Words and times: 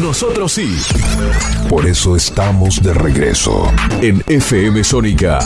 Nosotros 0.00 0.52
sí. 0.52 0.76
Por 1.68 1.86
eso 1.86 2.14
estamos 2.14 2.80
de 2.82 2.94
regreso. 2.94 3.72
En 4.00 4.22
FM 4.26 4.84
Sónica, 4.84 5.40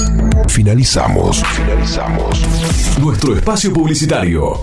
Finalizamos. 0.48 1.42
Finalizamos. 1.42 2.42
nuestro 2.98 3.34
espacio 3.34 3.72
publicitario. 3.72 4.62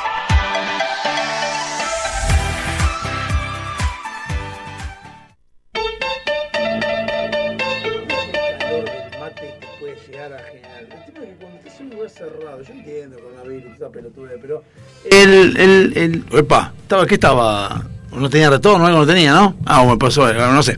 El, 15.91 15.97
el, 15.97 16.25
el. 16.31 16.39
Epa, 16.39 16.73
estaba, 16.81 17.05
¿qué 17.05 17.15
estaba? 17.15 17.83
No 18.11 18.29
tenía 18.29 18.49
retorno, 18.49 18.85
algo 18.85 18.99
no 18.99 19.07
tenía, 19.07 19.33
¿no? 19.33 19.55
Ah, 19.65 19.85
me 19.85 19.97
pasó, 19.97 20.25
algo, 20.25 20.45
no 20.47 20.61
sé. 20.61 20.77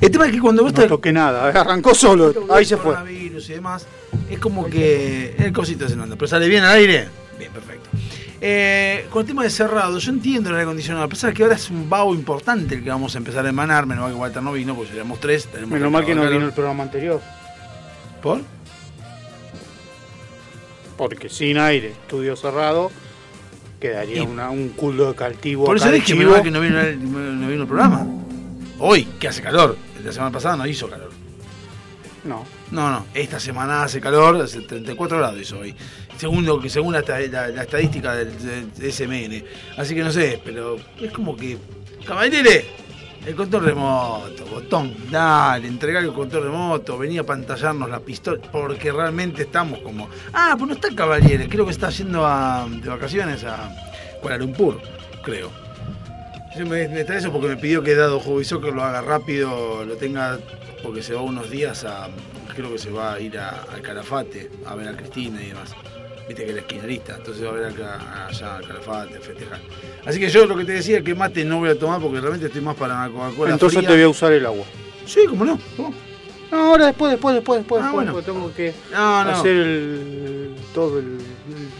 El 0.00 0.10
tema 0.10 0.26
es 0.26 0.32
que 0.32 0.40
cuando 0.40 0.64
vos 0.64 0.74
No 0.74 0.86
toqué 0.86 1.12
nada, 1.12 1.48
arrancó 1.60 1.94
solo, 1.94 2.32
ahí 2.52 2.64
se 2.64 2.76
fue. 2.76 2.94
Coronavirus 2.94 3.50
y 3.50 3.52
demás, 3.52 3.86
es 4.28 4.38
como 4.38 4.66
que. 4.66 5.36
El 5.38 5.52
cosito 5.52 5.88
se 5.88 5.94
anda. 5.94 6.16
Pero 6.16 6.26
sale 6.26 6.48
bien 6.48 6.64
al 6.64 6.76
aire. 6.76 7.08
Bien, 7.38 7.52
perfecto. 7.52 7.90
Eh, 8.40 9.06
con 9.10 9.20
el 9.22 9.26
tema 9.26 9.42
de 9.44 9.50
cerrado, 9.50 9.98
yo 9.98 10.10
entiendo 10.10 10.50
el 10.50 10.56
aire 10.56 10.64
acondicionado. 10.64 11.04
A 11.04 11.08
pesar 11.08 11.30
de 11.30 11.36
que 11.36 11.42
ahora 11.44 11.54
es 11.54 11.70
un 11.70 11.88
vago 11.88 12.14
importante 12.14 12.74
el 12.74 12.82
que 12.84 12.90
vamos 12.90 13.14
a 13.14 13.18
empezar 13.18 13.46
a 13.46 13.48
emanar. 13.48 13.86
Menos 13.86 14.04
mal 14.04 14.12
que 14.12 14.18
Walter 14.18 14.42
no 14.42 14.52
vino, 14.52 14.74
porque 14.74 14.88
seríamos 14.88 15.20
tres. 15.20 15.46
tenemos 15.46 15.70
Menos 15.70 15.92
mal 15.92 16.04
que 16.04 16.14
no 16.14 16.28
vino 16.28 16.44
el 16.44 16.52
programa 16.52 16.82
anterior, 16.82 17.20
¿Por? 18.20 18.40
porque 20.96 21.28
sin 21.28 21.58
aire, 21.58 21.90
estudio 21.90 22.36
cerrado, 22.36 22.90
quedaría 23.80 24.18
Y- 24.18 24.20
una- 24.26 24.50
un 24.50 24.70
culo 24.70 25.08
de 25.08 25.14
caltivo. 25.14 25.64
Por 25.64 25.76
eso 25.76 25.90
dije 25.90 26.14
mal 26.14 26.42
que 26.42 26.50
no 26.50 26.60
vino, 26.60 26.80
el, 26.80 27.02
no 27.40 27.48
vino 27.48 27.62
el 27.62 27.68
programa. 27.68 28.06
Hoy, 28.78 29.04
que 29.18 29.28
hace 29.28 29.42
calor. 29.42 29.76
La 30.04 30.12
semana 30.12 30.30
pasada 30.32 30.56
no 30.56 30.66
hizo 30.66 30.88
calor. 30.88 31.10
No, 32.24 32.44
No, 32.70 32.90
no, 32.90 33.06
esta 33.14 33.38
semana 33.38 33.82
hace 33.84 34.00
calor, 34.00 34.40
hace 34.42 34.60
34 34.62 35.18
grados 35.18 35.40
hizo 35.40 35.58
hoy. 35.58 35.74
Según, 36.16 36.44
lo 36.46 36.58
que, 36.58 36.70
según 36.70 36.92
la, 36.94 37.00
esta- 37.00 37.20
la- 37.20 37.48
la 37.48 37.62
estadística 37.62 38.14
del, 38.14 38.72
del 38.74 38.92
SMN. 38.92 39.44
Así 39.76 39.94
que 39.94 40.02
no 40.02 40.10
sé, 40.10 40.40
pero 40.44 40.76
es 41.00 41.12
como 41.12 41.36
que. 41.36 41.58
Caballere, 42.06 42.66
el 43.26 43.34
control 43.34 43.64
remoto, 43.64 44.44
botón, 44.46 44.94
dale, 45.10 45.66
entregar 45.66 46.04
el 46.04 46.12
control 46.12 46.44
remoto, 46.44 46.98
venía 46.98 47.22
a 47.22 47.24
pantallarnos 47.24 47.88
la 47.88 48.00
pistola, 48.00 48.40
porque 48.52 48.92
realmente 48.92 49.42
estamos 49.42 49.78
como. 49.80 50.08
Ah, 50.32 50.54
pues 50.58 50.68
no 50.68 50.74
está 50.74 50.94
Caballere, 50.94 51.48
creo 51.48 51.64
que 51.64 51.72
está 51.72 51.90
yendo 51.90 52.20
de 52.20 52.88
vacaciones 52.88 53.44
a 53.44 53.74
Kuala 54.20 54.38
Lumpur, 54.38 54.80
creo. 55.22 55.50
Yo 56.56 56.66
me, 56.66 56.86
me 56.88 57.04
trae 57.04 57.18
eso 57.18 57.32
porque 57.32 57.48
me 57.48 57.56
pidió 57.56 57.82
que 57.82 57.94
dado 57.94 58.20
soccer 58.44 58.72
lo 58.72 58.84
haga 58.84 59.00
rápido, 59.00 59.84
lo 59.84 59.96
tenga, 59.96 60.38
porque 60.82 61.02
se 61.02 61.14
va 61.14 61.22
unos 61.22 61.50
días 61.50 61.84
a. 61.84 62.08
Creo 62.54 62.70
que 62.70 62.78
se 62.78 62.90
va 62.90 63.14
a 63.14 63.20
ir 63.20 63.36
al 63.36 63.82
Calafate 63.82 64.50
a 64.64 64.76
ver 64.76 64.86
a 64.86 64.96
Cristina 64.96 65.42
y 65.42 65.46
demás. 65.46 65.74
Viste 66.26 66.44
que 66.44 66.50
era 66.52 66.60
esquinarista, 66.60 67.16
entonces 67.16 67.44
va 67.44 67.50
a 67.50 67.52
ver 67.52 67.64
acá, 67.66 68.26
allá 68.28 68.56
al 68.56 68.66
Calafate, 68.66 69.20
festejar. 69.20 69.60
Así 70.06 70.18
que 70.18 70.28
yo 70.30 70.46
lo 70.46 70.56
que 70.56 70.64
te 70.64 70.72
decía 70.72 71.02
que 71.02 71.14
mate 71.14 71.44
no 71.44 71.58
voy 71.58 71.68
a 71.68 71.78
tomar 71.78 72.00
porque 72.00 72.18
realmente 72.20 72.46
estoy 72.46 72.62
más 72.62 72.76
para 72.76 72.94
una 72.94 73.10
Coca-Cola. 73.10 73.52
entonces 73.52 73.76
fría. 73.78 73.88
te 73.88 73.94
voy 73.94 74.02
a 74.04 74.08
usar 74.08 74.32
el 74.32 74.46
agua. 74.46 74.64
Sí, 75.04 75.20
cómo 75.28 75.44
no. 75.44 75.58
¿Cómo? 75.76 75.92
No, 76.50 76.58
ahora 76.70 76.86
después, 76.86 77.10
después, 77.12 77.34
después, 77.34 77.58
después, 77.60 77.82
Ah, 77.82 77.86
después, 77.88 78.06
bueno. 78.06 78.22
tengo 78.22 78.54
que 78.54 78.72
No, 78.92 79.24
no. 79.24 79.30
hacer 79.32 79.56
el, 79.56 80.54
todo 80.72 80.98
el, 80.98 81.18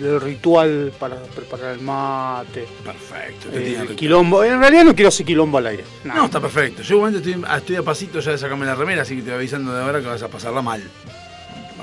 el 0.00 0.20
ritual 0.20 0.93
para 0.99 1.17
preparar 1.23 1.75
el 1.75 1.81
mate, 1.81 2.67
Perfecto. 2.85 3.49
eh, 3.52 3.79
el 3.88 3.94
quilombo. 3.96 4.43
En 4.44 4.58
realidad 4.61 4.85
no 4.85 4.94
quiero 4.94 5.08
hacer 5.08 5.25
quilombo 5.25 5.58
al 5.58 5.69
aire. 5.69 5.85
No, 6.05 6.25
está 6.26 6.41
perfecto. 6.41 6.82
Yo 6.82 6.96
igualmente 6.96 7.31
estoy, 7.31 7.44
estoy 7.56 7.76
a 7.76 7.82
pasito 7.82 8.20
ya 8.20 8.32
de 8.32 8.38
sacarme 8.38 8.67
la 8.67 8.75
remera, 8.75 9.02
así 9.02 9.14
que 9.17 9.23
te 9.23 9.29
voy 9.29 9.37
avisando 9.38 9.73
de 9.75 9.82
ahora 9.82 10.00
que 10.00 10.06
vas 10.06 10.23
a 10.23 10.29
pasarla 10.29 10.61
mal. 10.61 10.82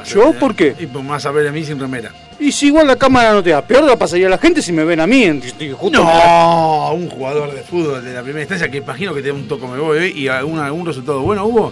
¿Yo? 0.04 0.34
¿Por 0.34 0.56
qué? 0.56 0.76
Y 0.80 0.86
pues 0.88 1.06
vas 1.08 1.26
a 1.26 1.32
ver 1.32 1.48
a 1.48 1.52
mí 1.52 1.64
sin 1.64 1.80
remera. 1.80 2.12
Y 2.40 2.52
si 2.52 2.68
igual 2.68 2.88
la 2.88 2.96
cámara 2.96 3.34
no 3.34 3.44
te 3.44 3.52
da, 3.52 3.62
peor 3.62 3.84
la 3.84 3.96
pasaría 3.98 4.28
a 4.28 4.30
la 4.32 4.38
gente 4.38 4.62
si 4.62 4.72
me 4.72 4.84
ven 4.84 5.00
a 5.00 5.08
mí. 5.08 5.24
en- 5.24 5.42
Justo 5.74 6.04
No, 6.04 6.94
un 6.94 7.10
jugador 7.10 7.54
de 7.54 7.62
fútbol 7.62 8.04
de 8.04 8.14
la 8.14 8.22
primera 8.24 8.42
instancia 8.42 8.70
que 8.72 8.78
imagino 8.78 9.14
que 9.14 9.22
te 9.22 9.28
da 9.30 9.34
un 9.36 9.48
toco 9.48 9.68
me 9.68 9.78
voy 9.80 10.00
hoy 10.00 10.12
y 10.16 10.28
algún, 10.28 10.58
algún 10.60 10.86
resultado 10.86 11.22
bueno 11.22 11.46
hubo. 11.46 11.72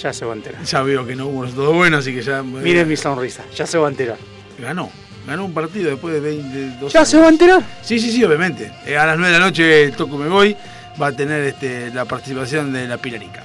Ya 0.00 0.12
se 0.12 0.24
va 0.24 0.32
a 0.32 0.36
enterar. 0.36 0.62
Ya 0.62 0.82
veo 0.82 1.06
que 1.06 1.14
no 1.16 1.26
hubo 1.26 1.42
resultado 1.42 1.72
bueno, 1.72 1.98
así 1.98 2.14
que 2.14 2.22
ya. 2.22 2.42
Miren 2.42 2.88
mi 2.88 2.96
sonrisa, 2.96 3.42
ya 3.54 3.66
se 3.66 3.76
va 3.78 3.88
a 3.88 3.90
enterar. 3.90 4.16
Ganó. 4.58 4.88
Ganó 5.26 5.44
un 5.44 5.52
partido 5.52 5.90
después 5.90 6.14
de 6.14 6.20
20. 6.20 6.78
dos 6.80 6.92
¿Ya 6.92 7.00
años. 7.00 7.08
se 7.10 7.18
va 7.18 7.26
a 7.26 7.28
enterar? 7.28 7.62
Sí, 7.82 7.98
sí, 7.98 8.10
sí, 8.10 8.24
obviamente. 8.24 8.70
Eh, 8.86 8.96
a 8.96 9.04
las 9.06 9.18
9 9.18 9.32
de 9.32 9.38
la 9.38 9.44
noche 9.44 9.82
el 9.84 9.92
Toco 9.92 10.16
Me 10.16 10.28
Voy 10.28 10.56
va 11.00 11.08
a 11.08 11.12
tener 11.12 11.42
este, 11.44 11.90
la 11.92 12.04
participación 12.06 12.72
de 12.72 12.86
la 12.88 12.96
Pilarica. 12.96 13.42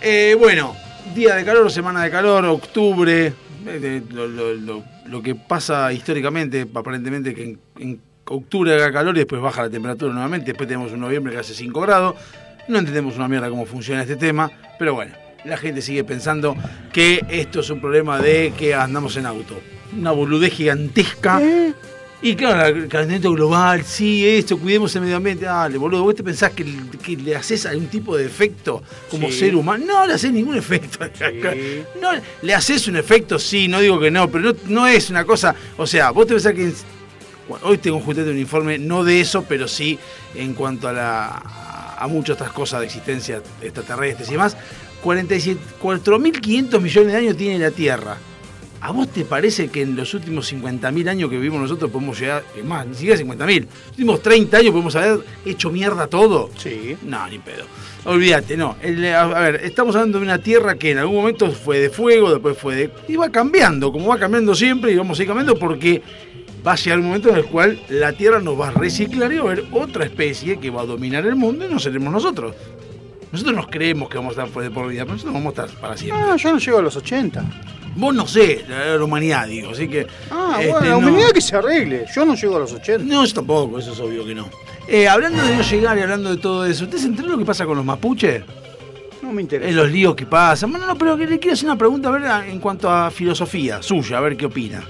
Eh, 0.00 0.36
bueno, 0.38 0.76
día 1.14 1.34
de 1.34 1.44
calor, 1.44 1.70
semana 1.70 2.02
de 2.02 2.10
calor, 2.10 2.44
octubre, 2.44 3.32
eh, 3.66 4.02
lo, 4.10 5.22
que 5.22 5.34
pasa 5.34 5.92
históricamente, 5.92 6.66
aparentemente 6.72 7.34
que 7.34 7.42
en, 7.44 7.60
en 7.78 8.00
octubre 8.24 8.74
haga 8.74 8.92
calor 8.92 9.16
y 9.16 9.20
después 9.20 9.40
baja 9.40 9.62
la 9.62 9.70
temperatura 9.70 10.12
nuevamente, 10.12 10.46
después 10.46 10.68
tenemos 10.68 10.92
un 10.92 11.00
noviembre 11.00 11.32
que 11.32 11.40
hace 11.40 11.54
5 11.54 11.80
grados, 11.80 12.14
no 12.68 12.78
entendemos 12.78 13.16
una 13.16 13.28
mierda 13.28 13.48
cómo 13.48 13.66
funciona 13.66 14.02
este 14.02 14.16
tema, 14.16 14.50
pero 14.78 14.94
bueno, 14.94 15.14
la 15.44 15.56
gente 15.56 15.82
sigue 15.82 16.04
pensando 16.04 16.56
que 16.92 17.24
esto 17.28 17.60
es 17.60 17.70
un 17.70 17.80
problema 17.80 18.18
de 18.18 18.52
que 18.56 18.74
andamos 18.74 19.16
en 19.16 19.26
auto. 19.26 19.60
Una 19.96 20.10
boludez 20.10 20.52
gigantesca. 20.52 21.40
Y 22.20 22.34
claro, 22.34 22.66
el 22.76 22.88
calentamiento 22.88 23.30
global, 23.32 23.84
sí, 23.84 24.26
esto, 24.26 24.58
cuidemos 24.58 24.94
el 24.96 25.02
medio 25.02 25.16
ambiente. 25.16 25.44
Dale, 25.44 25.78
boludo, 25.78 26.02
¿vos 26.02 26.16
te 26.16 26.24
pensás 26.24 26.50
que, 26.50 26.64
que 27.00 27.16
le 27.16 27.36
haces 27.36 27.64
algún 27.64 27.86
tipo 27.86 28.16
de 28.16 28.26
efecto 28.26 28.82
como 29.08 29.28
Sí. 29.30 29.38
ser 29.38 29.54
humano? 29.54 29.84
No 29.86 30.04
le 30.06 30.14
haces 30.14 30.32
ningún 30.32 30.56
efecto. 30.56 30.98
No, 32.00 32.10
le 32.42 32.54
haces 32.54 32.88
un 32.88 32.96
efecto, 32.96 33.38
sí, 33.38 33.68
no 33.68 33.78
digo 33.80 34.00
que 34.00 34.10
no, 34.10 34.28
pero 34.30 34.52
no, 34.52 34.56
no 34.66 34.86
es 34.88 35.10
una 35.10 35.24
cosa. 35.24 35.54
O 35.76 35.86
sea, 35.86 36.10
vos 36.10 36.26
te 36.26 36.34
pensás 36.34 36.54
que. 36.54 36.72
Hoy 37.62 37.78
tengo 37.78 37.98
justamente 38.00 38.32
un 38.32 38.38
informe, 38.38 38.78
no 38.78 39.04
de 39.04 39.20
eso, 39.20 39.44
pero 39.48 39.66
sí 39.68 39.98
en 40.34 40.52
cuanto 40.54 40.86
a, 40.88 40.92
la, 40.92 41.94
a 41.96 42.06
muchas 42.08 42.34
otras 42.34 42.50
cosas 42.52 42.80
de 42.80 42.86
existencia 42.86 43.40
extraterrestres 43.62 44.28
y 44.28 44.32
demás. 44.32 44.56
47 45.02 45.58
4.500 45.80 46.80
millones 46.80 47.12
de 47.12 47.16
años 47.18 47.36
tiene 47.36 47.58
la 47.60 47.70
Tierra. 47.70 48.16
¿A 48.80 48.92
vos 48.92 49.08
te 49.08 49.24
parece 49.24 49.68
que 49.68 49.82
en 49.82 49.96
los 49.96 50.14
últimos 50.14 50.52
50.000 50.52 51.08
años 51.08 51.28
que 51.28 51.36
vivimos 51.36 51.60
nosotros 51.60 51.90
podemos 51.90 52.18
llegar, 52.20 52.44
es 52.56 52.64
más, 52.64 52.86
ni 52.86 52.94
siquiera 52.94 53.20
50.000, 53.20 53.60
los 53.66 53.90
últimos 53.90 54.22
30 54.22 54.56
años 54.56 54.70
podemos 54.70 54.94
haber 54.94 55.20
hecho 55.44 55.70
mierda 55.70 56.06
todo? 56.06 56.48
Sí. 56.56 56.96
No, 57.02 57.26
ni 57.28 57.38
pedo. 57.40 57.64
Olvídate, 58.04 58.56
no. 58.56 58.76
El- 58.80 59.04
a, 59.06 59.22
a 59.22 59.40
ver, 59.50 59.56
estamos 59.64 59.96
hablando 59.96 60.18
de 60.18 60.24
una 60.24 60.38
tierra 60.38 60.76
que 60.76 60.92
en 60.92 60.98
algún 60.98 61.16
momento 61.16 61.50
fue 61.50 61.80
de 61.80 61.90
fuego, 61.90 62.30
después 62.30 62.56
fue 62.56 62.76
de. 62.76 62.90
y 63.08 63.16
va 63.16 63.30
cambiando, 63.30 63.90
como 63.90 64.08
va 64.08 64.18
cambiando 64.18 64.54
siempre, 64.54 64.92
y 64.92 64.96
vamos 64.96 65.18
a 65.18 65.22
ir 65.22 65.28
cambiando 65.28 65.56
porque 65.58 66.00
va 66.64 66.72
a 66.72 66.76
llegar 66.76 67.00
un 67.00 67.06
momento 67.06 67.30
en 67.30 67.36
el 67.36 67.44
cual 67.46 67.80
la 67.88 68.12
tierra 68.12 68.38
nos 68.40 68.58
va 68.58 68.68
a 68.68 68.70
reciclar 68.72 69.32
y 69.32 69.38
va 69.38 69.48
a 69.48 69.52
haber 69.52 69.64
otra 69.72 70.04
especie 70.04 70.60
que 70.60 70.70
va 70.70 70.82
a 70.82 70.86
dominar 70.86 71.26
el 71.26 71.34
mundo 71.34 71.66
y 71.66 71.68
no 71.72 71.80
seremos 71.80 72.12
nosotros. 72.12 72.54
Nosotros 73.32 73.54
nos 73.56 73.66
creemos 73.68 74.08
que 74.08 74.16
vamos 74.18 74.36
a 74.38 74.44
estar 74.44 74.62
de 74.62 74.70
por 74.70 74.88
vida, 74.88 75.02
pero 75.02 75.12
nosotros 75.14 75.34
vamos 75.34 75.58
a 75.58 75.64
estar 75.64 75.80
para 75.80 75.96
siempre. 75.96 76.24
Ah, 76.30 76.36
yo 76.36 76.52
no 76.52 76.58
llego 76.58 76.78
a 76.78 76.82
los 76.82 76.96
80. 76.96 77.44
Vos 77.96 78.14
no 78.14 78.26
sé, 78.26 78.64
la, 78.68 78.96
la 78.96 79.04
humanidad, 79.04 79.46
digo, 79.48 79.70
así 79.72 79.88
que. 79.88 80.06
Ah, 80.30 80.56
este, 80.60 80.70
bueno, 80.72 80.86
la 80.86 80.90
no- 80.92 80.98
humanidad 80.98 81.30
que 81.30 81.40
se 81.40 81.56
arregle. 81.56 82.06
Yo 82.14 82.24
no 82.24 82.34
llego 82.34 82.56
a 82.56 82.60
los 82.60 82.72
80. 82.72 83.04
No, 83.04 83.24
yo 83.24 83.34
tampoco, 83.34 83.78
eso 83.78 83.92
es 83.92 84.00
obvio 84.00 84.24
que 84.24 84.34
no. 84.34 84.48
Eh, 84.86 85.06
hablando 85.08 85.42
de 85.42 85.56
no 85.56 85.62
llegar 85.62 85.98
y 85.98 86.02
hablando 86.02 86.30
de 86.30 86.36
todo 86.38 86.64
eso, 86.64 86.84
¿usted 86.84 86.96
se 86.98 87.06
enteró 87.06 87.28
lo 87.28 87.38
que 87.38 87.44
pasa 87.44 87.66
con 87.66 87.76
los 87.76 87.84
mapuches? 87.84 88.42
No 89.20 89.32
me 89.32 89.42
interesa. 89.42 89.68
En 89.68 89.76
los 89.76 89.90
líos 89.90 90.14
que 90.14 90.24
pasan. 90.24 90.70
Bueno, 90.70 90.86
no, 90.86 90.96
pero 90.96 91.16
le 91.16 91.38
quiero 91.38 91.52
hacer 91.54 91.66
una 91.66 91.76
pregunta 91.76 92.08
a 92.08 92.12
ver 92.12 92.48
en 92.48 92.60
cuanto 92.60 92.88
a 92.90 93.10
filosofía 93.10 93.82
suya, 93.82 94.16
a 94.18 94.20
ver 94.20 94.36
qué 94.36 94.46
opina. 94.46 94.82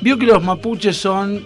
Vio 0.00 0.18
que 0.18 0.26
los 0.26 0.42
mapuches 0.42 0.96
son. 0.96 1.44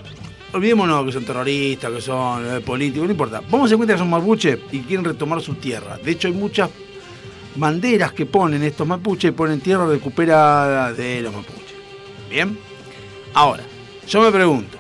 Olvidémonos 0.53 1.05
que 1.05 1.13
son 1.13 1.25
terroristas, 1.25 1.93
que 1.93 2.01
son 2.01 2.57
eh, 2.57 2.61
políticos, 2.61 3.07
no 3.07 3.13
importa. 3.13 3.43
Vamos 3.51 3.71
a 3.71 3.77
cuenta 3.77 3.95
que 3.95 3.99
son 3.99 4.09
mapuches 4.09 4.59
y 4.73 4.81
quieren 4.81 5.05
retomar 5.05 5.43
su 5.43 5.55
tierra. 5.55 5.99
De 5.99 6.13
hecho, 6.13 6.29
hay 6.29 6.35
muchas 6.35 6.71
banderas 7.55 8.13
que 8.13 8.25
ponen 8.25 8.63
estos 8.63 8.87
mapuches 8.87 9.29
y 9.31 9.33
ponen 9.33 9.61
tierra 9.61 9.87
recuperada 9.87 10.93
de 10.93 11.21
los 11.21 11.35
mapuches. 11.35 11.75
Bien. 12.31 12.59
Ahora, 13.35 13.63
yo 14.07 14.23
me 14.23 14.31
pregunto. 14.33 14.79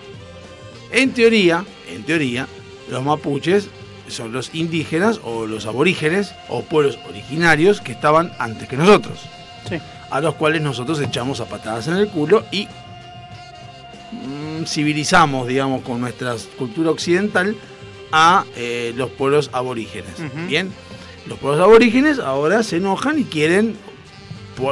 En 0.91 1.13
teoría, 1.13 1.65
en 1.93 2.03
teoría, 2.05 2.47
los 2.91 3.05
mapuches 3.05 3.69
son 4.09 4.33
los 4.33 4.55
indígenas 4.55 5.21
o 5.23 5.47
los 5.47 5.67
aborígenes 5.67 6.35
o 6.49 6.63
pueblos 6.63 6.99
originarios 7.11 7.83
que 7.83 7.93
estaban 7.93 8.33
antes 8.39 8.69
que 8.69 8.77
nosotros, 8.79 9.19
Sí. 9.69 9.77
a 10.11 10.21
los 10.23 10.35
cuales 10.37 10.63
nosotros 10.63 10.99
echamos 11.03 11.41
a 11.41 11.45
patadas 11.45 11.89
en 11.89 11.97
el 11.97 12.09
culo 12.09 12.45
y 12.51 12.69
civilizamos, 14.67 15.47
digamos, 15.47 15.83
con 15.83 16.01
nuestra 16.01 16.35
cultura 16.59 16.91
occidental 16.91 17.55
a 18.13 18.45
eh, 18.57 18.93
los 18.97 19.11
pueblos 19.11 19.51
aborígenes. 19.53 20.13
Bien, 20.49 20.71
los 21.27 21.39
pueblos 21.39 21.61
aborígenes 21.63 22.19
ahora 22.19 22.63
se 22.63 22.77
enojan 22.79 23.19
y 23.19 23.25
quieren, 23.25 23.77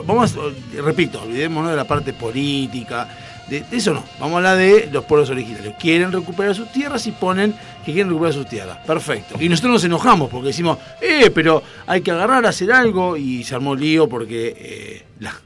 vamos, 0.06 0.34
repito, 0.74 1.22
olvidémonos 1.22 1.70
de 1.70 1.76
la 1.76 1.84
parte 1.86 2.12
política, 2.12 3.08
de, 3.48 3.60
de 3.60 3.76
eso 3.76 3.94
no, 3.94 4.02
vamos 4.18 4.32
a 4.34 4.36
hablar 4.38 4.56
de 4.58 4.88
los 4.92 5.04
pueblos 5.04 5.30
originarios. 5.30 5.74
Quieren 5.78 6.10
recuperar 6.10 6.54
sus 6.54 6.72
tierras 6.72 7.06
y 7.06 7.12
ponen 7.12 7.54
que 7.84 7.92
quieren 7.92 8.08
recuperar 8.08 8.34
sus 8.34 8.48
tierras. 8.48 8.78
Perfecto. 8.86 9.36
Y 9.40 9.48
nosotros 9.48 9.74
nos 9.74 9.84
enojamos 9.84 10.30
porque 10.30 10.48
decimos, 10.48 10.78
eh, 11.00 11.30
pero 11.32 11.62
hay 11.86 12.00
que 12.00 12.10
agarrar, 12.10 12.44
hacer 12.46 12.72
algo, 12.72 13.16
y 13.16 13.44
se 13.44 13.54
armó 13.54 13.76
lío 13.76 14.08
porque 14.08 14.54
eh, 14.58 15.04
la- 15.20 15.36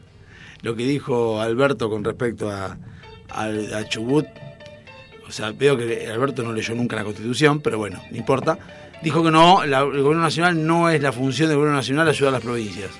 lo 0.63 0.75
que 0.77 0.85
dijo 0.87 1.41
Alberto 1.41 1.91
con 1.91 2.05
respecto 2.05 2.51
a, 2.51 2.79
a- 3.43 3.79
a 3.79 3.89
Chubut, 3.89 4.27
o 5.29 5.33
sea, 5.33 5.53
veo 5.53 5.77
que 5.77 6.09
Alberto 6.13 6.43
no 6.43 6.53
leyó 6.53 6.75
nunca 6.75 6.97
la 6.97 7.05
Constitución, 7.05 7.61
pero 7.61 7.79
bueno, 7.79 8.03
no 8.11 8.17
importa. 8.17 8.59
Dijo 9.03 9.23
que 9.23 9.31
no, 9.31 9.65
la- 9.65 9.81
el 9.81 10.03
gobierno 10.03 10.23
nacional 10.23 10.67
no 10.67 10.91
es 10.91 11.01
la 11.03 11.13
función 11.13 11.49
del 11.49 11.57
gobierno 11.57 11.77
nacional 11.79 12.09
ayudar 12.09 12.29
a 12.31 12.37
las 12.37 12.43
provincias. 12.43 12.91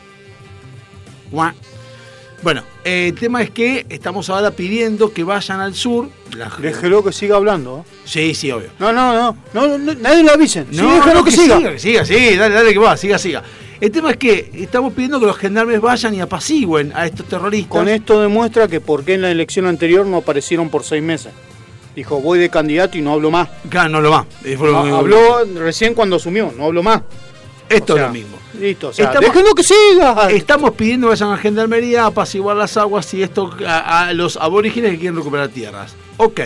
Bueno, 2.43 2.63
eh, 2.85 3.09
el 3.09 3.15
tema 3.21 3.43
es 3.43 3.51
que 3.51 3.85
estamos 3.91 4.31
ahora 4.31 4.51
pidiendo 4.53 5.13
que 5.13 5.25
vayan 5.25 5.61
al 5.61 5.75
sur. 5.75 6.09
la- 6.37 6.51
Déjelo 6.59 7.05
que 7.05 7.13
siga 7.13 7.37
hablando. 7.37 7.85
¿eh? 7.87 7.91
Sí, 8.05 8.35
sí, 8.35 8.51
obvio. 8.51 8.71
No, 8.79 8.93
no, 8.93 9.13
no, 9.13 9.37
no, 9.53 9.77
no, 9.79 9.95
nadie 9.95 10.23
lo 10.23 10.33
avisen. 10.33 10.67
Sí, 10.71 10.77
No, 10.81 10.95
déjelo 10.95 11.15
no, 11.17 11.25
que, 11.25 11.31
siga. 11.33 11.59
Que 11.61 11.79
siga, 11.79 12.05
sí, 12.05 12.37
dale, 12.37 12.55
dale 12.55 12.73
que 12.73 12.79
va, 12.79 12.97
siga, 12.97 13.19
siga. 13.19 13.43
El 13.81 13.91
tema 13.91 14.11
es 14.11 14.17
que 14.19 14.51
estamos 14.55 14.93
pidiendo 14.93 15.19
que 15.19 15.27
los 15.27 15.37
gendarmes 15.39 15.81
vayan 15.81 16.15
y 16.15 16.21
apacigüen 16.21 16.93
a 16.95 17.07
estos 17.07 17.27
terroristas. 17.27 17.71
Con 17.71 17.89
esto 17.89 18.21
demuestra 18.21 18.69
que 18.69 18.81
por 18.81 19.05
qué 19.05 19.15
en 19.15 19.23
la 19.23 19.31
elección 19.31 19.67
anterior 19.67 20.05
no 20.07 20.19
aparecieron 20.19 20.69
por 20.69 20.85
seis 20.85 21.03
meses. 21.03 21.33
Dijo, 21.97 22.21
voy 22.21 22.39
de 22.39 22.51
candidato 22.51 22.99
y 22.99 23.01
no 23.01 23.13
hablo 23.15 23.31
más. 23.31 23.49
Claro, 23.69 23.89
no 23.89 24.01
lo 24.01 24.11
va. 24.11 24.27
Fue 24.43 24.55
lo 24.71 24.73
No, 24.73 24.85
que- 24.85 24.91
habló 24.91 25.45
recién 25.57 25.95
cuando 25.95 26.17
asumió, 26.17 26.53
no 26.57 26.67
hablo 26.67 26.83
más. 26.83 27.03
Esto 27.71 27.95
O 27.95 27.97
sea, 27.97 28.07
es 28.07 28.11
lo 28.11 28.15
mismo. 28.15 28.37
Listo, 28.61 28.89
o 28.89 28.93
sea, 28.93 29.07
Estamos- 29.07 29.29
déjenlo 29.31 29.55
que 29.55 29.63
siga. 29.63 30.31
Estamos 30.31 30.71
pidiendo 30.73 31.07
que 31.07 31.11
vayan 31.13 31.33
a 31.33 31.37
Gendarmería 31.39 32.03
a 32.03 32.07
apaciguar 32.07 32.57
las 32.57 32.77
aguas 32.77 33.13
y 33.15 33.23
esto 33.23 33.51
a, 33.67 34.09
a 34.09 34.13
los 34.13 34.37
aborígenes 34.37 34.91
que 34.93 34.99
quieren 34.99 35.17
recuperar 35.17 35.49
tierras. 35.49 35.95
Ok. 36.19 36.41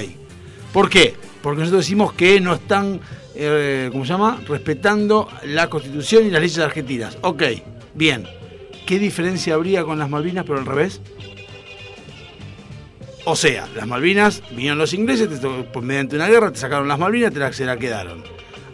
¿Por 0.72 0.88
qué? 0.88 1.14
Porque 1.42 1.60
nosotros 1.60 1.82
decimos 1.84 2.12
que 2.12 2.40
no 2.40 2.54
están, 2.54 3.00
eh, 3.34 3.88
¿cómo 3.92 4.04
se 4.04 4.12
llama? 4.12 4.40
Respetando 4.46 5.28
la 5.44 5.68
Constitución 5.68 6.26
y 6.26 6.30
las 6.30 6.40
leyes 6.40 6.58
argentinas. 6.58 7.18
Ok, 7.22 7.42
bien. 7.94 8.26
¿Qué 8.86 8.98
diferencia 8.98 9.54
habría 9.54 9.82
con 9.84 9.98
las 9.98 10.10
Malvinas, 10.10 10.44
pero 10.46 10.58
al 10.58 10.66
revés? 10.66 11.00
O 13.24 13.34
sea, 13.36 13.66
las 13.74 13.86
Malvinas, 13.86 14.42
vinieron 14.50 14.78
los 14.78 14.92
ingleses, 14.92 15.28
te 15.28 15.48
pues, 15.48 15.84
mediante 15.84 16.16
una 16.16 16.28
guerra 16.28 16.52
te 16.52 16.58
sacaron 16.58 16.86
las 16.86 16.98
Malvinas, 16.98 17.32
te 17.32 17.40
las, 17.40 17.78
quedaron. 17.78 18.22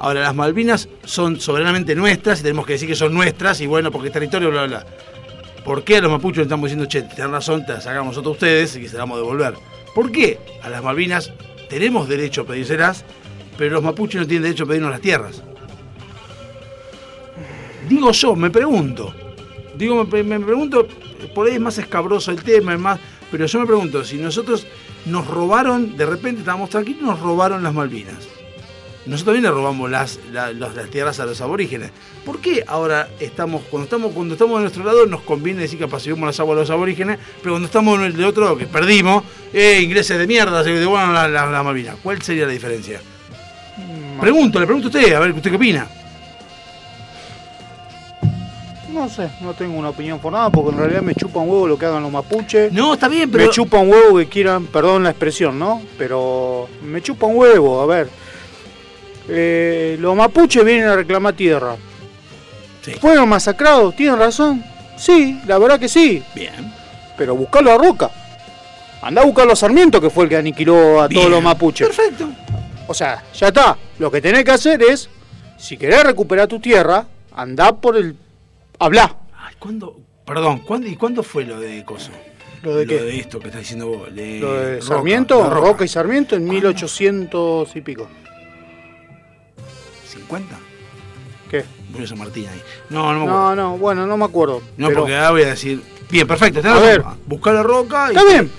Ahora, 0.00 0.22
las 0.22 0.34
Malvinas 0.34 0.88
son 1.04 1.40
soberanamente 1.40 1.94
nuestras 1.94 2.40
y 2.40 2.42
tenemos 2.42 2.66
que 2.66 2.72
decir 2.72 2.88
que 2.88 2.96
son 2.96 3.14
nuestras 3.14 3.60
y 3.60 3.66
bueno, 3.66 3.92
porque 3.92 4.08
es 4.08 4.12
territorio, 4.12 4.50
bla, 4.50 4.66
bla. 4.66 4.86
¿Por 5.64 5.84
qué 5.84 5.98
a 5.98 6.00
los 6.00 6.10
mapuches 6.10 6.38
le 6.38 6.42
estamos 6.44 6.64
diciendo, 6.64 6.86
che, 6.86 7.02
tienen 7.02 7.32
razón, 7.32 7.64
te 7.64 7.74
las 7.74 7.84
sacamos 7.84 8.16
nosotros 8.16 8.34
ustedes 8.34 8.74
y 8.76 8.80
que 8.80 8.88
se 8.88 8.94
las 8.94 9.02
vamos 9.02 9.18
a 9.18 9.20
devolver? 9.20 9.54
¿Por 9.94 10.10
qué 10.10 10.38
a 10.62 10.68
las 10.68 10.82
Malvinas 10.82 11.32
tenemos 11.68 12.08
derecho 12.08 12.42
a 12.42 12.46
pedírselas, 12.46 13.04
pero 13.60 13.74
los 13.74 13.82
mapuches 13.84 14.22
no 14.22 14.26
tienen 14.26 14.44
derecho 14.44 14.64
a 14.64 14.68
pedirnos 14.68 14.90
las 14.90 15.02
tierras? 15.02 15.42
Digo 17.90 18.10
yo, 18.12 18.34
me 18.34 18.48
pregunto. 18.50 19.14
Digo, 19.76 19.96
me, 20.02 20.10
pre- 20.10 20.22
me 20.24 20.40
pregunto, 20.40 20.88
por 21.34 21.46
ahí 21.46 21.54
es 21.56 21.60
más 21.60 21.76
escabroso 21.76 22.30
el 22.30 22.42
tema, 22.42 22.72
es 22.72 22.80
más. 22.80 22.98
Pero 23.30 23.44
yo 23.44 23.60
me 23.60 23.66
pregunto, 23.66 24.02
si 24.02 24.16
nosotros 24.16 24.66
nos 25.04 25.26
robaron, 25.26 25.94
de 25.96 26.06
repente 26.06 26.40
estábamos 26.40 26.70
tranquilos, 26.70 27.02
nos 27.02 27.20
robaron 27.20 27.62
las 27.62 27.74
Malvinas. 27.74 28.28
Nosotros 29.04 29.24
también 29.34 29.44
le 29.44 29.50
robamos 29.50 29.90
las, 29.90 30.18
la- 30.32 30.52
las- 30.52 30.88
tierras 30.88 31.20
a 31.20 31.26
los 31.26 31.38
aborígenes. 31.42 31.90
¿Por 32.24 32.38
qué 32.40 32.64
ahora 32.66 33.08
estamos, 33.20 33.62
cuando 33.70 33.84
estamos, 33.84 34.12
cuando 34.12 34.34
estamos 34.34 34.56
de 34.56 34.62
nuestro 34.62 34.84
lado, 34.84 35.04
nos 35.04 35.20
conviene 35.20 35.60
decir 35.60 35.78
que 35.78 35.84
apaciguemos 35.84 36.26
las 36.26 36.40
aguas 36.40 36.56
a 36.56 36.60
los 36.60 36.70
aborígenes, 36.70 37.18
pero 37.42 37.52
cuando 37.52 37.66
estamos 37.66 37.98
en 37.98 38.06
el 38.06 38.16
de 38.16 38.24
otro 38.24 38.56
que 38.56 38.64
perdimos, 38.66 39.22
eh, 39.52 39.80
ingleses 39.82 40.18
de 40.18 40.26
mierda, 40.26 40.64
se 40.64 40.70
devuelvan 40.70 41.12
las 41.12 41.30
las 41.50 41.62
Malvinas? 41.64 41.96
¿Cuál 42.02 42.22
sería 42.22 42.46
la 42.46 42.52
diferencia? 42.52 43.02
Pregunto, 44.20 44.60
le 44.60 44.66
pregunto 44.66 44.88
a 44.88 44.90
usted, 44.90 45.12
a 45.14 45.20
ver, 45.20 45.32
¿usted 45.32 45.50
qué 45.50 45.56
opina? 45.56 45.86
No 48.92 49.08
sé, 49.08 49.30
no 49.40 49.54
tengo 49.54 49.78
una 49.78 49.90
opinión 49.90 50.18
formada 50.20 50.50
porque 50.50 50.72
en 50.72 50.78
realidad 50.78 51.00
me 51.02 51.14
chupa 51.14 51.38
un 51.38 51.48
huevo 51.48 51.68
lo 51.68 51.78
que 51.78 51.86
hagan 51.86 52.02
los 52.02 52.10
mapuches. 52.10 52.72
No, 52.72 52.94
está 52.94 53.08
bien, 53.08 53.30
pero. 53.30 53.44
Me 53.44 53.50
chupa 53.50 53.78
un 53.78 53.90
huevo 53.90 54.18
que 54.18 54.26
quieran, 54.26 54.66
perdón 54.66 55.04
la 55.04 55.10
expresión, 55.10 55.58
¿no? 55.58 55.80
Pero 55.96 56.68
me 56.82 57.00
chupa 57.00 57.26
un 57.26 57.36
huevo, 57.36 57.80
a 57.80 57.86
ver. 57.86 58.10
Eh, 59.28 59.96
los 60.00 60.16
mapuches 60.16 60.64
vienen 60.64 60.88
a 60.88 60.96
reclamar 60.96 61.34
tierra. 61.34 61.76
Sí. 62.82 62.92
¿Fueron 63.00 63.28
masacrados? 63.28 63.94
¿Tienen 63.94 64.18
razón? 64.18 64.64
Sí, 64.96 65.40
la 65.46 65.58
verdad 65.58 65.78
que 65.78 65.88
sí. 65.88 66.22
Bien. 66.34 66.72
Pero 67.16 67.36
buscarlo 67.36 67.72
a 67.72 67.78
Roca. 67.78 68.10
Andá 69.02 69.22
a 69.22 69.24
buscarlo 69.24 69.52
a 69.52 69.56
Sarmiento, 69.56 70.00
que 70.00 70.10
fue 70.10 70.24
el 70.24 70.30
que 70.30 70.36
aniquiló 70.36 71.00
a 71.00 71.06
Bien. 71.06 71.20
todos 71.20 71.30
los 71.32 71.42
mapuches. 71.42 71.88
Perfecto. 71.88 72.28
O 72.90 72.94
sea, 72.94 73.22
ya 73.32 73.46
está. 73.48 73.78
Lo 74.00 74.10
que 74.10 74.20
tenés 74.20 74.42
que 74.44 74.50
hacer 74.50 74.82
es, 74.82 75.08
si 75.56 75.76
querés 75.76 76.02
recuperar 76.02 76.48
tu 76.48 76.58
tierra, 76.58 77.06
andá 77.32 77.70
por 77.76 77.96
el... 77.96 78.16
Hablá. 78.80 79.14
Ay, 79.32 79.54
¿cuándo? 79.60 79.96
Perdón, 80.26 80.58
¿cuándo, 80.66 80.88
¿y 80.88 80.96
cuándo 80.96 81.22
fue 81.22 81.44
lo 81.44 81.60
de 81.60 81.84
Coso? 81.84 82.10
¿Lo 82.64 82.74
de 82.74 82.88
qué? 82.88 83.00
de 83.00 83.16
esto 83.16 83.38
que 83.38 83.46
estás 83.46 83.60
diciendo 83.60 83.86
vos. 83.86 84.12
de 84.12 84.40
Lo 84.40 84.54
de 84.60 84.82
Sarmiento, 84.82 85.48
Roca. 85.48 85.84
y 85.84 85.88
Sarmiento 85.88 86.34
en 86.34 86.48
1800 86.48 87.76
y 87.76 87.80
pico. 87.80 88.08
¿50? 90.28 90.40
¿Qué? 91.48 91.64
Murió 91.92 92.08
San 92.08 92.18
Martín 92.18 92.48
ahí. 92.48 92.60
No, 92.88 93.12
no 93.12 93.20
me 93.20 93.24
acuerdo. 93.26 93.38
No, 93.38 93.54
no, 93.54 93.78
bueno, 93.78 94.04
no 94.08 94.16
me 94.16 94.24
acuerdo. 94.24 94.62
No, 94.76 94.88
pero- 94.88 95.00
porque 95.02 95.14
ahora 95.14 95.30
voy 95.30 95.42
a 95.42 95.50
decir. 95.50 95.80
Bien, 96.10 96.26
perfecto. 96.26 96.60
A 96.68 96.80
ver. 96.80 97.04
Buscar 97.24 97.54
la 97.54 97.62
roca 97.62 98.08
y. 98.12 98.16
Está 98.16 98.24
bien. 98.28 98.50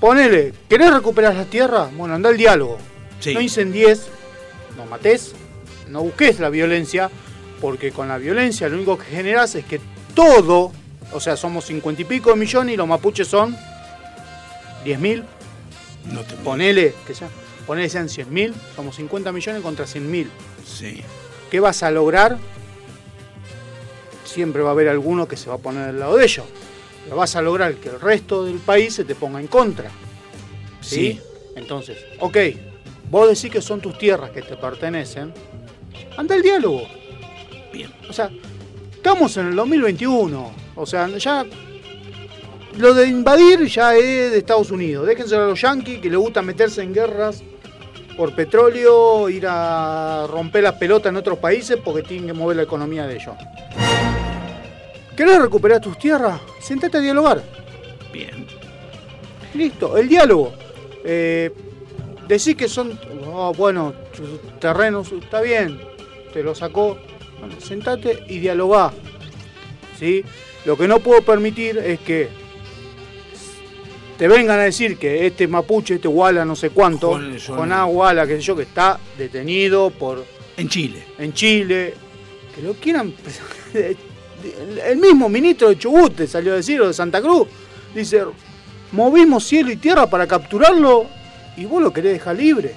Ponele, 0.00 0.52
¿querés 0.68 0.92
recuperar 0.92 1.36
la 1.36 1.44
tierra? 1.44 1.88
Bueno, 1.96 2.14
anda 2.16 2.28
al 2.28 2.36
diálogo. 2.36 2.78
Sí. 3.20 3.34
No 3.34 3.40
incendies, 3.40 4.06
no 4.76 4.86
mates, 4.86 5.34
no 5.88 6.02
busques 6.02 6.38
la 6.40 6.50
violencia, 6.50 7.10
porque 7.60 7.90
con 7.90 8.08
la 8.08 8.18
violencia 8.18 8.68
lo 8.68 8.76
único 8.76 8.98
que 8.98 9.06
generas 9.06 9.54
es 9.54 9.64
que 9.64 9.80
todo, 10.14 10.72
o 11.12 11.20
sea, 11.20 11.36
somos 11.36 11.64
cincuenta 11.64 12.02
y 12.02 12.04
pico 12.04 12.30
de 12.30 12.36
millones 12.36 12.74
y 12.74 12.76
los 12.76 12.86
mapuches 12.86 13.28
son 13.28 13.56
10 14.84 15.00
mil, 15.00 15.24
No 16.12 16.22
te 16.22 16.34
ponele, 16.36 16.94
que 17.06 17.14
sea, 17.14 17.28
ponele 17.66 17.88
sean 17.88 18.08
100 18.08 18.32
mil, 18.32 18.54
somos 18.74 18.96
50 18.96 19.32
millones 19.32 19.62
contra 19.62 19.86
100 19.86 20.10
mil. 20.10 20.30
Sí. 20.64 21.02
¿Qué 21.50 21.60
vas 21.60 21.82
a 21.82 21.90
lograr? 21.90 22.38
Siempre 24.24 24.62
va 24.62 24.70
a 24.70 24.72
haber 24.72 24.88
alguno 24.88 25.26
que 25.26 25.36
se 25.36 25.48
va 25.48 25.56
a 25.56 25.58
poner 25.58 25.86
del 25.86 26.00
lado 26.00 26.16
de 26.16 26.24
ellos. 26.24 26.46
Pero 27.04 27.16
vas 27.16 27.34
a 27.36 27.42
lograr 27.42 27.74
que 27.76 27.88
el 27.88 28.00
resto 28.00 28.44
del 28.44 28.58
país 28.58 28.94
se 28.94 29.04
te 29.04 29.14
ponga 29.14 29.40
en 29.40 29.46
contra. 29.46 29.90
¿Sí? 30.80 30.94
Sí. 30.94 31.20
Entonces, 31.56 31.98
ok, 32.20 32.36
vos 33.10 33.28
decís 33.28 33.50
que 33.50 33.60
son 33.60 33.80
tus 33.80 33.96
tierras 33.98 34.30
que 34.30 34.42
te 34.42 34.56
pertenecen. 34.56 35.32
Anda 36.16 36.34
el 36.34 36.42
diálogo. 36.42 36.82
Bien. 37.72 37.92
O 38.08 38.12
sea, 38.12 38.30
estamos 38.92 39.36
en 39.36 39.48
el 39.48 39.56
2021. 39.56 40.52
O 40.74 40.86
sea, 40.86 41.08
ya. 41.08 41.44
Lo 42.76 42.94
de 42.94 43.08
invadir 43.08 43.66
ya 43.66 43.96
es 43.96 44.30
de 44.30 44.38
Estados 44.38 44.70
Unidos. 44.70 45.06
Déjenselo 45.06 45.44
a 45.44 45.46
los 45.48 45.60
yanquis 45.60 46.00
que 46.00 46.10
les 46.10 46.18
gusta 46.18 46.42
meterse 46.42 46.82
en 46.82 46.94
guerras 46.94 47.42
por 48.16 48.34
petróleo, 48.34 49.28
ir 49.28 49.46
a 49.48 50.26
romper 50.28 50.64
las 50.64 50.74
pelotas 50.74 51.10
en 51.10 51.16
otros 51.16 51.38
países 51.38 51.78
porque 51.84 52.02
tienen 52.02 52.26
que 52.26 52.32
mover 52.32 52.56
la 52.56 52.64
economía 52.64 53.06
de 53.06 53.14
ellos. 53.14 53.34
¿Querés 55.16 55.40
recuperar 55.40 55.80
tus 55.80 55.96
tierras? 55.98 56.40
Sentate 56.60 56.98
a 56.98 57.00
dialogar. 57.00 57.42
Bien. 58.12 58.46
Listo, 59.54 59.96
el 59.96 60.08
diálogo. 60.08 60.52
Eh, 61.04 61.52
decís 62.28 62.54
que 62.56 62.68
son, 62.68 62.98
oh, 63.26 63.52
bueno, 63.54 63.94
terrenos, 64.60 65.10
está 65.12 65.40
bien, 65.40 65.80
te 66.32 66.42
lo 66.42 66.54
sacó. 66.54 66.98
Bueno, 67.40 67.54
sentate 67.60 68.24
y 68.28 68.38
dialogá. 68.38 68.92
¿Sí? 69.98 70.22
Lo 70.64 70.76
que 70.76 70.86
no 70.88 71.00
puedo 71.00 71.22
permitir 71.22 71.78
es 71.78 72.00
que 72.00 72.28
te 74.18 74.26
vengan 74.28 74.58
a 74.58 74.64
decir 74.64 74.98
que 74.98 75.26
este 75.26 75.46
mapuche, 75.46 75.94
este 75.94 76.08
Wala, 76.08 76.44
no 76.44 76.56
sé 76.56 76.70
cuánto, 76.70 77.18
no- 77.18 77.86
Wala, 77.86 78.26
qué 78.26 78.36
sé 78.36 78.42
yo, 78.42 78.56
que 78.56 78.62
está 78.64 78.98
detenido 79.16 79.90
por 79.90 80.24
En 80.56 80.68
Chile. 80.68 81.04
en 81.18 81.32
Chile, 81.32 81.94
que 82.54 82.62
lo 82.62 82.74
quieran. 82.74 83.14
El 84.86 84.98
mismo 84.98 85.28
ministro 85.28 85.68
de 85.68 85.78
Chubut 85.78 86.14
te 86.14 86.26
salió 86.28 86.52
a 86.52 86.56
decir, 86.56 86.80
o 86.80 86.86
de 86.86 86.94
Santa 86.94 87.20
Cruz, 87.20 87.48
dice: 87.94 88.22
movimos 88.92 89.44
cielo 89.44 89.70
y 89.72 89.76
tierra 89.76 90.08
para 90.08 90.26
capturarlo 90.28 91.06
y 91.58 91.64
vos 91.66 91.82
lo 91.82 91.92
querés 91.92 92.12
dejar 92.14 92.36
libre. 92.36 92.74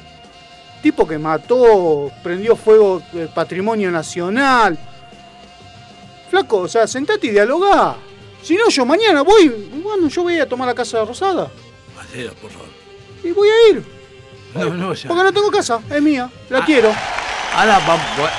Tipo 0.81 1.07
que 1.07 1.17
mató, 1.17 2.11
prendió 2.23 2.55
fuego 2.55 3.01
el 3.13 3.29
patrimonio 3.29 3.91
nacional. 3.91 4.77
Flaco, 6.29 6.59
o 6.59 6.67
sea, 6.67 6.87
sentate 6.87 7.27
y 7.27 7.31
dialogá. 7.31 7.95
Si 8.41 8.55
no, 8.55 8.69
yo 8.69 8.85
mañana 8.85 9.21
voy, 9.21 9.49
bueno, 9.83 10.07
yo 10.07 10.23
voy 10.23 10.39
a 10.39 10.47
tomar 10.49 10.67
la 10.67 10.73
casa 10.73 10.97
de 10.99 11.05
Rosada 11.05 11.49
Hacelo, 11.99 12.33
por 12.35 12.49
favor. 12.49 12.67
y 13.23 13.31
voy 13.31 13.47
a 13.49 13.69
ir. 13.69 13.85
No, 14.55 14.73
no, 14.73 14.93
ya. 14.93 15.07
Porque 15.07 15.23
no 15.23 15.31
tengo 15.33 15.51
casa, 15.51 15.79
es 15.89 16.01
mía, 16.01 16.29
la 16.49 16.59
Ah. 16.59 16.63
quiero. 16.65 16.91
Ahora 17.53 17.79
vamos. 17.87 18.29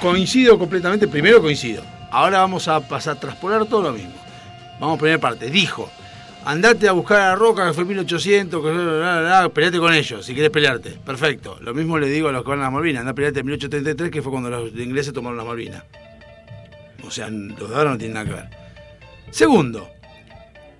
Coincido 0.00 0.58
completamente. 0.58 1.08
Primero 1.08 1.40
coincido. 1.40 1.82
Ahora 2.10 2.40
vamos 2.40 2.68
a 2.68 2.80
pasar 2.80 3.16
a 3.16 3.20
traspolar 3.20 3.64
todo 3.66 3.82
lo 3.82 3.92
mismo. 3.92 4.12
Vamos 4.78 4.96
a 4.96 4.98
primera 5.00 5.18
parte. 5.20 5.48
Dijo. 5.50 5.88
Andate 6.46 6.86
a 6.86 6.92
buscar 6.92 7.22
a 7.22 7.34
Roca, 7.34 7.66
que 7.66 7.72
fue 7.72 7.84
1800, 7.84 8.62
que 8.62 8.70
bla, 8.70 9.50
peleate 9.52 9.78
con 9.78 9.92
ellos, 9.92 10.24
si 10.24 10.32
querés 10.32 10.50
pelearte. 10.50 10.90
Perfecto. 10.90 11.58
Lo 11.60 11.74
mismo 11.74 11.98
le 11.98 12.08
digo 12.08 12.28
a 12.28 12.32
los 12.32 12.44
que 12.44 12.50
van 12.50 12.60
a 12.60 12.62
las 12.62 12.72
Malvinas. 12.72 13.00
Andá 13.00 13.10
a 13.10 13.14
pelearte 13.16 13.40
en 13.40 13.46
1833, 13.46 14.12
que 14.12 14.22
fue 14.22 14.30
cuando 14.30 14.48
los 14.48 14.70
ingleses 14.76 15.12
tomaron 15.12 15.36
las 15.36 15.44
Malvinas. 15.44 15.82
O 17.04 17.10
sea, 17.10 17.28
los 17.30 17.68
de 17.68 17.74
ahora 17.74 17.90
no 17.90 17.98
tienen 17.98 18.14
nada 18.14 18.26
que 18.26 18.32
ver. 18.32 18.48
Segundo, 19.30 19.88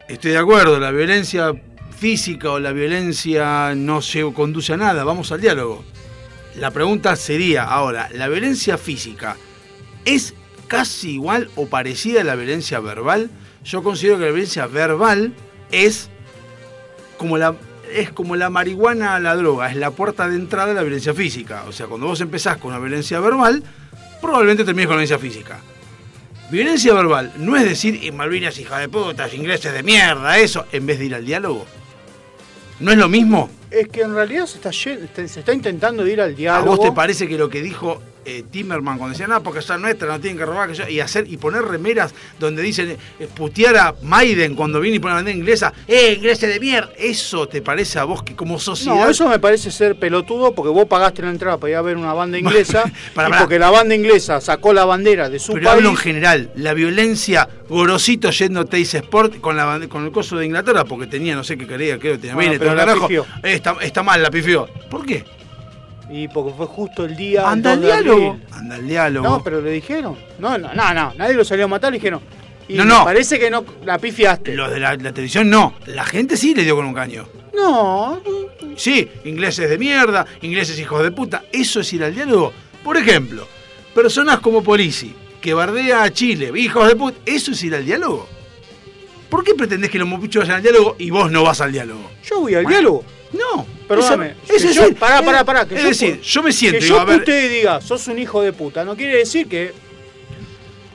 estoy 0.07 0.31
de 0.31 0.39
acuerdo, 0.39 0.79
la 0.79 0.93
violencia 0.93 1.53
física 1.91 2.53
o 2.53 2.61
la 2.61 2.71
violencia 2.71 3.75
no 3.75 4.01
se 4.03 4.23
conduce 4.33 4.75
a 4.75 4.77
nada, 4.77 5.03
vamos 5.03 5.33
al 5.33 5.41
diálogo. 5.41 5.85
La 6.61 6.71
pregunta 6.71 7.17
sería 7.17 7.65
ahora, 7.65 8.09
¿la 8.13 8.29
violencia 8.29 8.79
física 8.79 9.37
es 10.05 10.33
casi 10.69 11.15
igual 11.15 11.51
o 11.57 11.67
parecida 11.67 12.21
a 12.21 12.25
la 12.25 12.37
violencia 12.37 12.79
verbal? 12.79 13.31
Yo 13.65 13.83
considero 13.83 14.17
que 14.17 14.27
la 14.27 14.31
violencia 14.31 14.69
verbal 14.69 15.35
es 15.71 16.09
como 17.19 17.39
la 17.39 17.55
es 17.93 18.11
como 18.11 18.35
la 18.35 18.51
marihuana 18.51 19.15
a 19.15 19.21
la 19.21 19.37
droga, 19.37 19.71
es 19.71 19.77
la 19.77 19.91
puerta 19.93 20.29
de 20.29 20.35
entrada 20.35 20.73
a 20.73 20.75
la 20.75 20.83
violencia 20.83 21.15
física. 21.15 21.65
O 21.69 21.73
sea, 21.73 21.87
cuando 21.87 22.09
vos 22.09 22.21
empezás 22.21 22.57
con 22.57 22.73
una 22.73 22.81
violencia 22.81 23.21
verbal, 23.21 23.63
probablemente 24.21 24.65
termines 24.65 24.89
con 24.89 24.97
violencia 24.97 25.19
física. 25.19 25.61
Violencia 26.51 26.93
verbal 26.95 27.33
no 27.39 27.57
es 27.57 27.65
decir 27.65 28.03
"Y 28.03 28.11
Malvinas 28.11 28.59
hija 28.59 28.79
de 28.79 28.89
puta, 28.89 29.33
ingleses 29.33 29.73
de 29.73 29.83
mierda, 29.83 30.37
eso, 30.39 30.67
en 30.73 30.85
vez 30.87 30.99
de 30.99 31.07
ir 31.07 31.15
al 31.15 31.25
diálogo. 31.25 31.65
¿No 32.81 32.91
es 32.91 32.99
lo 32.99 33.09
mismo? 33.09 33.51
Es 33.71 33.89
que 33.89 34.03
en 34.03 34.15
realidad 34.15 34.47
se 34.47 34.57
está, 34.59 34.73
se 34.73 35.41
está 35.41 35.53
intentando 35.53 36.07
ir 36.07 36.21
al 36.21 36.33
¿A 36.33 36.35
diálogo. 36.35 36.77
vos 36.77 36.81
te 36.87 36.93
parece 36.93 37.27
que 37.29 37.39
lo 37.39 37.49
que 37.49 37.63
dijo 37.63 38.03
eh, 38.27 38.45
Timerman 38.51 38.99
cuando 38.99 39.13
decía, 39.15 39.27
no, 39.29 39.43
porque 39.43 39.63
son 39.63 39.81
nuestras, 39.83 40.11
no 40.11 40.21
tienen 40.21 40.37
que 40.37 40.45
robar, 40.45 40.69
que 40.69 40.75
yo", 40.75 40.89
y 40.89 40.99
hacer 41.01 41.27
y 41.29 41.37
poner 41.37 41.63
remeras 41.63 42.13
donde 42.41 42.61
dicen 42.61 42.97
eh, 43.21 43.29
putear 43.35 43.77
a 43.77 43.95
Maiden 44.03 44.55
cuando 44.57 44.81
viene 44.81 44.97
y 44.97 45.01
pone 45.01 45.13
la 45.13 45.17
bandera 45.17 45.39
inglesa, 45.39 45.73
¡eh, 45.87 46.15
ingleses 46.17 46.53
de 46.53 46.59
mierda! 46.61 46.91
¿Eso 46.99 47.47
te 47.49 47.63
parece 47.63 47.99
a 48.01 48.05
vos 48.05 48.23
que 48.23 48.35
como 48.35 48.59
sociedad? 48.59 48.97
No, 48.97 49.09
eso 49.09 49.29
me 49.29 49.39
parece 49.39 49.71
ser 49.71 49.97
pelotudo 49.99 50.55
porque 50.55 50.71
vos 50.71 50.87
pagaste 50.87 51.23
la 51.23 51.31
entrada 51.31 51.57
para 51.59 51.71
ir 51.71 51.77
a 51.77 51.83
ver 51.83 51.97
una 51.97 52.13
banda 52.13 52.37
inglesa 52.39 52.85
y 53.13 53.15
pará. 53.15 53.39
porque 53.39 53.59
la 53.59 53.71
banda 53.71 53.95
inglesa 53.95 54.41
sacó 54.41 54.73
la 54.73 54.85
bandera 54.85 55.29
de 55.31 55.39
su 55.39 55.53
Pero 55.53 55.65
país. 55.67 55.77
hablo 55.77 55.91
en 55.91 55.97
general, 55.97 56.51
la 56.57 56.75
violencia, 56.75 57.49
Gorosito 57.69 58.31
yendo 58.31 58.61
a 58.61 58.65
Teis 58.65 58.93
Sport 58.95 59.41
con, 59.41 59.57
la, 59.57 59.81
con 59.89 60.05
el 60.05 60.11
coso 60.11 60.37
de 60.37 60.47
Inglaterra, 60.47 60.85
porque 60.85 61.07
tenía, 61.07 61.35
no 61.37 61.45
sé 61.45 61.57
qué 61.57 61.67
quería, 61.67 61.99
creo 61.99 62.15
que 62.15 62.19
tenía 62.19 62.35
Bueno, 62.35 62.55
pero 62.59 62.75
la 62.75 62.85
carajo. 62.87 63.09
está, 63.43 63.77
está 63.81 64.03
mal, 64.03 64.23
la 64.23 64.31
pifió. 64.31 64.67
¿Por 64.91 65.07
qué? 65.07 65.25
Y 66.09 66.29
porque 66.29 66.53
fue 66.57 66.67
justo 66.67 67.05
el 67.05 67.17
día. 67.17 67.49
Anda 67.51 67.73
al 67.73 67.81
2 67.81 67.87
de 67.89 67.93
diálogo. 68.03 68.39
Anda 68.53 68.75
al 68.77 68.87
diálogo. 68.87 69.29
No, 69.29 69.43
pero 69.43 69.61
le 69.61 69.71
dijeron. 69.73 70.17
No, 70.39 70.57
no, 70.57 70.73
no, 70.73 70.95
no, 70.95 71.13
nadie 71.17 71.35
lo 71.35 71.45
salió 71.45 71.65
a 71.65 71.69
matar, 71.69 71.91
le 71.91 71.99
dijeron. 71.99 72.21
Y 72.69 72.75
No, 72.75 72.85
no. 72.85 73.05
parece 73.05 73.39
que 73.39 73.51
no 73.51 73.65
la 73.85 73.99
pifiaste. 73.99 74.55
Los 74.55 74.71
de 74.71 74.81
la, 74.81 74.95
la 74.97 75.13
televisión 75.13 75.49
no. 75.51 75.75
La 75.87 76.05
gente 76.05 76.37
sí 76.37 76.55
le 76.55 76.65
dio 76.65 76.77
con 76.77 76.87
un 76.87 76.95
caño. 76.95 77.29
No, 77.55 78.21
Sí, 78.77 79.09
ingleses 79.25 79.71
de 79.71 79.79
mierda, 79.79 80.27
ingleses 80.43 80.79
hijos 80.79 81.03
de 81.03 81.11
puta. 81.11 81.45
¿Eso 81.53 81.81
es 81.81 81.93
ir 81.93 82.05
al 82.05 82.15
diálogo? 82.15 82.53
Por 82.85 82.97
ejemplo, 82.99 83.49
personas 83.95 84.41
como 84.41 84.63
Polisi, 84.63 85.15
que 85.41 85.55
bardea 85.55 86.03
a 86.03 86.13
Chile, 86.13 86.53
hijos 86.57 86.87
de 86.87 86.95
puta. 86.97 87.19
¿Eso 87.25 87.53
es 87.53 87.63
ir 87.65 87.75
al 87.75 87.85
diálogo? 87.87 88.29
¿Por 89.31 89.43
qué 89.43 89.55
pretendés 89.55 89.91
que 89.91 89.99
los 89.99 90.07
mapuchos 90.09 90.43
vayan 90.43 90.57
al 90.57 90.63
diálogo 90.63 90.97
y 90.99 91.11
vos 91.11 91.31
no 91.33 91.43
vas 91.43 91.61
al 91.61 91.73
diálogo? 91.73 92.11
yo 92.29 92.41
voy 92.41 92.55
al 92.55 92.65
Bueno. 92.65 92.79
diálogo. 92.79 93.05
No. 93.39 93.67
Perdóname. 93.87 94.35
Es 94.49 94.63
yo- 94.63 94.69
decir, 94.83 94.97
pará, 94.97 95.23
pará, 95.23 95.39
es- 95.41 95.45
pará. 95.45 95.67
Que 95.67 95.77
es 95.77 95.83
yo 95.83 95.89
decir, 95.89 96.21
yo 96.21 96.43
me 96.43 96.53
siento 96.53 96.79
Que 96.79 96.85
y 96.85 96.89
digo, 96.89 96.97
yo 96.97 97.03
a 97.03 97.05
ver, 97.05 97.29
y 97.29 97.49
diga, 97.49 97.81
sos 97.81 98.07
un 98.09 98.19
hijo 98.19 98.43
de 98.43 98.53
puta, 98.53 98.85
no 98.85 98.97
quiere 98.97 99.19
decir 99.19 99.47
que 99.49 99.73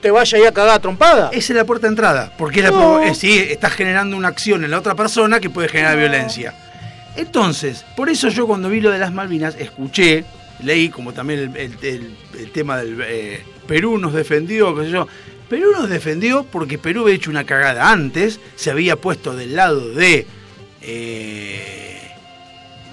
te 0.00 0.10
vaya 0.10 0.36
ahí 0.38 0.44
a 0.44 0.52
cagar 0.52 0.74
a 0.74 0.78
trompada. 0.80 1.30
Esa 1.32 1.52
es 1.52 1.56
la 1.56 1.64
puerta 1.64 1.86
de 1.86 1.90
entrada, 1.92 2.34
porque 2.36 2.58
es 2.60 2.64
la 2.66 2.70
No. 2.72 3.02
eh, 3.02 3.14
sí, 3.14 3.38
estás 3.38 3.72
generando 3.72 4.16
una 4.16 4.28
acción 4.28 4.64
en 4.64 4.70
la 4.70 4.78
otra 4.78 4.94
persona 4.94 5.38
que 5.40 5.48
puede 5.48 5.68
generar 5.68 5.94
No. 5.94 6.00
violencia. 6.00 6.54
Entonces, 7.16 7.84
por 7.96 8.08
eso 8.08 8.28
yo 8.28 8.46
cuando 8.46 8.68
vi 8.68 8.80
lo 8.80 8.90
de 8.90 8.98
las 8.98 9.12
Malvinas, 9.12 9.54
escuché, 9.58 10.24
leí 10.62 10.88
como 10.88 11.12
también 11.12 11.40
el, 11.40 11.56
el- 11.56 11.78
el- 11.82 12.16
el 12.38 12.50
tema 12.52 12.76
del 12.78 12.98
eh, 13.06 13.42
Perú 13.66 13.98
nos 13.98 14.12
defendió, 14.12 14.74
qué 14.74 14.84
sé 14.86 14.90
yo. 14.90 15.06
Perú 15.48 15.70
nos 15.72 15.88
defendió 15.90 16.44
porque 16.50 16.78
Perú 16.78 17.02
había 17.02 17.14
hecho 17.14 17.30
una 17.30 17.44
cagada 17.44 17.90
antes, 17.90 18.40
se 18.56 18.70
había 18.70 18.96
puesto 18.96 19.36
del 19.36 19.54
lado 19.54 19.88
de 19.90 20.26
eh, 20.80 22.01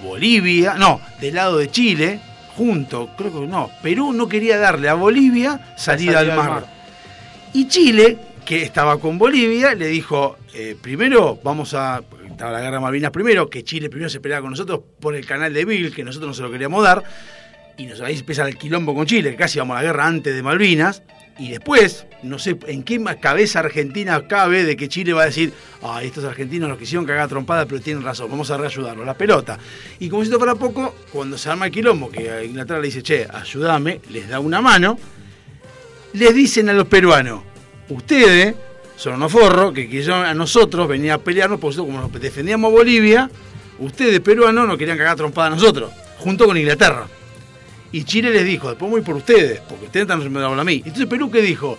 Bolivia, 0.04 0.76
no, 0.76 1.02
del 1.20 1.36
lado 1.36 1.58
de 1.58 1.70
Chile, 1.70 2.20
junto, 2.56 3.10
creo 3.18 3.32
que 3.32 3.48
no, 3.48 3.70
Perú 3.82 4.14
no 4.14 4.28
quería 4.28 4.58
darle 4.58 4.90
a 4.90 4.94
Bolivia 4.94 5.74
salida, 5.76 6.20
al 6.20 6.36
mar. 6.36 6.66
Y 7.54 7.68
Chile, 7.68 8.18
que 8.46 8.64
estaba 8.64 9.00
con 9.00 9.18
Bolivia, 9.18 9.74
le 9.74 9.88
dijo, 9.88 10.38
eh, 10.54 10.76
primero 10.80 11.40
vamos 11.44 11.74
a, 11.74 12.02
estaba 12.30 12.52
la 12.52 12.62
guerra 12.62 12.76
de 12.76 12.82
Malvinas 12.82 13.12
primero, 13.12 13.50
que 13.50 13.64
Chile 13.64 13.90
primero 13.90 14.10
se 14.10 14.20
peleaba 14.20 14.42
con 14.44 14.52
nosotros 14.52 14.82
por 15.00 15.16
el 15.16 15.26
canal 15.26 15.54
de 15.54 15.66
Bill, 15.66 15.94
que 15.94 16.04
nosotros 16.04 16.30
no 16.30 16.34
se 16.34 16.42
lo 16.42 16.52
queríamos 16.52 16.84
dar, 16.84 17.04
y 17.78 17.86
nos, 17.86 18.02
ahí 18.02 18.18
empieza 18.18 18.48
el 18.48 18.58
quilombo 18.58 18.94
con 18.94 19.06
Chile, 19.06 19.32
que 19.32 19.38
casi 19.38 19.58
íbamos 19.58 19.76
a 19.76 19.80
la 19.80 19.86
guerra 19.86 20.06
antes 20.06 20.36
de 20.36 20.44
Malvinas, 20.44 21.04
y 21.40 21.50
después, 21.50 22.06
no 22.22 22.38
sé 22.38 22.58
en 22.68 22.84
qué 22.84 23.02
cabeza 23.20 23.60
argentina 23.60 24.28
cabe 24.28 24.66
de 24.66 24.76
que 24.76 24.90
Chile 24.90 25.14
va 25.14 25.24
a 25.24 25.26
decir, 25.26 25.54
ah, 25.82 26.04
estos 26.04 26.26
argentinos 26.26 26.68
nos 26.68 26.78
quisieron 26.78 27.06
cagar 27.06 27.30
trompada, 27.30 27.66
pero 27.66 27.80
tienen 27.80 28.04
razón, 28.04 28.30
vamos 28.30 28.52
a 28.52 28.58
reayudarlos, 28.58 29.06
la 29.06 29.14
pelota. 29.14 29.58
Y 30.00 30.10
como 30.10 30.22
si 30.22 30.28
esto 30.28 30.38
fuera 30.38 30.56
poco, 30.56 30.96
cuando 31.14 31.38
se 31.38 31.50
arma 31.50 31.68
el 31.68 31.72
quilombo, 31.72 32.12
que 32.12 32.30
a 32.30 32.44
Inglaterra 32.44 32.82
le 32.82 32.88
dice, 32.88 33.02
che, 33.02 33.26
ayúdame, 33.32 34.02
les 34.10 34.28
da 34.28 34.42
una 34.42 34.60
mano, 34.60 35.00
les 36.12 36.36
dicen 36.36 36.68
a 36.68 36.74
los 36.74 36.88
peruanos, 36.88 37.42
ustedes 37.88 38.56
son 38.98 39.14
unos 39.14 39.32
forros 39.32 39.72
que 39.74 39.88
quisieron 39.88 40.26
a 40.26 40.34
nosotros 40.34 40.90
venir 40.90 41.14
a 41.14 41.20
pelearnos, 41.20 41.62
nosotros 41.62 41.86
como 41.86 42.02
nos 42.02 42.12
defendíamos 42.22 42.70
a 42.70 42.74
Bolivia, 42.74 43.32
ustedes 43.80 44.20
peruanos 44.20 44.68
nos 44.68 44.78
querían 44.78 44.98
cagar 44.98 45.16
trompada 45.16 45.48
a 45.48 45.52
nosotros, 45.52 45.90
junto 46.18 46.46
con 46.46 46.58
Inglaterra. 46.58 47.08
Y 47.92 48.04
Chile 48.04 48.32
les 48.32 48.46
dijo, 48.46 48.70
después 48.70 48.92
voy 48.92 49.02
por 49.02 49.16
ustedes, 49.16 49.62
porque 49.62 49.86
ustedes 49.86 50.04
están 50.04 50.20
respondiendo 50.20 50.62
a 50.62 50.64
mí. 50.64 50.82
Entonces 50.86 51.08
Perú 51.08 51.32
qué 51.32 51.42
dijo, 51.42 51.78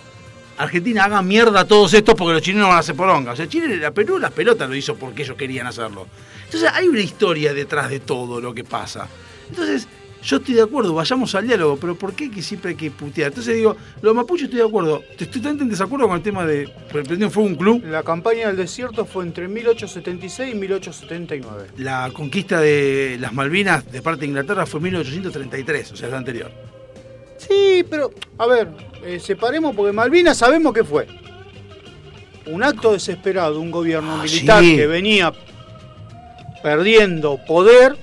Argentina 0.57 1.05
haga 1.05 1.21
mierda 1.21 1.61
a 1.61 1.65
todos 1.65 1.93
estos 1.93 2.15
porque 2.15 2.33
los 2.33 2.41
chilenos 2.41 2.67
van 2.67 2.77
a 2.77 2.79
hacer 2.79 2.95
poronga. 2.95 3.31
O 3.31 3.35
sea, 3.35 3.47
Chile, 3.47 3.85
a 3.85 3.91
Perú 3.91 4.19
las 4.19 4.31
pelotas 4.31 4.69
lo 4.69 4.75
hizo 4.75 4.95
porque 4.95 5.23
ellos 5.23 5.37
querían 5.37 5.67
hacerlo. 5.67 6.07
Entonces 6.45 6.69
hay 6.73 6.87
una 6.87 6.99
historia 6.99 7.53
detrás 7.53 7.89
de 7.89 8.01
todo 8.01 8.41
lo 8.41 8.53
que 8.53 8.63
pasa. 8.63 9.07
Entonces, 9.49 9.87
yo 10.23 10.37
estoy 10.37 10.53
de 10.55 10.61
acuerdo, 10.61 10.93
vayamos 10.93 11.33
al 11.35 11.47
diálogo, 11.47 11.77
pero 11.77 11.95
¿por 11.95 12.13
qué 12.13 12.29
que 12.29 12.41
siempre 12.41 12.71
hay 12.71 12.75
que 12.77 12.91
putear? 12.91 13.29
Entonces 13.29 13.55
digo, 13.55 13.75
los 14.01 14.13
mapuches 14.13 14.45
estoy 14.45 14.59
de 14.59 14.65
acuerdo. 14.67 15.01
Estoy 15.09 15.27
totalmente 15.27 15.63
en 15.63 15.69
desacuerdo 15.69 16.07
con 16.07 16.17
el 16.17 16.23
tema 16.23 16.45
de 16.45 16.67
fuego 17.31 17.49
un 17.49 17.55
club. 17.55 17.83
La 17.85 18.03
campaña 18.03 18.47
del 18.47 18.57
desierto 18.57 19.05
fue 19.05 19.23
entre 19.23 19.47
1876 19.47 20.53
y 20.53 20.57
1879. 20.57 21.67
La 21.77 22.09
conquista 22.13 22.59
de 22.59 23.17
las 23.19 23.33
Malvinas 23.33 23.91
de 23.91 24.01
parte 24.01 24.21
de 24.21 24.27
Inglaterra 24.27 24.65
fue 24.65 24.77
en 24.79 24.83
1833, 24.85 25.91
o 25.91 25.95
sea, 25.95 26.07
es 26.07 26.11
la 26.11 26.17
anterior. 26.19 26.51
Sí, 27.37 27.83
pero, 27.89 28.11
a 28.37 28.45
ver, 28.45 28.69
eh, 29.03 29.19
separemos 29.19 29.75
porque 29.75 29.91
Malvinas 29.91 30.37
sabemos 30.37 30.73
que 30.73 30.83
fue. 30.83 31.07
Un 32.45 32.61
acto 32.63 32.93
desesperado 32.93 33.53
de 33.53 33.59
un 33.59 33.71
gobierno 33.71 34.19
Ah, 34.19 34.23
militar 34.23 34.63
sí. 34.63 34.75
que 34.75 34.85
venía 34.85 35.33
perdiendo 36.61 37.39
poder 37.47 37.97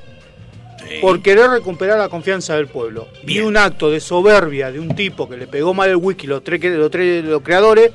por 1.01 1.21
querer 1.23 1.51
recuperar 1.51 1.99
la 1.99 2.09
confianza 2.09 2.57
del 2.57 2.67
pueblo. 2.69 3.09
Y 3.23 3.27
Bien. 3.27 3.45
un 3.45 3.57
acto 3.57 3.91
de 3.91 4.01
soberbia 4.01 4.71
de 4.73 4.81
un 4.81 4.95
tipo 4.95 5.29
que 5.29 5.37
le 5.37 5.47
pegó 5.47 5.75
mal 5.75 5.88
el 5.91 5.97
whisky 5.97 6.27
los 6.27 6.43
tres, 6.45 6.61
los 6.62 6.91
tres 6.91 7.25
los 7.25 7.43
creadores, 7.43 7.93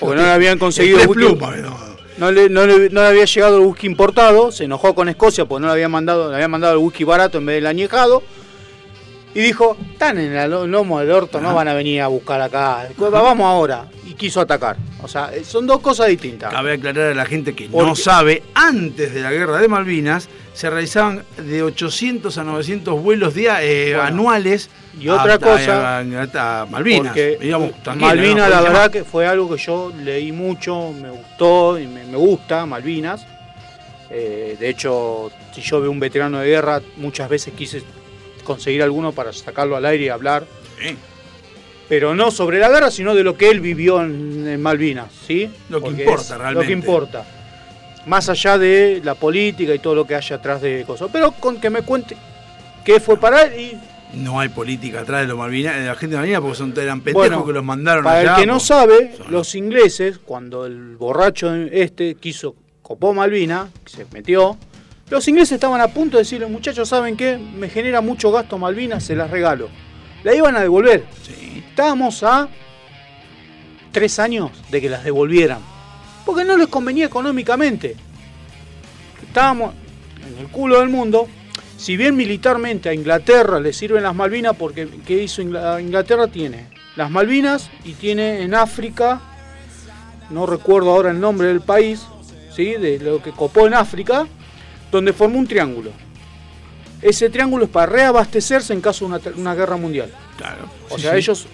porque 0.00 0.16
no 0.16 0.22
le 0.22 0.30
habían 0.30 0.58
conseguido 0.58 0.98
Tres 0.98 1.08
whisky- 1.08 1.36
no. 1.62 1.92
no 2.18 2.30
le, 2.32 2.48
no, 2.48 2.66
le, 2.66 2.90
no 2.90 3.00
le 3.02 3.06
había 3.06 3.24
llegado 3.24 3.58
el 3.58 3.64
whisky 3.66 3.86
importado, 3.86 4.52
se 4.52 4.64
enojó 4.64 4.94
con 4.94 5.08
Escocia 5.08 5.44
porque 5.46 5.60
no 5.62 5.66
le 5.68 5.72
había 5.74 5.88
mandado, 5.88 6.28
le 6.28 6.34
había 6.36 6.48
mandado 6.48 6.74
el 6.74 6.78
whisky 6.78 7.04
barato 7.04 7.38
en 7.38 7.46
vez 7.46 7.56
del 7.56 7.66
añejado. 7.66 8.22
Y 9.34 9.40
dijo, 9.40 9.76
están 9.92 10.18
en 10.18 10.36
el 10.36 10.50
lomo 10.70 11.00
del 11.00 11.10
orto, 11.10 11.40
no 11.40 11.54
van 11.54 11.66
a 11.68 11.74
venir 11.74 12.02
a 12.02 12.08
buscar 12.08 12.40
acá. 12.42 12.86
Vamos 12.98 13.46
ahora. 13.46 13.86
Y 14.06 14.14
quiso 14.14 14.40
atacar. 14.42 14.76
O 15.02 15.08
sea, 15.08 15.30
eh, 15.34 15.42
son 15.42 15.66
dos 15.66 15.80
cosas 15.80 16.08
distintas. 16.08 16.52
Cabe 16.52 16.74
aclarar 16.74 17.12
a 17.12 17.14
la 17.14 17.24
gente 17.24 17.54
que 17.54 17.68
no 17.68 17.96
sabe, 17.96 18.42
antes 18.54 19.14
de 19.14 19.20
la 19.22 19.32
guerra 19.32 19.58
de 19.58 19.68
Malvinas 19.68 20.28
se 20.52 20.68
realizaban 20.68 21.24
de 21.38 21.62
800 21.62 22.36
a 22.36 22.44
900 22.44 23.02
vuelos 23.02 23.32
dia- 23.34 23.62
eh, 23.62 23.92
Bueno, 23.94 24.02
anuales 24.06 24.68
y 25.00 25.08
otra 25.08 25.34
a, 25.34 25.38
cosa, 25.38 25.98
a- 25.98 26.60
a 26.62 26.66
Malvinas. 26.66 27.06
Porque 27.06 27.38
digamos, 27.40 27.70
Malvinas, 27.96 28.50
la 28.50 28.60
verdad 28.60 28.90
que 28.90 29.02
fue 29.04 29.26
algo 29.26 29.48
que 29.54 29.56
yo 29.62 29.90
leí 30.04 30.30
mucho, 30.30 30.92
me 30.92 31.08
gustó 31.10 31.78
y 31.78 31.86
me, 31.86 32.04
me 32.04 32.18
gusta, 32.18 32.66
Malvinas. 32.66 33.26
Eh, 34.10 34.56
de 34.60 34.68
hecho, 34.68 35.30
si 35.54 35.62
yo 35.62 35.80
veo 35.80 35.90
un 35.90 35.98
veterano 36.00 36.38
de 36.40 36.48
guerra, 36.48 36.82
muchas 36.98 37.30
veces 37.30 37.54
quise 37.56 37.82
conseguir 38.44 38.82
alguno 38.82 39.12
para 39.12 39.32
sacarlo 39.32 39.76
al 39.76 39.84
aire 39.86 40.04
y 40.04 40.08
hablar. 40.08 40.44
Sí. 40.80 40.96
Pero 41.88 42.14
no 42.14 42.30
sobre 42.30 42.58
la 42.58 42.68
guerra, 42.70 42.90
sino 42.90 43.14
de 43.14 43.22
lo 43.22 43.36
que 43.36 43.50
él 43.50 43.60
vivió 43.60 44.02
en, 44.02 44.46
en 44.48 44.62
Malvinas, 44.62 45.08
¿sí? 45.26 45.50
Lo 45.68 45.78
que 45.78 45.86
Porque 45.86 46.02
importa 46.04 46.38
realmente. 46.38 46.54
Lo 46.62 46.66
que 46.66 46.72
importa. 46.72 47.26
Más 48.06 48.28
allá 48.28 48.56
de 48.58 49.00
la 49.04 49.14
política 49.14 49.74
y 49.74 49.78
todo 49.78 49.94
lo 49.94 50.06
que 50.06 50.14
haya 50.14 50.36
atrás 50.36 50.62
de 50.62 50.84
cosas. 50.86 51.08
Pero 51.12 51.32
con 51.32 51.60
que 51.60 51.70
me 51.70 51.82
cuente 51.82 52.16
qué 52.84 52.98
fue 52.98 53.16
para 53.18 53.42
él 53.42 53.60
y 53.60 54.16
No 54.16 54.40
hay 54.40 54.48
política 54.48 55.00
atrás 55.00 55.20
de 55.22 55.26
los 55.28 55.38
Malvinas, 55.38 55.76
de 55.76 55.86
la 55.86 55.94
gente 55.94 56.14
de 56.14 56.20
Malvinas 56.20 56.40
porque 56.40 56.56
son, 56.56 56.72
eran 56.76 57.00
pendejos 57.00 57.28
Bueno, 57.28 57.46
que 57.46 57.52
los 57.52 57.64
mandaron 57.64 58.04
para 58.04 58.18
allá. 58.20 58.34
el 58.34 58.40
que 58.40 58.46
no 58.46 58.54
pues. 58.54 58.64
sabe, 58.64 59.14
Son- 59.16 59.30
los 59.30 59.54
ingleses, 59.54 60.18
cuando 60.18 60.66
el 60.66 60.96
borracho 60.96 61.54
este 61.54 62.14
quiso, 62.16 62.54
copó 62.80 63.12
Malvina, 63.14 63.68
se 63.86 64.04
metió, 64.12 64.56
los 65.12 65.28
ingleses 65.28 65.52
estaban 65.52 65.80
a 65.82 65.88
punto 65.88 66.16
de 66.16 66.22
decirle, 66.22 66.46
muchachos, 66.46 66.88
¿saben 66.88 67.16
qué? 67.18 67.36
Me 67.36 67.68
genera 67.68 68.00
mucho 68.00 68.32
gasto 68.32 68.56
Malvina, 68.56 68.98
se 68.98 69.14
las 69.14 69.30
regalo. 69.30 69.68
La 70.24 70.34
iban 70.34 70.56
a 70.56 70.60
devolver. 70.60 71.04
Sí. 71.22 71.62
Estábamos 71.68 72.22
a 72.22 72.48
tres 73.92 74.18
años 74.18 74.50
de 74.70 74.80
que 74.80 74.88
las 74.88 75.04
devolvieran. 75.04 75.58
Porque 76.24 76.44
no 76.44 76.56
les 76.56 76.68
convenía 76.68 77.04
económicamente. 77.06 77.94
Estábamos 79.26 79.74
en 80.26 80.38
el 80.38 80.48
culo 80.48 80.80
del 80.80 80.88
mundo. 80.88 81.28
Si 81.76 81.96
bien 81.96 82.16
militarmente 82.16 82.88
a 82.88 82.94
Inglaterra 82.94 83.60
le 83.60 83.72
sirven 83.72 84.02
las 84.04 84.14
Malvinas, 84.14 84.56
porque 84.56 84.88
¿qué 85.06 85.22
hizo 85.24 85.42
Ingla- 85.42 85.80
Inglaterra? 85.80 86.28
Tiene 86.28 86.68
las 86.96 87.10
Malvinas 87.10 87.70
y 87.84 87.92
tiene 87.92 88.42
en 88.42 88.54
África, 88.54 89.20
no 90.30 90.46
recuerdo 90.46 90.90
ahora 90.90 91.10
el 91.10 91.20
nombre 91.20 91.48
del 91.48 91.60
país, 91.60 92.00
¿sí? 92.54 92.72
de 92.76 92.98
lo 93.00 93.22
que 93.22 93.32
copó 93.32 93.66
en 93.66 93.74
África, 93.74 94.26
donde 94.92 95.12
formó 95.12 95.38
un 95.40 95.46
triángulo. 95.48 95.90
Ese 97.00 97.28
triángulo 97.30 97.64
es 97.64 97.70
para 97.70 97.86
reabastecerse 97.86 98.72
en 98.72 98.80
caso 98.80 99.08
de 99.08 99.14
una, 99.14 99.20
una 99.36 99.54
guerra 99.56 99.76
mundial. 99.76 100.12
Claro. 100.36 100.66
O 100.88 100.96
Sí, 100.96 101.02
sea, 101.02 101.12
sí. 101.12 101.18
ellos 101.18 101.46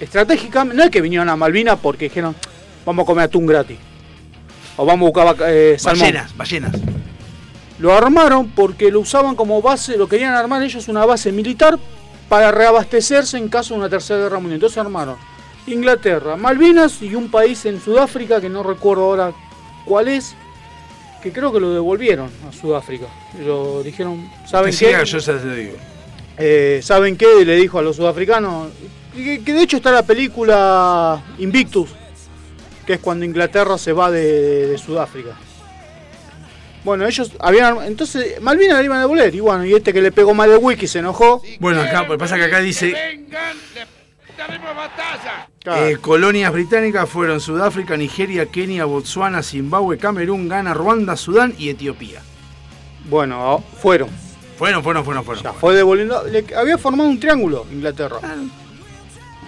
estratégicamente, 0.00 0.76
no 0.76 0.82
es 0.82 0.90
que 0.90 1.00
vinieron 1.00 1.28
a 1.28 1.36
Malvinas 1.36 1.78
porque 1.80 2.06
dijeron, 2.06 2.34
vamos 2.84 3.04
a 3.04 3.06
comer 3.06 3.24
atún 3.26 3.46
gratis. 3.46 3.78
O 4.76 4.84
vamos 4.84 5.06
a 5.06 5.10
buscar 5.10 5.36
eh, 5.50 5.76
salmón. 5.78 6.00
Ballenas, 6.00 6.36
ballenas. 6.36 6.72
Lo 7.78 7.92
armaron 7.96 8.48
porque 8.48 8.90
lo 8.90 9.00
usaban 9.00 9.36
como 9.36 9.62
base, 9.62 9.96
lo 9.96 10.08
querían 10.08 10.34
armar 10.34 10.62
ellos 10.64 10.88
una 10.88 11.04
base 11.04 11.30
militar 11.30 11.78
para 12.28 12.50
reabastecerse 12.50 13.38
en 13.38 13.48
caso 13.48 13.74
de 13.74 13.80
una 13.80 13.88
tercera 13.88 14.20
guerra 14.20 14.38
mundial. 14.38 14.54
Entonces 14.56 14.78
armaron 14.78 15.16
Inglaterra, 15.66 16.36
Malvinas 16.36 17.00
y 17.02 17.14
un 17.14 17.30
país 17.30 17.64
en 17.66 17.80
Sudáfrica 17.80 18.40
que 18.40 18.48
no 18.48 18.62
recuerdo 18.64 19.04
ahora 19.04 19.32
cuál 19.84 20.08
es, 20.08 20.34
que 21.22 21.32
creo 21.32 21.52
que 21.52 21.60
lo 21.60 21.72
devolvieron 21.72 22.30
a 22.48 22.52
Sudáfrica. 22.52 23.06
Lo 23.44 23.82
dijeron, 23.82 24.30
¿saben 24.46 24.70
Que 24.72 24.78
qué? 24.78 24.86
siga, 24.86 25.04
yo 25.04 25.20
se 25.20 25.32
lo 25.32 25.54
digo. 25.54 25.76
Eh, 26.36 26.80
¿Saben 26.82 27.16
qué? 27.16 27.44
Le 27.44 27.56
dijo 27.56 27.78
a 27.78 27.82
los 27.82 27.96
sudafricanos. 27.96 28.68
Que, 29.14 29.42
que 29.42 29.52
de 29.52 29.62
hecho 29.62 29.78
está 29.78 29.90
la 29.90 30.04
película 30.04 31.20
Invictus, 31.38 31.90
que 32.86 32.94
es 32.94 33.00
cuando 33.00 33.24
Inglaterra 33.24 33.76
se 33.76 33.92
va 33.92 34.10
de, 34.10 34.68
de 34.68 34.78
Sudáfrica. 34.78 35.36
Bueno, 36.84 37.06
ellos 37.06 37.32
habían. 37.40 37.82
Entonces, 37.84 38.40
Malvinas 38.40 38.78
la 38.78 38.84
iban 38.84 38.98
a 38.98 39.00
devolver. 39.00 39.34
Y 39.34 39.40
bueno, 39.40 39.64
y 39.64 39.74
este 39.74 39.92
que 39.92 40.00
le 40.00 40.12
pegó 40.12 40.32
mal 40.32 40.50
el 40.50 40.58
wiki 40.58 40.86
se 40.86 41.00
enojó. 41.00 41.42
Bueno, 41.58 41.80
acá, 41.82 42.04
lo 42.04 42.12
que 42.12 42.18
pasa 42.18 42.36
que 42.36 42.44
acá 42.44 42.60
dice 42.60 42.94
Claro. 45.68 45.86
eh, 45.86 45.98
colonias 45.98 46.50
británicas 46.52 47.08
fueron 47.10 47.40
Sudáfrica, 47.40 47.94
Nigeria, 47.96 48.46
Kenia, 48.46 48.86
Botsuana, 48.86 49.42
Zimbabue, 49.42 49.98
Camerún, 49.98 50.48
Ghana, 50.48 50.72
Ruanda, 50.72 51.14
Sudán 51.14 51.54
y 51.58 51.68
Etiopía. 51.68 52.22
Bueno, 53.10 53.62
fueron. 53.82 54.08
Fueron, 54.56 54.82
fueron, 54.82 55.04
fueron, 55.04 55.24
fueron. 55.24 55.42
Ya 55.44 55.50
fueron. 55.52 55.60
fue 55.60 55.74
devolviendo. 55.76 56.24
le- 56.24 56.54
había 56.56 56.78
formado 56.78 57.08
un 57.08 57.20
triángulo 57.20 57.66
Inglaterra. 57.70 58.16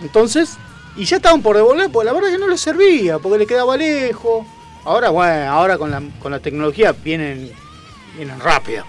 Entonces, 0.03 0.57
y 0.97 1.05
ya 1.05 1.17
estaban 1.17 1.43
por 1.43 1.57
devolver, 1.57 1.91
porque 1.91 2.07
la 2.07 2.13
verdad 2.13 2.29
que 2.31 2.39
no 2.39 2.49
les 2.49 2.61
servía, 2.61 3.19
porque 3.19 3.39
le 3.39 3.47
quedaba 3.47 3.77
lejos. 3.77 4.47
Ahora, 4.85 5.11
bueno, 5.11 5.51
ahora 5.51 5.79
con 5.79 5.91
la, 5.91 6.03
con 6.21 6.33
la 6.33 6.41
tecnología 6.41 6.93
vienen, 6.93 7.51
vienen 8.17 8.41
rápido. 8.41 8.85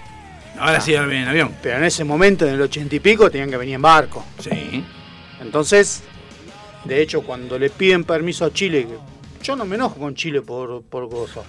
Ahora 0.58 0.80
sí, 0.80 0.94
ahora 0.94 1.08
viene 1.08 1.22
en 1.24 1.28
avión. 1.30 1.54
Pero 1.62 1.78
en 1.78 1.84
ese 1.84 2.04
momento, 2.04 2.46
en 2.46 2.54
el 2.54 2.60
ochenta 2.60 2.94
y 2.94 3.00
pico, 3.00 3.30
tenían 3.30 3.50
que 3.50 3.56
venir 3.56 3.74
en 3.74 3.82
barco. 3.82 4.24
Sí. 4.38 4.84
Entonces, 5.40 6.02
de 6.84 7.02
hecho, 7.02 7.22
cuando 7.22 7.58
le 7.58 7.70
piden 7.70 8.04
permiso 8.04 8.44
a 8.44 8.52
Chile, 8.52 8.86
yo 9.42 9.56
no 9.56 9.64
me 9.64 9.76
enojo 9.76 9.96
con 9.96 10.14
Chile 10.14 10.42
por, 10.42 10.82
por 10.82 11.08
cosas, 11.08 11.44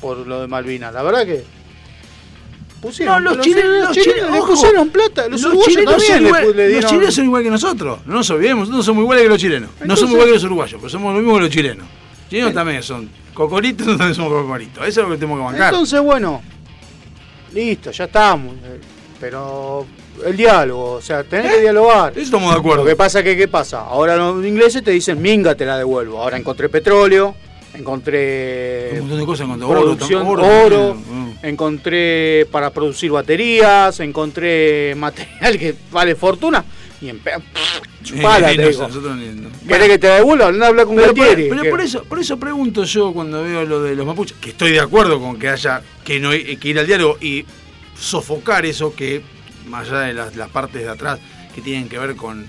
por 0.00 0.18
lo 0.26 0.40
de 0.40 0.46
Malvinas. 0.46 0.92
La 0.94 1.02
verdad 1.02 1.24
que 1.26 1.44
pusieron. 2.80 3.22
No, 3.24 3.34
los 3.34 3.44
chilenos- 3.46 3.84
los 3.88 3.92
chilenos, 3.96 4.30
le 4.30 4.38
ojo, 4.38 4.52
pusieron 4.52 4.88
plata. 4.90 5.28
Los, 5.28 5.44
uruguayos 5.44 5.68
chilenos 5.68 5.96
también 6.06 6.32
le 6.56 6.68
le 6.68 6.80
los 6.80 6.90
chilenos 6.90 7.14
son 7.14 7.24
igual 7.24 7.42
que 7.42 7.50
nosotros. 7.50 8.00
No 8.06 8.14
nos 8.14 8.30
olvidemos, 8.30 8.60
nosotros 8.68 8.86
somos 8.86 9.02
iguales 9.02 9.22
que 9.24 9.28
los 9.28 9.38
chilenos. 9.40 9.70
no 9.84 9.96
somos 9.96 10.12
iguales 10.12 10.28
que 10.28 10.34
los 10.34 10.44
uruguayos, 10.44 10.80
pero 10.80 10.90
somos 10.90 11.14
lo 11.14 11.20
mismo 11.20 11.34
que 11.36 11.40
los 11.42 11.50
chilenos. 11.50 11.86
Los 11.86 12.28
chilenos 12.30 12.54
también 12.54 12.82
son 12.82 13.10
cocoritos, 13.34 13.80
nosotros 13.86 13.98
también 13.98 14.14
somos 14.14 14.32
cocoritos. 14.42 14.86
Eso 14.88 15.00
es 15.02 15.06
lo 15.08 15.12
que 15.14 15.18
tenemos 15.18 15.38
que 15.40 15.44
bancar. 15.44 15.72
Entonces, 15.72 16.00
bueno, 16.00 16.42
listo, 17.52 17.90
ya 17.90 18.04
estamos. 18.04 18.54
eh, 18.64 18.80
Pero 19.20 19.86
el 20.26 20.36
diálogo, 20.36 20.92
o 20.92 21.00
sea, 21.02 21.24
tenés 21.24 21.52
que 21.54 21.60
dialogar. 21.60 22.12
Eso 22.12 22.22
estamos 22.22 22.52
de 22.52 22.58
acuerdo. 22.60 22.84
Lo 22.84 22.88
que 22.90 22.96
pasa 22.96 23.22
que, 23.22 23.36
¿qué 23.36 23.48
pasa? 23.48 23.80
Ahora 23.80 24.16
los 24.16 24.44
ingleses 24.44 24.82
te 24.82 24.90
dicen, 24.90 25.20
minga, 25.20 25.54
te 25.54 25.64
la 25.64 25.76
devuelvo. 25.78 26.20
Ahora 26.20 26.36
encontré 26.36 26.68
petróleo, 26.68 27.34
encontré 27.74 28.90
Un 28.94 29.00
montón 29.00 29.18
de 29.20 29.26
cosas 29.26 29.44
encontré. 29.46 29.68
producción, 29.68 30.26
Oro, 30.26 30.42
oro, 30.42 30.64
oro, 30.66 30.94
mm. 30.94 31.30
encontré 31.42 32.46
para 32.50 32.70
producir 32.70 33.10
baterías, 33.10 33.98
encontré 34.00 34.94
material 34.96 35.58
que 35.58 35.74
vale 35.90 36.14
fortuna. 36.14 36.64
Y 37.02 37.08
en 37.08 37.18
pe- 37.20 37.32
chupala, 38.02 38.52
Eh, 38.52 38.56
te 38.56 38.62
no 38.62 38.68
digo. 38.68 38.88
no. 38.88 39.48
¿Querés 39.66 39.88
que 39.88 39.98
te 39.98 40.08
la 40.08 40.14
devuelva? 40.16 40.48
Anda 40.48 40.66
a 40.66 40.68
hablar 40.68 40.84
con 40.86 40.96
Pero, 40.96 41.14
por, 41.14 41.26
pero 41.34 41.62
que- 41.62 41.70
por 41.70 41.80
eso, 41.80 42.04
por 42.04 42.18
eso 42.18 42.38
pregunto 42.38 42.84
yo 42.84 43.12
cuando 43.14 43.42
veo 43.42 43.64
lo 43.64 43.82
de 43.82 43.96
los 43.96 44.04
mapuches, 44.06 44.36
que 44.38 44.50
estoy 44.50 44.72
de 44.72 44.80
acuerdo 44.80 45.18
con 45.18 45.38
que 45.38 45.48
haya 45.48 45.80
que, 46.04 46.20
no, 46.20 46.30
que 46.30 46.58
ir 46.62 46.78
al 46.78 46.86
diálogo 46.86 47.16
y 47.20 47.44
sofocar 47.98 48.66
eso 48.66 48.94
que, 48.94 49.22
más 49.70 49.88
allá 49.88 50.00
de 50.00 50.14
las, 50.14 50.48
partes 50.50 50.82
de 50.82 50.88
atrás 50.88 51.18
que 51.54 51.60
tienen 51.62 51.88
que 51.88 51.98
ver 51.98 52.16
con, 52.16 52.46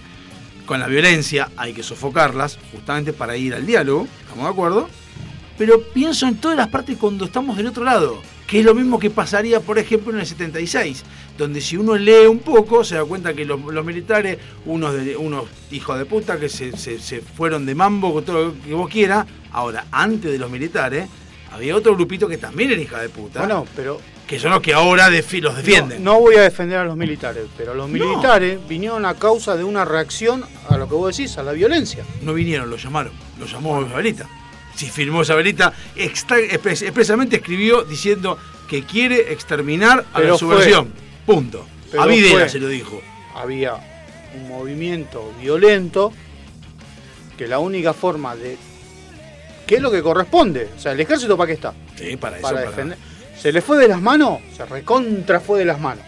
con 0.66 0.80
la 0.80 0.88
violencia, 0.88 1.50
hay 1.58 1.74
que 1.74 1.84
sofocarlas 1.84 2.60
justamente 2.72 3.14
para 3.14 3.38
ir 3.38 3.54
al 3.54 3.66
diálogo, 3.66 4.08
¿estamos 4.22 4.44
de 4.46 4.50
acuerdo? 4.52 4.90
Pero 5.58 5.82
pienso 5.94 6.28
en 6.28 6.38
todas 6.38 6.58
las 6.58 6.70
partes 6.70 6.98
cuando 6.98 7.26
estamos 7.26 7.56
del 7.58 7.68
otro 7.68 7.84
lado, 7.84 8.22
que 8.48 8.60
es 8.60 8.66
lo 8.66 8.74
mismo 8.74 9.00
que 9.00 9.10
pasaría, 9.10 9.60
por 9.60 9.78
ejemplo, 9.80 10.12
en 10.12 10.20
el 10.20 10.26
76, 10.26 11.04
donde 11.38 11.62
si 11.62 11.78
uno 11.78 11.96
lee 11.96 12.26
un 12.28 12.40
poco 12.40 12.84
se 12.84 12.96
da 12.96 13.06
cuenta 13.06 13.34
que 13.34 13.46
los, 13.46 13.60
militares, 13.86 14.38
unos, 14.66 14.94
unos 15.20 15.46
hijos 15.72 15.98
de 16.00 16.06
puta 16.06 16.40
que 16.40 16.50
se, 16.50 16.76
se- 16.78 17.00
se 17.00 17.22
fueron 17.22 17.66
de 17.66 17.76
mambo 17.76 18.14
con 18.14 18.26
todo 18.26 18.46
lo 18.46 18.62
que 18.62 18.74
vos 18.74 18.90
quieras, 18.90 19.26
ahora, 19.52 19.86
antes 19.92 20.32
de 20.32 20.38
los 20.40 20.50
militares, 20.50 21.08
había 21.52 21.76
otro 21.76 21.96
grupito 21.96 22.28
que 22.28 22.38
también 22.38 22.72
era 22.72 22.82
hija 22.82 23.00
de 23.02 23.10
puta, 23.10 23.40
Bueno, 23.40 23.66
pero 23.76 24.00
que 24.32 24.40
son 24.40 24.52
los 24.52 24.62
que 24.62 24.74
ahora 24.74 25.10
defi- 25.10 25.42
los 25.42 25.58
defienden. 25.58 26.02
No, 26.02 26.14
no 26.14 26.20
voy 26.22 26.36
a 26.38 26.42
defender 26.44 26.78
a 26.78 26.86
los 26.86 26.96
militares, 26.96 27.44
pero 27.58 27.74
los 27.74 27.90
No. 27.90 27.94
militares 27.94 28.58
vinieron 28.66 29.06
a 29.06 29.14
causa 29.16 29.58
de 29.58 29.66
una 29.66 29.84
reacción 29.84 30.46
a 30.70 30.78
lo 30.78 30.88
que 30.88 30.96
vos 30.96 31.18
decís, 31.18 31.38
a 31.38 31.44
la 31.44 31.52
violencia. 31.52 32.06
No 32.22 32.34
vinieron, 32.34 32.70
lo 32.70 32.78
llamaron, 32.78 33.12
lo 33.38 33.46
llamó 33.46 33.82
Isabelita. 33.86 34.30
Si 34.74 34.90
firmó 34.90 35.24
Isabelita, 35.24 35.74
expres- 35.98 36.82
expresamente 36.82 37.36
escribió 37.36 37.84
diciendo 37.84 38.38
que 38.70 38.84
quiere 38.86 39.34
exterminar 39.34 40.06
a 40.14 40.18
Pero 40.20 40.30
la 40.30 40.38
fue. 40.38 40.40
subversión. 40.40 40.94
Punto. 41.26 41.66
A 42.00 42.06
Videla 42.06 42.48
se 42.48 42.60
lo 42.60 42.70
dijo. 42.70 43.02
Había 43.36 43.74
un 44.34 44.48
movimiento 44.48 45.34
violento 45.42 46.14
que 47.38 47.50
la 47.50 47.60
única 47.60 47.94
forma 47.94 48.34
de... 48.38 48.58
¿Qué 49.68 49.76
es 49.76 49.82
lo 49.82 49.92
que 49.92 50.02
corresponde? 50.02 50.70
O 50.78 50.80
sea, 50.80 50.94
el 50.94 51.02
ejército 51.02 51.36
para 51.36 51.48
qué 51.48 51.54
está? 51.54 51.74
Sí, 51.98 52.16
para 52.16 52.38
eso. 52.38 52.44
Para 52.44 52.56
para- 52.60 52.70
defender. 52.70 52.98
Se 53.42 53.52
le 53.52 53.62
fue 53.62 53.78
de 53.80 53.88
las 53.88 54.02
manos, 54.02 54.40
se 54.56 54.66
recontra 54.66 55.40
fue 55.40 55.60
de 55.60 55.66
las 55.66 55.80
manos. 55.80 56.04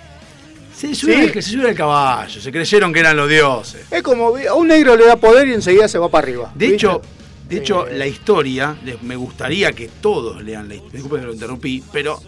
Se 0.75 0.93
subió, 0.93 1.15
Sí. 1.15 1.21
el, 1.21 1.31
que 1.31 1.41
se 1.41 1.51
subió 1.51 1.67
el 1.67 1.75
caballo, 1.75 2.41
se 2.41 2.51
creyeron 2.51 2.91
que 2.93 2.99
eran 2.99 3.15
los 3.15 3.29
dioses. 3.29 3.85
Es 3.91 4.01
como 4.03 4.35
a 4.37 4.53
un 4.55 4.67
negro 4.67 4.95
le 4.95 5.05
da 5.05 5.15
poder 5.15 5.47
y 5.47 5.53
enseguida 5.53 5.87
se 5.87 5.97
va 5.97 6.09
para 6.09 6.27
arriba. 6.27 6.51
De 6.55 6.65
¿viste? 6.67 6.75
hecho, 6.75 7.01
de 7.49 7.57
hecho 7.57 7.87
Eh, 7.87 7.97
la 7.97 8.07
historia, 8.07 8.75
me 9.01 9.15
gustaría 9.15 9.71
que 9.71 9.87
todos 10.01 10.43
lean 10.43 10.67
la 10.67 10.75
historia. 10.75 10.93
Disculpen 10.93 11.21
que 11.21 11.27
lo 11.27 11.33
interrumpí, 11.33 11.83
pero 11.91 12.19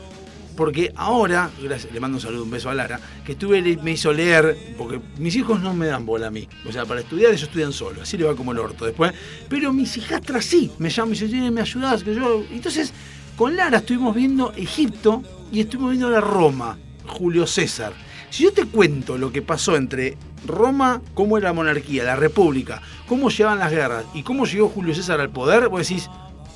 porque 0.56 0.94
ahora, 0.96 1.50
gracias, 1.62 1.92
le 1.92 2.00
mando 2.00 2.18
un 2.18 2.22
saludo, 2.22 2.44
un 2.44 2.52
beso 2.52 2.70
a 2.70 2.74
Lara, 2.76 3.00
que 3.26 3.34
estuve, 3.34 3.62
me 3.84 3.92
hizo 3.92 4.14
leer, 4.14 4.56
porque 4.78 5.02
mis 5.18 5.36
hijos 5.36 5.60
no 5.60 5.74
me 5.74 5.88
dan 5.88 6.06
bola 6.06 6.28
a 6.28 6.32
mí. 6.32 6.48
O 6.68 6.72
sea, 6.72 6.86
para 6.86 7.02
estudiar 7.02 7.32
ellos 7.32 7.44
estudian 7.44 7.74
solo, 7.74 8.02
así 8.04 8.18
le 8.18 8.24
va 8.26 8.36
como 8.36 8.54
el 8.54 8.60
orto 8.60 8.86
después. 8.86 9.12
Pero 9.50 9.74
mis 9.74 9.98
hijastras 9.98 10.46
sí, 10.46 10.72
me 10.80 10.90
llaman 10.90 11.14
y 11.14 11.20
dicen, 11.20 11.32
"Che, 11.32 11.52
me 11.52 11.62
ayudás, 11.62 12.04
que 12.04 12.16
yo. 12.16 12.44
Entonces, 12.52 12.94
con 13.36 13.56
Lara 13.56 13.78
estuvimos 13.78 14.16
viendo 14.16 14.54
Egipto 14.54 15.22
y 15.52 15.60
estuvimos 15.60 15.92
viendo 15.92 16.10
la 16.10 16.22
Roma, 16.22 16.78
Julio 17.06 17.46
César. 17.46 17.94
Si 18.30 18.44
yo 18.44 18.54
te 18.54 18.66
cuento 18.66 19.18
lo 19.18 19.32
que 19.32 19.42
pasó 19.42 19.76
entre 19.76 20.18
Roma, 20.46 21.02
cómo 21.14 21.38
era 21.38 21.50
la 21.50 21.54
monarquía, 21.54 22.04
la 22.04 22.16
república, 22.16 22.82
cómo 23.08 23.30
llevaban 23.30 23.60
las 23.60 23.72
guerras 23.72 24.06
y 24.14 24.24
cómo 24.24 24.46
llegó 24.46 24.70
Julio 24.70 24.96
César 24.96 25.20
al 25.20 25.30
poder, 25.30 25.70
vos 25.70 25.88
decís, 25.88 26.10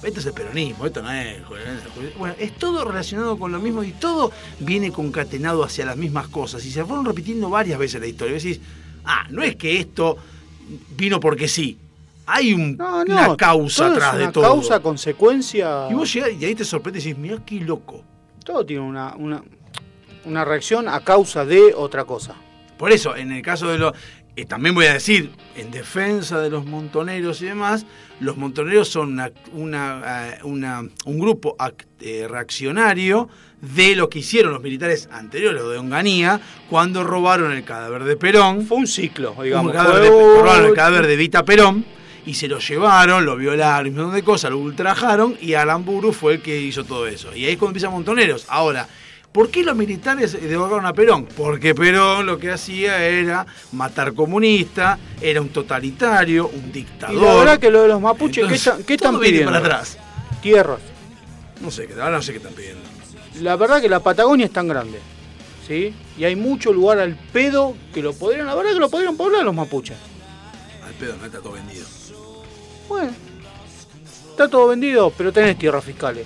esto 0.03 0.19
es 0.19 0.25
el 0.25 0.33
peronismo, 0.33 0.85
esto 0.85 1.01
no 1.01 1.11
es. 1.11 1.43
joder, 1.43 1.81
joder". 1.93 2.13
Bueno, 2.17 2.35
es 2.39 2.55
todo 2.55 2.85
relacionado 2.85 3.37
con 3.37 3.51
lo 3.51 3.59
mismo 3.59 3.83
y 3.83 3.91
todo 3.91 4.31
viene 4.59 4.91
concatenado 4.91 5.63
hacia 5.63 5.85
las 5.85 5.97
mismas 5.97 6.27
cosas 6.29 6.65
y 6.65 6.71
se 6.71 6.85
fueron 6.85 7.05
repitiendo 7.05 7.49
varias 7.49 7.77
veces 7.77 7.99
la 7.99 8.07
historia. 8.07 8.33
Vos 8.33 8.43
decís, 8.43 8.61
ah, 9.03 9.25
no 9.29 9.43
es 9.43 9.55
que 9.55 9.79
esto 9.79 10.17
vino 10.95 11.19
porque 11.19 11.47
sí. 11.47 11.77
Hay 12.31 12.53
un- 12.53 12.77
no, 12.77 13.03
no, 13.05 13.13
una 13.13 13.35
causa 13.37 13.87
atrás 13.87 14.17
de 14.17 14.23
una 14.23 14.31
todo. 14.31 14.43
causa, 14.43 14.79
consecuencia. 14.79 15.87
Y 15.89 15.93
vos 15.93 16.13
llegás 16.13 16.29
y 16.39 16.45
ahí 16.45 16.55
te 16.55 16.63
sorprendes 16.63 17.05
y 17.05 17.09
decís, 17.09 17.21
mirá 17.21 17.37
qué 17.45 17.55
loco. 17.61 18.03
Todo 18.45 18.65
tiene 18.65 18.81
una, 18.83 19.15
una, 19.15 19.43
una 20.25 20.45
reacción 20.45 20.87
a 20.87 20.99
causa 21.01 21.45
de 21.45 21.73
otra 21.75 22.05
cosa. 22.05 22.35
Por 22.77 22.91
eso, 22.91 23.15
en 23.15 23.31
el 23.31 23.41
caso 23.41 23.67
de 23.67 23.77
los. 23.77 23.93
eh, 24.35 24.45
también 24.45 24.73
voy 24.73 24.85
a 24.85 24.93
decir, 24.93 25.31
en 25.57 25.69
defensa 25.71 26.39
de 26.39 26.49
los 26.49 26.65
montoneros 26.65 27.41
y 27.41 27.45
demás, 27.45 27.85
los 28.21 28.37
montoneros 28.37 28.87
son 28.87 29.09
una, 29.13 29.31
una, 29.53 30.29
eh, 30.29 30.39
una- 30.43 30.83
un 31.05 31.19
grupo 31.19 31.57
act- 31.57 31.85
eh, 31.99 32.25
reaccionario 32.29 33.27
de 33.61 33.95
lo 33.97 34.09
que 34.09 34.19
hicieron 34.19 34.53
los 34.53 34.61
militares 34.61 35.09
anteriores, 35.11 35.61
los 35.61 35.71
de 35.73 35.77
Onganía, 35.79 36.39
cuando 36.69 37.03
robaron 37.03 37.51
el 37.51 37.63
cadáver 37.65 38.05
de 38.05 38.15
Perón. 38.15 38.65
Fue 38.65 38.77
un 38.77 38.87
ciclo, 38.87 39.35
digamos. 39.43 39.71
Un 39.73 39.77
cadáver 39.77 40.07
Fue 40.07 40.17
de, 40.17 40.23
un- 40.23 40.39
robaron 40.39 40.65
el 40.67 40.73
cadáver 40.73 41.07
de 41.07 41.15
Vita 41.17 41.43
Perón 41.43 41.85
y 42.29 42.35
se 42.35 42.47
lo 42.47 42.59
llevaron, 42.59 43.25
lo 43.25 43.35
violaron 43.35 43.87
un 43.89 43.95
montón 43.95 44.13
de 44.15 44.21
cosas, 44.23 44.51
lo 44.51 44.59
ultrajaron 44.59 45.35
y 45.41 45.55
Alan 45.55 45.83
Buru 45.83 46.13
fue 46.13 46.35
el 46.35 46.41
que 46.43 46.59
hizo 46.61 46.83
todo 46.83 47.07
eso. 47.07 47.35
Y 47.35 47.45
ahí 47.45 47.53
es 47.53 47.57
cuando 47.57 47.71
empiezan 47.71 47.91
Montoneros. 47.91 48.45
Ahora, 48.49 48.87
¿por 49.31 49.49
qué 49.49 49.63
los 49.63 49.75
militares 49.75 50.33
derrocaron 50.39 50.85
a 50.85 50.93
Perón? 50.93 51.25
Porque 51.35 51.73
Perón 51.73 52.27
lo 52.27 52.37
que 52.37 52.51
hacía 52.51 53.03
era 53.03 53.47
matar 53.71 54.13
comunistas, 54.13 54.99
era 55.19 55.41
un 55.41 55.49
totalitario, 55.49 56.47
un 56.49 56.65
Y 56.69 56.71
dictador. 56.71 57.15
la 57.23 57.33
verdad 57.35 57.59
que 57.59 57.71
lo 57.71 57.81
de 57.81 57.87
los 57.87 57.99
mapuches, 57.99 58.35
¿qué, 58.35 58.41
Entonces, 58.41 58.67
están- 58.67 58.83
qué 58.83 58.93
están 58.93 59.11
todo 59.13 59.21
pidiendo? 59.23 59.51
para 59.51 59.57
atrás. 59.65 59.97
Tierras. 60.41 60.79
No 61.61 61.71
sé, 61.71 61.89
ahora 61.99 62.11
no 62.17 62.21
sé 62.21 62.31
qué 62.33 62.37
están 62.37 62.53
pidiendo. 62.53 62.81
La 63.41 63.55
verdad 63.55 63.81
que 63.81 63.89
la 63.89 64.01
Patagonia 64.01 64.45
es 64.45 64.53
tan 64.53 64.67
grande. 64.67 64.99
¿Sí? 65.67 65.93
Y 66.17 66.23
hay 66.25 66.35
mucho 66.35 66.71
lugar 66.73 66.99
al 66.99 67.15
pedo 67.33 67.75
que 67.93 68.01
lo 68.03 68.13
podrían, 68.13 68.45
la 68.45 68.53
verdad 68.55 68.73
que 68.73 68.79
lo 68.79 68.89
podrían 68.89 69.15
poblar 69.17 69.43
los 69.43 69.53
mapuches. 69.55 69.97
Al 70.85 70.93
pedo, 70.93 71.15
no 71.17 71.25
está 71.25 71.39
todo 71.39 71.53
vendido. 71.53 71.85
Bueno, 72.89 73.11
está 74.31 74.47
todo 74.49 74.67
vendido, 74.67 75.13
pero 75.17 75.31
tenés 75.31 75.57
tierras 75.57 75.83
fiscales. 75.85 76.25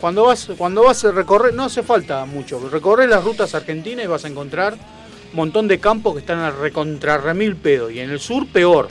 Cuando 0.00 0.24
vas, 0.24 0.48
cuando 0.58 0.82
vas 0.84 1.04
a 1.04 1.12
recorrer, 1.12 1.54
no 1.54 1.64
hace 1.64 1.82
falta 1.82 2.24
mucho, 2.26 2.68
recorrer 2.68 3.08
las 3.08 3.22
rutas 3.24 3.54
argentinas 3.54 4.04
y 4.04 4.08
vas 4.08 4.24
a 4.24 4.28
encontrar 4.28 4.74
un 4.74 5.36
montón 5.36 5.68
de 5.68 5.78
campos 5.78 6.14
que 6.14 6.20
están 6.20 6.38
a 6.40 6.50
recontra 6.50 7.16
remil 7.18 7.54
pedo. 7.56 7.90
Y 7.90 8.00
en 8.00 8.10
el 8.10 8.18
sur 8.20 8.46
peor. 8.46 8.88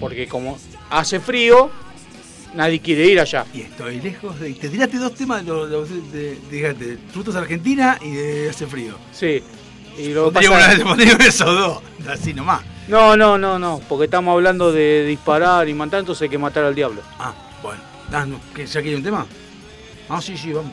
Porque 0.00 0.28
como 0.28 0.56
hace 0.90 1.18
frío, 1.18 1.70
nadie 2.54 2.80
quiere 2.80 3.06
ir 3.06 3.18
allá. 3.20 3.44
Y 3.52 3.62
estoy 3.62 4.00
lejos 4.00 4.38
de. 4.38 4.52
Te 4.54 4.68
tiraste 4.68 4.96
dos 4.98 5.14
temas 5.14 5.44
los- 5.44 5.88
de, 5.90 6.18
de, 6.18 6.38
fíjate, 6.48 6.84
de 6.86 6.98
Frutos 7.12 7.34
Argentina 7.34 7.98
y 8.00 8.10
de 8.12 8.48
Hace 8.50 8.66
Frío. 8.68 8.94
Sí. 9.12 9.42
Y 9.98 10.10
lo 10.10 10.30
pasa- 10.32 10.50
una 10.84 11.26
esos 11.26 11.46
dos, 11.58 11.82
así 12.08 12.32
nomás. 12.32 12.62
No, 12.88 13.18
no, 13.18 13.36
no, 13.36 13.58
no, 13.58 13.80
porque 13.86 14.06
estamos 14.06 14.32
hablando 14.32 14.72
de 14.72 15.04
disparar 15.04 15.68
y 15.68 15.74
matar, 15.74 16.00
entonces 16.00 16.22
hay 16.22 16.28
que 16.30 16.38
matar 16.38 16.64
al 16.64 16.74
diablo. 16.74 17.02
Ah, 17.18 17.34
bueno. 17.62 17.82
Ah, 18.10 18.24
no, 18.24 18.40
¿que 18.54 18.66
¿Ya 18.66 18.80
quiere 18.80 18.96
un 18.96 19.02
tema? 19.02 19.26
Ah, 20.08 20.22
sí, 20.22 20.38
sí, 20.38 20.54
vamos. 20.54 20.72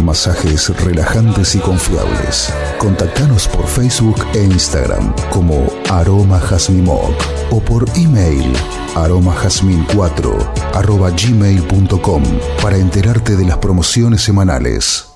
masajes 0.00 0.68
relajantes 0.84 1.54
y 1.54 1.58
confiables. 1.58 2.52
Contactanos 2.78 3.48
por 3.48 3.66
Facebook 3.66 4.16
e 4.34 4.44
Instagram 4.44 5.14
como 5.30 5.66
Aroma 5.90 6.40
Jazmimoc 6.40 7.14
o 7.50 7.60
por 7.60 7.88
email 7.96 8.52
aromajazmin4 8.94 10.74
arroba 10.74 11.10
gmail.com 11.10 12.22
para 12.62 12.76
enterarte 12.76 13.36
de 13.36 13.44
las 13.44 13.58
promociones 13.58 14.22
semanales. 14.22 15.06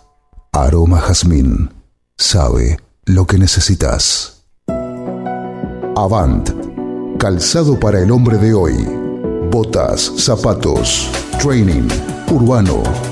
Aroma 0.52 1.00
Jazmín 1.00 1.70
sabe 2.16 2.78
lo 3.04 3.26
que 3.26 3.38
necesitas. 3.38 4.44
Avant, 5.96 6.50
calzado 7.18 7.78
para 7.78 8.00
el 8.00 8.10
hombre 8.10 8.38
de 8.38 8.54
hoy. 8.54 8.74
Botas, 9.50 10.12
zapatos, 10.16 11.10
training, 11.38 11.88
urbano. 12.30 13.11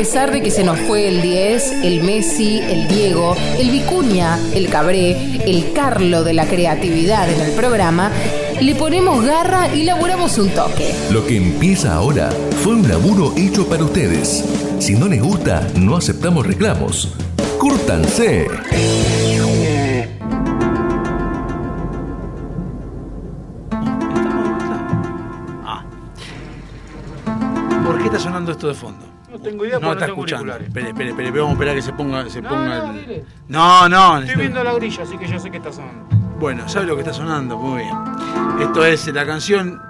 Pesar 0.00 0.30
de 0.30 0.40
que 0.40 0.50
se 0.50 0.64
nos 0.64 0.80
fue 0.80 1.08
el 1.08 1.20
10, 1.20 1.72
el 1.82 2.02
Messi, 2.02 2.58
el 2.60 2.88
Diego, 2.88 3.36
el 3.58 3.70
Vicuña, 3.70 4.38
el 4.54 4.70
Cabré, 4.70 5.42
el 5.44 5.74
Carlo 5.74 6.24
de 6.24 6.32
la 6.32 6.46
creatividad 6.46 7.30
en 7.30 7.38
el 7.38 7.52
programa, 7.52 8.10
le 8.62 8.74
ponemos 8.76 9.22
garra 9.22 9.68
y 9.74 9.82
laburamos 9.82 10.38
un 10.38 10.48
toque. 10.54 10.94
Lo 11.10 11.26
que 11.26 11.36
empieza 11.36 11.92
ahora 11.92 12.30
fue 12.62 12.76
un 12.76 12.88
laburo 12.88 13.34
hecho 13.36 13.68
para 13.68 13.84
ustedes. 13.84 14.42
Si 14.78 14.94
no 14.94 15.06
les 15.06 15.22
gusta, 15.22 15.68
no 15.76 15.98
aceptamos 15.98 16.46
reclamos. 16.46 17.12
¡Cúrtanse! 17.58 18.46
Ah. 25.62 25.84
¿Por 27.84 27.98
qué 27.98 28.04
está 28.06 28.18
sonando 28.18 28.50
esto 28.50 28.66
de 28.66 28.72
fondo? 28.72 29.19
No 29.40 29.48
tengo 29.48 29.64
idea 29.64 29.78
No 29.78 29.86
porque 29.88 29.92
está 29.94 30.06
no 30.06 30.12
tengo 30.14 30.26
escuchando. 30.26 30.52
Espere, 30.64 30.88
espere, 30.88 31.10
espere, 31.10 31.30
vamos 31.30 31.48
a 31.48 31.52
esperar 31.52 31.74
que 31.74 31.82
se 31.82 31.92
ponga, 31.94 32.28
se 32.30 32.42
No, 32.42 32.48
ponga 32.50 32.78
no, 32.78 32.90
el- 32.92 33.00
dile. 33.00 33.24
No, 33.48 33.88
no. 33.88 34.18
Estoy 34.18 34.36
viendo 34.36 34.62
la 34.62 34.74
grilla, 34.74 35.02
así 35.02 35.16
que 35.16 35.26
yo 35.26 35.38
sé 35.38 35.50
que 35.50 35.56
está 35.56 35.72
sonando. 35.72 36.06
Bueno, 36.38 36.68
¿sabe 36.68 36.86
lo 36.86 36.94
que 36.94 37.00
está 37.02 37.12
sonando? 37.14 37.56
Muy 37.58 37.82
bien. 37.82 37.96
Esto 38.60 38.84
es 38.84 39.06
la 39.08 39.24
canción. 39.26 39.80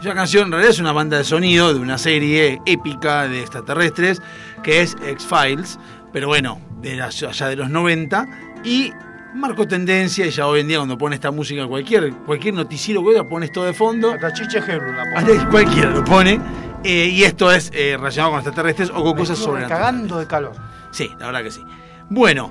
Esa 0.00 0.14
canción 0.14 0.46
en 0.46 0.52
realidad 0.52 0.70
es 0.70 0.78
una 0.80 0.92
banda 0.92 1.18
de 1.18 1.24
sonido 1.24 1.72
de 1.74 1.80
una 1.80 1.98
serie 1.98 2.60
épica 2.66 3.28
de 3.28 3.40
extraterrestres 3.42 4.20
que 4.62 4.80
es 4.82 4.96
X-Files, 5.06 5.78
pero 6.12 6.28
bueno, 6.28 6.60
de 6.80 6.96
la- 6.96 7.06
allá 7.06 7.48
de 7.48 7.56
los 7.56 7.68
90 7.70 8.26
y 8.64 8.92
marcó 9.34 9.66
tendencia 9.66 10.26
y 10.26 10.30
ya 10.30 10.46
hoy 10.46 10.60
en 10.60 10.68
día 10.68 10.78
cuando 10.78 10.96
pone 10.96 11.14
esta 11.14 11.30
música 11.30 11.66
cualquier 11.66 12.10
cualquier 12.12 12.54
noticiero 12.54 13.02
que 13.02 13.08
oiga 13.08 13.24
pone 13.28 13.46
esto 13.46 13.64
de 13.64 13.72
fondo, 13.74 14.12
Hasta 14.12 14.32
Chiche 14.32 14.60
la 14.60 15.02
hasta 15.18 15.48
cualquiera 15.50 15.90
lo 15.90 16.04
pone 16.04 16.40
eh, 16.84 17.06
y 17.12 17.24
esto 17.24 17.50
es 17.52 17.70
eh, 17.74 17.96
relacionado 17.96 18.32
con 18.32 18.40
extraterrestres 18.40 18.90
o 18.90 18.94
con 19.02 19.12
Me 19.12 19.16
cosas 19.16 19.38
sobrenaturales. 19.38 19.86
cagando 19.86 20.18
de 20.18 20.26
calor. 20.26 20.52
Sí, 20.90 21.10
la 21.18 21.26
verdad 21.26 21.42
que 21.42 21.50
sí. 21.50 21.62
Bueno, 22.08 22.50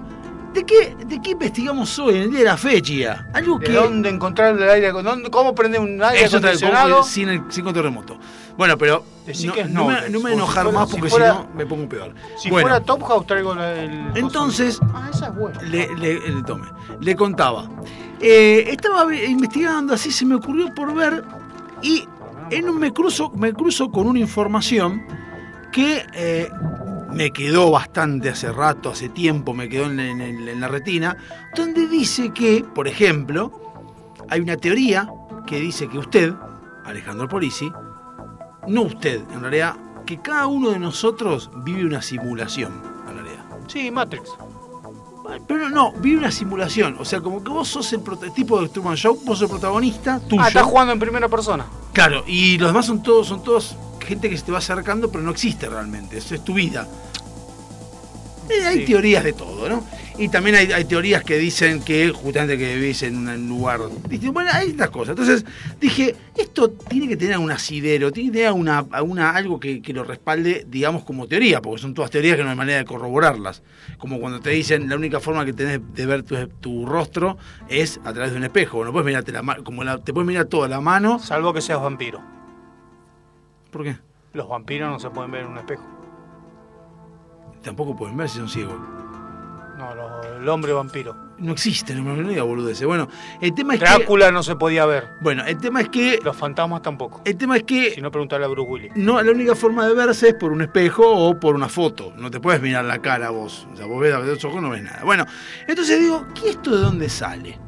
¿de 0.54 0.66
qué, 0.66 0.96
¿de 1.06 1.22
qué 1.22 1.32
investigamos 1.32 1.98
hoy 2.00 2.16
en 2.16 2.22
el 2.24 2.30
día 2.32 2.40
de 2.40 2.46
la 2.46 2.58
fecha? 2.58 3.26
Algo 3.34 3.58
¿De 3.60 3.66
que... 3.68 3.72
dónde 3.74 4.10
encontrar 4.10 4.56
el 4.56 4.70
aire 4.70 4.92
dónde- 4.92 5.30
¿Cómo 5.32 5.56
prender 5.56 5.80
un 5.82 6.02
aire 6.04 6.24
Eso 6.26 6.38
acondicionado? 6.38 7.04
sin, 7.04 7.30
el, 7.30 7.42
sin 7.50 7.64
control 7.64 7.86
remoto. 7.86 8.18
Bueno, 8.58 8.78
pero 8.78 9.04
no, 9.46 9.54
que 9.54 9.66
no 9.66 9.86
me, 9.86 10.10
no 10.10 10.20
me 10.22 10.30
si 10.30 10.36
enojar 10.36 10.64
fuera- 10.64 10.80
más 10.80 10.90
porque 10.90 11.10
si 11.10 11.18
no 11.20 11.48
me 11.56 11.66
pongo 11.66 11.90
peor. 11.90 12.14
Si 12.38 12.50
bueno, 12.50 12.68
fuera 12.70 12.84
Top 12.86 13.04
House 13.04 13.28
traigo 13.28 13.54
el... 13.54 14.12
Entonces- 14.16 14.80
Ah, 14.94 15.10
esa 15.14 15.28
es 15.28 15.36
buena. 15.36 15.62
le, 15.62 15.94
le- 15.98 16.30
le 16.30 16.44
tome. 16.44 16.68
Le 17.02 17.16
contaba. 17.16 17.68
Eh, 18.22 18.66
estaba 18.70 19.14
investigando, 19.14 19.94
así 19.94 20.10
se 20.12 20.26
me 20.26 20.36
ocurrió 20.36 20.74
por 20.74 20.94
ver 20.94 21.24
y 21.82 22.08
en 22.52 22.70
un- 22.70 22.80
me, 22.80 22.92
cruzo, 22.94 23.32
me 23.32 23.54
cruzo 23.54 23.92
con 23.92 24.08
una 24.08 24.20
información 24.20 25.04
que 25.72 26.06
eh, 26.14 26.50
me 27.12 27.32
quedó 27.32 27.72
bastante 27.72 28.30
hace 28.30 28.52
rato, 28.52 28.90
hace 28.92 29.10
tiempo, 29.10 29.54
me 29.54 29.68
quedó 29.70 29.86
en, 29.86 30.00
en- 30.00 30.22
en 30.22 30.60
la 30.60 30.68
retina, 30.68 31.18
donde 31.56 31.88
dice 31.88 32.32
que, 32.32 32.64
por 32.74 32.88
ejemplo, 32.88 33.52
hay 34.30 34.42
una 34.42 34.58
teoría 34.58 35.10
que 35.46 35.60
dice 35.60 35.88
que 35.88 35.98
usted, 35.98 36.34
Alejandro 36.86 37.28
Polisi, 37.28 37.72
no 38.68 38.82
usted, 38.84 39.22
en 39.34 39.42
realidad, 39.42 39.76
que 40.06 40.22
cada 40.22 40.48
uno 40.48 40.70
de 40.72 40.80
nosotros 40.80 41.50
vive 41.64 41.86
una 41.86 42.02
simulación, 42.02 42.74
en 43.10 43.16
realidad. 43.16 43.46
Sí, 43.68 43.90
Matrix. 43.92 44.30
Pero 45.48 45.70
no, 45.70 45.92
vive 45.94 46.18
una 46.20 46.32
simulación. 46.32 46.98
O 47.00 47.06
sea, 47.06 47.22
como 47.22 47.44
que 47.44 47.50
vos 47.50 47.68
sos 47.68 47.92
el 47.94 48.02
prototipo 48.02 48.62
de 48.62 48.70
Truman 48.70 48.96
Show, 48.96 49.16
vos 49.26 49.40
sos 49.40 49.44
el 49.44 49.50
protagonista, 49.50 50.20
tuyo. 50.20 50.42
Ah, 50.42 50.48
estás 50.48 50.64
jugando 50.64 50.94
en 50.94 51.00
primera 51.00 51.28
persona. 51.30 51.66
Claro, 51.94 52.24
y 52.28 52.58
los 52.58 52.70
demás 52.70 52.86
son 52.86 53.02
todos, 53.04 53.28
son 53.28 53.44
todos 53.44 53.76
gente 54.06 54.30
que 54.30 54.38
se 54.38 54.44
te 54.44 54.52
va 54.52 54.60
acercando, 54.60 55.10
pero 55.12 55.24
no 55.24 55.32
existe 55.32 55.68
realmente. 55.68 56.18
Eso 56.18 56.36
es 56.36 56.44
tu 56.44 56.54
vida. 56.54 56.88
Eh, 58.50 58.64
hay 58.66 58.80
Sí. 58.80 58.86
teorías 58.86 59.24
de 59.24 59.34
todo, 59.34 59.68
¿no? 59.68 59.84
Y 60.18 60.30
también 60.30 60.56
hay, 60.56 60.72
hay 60.72 60.86
teorías 60.86 61.26
que 61.26 61.38
dicen 61.38 61.84
que 61.84 62.10
justamente 62.10 62.58
que 62.58 62.76
vivís 62.76 63.04
en 63.04 63.28
un 63.28 63.50
lugar. 63.50 63.82
Bueno, 64.32 64.50
hay 64.54 64.70
estas 64.70 64.90
cosas. 64.90 65.10
Entonces 65.10 65.46
dije, 65.82 66.16
esto 66.38 66.70
tiene 66.70 67.10
que 67.10 67.18
tener 67.18 67.38
un 67.38 67.52
asidero, 67.52 68.14
tiene 68.14 68.32
que 68.32 68.38
tener 68.38 68.54
una, 68.54 68.86
una- 69.04 69.32
algo 69.32 69.60
que, 69.60 69.82
que 69.82 69.92
lo 69.92 70.06
respalde, 70.06 70.66
digamos, 70.70 71.04
como 71.04 71.28
teoría, 71.28 71.62
porque 71.62 71.82
son 71.82 71.94
todas 71.94 72.12
teorías 72.12 72.38
que 72.38 72.46
no 72.46 72.50
hay 72.50 72.56
manera 72.56 72.78
de 72.78 72.86
corroborarlas. 72.86 73.62
Como 73.98 74.22
cuando 74.22 74.40
te 74.40 74.52
dicen 74.52 74.88
la 74.88 74.96
única 74.96 75.20
forma 75.20 75.44
que 75.44 75.52
tenés 75.52 75.82
de 75.94 76.06
ver 76.06 76.24
tu, 76.24 76.48
tu 76.62 76.86
rostro 76.86 77.38
es 77.68 78.00
a 78.06 78.14
través 78.14 78.32
de 78.32 78.38
un 78.38 78.46
espejo. 78.46 78.86
No 78.86 78.94
puedes 78.94 79.06
mirarte 79.06 79.34
la 79.34 79.42
mano, 79.42 79.66
como 79.66 79.84
la- 79.84 79.98
te 79.98 80.14
puedes 80.14 80.28
mirar 80.28 80.46
toda 80.46 80.70
la 80.70 80.80
mano. 80.80 81.20
Salvo 81.20 81.54
que 81.54 81.60
seas 81.60 81.82
vampiro. 81.82 82.22
¿Por 83.70 83.84
qué? 83.84 83.98
Los 84.32 84.48
vampiros 84.48 84.90
no 84.90 84.98
se 84.98 85.10
pueden 85.10 85.30
ver 85.32 85.42
en 85.42 85.48
un 85.52 85.58
espejo. 85.58 85.84
Tampoco 87.62 87.98
pueden 87.98 88.16
ver 88.16 88.30
si 88.30 88.38
son 88.38 88.48
ciegos. 88.48 88.78
No, 89.78 89.94
lo- 89.94 90.24
el 90.38 90.48
hombre 90.50 90.72
vampiro. 90.74 91.16
No 91.38 91.52
existe, 91.52 91.94
no 91.96 92.04
me 92.16 92.24
diga 92.30 92.44
boludeces. 92.44 92.88
Bueno, 92.88 93.10
el 93.42 93.54
tema 93.54 93.74
es 93.74 93.82
Drácula 93.82 94.32
no 94.32 94.42
se 94.42 94.56
podía 94.56 94.86
ver. 94.86 95.04
que. 95.04 95.10
Bueno, 95.22 95.44
el 95.46 95.58
tema 95.58 95.82
es 95.82 95.90
que. 95.90 96.20
Los 96.24 96.36
fantasmas 96.38 96.82
tampoco. 96.82 97.22
El 97.26 97.36
tema 97.36 97.58
es 97.58 97.64
que. 97.64 97.92
Si 97.92 98.02
no, 98.02 98.10
preguntarle 98.10 98.46
a 98.46 98.50
Bruce 98.50 98.70
Willis. 98.70 98.92
No, 98.96 99.22
la 99.22 99.32
única 99.32 99.54
forma 99.54 99.86
de 99.86 99.94
verse 99.94 100.30
es 100.30 100.34
por 100.36 100.52
un 100.54 100.62
espejo 100.62 101.04
o 101.06 101.38
por 101.40 101.56
una 101.56 101.68
foto. 101.68 102.14
No 102.18 102.32
te 102.32 102.40
puedes 102.40 102.62
mirar 102.62 102.86
la 102.86 103.00
cara 103.02 103.32
vos. 103.32 103.68
O 103.74 103.76
sea, 103.76 103.86
vos 103.86 104.00
ves 104.02 104.14
a 104.14 104.20
los 104.20 104.44
ojos 104.46 104.62
no 104.62 104.70
ves 104.70 104.84
nada. 104.84 105.02
Bueno, 105.04 105.26
entonces 105.68 106.00
digo, 106.00 106.26
¿qué 106.34 106.52
esto 106.52 106.72
de 106.72 106.78
dónde 106.82 107.10
sale? 107.10 107.60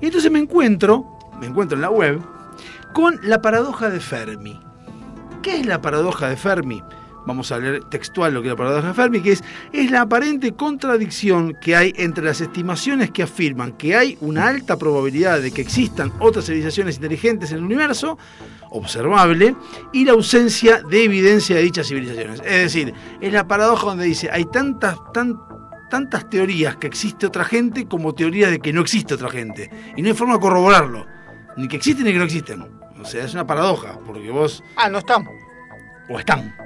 Y 0.00 0.06
entonces 0.06 0.30
me 0.32 0.38
encuentro, 0.38 1.18
me 1.38 1.46
encuentro 1.46 1.76
en 1.76 1.82
la 1.82 1.90
web, 1.90 2.18
con 2.94 3.20
la 3.22 3.42
paradoja 3.42 3.90
de 3.90 4.00
Fermi. 4.00 4.58
¿Qué 5.42 5.60
es 5.60 5.66
la 5.66 5.82
paradoja 5.82 6.28
de 6.28 6.36
Fermi? 6.36 6.82
Vamos 7.26 7.52
a 7.52 7.58
leer 7.58 7.84
textual 7.84 8.34
lo 8.34 8.42
que 8.42 8.48
la 8.48 8.56
paradoja 8.56 8.94
Fermi, 8.94 9.20
que 9.20 9.32
es, 9.32 9.44
es 9.72 9.90
la 9.90 10.02
aparente 10.02 10.52
contradicción 10.52 11.56
que 11.60 11.76
hay 11.76 11.92
entre 11.96 12.24
las 12.24 12.40
estimaciones 12.40 13.10
que 13.10 13.22
afirman 13.22 13.72
que 13.72 13.96
hay 13.96 14.18
una 14.20 14.48
alta 14.48 14.76
probabilidad 14.76 15.40
de 15.40 15.52
que 15.52 15.62
existan 15.62 16.12
otras 16.18 16.46
civilizaciones 16.46 16.96
inteligentes 16.96 17.52
en 17.52 17.58
el 17.58 17.64
universo, 17.64 18.18
observable, 18.70 19.54
y 19.92 20.04
la 20.04 20.12
ausencia 20.12 20.82
de 20.82 21.04
evidencia 21.04 21.56
de 21.56 21.62
dichas 21.62 21.86
civilizaciones. 21.86 22.40
Es 22.44 22.62
decir, 22.62 22.92
es 23.20 23.32
la 23.32 23.46
paradoja 23.46 23.86
donde 23.86 24.04
dice, 24.04 24.28
hay 24.30 24.44
tantas, 24.46 24.96
tan, 25.12 25.38
tantas 25.90 26.28
teorías 26.28 26.76
que 26.76 26.88
existe 26.88 27.26
otra 27.26 27.44
gente 27.44 27.86
como 27.86 28.14
teorías 28.14 28.50
de 28.50 28.58
que 28.58 28.72
no 28.72 28.80
existe 28.80 29.14
otra 29.14 29.30
gente. 29.30 29.70
Y 29.96 30.02
no 30.02 30.08
hay 30.08 30.14
forma 30.14 30.34
de 30.34 30.40
corroborarlo. 30.40 31.06
Ni 31.56 31.68
que 31.68 31.76
existen 31.76 32.04
ni 32.04 32.12
que 32.12 32.18
no 32.18 32.24
existen. 32.24 32.66
O 33.00 33.04
sea, 33.04 33.24
es 33.24 33.34
una 33.34 33.46
paradoja, 33.46 33.98
porque 34.06 34.30
vos... 34.30 34.62
Ah, 34.76 34.88
no 34.88 34.98
están. 34.98 35.26
O 36.08 36.18
están. 36.18 36.61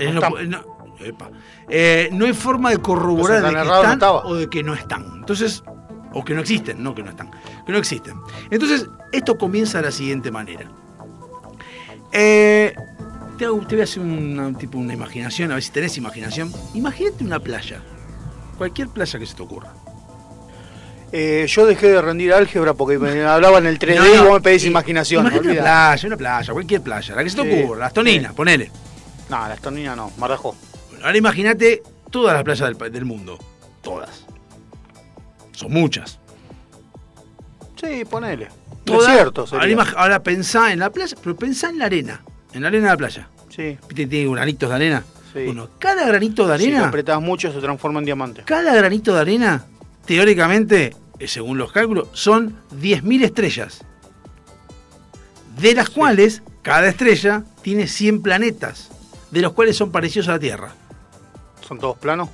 Eh, 0.00 0.12
no 0.12 0.20
están. 0.20 0.50
no- 0.50 0.78
epa. 1.00 1.30
Eh, 1.68 2.08
no 2.12 2.26
hay 2.26 2.34
forma 2.34 2.70
de 2.70 2.78
corroborar 2.78 3.42
de 3.42 3.48
que 3.48 3.68
no 3.68 3.74
o 4.24 4.34
de 4.34 4.48
que 4.50 4.62
no 4.62 4.74
están. 4.74 5.06
Entonces, 5.20 5.62
o 6.12 6.24
que 6.24 6.34
no 6.34 6.40
existen, 6.40 6.82
no 6.82 6.94
que 6.94 7.02
no 7.02 7.10
están, 7.10 7.30
que 7.64 7.72
no 7.72 7.78
existen. 7.78 8.14
Entonces, 8.50 8.86
esto 9.12 9.38
comienza 9.38 9.78
de 9.78 9.84
la 9.84 9.90
siguiente 9.92 10.30
manera. 10.30 10.66
Eh, 12.12 12.74
te, 13.38 13.44
hago- 13.46 13.60
te 13.66 13.76
voy 13.76 13.80
a 13.80 13.84
hacer 13.84 14.02
una, 14.02 14.52
tipo, 14.58 14.78
una 14.78 14.92
imaginación, 14.92 15.50
a 15.52 15.54
ver 15.54 15.62
si 15.62 15.70
tenés 15.70 15.96
imaginación. 15.96 16.52
Imagínate 16.74 17.24
una 17.24 17.38
playa. 17.38 17.80
Cualquier 18.58 18.88
playa 18.88 19.18
que 19.18 19.26
se 19.26 19.34
te 19.34 19.42
ocurra. 19.42 19.72
Eh, 21.12 21.46
yo 21.48 21.66
dejé 21.66 21.88
de 21.90 22.02
rendir 22.02 22.32
álgebra 22.32 22.74
porque 22.74 22.98
me 22.98 23.22
hablaban 23.24 23.66
el 23.66 23.78
3D 23.78 23.96
No, 23.96 24.06
y 24.06 24.18
vos 24.18 24.32
me 24.34 24.40
pedís 24.40 24.64
eh, 24.64 24.68
imaginación. 24.68 25.22
Imagínate 25.26 25.48
una 25.52 25.62
playa, 25.62 26.06
una 26.06 26.16
playa, 26.16 26.52
cualquier 26.52 26.82
playa, 26.82 27.14
la 27.16 27.24
que 27.24 27.30
se 27.30 27.36
te 27.42 27.62
ocurra, 27.62 27.80
las 27.80 27.92
toninas, 27.92 28.32
ponele. 28.34 28.70
No, 29.30 29.48
la 29.48 29.54
estonina 29.54 29.94
no, 29.96 30.10
Marrajó. 30.18 30.54
Bueno, 30.90 31.06
ahora 31.06 31.16
imagínate 31.16 31.82
todas 32.10 32.34
las 32.34 32.42
playas 32.42 32.76
del, 32.92 33.04
mundo. 33.04 33.38
Todas. 33.80 34.26
Son 35.52 35.72
muchas. 35.72 36.18
Sí, 37.80 38.04
ponele. 38.04 38.48
Todas. 38.84 39.06
Desierto 39.08 39.42
ahora, 39.50 39.60
sería. 39.62 39.76
imag- 39.76 39.94
ahora 39.96 40.22
pensá 40.22 40.72
en 40.72 40.80
la 40.80 40.90
playa, 40.90 41.16
pero 41.22 41.36
pensá 41.36 41.70
en 41.70 41.78
la 41.78 41.86
arena. 41.86 42.22
En 42.52 42.62
la 42.62 42.68
arena 42.68 42.86
de 42.86 42.90
la 42.92 42.96
playa. 42.96 43.28
Sí, 43.48 43.78
¿Viste 43.88 43.94
que 43.94 44.06
tiene 44.06 44.30
granitos 44.32 44.68
de 44.68 44.74
arena? 44.74 45.04
Sí. 45.32 45.44
Bueno, 45.44 45.68
cada 45.78 46.04
granito 46.06 46.46
de 46.48 46.58
si 46.58 46.66
lo 46.66 46.76
arena, 46.76 46.88
apretás 46.88 47.20
mucho 47.20 47.52
se 47.52 47.60
transforma 47.60 48.00
en 48.00 48.04
diamante. 48.06 48.42
cada 48.44 48.74
granito 48.74 49.14
de 49.14 49.20
arena, 49.20 49.64
teóricamente, 50.04 50.96
eh, 51.20 51.28
según 51.28 51.56
los 51.56 51.70
cálculos, 51.72 52.08
son 52.12 52.56
10.000 52.80 53.22
estrellas. 53.24 53.84
De 55.56 55.74
las 55.74 55.88
cuales, 55.90 56.42
cada 56.62 56.88
estrella 56.88 57.44
tiene 57.62 57.86
100 57.86 58.22
planetas, 58.22 58.90
de 59.30 59.40
los 59.40 59.52
cuales 59.52 59.76
son 59.76 59.90
parecidos 59.90 60.28
a 60.28 60.32
la 60.32 60.38
Tierra. 60.38 60.72
¿Son 61.66 61.78
todos 61.78 61.96
planos? 61.98 62.28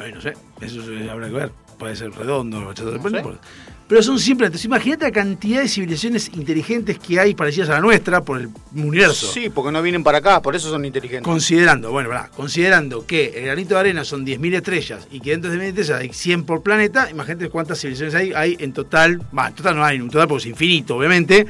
Ay, 0.00 0.12
no 0.12 0.20
sé, 0.20 0.34
eso 0.60 0.80
habrá 1.10 1.28
que 1.28 1.34
ver. 1.34 1.52
Puede 1.78 1.94
ser 1.94 2.10
redondo, 2.12 2.60
No 2.60 2.72
pero, 2.74 3.10
sé. 3.10 3.20
por- 3.22 3.38
pero 3.86 4.02
son 4.02 4.18
siempre. 4.18 4.46
Entonces, 4.46 4.64
imagínate 4.64 5.04
la 5.04 5.12
cantidad 5.12 5.60
de 5.60 5.68
civilizaciones 5.68 6.30
inteligentes 6.34 6.98
que 6.98 7.20
hay 7.20 7.34
parecidas 7.34 7.68
a 7.68 7.72
la 7.74 7.80
nuestra 7.80 8.22
por 8.22 8.40
el 8.40 8.48
universo. 8.74 9.26
Sí, 9.30 9.50
porque 9.50 9.70
no 9.70 9.80
vienen 9.82 10.02
para 10.02 10.18
acá, 10.18 10.40
por 10.42 10.56
eso 10.56 10.70
son 10.70 10.84
inteligentes. 10.86 11.22
Considerando, 11.24 11.92
bueno, 11.92 12.08
pará, 12.08 12.30
considerando 12.34 13.06
que 13.06 13.26
el 13.38 13.44
granito 13.44 13.74
de 13.74 13.80
arena 13.80 14.04
son 14.04 14.24
10.000 14.24 14.54
estrellas 14.54 15.06
y 15.10 15.20
que 15.20 15.30
dentro 15.32 15.50
de 15.50 15.56
10.000 15.58 15.68
estrellas 15.68 16.00
hay 16.00 16.12
100 16.12 16.44
por 16.44 16.62
planeta, 16.62 17.10
imagínate 17.10 17.48
cuántas 17.50 17.78
civilizaciones 17.78 18.14
hay, 18.14 18.32
hay 18.32 18.56
en 18.58 18.72
total. 18.72 19.20
Va, 19.38 19.48
en 19.48 19.54
total 19.54 19.76
no 19.76 19.84
hay, 19.84 19.96
en 19.98 20.08
total 20.10 20.28
porque 20.28 20.44
es 20.44 20.46
infinito, 20.46 20.96
obviamente. 20.96 21.46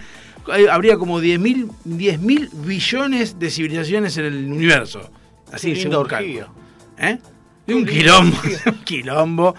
Hay- 0.50 0.66
habría 0.66 0.96
como 0.96 1.20
10.000 1.20 1.68
10.000 1.84 2.50
billones 2.52 3.38
de 3.38 3.50
civilizaciones 3.50 4.16
en 4.18 4.24
el 4.26 4.52
universo. 4.52 5.10
Así 5.52 5.68
linda 5.68 5.82
según 5.82 5.96
orgía. 5.96 6.18
cálculo. 6.18 6.48
¿Eh? 6.98 7.18
Qué 7.66 7.74
un 7.74 7.84
quilombo, 7.86 8.36
un 8.66 8.84
quilombo. 8.84 9.54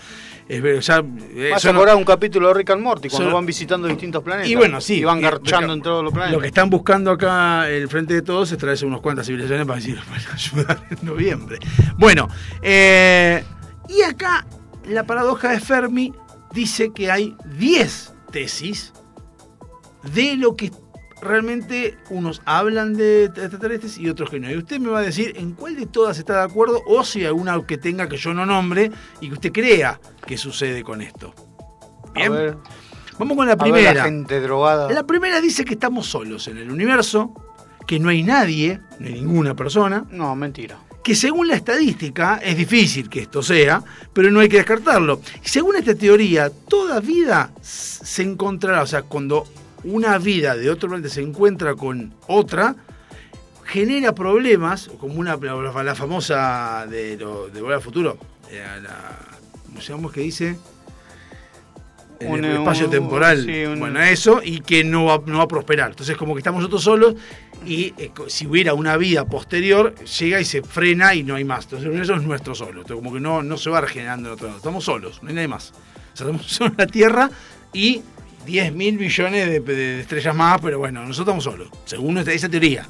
Es 0.47 0.85
ya, 0.85 1.03
eh, 1.35 1.49
Vas 1.51 1.65
a 1.65 1.71
acordar 1.71 1.97
un 1.97 2.05
capítulo 2.05 2.47
de 2.47 2.53
Rick 2.53 2.69
and 2.69 2.81
Morty 2.81 3.09
cuando 3.09 3.27
son- 3.29 3.33
van 3.33 3.45
visitando 3.45 3.85
distintos 3.85 4.23
planetas. 4.23 4.49
y 4.49 4.55
bueno, 4.55 4.79
sí. 4.79 4.93
Y 4.95 5.03
van 5.03 5.19
y- 5.19 5.23
garchando 5.23 5.73
en 5.73 5.81
todos 5.81 6.01
los 6.05 6.13
planetas. 6.13 6.33
Lo 6.35 6.39
que 6.39 6.47
están 6.47 6.69
buscando 6.69 7.11
acá 7.11 7.69
el 7.69 7.89
frente 7.89 8.13
de 8.13 8.21
todos 8.21 8.49
es 8.53 8.57
traerse 8.57 8.85
unas 8.85 9.01
cuantas 9.01 9.25
civilizaciones 9.27 9.67
para 9.67 9.77
decir, 9.79 9.99
para 10.09 10.33
ayudar 10.33 10.83
en 10.89 11.05
noviembre. 11.05 11.59
Bueno, 11.97 12.29
eh, 12.61 13.43
y 13.89 14.01
acá 14.03 14.45
la 14.87 15.03
paradoja 15.05 15.49
de 15.51 15.59
Fermi 15.59 16.13
dice 16.53 16.93
que 16.93 17.11
hay 17.11 17.35
10 17.57 18.13
tesis 18.31 18.93
de 20.13 20.35
lo 20.37 20.55
que 20.55 20.71
realmente 21.21 21.97
unos 22.09 22.41
hablan 22.45 22.93
de 22.95 23.25
extraterrestres 23.25 23.97
y 23.97 24.09
otros 24.09 24.29
que 24.29 24.39
no. 24.39 24.51
Y 24.51 24.57
usted 24.57 24.79
me 24.79 24.89
va 24.89 24.99
a 24.99 25.01
decir 25.01 25.33
en 25.37 25.53
cuál 25.53 25.75
de 25.75 25.85
todas 25.87 26.17
está 26.19 26.33
de 26.37 26.43
acuerdo 26.43 26.81
o 26.87 27.03
si 27.03 27.19
hay 27.21 27.25
alguna 27.25 27.59
que 27.65 27.77
tenga 27.77 28.07
que 28.07 28.17
yo 28.17 28.33
no 28.33 28.45
nombre 28.45 28.91
y 29.21 29.27
que 29.27 29.33
usted 29.33 29.51
crea 29.51 29.99
que 30.25 30.37
sucede 30.37 30.83
con 30.83 31.01
esto. 31.01 31.33
Bien, 32.13 32.31
A 32.31 32.35
ver, 32.35 32.57
vamos 33.17 33.35
con 33.37 33.47
la 33.47 33.53
a 33.53 33.55
ver 33.55 33.63
primera. 33.63 33.93
la 33.93 34.03
gente 34.03 34.39
drogada. 34.39 34.91
La 34.91 35.05
primera 35.05 35.41
dice 35.41 35.65
que 35.65 35.73
estamos 35.73 36.05
solos 36.07 36.47
en 36.47 36.57
el 36.57 36.71
universo, 36.71 37.33
que 37.87 37.99
no 37.99 38.09
hay 38.09 38.21
nadie, 38.23 38.79
no 38.99 39.07
hay 39.07 39.13
ninguna 39.13 39.55
persona, 39.55 40.05
No, 40.11 40.35
mentira. 40.35 40.77
que 41.03 41.15
según 41.15 41.47
la 41.47 41.55
estadística 41.55 42.37
es 42.43 42.57
difícil 42.57 43.09
que 43.09 43.21
esto 43.21 43.41
sea, 43.41 43.81
pero 44.13 44.29
no 44.29 44.39
hay 44.41 44.49
que 44.49 44.57
descartarlo. 44.57 45.21
Y 45.43 45.47
según 45.47 45.77
esta 45.77 45.95
teoría, 45.95 46.49
toda 46.49 46.99
vida 46.99 47.51
se 47.61 48.21
encontrará, 48.23 48.81
o 48.83 48.87
sea, 48.87 49.01
cuando 49.03 49.45
una 49.83 50.17
vida 50.17 50.55
de 50.55 50.69
otro 50.69 50.89
planeta 50.89 51.09
se 51.09 51.21
encuentra 51.21 51.75
con 51.75 52.13
otra, 52.27 52.75
genera 53.65 54.13
problemas, 54.15 54.89
como 54.99 55.15
una 55.15 55.35
la, 55.37 55.83
la 55.83 55.95
famosa 55.95 56.85
de, 56.89 57.17
lo, 57.17 57.47
de 57.49 57.61
Volver 57.61 57.75
al 57.77 57.81
Futuro, 57.81 58.17
eh, 58.49 58.63
la, 58.81 59.19
¿cómo 59.65 59.81
se 59.81 59.93
llama 59.93 60.11
que 60.11 60.21
dice? 60.21 60.57
En 62.19 62.31
Un- 62.31 62.45
el 62.45 62.57
espacio 62.57 62.89
temporal. 62.89 63.43
sí, 63.45 63.65
un- 63.65 63.79
Bueno, 63.79 64.01
eso, 64.01 64.41
y 64.43 64.61
que 64.61 64.83
no 64.83 65.05
va, 65.05 65.21
no 65.27 65.37
va 65.37 65.43
a 65.43 65.47
prosperar. 65.47 65.91
Entonces, 65.91 66.17
como 66.17 66.33
que 66.33 66.39
estamos 66.39 66.59
nosotros 66.61 66.83
solos, 66.83 67.15
y 67.65 67.93
eh, 67.97 68.11
si 68.27 68.47
hubiera 68.47 68.73
una 68.73 68.97
vida 68.97 69.25
posterior, 69.25 69.93
llega 69.95 70.39
y 70.41 70.45
se 70.45 70.63
frena 70.63 71.13
y 71.13 71.21
no 71.23 71.35
hay 71.35 71.43
más. 71.43 71.65
Entonces, 71.65 71.93
eso 72.01 72.15
es 72.15 72.23
nuestro 72.23 72.55
solo. 72.55 72.81
Entonces, 72.81 72.95
como 72.95 73.13
que 73.13 73.19
no, 73.19 73.43
no 73.43 73.57
se 73.57 73.69
va 73.69 73.81
regenerando 73.81 74.29
en 74.29 74.33
otro 74.33 74.47
lado. 74.47 74.57
Estamos 74.57 74.83
solos, 74.83 75.21
no 75.21 75.29
hay 75.29 75.35
nadie 75.35 75.47
más. 75.47 75.71
O 76.13 76.17
sea, 76.17 76.25
estamos 76.25 76.47
solos 76.47 76.71
en 76.71 76.77
la 76.79 76.87
Tierra 76.87 77.29
y 77.71 78.01
10 78.47 78.73
mil 78.73 78.97
millones 78.97 79.47
de, 79.49 79.59
de 79.59 79.99
estrellas 79.99 80.35
más, 80.35 80.59
pero 80.61 80.79
bueno, 80.79 81.01
nosotros 81.01 81.19
estamos 81.37 81.43
solos. 81.43 81.67
Según 81.85 82.15
nuestra, 82.15 82.33
esa 82.33 82.49
teoría. 82.49 82.87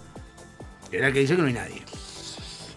Es 0.92 1.02
la 1.02 1.12
que 1.12 1.20
dice 1.20 1.36
que 1.36 1.42
no 1.42 1.48
hay 1.48 1.54
nadie. 1.54 1.82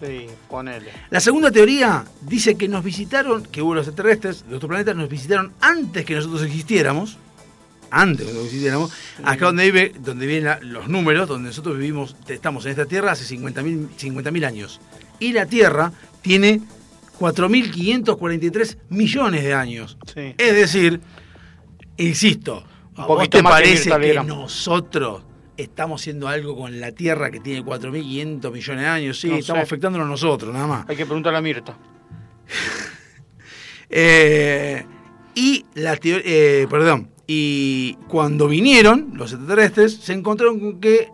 Sí, 0.01 0.25
ponele. 0.49 0.89
La 1.11 1.19
segunda 1.19 1.51
teoría 1.51 2.03
dice 2.21 2.55
que 2.55 2.67
nos 2.67 2.83
visitaron, 2.83 3.43
que 3.45 3.61
hubo 3.61 3.75
los 3.75 3.87
extraterrestres 3.87 4.49
de 4.49 4.55
otro 4.55 4.67
planeta, 4.67 4.93
nos 4.95 5.07
visitaron 5.07 5.53
antes 5.61 6.03
que 6.05 6.15
nosotros 6.15 6.41
existiéramos. 6.43 7.17
Antes 7.91 8.19
que 8.25 8.31
nosotros 8.31 8.45
existiéramos. 8.47 8.91
Acá 9.23 9.45
donde 9.45 9.65
vive, 9.65 9.93
donde 9.99 10.25
vienen 10.25 10.45
la- 10.45 10.59
los 10.61 10.87
números, 10.87 11.27
donde 11.27 11.49
nosotros 11.49 11.77
vivimos, 11.77 12.15
estamos 12.27 12.65
en 12.65 12.71
esta 12.71 12.85
Tierra 12.85 13.11
hace 13.11 13.25
50.000 13.37 13.89
50.000 13.97 14.45
años. 14.45 14.81
Y 15.19 15.33
la 15.33 15.45
Tierra 15.45 15.91
tiene 16.21 16.61
4.543 17.19 18.77
millones 18.89 19.43
de 19.43 19.53
años. 19.53 19.97
Sí. 20.13 20.33
Es 20.37 20.53
decir, 20.55 20.99
insisto, 22.01 22.63
¿a 22.95 23.05
vos 23.05 23.29
te 23.29 23.37
que 23.37 23.43
parece 23.43 23.89
que, 23.99 24.21
nosotros 24.23 25.23
estamos 25.57 26.01
haciendo 26.01 26.27
algo 26.27 26.55
con 26.55 26.79
la 26.79 26.91
Tierra 26.91 27.29
que 27.31 27.39
tiene 27.39 27.63
4.500 27.63 28.51
millones 28.51 28.83
de 28.83 28.87
años? 28.87 29.19
Sí, 29.19 29.29
No 29.29 29.35
estamos 29.37 29.59
sé. 29.61 29.63
afectándonos 29.63 30.07
nosotros, 30.07 30.53
nada 30.53 30.67
más. 30.67 30.89
Hay 30.89 30.95
que 30.95 31.05
preguntarle 31.05 31.39
a 31.39 31.41
Mirta. 31.41 31.77
Eh, 33.93 34.85
y 35.35 35.65
la 35.73 35.99
eh, 36.01 36.65
perdón, 36.69 37.09
y 37.27 37.95
cuando 38.07 38.47
vinieron 38.47 39.11
los 39.15 39.33
extraterrestres, 39.33 39.97
se 39.97 40.13
encontraron 40.13 40.61
con 40.61 40.79
que 40.79 41.09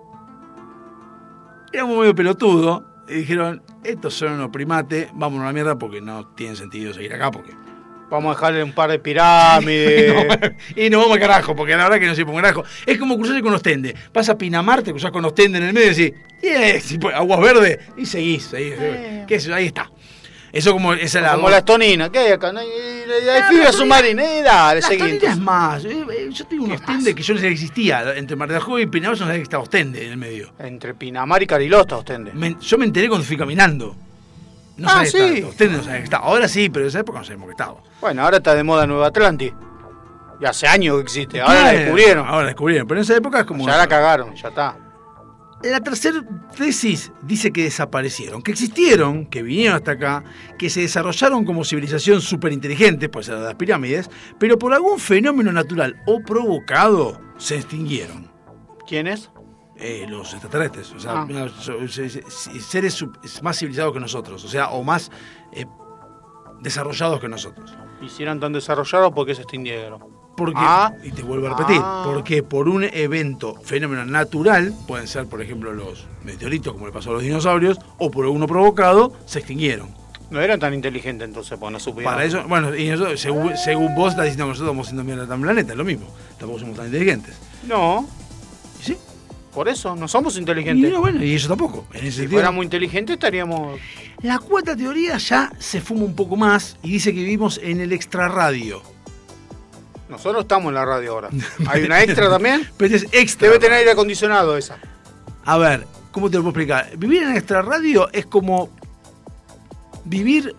éramos 1.73 1.97
medio 1.97 2.13
pelotudos 2.13 2.83
y 3.09 3.15
dijeron, 3.15 3.63
estos 3.83 4.13
son 4.13 4.33
unos 4.33 4.49
primates, 4.49 5.09
vámonos 5.13 5.43
a 5.43 5.47
la 5.47 5.53
mierda 5.53 5.77
porque 5.77 6.01
no 6.01 6.27
tiene 6.35 6.55
sentido 6.55 6.93
seguir 6.93 7.13
acá 7.13 7.31
porque... 7.31 7.53
Vamos 8.09 8.31
a 8.31 8.39
dejarle 8.39 8.63
un 8.63 8.71
par 8.73 8.89
de 8.89 8.99
pirámides. 8.99 10.13
y 10.75 10.89
nos 10.89 11.01
vamos 11.01 11.15
al 11.15 11.19
carajo, 11.21 11.55
porque 11.55 11.75
la 11.75 11.83
verdad 11.83 11.99
que 11.99 12.05
no 12.07 12.15
se 12.15 12.23
un 12.23 12.35
carajo. 12.35 12.63
Es 12.85 12.97
como 12.97 13.17
cruzarse 13.17 13.41
con 13.41 13.53
Ostende. 13.53 13.93
Vas 14.13 14.29
a 14.29 14.37
Pinamar, 14.37 14.81
te 14.81 14.91
cruzás 14.91 15.11
con 15.11 15.25
Ostende 15.25 15.57
en 15.57 15.65
el 15.65 15.73
medio 15.73 15.91
y 15.91 15.95
decís, 15.95 16.13
yes, 16.41 16.91
y 16.93 16.97
pues, 16.99 17.13
aguas 17.15 17.39
verdes, 17.41 17.79
y 17.97 18.05
seguís, 18.05 18.43
seguís. 18.43 18.75
¿Qué 19.27 19.39
sé 19.39 19.49
yo? 19.49 19.55
Ahí 19.55 19.65
está. 19.67 19.91
Eso 20.53 20.71
como 20.71 20.93
esa 20.93 21.19
es 21.19 21.23
la 21.25 21.33
Como 21.35 21.49
la 21.49 21.57
estonina. 21.57 22.09
¿Qué 22.09 22.19
hay 22.19 22.31
acá? 22.31 22.53
No 22.53 22.59
hay, 22.61 22.67
Ah, 23.29 23.47
fibra 23.49 23.71
submarina. 23.73 24.23
Eh, 24.23 24.41
dale, 24.41 24.79
Las 24.79 24.89
seguí. 24.89 24.99
Toninas 24.99 25.23
es 25.23 25.37
más. 25.37 25.85
eh, 25.85 26.05
eh, 26.09 26.29
Yo 26.31 26.45
tengo 26.47 26.63
un 26.63 26.71
Ostende 26.71 27.13
que 27.13 27.21
yo 27.21 27.33
no 27.33 27.39
sabía 27.39 27.49
que 27.49 27.53
existía. 27.55 28.13
Entre 28.15 28.35
Mar 28.37 28.49
del 28.49 28.59
Juego 28.61 28.79
y 28.79 28.85
Pinamar 28.87 29.17
yo 29.17 29.25
no 29.25 29.27
sabía 29.27 29.39
que 29.39 29.43
estaba 29.43 29.63
Ostende 29.63 30.05
en 30.05 30.11
el 30.11 30.17
medio. 30.17 30.53
Entre 30.59 30.93
Pinamar 30.93 31.43
y 31.43 31.47
Carilosta, 31.47 31.97
Ostende. 31.97 32.31
Me- 32.33 32.55
yo 32.61 32.77
me 32.77 32.85
enteré 32.85 33.09
cuando 33.09 33.25
fui 33.27 33.35
caminando. 33.37 33.95
No 34.77 34.87
Ah, 34.89 35.05
sí. 35.05 35.17
estaba. 35.17 35.49
Ostende 35.49 35.77
no 35.77 35.83
sabía 35.83 35.97
que 35.99 36.03
estaba. 36.03 36.25
Ahora 36.25 36.47
sí, 36.47 36.69
pero 36.69 36.85
en 36.85 36.89
esa 36.89 36.99
época 36.99 37.19
no 37.19 37.25
sabíamos 37.25 37.47
que 37.47 37.51
estaba. 37.51 37.81
Bueno, 38.01 38.21
ahora 38.23 38.37
está 38.37 38.53
de 38.55 38.63
moda 38.63 38.85
Nueva 38.87 39.07
Atlantis. 39.07 39.53
Y 40.39 40.45
hace 40.45 40.67
años 40.67 40.97
que 40.97 41.01
existe. 41.01 41.41
Ahora 41.41 41.63
la 41.63 41.71
descubrieron. 41.73 42.27
Ahora 42.27 42.41
la 42.41 42.47
descubrieron. 42.47 42.87
Pero 42.87 42.99
en 42.99 43.03
esa 43.03 43.15
época 43.17 43.39
es 43.39 43.45
como. 43.45 43.65
Ya 43.65 43.75
la 43.77 43.87
cagaron, 43.87 44.35
ya 44.35 44.49
está. 44.49 44.77
La 45.63 45.79
tercera 45.81 46.19
tesis 46.55 47.11
dice 47.23 47.51
que 47.51 47.63
desaparecieron, 47.63 48.43
que 48.43 48.51
existieron, 48.51 49.25
que 49.25 49.41
vinieron 49.41 49.75
hasta 49.77 49.93
acá, 49.93 50.23
que 50.59 50.69
se 50.69 50.81
desarrollaron 50.81 51.45
como 51.45 51.65
civilización 51.65 52.21
superinteligente, 52.21 53.09
pues 53.09 53.25
de 53.25 53.33
las 53.39 53.55
pirámides, 53.55 54.07
pero 54.37 54.59
por 54.59 54.71
algún 54.75 54.99
fenómeno 54.99 55.51
natural 55.51 55.99
o 56.05 56.19
provocado 56.19 57.19
se 57.37 57.55
extinguieron. 57.55 58.29
¿Quién 58.87 59.07
es? 59.07 59.31
Eh, 59.79 60.05
los 60.09 60.33
extraterrestres, 60.33 60.91
o 60.93 60.99
sea, 60.99 61.21
Ah. 61.21 61.47
seres 62.59 63.05
más 63.43 63.57
civilizados 63.59 63.93
que 63.93 63.99
nosotros, 63.99 64.43
o 64.43 64.47
sea, 64.47 64.69
o 64.69 64.83
más 64.83 65.11
eh, 65.53 65.65
desarrollados 66.61 67.19
que 67.19 67.27
nosotros. 67.29 67.71
Hicieron 68.01 68.39
tan 68.39 68.53
desarrollados 68.53 69.11
porque 69.13 69.35
se 69.35 69.41
extinguieron. 69.43 69.99
Porque, 70.35 70.53
Ah. 70.57 70.93
y 71.03 71.11
te 71.11 71.23
vuelvo 71.23 71.47
a 71.47 71.49
repetir, 71.51 71.81
Ah. 71.83 72.03
porque 72.05 72.43
por 72.43 72.69
un 72.69 72.83
evento, 72.83 73.55
fenómeno 73.63 74.05
natural, 74.05 74.73
pueden 74.87 75.07
ser, 75.07 75.25
por 75.27 75.41
ejemplo, 75.41 75.73
los 75.73 76.05
meteoritos, 76.23 76.73
como 76.73 76.85
le 76.85 76.91
pasó 76.91 77.09
a 77.09 77.13
los 77.13 77.23
dinosaurios, 77.23 77.79
o 77.97 78.11
por 78.11 78.25
uno 78.27 78.45
provocado, 78.45 79.13
se 79.25 79.39
extinguieron. 79.39 79.89
No 80.29 80.39
eran 80.41 80.59
tan 80.59 80.73
inteligentes 80.73 81.27
entonces, 81.27 81.57
pues 81.57 81.71
no 81.71 81.79
supieron. 81.79 82.13
Para 82.13 82.25
eso, 82.25 82.43
bueno, 82.47 82.75
y 82.75 82.89
eso, 82.89 83.15
según, 83.17 83.57
según 83.57 83.95
vos 83.95 84.09
estás 84.09 84.25
diciendo 84.25 84.45
que 84.45 84.49
nosotros 84.49 84.67
estamos 84.69 84.87
haciendo 84.87 85.03
mierda 85.03 85.25
tan 85.27 85.41
planeta, 85.41 85.71
es 85.71 85.77
lo 85.77 85.85
mismo. 85.85 86.05
Tampoco 86.37 86.59
somos 86.59 86.75
tan 86.75 86.85
inteligentes. 86.87 87.35
No, 87.65 88.07
¿Y 88.79 88.83
sí? 88.83 88.97
Por 89.57 89.67
eso, 89.69 89.95
no 89.95 90.07
somos 90.07 90.35
Y 90.35 90.39
inteligentes. 90.39 90.91
no, 90.91 90.99
bueno, 90.99 91.23
y 91.23 91.33
eso 91.33 91.47
tampoco. 91.47 91.87
En 91.95 92.05
ese 92.05 92.21
si 92.21 92.27
fuéramos 92.27 92.63
inteligentes 92.63 93.15
estaríamos... 93.15 93.79
La 94.21 94.37
cuarta 94.37 94.75
teoría 94.75 95.17
ya 95.17 95.51
se 95.57 95.81
fuma 95.81 96.03
un 96.05 96.15
poco 96.15 96.35
más 96.35 96.77
y 96.83 96.91
dice 96.91 97.11
que 97.11 97.21
vivimos 97.21 97.59
en 97.63 97.81
el 97.81 97.91
extrarradio. 97.91 98.83
Nosotros 100.09 100.43
estamos 100.43 100.67
en 100.69 100.75
la 100.75 100.85
radio 100.85 101.13
ahora. 101.13 101.29
¿Hay 101.69 101.81
una 101.85 102.03
extra 102.03 102.29
también? 102.29 102.69
Pero 102.77 102.95
es 102.95 103.07
extra. 103.11 103.47
Debe 103.47 103.57
tener 103.59 103.79
aire 103.79 103.89
acondicionado 103.91 104.55
esa. 104.57 104.77
A 105.43 105.57
ver, 105.57 105.87
¿cómo 106.11 106.29
te 106.29 106.37
lo 106.37 106.43
puedo 106.43 106.51
explicar? 106.51 106.95
Vivir 106.95 107.23
en 107.23 107.35
extrarradio 107.35 108.09
es 108.13 108.27
como 108.27 108.69
vivir 110.05 110.55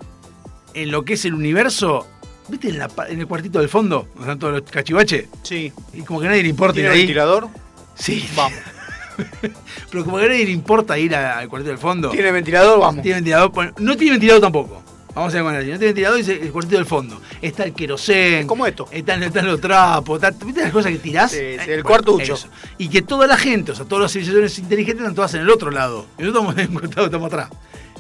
en 0.75 0.91
lo 0.91 1.05
que 1.05 1.13
es 1.15 1.25
el 1.25 1.35
universo. 1.35 2.05
¿Viste 2.49 2.69
en, 2.71 2.79
la 2.81 2.89
pa- 2.89 3.09
en 3.09 3.21
el 3.21 3.29
cuartito 3.29 3.61
del 3.61 3.69
fondo? 3.69 4.09
Donde 4.15 4.23
están 4.23 4.39
todos 4.41 4.53
los 4.55 4.63
cachivaches. 4.63 5.29
Sí. 5.45 5.73
Y 5.95 6.01
como 6.03 6.21
que 6.21 6.27
nadie 6.27 6.43
le 6.43 6.49
importa 6.49 6.75
¿Tiene 6.75 6.89
ahí. 6.89 6.99
ventilador? 7.03 7.49
Sí, 7.95 8.29
Vamos. 8.37 8.59
pero 9.91 10.05
como 10.05 10.19
que 10.19 10.25
a 10.25 10.29
nadie 10.29 10.45
le 10.45 10.51
importa 10.53 10.99
ir 10.99 11.15
al 11.15 11.49
cuartito 11.49 11.71
del 11.71 11.79
fondo. 11.79 12.11
¿Tiene 12.11 12.31
ventilador? 12.33 12.81
Vamos. 12.81 13.03
Tiene 13.03 13.17
ventilador. 13.17 13.51
bueno, 13.53 13.73
no 13.79 13.97
tiene 13.97 14.13
ventilador 14.13 14.43
tampoco. 14.43 14.83
Vamos 15.15 15.35
a 15.35 15.37
ver 15.37 15.45
con 15.45 15.55
No 15.55 15.61
tiene 15.61 15.79
ventilador 15.87 16.19
y 16.19 16.23
dice 16.23 16.41
el 16.41 16.53
cuartito 16.53 16.77
del 16.77 16.87
fondo. 16.87 17.21
Está 17.43 17.65
el 17.65 17.73
querosén. 17.73 18.47
Como 18.47 18.67
esto. 18.67 18.87
Están, 18.93 19.23
están 19.23 19.47
los 19.47 19.61
trapos. 19.61 20.23
está- 20.23 20.45
¿Viste 20.45 20.63
las 20.63 20.71
cosas 20.71 20.93
que 20.93 20.99
tirás? 20.99 21.33
Sí, 21.33 21.39
Eh, 21.41 21.59
el 21.69 21.83
cuartucho. 21.83 22.35
eso. 22.35 22.49
Y 22.79 22.89
que 22.89 23.03
toda 23.03 23.27
la 23.27 23.37
gente, 23.37 23.73
o 23.73 23.75
sea, 23.75 23.85
todas 23.85 24.03
las 24.03 24.13
civilizaciones 24.13 24.57
inteligentes 24.61 25.01
están 25.03 25.15
todas 25.17 25.35
en 25.35 25.41
el 25.41 25.51
otro 25.51 25.71
lado. 25.73 26.07
Y 26.19 26.23
nosotros 26.23 26.57
estamos 26.59 26.85
estamos 26.85 27.27
atrás. 27.27 27.49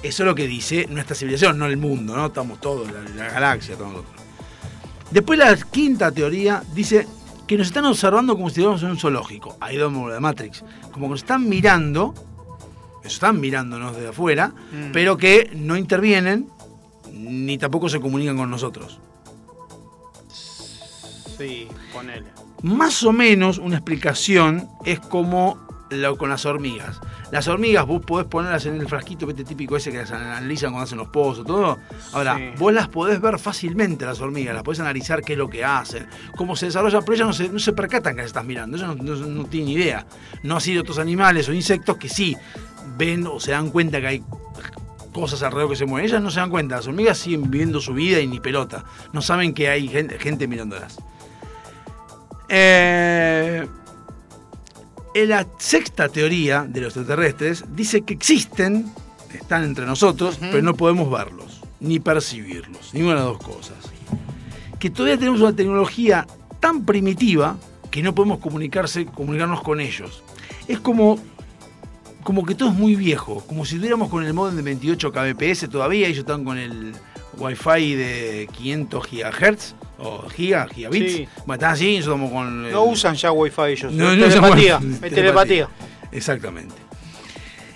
Eso 0.00 0.22
es 0.22 0.26
lo 0.28 0.34
que 0.36 0.46
dice 0.46 0.86
nuestra 0.90 1.16
civilización, 1.16 1.58
no 1.58 1.66
el 1.66 1.76
mundo, 1.76 2.14
¿no? 2.14 2.26
Estamos 2.26 2.60
todos, 2.60 2.86
la, 2.92 3.00
la 3.24 3.30
galaxia, 3.32 3.74
todos 3.74 3.90
nosotros. 3.90 4.14
Después 5.10 5.38
la 5.40 5.56
quinta 5.56 6.12
teoría 6.12 6.62
dice 6.72 7.06
que 7.48 7.56
nos 7.58 7.66
están 7.68 7.84
observando 7.86 8.34
como 8.36 8.46
si 8.48 8.52
estuviéramos 8.52 8.82
en 8.84 8.90
un 8.90 8.98
zoológico. 8.98 9.56
Ahí 9.60 9.76
a 9.80 10.14
la 10.14 10.20
Matrix. 10.20 10.62
Como 10.92 11.06
que 11.06 11.10
nos 11.12 11.20
están 11.22 11.48
mirando, 11.48 12.14
están 13.02 13.40
mirándonos 13.40 13.96
de 13.96 14.08
afuera, 14.08 14.52
Mm. 14.70 14.92
pero 14.92 15.16
que 15.16 15.50
no 15.56 15.76
intervienen 15.76 16.48
ni 17.12 17.58
tampoco 17.58 17.88
se 17.88 17.98
comunican 18.00 18.36
con 18.36 18.50
nosotros. 18.50 19.00
Sí, 21.38 21.68
ponele. 21.92 22.26
Más 22.62 23.02
o 23.04 23.12
menos 23.12 23.58
una 23.58 23.76
explicación 23.76 24.68
es 24.84 25.00
como 25.00 25.58
lo, 25.90 26.16
con 26.18 26.28
las 26.30 26.44
hormigas. 26.46 27.00
Las 27.30 27.48
hormigas 27.48 27.86
vos 27.86 28.02
podés 28.04 28.26
ponerlas 28.26 28.66
en 28.66 28.74
el 28.80 28.88
frasquito 28.88 29.28
este 29.28 29.44
típico 29.44 29.76
ese 29.76 29.90
que 29.90 29.98
las 29.98 30.10
analizan 30.10 30.70
cuando 30.72 30.84
hacen 30.84 30.98
los 30.98 31.08
pozos, 31.08 31.46
todo. 31.46 31.78
Ahora, 32.12 32.36
Sí. 32.36 32.44
vos 32.58 32.72
las 32.72 32.88
podés 32.88 33.20
ver 33.20 33.38
fácilmente 33.38 34.04
las 34.04 34.20
hormigas, 34.20 34.54
las 34.54 34.62
podés 34.62 34.80
analizar 34.80 35.22
qué 35.22 35.32
es 35.34 35.38
lo 35.38 35.48
que 35.48 35.64
hacen, 35.64 36.06
cómo 36.36 36.56
se 36.56 36.66
desarrollan, 36.66 37.02
pero 37.04 37.14
ellas 37.14 37.26
no 37.26 37.32
se, 37.32 37.48
no 37.48 37.58
se 37.58 37.72
percatan 37.72 38.14
que 38.14 38.22
las 38.22 38.26
estás 38.28 38.44
mirando, 38.44 38.76
ellas 38.76 38.96
no, 38.96 39.02
no- 39.02 39.26
no 39.26 39.44
tienen 39.46 39.70
idea. 39.70 40.06
No 40.42 40.56
así 40.56 40.74
de 40.74 40.80
otros 40.80 40.98
animales 40.98 41.48
o 41.48 41.52
insectos 41.52 41.96
que 41.96 42.08
sí 42.08 42.36
ven 42.96 43.26
o 43.26 43.38
se 43.40 43.52
dan 43.52 43.70
cuenta 43.70 44.00
que 44.00 44.06
hay 44.06 44.24
cosas 45.12 45.42
alrededor 45.42 45.70
que 45.70 45.76
se 45.76 45.84
mueven. 45.86 46.08
Ellas 46.08 46.22
no 46.22 46.30
se 46.30 46.38
dan 46.40 46.50
cuenta, 46.50 46.76
las 46.76 46.86
hormigas 46.86 47.18
siguen 47.18 47.50
viviendo 47.50 47.80
su 47.80 47.92
vida 47.94 48.20
y 48.20 48.26
ni 48.26 48.40
pelota. 48.40 48.84
No 49.12 49.20
saben 49.22 49.52
que 49.54 49.68
hay 49.68 49.88
gente, 49.88 50.18
gente 50.18 50.46
mirándolas. 50.46 50.96
Eh, 52.50 53.66
la 55.26 55.46
sexta 55.58 56.08
teoría 56.08 56.64
de 56.68 56.80
los 56.80 56.96
extraterrestres 56.96 57.64
dice 57.74 58.02
que 58.02 58.14
existen, 58.14 58.86
están 59.32 59.64
entre 59.64 59.86
nosotros, 59.86 60.38
pero 60.40 60.62
no 60.62 60.74
podemos 60.74 61.10
verlos, 61.10 61.60
ni 61.80 62.00
percibirlos, 62.00 62.92
ninguna 62.92 63.14
de 63.14 63.20
las 63.20 63.26
dos 63.26 63.38
cosas. 63.38 63.76
Que 64.78 64.90
todavía 64.90 65.18
tenemos 65.18 65.40
una 65.40 65.54
tecnología 65.54 66.26
tan 66.60 66.84
primitiva 66.84 67.56
que 67.90 68.02
no 68.02 68.14
podemos 68.14 68.38
comunicarse, 68.38 69.06
comunicarnos 69.06 69.62
con 69.62 69.80
ellos. 69.80 70.22
Es 70.66 70.78
como, 70.80 71.18
como 72.22 72.44
que 72.44 72.54
todo 72.54 72.70
es 72.70 72.74
muy 72.74 72.94
viejo, 72.94 73.42
como 73.46 73.64
si 73.64 73.76
estuviéramos 73.76 74.08
con 74.10 74.24
el 74.24 74.34
modem 74.34 74.56
de 74.56 74.62
28 74.62 75.12
kbps 75.12 75.68
todavía, 75.70 76.06
ellos 76.06 76.20
están 76.20 76.44
con 76.44 76.58
el 76.58 76.94
wifi 77.38 77.94
de 77.94 78.48
500 78.52 79.06
gigahertz 79.06 79.74
o 79.98 80.28
giga, 80.28 80.66
gigabits. 80.68 81.12
Sí. 81.12 81.28
Bueno, 81.46 81.54
están 81.54 81.72
así, 81.72 81.96
estamos 81.96 82.30
con 82.30 82.66
el- 82.66 82.72
No 82.72 82.84
usan 82.84 83.14
ya 83.14 83.32
wifi 83.32 83.62
ellos. 83.68 83.92
no, 83.92 84.14
no 84.16 84.28
telepatía. 84.28 84.78
mueve. 84.80 85.06
Es 85.08 85.14
telepatía. 85.14 85.68
Exactamente. 86.12 86.74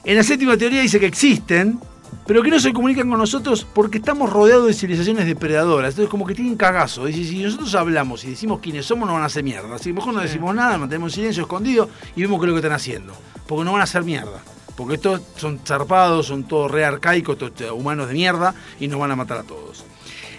En 0.05 0.17
la 0.17 0.23
séptima 0.23 0.57
teoría 0.57 0.81
dice 0.83 0.99
que 0.99 1.07
existen, 1.07 1.79
pero 2.27 2.43
que 2.43 2.51
no 2.51 2.59
se 2.61 2.73
comunican 2.73 3.09
con 3.09 3.19
nosotros 3.19 3.67
porque 3.73 3.99
estamos 3.99 4.31
rodeados 4.31 4.67
de 4.67 4.75
civilizaciones 4.75 5.27
depredadoras. 5.27 5.91
Entonces, 5.91 6.11
como 6.11 6.27
que 6.27 6.35
tienen 6.35 6.57
cagazo. 6.57 7.05
Dice, 7.07 7.25
si 7.25 7.43
nosotros 7.43 7.75
hablamos 7.75 8.25
y 8.25 8.31
decimos 8.31 8.61
quiénes 8.61 8.87
somos, 8.87 9.07
no 9.07 9.15
van 9.15 9.23
a 9.23 9.27
hacer 9.27 9.43
mierda. 9.45 9.75
Así 9.75 9.91
que 9.91 9.95
mejor 9.95 10.15
no 10.15 10.21
decimos 10.21 10.55
nada, 10.55 10.77
mantenemos 10.79 11.13
silencio 11.13 11.43
escondido 11.43 11.89
y 12.17 12.23
vemos 12.23 12.39
qué 12.41 12.47
es 12.47 12.49
lo 12.49 12.55
que 12.55 12.61
están 12.61 12.73
haciendo. 12.73 13.13
Porque 13.47 13.65
no 13.65 13.73
van 13.73 13.81
a 13.81 13.85
hacer 13.85 14.03
mierda. 14.05 14.43
Porque 14.77 14.95
estos 14.95 15.21
son 15.37 15.61
zarpados, 15.65 16.27
son 16.27 16.45
todos 16.45 16.71
re 16.71 16.85
arcaicos, 16.85 17.37
todos 17.39 17.61
eh, 17.61 17.71
humanos 17.71 18.09
de 18.09 18.15
mierda 18.15 18.55
y 18.81 18.89
nos 18.89 18.99
van 18.99 19.11
a 19.11 19.17
matar 19.17 19.39
a 19.39 19.43
todos. 19.43 19.85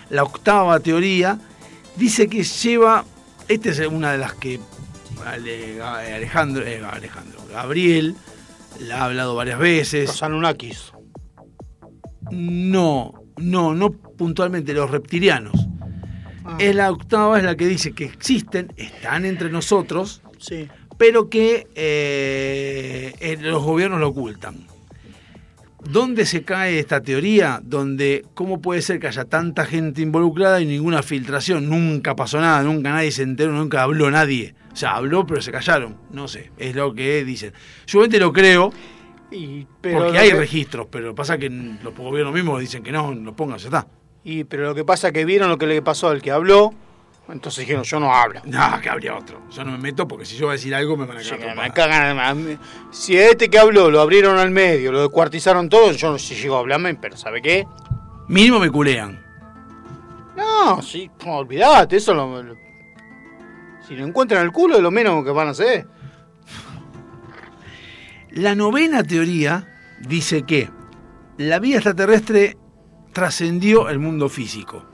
La 0.09 0.23
octava 0.23 0.79
teoría 0.79 1.39
dice 1.95 2.27
que 2.27 2.43
lleva, 2.43 3.05
esta 3.47 3.69
es 3.69 3.79
una 3.79 4.11
de 4.11 4.17
las 4.17 4.33
que 4.33 4.59
Ale- 5.25 5.81
Alejandro, 5.81 6.65
eh, 6.65 6.81
Alejandro, 6.83 7.39
Gabriel 7.51 8.15
la 8.79 9.01
ha 9.01 9.05
hablado 9.05 9.35
varias 9.35 9.59
veces. 9.59 10.07
Los 10.09 10.23
Anunnakis. 10.23 10.91
No, 12.31 13.13
no, 13.37 13.73
no 13.73 13.91
puntualmente 13.91 14.73
los 14.73 14.89
reptilianos. 14.89 15.53
Ah. 16.45 16.57
Es 16.59 16.75
la 16.75 16.91
octava, 16.91 17.37
es 17.37 17.43
la 17.43 17.55
que 17.55 17.67
dice 17.67 17.93
que 17.93 18.05
existen, 18.05 18.73
están 18.77 19.25
entre 19.25 19.49
nosotros, 19.49 20.21
Sí. 20.39 20.67
Pero 20.97 21.29
que 21.29 21.67
eh, 21.75 23.37
los 23.41 23.63
gobiernos 23.63 23.99
lo 23.99 24.09
ocultan. 24.09 24.67
¿Dónde 25.85 26.25
se 26.25 26.43
cae 26.43 26.79
esta 26.79 27.01
teoría? 27.01 27.59
Donde, 27.61 28.23
¿cómo 28.35 28.61
puede 28.61 28.81
ser 28.81 28.99
que 28.99 29.07
haya 29.07 29.25
tanta 29.25 29.65
gente 29.65 30.01
involucrada 30.01 30.61
y 30.61 30.65
ninguna 30.65 31.03
filtración? 31.03 31.67
Nunca 31.67 32.15
pasó 32.15 32.39
nada, 32.39 32.63
nunca 32.63 32.91
nadie 32.91 33.11
se 33.11 33.23
enteró, 33.23 33.51
nunca 33.51 33.83
habló 33.83 34.09
nadie. 34.09 34.55
O 34.71 34.75
sea, 34.77 34.95
habló, 34.95 35.27
pero 35.27 35.41
se 35.41 35.51
callaron. 35.51 35.97
No 36.11 36.29
sé, 36.29 36.51
es 36.57 36.73
lo 36.73 36.93
que 36.93 37.25
dicen. 37.25 37.51
Yo 37.85 37.99
obviamente 37.99 38.19
lo 38.21 38.31
creo, 38.31 38.71
Y, 39.29 39.67
pero 39.81 39.99
porque 40.05 40.17
hay 40.19 40.29
que- 40.29 40.35
registros, 40.37 40.87
pero 40.89 41.13
pasa 41.13 41.37
que 41.37 41.49
los 41.49 41.93
gobiernos 41.95 42.33
mismos 42.33 42.61
dicen 42.61 42.81
que 42.81 42.91
no, 42.93 43.13
lo 43.13 43.35
pongan, 43.35 43.57
ya 43.57 43.65
está. 43.67 43.87
Y, 44.23 44.45
pero 44.45 44.63
lo 44.63 44.75
que 44.75 44.85
pasa 44.85 45.07
es 45.07 45.13
que 45.13 45.25
vieron 45.25 45.49
lo 45.49 45.57
que 45.57 45.67
le 45.67 45.81
pasó 45.81 46.07
al 46.07 46.21
que 46.21 46.31
habló, 46.31 46.73
entonces 47.29 47.61
dijeron, 47.61 47.83
yo 47.83 47.99
no 47.99 48.13
hablo. 48.13 48.41
No, 48.45 48.79
que 48.81 48.89
habría 48.89 49.15
otro. 49.15 49.41
Yo 49.49 49.63
no 49.63 49.71
me 49.71 49.77
meto 49.77 50.07
porque 50.07 50.25
si 50.25 50.35
yo 50.35 50.45
voy 50.47 50.53
a 50.53 50.57
decir 50.57 50.75
algo 50.75 50.97
me 50.97 51.05
van 51.05 51.17
a 51.17 51.23
Sí, 51.23 51.29
cagar 51.31 51.55
que 51.55 51.61
me 51.61 51.71
cagan. 51.71 52.59
Si 52.91 53.17
este 53.17 53.49
que 53.49 53.57
habló 53.59 53.89
lo 53.89 54.01
abrieron 54.01 54.37
al 54.37 54.51
medio, 54.51 54.91
lo 54.91 55.01
descuartizaron 55.01 55.69
todo, 55.69 55.91
yo 55.91 56.11
no 56.11 56.17
sé 56.19 56.35
si 56.35 56.41
llego 56.41 56.57
a 56.57 56.59
hablarme, 56.59 56.95
pero 56.95 57.15
¿sabe 57.17 57.41
qué? 57.41 57.65
Mínimo 58.27 58.59
me 58.59 58.69
culean. 58.69 59.21
No, 60.35 60.81
sí, 60.81 61.09
no, 61.25 61.37
olvidate, 61.37 61.97
eso 61.97 62.13
lo, 62.13 62.41
lo- 62.41 62.55
Si 63.87 63.95
lo 63.95 64.05
encuentran 64.05 64.43
el 64.43 64.51
culo, 64.51 64.75
es 64.77 64.81
lo 64.81 64.91
menos 64.91 65.23
que 65.23 65.31
van 65.31 65.47
a 65.47 65.51
hacer. 65.51 65.87
La 68.31 68.55
novena 68.55 69.03
teoría 69.03 69.67
dice 70.01 70.43
que 70.43 70.69
la 71.37 71.59
vida 71.59 71.75
extraterrestre 71.75 72.57
trascendió 73.13 73.89
el 73.89 73.99
mundo 73.99 74.27
físico. 74.29 74.85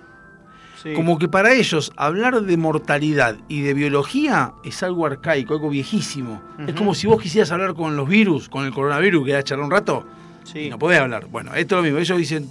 Sí. 0.81 0.93
Como 0.93 1.17
que 1.19 1.27
para 1.27 1.53
ellos 1.53 1.91
hablar 1.97 2.41
de 2.41 2.55
mortalidad 2.57 3.35
y 3.49 3.61
de 3.61 3.73
biología 3.73 4.53
es 4.63 4.81
algo 4.81 5.05
arcaico, 5.05 5.53
algo 5.55 5.69
viejísimo. 5.69 6.41
Es 6.67 6.73
como 6.73 6.93
si 6.95 7.05
vos 7.07 7.21
quisieras 7.21 7.51
hablar 7.51 7.73
con 7.73 7.97
los 7.97 8.07
virus, 8.07 8.47
con 8.47 8.65
el 8.65 8.73
coronavirus, 8.73 9.25
que 9.25 9.31
era 9.31 9.43
charlar 9.43 9.65
un 9.65 9.71
rato, 9.71 10.05
Sí. 10.43 10.59
y 10.59 10.69
no 10.69 10.79
podés 10.79 10.99
hablar. 11.01 11.25
Bueno, 11.27 11.53
esto 11.53 11.75
es 11.75 11.79
lo 11.79 11.83
mismo. 11.83 11.99
Ellos 11.99 12.17
dicen, 12.17 12.49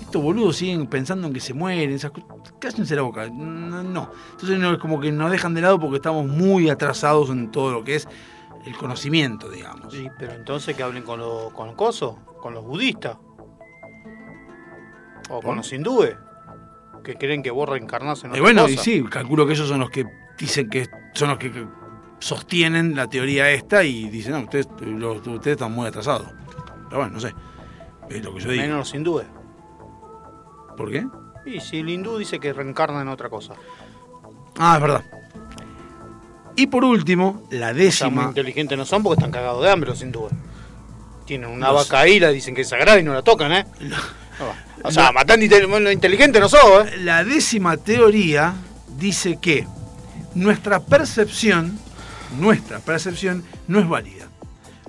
estos 0.00 0.20
boludos 0.20 0.56
siguen 0.56 0.86
pensando 0.88 1.28
en 1.28 1.32
que 1.32 1.40
se 1.40 1.54
mueren, 1.54 1.90
esas 1.92 2.10
cosas. 2.10 2.28
Cállense 2.58 2.96
la 2.96 3.02
boca. 3.02 3.28
No. 3.30 3.82
no. 3.84 4.10
Entonces 4.32 4.58
no, 4.58 4.72
es 4.72 4.78
como 4.78 5.00
que 5.00 5.12
nos 5.12 5.30
dejan 5.30 5.54
de 5.54 5.60
lado 5.60 5.78
porque 5.78 5.96
estamos 5.96 6.26
muy 6.26 6.68
atrasados 6.70 7.30
en 7.30 7.50
todo 7.52 7.70
lo 7.70 7.84
que 7.84 7.94
es 7.94 8.08
el 8.66 8.76
conocimiento, 8.76 9.48
digamos. 9.48 9.92
Sí, 9.92 10.08
pero 10.18 10.32
entonces 10.32 10.74
que 10.76 10.82
hablen 10.82 11.04
con 11.04 11.20
los 11.20 11.52
con 11.52 11.74
cosos, 11.76 12.16
con 12.42 12.54
los 12.54 12.64
budistas. 12.64 13.18
O 15.30 15.40
con 15.42 15.56
los 15.56 15.72
hindúes. 15.72 16.16
Que 17.08 17.14
creen 17.16 17.42
que 17.42 17.50
vos 17.50 17.66
reencarnás 17.66 18.22
en 18.24 18.26
Y 18.26 18.30
otra 18.32 18.42
bueno, 18.42 18.62
cosa. 18.64 18.74
y 18.74 18.76
sí, 18.76 19.02
calculo 19.04 19.46
que 19.46 19.54
ellos 19.54 19.66
son 19.66 19.80
los 19.80 19.88
que 19.88 20.04
dicen 20.36 20.68
que 20.68 20.86
son 21.14 21.30
los 21.30 21.38
que, 21.38 21.66
sostienen 22.18 22.94
la 22.94 23.06
teoría 23.06 23.48
esta 23.50 23.82
y 23.82 24.10
dicen, 24.10 24.32
no, 24.32 24.40
ustedes, 24.40 24.68
los- 24.82 25.26
ustedes 25.26 25.54
están 25.56 25.72
muy 25.72 25.86
atrasados. 25.86 26.26
Pero 26.90 26.98
bueno, 27.00 27.14
no 27.14 27.20
sé. 27.20 27.32
Es 28.10 28.22
lo 28.22 28.34
que 28.34 28.40
yo 28.40 28.50
digo. 28.50 28.62
Menos 28.62 28.78
los 28.78 28.94
hindúes. 28.94 29.26
¿Por 30.76 30.90
qué? 30.90 31.06
Y 31.46 31.60
si 31.60 31.78
el 31.78 31.88
hindú 31.88 32.18
dice 32.18 32.38
que 32.38 32.52
reencarna 32.52 33.00
en 33.00 33.08
otra 33.08 33.30
cosa. 33.30 33.54
Ah, 34.58 34.74
es 34.76 34.82
verdad. 34.82 35.04
Y 36.56 36.66
por 36.66 36.84
último, 36.84 37.42
la 37.50 37.68
O 37.70 37.70
sea, 37.70 37.72
muy 37.72 37.84
décima. 37.84 38.24
inteligentes 38.24 38.76
no 38.76 38.84
son 38.84 39.02
porque 39.02 39.20
están 39.20 39.30
cagados 39.32 39.62
de 39.62 39.70
hambre 39.70 39.88
los 39.88 40.02
hindúes. 40.02 40.32
Tienen 41.24 41.48
una 41.48 41.72
Los- 41.72 41.88
vaca 41.88 42.00
ahí, 42.02 42.20
la 42.20 42.28
dicen 42.28 42.54
que 42.54 42.60
es 42.62 42.68
sagrada 42.68 42.98
y 43.00 43.02
no 43.02 43.14
la 43.14 43.22
tocan, 43.22 43.50
¿eh? 43.52 43.64
O 44.84 44.90
sea, 44.90 45.12
matando 45.12 45.44
inte- 45.44 45.92
inteligente 45.92 46.40
no 46.40 46.46
¿eh? 46.82 46.96
La 46.98 47.24
décima 47.24 47.76
teoría 47.76 48.54
dice 48.98 49.38
que 49.40 49.66
nuestra 50.34 50.80
percepción, 50.80 51.78
nuestra 52.38 52.78
percepción 52.78 53.44
no 53.66 53.80
es 53.80 53.88
válida. 53.88 54.26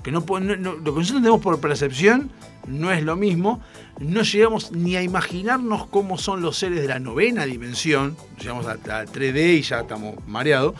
Que 0.03 0.11
no, 0.11 0.19
lo 0.19 0.27
que 0.27 0.99
nosotros 0.99 1.07
tenemos 1.21 1.41
por 1.41 1.59
percepción 1.59 2.31
no 2.67 2.91
es 2.91 3.03
lo 3.03 3.15
mismo. 3.15 3.61
No 3.99 4.21
llegamos 4.21 4.71
ni 4.71 4.95
a 4.95 5.01
imaginarnos 5.01 5.87
cómo 5.87 6.17
son 6.17 6.41
los 6.41 6.57
seres 6.57 6.81
de 6.81 6.87
la 6.87 6.99
novena 6.99 7.45
dimensión. 7.45 8.15
Llegamos 8.39 8.67
a, 8.67 8.73
a 8.73 9.05
3D 9.05 9.57
y 9.57 9.61
ya 9.61 9.81
estamos 9.81 10.15
mareados. 10.27 10.75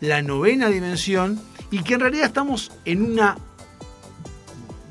La 0.00 0.22
novena 0.22 0.68
dimensión 0.68 1.40
y 1.70 1.82
que 1.82 1.94
en 1.94 2.00
realidad 2.00 2.26
estamos 2.26 2.72
en 2.84 3.02
una, 3.12 3.36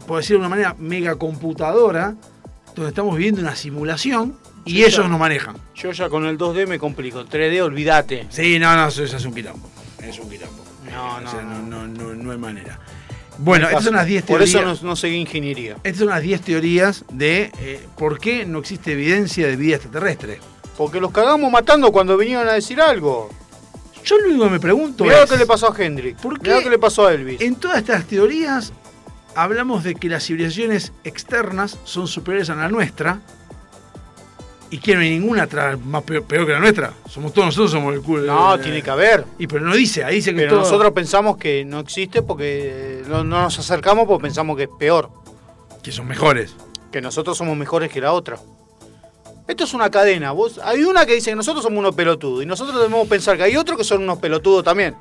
por 0.08 0.18
decirlo 0.20 0.40
de 0.42 0.48
una 0.48 0.50
manera, 0.56 0.76
megacomputadora 0.80 2.16
donde 2.76 2.90
estamos 2.90 3.16
viviendo 3.16 3.42
una 3.42 3.56
simulación 3.56 4.38
y 4.66 4.80
ellos 4.84 4.98
ya. 5.04 5.08
nos 5.08 5.20
manejan. 5.20 5.56
Yo 5.76 5.92
ya 5.92 6.10
con 6.10 6.26
el 6.26 6.38
2D 6.38 6.68
me 6.68 6.80
complico. 6.80 7.20
El 7.22 7.28
3D, 7.30 7.62
olvídate. 7.62 8.28
Sí, 8.30 8.58
no, 8.60 8.76
no, 8.76 8.88
eso, 8.88 9.04
eso 9.04 9.18
es 9.18 9.26
un 9.26 9.34
quilombo. 9.34 9.70
Es 10.02 10.18
un 10.20 10.30
quilombo. 10.30 10.64
No, 10.92 11.16
O 11.16 11.22
no, 11.22 11.32
sea, 11.32 11.42
no. 11.42 11.62
no, 11.62 11.88
no, 11.88 12.14
no 12.14 12.32
hay 12.32 12.38
manera. 12.38 12.80
Bueno, 13.40 13.68
estas 13.68 13.86
son 13.86 13.96
las 13.96 14.06
10 14.06 14.24
Por 14.26 14.38
teorías. 14.38 14.50
eso 14.76 14.84
no, 14.84 14.90
no 14.90 14.96
seguí 14.96 15.16
ingeniería. 15.16 15.78
Estas 15.84 16.00
son 16.00 16.10
las 16.10 16.22
10 16.22 16.42
teorías 16.42 17.04
de 17.12 17.52
eh, 17.60 17.86
por 17.98 18.20
qué 18.20 18.46
no 18.46 18.60
existe 18.60 18.92
evidencia 18.94 19.48
de 19.48 19.56
vida 19.56 19.76
extraterrestre. 19.78 20.40
Porque 20.78 21.00
los 21.00 21.12
cagamos 21.12 21.52
matando 21.52 21.92
cuando 21.92 22.16
vinieron 22.18 22.48
a 22.48 22.54
decir 22.54 22.80
algo. 22.80 23.30
Yo 24.06 24.18
lo 24.20 24.28
único 24.30 24.44
que 24.46 24.50
me 24.52 24.60
pregunto 24.60 25.04
Mirá 25.06 25.22
lo 25.22 25.28
que 25.28 25.38
le 25.38 25.46
pasó 25.46 25.72
a 25.72 25.76
Hendrik. 25.84 26.18
¿Por 26.18 26.40
Mirá 26.42 26.54
lo 26.56 26.58
qué? 26.60 26.64
que 26.66 26.70
le 26.70 26.80
pasó 26.80 27.08
a 27.08 27.14
Elvis. 27.14 27.42
en 27.42 27.56
todas 27.56 27.78
estas 27.78 28.06
teorías 28.06 28.72
hablamos 29.36 29.84
de 29.84 29.96
que 29.96 30.10
las 30.10 30.26
civilizaciones 30.26 30.92
externas 31.04 31.78
son 31.84 32.08
superiores 32.08 32.50
a 32.50 32.56
la 32.56 32.70
nuestra 32.70 33.20
y 34.70 34.80
que 34.80 34.96
no 34.96 35.02
hay 35.02 35.12
ninguna 35.12 35.48
más 35.86 36.02
peor, 36.04 36.24
peor 36.24 36.48
que 36.48 36.54
la 36.54 36.60
nuestra. 36.60 36.94
Somos 37.08 37.32
todos 37.34 37.46
nosotros 37.48 37.72
somos 37.72 37.94
el 37.94 38.02
culo. 38.02 38.24
No, 38.26 38.60
tiene 38.60 38.82
que 38.82 38.90
haber. 38.90 39.24
Y 39.38 39.46
pero 39.48 39.66
no 39.66 39.76
dice, 39.76 40.04
ahí 40.04 40.16
dice 40.16 40.32
que 40.32 40.38
Pero 40.38 40.52
todo- 40.54 40.60
nosotros 40.62 40.92
pensamos 40.94 41.38
que 41.38 41.64
no 41.64 41.80
existe 41.80 42.22
porque 42.24 43.04
no, 43.08 43.24
no 43.24 43.44
nos 43.44 43.60
acercamos 43.60 44.08
porque 44.08 44.24
pensamos 44.24 44.58
que 44.58 44.64
es 44.64 44.70
peor. 44.80 45.10
que 45.84 45.92
son 45.92 46.08
mejores. 46.08 46.56
Que 46.92 47.02
nosotros 47.02 47.38
somos 47.38 47.56
mejores 47.58 47.92
que 47.92 48.02
la 48.02 48.14
otra. 48.14 48.38
Esto 49.48 49.66
es 49.66 49.74
una 49.74 49.92
cadena. 49.92 50.32
Vos, 50.32 50.60
hay 50.64 50.84
una 50.86 51.06
que 51.06 51.16
dice 51.16 51.32
que 51.32 51.36
nosotros 51.36 51.62
somos 51.64 51.78
unos 51.80 51.94
pelotudos. 51.94 52.42
Y 52.42 52.46
nosotros 52.46 52.76
debemos 52.78 53.08
pensar 53.08 53.36
que 53.38 53.44
hay 53.44 53.58
otros 53.58 53.78
que 53.78 53.84
son 53.84 54.02
unos 54.02 54.18
pelotudos 54.20 54.64
también. 54.64 54.96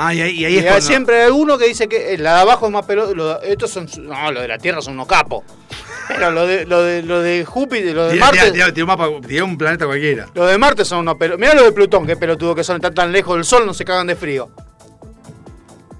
Ah, 0.00 0.14
y 0.14 0.20
ahí, 0.20 0.30
y 0.36 0.44
ahí 0.44 0.54
Y 0.54 0.56
es 0.58 0.62
hay- 0.62 0.68
cuando- 0.68 0.86
siempre 0.86 1.22
hay 1.24 1.30
uno 1.32 1.58
que 1.58 1.66
dice 1.66 1.88
que 1.88 2.16
la 2.18 2.34
de 2.36 2.40
abajo 2.42 2.66
es 2.66 2.72
más 2.72 2.86
pelotudo. 2.86 3.42
Estos 3.42 3.70
son. 3.70 3.88
No, 4.02 4.30
los 4.30 4.42
de 4.42 4.48
la 4.48 4.56
Tierra 4.58 4.80
son 4.80 4.94
unos 4.94 5.08
capos. 5.08 5.42
Pero 6.06 6.30
lo 6.30 6.46
de, 6.46 6.64
lo 6.66 6.82
de, 6.82 7.02
lo 7.02 7.20
de 7.20 7.44
Júpiter, 7.44 7.94
lo 7.94 8.04
de 8.06 8.12
Tira, 8.12 8.26
Marte. 8.26 8.52
tira, 8.52 8.66
un 8.84 8.86
mapa, 8.86 9.08
tira 9.26 9.44
un 9.44 9.58
planeta 9.58 9.86
cualquiera. 9.86 10.28
Los 10.32 10.48
de 10.50 10.56
Marte 10.56 10.84
son 10.84 11.00
unos 11.00 11.16
pelotudos. 11.16 11.40
Mirá 11.40 11.54
lo 11.60 11.64
de 11.64 11.72
Plutón, 11.72 12.06
que 12.06 12.16
pelotudo 12.16 12.54
que 12.54 12.62
son, 12.64 12.76
están 12.76 12.94
tan 12.94 13.10
lejos 13.12 13.34
del 13.34 13.44
Sol, 13.44 13.66
no 13.66 13.74
se 13.74 13.84
cagan 13.84 14.06
de 14.06 14.14
frío. 14.16 14.48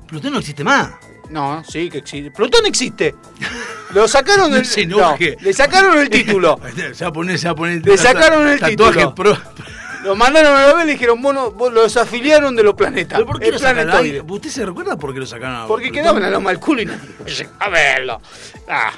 Plutón 0.07 0.32
no 0.32 0.38
existe 0.38 0.64
más. 0.64 0.90
No, 1.30 1.62
sí 1.68 1.90
que 1.90 1.99
existe. 1.99 2.30
Plutón 2.30 2.64
existe. 2.66 3.14
Lo 3.92 4.09
sacaron 4.09 4.49
No 4.51 4.57
del 4.57 4.64
se 4.64 4.86
no, 4.86 5.16
le 5.40 5.53
sacaron 5.53 5.99
el 5.99 6.09
título. 6.09 6.59
Se 6.94 7.05
va 7.05 7.11
a 7.11 7.12
poner, 7.12 7.38
se 7.38 7.46
va 7.49 7.53
a 7.53 7.55
poner. 7.57 7.84
Le 7.84 7.99
sacaron 7.99 8.49
el 8.49 8.59
tatuaje 8.61 9.01
título. 9.07 9.14
pro. 9.14 9.36
Lo 10.05 10.14
mandaron 10.14 10.55
a 10.57 10.66
la 10.66 10.74
vez 10.74 10.84
y 10.84 10.86
le 10.86 10.92
dijeron, 10.92 11.20
vos, 11.20 11.34
no- 11.34 11.51
vos 11.51 11.72
lo 11.72 11.82
desafiliaron 11.82 12.55
de 12.55 12.62
los 12.62 12.74
planetas. 12.74 13.18
¿Pero 13.18 13.26
por 13.26 13.40
qué 13.40 13.51
lo 13.51 13.59
sacaron? 13.59 13.90
planetoide. 13.90 14.20
¿Usted 14.20 14.51
se 14.51 14.64
recuerda 14.66 14.96
por 14.96 15.12
qué 15.12 15.20
lo 15.20 15.26
sacaron 15.26 15.57
a 15.57 15.66
Porque 15.66 15.90
quedaban 15.90 16.22
a 16.22 16.30
lo 16.30 16.40
mal 16.40 16.59
culo 16.61 16.82
y 16.82 16.86
no 16.86 16.94
a 17.59 17.68
verlo. 17.68 18.20
Ah. 18.68 18.92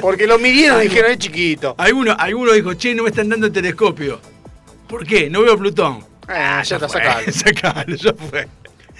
Porque 0.00 0.26
lo 0.26 0.38
midieron 0.38 0.80
y 0.80 0.84
dijeron, 0.84 1.10
es 1.12 1.18
chiquito. 1.18 1.74
Alguno, 1.76 2.14
alguno 2.18 2.52
dijo, 2.52 2.72
che, 2.74 2.94
no 2.94 3.02
me 3.02 3.10
están 3.10 3.28
dando 3.28 3.46
el 3.46 3.52
telescopio. 3.52 4.20
¿Por 4.88 5.06
qué? 5.06 5.28
No 5.28 5.42
veo 5.42 5.58
Plutón. 5.58 6.04
Ah, 6.26 6.62
ya 6.62 6.76
está 6.76 6.88
fue, 6.88 7.02
sacado. 7.02 7.24
sacalo, 7.32 7.96
ya 7.96 8.12
fue. 8.14 8.48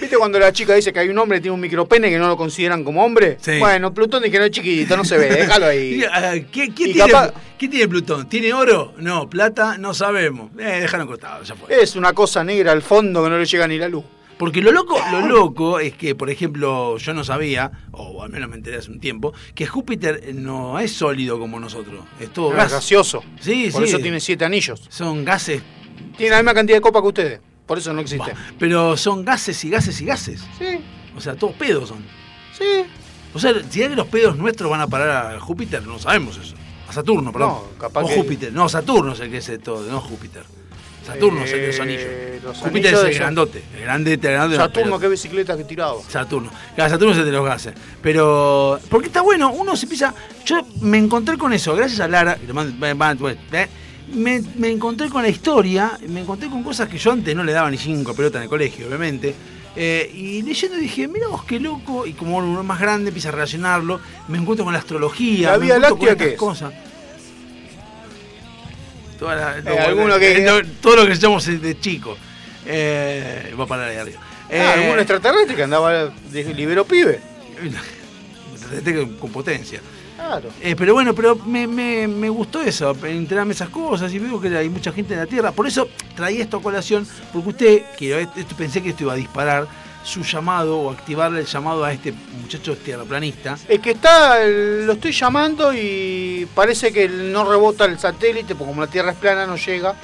¿Viste 0.00 0.16
cuando 0.16 0.38
la 0.38 0.52
chica 0.52 0.74
dice 0.74 0.92
que 0.92 1.00
hay 1.00 1.08
un 1.08 1.18
hombre 1.18 1.38
que 1.38 1.42
tiene 1.42 1.54
un 1.54 1.60
micropene 1.60 2.08
que 2.08 2.18
no 2.18 2.28
lo 2.28 2.36
consideran 2.36 2.84
como 2.84 3.04
hombre? 3.04 3.36
Sí. 3.40 3.58
Bueno, 3.58 3.92
Plutón 3.92 4.22
dijeron 4.22 4.46
es 4.46 4.52
chiquito, 4.52 4.96
no 4.96 5.04
se 5.04 5.18
ve, 5.18 5.28
déjalo 5.30 5.66
ahí. 5.66 6.02
Ah, 6.12 6.34
¿qué, 6.52 6.68
tiene, 6.68 6.94
capaz- 6.94 7.32
qué 7.58 7.68
tiene 7.68 7.88
Plutón? 7.88 8.28
¿Tiene 8.28 8.52
oro? 8.52 8.94
No. 8.98 9.28
¿Plata? 9.28 9.76
No 9.78 9.94
sabemos. 9.94 10.50
Eh, 10.58 10.80
déjalo 10.82 11.06
cortado, 11.06 11.42
ya 11.42 11.54
fue. 11.56 11.82
Es 11.82 11.96
una 11.96 12.12
cosa 12.12 12.44
negra 12.44 12.72
al 12.72 12.82
fondo 12.82 13.22
que 13.24 13.30
no 13.30 13.38
le 13.38 13.44
llega 13.44 13.66
ni 13.66 13.78
la 13.78 13.88
luz. 13.88 14.04
Porque 14.38 14.62
lo 14.62 14.70
loco, 14.70 14.96
lo 15.10 15.26
loco 15.26 15.80
es 15.80 15.94
que, 15.96 16.14
por 16.14 16.30
ejemplo, 16.30 16.96
yo 16.98 17.12
no 17.12 17.24
sabía, 17.24 17.72
o 17.90 18.22
al 18.22 18.30
menos 18.30 18.48
me 18.48 18.54
enteré 18.54 18.76
hace 18.76 18.88
un 18.88 19.00
tiempo, 19.00 19.32
que 19.52 19.66
Júpiter 19.66 20.32
no 20.32 20.78
es 20.78 20.92
sólido 20.92 21.40
como 21.40 21.58
nosotros. 21.58 22.04
Es 22.20 22.32
todo 22.32 22.50
gas. 22.50 22.70
gaseoso. 22.70 23.24
Sí, 23.40 23.68
Por 23.72 23.82
sí. 23.82 23.88
eso 23.88 23.98
tiene 23.98 24.20
siete 24.20 24.44
anillos. 24.44 24.86
Son 24.90 25.24
gases, 25.24 25.60
Tiene 26.16 26.30
la 26.30 26.36
misma 26.38 26.54
cantidad 26.54 26.76
de 26.76 26.80
copa 26.82 27.00
que 27.02 27.08
ustedes. 27.08 27.40
Por 27.68 27.78
eso 27.78 27.92
no 27.92 28.00
existe. 28.00 28.32
pero 28.58 28.96
son 28.96 29.24
gases 29.24 29.62
y 29.64 29.70
gases 29.70 30.00
y 30.00 30.04
gases. 30.06 30.40
Sí, 30.58 30.80
O 31.16 31.20
sea, 31.20 31.36
todos 31.36 31.54
pedos 31.54 31.88
son. 31.90 32.04
sí. 32.58 32.64
O 33.34 33.38
sea, 33.38 33.52
si 33.68 33.82
es 33.82 33.90
que 33.90 33.94
los 33.94 34.06
pedos 34.08 34.36
nuestros 34.36 34.70
van 34.70 34.80
a 34.80 34.86
parar 34.88 35.36
a 35.36 35.38
Júpiter, 35.40 35.86
no 35.86 35.98
sabemos 35.98 36.38
eso. 36.38 36.54
A 36.88 36.92
Saturno, 36.94 37.30
perdón. 37.30 37.50
No, 37.50 37.64
capaz 37.78 38.02
o 38.04 38.08
que- 38.08 38.14
Júpiter. 38.16 38.52
No, 38.54 38.68
Saturno 38.70 39.12
es 39.12 39.20
el 39.20 39.30
que 39.30 39.36
es 39.36 39.62
todo, 39.62 39.82
no 39.88 40.00
Júpiter. 40.00 40.42
Saturno 41.06 41.44
es 41.44 41.52
el 41.52 41.60
de 41.60 41.66
los 41.68 41.76
Eh, 41.78 41.82
anillos. 41.82 42.42
los 42.44 42.56
Júpiter 42.58 42.86
anillos 42.94 43.04
es 43.04 43.10
el 43.16 43.18
grandote. 43.20 43.62
El 43.76 43.80
grande, 43.82 44.12
el 44.14 44.18
grande 44.20 44.56
Saturno, 44.56 44.98
qué 44.98 45.08
bicicleta 45.08 45.56
que 45.58 45.64
tiraba. 45.64 46.00
Saturno. 46.08 46.50
Claro, 46.74 46.90
Saturno 46.90 47.12
es 47.12 47.18
el 47.18 47.24
de 47.26 47.32
los 47.32 47.44
gases. 47.44 47.74
Pero. 48.02 48.80
Porque 48.88 49.06
está 49.08 49.20
bueno, 49.20 49.50
uno 49.52 49.76
se 49.76 49.84
empieza. 49.84 50.14
Yo 50.46 50.66
me 50.80 50.96
encontré 50.98 51.36
con 51.36 51.52
eso, 51.52 51.74
gracias 51.76 52.00
a 52.00 52.08
Lara. 52.08 52.38
Eh, 54.10 54.16
Me, 54.16 54.42
me 54.56 54.70
encontré 54.70 55.08
con 55.08 55.22
la 55.22 55.28
historia, 55.28 55.98
me 56.08 56.20
encontré 56.20 56.48
con 56.48 56.62
cosas 56.62 56.88
que 56.88 56.98
yo 56.98 57.12
antes 57.12 57.34
no 57.36 57.44
le 57.44 57.52
daba 57.52 57.70
ni 57.70 57.78
cinco 57.78 58.14
pelota 58.14 58.38
en 58.38 58.44
el 58.44 58.48
colegio, 58.48 58.86
obviamente. 58.88 59.34
Eh, 59.76 60.10
y 60.12 60.42
leyendo 60.42 60.76
dije, 60.76 61.06
mira 61.06 61.28
vos 61.28 61.44
qué 61.44 61.60
loco, 61.60 62.06
y 62.06 62.12
como 62.14 62.38
uno 62.38 62.62
más 62.64 62.80
grande 62.80 63.08
empieza 63.10 63.28
a 63.28 63.32
relacionarlo, 63.32 64.00
me 64.28 64.38
encuentro 64.38 64.64
con 64.64 64.72
la 64.72 64.80
astrología, 64.80 65.52
¿La 65.52 65.58
Vía 65.58 65.78
Láctea 65.78 66.16
qué 66.16 66.30
es? 66.32 66.36
cosas. 66.38 66.72
Toda 69.18 69.34
la- 69.36 69.58
Eh, 69.58 69.78
alguno 69.78 70.18
que- 70.18 70.38
eh, 70.38 70.40
no, 70.42 70.60
todo 70.80 70.96
lo 70.96 71.06
que 71.06 71.14
llamamos 71.14 71.46
de 71.46 71.78
chico. 71.80 72.16
Eh, 72.66 73.52
va 73.58 73.64
a 73.64 73.66
parar 73.66 73.88
ahí 73.88 73.96
arriba. 73.96 74.20
Ah, 74.20 74.48
Eh, 74.50 74.60
algún 74.62 74.98
extraterrestre 74.98 75.54
que 75.56 75.62
andaba 75.62 76.06
de 76.30 76.54
libero 76.54 76.84
pibe. 76.84 77.20
Extraterrestre 78.52 79.08
con 79.18 79.30
potencia. 79.32 79.80
Claro. 80.28 80.50
Eh, 80.60 80.74
pero 80.76 80.92
bueno, 80.92 81.14
pero 81.14 81.36
me, 81.36 81.66
me- 81.66 82.06
me 82.06 82.28
gustó 82.28 82.60
eso, 82.60 82.94
enterarme 83.04 83.54
esas 83.54 83.70
cosas 83.70 84.12
y 84.12 84.18
veo 84.18 84.38
que 84.38 84.54
hay 84.54 84.68
mucha 84.68 84.92
gente 84.92 85.14
en 85.14 85.20
la 85.20 85.26
Tierra. 85.26 85.52
Por 85.52 85.66
eso 85.66 85.88
traía 86.14 86.42
esto 86.42 86.58
a 86.58 86.62
colación, 86.62 87.06
porque 87.32 87.48
usted, 87.48 87.82
que 87.96 88.20
esto, 88.36 88.54
pensé 88.56 88.82
que 88.82 88.90
esto 88.90 89.04
iba 89.04 89.14
a 89.14 89.16
disparar 89.16 89.66
su 90.04 90.22
llamado 90.22 90.78
o 90.80 90.90
activarle 90.90 91.40
el 91.40 91.46
llamado 91.46 91.82
a 91.84 91.92
este 91.92 92.12
muchacho 92.42 92.76
tierraplanista. 92.76 93.56
Es 93.68 93.80
que 93.80 93.92
está, 93.92 94.38
lo 94.44 94.92
estoy 94.92 95.12
llamando 95.12 95.72
y 95.74 96.46
parece 96.54 96.92
que 96.92 97.08
no 97.08 97.44
rebota 97.50 97.86
el 97.86 97.98
satélite, 97.98 98.54
porque 98.54 98.70
como 98.70 98.82
la 98.82 98.86
Tierra 98.86 99.12
es 99.12 99.16
plana 99.16 99.46
no 99.46 99.56
llega. 99.56 99.94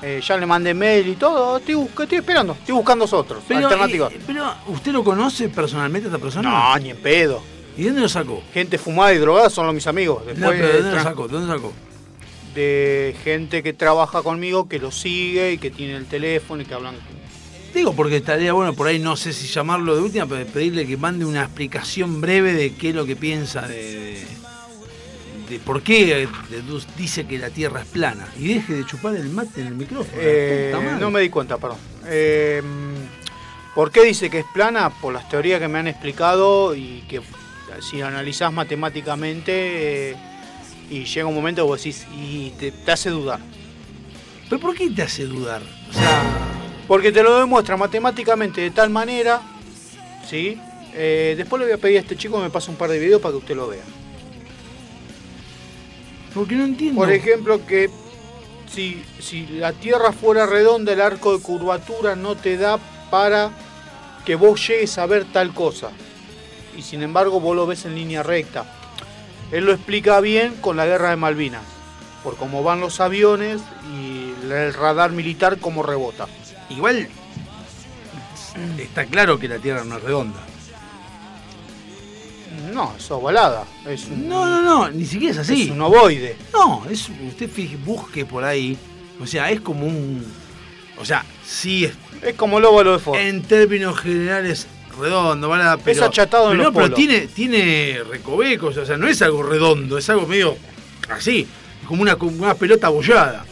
Eh, 0.00 0.20
ya 0.26 0.36
le 0.36 0.46
mandé 0.46 0.72
mail 0.74 1.08
y 1.08 1.16
todo, 1.16 1.56
estoy, 1.58 1.74
estoy 1.74 2.18
esperando, 2.18 2.52
estoy 2.52 2.72
buscando 2.74 3.04
otros, 3.10 3.42
Pero, 3.48 3.66
alternativas. 3.66 4.12
eh, 4.12 4.20
pero, 4.26 4.54
¿usted 4.68 4.92
lo 4.92 5.02
conoce 5.02 5.48
personalmente 5.48 6.06
a 6.06 6.10
esta 6.10 6.22
persona? 6.22 6.48
no, 6.48 6.78
ni 6.78 6.90
en 6.90 6.96
pedo. 6.98 7.42
¿Y 7.78 7.84
dónde 7.84 8.00
lo 8.02 8.08
sacó? 8.08 8.42
Gente 8.52 8.76
fumada 8.76 9.14
y 9.14 9.18
drogada 9.18 9.48
son 9.48 9.64
los 9.66 9.74
mis 9.74 9.86
amigos. 9.86 10.26
Después 10.26 10.40
No, 10.40 10.50
pero 10.50 10.66
¿de 10.68 10.82
¿dónde 10.82 10.96
lo 10.96 11.02
sacó? 11.02 11.28
¿De 11.28 11.34
¿Dónde 11.34 11.52
sacó? 11.54 11.72
de 12.54 13.14
gente 13.22 13.62
que 13.62 13.72
trabaja 13.72 14.22
conmigo, 14.22 14.68
que 14.68 14.78
lo 14.80 14.90
sigue 14.90 15.52
y 15.52 15.58
que 15.58 15.70
tiene 15.70 15.94
el 15.94 16.06
teléfono 16.06 16.60
y 16.60 16.64
que 16.64 16.74
hablan. 16.74 16.96
Digo, 17.72 17.92
porque 17.94 18.16
estaría 18.16 18.52
bueno 18.52 18.72
por 18.74 18.88
ahí, 18.88 18.98
no 18.98 19.14
sé 19.16 19.32
si 19.32 19.46
llamarlo 19.46 19.94
de 19.94 20.02
última, 20.02 20.26
pero 20.26 20.44
pedirle 20.46 20.84
que 20.86 20.96
mande 20.96 21.24
una 21.24 21.42
explicación 21.44 22.20
breve 22.20 22.54
de 22.54 22.74
qué 22.74 22.88
es 22.88 22.94
lo 22.96 23.06
que 23.06 23.14
piensa 23.14 23.68
de, 23.68 23.76
de- 23.76 24.26
de 25.50 25.58
por 25.60 25.82
qué 25.82 26.26
dice 26.96 27.26
que 27.26 27.38
la 27.38 27.50
Tierra 27.50 27.80
es 27.82 27.86
plana. 27.86 28.26
Y 28.38 28.54
deje 28.54 28.74
de 28.74 28.84
chupar 28.86 29.14
el 29.14 29.28
mate 29.30 29.60
en 29.60 29.68
el 29.68 29.74
micrófono. 29.76 30.18
Eh, 30.20 30.74
no 30.98 31.10
me 31.10 31.20
di 31.20 31.28
cuenta, 31.30 31.58
perdón. 31.58 31.78
Eh, 32.06 32.62
¿Por 33.74 33.90
qué 33.92 34.02
dice 34.04 34.28
que 34.30 34.40
es 34.40 34.46
plana? 34.52 34.90
Por 34.90 35.14
las 35.14 35.28
teorías 35.28 35.60
que 35.60 35.68
me 35.68 35.78
han 35.78 35.86
explicado 35.86 36.74
y 36.74 37.04
que 37.08 37.20
si 37.80 38.00
analizás 38.02 38.52
matemáticamente 38.52 40.10
eh, 40.10 40.16
y 40.90 41.04
llega 41.04 41.26
un 41.26 41.34
momento 41.34 41.66
vos 41.66 41.82
decís 41.82 42.06
y 42.16 42.50
te, 42.58 42.70
te 42.72 42.92
hace 42.92 43.10
dudar. 43.10 43.40
¿Pero 44.48 44.60
por 44.60 44.74
qué 44.74 44.88
te 44.90 45.02
hace 45.02 45.24
dudar? 45.24 45.62
O 45.90 45.92
sea, 45.92 46.22
Porque 46.86 47.12
te 47.12 47.22
lo 47.22 47.38
demuestra 47.38 47.76
matemáticamente 47.76 48.60
de 48.62 48.70
tal 48.70 48.88
manera, 48.90 49.42
¿sí? 50.28 50.58
Eh, 50.94 51.34
después 51.36 51.60
le 51.60 51.66
voy 51.66 51.74
a 51.74 51.78
pedir 51.78 51.98
a 51.98 52.00
este 52.00 52.16
chico 52.16 52.36
que 52.38 52.44
me 52.44 52.50
pase 52.50 52.70
un 52.70 52.76
par 52.76 52.90
de 52.90 52.98
videos 52.98 53.20
para 53.20 53.32
que 53.32 53.38
usted 53.38 53.54
lo 53.56 53.68
vea. 53.68 53.82
porque 56.34 56.54
no 56.54 56.64
entiendo. 56.64 57.00
Por 57.00 57.12
ejemplo, 57.12 57.64
que 57.66 57.90
si, 58.72 59.02
si 59.20 59.46
la 59.46 59.72
Tierra 59.72 60.12
fuera 60.12 60.46
redonda, 60.46 60.92
el 60.92 61.00
arco 61.00 61.36
de 61.36 61.42
curvatura 61.42 62.16
no 62.16 62.34
te 62.36 62.56
da 62.56 62.78
para 63.10 63.50
que 64.24 64.34
vos 64.34 64.66
llegues 64.66 64.96
a 64.98 65.06
ver 65.06 65.24
tal 65.26 65.52
cosa. 65.54 65.90
Y 66.78 66.82
sin 66.82 67.02
embargo 67.02 67.40
vos 67.40 67.56
lo 67.56 67.66
ves 67.66 67.84
en 67.86 67.96
línea 67.96 68.22
recta. 68.22 68.64
Él 69.50 69.64
lo 69.66 69.72
explica 69.72 70.20
bien 70.20 70.54
con 70.60 70.76
la 70.76 70.86
guerra 70.86 71.10
de 71.10 71.16
Malvinas, 71.16 71.64
por 72.22 72.36
cómo 72.36 72.62
van 72.62 72.80
los 72.80 73.00
aviones 73.00 73.60
y 73.92 74.32
el 74.48 74.72
radar 74.74 75.10
militar 75.10 75.58
cómo 75.58 75.82
rebota. 75.82 76.28
Igual 76.70 77.08
está 78.78 79.06
claro 79.06 79.38
que 79.40 79.48
la 79.48 79.58
Tierra 79.58 79.82
no 79.84 79.96
es 79.96 80.02
redonda. 80.04 80.38
No, 82.72 82.94
es 82.96 83.10
ovalada. 83.10 83.64
Es 83.86 84.04
un, 84.06 84.28
No, 84.28 84.46
no, 84.46 84.62
no, 84.62 84.90
ni 84.90 85.04
siquiera 85.04 85.32
es 85.32 85.38
así. 85.38 85.62
es 85.62 85.70
un 85.70 85.80
ovoide. 85.80 86.36
No, 86.52 86.84
es, 86.88 87.08
usted 87.08 87.50
fije, 87.50 87.76
busque 87.76 88.24
por 88.24 88.44
ahí. 88.44 88.76
O 89.20 89.26
sea, 89.26 89.50
es 89.50 89.60
como 89.60 89.84
un. 89.86 90.24
O 91.00 91.04
sea, 91.04 91.24
sí 91.44 91.84
es 91.86 91.92
Es 92.22 92.34
como 92.34 92.58
el 92.58 92.64
óvalo 92.64 92.92
de 92.92 92.98
Ford. 92.98 93.18
en 93.18 93.42
términos 93.42 93.98
generales 93.98 94.66
redondo, 94.98 95.48
¿vale? 95.48 95.80
Pero, 95.84 96.04
achatado 96.04 96.50
en 96.52 96.58
pero 96.58 96.64
los 96.64 96.66
no, 96.66 96.72
pero 96.72 96.86
polos. 96.86 96.96
tiene, 96.96 97.26
tiene 97.28 98.02
recovecos, 98.08 98.76
o 98.76 98.86
sea, 98.86 98.96
no 98.96 99.08
es 99.08 99.20
algo 99.22 99.42
redondo, 99.42 99.98
es 99.98 100.08
algo 100.10 100.26
medio 100.26 100.56
así, 101.08 101.46
como 101.86 102.02
una, 102.02 102.16
como 102.16 102.42
una 102.42 102.54
pelota 102.54 102.88
abollada. 102.88 103.44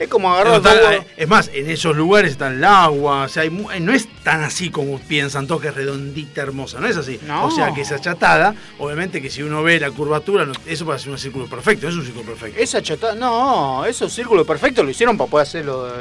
Es 0.00 0.08
como 0.08 0.28
No 0.28 0.34
agarrar 0.34 0.54
está- 0.56 0.74
dos 0.74 0.88
huevos. 0.88 1.06
es 1.16 1.28
más, 1.28 1.50
en 1.52 1.68
esos 1.70 1.94
lugares 1.94 2.32
está 2.32 2.48
el 2.48 2.64
agua, 2.64 3.24
o 3.24 3.28
sea, 3.28 3.42
hay 3.42 3.50
mu- 3.50 3.68
no 3.80 3.92
es 3.92 4.08
tan 4.24 4.42
así 4.42 4.70
como 4.70 4.98
piensan 4.98 5.46
todos 5.46 5.60
que 5.60 5.68
es 5.68 5.74
redondita, 5.74 6.40
hermosa, 6.40 6.80
no 6.80 6.86
es 6.86 6.96
así. 6.96 7.20
No. 7.26 7.44
O 7.44 7.50
sea, 7.50 7.72
que 7.74 7.82
es 7.82 7.92
achatada, 7.92 8.54
obviamente 8.78 9.20
que 9.20 9.28
si 9.28 9.42
uno 9.42 9.62
ve 9.62 9.78
la 9.78 9.90
curvatura, 9.90 10.46
eso 10.66 10.86
parece 10.86 11.10
un 11.10 11.18
círculo 11.18 11.46
perfecto, 11.46 11.86
es 11.86 11.94
un 11.94 12.02
círculo 12.04 12.24
perfecto. 12.24 12.58
Esa 12.58 12.80
chata, 12.82 13.14
no, 13.14 13.84
esos 13.84 14.10
círculos 14.10 14.46
perfectos 14.46 14.82
lo 14.84 14.90
hicieron 14.90 15.18
para 15.18 15.30
poder 15.30 15.46
hacer 15.46 15.64
los, 15.66 15.92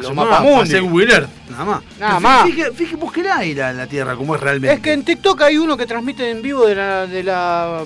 Hace 0.00 0.12
mapas 0.14 0.30
más, 0.30 0.42
mundi. 0.42 0.62
hacer 0.62 0.82
Google 0.82 1.12
Earth, 1.12 1.28
nada 1.50 1.64
más. 1.66 1.82
Nada 2.00 2.20
más. 2.20 2.46
Fíjate, 2.50 2.72
fíjate, 2.72 2.96
búsquela 2.96 3.36
ahí 3.36 3.54
la, 3.54 3.72
la 3.74 3.86
Tierra, 3.86 4.16
como 4.16 4.34
es 4.36 4.40
realmente. 4.40 4.74
Es 4.74 4.80
que 4.80 4.92
en 4.94 5.04
TikTok 5.04 5.42
hay 5.42 5.58
uno 5.58 5.76
que 5.76 5.84
transmite 5.86 6.30
en 6.30 6.40
vivo 6.40 6.66
de 6.66 6.74
la, 6.76 7.06
de 7.06 7.22
la 7.24 7.84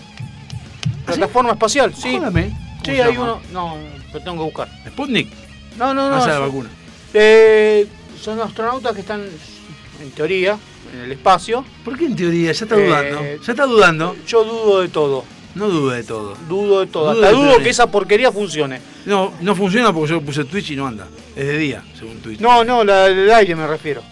plataforma 1.04 1.50
espacial, 1.52 1.92
sí. 1.96 2.16
Jódame. 2.18 2.50
¿Cómo 2.50 2.84
Sí, 2.84 2.90
hay 3.00 3.12
llama? 3.12 3.22
uno. 3.22 3.40
No, 3.52 3.76
lo 4.12 4.20
tengo 4.20 4.36
que 4.38 4.44
buscar. 4.44 4.68
Sputnik. 4.88 5.28
No, 5.78 5.94
no, 5.94 6.08
no. 6.10 6.24
De 6.24 6.32
son- 6.32 6.40
vacuna. 6.42 6.70
eh, 7.14 7.86
son 8.20 8.40
astronautas 8.40 8.92
que 8.94 9.00
están, 9.00 9.22
en 10.00 10.10
teoría, 10.12 10.58
en 10.94 11.00
el 11.00 11.12
espacio. 11.12 11.64
¿Por 11.84 11.96
qué 11.98 12.06
en 12.06 12.16
teoría? 12.16 12.52
Ya 12.52 12.64
está 12.64 12.76
Eh, 12.76 12.86
dudando. 12.86 13.20
Ya 13.44 13.52
está 13.52 13.66
dudando. 13.66 14.16
Yo 14.26 14.44
dudo 14.44 14.80
de 14.80 14.88
todo. 14.88 15.24
No 15.54 15.68
duda 15.68 15.96
de 15.96 16.02
todo. 16.04 16.34
Dudo 16.48 16.80
de 16.80 16.86
todo. 16.86 17.14
Dudo 17.14 17.24
Hasta 17.26 17.36
dudo 17.36 17.58
que 17.58 17.68
esa 17.70 17.86
porquería 17.90 18.32
funcione. 18.32 18.80
No, 19.04 19.34
no 19.40 19.54
funciona 19.54 19.92
porque 19.92 20.10
yo 20.12 20.20
puse 20.22 20.44
Twitch 20.44 20.70
y 20.70 20.76
no 20.76 20.86
anda. 20.86 21.06
Es 21.36 21.46
de 21.46 21.58
día, 21.58 21.82
según 21.98 22.20
Twitch. 22.20 22.40
No, 22.40 22.64
no, 22.64 22.84
la 22.84 23.08
del 23.08 23.30
aire 23.30 23.54
me 23.54 23.66
refiero. 23.66 24.02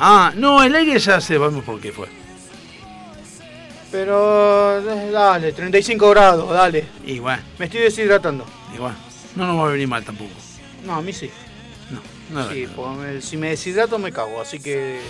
Ah, 0.00 0.32
no, 0.36 0.62
el 0.62 0.74
aire 0.74 0.98
ya 0.98 1.20
sabemos 1.20 1.62
por 1.64 1.80
qué 1.80 1.92
fue. 1.92 2.08
Pero 3.90 4.78
eh, 4.80 5.10
dale, 5.10 5.52
35 5.52 6.10
grados, 6.10 6.50
dale. 6.50 6.84
Igual, 7.06 7.40
Me 7.58 7.66
estoy 7.66 7.80
deshidratando. 7.82 8.44
igual. 8.74 8.94
No 9.36 9.46
nos 9.46 9.58
va 9.58 9.68
a 9.68 9.72
venir 9.72 9.88
mal 9.88 10.04
tampoco. 10.04 10.30
No, 10.84 10.94
a 10.96 11.02
mí 11.02 11.12
sí. 11.12 11.30
No, 12.30 12.42
no. 12.42 12.50
Sí, 12.52 12.66
porque 12.74 12.96
me- 12.98 13.20
si 13.20 13.36
me 13.36 13.50
deshidrato 13.50 13.98
me 13.98 14.12
cago, 14.12 14.40
así 14.40 14.58
que 14.60 15.00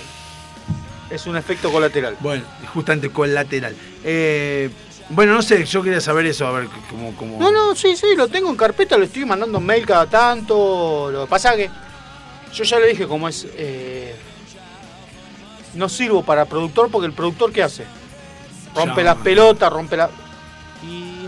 es 1.10 1.26
un 1.26 1.36
efecto 1.36 1.70
colateral. 1.72 2.16
Bueno, 2.20 2.44
justamente 2.74 3.10
colateral. 3.10 3.74
Eh, 4.04 4.70
bueno, 5.10 5.32
no 5.34 5.42
sé, 5.42 5.64
yo 5.64 5.82
quería 5.82 6.00
saber 6.00 6.26
eso, 6.26 6.46
a 6.46 6.52
ver 6.52 6.68
cómo. 6.90 7.14
cómo... 7.16 7.38
No, 7.38 7.50
no, 7.50 7.74
sí, 7.74 7.96
sí, 7.96 8.06
lo 8.16 8.28
tengo 8.28 8.50
en 8.50 8.56
carpeta, 8.56 8.96
lo 8.98 9.04
estoy 9.04 9.24
mandando 9.24 9.58
mail 9.60 9.86
cada 9.86 10.06
tanto. 10.06 11.10
Lo 11.10 11.24
que 11.24 11.30
pasa 11.30 11.56
que 11.56 11.70
yo 12.52 12.64
ya 12.64 12.78
le 12.78 12.88
dije 12.88 13.06
cómo 13.06 13.28
es. 13.28 13.46
eh, 13.54 14.14
no 15.74 15.88
sirvo 15.88 16.22
para 16.22 16.44
productor 16.46 16.90
porque 16.90 17.06
el 17.06 17.12
productor 17.12 17.52
¿qué 17.52 17.62
hace? 17.62 17.84
Rompe 18.74 19.02
las 19.02 19.16
pelotas, 19.16 19.72
rompe 19.72 19.96
la. 19.96 20.10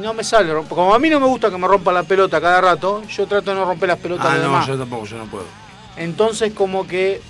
No 0.01 0.14
me 0.14 0.24
sale, 0.24 0.53
como 0.68 0.94
a 0.94 0.98
mí 0.98 1.09
no 1.11 1.20
me 1.20 1.26
gusta 1.26 1.51
que 1.51 1.59
me 1.59 1.66
rompa 1.68 1.92
la 1.92 2.03
pelota 2.05 2.40
cada 2.40 2.61
rato, 2.61 3.03
yo 3.09 3.26
trato 3.26 3.51
de 3.51 3.57
no 3.57 3.64
romper 3.64 3.88
las 3.88 3.98
pelotas 3.98 4.26
Ah, 4.26 4.32
de 4.34 4.36
no, 4.38 4.42
demás. 4.44 4.66
yo 4.66 4.78
tampoco, 4.78 5.05
yo 5.07 5.18
no 5.18 5.26
puedo. 5.26 5.44
Entonces 5.96 6.53
como 6.55 6.86
que 6.86 7.20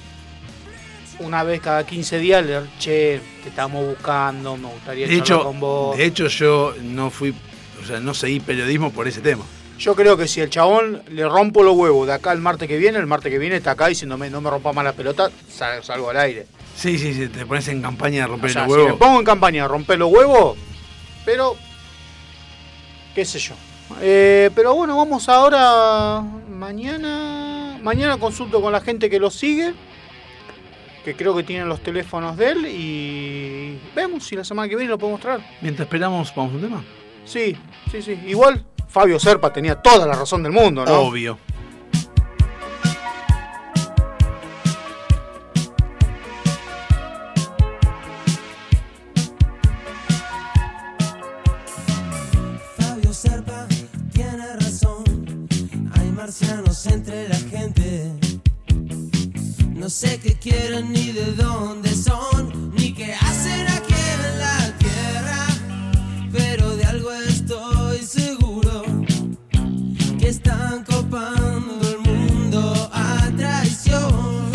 una 1.19 1.43
vez 1.43 1.61
cada 1.61 1.85
15 1.85 2.19
días 2.19 2.45
le 2.45 2.61
che, 2.79 3.21
te 3.43 3.49
estamos 3.49 3.85
buscando, 3.87 4.57
me 4.57 4.69
gustaría 4.69 5.07
De 5.07 5.17
hecho, 5.17 5.43
con 5.43 5.59
vos. 5.61 5.97
de 5.97 6.05
hecho, 6.05 6.29
yo 6.29 6.75
no 6.83 7.11
fui. 7.11 7.35
O 7.83 7.87
sea, 7.87 7.99
no 8.01 8.13
seguí 8.15 8.41
periodismo 8.41 8.91
por 8.93 9.09
ese 9.09 9.21
tema. 9.21 9.45
Yo 9.79 9.95
creo 9.97 10.17
que 10.17 10.29
si 10.29 10.41
el 10.43 10.51
chabón 10.51 11.03
le 11.09 11.27
rompo 11.27 11.63
los 11.63 11.75
huevos 11.75 12.07
de 12.07 12.13
acá 12.13 12.33
el 12.33 12.41
martes 12.41 12.69
que 12.69 12.77
viene, 12.77 12.99
el 12.99 13.07
martes 13.07 13.33
que 13.33 13.39
viene 13.39 13.57
está 13.57 13.71
acá 13.73 13.87
diciéndome 13.89 14.29
no 14.29 14.41
me 14.43 14.51
rompa 14.51 14.73
más 14.75 14.85
la 14.85 14.93
pelota, 14.93 15.31
sal- 15.49 15.83
salgo 15.83 16.11
al 16.11 16.19
aire. 16.19 16.47
Sí, 16.77 16.99
sí, 16.99 17.15
sí, 17.15 17.29
te 17.29 17.47
pones 17.47 17.67
en 17.69 17.81
campaña 17.81 18.21
de 18.21 18.25
O 18.27 18.29
romper 18.29 18.53
sea, 18.53 18.63
los 18.65 18.73
si 18.73 18.77
me 18.79 18.85
huevos. 18.85 18.99
pongo 18.99 19.19
en 19.19 19.25
campaña 19.25 19.63
de 19.63 19.69
romper 19.69 19.99
los 19.99 20.13
huevos, 20.13 20.59
pero 21.25 21.57
qué 23.21 23.27
sé 23.27 23.39
yo. 23.39 23.55
Eh, 24.01 24.49
pero 24.55 24.75
bueno, 24.75 24.97
vamos 24.97 25.29
ahora 25.29 26.23
mañana. 26.49 27.79
Mañana 27.83 28.17
consulto 28.17 28.63
con 28.63 28.73
la 28.73 28.81
gente 28.81 29.11
que 29.11 29.19
lo 29.19 29.29
sigue, 29.29 29.75
que 31.05 31.15
creo 31.15 31.37
que 31.37 31.43
tienen 31.43 31.69
los 31.69 31.83
teléfonos 31.83 32.35
de 32.39 32.49
él 32.49 32.67
y 32.67 33.79
vemos 33.95 34.25
si 34.25 34.37
la 34.37 34.45
semana 34.45 34.71
que 34.71 34.77
viene 34.77 34.89
lo 34.89 34.97
podemos 34.97 35.21
traer. 35.21 35.41
Mientras 35.61 35.85
esperamos, 35.87 36.33
vamos 36.35 36.53
a 36.53 36.57
un 36.57 36.63
tema. 36.63 36.85
Sí, 37.27 37.55
sí, 37.91 38.01
sí. 38.01 38.19
Igual 38.27 38.65
Fabio 38.89 39.21
Serpa 39.21 39.53
tenía 39.53 39.75
toda 39.75 40.07
la 40.07 40.15
razón 40.15 40.43
del 40.43 40.53
mundo, 40.53 40.87
¿no? 40.87 41.01
Obvio. 41.01 41.39
Entre 56.87 57.29
la 57.29 57.37
gente. 57.37 58.11
No 59.75 59.91
sé 59.91 60.19
qué 60.19 60.35
quieren 60.35 60.93
ni 60.93 61.13
de 61.13 61.33
dónde 61.33 61.95
son, 61.95 62.73
ni 62.75 62.95
qué 62.95 63.13
hacen 63.15 63.67
aquí 63.69 63.95
en 63.95 64.39
la 64.39 64.79
tierra. 64.79 65.47
Pero 66.33 66.77
de 66.77 66.85
algo 66.85 67.13
estoy 67.13 67.99
seguro: 67.99 68.83
que 70.19 70.29
están 70.29 70.85
copando 70.85 71.81
el 71.91 71.99
mundo 71.99 72.91
a 72.93 73.31
traición. 73.37 74.51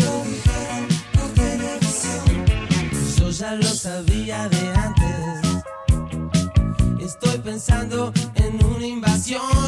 Yo 3.18 3.30
ya 3.30 3.54
lo 3.54 3.68
sabía 3.68 4.48
de 4.48 4.74
antes. 4.74 5.06
Estoy 7.00 7.38
pensando 7.38 8.12
en 8.34 8.64
una 8.64 8.86
invasión 8.86 9.65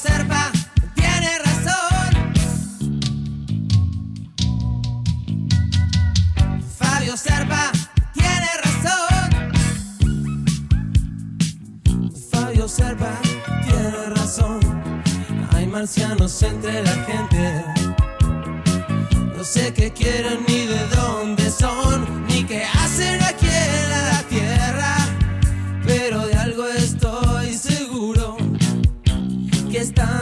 Serpa 0.00 0.52
tiene 0.94 1.38
razón. 1.44 2.10
Fabio 6.78 7.16
Serpa 7.16 7.72
tiene 8.12 8.48
razón. 8.62 9.30
Fabio 12.30 12.68
Serpa 12.68 13.18
tiene 13.64 14.10
razón. 14.14 14.60
Hay 15.50 15.66
marcianos 15.66 16.44
entre 16.44 16.80
la 16.84 16.94
gente. 17.04 17.64
No 19.36 19.42
sé 19.42 19.74
qué 19.74 19.92
quieren 19.92 20.44
ni 20.46 20.66
de 20.66 20.86
dónde 20.94 21.50
son, 21.50 22.06
están. 29.88 30.17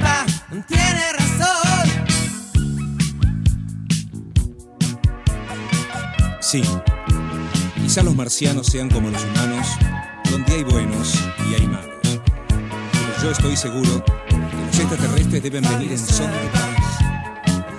Serpa 0.00 0.26
tiene 0.66 1.12
razón. 1.12 1.88
Sí, 6.40 6.62
quizá 7.76 8.02
los 8.02 8.14
marcianos 8.16 8.66
sean 8.66 8.88
como 8.88 9.10
los 9.10 9.22
humanos, 9.24 9.66
donde 10.30 10.52
hay 10.52 10.64
buenos 10.64 11.14
y 11.50 11.54
hay 11.54 11.66
malos. 11.66 11.88
Pero 12.02 13.22
yo 13.22 13.30
estoy 13.30 13.56
seguro 13.56 14.04
que 14.04 14.36
los 14.36 14.78
extraterrestres 14.78 15.42
deben 15.42 15.62
venir 15.62 15.92
en 15.92 15.98
son 15.98 16.30
de 16.30 16.38
paz. 16.48 16.64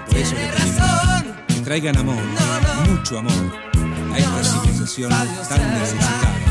Por 0.07 0.17
eso 0.17 0.35
les 0.35 0.51
pedimos 0.51 1.23
que 1.47 1.61
traigan 1.61 1.97
amor, 1.97 2.21
mucho 2.89 3.19
amor, 3.19 3.53
a 4.13 4.17
esta 4.17 4.43
civilización 4.43 5.09
tan 5.09 5.79
necesitada 5.79 6.50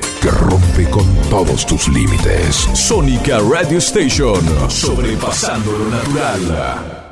que 0.21 0.29
rompe 0.29 0.87
con 0.89 1.05
todos 1.29 1.65
tus 1.65 1.87
límites. 1.87 2.67
Sónica 2.75 3.39
Radio 3.39 3.79
Station. 3.79 4.39
Sobrepasando 4.69 5.71
lo 5.71 5.85
natural. 5.85 7.07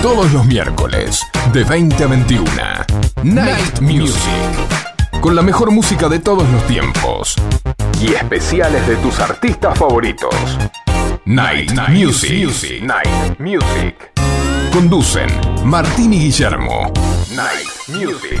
Todos 0.00 0.32
los 0.32 0.46
miércoles, 0.46 1.20
de 1.52 1.62
20 1.64 2.04
a 2.04 2.06
21. 2.06 2.50
Night 3.24 3.80
Music. 3.80 4.20
Con 5.20 5.36
la 5.36 5.42
mejor 5.42 5.70
música 5.70 6.08
de 6.08 6.18
todos 6.18 6.48
los 6.48 6.66
tiempos. 6.66 7.36
Y 8.00 8.14
especiales 8.14 8.86
de 8.86 8.96
tus 8.96 9.18
artistas 9.20 9.78
favoritos. 9.78 10.34
Night, 11.26 11.72
Music. 11.90 12.82
Night 12.82 13.38
Music. 13.38 14.12
Conducen 14.72 15.28
Martín 15.64 16.14
y 16.14 16.20
Guillermo. 16.20 16.90
Night 17.34 17.68
Music. 17.88 18.40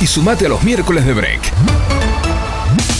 y 0.00 0.06
sumate 0.06 0.46
a 0.46 0.48
los 0.48 0.62
miércoles 0.62 1.04
de 1.04 1.12
break. 1.12 1.40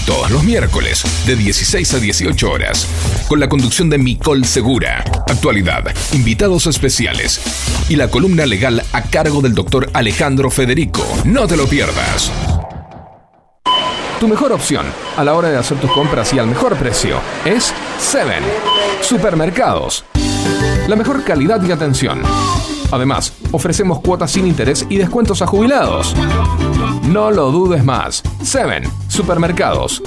Todos 0.06 0.30
los 0.30 0.42
miércoles, 0.42 1.04
de 1.26 1.36
16 1.36 1.94
a 1.94 1.98
18 1.98 2.50
horas, 2.50 2.86
con 3.28 3.40
la 3.40 3.48
conducción 3.48 3.88
de 3.88 3.98
Micol 3.98 4.44
Segura, 4.44 5.04
actualidad, 5.28 5.84
invitados 6.12 6.66
especiales 6.66 7.40
y 7.88 7.96
la 7.96 8.08
columna 8.08 8.44
legal 8.44 8.82
a 8.92 9.02
cargo 9.02 9.40
del 9.40 9.54
doctor 9.54 9.88
Alejandro 9.94 10.50
Federico. 10.50 11.06
No 11.24 11.46
te 11.46 11.56
lo 11.56 11.66
pierdas. 11.66 12.30
Tu 14.18 14.28
mejor 14.28 14.52
opción 14.52 14.84
a 15.16 15.24
la 15.24 15.34
hora 15.34 15.48
de 15.48 15.56
hacer 15.56 15.78
tus 15.78 15.90
compras 15.92 16.32
y 16.34 16.38
al 16.38 16.46
mejor 16.46 16.76
precio 16.76 17.20
es 17.44 17.72
Seven 17.98 18.42
Supermercados. 19.00 20.04
La 20.88 20.96
mejor 20.96 21.24
calidad 21.24 21.62
y 21.66 21.72
atención. 21.72 22.20
Además, 22.92 23.32
ofrecemos 23.52 24.00
cuotas 24.00 24.32
sin 24.32 24.46
interés 24.46 24.86
y 24.88 24.96
descuentos 24.96 25.42
a 25.42 25.46
jubilados. 25.46 26.14
No 27.08 27.30
lo 27.30 27.50
dudes 27.50 27.84
más. 27.84 28.22
Seven 28.42 28.84
Supermercados. 29.08 30.02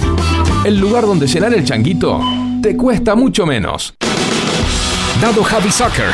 El 0.64 0.78
lugar 0.78 1.04
donde 1.04 1.26
llenar 1.26 1.54
el 1.54 1.64
changuito 1.64 2.20
te 2.62 2.76
cuesta 2.76 3.14
mucho 3.14 3.46
menos. 3.46 3.94
Dado 5.20 5.42
Javi 5.42 5.70
Soccer. 5.70 6.10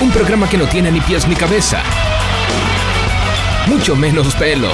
Un 0.00 0.10
programa 0.10 0.48
que 0.48 0.58
no 0.58 0.66
tiene 0.66 0.92
ni 0.92 1.00
pies 1.00 1.26
ni 1.26 1.34
cabeza. 1.34 1.82
Mucho 3.66 3.96
menos 3.96 4.34
pelo. 4.34 4.68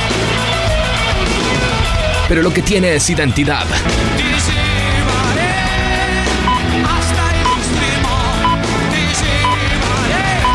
Pero 2.29 2.43
lo 2.43 2.53
que 2.53 2.63
tiene 2.63 2.95
es 2.95 3.09
identidad. 3.11 3.65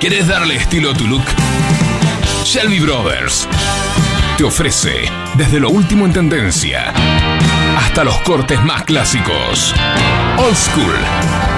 ¿Quieres 0.00 0.28
darle 0.28 0.54
estilo 0.54 0.92
a 0.92 0.94
tu 0.94 1.08
look? 1.08 1.24
Shelby 2.44 2.78
Brothers 2.78 3.48
te 4.36 4.44
ofrece 4.44 5.10
desde 5.34 5.58
lo 5.58 5.70
último 5.70 6.06
en 6.06 6.12
tendencia 6.12 6.92
hasta 7.76 8.04
los 8.04 8.16
cortes 8.20 8.62
más 8.62 8.84
clásicos. 8.84 9.74
Old 10.38 10.56
School. 10.56 11.57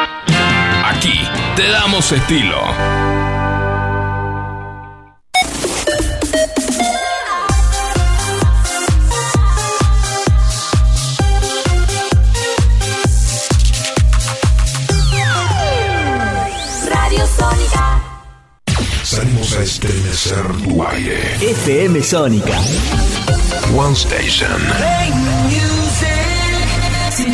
Aquí 0.93 1.19
te 1.55 1.69
damos 1.69 2.11
estilo. 2.11 2.57
Radio 16.89 17.25
Sónica. 17.25 18.01
Salimos 19.03 19.53
a 19.53 19.63
estremecer 19.63 20.45
tu 20.63 20.83
aire. 20.83 21.35
FM 21.39 22.03
Sónica. 22.03 22.59
One 23.75 23.93
Station. 23.95 25.40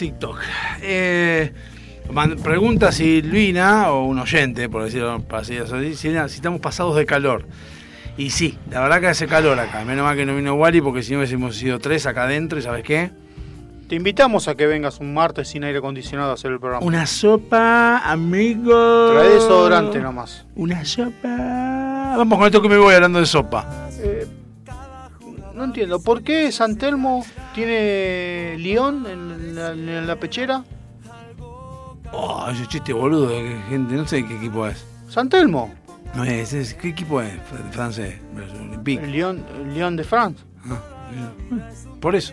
TikTok. 0.00 0.38
Eh, 0.80 1.52
pregunta 2.42 2.90
Silvina, 2.90 3.92
o 3.92 4.06
un 4.06 4.18
oyente, 4.18 4.70
por 4.70 4.82
decirlo 4.82 5.22
así, 5.32 5.58
si, 5.94 5.94
si 5.94 6.08
estamos 6.08 6.58
pasados 6.62 6.96
de 6.96 7.04
calor. 7.04 7.44
Y 8.16 8.30
sí, 8.30 8.56
la 8.70 8.80
verdad 8.80 9.00
que 9.02 9.08
hace 9.08 9.26
calor 9.26 9.58
acá. 9.58 9.84
Menos 9.84 10.04
mal 10.04 10.16
que 10.16 10.24
no 10.24 10.34
vino 10.34 10.54
Wally, 10.54 10.80
porque 10.80 11.02
si 11.02 11.12
no 11.12 11.18
hubiésemos 11.18 11.54
sido 11.54 11.78
tres 11.78 12.06
acá 12.06 12.22
adentro, 12.22 12.58
¿y 12.58 12.62
sabes 12.62 12.82
qué? 12.82 13.10
Te 13.90 13.96
invitamos 13.96 14.48
a 14.48 14.54
que 14.54 14.66
vengas 14.66 15.00
un 15.00 15.12
martes 15.12 15.48
sin 15.48 15.64
aire 15.64 15.80
acondicionado 15.80 16.30
a 16.30 16.34
hacer 16.34 16.50
el 16.52 16.60
programa. 16.60 16.86
Una 16.86 17.04
sopa, 17.04 17.98
amigo. 17.98 19.10
Trae 19.12 19.28
desodorante 19.28 19.98
nomás. 19.98 20.46
Una 20.54 20.82
sopa. 20.82 22.14
Vamos 22.16 22.38
con 22.38 22.46
esto 22.46 22.62
que 22.62 22.70
me 22.70 22.78
voy 22.78 22.94
hablando 22.94 23.20
de 23.20 23.26
sopa. 23.26 23.88
Eh, 23.98 24.26
no 25.60 25.64
entiendo, 25.64 26.00
¿por 26.00 26.22
qué 26.22 26.50
San 26.52 26.78
Telmo 26.78 27.22
tiene 27.54 28.56
León 28.58 29.04
en 29.06 29.19
la, 29.60 29.70
en 29.72 30.06
la 30.06 30.16
pechera? 30.16 30.64
Oh, 32.12 32.46
ese 32.50 32.66
chiste 32.66 32.92
boludo, 32.92 33.28
que 33.28 33.56
gente, 33.68 33.94
no 33.94 34.06
sé 34.06 34.26
qué 34.26 34.36
equipo 34.36 34.66
es. 34.66 34.84
San 35.08 35.28
Telmo, 35.28 35.72
No 36.14 36.24
es, 36.24 36.52
es- 36.52 36.74
¿qué 36.74 36.88
equipo 36.88 37.20
es? 37.22 37.32
Fr- 37.34 37.70
Francés, 37.70 38.16
Olympique. 38.34 39.04
el 39.04 39.14
el 39.14 39.74
León 39.74 39.96
de 39.96 40.04
France. 40.04 40.42
Por 42.00 42.14
eso, 42.16 42.32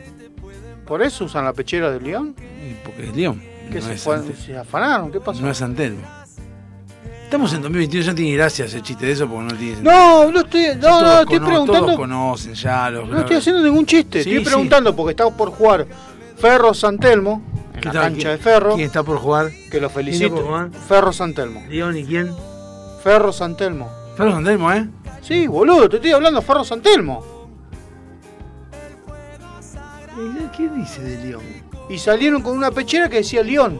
¿Por 0.85 1.01
eso 1.03 1.25
usan 1.25 1.45
la 1.45 1.53
pechera 1.53 1.91
de 1.91 1.99
León? 1.99 2.35
porque 2.83 3.07
es 3.09 3.15
León. 3.15 3.41
¿Qué 3.71 3.79
no 3.79 3.85
se, 3.85 3.93
es 3.93 4.01
fue- 4.03 4.23
se 4.33 4.57
afanaron? 4.57 5.11
¿Qué 5.11 5.19
pasó? 5.19 5.41
No 5.41 5.51
es 5.51 5.57
Santelmo. 5.57 6.01
Estamos 7.25 7.51
en 7.53 7.61
2021, 7.61 8.05
ya 8.05 8.15
tiene 8.15 8.37
gracia 8.37 8.65
ese 8.65 8.81
chiste 8.81 9.05
de 9.05 9.11
eso 9.11 9.27
porque 9.27 9.43
no 9.53 9.59
tiene 9.59 9.81
No, 9.81 10.31
no 10.31 10.39
estoy, 10.39 10.67
no, 10.81 11.01
no, 11.01 11.19
estoy 11.21 11.39
preguntando. 11.39 11.81
Todos 11.87 11.95
conocen 11.97 12.53
ya 12.53 12.89
los. 12.89 13.09
No 13.09 13.19
estoy 13.19 13.35
haciendo 13.35 13.61
ningún 13.63 13.85
chiste, 13.85 14.23
Sí, 14.23 14.29
estoy 14.29 14.45
sí. 14.45 14.49
preguntando 14.49 14.95
porque 14.95 15.11
estamos 15.11 15.33
por 15.33 15.51
jugar 15.51 15.85
Ferro 16.37 16.73
San 16.73 16.97
Telmo 16.99 17.41
en 17.73 17.81
¿Qué 17.81 17.87
la 17.89 17.93
cancha 18.01 18.19
¿Quién- 18.19 18.31
de 18.31 18.37
Ferro. 18.37 18.75
¿Quién 18.75 18.87
está 18.87 19.03
por 19.03 19.17
jugar? 19.17 19.47
Que 19.71 19.79
lo 19.81 19.89
¿Quién 19.89 20.07
está 20.07 20.29
felicito. 20.29 20.69
Ferro 20.87 21.13
San 21.13 21.33
Telmo. 21.33 21.63
León 21.69 21.97
y 21.97 22.05
quién? 22.05 22.33
Ferro 23.03 23.31
San 23.31 23.55
Telmo. 23.57 23.89
Ferro 24.15 24.31
Santelmo, 24.31 24.71
¿eh? 24.71 24.87
Sí, 25.21 25.45
boludo, 25.47 25.87
te 25.87 25.97
estoy 25.97 26.11
hablando 26.11 26.41
Ferro 26.41 26.63
San 26.63 26.81
Telmo. 26.81 27.23
¿Qué 30.55 30.67
dice 30.69 31.01
de 31.03 31.23
León? 31.27 31.43
Y 31.89 31.99
salieron 31.99 32.41
con 32.41 32.57
una 32.57 32.71
pechera 32.71 33.07
que 33.09 33.17
decía 33.17 33.43
León. 33.43 33.79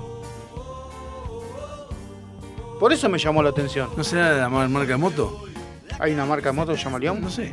Por 2.79 2.93
eso 2.93 3.09
me 3.09 3.17
llamó 3.17 3.41
la 3.41 3.49
atención. 3.49 3.89
¿No 3.97 4.03
será 4.03 4.33
la 4.33 4.47
mar- 4.49 4.69
marca 4.69 4.91
de 4.91 4.97
moto? 4.97 5.41
¿Hay 5.99 6.13
una 6.13 6.25
marca 6.25 6.49
de 6.49 6.55
moto 6.55 6.73
que 6.73 6.77
se 6.77 6.83
llama 6.83 6.99
León? 6.99 7.19
No 7.21 7.29
sé. 7.31 7.51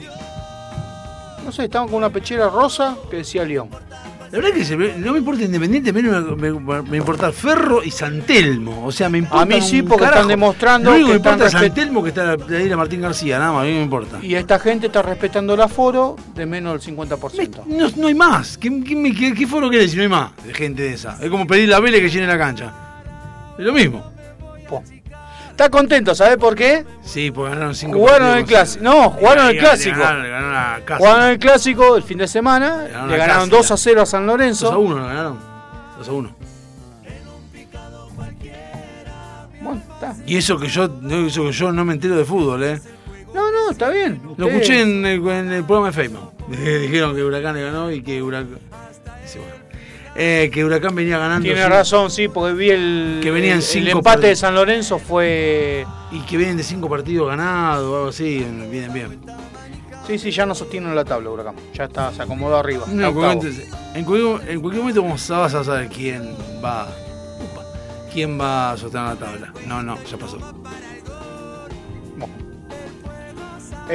No 1.42 1.50
sé, 1.50 1.64
estaban 1.64 1.88
con 1.88 1.96
una 1.96 2.11
pechera 2.11 2.48
rosa 2.50 2.96
que 3.11 3.16
decía 3.18 3.44
León. 3.44 3.70
La 4.35 4.41
verdad 4.41 4.57
que 4.57 4.64
se 4.64 4.76
me- 4.76 4.95
no 4.99 5.12
me 5.12 5.18
importa 5.18 5.45
Independiente, 5.45 5.93
menos 5.93 6.37
me, 6.37 6.51
me, 6.53 6.82
me 6.82 6.97
importa 6.97 7.30
Ferro 7.30 7.85
y 7.85 7.93
Santelmo. 7.93 8.85
O 8.85 8.91
sea, 8.91 9.09
me 9.09 9.18
importa. 9.18 9.43
A 9.43 9.47
mí 9.47 9.61
sí, 9.61 9.80
porque 9.82 10.01
carajo. 10.07 10.14
están 10.22 10.28
demostrando 10.28 10.91
Lo 10.91 10.97
único 10.97 11.07
que 11.07 11.12
me 11.12 11.16
importa 11.18 11.47
es 11.47 11.53
Santelmo 11.53 12.03
que 12.03 12.09
está 12.09 12.24
la, 12.24 12.37
la 12.49 12.61
isla 12.61 12.76
Martín 12.76 13.01
García, 13.01 13.39
nada 13.39 13.53
más, 13.53 13.62
a 13.62 13.66
mí 13.66 13.72
me 13.74 13.82
importa. 13.82 14.18
Y 14.22 14.35
esta 14.35 14.59
gente 14.59 14.89
está 14.89 15.03
respetando 15.03 15.55
el 15.55 15.61
aforo 15.61 16.16
de 16.35 16.47
menos 16.47 16.85
del 16.85 16.97
50%. 16.97 17.62
No, 17.66 17.89
no 17.97 18.07
hay 18.09 18.14
más. 18.14 18.59
¿Qué, 18.59 18.70
qué, 18.82 19.14
qué- 19.16 19.35
qué 19.35 19.47
foro 19.47 19.70
querés 19.70 19.93
si 19.93 19.97
no 19.99 20.03
hay 20.03 20.09
más 20.09 20.32
de 20.45 20.53
gente 20.53 20.82
de 20.82 20.95
esa? 20.95 21.16
Es 21.22 21.30
como 21.30 21.47
pedir 21.47 21.68
la 21.68 21.78
Vélez 21.78 22.00
que 22.00 22.11
llene 22.11 22.26
la 22.26 22.37
cancha. 22.37 22.72
Es 23.57 23.64
lo 23.64 23.72
mismo. 23.72 24.13
Está 25.55 25.71
contento, 25.71 26.17
¿sabes 26.17 26.37
por 26.37 26.57
qué? 26.57 26.85
Sí, 27.05 27.31
porque 27.31 27.51
ganaron 27.55 27.76
cinco 27.76 27.97
Jugaron 28.01 28.39
el 28.39 28.45
clásico. 28.45 28.83
No, 28.83 29.11
jugaron 29.11 29.47
el 29.51 29.59
clásico. 29.59 30.01
Ganaron, 30.01 30.22
ganaron. 30.29 30.99
Jugaron 30.99 31.25
el 31.29 31.39
clásico 31.39 31.97
el 31.97 32.03
fin 32.03 32.18
de 32.18 32.26
semana. 32.26 32.76
Ganaron 32.89 33.09
le 33.11 33.17
ganaron 33.17 33.45
casa. 33.49 33.57
2 33.59 33.71
a 33.71 33.76
0 33.76 34.03
a 34.03 34.07
San 34.07 34.26
2 34.26 34.35
a 34.35 34.37
Lorenzo. 34.37 34.81
1 34.81 34.99
lo 34.99 35.07
ganaron. 35.07 35.39
2 35.99 36.09
a 36.09 36.13
1. 36.13 36.37
Bueno, 39.63 39.81
está. 39.95 40.17
Y 40.26 40.37
eso 40.37 40.59
que 40.59 40.67
yo 40.67 40.85
eso 41.11 41.45
que 41.45 41.53
yo 41.53 41.71
no 41.71 41.85
me 41.85 41.95
entero 41.95 42.17
de 42.17 42.25
fútbol, 42.25 42.64
¿eh? 42.64 42.81
No, 43.33 43.51
no, 43.53 43.71
está 43.71 43.91
bien. 43.91 44.21
Lo 44.37 44.47
Usted- 44.47 44.57
escuché 44.57 44.83
en 44.83 45.07
el, 45.07 45.29
en 45.29 45.53
el 45.53 45.64
programa 45.64 45.87
de 45.89 45.93
Facebook. 45.93 46.33
Dijeron 46.49 47.14
que 47.14 47.22
Huracán 47.22 47.55
le 47.55 47.63
ganó 47.63 47.93
y 47.93 48.03
que 48.03 48.21
Huracán. 48.22 48.59
sí, 49.25 49.39
bueno. 49.39 49.63
Eh, 50.16 50.49
que 50.53 50.64
Huracán 50.64 50.95
venía 50.95 51.18
ganando. 51.18 51.45
Tiene 51.45 51.68
razón, 51.68 52.11
sí, 52.11 52.28
porque 52.28 52.53
vi 52.54 52.70
el, 52.70 53.18
Que 53.22 53.30
venían 53.32 53.61
el- 53.74 53.88
empate 53.88 54.28
de 54.28 54.36
San 54.36 54.54
Lorenzo 54.54 54.99
fue... 55.00 55.84
Y 56.12 56.20
que 56.20 56.36
vienen 56.36 56.57
de 56.57 56.62
cinco 56.62 56.88
partidos 56.88 57.26
ganados 57.28 57.84
o 57.91 57.96
algo 57.96 58.08
así. 58.11 58.46
Vienen 58.70 58.92
bien. 58.92 59.20
Sí, 60.07 60.18
sí, 60.18 60.30
ya 60.30 60.46
no 60.46 60.54
sostiene 60.54 60.95
la 60.95 61.04
tabla, 61.04 61.30
Huracán. 61.30 61.57
Ya 61.72 61.84
está, 61.84 62.12
se 62.12 62.22
acomodó 62.22 62.57
arriba. 62.58 62.84
No, 62.88 63.08
en, 63.08 63.14
cualquier 63.14 63.42
momento, 63.42 63.64
en, 63.95 64.04
cualquier, 64.04 64.50
en 64.50 64.61
cualquier 64.61 64.82
momento 64.82 65.03
vamos 65.03 65.30
a- 65.30 65.38
vas 65.38 65.54
a 65.54 65.64
saber 65.64 65.88
quién 65.88 66.36
va. 66.64 66.86
quién 68.12 68.38
va 68.41 68.72
a 68.72 68.76
sostener 68.76 69.08
la 69.08 69.16
tabla. 69.16 69.53
No, 69.66 69.82
no, 69.82 69.99
ya 70.04 70.16
pasó. 70.16 70.38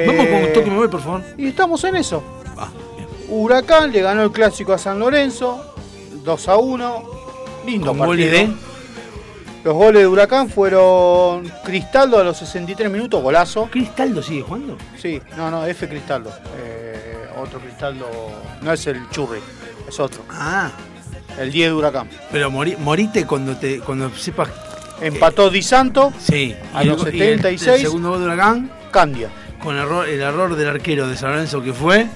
Vamos 0.06 0.26
con 0.26 0.34
un 0.44 0.52
toque 0.52 0.70
me 0.70 0.76
voy, 0.76 0.88
por 0.88 1.00
favor. 1.00 1.22
Y 1.36 1.48
estamos 1.48 1.82
en 1.84 1.96
eso. 1.96 2.22
Ah, 2.56 2.68
Huracán 3.28 3.90
le 3.92 4.02
ganó 4.02 4.22
el 4.22 4.30
clásico 4.30 4.72
a 4.72 4.78
San 4.78 4.98
Lorenzo, 4.98 5.69
2 6.24 6.48
a 6.48 6.56
1. 6.56 7.04
Lindo 7.66 7.88
Con 7.88 7.98
partido. 7.98 8.30
de- 8.32 8.48
Los 9.62 9.74
goles 9.74 10.00
de 10.02 10.06
Huracán 10.08 10.48
fueron 10.48 11.46
Cristaldo 11.64 12.18
a 12.18 12.24
los 12.24 12.38
63 12.38 12.90
minutos, 12.90 13.22
golazo. 13.22 13.68
¿Cristaldo 13.70 14.22
sigue 14.22 14.40
jugando? 14.42 14.78
Sí, 14.96 15.20
no, 15.36 15.50
no, 15.50 15.66
F 15.66 15.86
Cristaldo. 15.86 16.30
Eh, 16.58 17.26
otro 17.38 17.60
Cristaldo, 17.60 18.06
no 18.62 18.72
es 18.72 18.86
el 18.86 19.06
Churri, 19.10 19.40
es 19.86 20.00
otro. 20.00 20.22
Ah, 20.30 20.70
El 21.38 21.52
10 21.52 21.68
de 21.68 21.74
Huracán. 21.74 22.08
pero 22.32 22.50
mori- 22.50 22.76
morite 22.78 23.26
cuando 23.26 23.54
te 23.56 23.80
cuando 23.80 24.10
sepas. 24.16 24.48
Empató 25.02 25.48
Di 25.50 25.62
Santo 25.62 26.12
Sí, 26.18 26.54
a 26.74 26.80
y 26.82 26.86
el 26.86 26.92
los 26.92 27.04
go- 27.04 27.10
y 27.10 27.20
el- 27.20 27.36
76. 27.36 27.76
El 27.76 27.80
segundo 27.82 28.10
gol 28.10 28.18
de 28.20 28.24
Huracán, 28.26 28.70
Candia, 28.90 29.28
con 29.62 29.76
error, 29.76 30.08
el 30.08 30.20
error 30.22 30.56
del 30.56 30.68
arquero 30.68 31.06
de 31.06 31.16
San 31.18 31.32
Lorenzo 31.32 31.62
que 31.62 31.72
fue. 31.74 32.06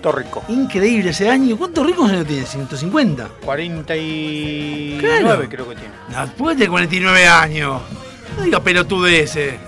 Torrico. 0.00 0.42
Increíble 0.48 1.10
ese 1.10 1.28
año. 1.28 1.56
¿Cuántos 1.56 1.86
ricos 1.86 2.10
años 2.10 2.26
tiene? 2.26 2.44
¿150? 2.44 3.28
49 3.44 4.98
Claro. 5.00 5.46
creo 5.48 5.68
que 5.68 5.74
tiene. 5.76 5.94
No, 6.10 6.26
¿Por 6.32 6.48
qué 6.50 6.56
tiene 6.56 6.70
49 6.70 7.26
años? 7.26 7.82
No 8.36 8.42
diga 8.44 8.62
ese. 9.08 9.58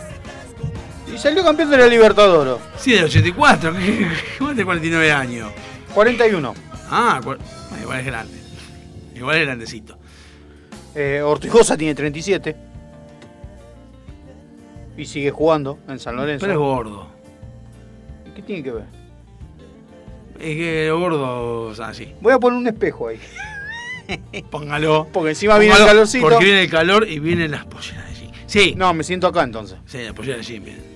Y 1.13 1.19
salió 1.19 1.45
campeón 1.45 1.71
de 1.71 1.77
la 1.79 1.87
Libertadores. 1.87 2.55
Sí, 2.79 2.93
del 2.93 3.05
84. 3.05 3.73
¿Cómo 4.39 4.51
tiene 4.51 4.65
49 4.65 5.13
años? 5.13 5.51
41. 5.95 6.55
Ah, 6.91 7.21
igual 7.81 8.01
es 8.01 8.07
grande. 8.07 8.39
Igual 9.15 9.37
es 9.37 9.45
grandecito. 9.47 9.99
Eh, 10.95 11.21
Ortigosa 11.23 11.77
tiene 11.77 11.95
37. 11.95 12.57
Y 14.97 15.05
sigue 15.05 15.31
jugando 15.31 15.79
en 15.89 15.99
San 15.99 16.17
Lorenzo. 16.17 16.47
Pero 16.47 16.53
es 16.53 16.59
gordo. 16.59 17.07
¿Qué 18.35 18.43
tiene 18.43 18.63
que 18.63 18.71
ver? 18.73 19.02
Es 20.43 20.57
que 20.57 20.87
es 20.89 20.93
gordo, 20.93 21.63
o 21.69 21.75
sea, 21.75 21.95
sí. 21.95 22.13
Voy 22.21 22.33
a 22.33 22.39
poner 22.39 22.59
un 22.59 22.67
espejo 22.67 23.09
ahí. 23.09 23.19
Póngalo. 24.51 25.09
Porque 25.13 25.31
encima 25.31 25.59
viene 25.59 25.77
el 25.77 25.87
calorcito. 25.87 26.29
Porque 26.29 26.45
viene 26.45 26.63
el 26.65 26.71
calor 26.71 27.09
y 27.09 27.19
vienen 27.21 27.51
las 27.53 27.65
polleras 27.65 28.09
de 28.09 28.15
jean. 28.27 28.33
Sí. 28.47 28.75
No, 28.77 28.93
me 28.93 29.05
siento 29.05 29.29
acá 29.29 29.43
entonces. 29.45 29.79
Sí, 29.87 29.99
las 30.03 30.13
polleras 30.13 30.47
de 30.47 30.53
jean 30.53 30.65
vienen. 30.65 30.93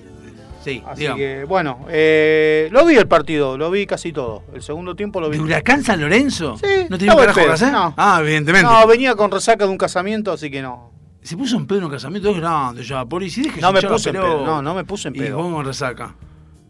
Sí, 0.63 0.83
Así 0.85 0.99
digamos. 1.01 1.17
que, 1.19 1.45
bueno, 1.45 1.85
eh, 1.89 2.67
lo 2.71 2.85
vi 2.85 2.95
el 2.97 3.07
partido, 3.07 3.57
lo 3.57 3.71
vi 3.71 3.85
casi 3.85 4.11
todo. 4.11 4.43
El 4.53 4.61
segundo 4.61 4.95
tiempo 4.97 5.21
lo 5.21 5.29
vi. 5.29 5.37
¿De 5.37 5.43
Huracán 5.43 5.81
San 5.81 6.01
Lorenzo? 6.01 6.57
Sí, 6.57 6.65
¿No 6.89 6.97
tenía 6.97 7.13
un 7.13 7.19
carajo 7.21 7.39
que 7.39 7.51
hacer? 7.51 7.71
no. 7.71 7.93
Ah, 7.95 8.17
evidentemente. 8.21 8.67
No, 8.69 8.85
venía 8.85 9.15
con 9.15 9.31
resaca 9.31 9.63
de 9.63 9.71
un 9.71 9.77
casamiento, 9.77 10.33
así 10.33 10.51
que 10.51 10.61
no. 10.61 10.91
Se 11.21 11.37
puso 11.37 11.55
en 11.55 11.67
pedo 11.67 11.77
en 11.79 11.85
un 11.85 11.91
casamiento, 11.91 12.31
es 12.31 12.37
grande 12.37 12.83
ya. 12.83 13.05
Por 13.05 13.23
y 13.23 13.29
si 13.29 13.43
No 13.61 13.71
me 13.71 13.81
puse 13.81 14.09
en 14.09 14.15
pedo, 14.17 14.45
no, 14.45 14.61
no 14.61 14.75
me 14.75 14.83
puse 14.83 15.07
en 15.07 15.15
Y 15.15 15.19
pedo. 15.19 15.37
vos 15.37 15.53
con 15.53 15.63
resaca. 15.65 16.15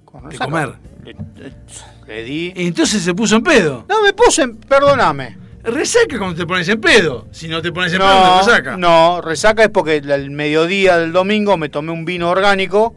Con 0.06 0.22
De 0.24 0.30
resaca. 0.30 0.45
comer. 0.45 0.74
Le, 2.08 2.16
le 2.16 2.24
di. 2.24 2.54
Y 2.56 2.68
entonces 2.68 3.02
se 3.02 3.14
puso 3.14 3.36
en 3.36 3.44
pedo. 3.44 3.86
No 3.90 4.02
me 4.02 4.14
puse 4.14 4.44
en. 4.44 4.58
Perdóname. 4.58 5.38
Resaca 5.64 6.18
cuando 6.18 6.36
te 6.36 6.46
pones 6.46 6.68
en 6.70 6.80
pedo. 6.80 7.28
Si 7.32 7.48
no 7.50 7.62
te 7.62 7.72
pones 7.74 7.92
en 7.92 8.00
pedo, 8.00 8.10
te 8.10 8.16
No, 8.16 8.38
resaca. 8.40 8.78
no, 8.78 9.22
resaca 9.22 9.64
es 9.64 9.70
porque 9.70 9.98
el- 9.98 10.32
mediodía 10.32 10.98
del 10.98 11.12
domingo 11.12 11.58
me 11.58 11.68
tomé 11.68 11.92
un 11.92 12.06
vino 12.06 12.30
orgánico 12.30 12.96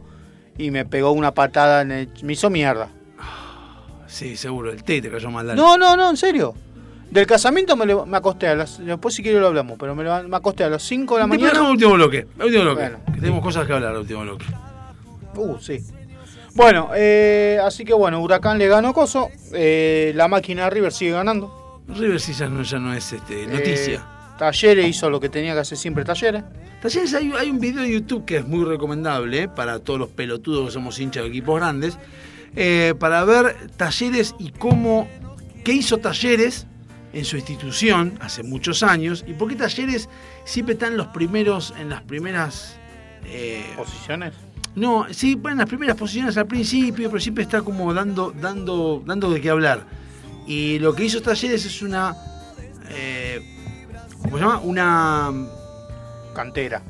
y 0.57 0.71
me 0.71 0.85
pegó 0.85 1.11
una 1.11 1.33
patada 1.33 1.81
en 1.81 1.91
el. 1.91 2.09
Me 2.23 2.33
hizo 2.33 2.49
mierda. 2.49 2.89
Sí, 4.07 4.35
seguro, 4.35 4.71
el 4.71 4.83
té 4.83 5.01
te 5.01 5.09
cayó 5.09 5.29
mal. 5.31 5.47
dale. 5.47 5.59
No, 5.61 5.77
no, 5.77 5.95
no, 5.97 6.09
en 6.09 6.17
serio. 6.17 6.53
Del 7.09 7.25
casamiento 7.27 7.75
me, 7.75 7.85
me 7.85 8.17
acosté 8.17 8.47
a 8.47 8.55
las. 8.55 8.77
Después, 8.83 9.13
si 9.15 9.21
quiere, 9.23 9.39
lo 9.39 9.47
hablamos. 9.47 9.77
Pero 9.77 9.93
me, 9.95 10.09
acosté 10.35 10.63
a 10.63 10.69
las 10.69 10.83
5 10.83 11.15
de 11.15 11.19
la 11.21 11.27
Después 11.27 11.41
mañana. 11.51 11.65
el 11.65 11.71
último 11.73 11.93
bloque. 11.93 12.27
El 12.39 12.45
último 12.45 12.63
bloque. 12.63 12.81
Bueno. 12.83 12.99
que 13.13 13.19
tenemos 13.19 13.41
cosas 13.43 13.67
que 13.67 13.73
hablar 13.73 13.91
el 13.93 13.99
último 13.99 14.21
bloque. 14.21 14.45
Uh, 15.35 15.57
sí. 15.59 15.79
Bueno, 16.53 16.89
eh, 16.95 17.59
así 17.63 17.85
que 17.85 17.93
bueno, 17.93 18.19
Huracán 18.21 18.57
le 18.57 18.67
ganó 18.67 18.93
Coso. 18.93 19.29
eh, 19.53 20.11
la 20.15 20.27
máquina 20.27 20.65
de 20.65 20.69
River 20.71 20.91
sigue 20.91 21.11
ganando. 21.11 21.81
River 21.87 22.19
sí 22.19 22.33
ya 22.33 22.47
no, 22.47 22.61
ya 22.63 22.79
no 22.79 22.93
es 22.93 23.13
este, 23.13 23.47
noticia. 23.47 23.95
Eh, 23.95 24.37
Talleres 24.37 24.87
hizo 24.87 25.09
lo 25.09 25.19
que 25.19 25.29
tenía 25.29 25.53
que 25.53 25.59
hacer 25.59 25.77
siempre 25.77 26.03
Talleres. 26.03 26.43
Talleres, 26.81 27.13
hay, 27.13 27.31
hay 27.37 27.49
un 27.49 27.59
video 27.59 27.83
de 27.83 27.91
YouTube 27.91 28.25
que 28.25 28.37
es 28.37 28.47
muy 28.47 28.65
recomendable 28.65 29.43
eh, 29.43 29.47
para 29.47 29.79
todos 29.79 29.99
los 29.99 30.09
pelotudos 30.09 30.65
que 30.65 30.71
somos 30.71 30.99
hinchas 30.99 31.23
de 31.23 31.29
equipos 31.29 31.59
grandes, 31.59 31.97
eh, 32.55 32.95
para 32.99 33.23
ver 33.23 33.55
Talleres 33.77 34.35
y 34.39 34.51
cómo, 34.51 35.07
qué 35.63 35.73
hizo 35.73 35.99
Talleres 35.99 36.65
en 37.13 37.23
su 37.23 37.37
institución 37.37 38.17
hace 38.19 38.41
muchos 38.41 38.83
años 38.83 39.23
y 39.27 39.33
por 39.33 39.47
qué 39.49 39.55
Talleres 39.55 40.09
siempre 40.43 40.73
está 40.73 40.87
en 40.87 40.97
los 40.97 41.07
primeros, 41.07 41.73
en 41.79 41.89
las 41.89 42.01
primeras... 42.01 42.77
eh, 43.25 43.63
¿Posiciones? 43.77 44.33
No, 44.75 45.05
sí, 45.11 45.39
en 45.43 45.57
las 45.57 45.67
primeras 45.67 45.97
posiciones 45.97 46.37
al 46.37 46.47
principio, 46.47 47.09
pero 47.09 47.19
siempre 47.19 47.43
está 47.43 47.61
como 47.61 47.93
dando, 47.93 48.31
dando, 48.31 49.03
dando 49.05 49.29
de 49.29 49.41
qué 49.41 49.49
hablar. 49.49 49.85
Y 50.47 50.79
lo 50.79 50.95
que 50.95 51.05
hizo 51.05 51.21
Talleres 51.21 51.65
es 51.65 51.81
una... 51.81 52.15
eh, 52.89 53.41
¿Cómo 54.23 54.37
se 54.37 54.43
llama? 54.43 54.59
Una... 54.59 55.31
Cantera. 56.33 56.81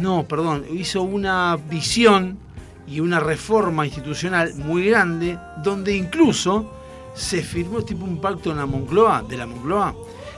No, 0.00 0.26
perdón, 0.26 0.66
hizo 0.72 1.02
una 1.02 1.56
visión 1.56 2.38
y 2.86 3.00
una 3.00 3.20
reforma 3.20 3.86
institucional 3.86 4.54
muy 4.54 4.86
grande, 4.86 5.38
donde 5.62 5.96
incluso 5.96 6.72
se 7.14 7.42
firmó 7.42 7.82
tipo 7.82 8.04
un 8.04 8.20
pacto 8.20 8.50
en 8.50 8.58
la 8.58 8.66
Moncloa, 8.66 9.24
de 9.28 9.36
la 9.36 9.46
Moncloa, 9.46 9.94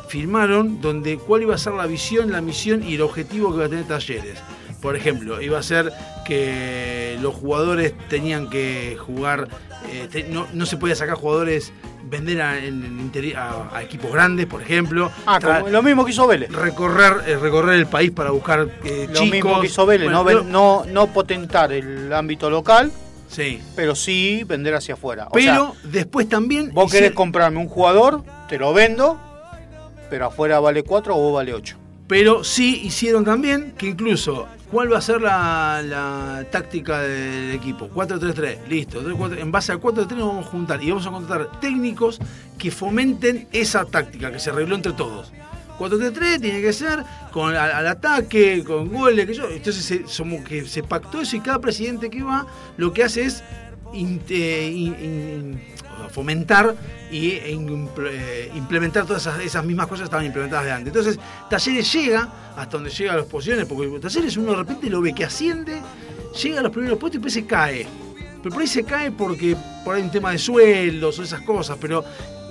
firmaron 0.09 0.81
donde 0.81 1.19
cuál 1.19 1.43
iba 1.43 1.55
a 1.55 1.59
ser 1.59 1.75
la 1.75 1.87
visión, 1.87 2.33
la 2.33 2.41
misión 2.41 2.83
y 2.83 2.95
el 2.95 3.03
objetivo 3.03 3.51
que 3.51 3.57
iba 3.57 3.67
a 3.67 3.69
tener 3.69 3.87
Talleres. 3.87 4.39
Por 4.81 4.97
ejemplo, 4.97 5.41
iba 5.41 5.59
a 5.59 5.63
ser 5.63 5.93
que 6.31 7.19
los 7.21 7.35
jugadores 7.35 7.93
tenían 8.09 8.49
que 8.49 8.97
jugar, 9.05 9.49
eh, 9.91 10.07
te- 10.11 10.23
no, 10.25 10.47
no 10.55 10.65
se 10.65 10.77
podía 10.77 10.95
sacar 10.95 11.17
jugadores, 11.17 11.73
vender 12.05 12.41
a, 12.41 12.57
en 12.65 12.85
el 12.85 12.93
interi- 13.13 13.35
a- 13.37 13.77
a 13.77 13.83
equipos 13.83 14.13
grandes, 14.13 14.47
por 14.47 14.63
ejemplo. 14.63 15.11
Ah, 15.27 15.41
como 15.43 15.69
lo 15.69 15.83
mismo 15.83 16.05
que 16.05 16.13
hizo 16.13 16.27
Vélez. 16.29 16.51
recorrer, 16.53 17.15
eh, 17.27 17.37
recorrer 17.37 17.75
el 17.81 17.87
país 17.87 18.13
para 18.13 18.31
buscar 18.31 18.69
eh, 18.85 19.07
Lo 19.09 19.15
chicos. 19.15 19.31
mismo 19.31 19.61
que 19.61 19.67
hizo 19.67 19.85
Vélez, 19.87 20.05
Bueno, 20.07 20.19
no, 20.21 20.25
pero- 20.25 20.45
no, 20.45 20.85
no 20.87 21.09
potentar 21.09 21.73
el 21.73 22.13
ámbito 22.13 22.49
local, 22.49 22.93
Sí. 23.29 23.61
pero 23.75 23.97
sí 23.97 24.45
vender 24.47 24.75
hacia 24.77 24.95
afuera. 24.95 25.27
O 25.27 25.33
Pero 25.33 25.75
sea, 25.75 25.91
después 25.91 26.29
también. 26.29 26.71
vos 26.73 26.91
querés 26.93 27.11
comprarme 27.13 27.59
un 27.59 27.69
jugador, 27.69 28.23
te 28.49 28.57
lo 28.57 28.73
vendo, 28.73 29.21
pero 30.09 30.27
afuera 30.27 30.61
vale 30.61 30.85
4 30.85 31.17
o 31.17 31.19
vos 31.19 31.35
vale 31.35 31.55
8. 31.55 31.77
Pero 32.07 32.43
sí 32.45 32.81
hicieron 32.85 33.25
también 33.25 33.73
que 33.79 33.87
incluso. 33.89 34.47
¿Cuál 34.71 34.93
va 34.93 34.99
a 34.99 35.01
ser 35.01 35.21
la, 35.21 35.83
la 35.85 36.45
táctica 36.51 37.01
del 37.01 37.51
equipo? 37.53 37.89
4-3-3, 37.93 38.69
listo. 38.69 39.03
3-4, 39.03 39.39
En 39.41 39.51
base 39.51 39.73
al 39.73 39.81
4-3 39.81 40.11
nos 40.17 40.29
vamos 40.29 40.47
a 40.47 40.51
juntar 40.51 40.83
y 40.83 40.91
vamos 40.91 41.07
a 41.07 41.11
contratar 41.11 41.61
técnicos 41.61 42.21
que 42.57 42.71
fomenten 42.71 43.49
esa 43.53 43.85
táctica 43.85 44.31
que 44.31 44.39
se 44.39 44.51
arregló 44.51 44.77
entre 44.77 44.93
todos. 44.93 45.33
4-3-3 45.79 46.41
tiene 46.41 46.61
que 46.61 46.73
ser 46.73 47.03
con 47.33 47.57
al, 47.57 47.73
al 47.73 47.87
ataque, 47.89 48.63
con 48.65 48.89
goles, 48.91 49.27
que 49.27 49.35
yo. 49.35 49.49
Entonces 49.51 49.85
se, 49.85 50.07
somos 50.07 50.45
que 50.45 50.65
se 50.67 50.83
pactó 50.85 51.21
eso 51.21 51.35
y 51.37 51.41
cada 51.41 51.59
presidente 51.59 52.09
que 52.09 52.23
va 52.23 52.47
lo 52.77 52.93
que 52.93 53.03
hace 53.03 53.25
es 53.25 53.43
in- 53.93 54.21
eh, 54.29 54.71
in- 54.73 54.97
in- 55.03 55.61
fomentar 56.09 56.75
y 57.11 57.31
e 57.33 57.53
eh, 57.53 58.53
implementar 58.55 59.05
todas 59.05 59.23
esas, 59.23 59.41
esas 59.41 59.65
mismas 59.65 59.87
cosas 59.87 60.01
que 60.01 60.05
estaban 60.05 60.27
implementadas 60.27 60.65
de 60.65 60.73
antes. 60.73 60.89
Entonces, 60.89 61.19
Talleres 61.49 61.93
llega 61.93 62.29
hasta 62.57 62.77
donde 62.77 62.91
llega 62.91 63.13
a 63.13 63.17
las 63.17 63.27
posiciones, 63.27 63.67
porque 63.67 63.99
Talleres 63.99 64.37
uno 64.37 64.53
de 64.53 64.59
repente 64.59 64.89
lo 64.89 65.01
ve 65.01 65.15
que 65.15 65.25
asciende, 65.25 65.81
llega 66.43 66.61
a 66.61 66.63
los 66.63 66.73
primeros 66.73 66.99
puestos 66.99 67.17
y 67.17 67.19
después 67.19 67.35
se 67.35 67.47
cae. 67.47 67.87
Pero 68.43 68.53
por 68.53 68.63
ahí 68.63 68.69
se 68.69 68.85
cae 68.85 69.11
porque 69.11 69.57
por 69.85 69.95
ahí 69.95 70.01
hay 70.01 70.07
un 70.07 70.13
tema 70.13 70.31
de 70.31 70.39
sueldos 70.39 71.19
o 71.19 71.23
esas 71.23 71.43
cosas, 71.43 71.77
pero 71.81 72.05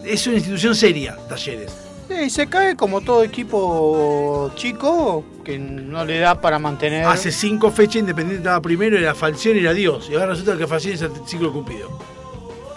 es 0.05 0.27
una 0.27 0.35
institución 0.35 0.75
seria, 0.75 1.17
Talleres. 1.27 1.89
Y 2.09 2.29
se 2.29 2.47
cae 2.47 2.75
como 2.75 3.01
todo 3.01 3.23
equipo 3.23 4.51
chico 4.55 5.23
que 5.43 5.59
no 5.59 6.03
le 6.05 6.19
da 6.19 6.41
para 6.41 6.57
mantener. 6.57 7.05
Hace 7.05 7.31
cinco 7.31 7.69
fechas 7.69 7.97
Independiente 7.97 8.41
estaba 8.41 8.61
primero, 8.61 8.97
era 8.97 9.13
Falcioni 9.13 9.59
era 9.59 9.73
Dios. 9.73 10.09
Y 10.09 10.15
ahora 10.15 10.27
resulta 10.27 10.57
que 10.57 10.65
Falcioni 10.65 10.95
es 10.95 11.01
el 11.03 11.11
ciclo 11.27 11.53
cumplido. 11.53 11.89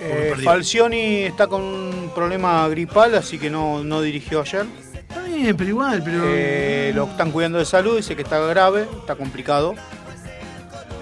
Eh. 0.04 0.34
Falcioni 0.42 1.24
está 1.24 1.46
con 1.46 1.62
un 1.62 2.10
problema 2.14 2.68
gripal, 2.68 3.14
así 3.14 3.38
que 3.38 3.48
no, 3.48 3.84
no 3.84 4.02
dirigió 4.02 4.40
ayer. 4.40 4.66
Está 4.94 5.22
bien, 5.22 5.56
pero 5.56 5.70
igual, 5.70 6.02
pero. 6.04 6.22
Eh, 6.26 6.92
lo 6.94 7.04
están 7.04 7.30
cuidando 7.30 7.58
de 7.58 7.64
salud, 7.64 7.96
dice 7.96 8.16
que 8.16 8.22
está 8.22 8.38
grave, 8.40 8.86
está 8.98 9.14
complicado. 9.14 9.74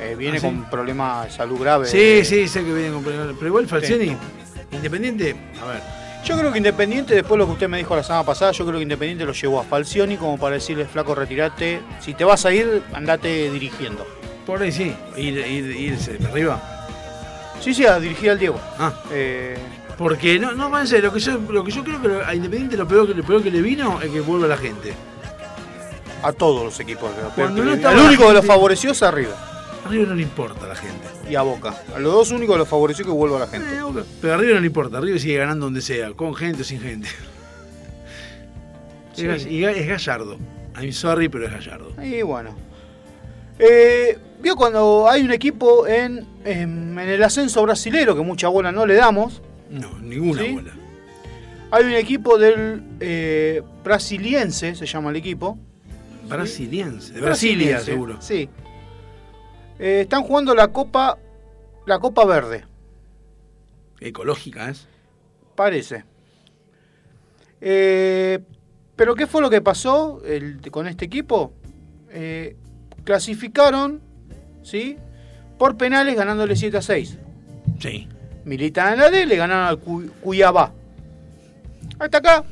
Eh, 0.00 0.14
viene 0.16 0.38
¿Ah, 0.38 0.40
sí? 0.40 0.46
con 0.46 0.64
problemas 0.68 1.26
de 1.26 1.30
salud 1.30 1.60
grave. 1.60 1.86
Sí, 1.86 2.24
sí, 2.24 2.48
sé 2.48 2.64
que 2.64 2.72
viene 2.72 2.92
con 2.92 3.02
problemas. 3.02 3.34
Pero 3.34 3.46
igual 3.46 3.66
Falcioni, 3.66 4.16
Independiente, 4.72 5.34
a 5.62 5.66
ver. 5.66 6.00
Yo 6.24 6.36
creo 6.38 6.52
que 6.52 6.58
Independiente, 6.58 7.14
después 7.14 7.32
de 7.32 7.38
lo 7.38 7.46
que 7.46 7.52
usted 7.52 7.68
me 7.68 7.78
dijo 7.78 7.96
la 7.96 8.02
semana 8.02 8.24
pasada, 8.24 8.52
yo 8.52 8.66
creo 8.66 8.78
que 8.78 8.82
Independiente 8.82 9.24
lo 9.24 9.32
llevó 9.32 9.60
a 9.60 9.64
Falcioni 9.64 10.16
como 10.16 10.38
para 10.38 10.56
decirle, 10.56 10.84
flaco, 10.84 11.14
retirate. 11.14 11.80
Si 12.00 12.14
te 12.14 12.24
vas 12.24 12.44
a 12.44 12.52
ir, 12.52 12.82
andate 12.92 13.50
dirigiendo. 13.50 14.06
Por 14.46 14.62
ahí 14.62 14.72
sí, 14.72 14.94
ir, 15.16 15.38
ir, 15.38 15.70
irse 15.70 16.18
arriba. 16.28 16.79
Sí, 17.60 17.74
sí, 17.74 17.84
a 17.84 17.98
dirigir 18.00 18.30
al 18.30 18.38
Diego. 18.38 18.58
Ah. 18.78 18.92
Eh, 19.12 19.56
Porque 19.98 20.38
no, 20.38 20.52
no, 20.52 20.78
en 20.78 20.86
serio, 20.86 21.08
lo 21.08 21.14
que 21.14 21.20
yo, 21.20 21.38
lo 21.50 21.62
que 21.64 21.70
yo 21.70 21.84
creo 21.84 22.00
que 22.00 22.24
a 22.24 22.34
Independiente 22.34 22.76
lo 22.76 22.88
peor 22.88 23.06
que, 23.06 23.14
lo 23.14 23.22
peor 23.22 23.42
que 23.42 23.50
le 23.50 23.60
vino 23.60 24.00
es 24.00 24.10
que 24.10 24.20
vuelva 24.20 24.46
la 24.46 24.56
gente. 24.56 24.94
a 26.22 26.32
todos 26.32 26.64
los 26.64 26.80
equipos. 26.80 27.10
Pero 27.36 27.50
no 27.50 27.62
el 27.62 27.98
único 27.98 28.26
que 28.28 28.34
lo 28.34 28.42
favoreció 28.42 28.92
es 28.92 29.02
arriba. 29.02 29.34
Arriba 29.86 30.06
no 30.06 30.14
le 30.14 30.22
importa 30.22 30.66
a 30.66 30.68
la 30.68 30.74
gente. 30.74 31.06
Y 31.28 31.34
a 31.34 31.42
Boca. 31.42 31.74
A 31.94 31.98
los 31.98 32.12
dos 32.12 32.30
únicos 32.30 32.54
que 32.54 32.58
lo 32.58 32.66
favoreció 32.66 33.04
que 33.04 33.10
vuelva 33.10 33.38
la 33.40 33.46
gente. 33.46 33.68
Pero 34.20 34.34
arriba 34.34 34.54
no 34.54 34.60
le 34.60 34.66
importa, 34.66 34.98
arriba 34.98 35.18
sigue 35.18 35.36
ganando 35.36 35.66
donde 35.66 35.80
sea, 35.82 36.12
con 36.12 36.34
gente 36.34 36.62
o 36.62 36.64
sin 36.64 36.80
gente. 36.80 37.08
Sí. 39.14 39.26
Es, 39.26 39.46
es 39.46 39.86
Gallardo. 39.88 40.38
I'm 40.76 40.92
sorry, 40.92 41.28
pero 41.28 41.46
es 41.46 41.52
Gallardo. 41.52 41.92
Y 42.02 42.22
bueno. 42.22 42.54
Eh, 43.58 44.16
Vio 44.42 44.56
cuando 44.56 45.08
hay 45.08 45.22
un 45.22 45.32
equipo 45.32 45.86
en, 45.86 46.26
en, 46.44 46.98
en 46.98 47.08
el 47.08 47.22
ascenso 47.22 47.62
brasilero, 47.62 48.14
que 48.16 48.22
mucha 48.22 48.48
bola 48.48 48.72
no 48.72 48.86
le 48.86 48.94
damos. 48.94 49.42
No, 49.70 49.98
ninguna 49.98 50.42
¿Sí? 50.42 50.52
bola. 50.54 50.72
Hay 51.72 51.84
un 51.84 51.92
equipo 51.92 52.38
del 52.38 52.82
eh, 53.00 53.62
brasiliense, 53.84 54.74
se 54.74 54.86
llama 54.86 55.10
el 55.10 55.16
equipo. 55.16 55.58
Brasiliense. 56.28 57.12
De 57.12 57.20
Brasilia, 57.20 57.80
seguro. 57.80 58.16
Sí. 58.20 58.48
Eh, 59.78 60.00
están 60.02 60.22
jugando 60.22 60.54
la 60.54 60.68
Copa, 60.68 61.18
la 61.86 61.98
Copa 61.98 62.24
Verde, 62.24 62.64
Ecológica 64.00 64.70
es. 64.70 64.86
parece. 65.54 66.04
Eh, 67.60 68.38
Pero 68.96 69.14
¿qué 69.14 69.26
fue 69.26 69.40
lo 69.42 69.48
que 69.50 69.60
pasó 69.62 70.22
el- 70.24 70.60
con 70.70 70.86
este 70.86 71.04
equipo? 71.06 71.52
Clasificaron, 73.04 74.00
¿sí? 74.62 74.96
Por 75.58 75.76
penales 75.76 76.16
ganándole 76.16 76.56
7 76.56 76.76
a 76.78 76.82
6. 76.82 77.18
Sí. 77.80 78.08
Militan 78.44 78.94
en 78.94 78.98
la 79.00 79.10
D, 79.10 79.26
le 79.26 79.36
ganaron 79.36 79.66
al 79.66 79.78
Cu- 79.78 80.10
Cuyabá. 80.22 80.72
Hasta 81.98 82.18
acá, 82.18 82.44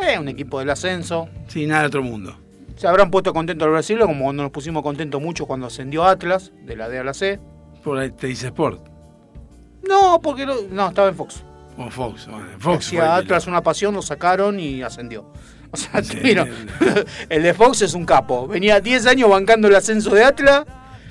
es 0.00 0.18
un 0.18 0.28
equipo 0.28 0.58
del 0.58 0.70
ascenso. 0.70 1.28
Sí, 1.48 1.66
nada 1.66 1.82
de 1.82 1.86
otro 1.88 2.02
mundo. 2.02 2.34
Se 2.76 2.88
habrán 2.88 3.10
puesto 3.10 3.32
contentos 3.32 3.66
al 3.66 3.72
Brasil, 3.72 3.98
como 4.00 4.24
cuando 4.24 4.42
nos 4.42 4.50
pusimos 4.52 4.82
contentos 4.82 5.20
mucho 5.20 5.46
cuando 5.46 5.66
ascendió 5.66 6.04
Atlas, 6.04 6.52
de 6.64 6.76
la 6.76 6.88
D 6.88 6.98
a 6.98 7.04
la 7.04 7.14
C. 7.14 7.38
Por 7.84 7.98
ahí 7.98 8.10
te 8.10 8.26
dice 8.28 8.46
Sport. 8.46 8.80
No, 9.86 10.20
porque 10.22 10.46
lo- 10.46 10.62
no, 10.70 10.88
estaba 10.88 11.08
en 11.08 11.14
Fox. 11.14 11.42
O 11.76 11.90
Fox. 11.90 12.26
Bueno, 12.28 12.46
Fox 12.58 12.94
Atlas 12.94 13.46
una 13.46 13.60
pasión, 13.62 13.94
lo 13.94 14.02
sacaron 14.02 14.58
y 14.58 14.82
ascendió. 14.82 15.30
O 15.74 15.76
sea, 15.76 16.04
Sí, 16.04 16.18
vino. 16.20 16.44
el 17.28 17.42
de 17.42 17.52
Fox 17.52 17.82
es 17.82 17.94
un 17.94 18.04
capo. 18.06 18.46
Venía 18.46 18.78
10 18.78 19.06
años 19.06 19.28
bancando 19.28 19.66
el 19.66 19.74
ascenso 19.74 20.14
de 20.14 20.22
Atlas. 20.22 20.64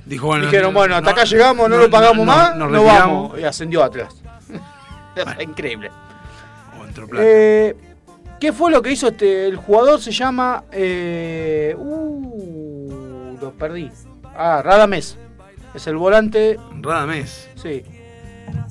Dijo, 0.05 0.27
bueno, 0.27 0.45
Dijeron, 0.45 0.73
no- 0.73 0.79
bueno, 0.79 0.95
hasta 0.95 1.05
no- 1.05 1.11
acá 1.11 1.23
llegamos, 1.23 1.69
no, 1.69 1.75
no- 1.77 1.83
lo 1.83 1.89
pagamos 1.89 2.25
más, 2.25 2.55
nos 2.55 2.69
no, 2.71 2.83
vamos. 2.83 3.39
Y 3.39 3.43
ascendió 3.43 3.83
Atlas. 3.83 4.13
Increíble. 5.41 5.91
O 6.79 6.85
entró 6.85 7.07
plata. 7.07 7.23
Eh, 7.25 7.75
¿Qué 8.39 8.51
fue 8.51 8.71
lo 8.71 8.81
que 8.81 8.91
hizo 8.91 9.07
este? 9.07 9.45
El 9.47 9.55
jugador 9.55 10.01
se 10.01 10.11
llama. 10.11 10.63
eh, 10.71 11.75
uh, 11.77 13.37
lo 13.41 13.51
perdí. 13.53 13.89
Ah, 14.35 14.61
Radamés. 14.63 15.17
Es 15.73 15.87
el 15.87 15.95
volante. 15.95 16.59
Radamés. 16.81 17.49
Sí. 17.55 17.83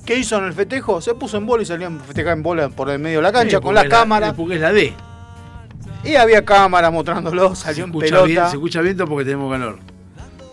¿Qué 0.05 0.17
hizo 0.19 0.37
en 0.39 0.45
el 0.45 0.53
festejo? 0.53 1.01
Se 1.01 1.15
puso 1.15 1.37
en 1.39 1.47
bola 1.47 1.63
y 1.63 1.67
salió 1.67 1.89
a 1.89 1.91
festejar 2.05 2.35
en 2.35 2.43
bola 2.43 2.69
por 2.69 2.91
el 2.91 2.99
medio 2.99 3.19
de 3.19 3.23
la 3.23 3.33
cancha 3.33 3.59
Sí, 3.59 3.63
con 3.63 3.75
la 3.75 3.89
cámara. 3.89 4.35
Porque 4.35 4.57
es 4.57 4.61
la 4.61 4.73
D. 4.73 4.93
Y 6.05 6.17
había 6.17 6.45
cámara 6.45 6.91
mostrándolo, 6.91 7.55
Se 7.55 7.65
salió 7.65 7.85
en 7.85 7.91
escucha, 7.91 8.07
pelota. 8.07 8.27
bien, 8.27 8.45
se 8.49 8.57
escucha 8.57 8.81
viento 8.81 9.07
porque 9.07 9.25
tenemos 9.25 9.51
calor. 9.53 9.79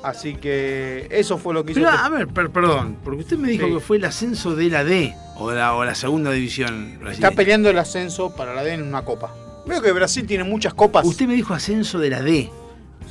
Así 0.03 0.35
que 0.35 1.07
eso 1.11 1.37
fue 1.37 1.53
lo 1.53 1.65
que 1.65 1.71
hizo. 1.73 1.81
Pero, 1.81 1.89
este- 1.93 2.01
a 2.05 2.09
ver, 2.09 2.27
per- 2.27 2.49
perdón, 2.51 2.97
porque 3.03 3.19
usted 3.21 3.37
me 3.37 3.49
dijo 3.49 3.67
Sí. 3.67 3.73
que 3.73 3.79
fue 3.81 3.97
el 3.97 4.05
ascenso 4.05 4.55
de 4.55 4.69
la 4.69 4.83
D 4.85 5.13
o 5.37 5.51
la, 5.51 5.73
o 5.75 5.83
la 5.83 5.93
segunda 5.95 6.31
división 6.31 6.99
Está 7.11 7.31
peleando 7.31 7.69
el 7.69 7.77
ascenso 7.77 8.33
para 8.35 8.53
la 8.53 8.63
D 8.63 8.73
en 8.75 8.83
una 8.83 9.03
copa. 9.03 9.33
Veo 9.67 9.81
que 9.81 9.91
Brasil 9.91 10.25
tiene 10.25 10.43
muchas 10.45 10.73
copas. 10.73 11.05
Usted 11.05 11.27
me 11.27 11.33
dijo 11.33 11.53
ascenso 11.53 11.99
de 11.99 12.09
la 12.09 12.21
D. 12.21 12.49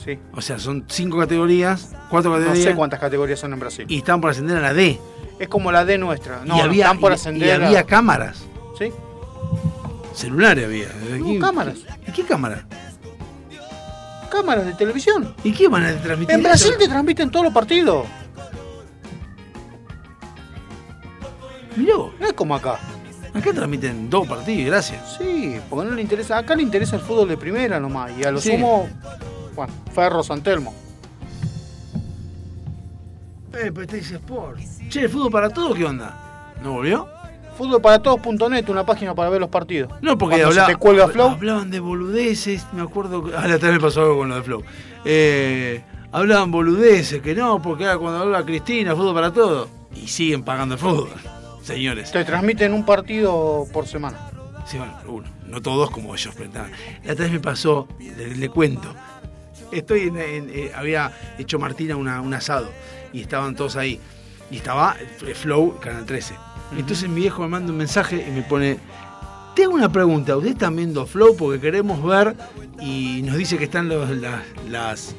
Sí. 0.03 0.19
O 0.33 0.41
sea, 0.41 0.59
son 0.59 0.85
cinco 0.89 1.19
categorías, 1.19 1.95
cuatro 2.09 2.31
No 2.31 2.37
categorías. 2.39 2.65
sé 2.65 2.75
cuántas 2.75 3.01
categorías 3.01 3.39
son 3.39 3.53
en 3.53 3.61
Brasil. 3.61 3.85
Y 3.89 3.99
están 3.99 4.21
por 4.21 4.31
ascender 4.31 4.57
a 4.57 4.61
la 4.61 4.73
D. 4.73 4.99
Es 5.39 5.49
como 5.49 5.71
la 5.71 5.85
D 5.85 5.99
nuestra. 5.99 6.39
No, 6.47 6.55
y 6.55 6.59
no, 6.59 6.65
había, 6.65 6.85
están 6.87 7.01
por 7.01 7.13
ascender. 7.13 7.61
y 7.61 7.65
había 7.65 7.85
cámaras. 7.85 8.45
Sí. 8.79 8.91
Celulares 10.15 10.65
había. 10.65 10.89
No, 11.19 11.39
cámaras. 11.41 11.79
¿Y 12.07 12.13
qué 12.13 12.25
cámara? 12.25 12.65
Cámaras 14.31 14.67
de 14.67 14.75
televisión. 14.75 15.35
¿Y 15.45 15.53
qué 15.53 15.69
van 15.69 15.85
a 15.85 15.95
transmitir? 16.01 16.35
En 16.35 16.43
Brasil 16.43 16.71
eso? 16.71 16.79
te 16.79 16.89
transmiten 16.89 17.31
todos 17.31 17.45
los 17.47 17.55
partidos. 17.55 18.07
Mirá 21.77 21.97
vos, 21.97 22.13
No 22.21 22.27
es 22.27 22.33
como 22.33 22.55
acá. 22.55 22.79
acá 23.35 23.53
transmiten 23.53 24.11
dos 24.11 24.27
partidos, 24.27 24.67
gracias. 24.67 25.17
Sí, 25.19 25.59
porque 25.71 25.89
no 25.89 25.95
le 25.95 26.03
interesa. 26.03 26.39
Acá 26.39 26.55
le 26.57 26.63
interesa 26.63 26.97
el 26.97 27.03
fútbol 27.03 27.29
de 27.29 27.37
primera 27.37 27.79
nomás. 27.79 28.11
Y 28.19 28.25
a 28.25 28.31
lo 28.33 28.41
Sí. 28.41 28.53
sumo, 28.53 28.89
bueno, 29.55 29.73
Ferro 29.95 30.23
Santelmo. 30.23 30.75
Eh, 33.55 33.73
pero 33.75 33.87
te 33.87 33.97
dice 33.97 34.17
Sport. 34.17 34.61
Che, 34.89 35.03
¿el 35.03 35.09
fútbol 35.09 35.31
para 35.33 35.49
todos 35.51 35.77
qué 35.77 35.85
onda? 35.85 36.53
¿No 36.63 36.73
volvió? 36.75 37.09
Fútbolparatodos.net, 37.59 38.69
una 38.69 38.87
página 38.87 39.15
para 39.15 39.29
ver 39.31 39.41
los 39.41 39.51
partidos. 39.51 39.93
No, 40.01 40.17
porque 40.17 40.37
se 40.37 40.45
hablaba- 40.45 40.69
te 40.69 40.77
cuelga 40.77 41.09
Flow. 41.09 41.31
hablaban 41.31 41.71
de 41.71 41.81
boludeces, 41.81 42.65
me 42.73 42.83
acuerdo 42.83 43.25
que... 43.25 43.37
Ah, 43.37 43.47
la 43.49 43.57
otra 43.57 43.69
vez 43.71 43.79
me 43.79 43.83
pasó 43.83 44.01
algo 44.03 44.19
con 44.19 44.29
lo 44.29 44.37
de 44.37 44.43
Flow. 44.43 44.63
Eh, 45.05 45.83
hablaban 46.13 46.51
boludeces, 46.51 47.21
que 47.21 47.35
no, 47.35 47.61
porque 47.61 47.85
ahora 47.85 47.99
cuando 47.99 48.19
habla 48.21 48.45
Cristina, 48.45 48.95
fútbol 48.95 49.15
para 49.15 49.33
todos. 49.33 49.69
Y 49.95 50.07
siguen 50.07 50.43
pagando 50.45 50.75
el 50.77 50.81
fútbol, 50.81 51.11
señores. 51.63 52.13
Te 52.13 52.25
transmiten 52.25 52.73
un 52.73 52.85
partido 52.87 53.67
por 53.73 53.87
semana. 53.87 54.19
Sí, 54.67 54.79
bueno, 54.79 54.95
uno, 55.09 55.27
no 55.47 55.61
todos 55.61 55.91
como 55.91 56.15
ellos. 56.15 56.35
Nada. 56.55 56.69
la 57.05 57.13
otra 57.13 57.25
vez 57.25 57.33
me 57.33 57.41
pasó, 57.41 57.89
le, 57.99 58.37
le 58.37 58.49
cuento. 58.49 58.95
Estoy 59.73 60.03
en, 60.09 60.17
en- 60.19 60.51
eh, 60.53 60.73
había 60.75 61.11
hecho 61.39 61.59
Martina 61.59 61.97
una- 61.97 62.21
un 62.21 62.33
asado 62.35 62.71
y 63.13 63.21
estaban 63.23 63.57
todos 63.57 63.77
ahí. 63.77 64.01
Y 64.51 64.57
estaba 64.59 64.97
Flow, 65.35 65.79
Canal 65.79 66.07
13. 66.07 66.35
Entonces 66.77 67.09
mi 67.09 67.21
viejo 67.23 67.43
me 67.43 67.49
manda 67.49 67.73
un 67.73 67.79
mensaje 67.79 68.25
y 68.29 68.31
me 68.31 68.43
pone, 68.43 68.79
te 69.55 69.65
hago 69.65 69.75
una 69.75 69.91
pregunta, 69.91 70.37
¿ustedes 70.37 70.55
están 70.55 70.77
viendo 70.77 71.07
Flow? 71.07 71.35
Porque 71.37 71.61
queremos 71.61 72.03
ver 72.05 72.37
y 72.81 73.23
nos 73.23 73.37
dice 73.37 73.57
que 73.59 73.65
están 73.65 73.89
los, 73.89 74.09
las, 74.11 74.43
las- 74.69 75.15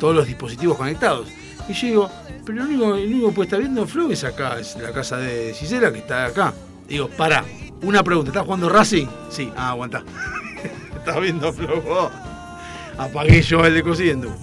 todos 0.00 0.14
los 0.14 0.26
dispositivos 0.26 0.76
conectados. 0.76 1.28
Y 1.68 1.72
yo 1.72 1.86
digo, 1.86 2.10
pero 2.44 2.58
lo 2.58 2.64
único, 2.64 2.94
el 2.96 3.06
único 3.12 3.28
que 3.28 3.34
puede 3.34 3.46
estar 3.46 3.60
viendo 3.60 3.86
Flow 3.86 4.10
es 4.10 4.24
acá, 4.24 4.58
es 4.58 4.76
la 4.76 4.92
casa 4.92 5.16
de 5.18 5.54
Gisela 5.54 5.92
que 5.92 5.98
está 5.98 6.26
acá. 6.26 6.52
Digo, 6.88 7.08
para, 7.08 7.44
una 7.82 8.02
pregunta, 8.02 8.30
¿estás 8.30 8.44
jugando 8.44 8.68
Racing? 8.68 9.06
Sí, 9.30 9.50
ah, 9.56 9.70
aguanta. 9.70 10.02
¿Estás 10.96 11.20
viendo 11.20 11.52
Flow 11.52 11.80
vos? 11.82 12.10
Apagué 12.98 13.42
yo 13.42 13.64
el 13.64 13.74
de 13.74 13.82
cosiendo. 13.82 14.34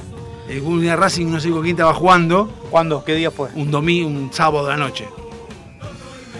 El 0.47 0.97
Racing 0.97 1.27
no 1.27 1.39
sé 1.39 1.49
con 1.49 1.61
quién 1.61 1.75
estaba 1.75 1.93
jugando. 1.93 2.47
¿Cuándo? 2.69 3.03
¿Qué 3.03 3.15
día 3.15 3.31
fue? 3.31 3.49
Un 3.55 3.71
domingo, 3.71 4.07
un 4.09 4.31
sábado 4.33 4.65
de 4.65 4.71
la 4.71 4.77
noche. 4.77 5.07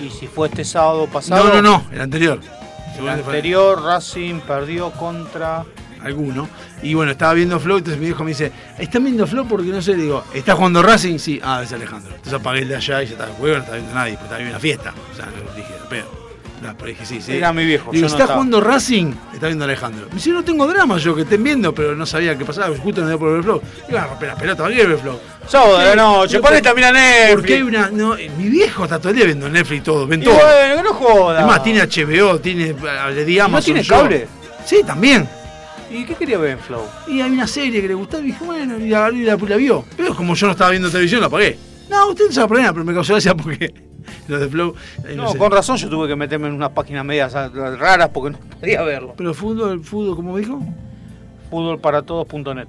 Y 0.01 0.09
si 0.09 0.27
fue 0.27 0.47
este 0.47 0.63
sábado 0.65 1.07
pasado. 1.07 1.45
No, 1.49 1.55
no, 1.55 1.61
no, 1.61 1.85
el 1.91 2.01
anterior. 2.01 2.39
El 2.95 2.99
fue- 3.01 3.11
anterior, 3.11 3.81
Racing 3.83 4.39
perdió 4.41 4.91
contra. 4.91 5.63
alguno. 6.03 6.49
Y 6.81 6.93
bueno, 6.95 7.11
estaba 7.11 7.33
viendo 7.33 7.59
Flow, 7.59 7.77
entonces 7.77 7.99
mi 7.99 8.07
viejo 8.07 8.23
me 8.23 8.31
dice, 8.31 8.51
¿están 8.79 9.03
viendo 9.03 9.27
Flow? 9.27 9.47
Porque 9.47 9.67
no 9.69 9.81
sé, 9.83 9.93
digo, 9.95 10.23
¿está 10.33 10.55
jugando 10.55 10.81
Racing? 10.81 11.19
Sí, 11.19 11.39
ah, 11.43 11.61
es 11.63 11.71
Alejandro. 11.73 12.09
Entonces 12.09 12.33
apagué 12.33 12.61
el 12.63 12.69
de 12.69 12.75
allá 12.77 13.03
y 13.03 13.05
ya 13.05 13.11
estaba 13.11 13.31
juego, 13.33 13.57
no 13.57 13.61
estaba 13.61 13.77
viendo 13.77 13.93
nadie, 13.95 14.13
porque 14.13 14.23
estaba 14.25 14.37
viendo 14.39 14.55
una 14.55 14.59
fiesta. 14.59 14.93
O 15.11 15.15
sea, 15.15 15.25
no, 15.27 15.55
dije, 15.55 15.73
pedo. 15.89 16.20
No, 16.61 16.75
pero 16.77 16.89
dije, 16.89 17.05
sí, 17.05 17.19
sí. 17.21 17.33
Era 17.38 17.51
mi 17.53 17.65
viejo, 17.65 17.91
Digo, 17.91 17.93
yo 17.95 18.01
no 18.01 18.07
¿está 18.07 18.17
estaba. 18.23 18.33
jugando 18.35 18.61
Racing? 18.61 19.13
Está 19.33 19.47
viendo 19.47 19.65
Alejandro. 19.65 20.05
Me 20.09 20.15
dice, 20.15 20.29
no 20.29 20.43
tengo 20.43 20.67
drama 20.67 20.97
yo 20.99 21.15
que 21.15 21.23
estén 21.23 21.43
viendo, 21.43 21.73
pero 21.73 21.95
no 21.95 22.05
sabía 22.05 22.38
qué 22.38 22.45
pasaba, 22.45 22.75
justo 22.77 23.01
no 23.01 23.07
dio 23.07 23.17
por 23.17 23.33
ver 23.33 23.43
Flow. 23.43 23.61
Iba 23.89 24.03
a 24.03 24.07
romper 24.07 24.27
la 24.29 24.35
pelota, 24.35 24.63
¿para 24.63 24.75
qué 24.75 24.85
ver 24.85 24.97
Flow? 24.99 25.19
Sábado 25.47 25.79
de 25.79 25.85
la 25.85 25.95
noche, 25.95 26.39
ponete 26.39 26.69
a 26.69 26.73
mirar 26.75 26.93
Netflix. 26.93 27.33
Porque 27.35 27.53
hay 27.55 27.61
una. 27.63 27.89
No, 27.89 28.15
mi 28.38 28.49
viejo 28.49 28.83
está 28.83 28.99
todo 28.99 29.09
el 29.09 29.15
día 29.15 29.25
viendo 29.25 29.49
Netflix 29.49 29.79
y 29.81 29.83
todo, 29.83 30.05
ven 30.05 30.21
Y 30.21 30.25
todo. 30.25 30.35
bueno, 30.35 30.75
que 30.77 30.83
no 30.83 30.93
joda. 30.93 31.39
Además, 31.39 31.63
tiene 31.63 31.81
HBO, 31.81 32.39
tiene 32.39 32.69
eh, 32.69 33.23
de 33.25 33.41
Amazon. 33.41 33.65
tiene 33.65 33.81
yo. 33.83 33.95
cable? 33.95 34.27
Sí, 34.63 34.81
también. 34.85 35.27
¿Y 35.89 36.05
qué 36.05 36.13
quería 36.13 36.38
ver 36.38 36.51
en 36.51 36.59
Flow? 36.59 36.83
Y 37.07 37.19
hay 37.21 37.31
una 37.31 37.47
serie 37.47 37.81
que 37.81 37.88
le 37.88 37.95
gustaba 37.95 38.21
y 38.23 38.27
dije, 38.27 38.45
bueno, 38.45 38.77
y 38.77 38.88
la, 38.88 39.09
y 39.11 39.23
la, 39.23 39.35
la 39.35 39.55
vio. 39.57 39.83
Pero 39.97 40.15
como 40.15 40.35
yo 40.35 40.45
no 40.45 40.51
estaba 40.53 40.69
viendo 40.69 40.89
televisión, 40.89 41.19
la 41.21 41.27
apagué. 41.27 41.57
No, 41.91 42.09
usted 42.09 42.26
no 42.27 42.31
se 42.31 42.39
va 42.39 42.45
a 42.45 42.47
problema, 42.47 42.73
pero 42.73 42.85
me 42.85 42.93
causó 42.93 43.13
gracia 43.13 43.35
porque 43.35 43.73
los 44.27 44.39
de 44.39 44.47
Flow. 44.47 44.73
eh, 45.05 45.13
No, 45.15 45.31
sé. 45.31 45.38
con 45.38 45.51
razón 45.51 45.77
yo 45.77 45.89
tuve 45.89 46.07
que 46.07 46.15
meterme 46.15 46.47
en 46.47 46.53
unas 46.55 46.69
páginas 46.72 47.05
medias 47.05 47.34
raras 47.34 48.09
porque 48.09 48.31
no 48.31 48.38
podía 48.59 48.81
verlo. 48.81 49.13
Pero 49.18 49.34
fútbol, 49.34 49.84
fútbol, 49.84 50.15
¿cómo 50.15 50.38
dijo? 50.38 50.59
Fútbolparatodos.net. 51.49 52.68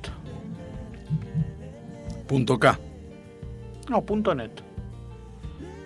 Punto 2.26 2.58
K. 2.58 2.78
No, 3.88 4.02
punto 4.02 4.34
.net. 4.34 4.50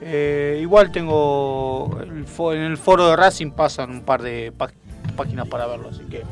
Eh, 0.00 0.58
igual 0.62 0.92
tengo. 0.92 1.98
el 2.02 2.24
en 2.56 2.62
el 2.62 2.76
foro 2.76 3.08
de 3.08 3.16
Racing 3.16 3.50
pasan 3.50 3.90
un 3.90 4.02
par 4.02 4.22
de 4.22 4.52
pá- 4.52 4.70
páginas 5.16 5.48
para 5.48 5.66
verlo, 5.66 5.88
así 5.88 6.02
que. 6.04 6.22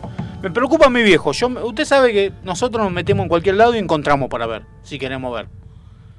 Me 0.43 0.51
preocupa 0.51 0.89
mi 0.91 1.03
viejo. 1.03 1.33
Yo, 1.33 1.49
usted 1.67 1.85
sabe 1.85 2.13
que 2.13 2.33
nosotros 2.45 2.83
nos 2.85 2.93
metemos 2.93 3.25
en 3.25 3.29
cualquier 3.29 3.57
lado 3.57 3.75
y 3.75 3.79
encontramos 3.79 4.29
para 4.29 4.47
ver, 4.47 4.63
si 4.83 4.99
queremos 4.99 5.35
ver. 5.35 5.49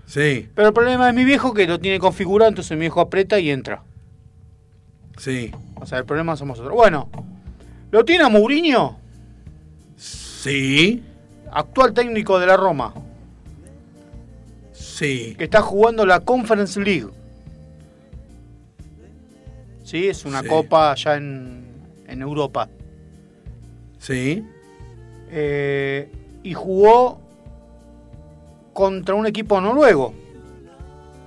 Sí, 0.06 0.50
Pero 0.54 0.68
el 0.68 0.74
problema 0.74 1.10
es 1.10 1.16
mi 1.16 1.24
viejo 1.26 1.54
que 1.54 1.66
lo 1.68 1.80
tiene 1.80 2.00
configurado, 2.00 2.50
entonces 2.50 2.72
mi 2.78 2.82
viejo 2.82 3.02
aprieta 3.02 3.40
y 3.40 3.50
entra. 3.50 3.84
sí, 5.18 5.52
O 5.82 5.86
sea, 5.86 5.98
el 6.00 6.06
problema 6.06 6.36
somos 6.36 6.58
nosotros. 6.58 6.76
Bueno, 6.78 7.10
¿lo 7.92 8.06
tiene 8.06 8.24
a 8.24 8.30
Mourinho? 8.30 8.98
sí, 9.98 11.04
Actual 11.52 11.94
técnico 11.94 12.38
de 12.38 12.46
la 12.48 12.58
Roma, 12.58 12.94
sí. 14.74 15.34
que 15.38 15.46
está 15.46 15.62
jugando 15.62 16.06
la 16.06 16.20
Conference 16.20 16.80
League. 16.82 17.08
Sí, 19.84 20.08
es 20.08 20.26
una 20.26 20.42
Sí. 20.42 20.48
copa 20.48 20.92
allá 20.92 21.16
en, 21.16 21.66
en 22.08 22.22
Europa. 22.22 22.68
Sí, 24.00 24.44
Eh, 25.32 26.08
y 26.44 26.54
jugó 26.54 27.20
contra 28.76 29.16
un 29.16 29.26
equipo 29.26 29.62
noruego, 29.62 30.14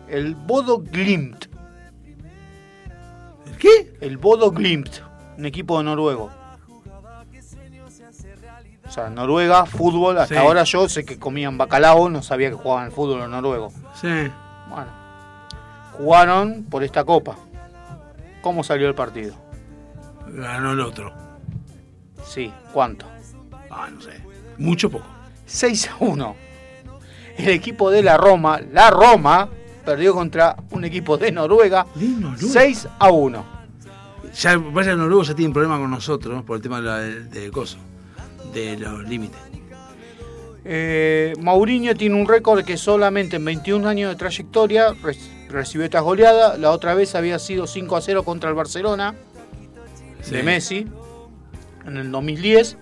el 0.07 0.35
Bodo 0.35 0.81
Glimt. 0.81 1.47
¿El 3.47 3.57
qué? 3.59 3.97
El 4.03 4.19
Bodo 4.19 4.51
Glimt, 4.53 4.91
un 5.39 5.47
equipo 5.47 5.83
noruego. 5.83 6.31
O 8.87 8.91
sea, 8.91 9.09
Noruega, 9.11 9.65
fútbol. 9.67 10.19
Hasta 10.19 10.35
Sí. 10.35 10.41
ahora 10.41 10.65
yo 10.65 10.89
sé 10.89 11.05
que 11.05 11.19
comían 11.19 11.57
bacalao, 11.59 12.09
no 12.11 12.23
sabía 12.23 12.51
que 12.51 12.55
jugaban 12.57 12.85
al 12.87 12.93
fútbol 12.93 13.23
en 13.23 13.31
noruego. 13.31 13.71
Sí. 13.95 14.09
Bueno, 14.69 14.91
jugaron 15.93 16.65
por 16.65 16.85
esta 16.85 17.05
copa. 17.05 17.37
¿Cómo 18.43 18.63
salió 18.63 18.89
el 18.89 18.95
partido? 18.95 19.35
Ganó 20.29 20.73
el 20.73 20.81
otro. 20.81 21.13
Sí, 22.25 22.53
¿cuánto? 22.75 23.07
Ah, 23.71 23.89
no 23.91 24.01
sé. 24.03 24.23
Mucho 24.59 24.91
poco. 24.91 25.07
6 25.47 25.89
a 25.91 25.97
1. 26.05 26.48
El 27.39 27.49
equipo 27.51 27.91
de 27.91 28.03
la 28.03 28.17
Roma, 28.17 28.61
la 28.73 28.91
Roma, 28.91 29.49
perdió 29.85 30.13
contra 30.15 30.57
un 30.71 30.85
equipo 30.85 31.17
de 31.17 31.31
Noruega. 31.33 31.87
6 32.53 32.89
a 32.99 33.11
1. 33.11 33.59
Ya, 34.35 34.57
vaya, 34.59 34.91
los 34.91 34.99
noruegos 35.01 35.29
ya 35.29 35.35
tienen 35.35 35.53
problema 35.53 35.79
con 35.79 35.91
nosotros 35.91 36.35
¿no? 36.35 36.45
por 36.45 36.57
el 36.57 36.63
tema 36.63 36.81
de 36.81 36.91
del, 37.11 37.31
del 37.31 37.51
coso, 37.51 37.79
de 38.53 38.77
los 38.77 39.09
límites. 39.09 39.39
Eh, 40.65 41.33
Mourinho 41.41 41.95
tiene 41.95 42.15
un 42.21 42.27
récord 42.29 42.63
que 42.65 42.77
solamente 42.77 43.37
en 43.37 43.45
21 43.45 43.89
años 43.89 44.11
de 44.11 44.17
trayectoria 44.17 44.93
re- 45.03 45.17
recibió 45.49 45.85
esta 45.87 46.01
goleada. 46.01 46.59
La 46.59 46.73
otra 46.73 46.95
vez 46.95 47.15
había 47.15 47.39
sido 47.39 47.67
5 47.67 47.97
a 47.97 48.01
0 48.03 48.23
contra 48.25 48.51
el 48.51 48.55
Barcelona 48.57 49.15
de. 50.31 50.43
Messi 50.43 50.87
en 51.87 51.97
el 51.97 52.11
2010. 52.13 52.77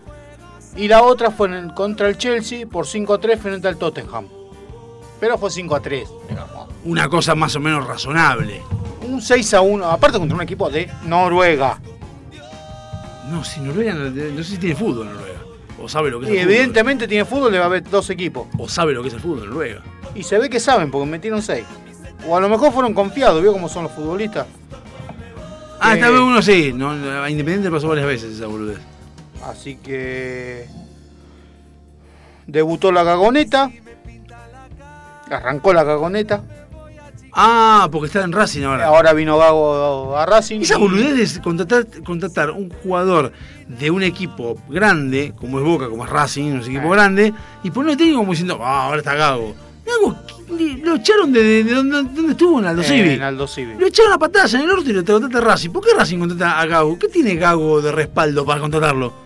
Y 0.76 0.88
la 0.88 1.02
otra 1.04 1.30
fue 1.30 1.46
en 1.48 1.54
el- 1.54 1.74
contra 1.74 2.08
el 2.08 2.18
Chelsea 2.18 2.66
por 2.66 2.86
5 2.86 3.14
a 3.14 3.20
3 3.20 3.40
frente 3.40 3.68
al 3.68 3.76
Tottenham. 3.76 4.26
Pero 5.20 5.38
fue 5.38 5.50
5 5.50 5.74
a 5.76 5.80
3. 5.80 6.08
digamos. 6.28 6.68
Una 6.84 7.08
cosa 7.08 7.34
más 7.34 7.54
o 7.56 7.60
menos 7.60 7.86
razonable. 7.86 8.60
Un 9.02 9.20
6 9.22 9.54
a 9.54 9.60
1, 9.60 9.84
aparte 9.86 10.18
contra 10.18 10.36
un 10.36 10.42
equipo 10.42 10.68
de 10.70 10.90
Noruega. 11.04 11.78
No, 13.30 13.42
si 13.44 13.60
Noruega, 13.60 13.94
no, 13.94 14.10
no 14.10 14.42
sé 14.42 14.50
si 14.50 14.58
tiene 14.58 14.76
fútbol 14.76 15.06
Noruega. 15.06 15.40
O 15.82 15.88
sabe 15.88 16.10
lo 16.10 16.20
que 16.20 16.26
es 16.26 16.32
Y 16.32 16.36
el 16.36 16.40
fútbol. 16.42 16.52
evidentemente 16.54 17.08
tiene 17.08 17.24
fútbol, 17.24 17.52
debe 17.52 17.64
haber 17.64 17.82
dos 17.88 18.08
equipos. 18.10 18.46
O 18.58 18.68
sabe 18.68 18.92
lo 18.92 19.02
que 19.02 19.08
es 19.08 19.14
el 19.14 19.20
fútbol 19.20 19.46
Noruega. 19.48 19.82
Y 20.14 20.22
se 20.22 20.38
ve 20.38 20.48
que 20.48 20.60
saben, 20.60 20.90
porque 20.90 21.06
metieron 21.10 21.42
6. 21.42 21.64
O 22.28 22.36
a 22.36 22.40
lo 22.40 22.48
mejor 22.48 22.72
fueron 22.72 22.94
confiados, 22.94 23.42
¿vio 23.42 23.52
cómo 23.52 23.68
son 23.68 23.84
los 23.84 23.92
futbolistas? 23.92 24.46
Ah, 25.80 25.92
Eh, 25.92 25.94
esta 25.96 26.10
vez 26.10 26.20
uno 26.20 26.40
sí. 26.42 26.72
No, 26.72 26.90
a 26.90 27.28
Independiente 27.30 27.70
pasó 27.70 27.88
varias 27.88 28.06
veces 28.06 28.34
esa 28.36 28.46
boludez. 28.46 28.78
Así 29.44 29.76
que. 29.76 30.66
Debutó 32.46 32.92
la 32.92 33.02
Gagoneta. 33.02 33.70
Arrancó 35.30 35.72
la 35.72 35.84
cagoneta. 35.84 36.42
Ah, 37.38 37.88
porque 37.92 38.06
está 38.06 38.22
en 38.22 38.32
Racing 38.32 38.62
ahora. 38.62 38.86
Ahora 38.86 39.12
vino 39.12 39.36
Gago 39.36 40.16
a 40.16 40.24
Racing. 40.24 40.60
Esa 40.60 40.78
boludez 40.78 41.34
de 41.34 41.42
contratar, 41.42 41.86
contratar 42.02 42.50
un 42.50 42.70
jugador 42.70 43.30
de 43.68 43.90
un 43.90 44.02
equipo 44.02 44.56
grande, 44.70 45.34
como 45.36 45.58
es 45.58 45.64
Boca, 45.64 45.88
como 45.90 46.04
es 46.04 46.10
Racing, 46.10 46.52
un 46.52 46.60
equipo 46.62 46.88
Ah. 46.92 46.96
grande, 46.96 47.34
y 47.62 47.70
ponerlo 47.70 47.96
técnico 47.98 48.20
como 48.20 48.30
diciendo, 48.32 48.58
ah, 48.62 48.84
ahora 48.84 48.98
está 48.98 49.14
Gago. 49.14 49.54
Gago, 49.84 50.16
¿qué- 50.56 50.80
lo 50.82 50.94
echaron 50.94 51.30
de, 51.32 51.42
de- 51.42 51.64
de 51.64 51.74
donde, 51.74 52.02
donde 52.04 52.32
estuvo 52.32 52.58
en 52.58 52.64
Aldo 52.66 52.82
Civi. 52.82 53.10
En 53.10 53.22
Aldo 53.22 53.46
Civi. 53.46 53.74
Lo 53.78 53.86
echaron 53.86 54.12
a 54.14 54.18
patadas 54.18 54.54
en 54.54 54.62
el 54.62 54.70
orto 54.70 54.88
y 54.88 54.94
lo 54.94 55.04
contrata 55.04 55.40
Racing. 55.40 55.70
¿Por 55.70 55.84
qué 55.84 55.90
Racing 55.94 56.18
contrata 56.18 56.58
a 56.58 56.64
Gago? 56.66 56.98
¿Qué 56.98 57.08
tiene 57.08 57.34
Gago 57.34 57.82
de 57.82 57.92
respaldo 57.92 58.46
para 58.46 58.60
contratarlo? 58.62 59.25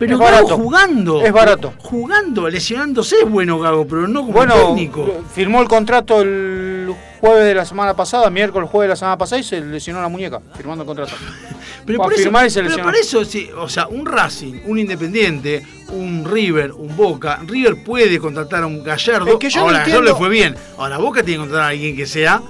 Pero 0.00 0.14
Es 0.14 0.18
Gago 0.18 0.32
barato. 0.32 0.56
jugando. 0.56 1.22
Es 1.22 1.30
barato. 1.32 1.74
Jugando, 1.78 2.48
lesionándose 2.48 3.16
es 3.22 3.30
bueno 3.30 3.58
Gago, 3.60 3.86
pero 3.86 4.08
no 4.08 4.22
como 4.22 4.32
Bueno, 4.32 4.54
técnico. 4.68 5.22
firmó 5.32 5.60
el 5.60 5.68
contrato 5.68 6.22
el 6.22 6.92
jueves 7.20 7.44
de 7.44 7.54
la 7.54 7.66
semana 7.66 7.94
pasada, 7.94 8.30
miércoles, 8.30 8.68
jueves 8.70 8.86
de 8.86 8.92
la 8.94 8.96
semana 8.96 9.18
pasada 9.18 9.40
y 9.40 9.44
se 9.44 9.60
lesionó 9.60 10.00
la 10.00 10.08
muñeca, 10.08 10.40
firmando 10.56 10.82
el 10.84 10.86
contrato. 10.86 11.12
Pero 11.86 11.98
por 11.98 12.12
eso, 12.14 12.22
firmar 12.22 12.46
y 12.46 12.50
se 12.50 12.62
pero 12.62 12.82
por 12.82 12.94
eso, 12.96 13.24
sí, 13.24 13.50
o 13.56 13.68
sea, 13.68 13.88
un 13.88 14.06
Racing, 14.06 14.60
un 14.66 14.78
Independiente, 14.78 15.66
un 15.88 16.24
River, 16.30 16.72
un 16.72 16.94
Boca, 16.96 17.40
River 17.46 17.82
puede 17.84 18.18
contratar 18.18 18.62
a 18.62 18.66
un 18.66 18.82
Gallardo. 18.84 19.26
Es 19.28 19.36
que 19.36 19.50
yo 19.50 19.60
no 19.60 19.66
Ahora, 19.66 19.78
Gallardo 19.80 19.98
entiendo- 19.98 20.12
le 20.12 20.18
fue 20.18 20.28
bien. 20.30 20.56
Ahora, 20.78 20.98
Boca 20.98 21.22
tiene 21.22 21.38
que 21.38 21.40
contratar 21.40 21.66
a 21.66 21.68
alguien 21.70 21.96
que 21.96 22.06
sea 22.06 22.42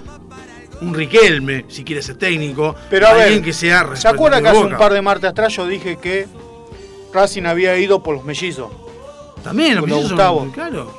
un 0.82 0.94
Riquelme, 0.94 1.64
si 1.68 1.84
quiere 1.84 2.02
ser 2.02 2.16
técnico. 2.16 2.74
Pero 2.90 3.06
a 3.06 3.10
alguien 3.10 3.34
ver, 3.34 3.42
que 3.42 3.52
sea 3.52 3.88
¿se 3.96 4.08
acuerda 4.08 4.40
que 4.42 4.48
hace 4.48 4.58
un 4.58 4.76
par 4.76 4.92
de 4.92 5.02
martes 5.02 5.30
atrás 5.30 5.54
yo 5.56 5.66
dije 5.66 5.96
que 6.00 6.26
Racing 7.12 7.44
había 7.44 7.76
ido 7.76 8.02
por 8.02 8.14
los 8.16 8.24
mellizos? 8.24 8.70
También, 9.42 9.76
los 9.76 9.86
mellizos 9.86 10.10
son- 10.18 10.50
claro. 10.50 10.92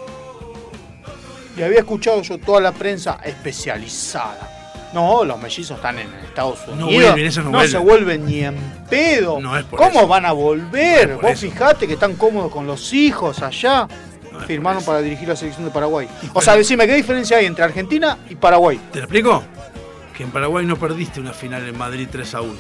Y 1.58 1.62
había 1.62 1.80
escuchado 1.80 2.22
yo 2.22 2.38
toda 2.40 2.62
la 2.62 2.72
prensa 2.72 3.20
especializada. 3.24 4.48
No, 4.94 5.24
los 5.24 5.40
mellizos 5.40 5.78
están 5.78 6.00
en 6.00 6.14
Estados 6.26 6.60
No 6.68 6.88
Unidos. 6.88 7.14
vuelven, 7.14 7.52
no 7.52 7.68
se 7.68 7.78
vuelven. 7.78 8.26
ni 8.26 8.40
en 8.44 8.56
pedo. 8.90 9.40
No 9.40 9.58
es 9.58 9.64
por 9.66 9.80
¿Cómo 9.80 10.00
eso. 10.00 10.08
van 10.08 10.26
a 10.26 10.32
volver? 10.34 11.12
No 11.12 11.16
Vos 11.22 11.32
eso. 11.32 11.42
fijate 11.42 11.88
que 11.88 11.94
están 11.94 12.16
cómodos 12.16 12.52
con 12.52 12.68
los 12.68 12.92
hijos 12.94 13.42
allá. 13.42 13.88
Firmaron 14.48 14.84
para 14.84 15.02
dirigir 15.02 15.28
la 15.28 15.36
selección 15.36 15.66
de 15.66 15.72
Paraguay. 15.72 16.08
O 16.34 16.42
sea, 16.42 16.56
decime, 16.56 16.88
¿qué 16.88 16.96
diferencia 16.96 17.38
hay 17.38 17.46
entre 17.46 17.64
Argentina 17.64 18.18
y 18.30 18.36
Paraguay? 18.36 18.80
¿Te 18.92 19.00
lo 19.00 19.06
explico? 19.06 19.44
Que 20.18 20.24
en 20.24 20.32
Paraguay 20.32 20.66
no 20.66 20.78
perdiste 20.78 21.20
una 21.20 21.32
final 21.34 21.68
en 21.68 21.78
Madrid 21.78 22.08
3 22.12 22.34
a 22.36 22.42
1. 22.42 22.54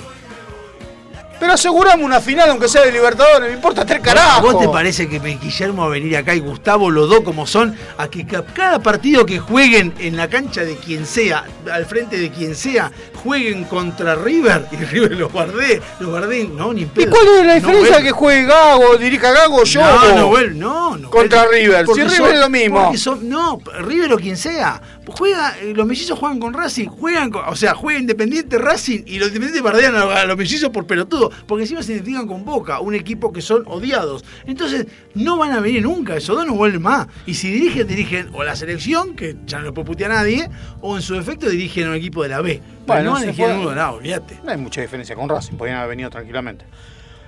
Pero 1.41 1.53
aseguramos 1.53 2.05
una 2.05 2.21
final, 2.21 2.51
aunque 2.51 2.67
sea 2.67 2.83
de 2.85 2.91
Libertadores, 2.91 3.49
me 3.49 3.55
importa 3.55 3.83
tres 3.83 3.99
carajos. 3.99 4.53
¿Vos 4.53 4.61
te 4.61 4.69
parece 4.69 5.09
que 5.09 5.17
Guillermo 5.17 5.81
va 5.81 5.87
a 5.87 5.89
venir 5.89 6.15
acá 6.15 6.35
y 6.35 6.39
Gustavo, 6.39 6.91
los 6.91 7.09
dos 7.09 7.21
como 7.21 7.47
son, 7.47 7.75
a 7.97 8.07
que 8.09 8.27
ca- 8.27 8.45
cada 8.53 8.77
partido 8.77 9.25
que 9.25 9.39
jueguen 9.39 9.91
en 9.97 10.17
la 10.17 10.29
cancha 10.29 10.61
de 10.61 10.75
quien 10.75 11.07
sea, 11.07 11.45
al 11.73 11.87
frente 11.87 12.17
de 12.19 12.29
quien 12.29 12.53
sea, 12.53 12.91
jueguen 13.23 13.63
contra 13.63 14.13
River 14.13 14.67
y 14.71 14.75
River 14.85 15.13
los 15.17 15.31
guardé, 15.31 15.81
los 15.99 16.11
guardé, 16.11 16.43
no, 16.47 16.73
ni 16.73 16.81
en 16.83 16.87
¿Y 16.87 16.89
pedo. 16.91 17.09
cuál 17.09 17.27
es 17.39 17.45
la 17.47 17.55
diferencia 17.55 18.01
que 18.03 18.11
juegue 18.11 18.45
Gago, 18.45 18.97
dirija 18.97 19.31
Gago, 19.31 19.63
yo? 19.63 19.81
No, 19.81 20.15
no 20.15 20.47
no, 20.51 20.97
no. 20.97 21.09
Contra. 21.09 21.47
River, 21.47 21.87
si 21.87 21.93
River 22.01 22.11
son- 22.17 22.33
es 22.33 22.39
lo 22.39 22.49
mismo. 22.49 22.95
son- 22.97 23.27
no, 23.27 23.59
River 23.79 24.13
o 24.13 24.17
quien 24.17 24.37
sea. 24.37 24.79
Juega, 25.07 25.57
eh, 25.59 25.73
los 25.75 25.87
mellizos 25.87 26.17
juegan 26.19 26.39
con 26.39 26.53
Racing, 26.53 26.87
juegan 26.87 27.31
con- 27.31 27.43
o 27.47 27.55
sea, 27.55 27.73
juega 27.73 27.99
Independiente 27.99 28.57
Racing 28.59 28.99
y 29.07 29.17
los 29.17 29.29
Independientes 29.29 29.63
bardean 29.63 29.95
a, 29.95 30.25
los 30.25 30.37
mellizos 30.37 30.69
por 30.69 30.85
pelotudo, 30.85 31.31
porque 31.47 31.63
encima 31.63 31.81
se 31.81 31.93
identifican 31.93 32.27
con 32.27 32.45
Boca, 32.45 32.79
un 32.81 32.93
equipo 32.93 33.33
que 33.33 33.41
son 33.41 33.63
odiados. 33.65 34.23
Entonces, 34.45 34.85
no 35.15 35.37
van 35.37 35.53
a 35.53 35.59
venir 35.59 35.81
nunca, 35.81 36.15
esos 36.15 36.35
dos 36.35 36.45
no 36.45 36.53
vuelven 36.53 36.83
más. 36.83 37.07
Y 37.25 37.33
si 37.33 37.51
dirigen, 37.51 37.87
dirigen 37.87 38.29
o 38.33 38.43
la 38.43 38.55
selección, 38.55 39.15
que 39.15 39.35
ya 39.47 39.57
no 39.57 39.65
lo 39.65 39.73
puede 39.73 39.87
putear 39.87 40.11
a 40.11 40.15
nadie, 40.15 40.47
o 40.81 40.95
en 40.95 41.01
su 41.01 41.15
defecto 41.15 41.49
dirigen 41.49 41.87
a 41.87 41.89
un 41.89 41.95
equipo 41.95 42.21
de 42.21 42.29
la 42.29 42.41
B. 42.41 42.61
Bueno, 42.85 43.11
no 43.11 43.15
se 43.17 43.23
dirigir 43.25 43.45
fue- 43.45 43.53
ninguno, 43.55 43.75
no, 43.75 43.89
olvídate. 43.93 44.39
No 44.43 44.51
hay 44.51 44.57
mucha 44.57 44.81
diferencia 44.81 45.15
con 45.15 45.27
Racing, 45.27 45.55
podían 45.57 45.77
haber 45.77 45.89
venido 45.89 46.09
tranquilamente. 46.11 46.65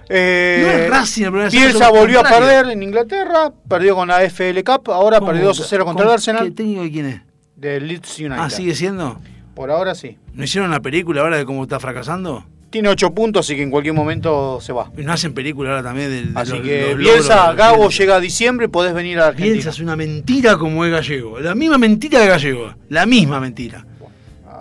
Eh, 0.09 0.61
No 0.63 0.71
es 0.83 0.89
Racing 0.89 1.23
el 1.25 1.49
Bielsa 1.49 1.89
volvió 1.89 2.19
a 2.19 2.23
perder 2.23 2.67
en 2.69 2.83
Inglaterra, 2.83 3.51
perdió 3.67 3.95
con 3.95 4.07
la 4.09 4.21
FL 4.23 4.63
Cup, 4.63 4.91
ahora 4.91 5.19
perdió 5.21 5.45
2 5.45 5.61
a 5.61 5.63
0 5.63 5.85
contra 5.85 6.05
el. 6.05 6.11
Arsenal. 6.11 6.43
¿Qué 6.45 6.51
técnico 6.51 6.83
de 6.83 6.91
quién 6.91 7.05
es? 7.07 7.21
De 7.63 7.79
Leeds 7.81 8.19
United. 8.19 8.35
Ah, 8.37 8.49
¿sigue 8.49 8.75
siendo? 8.75 9.19
Por 9.55 9.71
ahora 9.71 9.95
sí. 9.95 10.17
¿No 10.33 10.43
hicieron 10.43 10.69
una 10.69 10.81
película 10.81 11.21
ahora 11.21 11.37
de 11.37 11.45
cómo 11.45 11.63
está 11.63 11.79
fracasando? 11.79 12.45
Tiene 12.69 12.89
8 12.89 13.11
puntos, 13.13 13.45
así 13.45 13.55
que 13.55 13.61
en 13.61 13.69
cualquier 13.69 13.93
momento 13.93 14.59
se 14.59 14.73
va. 14.73 14.91
¿No 14.97 15.13
hacen 15.13 15.33
película 15.33 15.69
ahora 15.69 15.83
también 15.83 16.09
del, 16.09 16.33
de 16.33 16.39
Así 16.39 16.51
los- 16.53 16.61
que 16.61 16.95
Bielsa, 16.95 17.51
Bielsa? 17.53 17.89
llega 17.89 18.15
a 18.15 18.19
diciembre, 18.19 18.67
podés 18.67 18.93
venir 18.95 19.19
a 19.19 19.27
Argentina. 19.27 19.51
Bielsa 19.53 19.69
es 19.69 19.79
una 19.79 19.95
mentira 19.95 20.57
como 20.57 20.83
es 20.83 20.91
gallego. 20.91 21.39
La 21.39 21.53
misma 21.53 21.77
mentira 21.77 22.19
de 22.19 22.27
gallego. 22.27 22.73
La 22.89 23.05
misma 23.05 23.39
mentira. 23.39 23.85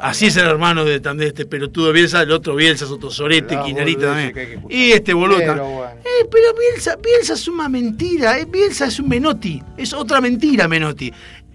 Así 0.03 0.27
es 0.27 0.37
el 0.37 0.47
hermano 0.49 0.85
de, 0.85 0.99
de 0.99 1.27
este 1.29 1.47
pelotudo 1.47 1.93
Bielsa, 1.93 2.23
el 2.23 2.33
otro 2.33 2.57
Bielsa 2.57 2.85
es 2.87 2.91
otro 2.91 3.09
sorete, 3.09 3.57
quinarita 3.65 4.07
también. 4.09 4.33
que 4.35 4.49
que. 4.49 4.61
Y 4.69 4.91
este 4.91 5.15
boludo 5.15 5.39
Pero 5.39 5.65
bueno. 5.65 5.93
Eh, 6.05 6.29
pero 6.31 6.47
Bielsa, 6.59 6.97
Bielsa 6.97 7.35
es 7.35 7.47
una 7.49 7.69
mentira. 7.69 8.37
eh, 8.39 8.45
Bielsa 8.51 8.87
es 8.87 8.99
un 8.99 9.09
Menotti. 9.09 9.63
Es 9.77 9.93
otra 9.93 10.21
mentira, 10.21 10.67
Menotti. 10.67 11.13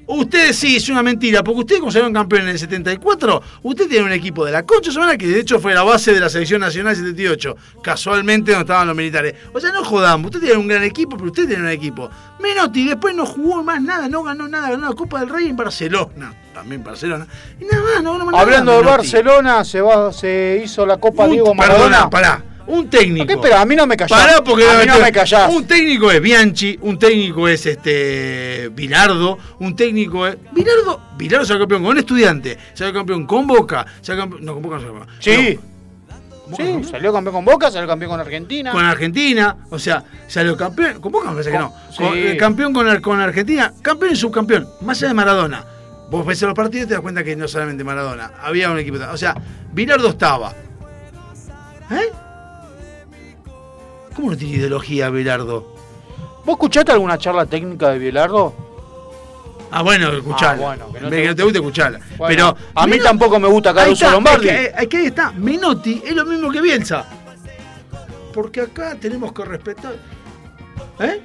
Ustedes 0.10 0.56
sí, 0.56 0.78
es 0.78 0.88
una 0.88 1.04
mentira, 1.04 1.44
porque 1.44 1.60
ustedes 1.60 1.80
como 1.82 1.92
salieron 1.92 2.14
campeón 2.14 2.44
en 2.44 2.50
el 2.50 2.60
74, 2.60 3.42
usted 3.64 3.90
tiene 3.90 4.06
un 4.06 4.12
equipo 4.14 4.46
de 4.46 4.54
la 4.54 4.64
concha 4.66 4.90
semana 4.90 5.18
que 5.18 5.28
de 5.28 5.42
hecho 5.42 5.60
fue 5.60 5.74
la 5.74 5.84
base 5.84 6.14
de 6.14 6.22
la 6.22 6.30
selección 6.30 6.62
nacional 6.62 6.96
78, 6.96 7.56
casualmente 7.82 8.52
donde 8.52 8.64
estaban 8.64 8.88
los 8.88 8.96
militares. 8.96 9.36
O 9.54 9.60
sea, 9.60 9.72
no 9.74 9.84
jodamos, 9.84 10.28
usted 10.28 10.40
tiene 10.40 10.56
un 10.56 10.68
gran 10.68 10.84
equipo, 10.84 11.18
pero 11.18 11.30
usted 11.30 11.46
tiene 11.46 11.64
un 11.64 11.70
equipo. 11.70 12.10
Menotti 12.40 12.88
después 12.88 13.14
no 13.16 13.26
jugó 13.26 13.62
más 13.64 13.82
nada, 13.82 14.08
no 14.08 14.24
ganó 14.24 14.48
nada, 14.48 14.70
ganó 14.70 14.88
la 14.90 14.96
Copa 14.96 15.20
del 15.20 15.28
Rey 15.30 15.48
en 15.48 15.58
Barcelona, 15.58 16.34
también 16.54 16.82
Barcelona. 16.84 17.28
Y 17.60 17.66
nada 17.66 17.84
más, 17.84 18.04
no 18.04 18.14
ganó 18.14 18.26
más 18.28 18.42
Hablando 18.42 18.72
nada, 18.72 18.84
de. 18.84 18.98
Barcelona, 18.98 19.66
se 19.66 19.82
va, 19.82 20.14
se 20.14 20.62
hizo 20.64 20.86
la 20.86 20.98
Copa 20.98 21.28
Diego 21.28 21.54
perdona, 21.54 21.68
Maradona. 21.68 22.10
pará. 22.10 22.44
Un 22.68 22.90
técnico. 22.90 23.26
¿Por 23.26 23.36
qué? 23.36 23.42
Pero 23.42 23.58
a 23.58 23.66
mí 23.66 23.76
no 23.76 23.88
me 23.88 23.96
callás. 23.96 24.20
Pará 24.26 24.44
porque 24.44 24.70
a 24.70 24.80
mí 24.80 24.86
no 24.86 25.00
me 25.00 25.12
callás. 25.12 25.52
Un 25.54 25.66
técnico 25.66 26.12
es 26.12 26.22
Bianchi, 26.22 26.78
un 26.82 27.00
técnico 27.00 27.48
es 27.48 27.66
este 27.66 28.70
Bilardo, 28.74 29.38
un 29.60 29.76
técnico 29.76 30.28
es. 30.28 30.38
Bilardo, 30.54 31.02
Bilardo 31.18 31.46
salió 31.46 31.62
campeón 31.62 31.84
con 31.84 31.92
un 31.92 31.98
estudiante, 32.00 32.58
salió 32.74 32.94
campeón 32.94 33.26
con 33.26 33.48
Boca, 33.48 33.86
salió 34.02 34.22
campeón. 34.24 34.46
No, 34.46 34.54
con 34.54 34.62
Boca 34.64 34.76
no 34.76 34.82
salió 34.82 35.00
campeón. 35.00 35.18
Sí. 35.20 35.60
No, 36.50 36.56
Sí, 36.56 36.84
salió 36.90 37.12
campeón 37.12 37.36
con 37.36 37.44
Boca, 37.46 37.70
salió 37.70 37.88
campeón 37.88 38.12
con 38.12 38.20
Argentina. 38.22 38.72
con 38.72 38.86
Argentina, 38.86 39.58
o 39.70 39.78
sea, 39.80 40.04
salió 40.28 40.56
campeón. 40.56 41.02
Con 41.02 41.12
Boca 41.12 41.26
me 41.28 41.32
parece 41.34 41.52
que 41.52 41.58
no. 41.60 41.74
Sí. 41.92 41.98
Con- 42.04 42.18
eh, 42.18 42.38
campeón 42.38 42.74
con, 42.74 43.02
con 43.02 43.20
Argentina, 43.20 43.74
campeón 43.82 44.12
y 44.14 44.16
subcampeón, 44.16 44.68
más 44.82 44.98
allá 45.00 45.10
de 45.10 45.14
Maradona. 45.14 45.66
Vos 46.10 46.26
ves 46.26 46.42
los 46.44 46.54
partidos 46.54 46.86
y 46.86 46.88
te 46.88 46.94
das 46.94 47.02
cuenta 47.02 47.22
que 47.24 47.36
no 47.36 47.48
solamente 47.50 47.84
Maradona, 47.84 48.32
había 48.42 48.70
un 48.72 48.80
equipo. 48.80 48.98
O 49.12 49.18
sea, 49.18 49.36
Bilardo 49.74 50.08
estaba. 50.10 50.54
¿Eh? 51.92 52.12
¿Cómo 54.18 54.32
no 54.32 54.38
tiene 54.38 54.56
ideología 54.56 55.12
Bilardo? 55.12 55.64
¿Vos 56.44 56.54
escuchaste 56.56 56.92
alguna 56.92 57.20
charla 57.20 57.46
técnica 57.46 57.90
de 57.90 58.00
Bielardo? 58.00 58.52
Ah, 59.70 59.84
bueno, 59.84 60.12
escuchala. 60.12 60.54
Ah, 60.54 60.56
bueno, 60.56 60.92
que 60.92 61.02
no 61.02 61.10
te 61.10 61.22
que 61.22 61.28
no 61.28 61.36
te 61.36 61.44
guste, 61.44 61.58
escuchala. 61.60 62.00
Bueno, 62.18 62.28
Pero 62.28 62.58
a 62.74 62.88
mí 62.88 62.98
tampoco 62.98 63.40
me 63.40 63.48
gusta 63.48 63.70
Ahí 63.70 63.76
Caruso 63.76 64.06
está, 64.06 64.12
Lombardi. 64.12 64.50
es 64.50 64.56
que, 64.56 64.82
es 64.82 64.88
que 64.88 64.98
ahí 64.98 65.06
está. 65.06 65.32
Menotti 65.34 66.02
es 66.04 66.16
lo 66.16 66.26
mismo 66.26 66.50
que 66.50 66.62
Bielsa. 66.62 67.06
Porque 68.34 68.62
acá 68.62 68.96
tenemos 69.00 69.32
que 69.34 69.46
respetar. 69.46 69.94
¿Eh? 71.00 71.22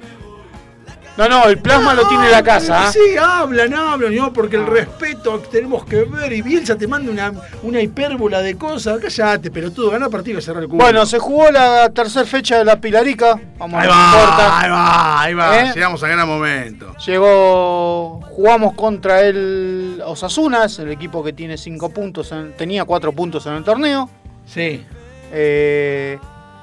No, 1.15 1.29
no, 1.29 1.45
el 1.45 1.59
plasma 1.59 1.93
lo 1.93 2.07
tiene 2.07 2.29
la 2.31 2.41
casa. 2.41 2.87
¿ah? 2.87 2.91
Sí, 2.91 2.99
hablan, 3.21 3.71
hablan, 3.75 4.15
¿no? 4.15 4.33
Porque 4.33 4.55
el 4.55 4.65
respeto 4.65 5.37
tenemos 5.51 5.85
que 5.85 6.05
ver 6.05 6.33
y 6.33 6.41
Bielsa 6.41 6.75
te 6.75 6.87
manda 6.87 7.11
una, 7.11 7.31
una 7.61 7.79
hipérbola 7.81 8.41
de 8.41 8.57
cosas. 8.57 8.99
Cállate, 8.99 9.51
pero 9.51 9.71
tú 9.71 9.91
gana 9.91 10.09
partido 10.09 10.39
y 10.39 10.41
cerrar 10.41 10.63
el 10.63 10.69
culo. 10.69 10.83
Bueno, 10.83 11.05
se 11.05 11.19
jugó 11.19 11.51
la 11.51 11.87
tercera 11.91 12.25
fecha 12.25 12.57
de 12.57 12.65
la 12.65 12.77
Pilarica. 12.81 13.39
Vamos 13.59 13.79
ahí 13.79 13.87
a 13.87 13.91
va, 13.91 14.05
importa. 14.11 14.59
ahí 14.59 14.69
va, 14.71 15.21
ahí 15.21 15.33
va. 15.35 15.59
¿Eh? 15.61 15.71
Llegamos 15.75 16.03
a 16.03 16.07
gran 16.07 16.27
momento. 16.27 16.95
Llegó, 17.05 18.19
jugamos 18.31 18.73
contra 18.73 19.21
el 19.21 20.01
Osasuna, 20.03 20.65
es 20.65 20.79
el 20.79 20.89
equipo 20.91 21.23
que 21.23 21.31
tiene 21.33 21.57
cinco 21.59 21.89
puntos, 21.91 22.31
en- 22.31 22.53
tenía 22.57 22.85
cuatro 22.85 23.11
puntos 23.13 23.45
en 23.45 23.53
el 23.53 23.63
torneo. 23.63 24.09
Sí. 24.47 24.83
Eh, 25.31 26.17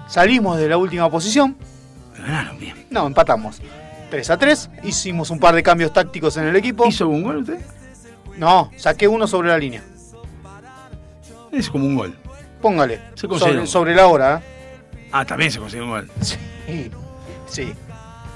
salimos 0.09 0.59
de 0.59 0.69
la 0.69 0.77
última 0.77 1.09
posición. 1.09 1.57
Ganaron 2.19 2.59
bien. 2.59 2.87
No, 2.91 3.07
empatamos. 3.07 3.61
3 4.11 4.31
a 4.31 4.37
3. 4.37 4.71
Hicimos 4.85 5.31
un 5.31 5.39
par 5.39 5.55
de 5.55 5.63
cambios 5.63 5.93
tácticos 5.93 6.37
en 6.37 6.45
el 6.45 6.57
equipo. 6.57 6.87
¿Hizo 6.87 7.05
algún 7.05 7.23
gol 7.23 7.37
usted? 7.39 7.59
No, 8.37 8.71
saqué 8.77 9.09
uno 9.09 9.27
sobre 9.27 9.49
la 9.49 9.59
línea. 9.59 9.83
Es 11.53 11.71
como 11.71 11.87
un 11.87 11.97
gol. 11.97 12.17
Póngale. 12.61 13.01
Se 13.15 13.27
sobre, 13.27 13.61
un 13.61 13.67
sobre 13.67 13.95
la 13.95 14.07
hora. 14.07 14.37
¿eh? 14.37 15.09
Ah, 15.13 15.25
también 15.25 15.51
se 15.51 15.59
consiguió 15.59 15.85
un 15.85 15.91
gol. 15.91 16.11
Sí. 16.21 16.37
Sí. 17.47 17.73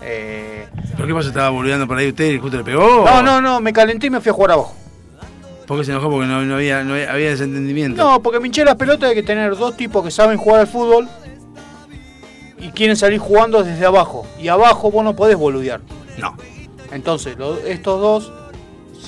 Eh, 0.03 0.67
¿Pero 0.97 1.07
qué 1.07 1.15
pasa? 1.15 1.29
¿Estaba 1.29 1.51
boludeando 1.51 1.87
por 1.87 1.97
ahí 1.97 2.09
usted 2.09 2.33
y 2.33 2.39
justo 2.39 2.57
le 2.57 2.65
pegó? 2.65 3.05
No, 3.05 3.23
no, 3.23 3.41
no, 3.41 3.61
me 3.61 3.73
calenté 3.73 4.09
y 4.09 4.11
me 4.11 4.21
fui 4.21 4.31
a 4.31 4.33
jugar 4.33 4.53
abajo. 4.53 4.75
¿Por 5.67 5.79
qué 5.79 5.85
se 5.85 5.93
enojó? 5.93 6.11
Porque 6.11 6.27
no, 6.27 6.43
no 6.43 6.57
había, 6.57 6.85
no 6.85 6.93
había, 6.95 7.13
había 7.13 7.31
desentendimiento. 7.31 8.03
No, 8.03 8.21
porque 8.21 8.39
me 8.39 8.49
hinché 8.49 8.65
las 8.65 8.75
pelotas 8.75 9.09
de 9.09 9.15
que 9.15 9.23
tener 9.23 9.57
dos 9.57 9.77
tipos 9.77 10.05
que 10.05 10.11
saben 10.11 10.37
jugar 10.37 10.61
al 10.61 10.67
fútbol 10.67 11.09
y 12.67 12.71
quieren 12.71 12.97
salir 12.97 13.19
jugando 13.19 13.63
desde 13.63 13.85
abajo. 13.87 14.27
Y 14.41 14.49
abajo 14.49 14.91
vos 14.91 15.05
no 15.05 15.15
podés 15.15 15.37
boludear. 15.37 15.81
No. 16.19 16.37
Entonces, 16.93 17.37
lo- 17.37 17.59
estos 17.59 18.01
dos 18.01 18.33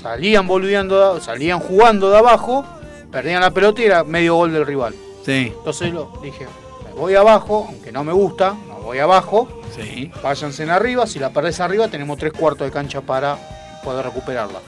salían 0.02 0.46
boludeando, 0.46 1.20
salían 1.20 1.58
jugando 1.60 2.10
de 2.10 2.18
abajo, 2.18 2.64
perdían 3.10 3.40
la 3.40 3.50
pelota 3.50 3.80
y 3.82 3.86
era 3.86 4.04
medio 4.04 4.34
gol 4.36 4.52
del 4.52 4.66
rival. 4.66 4.94
Sí. 5.24 5.52
Entonces 5.56 5.92
lo 5.92 6.12
dije, 6.22 6.46
me 6.84 6.92
voy 7.00 7.14
abajo, 7.14 7.66
aunque 7.68 7.90
no 7.92 8.04
me 8.04 8.12
gusta, 8.12 8.54
no 8.68 8.76
voy 8.82 8.98
abajo. 8.98 9.48
Sí. 9.74 10.10
Váyanse 10.22 10.62
en 10.62 10.70
arriba, 10.70 11.06
si 11.06 11.18
la 11.18 11.30
perdés 11.30 11.60
arriba 11.60 11.88
tenemos 11.88 12.18
tres 12.18 12.32
cuartos 12.32 12.66
de 12.66 12.72
cancha 12.72 13.00
para 13.00 13.36
poder 13.82 14.04
recuperarla. 14.06 14.60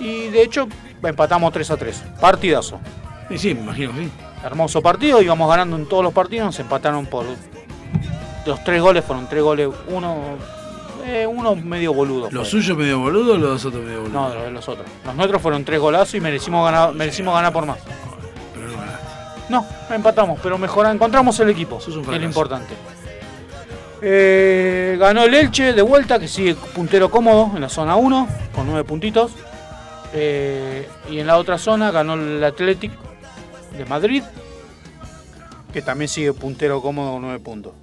Y 0.00 0.28
de 0.28 0.42
hecho 0.42 0.68
empatamos 1.02 1.52
3 1.52 1.70
a 1.72 1.76
3. 1.76 2.02
Partidazo. 2.20 2.78
Sí, 3.28 3.38
sí, 3.38 3.54
me 3.54 3.60
imagino 3.62 3.92
sí. 3.96 4.10
Hermoso 4.44 4.80
partido, 4.80 5.20
íbamos 5.20 5.48
ganando 5.50 5.76
en 5.76 5.86
todos 5.88 6.04
los 6.04 6.12
partidos, 6.12 6.46
nos 6.46 6.60
empataron 6.60 7.06
por... 7.06 7.24
Los 8.48 8.64
tres 8.64 8.80
goles 8.80 9.04
fueron 9.04 9.28
tres 9.28 9.42
goles, 9.42 9.68
uno, 9.88 10.38
eh, 11.04 11.26
uno 11.26 11.54
medio 11.54 11.92
boludo. 11.92 12.30
¿Los 12.30 12.48
suyos 12.48 12.78
medio 12.78 12.98
boludo 12.98 13.34
o 13.34 13.36
los 13.36 13.62
otros 13.62 13.84
medio 13.84 14.00
boludo? 14.00 14.14
No, 14.14 14.34
los, 14.34 14.52
los 14.52 14.68
otros. 14.70 14.86
Los 15.04 15.14
nuestros 15.16 15.42
fueron 15.42 15.66
tres 15.66 15.78
golazos 15.78 16.14
y 16.14 16.20
merecimos 16.20 16.64
ganar, 16.64 16.94
merecimos 16.94 17.34
ganar 17.34 17.52
por 17.52 17.66
más. 17.66 17.76
Pero 18.54 18.68
no 18.68 18.78
ganaste. 18.78 19.06
No, 19.50 19.66
empatamos, 19.90 20.40
pero 20.42 20.56
mejora, 20.56 20.90
encontramos 20.90 21.38
el 21.40 21.50
equipo, 21.50 21.76
un 21.76 22.06
que 22.06 22.14
es 22.14 22.20
lo 22.22 22.26
importante. 22.26 22.72
Eh, 24.00 24.96
ganó 24.98 25.24
el 25.24 25.34
Elche 25.34 25.74
de 25.74 25.82
vuelta, 25.82 26.18
que 26.18 26.26
sigue 26.26 26.54
puntero 26.54 27.10
cómodo 27.10 27.50
en 27.54 27.60
la 27.60 27.68
zona 27.68 27.96
1, 27.96 28.28
con 28.54 28.66
9 28.66 28.82
puntitos. 28.84 29.32
Eh, 30.14 30.88
y 31.10 31.18
en 31.18 31.26
la 31.26 31.36
otra 31.36 31.58
zona 31.58 31.90
ganó 31.90 32.14
el 32.14 32.42
Athletic 32.42 32.92
de 33.76 33.84
Madrid, 33.84 34.22
que 35.70 35.82
también 35.82 36.08
sigue 36.08 36.32
puntero 36.32 36.80
cómodo 36.80 37.12
con 37.12 37.20
9 37.20 37.40
puntos. 37.40 37.74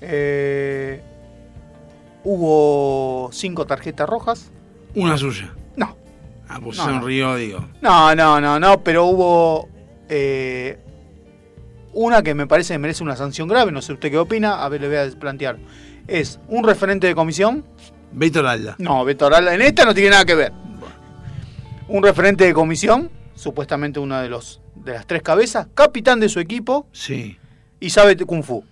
Eh, 0.00 1.02
hubo 2.24 3.30
5 3.32 3.66
tarjetas 3.66 4.08
rojas. 4.08 4.50
Una 4.94 5.16
suya. 5.16 5.52
No. 5.76 5.96
Ah, 6.48 6.58
pues 6.62 6.76
No, 6.78 6.84
sonrió, 6.84 7.36
digo. 7.36 7.64
No, 7.80 8.14
no, 8.14 8.40
no, 8.40 8.58
no, 8.58 8.82
pero 8.82 9.06
hubo 9.06 9.68
eh, 10.08 10.78
una 11.92 12.22
que 12.22 12.34
me 12.34 12.46
parece 12.46 12.74
que 12.74 12.78
merece 12.78 13.02
una 13.02 13.16
sanción 13.16 13.48
grave, 13.48 13.70
no 13.72 13.82
sé 13.82 13.92
usted 13.92 14.10
qué 14.10 14.18
opina, 14.18 14.64
a 14.64 14.68
ver, 14.68 14.80
le 14.80 14.88
voy 14.88 14.96
a 14.96 15.18
plantear. 15.18 15.58
Es 16.08 16.40
un 16.48 16.64
referente 16.64 17.06
de 17.06 17.14
comisión. 17.14 17.64
Beto 18.12 18.42
Lalda. 18.42 18.74
No, 18.78 19.04
Beto 19.04 19.26
Aralda, 19.26 19.54
en 19.54 19.62
esta 19.62 19.84
no 19.84 19.94
tiene 19.94 20.10
nada 20.10 20.24
que 20.24 20.34
ver. 20.34 20.52
Un 21.86 22.02
referente 22.02 22.44
de 22.44 22.52
comisión, 22.54 23.10
supuestamente 23.34 24.00
uno 24.00 24.20
de 24.20 24.28
los 24.28 24.60
de 24.74 24.92
las 24.94 25.06
tres 25.06 25.22
cabezas, 25.22 25.68
capitán 25.74 26.20
de 26.20 26.28
su 26.28 26.40
equipo 26.40 26.86
Sí. 26.92 27.36
y 27.80 27.90
sabe 27.90 28.16
Kung 28.16 28.42
Fu. 28.42 28.64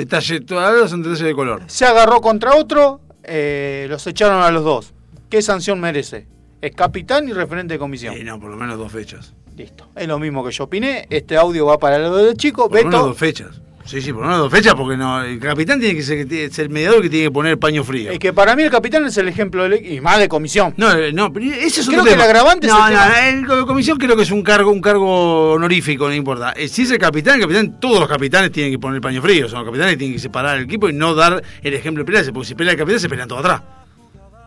Detalle, 0.00 0.40
todavía 0.40 0.88
son 0.88 1.02
detalles 1.02 1.26
de 1.26 1.34
color. 1.34 1.62
Se 1.66 1.84
agarró 1.84 2.22
contra 2.22 2.54
otro, 2.54 3.02
eh, 3.22 3.86
los 3.90 4.06
echaron 4.06 4.42
a 4.42 4.50
los 4.50 4.64
dos. 4.64 4.94
¿Qué 5.28 5.42
sanción 5.42 5.78
merece? 5.78 6.26
Es 6.62 6.74
capitán 6.74 7.28
y 7.28 7.34
referente 7.34 7.74
de 7.74 7.78
comisión. 7.78 8.14
No, 8.24 8.40
por 8.40 8.50
lo 8.50 8.56
menos 8.56 8.78
dos 8.78 8.90
fechas. 8.90 9.34
Listo. 9.54 9.90
Es 9.94 10.08
lo 10.08 10.18
mismo 10.18 10.42
que 10.42 10.52
yo 10.52 10.64
opiné. 10.64 11.06
Este 11.10 11.36
audio 11.36 11.66
va 11.66 11.78
para 11.78 11.96
el 11.96 12.10
del 12.14 12.34
chico. 12.38 12.70
Por 12.70 12.78
lo 12.78 12.86
menos 12.86 13.06
dos 13.08 13.18
fechas. 13.18 13.60
Sí, 13.84 14.00
sí, 14.02 14.12
por 14.12 14.22
menos 14.22 14.38
dos 14.38 14.52
fechas 14.52 14.74
porque 14.74 14.96
no, 14.96 15.22
el 15.24 15.40
capitán 15.40 15.80
tiene 15.80 15.96
que 15.96 16.02
ser, 16.02 16.30
es 16.32 16.58
el 16.60 16.68
mediador 16.68 17.02
que 17.02 17.08
tiene 17.10 17.26
que 17.26 17.30
poner 17.32 17.58
paño 17.58 17.82
frío. 17.82 18.12
Es 18.12 18.18
que 18.18 18.32
para 18.32 18.54
mí 18.54 18.62
el 18.62 18.70
capitán 18.70 19.04
es 19.06 19.16
el 19.16 19.26
ejemplo 19.26 19.64
del, 19.68 19.84
y 19.84 20.00
más 20.00 20.18
de 20.18 20.28
comisión. 20.28 20.74
No, 20.76 20.92
eh, 20.92 21.12
no, 21.12 21.32
ese 21.40 21.80
es 21.80 21.86
Creo 21.88 22.00
otro 22.00 22.10
que 22.10 22.14
el 22.14 22.20
agravante 22.20 22.66
es 22.68 22.72
no, 22.72 22.86
el 22.86 22.94
no, 22.94 23.00
tema- 23.00 23.28
el 23.28 23.46
co- 23.46 23.66
comisión 23.66 23.98
creo 23.98 24.14
que 24.16 24.22
es 24.22 24.30
un 24.30 24.42
cargo, 24.42 24.70
un 24.70 24.80
cargo 24.82 25.52
honorífico, 25.54 26.06
no 26.08 26.14
importa. 26.14 26.52
Eh, 26.56 26.68
Si 26.68 26.82
es 26.82 26.90
el 26.92 26.98
capitán, 26.98 27.36
el 27.36 27.40
capitán, 27.40 27.80
todos 27.80 27.98
los 28.00 28.08
capitanes 28.08 28.52
tienen 28.52 28.70
que 28.72 28.78
poner 28.78 29.00
paño 29.00 29.20
frío. 29.22 29.48
Son 29.48 29.58
los 29.60 29.66
capitanes 29.66 29.94
que 29.94 29.98
tienen 29.98 30.14
que 30.16 30.20
separar 30.22 30.58
el 30.58 30.64
equipo 30.64 30.88
y 30.88 30.92
no 30.92 31.14
dar 31.14 31.42
el 31.62 31.74
ejemplo 31.74 32.02
de 32.02 32.06
pelearse, 32.06 32.32
porque 32.32 32.48
si 32.48 32.54
pelea 32.54 32.74
el 32.74 32.78
capitán 32.78 33.00
se 33.00 33.08
pelean 33.08 33.28
todos 33.28 33.40
atrás. 33.44 33.62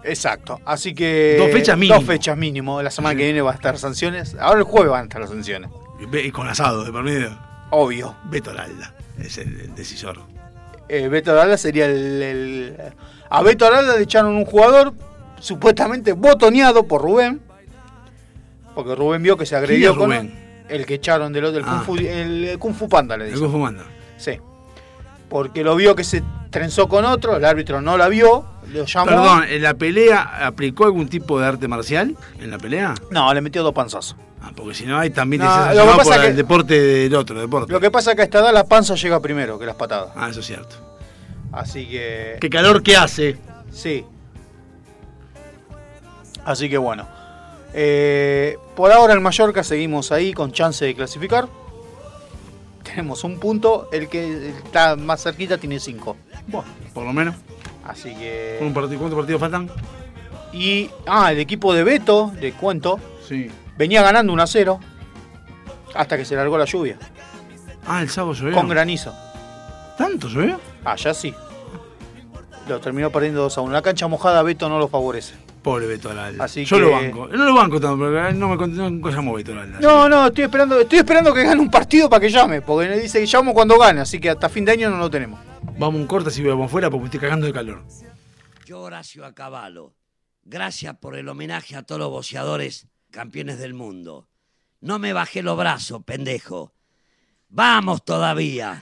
Exacto. 0.06 0.62
Así 0.66 0.94
que. 0.94 1.38
Dos 1.40 1.52
fechas 1.52 1.78
mínimo. 1.78 1.96
Dos 1.96 2.06
fechas 2.08 2.38
mínimo. 2.38 2.82
La 2.82 2.92
semana 2.92 3.16
que 3.16 3.24
viene 3.24 3.42
va 3.42 3.52
a 3.52 3.56
estar 3.56 3.78
sanciones. 3.78 4.36
Ahora 4.40 4.60
el 4.60 4.66
jueves 4.66 4.92
van 4.92 5.02
a 5.02 5.04
estar 5.04 5.20
las 5.22 5.32
sanciones. 5.32 5.70
Y 6.24 6.32
con 6.32 6.48
asado 6.48 6.84
de 6.84 6.92
por 6.92 7.04
medio. 7.04 7.38
Obvio. 7.72 8.16
Beto 8.26 8.52
Aralda 8.52 8.94
es 9.20 9.38
el, 9.38 9.60
el 9.60 9.76
decisor. 9.76 10.20
Eh, 10.90 11.08
Beto 11.08 11.32
Aralda 11.32 11.58
sería 11.58 11.86
el, 11.86 12.22
el- 12.22 12.78
A 13.30 13.42
Beto 13.42 13.66
Aralda 13.66 13.96
le 13.98 14.04
echaron 14.04 14.36
un 14.36 14.46
jugador 14.46 14.94
supuestamente 15.40 16.14
botoneado 16.14 16.84
por 16.88 17.02
Rubén. 17.02 17.42
Porque 18.76 18.96
Rubén 18.96 19.22
vio 19.24 19.38
que 19.38 19.46
se 19.46 19.56
agredió 19.56 19.96
con 19.96 20.06
Rubén? 20.10 20.66
el 20.70 20.86
que 20.86 20.96
echaron 20.96 21.32
del 21.34 21.46
otro, 21.46 21.60
el, 21.60 21.66
Ah. 21.68 21.84
Kung 21.86 21.86
Fu, 21.86 21.96
el, 21.98 22.44
el 22.46 22.60
Kung 22.60 22.74
Fu 22.74 22.90
Panda 22.90 23.16
le 23.18 23.26
El 23.26 23.32
dicen. 23.34 23.46
Kung 23.46 23.60
Fu 23.60 23.64
Panda. 23.66 23.84
Sí. 24.18 24.40
Porque 25.30 25.64
lo 25.64 25.76
vio 25.76 25.96
que 25.96 26.04
se 26.04 26.24
trenzó 26.50 26.88
con 26.88 27.06
otro, 27.06 27.36
el 27.38 27.46
árbitro 27.46 27.82
no 27.82 27.98
la 27.98 28.08
vio, 28.08 28.46
lo 28.72 28.86
llamó. 28.86 29.06
Perdón, 29.08 29.44
¿en 29.50 29.62
la 29.64 29.74
pelea 29.74 30.46
aplicó 30.46 30.86
algún 30.86 31.08
tipo 31.10 31.40
de 31.40 31.48
arte 31.48 31.68
marcial? 31.68 32.16
¿En 32.40 32.52
la 32.52 32.58
pelea? 32.58 32.94
No, 33.12 33.34
le 33.34 33.42
metió 33.42 33.64
dos 33.64 33.74
panzazos. 33.74 34.16
Ah, 34.46 34.52
porque 34.56 34.74
si 34.76 34.86
no 34.86 35.00
hay 35.00 35.10
también 35.10 35.42
No, 35.42 35.48
te 35.48 35.54
lo 35.54 35.56
que 35.58 35.66
sancionado 35.66 35.98
pasa 35.98 36.10
por 36.12 36.22
que- 36.22 36.28
el 36.28 36.36
deporte 36.36 36.82
del 36.82 37.16
otro 37.16 37.40
deporte. 37.40 37.72
Lo 37.72 37.80
que 37.80 37.90
pasa 37.90 38.12
es 38.12 38.16
que 38.18 38.22
a 38.24 38.26
esta 38.26 38.40
edad 38.40 38.54
la 38.54 38.66
panza 38.66 38.96
llega 38.96 39.20
primero 39.22 39.58
que 39.58 39.66
las 39.66 39.76
patadas. 39.76 40.10
Ah, 40.16 40.28
eso 40.30 40.42
es 40.42 40.46
cierto. 40.46 40.76
Así 41.52 41.88
que. 41.88 42.38
Qué 42.42 42.50
calor 42.50 42.84
que 42.84 42.98
hace. 42.98 43.38
Sí. 43.72 44.06
Así 46.46 46.70
que 46.70 46.78
bueno. 46.78 47.08
Eh, 47.74 48.58
por 48.76 48.92
ahora 48.92 49.14
en 49.14 49.24
Mallorca 49.24 49.64
seguimos 49.64 50.12
ahí 50.12 50.34
con 50.34 50.52
chance 50.52 50.84
de 50.86 50.94
clasificar. 50.94 51.48
Tenemos 52.84 53.24
un 53.24 53.40
punto, 53.40 53.88
el 53.92 54.10
que 54.10 54.50
está 54.50 54.96
más 54.96 55.24
cerquita 55.24 55.58
tiene 55.58 55.80
cinco. 55.80 56.18
Bueno, 56.48 56.68
por 56.94 57.06
lo 57.06 57.14
menos. 57.14 57.36
Así 57.88 58.14
que. 58.16 58.58
¿Con 58.60 58.68
un 58.68 58.74
partido, 58.74 59.00
¿Cuántos 59.00 59.18
partidos 59.20 59.40
faltan? 59.40 59.70
Y. 60.52 60.90
Ah, 61.08 61.32
el 61.32 61.40
equipo 61.40 61.74
de 61.74 61.84
Beto, 61.84 62.32
de 62.40 62.52
cuento, 62.54 63.00
Sí. 63.28 63.50
Venía 63.78 64.02
ganando 64.02 64.34
1 64.34 64.44
a 64.44 64.48
0. 64.48 64.80
Hasta 65.96 66.18
que 66.18 66.26
se 66.26 66.36
largó 66.36 66.58
la 66.58 66.66
lluvia. 66.66 66.98
Ah, 67.86 68.02
el 68.02 68.10
sábado 68.10 68.34
llovió. 68.34 68.56
Con 68.56 68.68
granizo. 68.68 69.14
¿Tanto 69.98 70.28
llovió? 70.28 70.60
Allá 70.84 71.14
sí. 71.14 71.34
Lo 72.68 72.80
terminó 72.80 73.10
perdiendo 73.12 73.42
2 73.42 73.58
a 73.58 73.62
1. 73.62 73.74
La 73.74 73.82
cancha 73.82 74.08
mojada 74.08 74.42
Beto 74.42 74.70
no 74.70 74.80
lo 74.80 74.88
favorece. 74.88 75.36
Pobre 75.62 75.86
Beto 75.86 76.10
Aralda. 76.10 76.44
Así 76.44 76.66
Yo 76.66 76.78
que- 76.78 76.82
lo 76.84 76.92
banco. 76.92 77.28
No 77.28 77.46
lo 77.46 77.54
banco 77.54 77.80
tanto, 77.80 77.98
porque 77.98 78.34
no 78.34 78.50
me 78.50 78.56
cont- 78.58 78.74
no 78.74 78.90
nunca 78.90 79.12
llamó 79.12 79.34
Beto 79.34 79.52
Aralda. 79.54 79.80
No, 79.80 80.10
no, 80.10 80.28
estoy 80.28 80.46
esperando, 80.46 80.80
estoy 80.80 81.00
esperando 81.00 81.34
que 81.34 81.44
gane 81.44 81.62
un 81.62 81.70
partido 81.70 82.10
para 82.10 82.20
que 82.22 82.30
llame, 82.30 82.62
porque 82.62 82.90
me 82.90 82.98
dice 82.98 83.20
que 83.20 83.26
llamo 83.28 83.54
cuando 83.54 83.78
gane, 83.78 84.02
así 84.02 84.20
que 84.20 84.30
hasta 84.30 84.50
fin 84.50 84.66
de 84.66 84.72
año 84.74 84.90
no 84.90 84.98
lo 84.98 85.10
tenemos. 85.10 85.40
Vamos 85.78 86.02
un 86.02 86.08
corte 86.08 86.32
si 86.32 86.44
vamos 86.44 86.70
fuera 86.72 86.90
porque 86.90 87.02
me 87.02 87.06
estoy 87.08 87.20
cagando 87.22 87.46
de 87.46 87.54
calor. 87.54 87.84
Yo, 88.66 88.80
Horacio 88.82 89.26
Acabalo, 89.26 89.94
gracias 90.44 90.96
por 90.98 91.16
el 91.16 91.28
homenaje 91.30 91.76
a 91.76 91.84
todos 91.84 92.00
los 92.00 92.10
boxeadores 92.10 92.88
campeones 93.14 93.60
del 93.60 93.74
mundo. 93.74 94.28
No 94.82 95.00
me 95.00 95.14
bajé 95.14 95.44
los 95.44 95.58
brazos, 95.58 96.04
pendejo. 96.04 96.74
Vamos 97.48 98.04
todavía. 98.04 98.82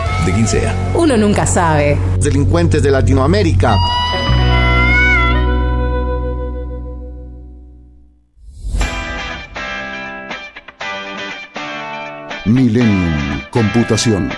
de 0.25 0.33
quien 0.33 0.47
sea. 0.47 0.75
Uno 0.93 1.17
nunca 1.17 1.45
sabe. 1.45 1.97
Delincuentes 2.19 2.83
de 2.83 2.91
Latinoamérica. 2.91 3.77
Millennium 12.45 13.41
Computación. 13.51 14.31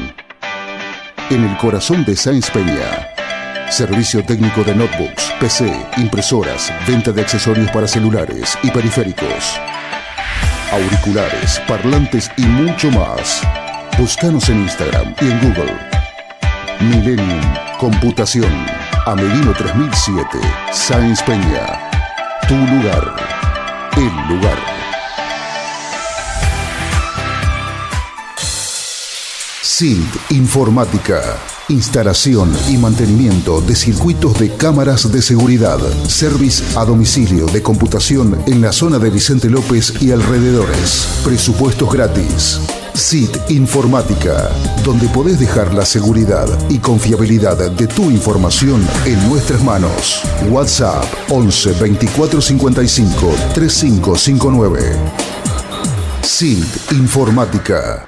En 1.29 1.43
el 1.43 1.57
corazón 1.57 2.05
de 2.05 2.15
Sáenz 2.15 2.49
Peña. 2.51 3.09
Servicio 3.69 4.23
técnico 4.23 4.63
de 4.63 4.75
notebooks, 4.75 5.33
PC, 5.39 5.73
impresoras, 5.97 6.71
venta 6.87 7.11
de 7.11 7.21
accesorios 7.21 7.71
para 7.71 7.87
celulares 7.87 8.57
y 8.61 8.69
periféricos. 8.69 9.59
Auriculares, 10.71 11.59
parlantes 11.67 12.29
y 12.37 12.43
mucho 12.43 12.91
más. 12.91 13.41
Búscanos 13.97 14.49
en 14.49 14.61
Instagram 14.61 15.13
y 15.21 15.25
en 15.25 15.39
Google. 15.39 15.77
Millennium 16.81 17.41
Computación. 17.79 18.51
Amelino 19.05 19.53
3007. 19.53 20.39
Sáenz 20.71 21.21
Peña. 21.21 21.79
Tu 22.47 22.55
lugar. 22.55 23.15
El 23.95 24.35
lugar. 24.35 24.57
SILT 29.61 30.31
Informática. 30.31 31.21
Instalación 31.69 32.51
y 32.69 32.77
mantenimiento 32.77 33.61
de 33.61 33.75
circuitos 33.75 34.39
de 34.39 34.55
cámaras 34.55 35.11
de 35.11 35.21
seguridad. 35.21 35.79
Service 36.07 36.63
a 36.77 36.83
domicilio 36.83 37.45
de 37.45 37.61
computación 37.61 38.41
en 38.47 38.61
la 38.61 38.71
zona 38.71 38.97
de 38.97 39.11
Vicente 39.11 39.49
López 39.49 40.01
y 40.01 40.11
alrededores. 40.11 41.21
Presupuestos 41.23 41.93
gratis. 41.93 42.59
SIT 42.93 43.49
Informática, 43.49 44.51
donde 44.83 45.07
podés 45.07 45.39
dejar 45.39 45.73
la 45.73 45.83
seguridad 45.83 46.47
y 46.69 46.77
confiabilidad 46.77 47.71
de 47.71 47.87
tu 47.87 48.11
información 48.11 48.87
en 49.05 49.29
nuestras 49.29 49.63
manos. 49.63 50.21
WhatsApp 50.51 51.03
11 51.29 51.73
24 51.81 52.39
55 52.39 53.35
3559. 53.55 54.79
SIT 56.21 56.91
Informática. 56.91 58.07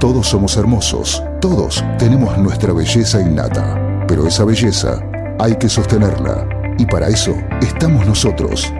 Todos 0.00 0.26
somos 0.26 0.56
hermosos, 0.56 1.22
todos 1.40 1.84
tenemos 1.98 2.36
nuestra 2.38 2.72
belleza 2.72 3.20
innata, 3.20 4.04
pero 4.08 4.26
esa 4.26 4.44
belleza 4.44 5.02
hay 5.38 5.56
que 5.56 5.68
sostenerla 5.68 6.48
y 6.78 6.86
para 6.86 7.08
eso 7.08 7.34
estamos 7.60 8.06
nosotros. 8.06 8.72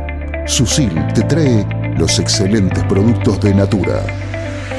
Susil 0.47 0.93
te 1.15 1.23
trae 1.23 1.84
los 1.99 2.19
excelentes 2.19 2.83
productos 2.85 3.41
de 3.41 3.55
Natura. 3.55 4.03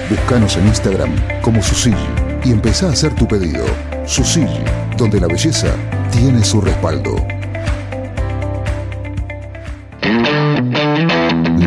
Búscanos 0.09 0.55
en 0.57 0.67
Instagram 0.67 1.11
como 1.41 1.61
Susil 1.61 1.95
y 2.43 2.51
empezá 2.51 2.87
a 2.87 2.91
hacer 2.91 3.13
tu 3.15 3.27
pedido. 3.27 3.65
Susil, 4.05 4.47
donde 4.97 5.19
la 5.19 5.27
belleza 5.27 5.67
tiene 6.11 6.43
su 6.43 6.61
respaldo. 6.61 7.15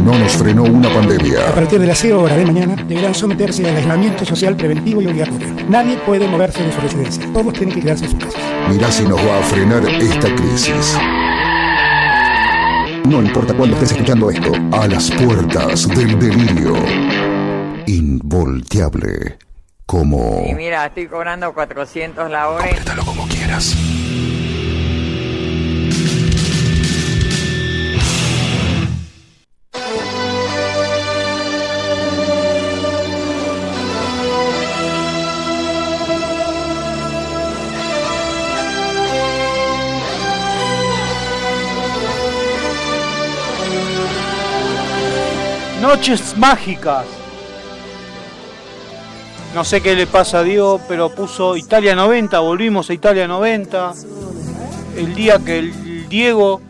No 0.02 0.18
nos 0.18 0.32
frenó 0.32 0.62
una 0.62 0.88
A 0.88 0.94
pandemia. 0.94 1.54
partir 1.54 1.78
de 1.80 1.86
las 1.86 1.98
0 1.98 2.22
horas 2.22 2.38
de 2.38 2.46
mañana 2.46 2.76
deberán 2.86 3.14
someterse 3.14 3.68
al 3.68 3.76
aislamiento 3.76 4.24
social 4.24 4.56
preventivo 4.56 5.02
y 5.02 5.06
obligatorio. 5.06 5.48
Nadie 5.68 5.96
puede 6.06 6.26
moverse 6.28 6.62
de 6.62 6.72
su 6.72 6.80
residencia. 6.80 7.24
Todos 7.32 7.52
tienen 7.54 7.74
que 7.74 7.82
quedarse 7.82 8.04
en 8.04 8.10
sus 8.12 8.20
casas. 8.20 8.40
Mirá 8.70 8.90
si 8.90 9.02
nos 9.02 9.18
va 9.18 9.38
a 9.38 9.42
frenar 9.42 9.82
esta 10.00 10.34
crisis. 10.34 10.96
No 13.08 13.22
importa 13.22 13.54
cuándo 13.54 13.74
estés 13.74 13.92
escuchando 13.92 14.30
esto, 14.30 14.52
a 14.70 14.86
las 14.86 15.10
puertas 15.12 15.88
del 15.88 16.18
delirio. 16.18 16.74
Involteable. 17.86 19.38
Como... 19.86 20.44
Y 20.46 20.52
mira, 20.52 20.84
estoy 20.84 21.06
cobrando 21.06 21.54
400 21.54 22.30
la 22.30 22.50
hora. 22.50 22.66
Apretalo 22.66 23.06
como 23.06 23.26
quieras. 23.26 23.74
Noches 45.88 46.36
mágicas. 46.36 47.06
No 49.54 49.64
sé 49.64 49.80
qué 49.80 49.96
le 49.96 50.06
pasa 50.06 50.40
a 50.40 50.42
Diego, 50.42 50.82
pero 50.86 51.08
puso 51.08 51.56
Italia 51.56 51.94
90, 51.96 52.38
volvimos 52.40 52.90
a 52.90 52.92
Italia 52.92 53.26
90. 53.26 53.94
El 54.98 55.14
día 55.14 55.38
que 55.38 55.60
el 55.60 56.06
Diego 56.10 56.60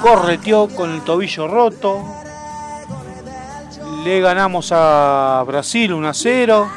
correteó 0.00 0.68
con 0.68 0.90
el 0.90 1.02
tobillo 1.02 1.48
roto. 1.48 2.02
Le 4.04 4.22
ganamos 4.22 4.72
a 4.72 5.44
Brasil 5.46 5.92
1 5.92 6.08
a 6.08 6.14
0. 6.14 6.70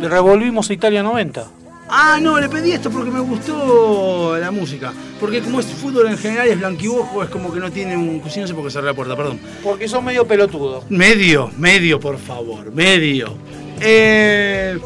Le 0.00 0.08
revolvimos 0.08 0.70
a 0.70 0.72
Italia 0.72 1.02
90. 1.02 1.61
Ah, 1.94 2.18
no, 2.22 2.40
le 2.40 2.48
pedí 2.48 2.72
esto 2.72 2.90
porque 2.90 3.10
me 3.10 3.20
gustó 3.20 4.38
la 4.38 4.50
música. 4.50 4.92
Porque 5.20 5.40
como 5.42 5.60
es 5.60 5.66
fútbol 5.66 6.06
en 6.08 6.16
general 6.16 6.48
es 6.48 6.58
blanquibojo, 6.58 7.22
es 7.22 7.28
como 7.28 7.52
que 7.52 7.60
no 7.60 7.70
tiene 7.70 7.96
un... 7.96 8.22
Sí, 8.30 8.40
no 8.40 8.46
sé 8.46 8.54
por 8.54 8.64
qué 8.64 8.70
cerré 8.70 8.86
la 8.86 8.94
puerta, 8.94 9.14
perdón. 9.14 9.38
Porque 9.62 9.86
son 9.88 10.02
medio 10.04 10.26
pelotudo. 10.26 10.84
Medio, 10.88 11.50
medio, 11.58 12.00
por 12.00 12.16
favor, 12.18 12.72
medio. 12.72 13.34
Eh... 13.80 14.78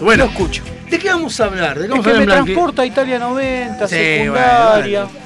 Bueno, 0.00 0.24
escucho. 0.24 0.62
¿De 0.90 0.98
qué 0.98 1.08
vamos 1.08 1.38
a 1.40 1.44
hablar? 1.44 1.78
¿De 1.78 1.80
qué 1.80 1.84
Es 1.86 1.90
vamos 1.90 2.04
que 2.04 2.10
a 2.10 2.14
me 2.14 2.18
hablar 2.22 2.38
blanqui- 2.40 2.44
transporta 2.46 2.82
a 2.82 2.86
Italia 2.86 3.18
90, 3.18 3.88
Sí, 3.88 3.94
secundaria. 3.94 5.04
bueno, 5.04 5.18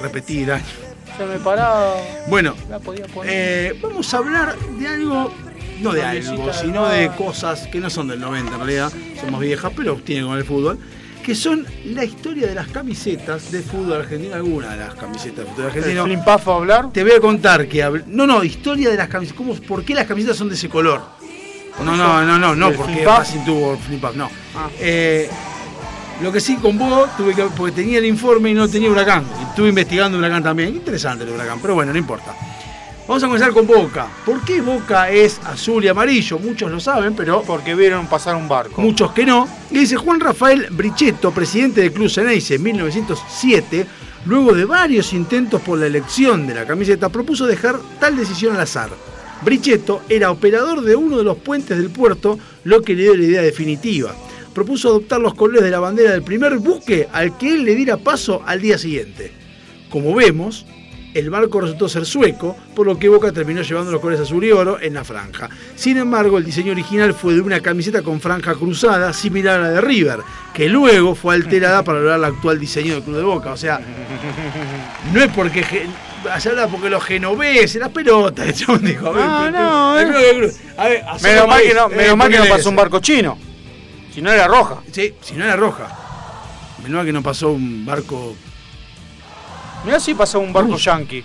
Repetir. 0.00 0.52
Se 1.16 1.24
me 1.26 1.38
paraba. 1.38 1.94
Bueno, 2.28 2.54
La 2.68 2.78
podía 2.78 3.06
poner. 3.06 3.32
eh, 3.32 3.78
vamos 3.80 4.12
a 4.12 4.16
hablar 4.18 4.56
de 4.58 4.88
algo, 4.88 5.32
no 5.82 5.92
de 5.92 6.02
algo, 6.02 6.52
sino 6.52 6.88
de 6.88 7.08
cosas 7.10 7.66
que 7.68 7.80
no 7.80 7.90
son 7.90 8.08
del 8.08 8.20
90 8.20 8.52
en 8.52 8.58
realidad, 8.58 8.92
son 9.20 9.32
más 9.32 9.40
viejas, 9.40 9.72
pero 9.76 9.96
tienen 9.96 10.26
con 10.26 10.38
el 10.38 10.44
fútbol, 10.44 10.78
que 11.22 11.34
son 11.34 11.66
la 11.86 12.04
historia 12.04 12.46
de 12.46 12.54
las 12.54 12.68
camisetas 12.68 13.50
de 13.52 13.62
fútbol 13.62 14.00
argentino, 14.00 14.34
algunas 14.34 14.72
de 14.72 14.76
las 14.78 14.94
camisetas 14.94 15.44
de 15.44 15.50
fútbol 15.50 15.66
argentino. 15.66 16.04
¿El 16.04 16.12
Flimpafo 16.12 16.52
a 16.52 16.56
hablar? 16.56 16.92
Te 16.92 17.02
voy 17.02 17.12
a 17.12 17.20
contar 17.20 17.68
que... 17.68 18.02
No, 18.06 18.26
no, 18.26 18.42
historia 18.42 18.90
de 18.90 18.96
las 18.96 19.08
camisetas, 19.08 19.36
¿cómo, 19.36 19.54
¿por 19.54 19.84
qué 19.84 19.94
las 19.94 20.06
camisetas 20.06 20.36
son 20.36 20.48
de 20.48 20.54
ese 20.54 20.68
color? 20.68 21.02
No, 21.84 21.96
no, 21.96 22.24
no, 22.24 22.38
no, 22.38 22.54
no, 22.54 22.68
¿El 22.68 22.74
porque 22.74 22.92
Flimpaf? 22.92 23.18
Racing 23.18 23.44
tuvo 23.44 23.76
flip 23.76 24.04
up, 24.04 24.16
no. 24.16 24.30
Ah. 24.54 24.68
Eh, 24.78 25.28
lo 26.22 26.30
que 26.30 26.40
sí 26.40 26.56
con 26.56 26.78
vos, 26.78 27.08
tuve 27.16 27.34
que, 27.34 27.44
porque 27.56 27.72
tenía 27.72 27.98
el 27.98 28.04
informe 28.04 28.50
y 28.50 28.54
no 28.54 28.68
tenía 28.68 28.90
huracán. 28.90 29.24
Y 29.40 29.44
estuve 29.44 29.70
investigando 29.70 30.18
huracán 30.18 30.42
también. 30.42 30.68
Interesante 30.70 31.24
el 31.24 31.30
huracán, 31.30 31.58
pero 31.60 31.74
bueno, 31.74 31.92
no 31.92 31.98
importa. 31.98 32.34
Vamos 33.12 33.24
a 33.24 33.26
comenzar 33.26 33.52
con 33.52 33.66
Boca. 33.66 34.08
¿Por 34.24 34.42
qué 34.42 34.62
Boca 34.62 35.10
es 35.10 35.38
azul 35.44 35.84
y 35.84 35.88
amarillo? 35.88 36.38
Muchos 36.38 36.70
lo 36.70 36.80
saben, 36.80 37.14
pero 37.14 37.42
Porque 37.42 37.74
vieron 37.74 38.06
pasar 38.06 38.34
un 38.36 38.48
barco. 38.48 38.80
muchos 38.80 39.12
que 39.12 39.26
no. 39.26 39.46
Y 39.70 39.80
dice 39.80 39.96
Juan 39.96 40.18
Rafael 40.18 40.68
Brichetto, 40.70 41.30
presidente 41.30 41.82
del 41.82 41.92
Club 41.92 42.08
Ceneice 42.08 42.54
en 42.54 42.62
1907, 42.62 43.86
luego 44.24 44.54
de 44.54 44.64
varios 44.64 45.12
intentos 45.12 45.60
por 45.60 45.78
la 45.78 45.88
elección 45.88 46.46
de 46.46 46.54
la 46.54 46.64
camiseta, 46.64 47.10
propuso 47.10 47.44
dejar 47.44 47.78
tal 48.00 48.16
decisión 48.16 48.54
al 48.54 48.62
azar. 48.62 48.88
Brichetto 49.44 50.00
era 50.08 50.30
operador 50.30 50.80
de 50.80 50.96
uno 50.96 51.18
de 51.18 51.24
los 51.24 51.36
puentes 51.36 51.76
del 51.76 51.90
puerto, 51.90 52.38
lo 52.64 52.80
que 52.80 52.94
le 52.94 53.02
dio 53.02 53.14
la 53.14 53.24
idea 53.24 53.42
definitiva. 53.42 54.14
Propuso 54.54 54.88
adoptar 54.88 55.20
los 55.20 55.34
colores 55.34 55.62
de 55.62 55.70
la 55.70 55.80
bandera 55.80 56.12
del 56.12 56.22
primer 56.22 56.56
buque 56.56 57.06
al 57.12 57.36
que 57.36 57.52
él 57.52 57.64
le 57.64 57.74
diera 57.74 57.98
paso 57.98 58.42
al 58.46 58.62
día 58.62 58.78
siguiente. 58.78 59.32
Como 59.90 60.14
vemos, 60.14 60.64
El 61.14 61.28
barco 61.28 61.60
resultó 61.60 61.88
ser 61.88 62.06
sueco, 62.06 62.56
por 62.74 62.86
lo 62.86 62.98
que 62.98 63.08
Boca 63.08 63.32
terminó 63.32 63.60
llevando 63.62 63.92
los 63.92 64.00
colores 64.00 64.20
azul 64.20 64.42
y 64.44 64.50
oro 64.50 64.80
en 64.80 64.94
la 64.94 65.04
franja. 65.04 65.50
Sin 65.76 65.98
embargo, 65.98 66.38
el 66.38 66.44
diseño 66.44 66.72
original 66.72 67.12
fue 67.12 67.34
de 67.34 67.42
una 67.42 67.60
camiseta 67.60 68.02
con 68.02 68.20
franja 68.20 68.54
cruzada, 68.54 69.12
similar 69.12 69.60
a 69.60 69.62
la 69.64 69.70
de 69.70 69.80
River, 69.82 70.20
que 70.54 70.68
luego 70.68 71.14
fue 71.14 71.34
alterada 71.34 71.82
para 71.82 71.98
lograr 71.98 72.18
el 72.18 72.24
actual 72.24 72.58
diseño 72.58 72.94
del 72.94 73.02
Club 73.02 73.16
de 73.16 73.22
Boca. 73.22 73.52
O 73.52 73.56
sea, 73.56 73.80
no 75.12 75.22
es 75.22 75.30
porque... 75.32 75.86
Allá 76.30 76.52
habla 76.52 76.68
porque 76.68 76.88
los 76.88 77.02
genoveses, 77.02 77.80
las 77.80 77.90
pelotas. 77.90 78.46
el 78.46 78.54
chabón 78.54 78.84
dijo, 78.84 79.08
a 79.08 79.10
ver, 79.10 79.24
No, 79.24 79.50
no, 79.50 79.98
el 79.98 80.52
a 80.76 80.88
ver, 80.88 81.04
Menos 81.20 81.48
mal 81.48 81.62
que 81.62 81.74
no, 81.74 81.90
eh, 81.90 81.96
menos 81.96 82.16
mal 82.16 82.28
que 82.28 82.36
no 82.36 82.42
ponele 82.44 82.56
pasó 82.56 82.68
un 82.68 82.76
barco 82.76 83.00
chino. 83.00 83.38
Si 84.14 84.22
no 84.22 84.30
era 84.30 84.46
roja. 84.46 84.76
Sí, 84.92 85.14
si 85.20 85.34
no 85.34 85.44
era 85.44 85.56
roja. 85.56 85.88
Menos 86.78 86.98
mal 86.98 87.06
que 87.06 87.12
no 87.12 87.22
pasó 87.22 87.50
un 87.50 87.84
barco. 87.84 88.36
Mirá 89.84 89.98
si 90.00 90.14
pasó 90.14 90.38
un 90.40 90.52
barco 90.52 90.72
Ruso. 90.72 90.84
yankee. 90.84 91.22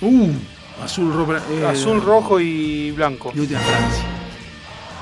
Uh, 0.00 0.30
azul, 0.84 1.12
rojo. 1.12 1.34
eh, 1.50 1.66
Azul, 1.66 2.02
rojo 2.02 2.38
y 2.40 2.90
blanco. 2.92 3.32
y 3.34 3.46
Francia. 3.46 4.04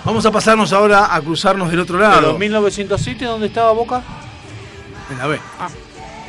Vamos 0.05 0.24
a 0.27 0.31
pasarnos 0.31 0.73
ahora 0.73 1.15
a 1.15 1.20
cruzarnos 1.20 1.70
del 1.70 1.81
otro 1.81 1.99
lado. 1.99 2.20
Pero 2.20 2.39
1907, 2.39 3.24
¿dónde 3.24 3.47
estaba 3.47 3.73
Boca? 3.73 4.03
En 5.11 5.19
la 5.19 5.27
B. 5.27 5.41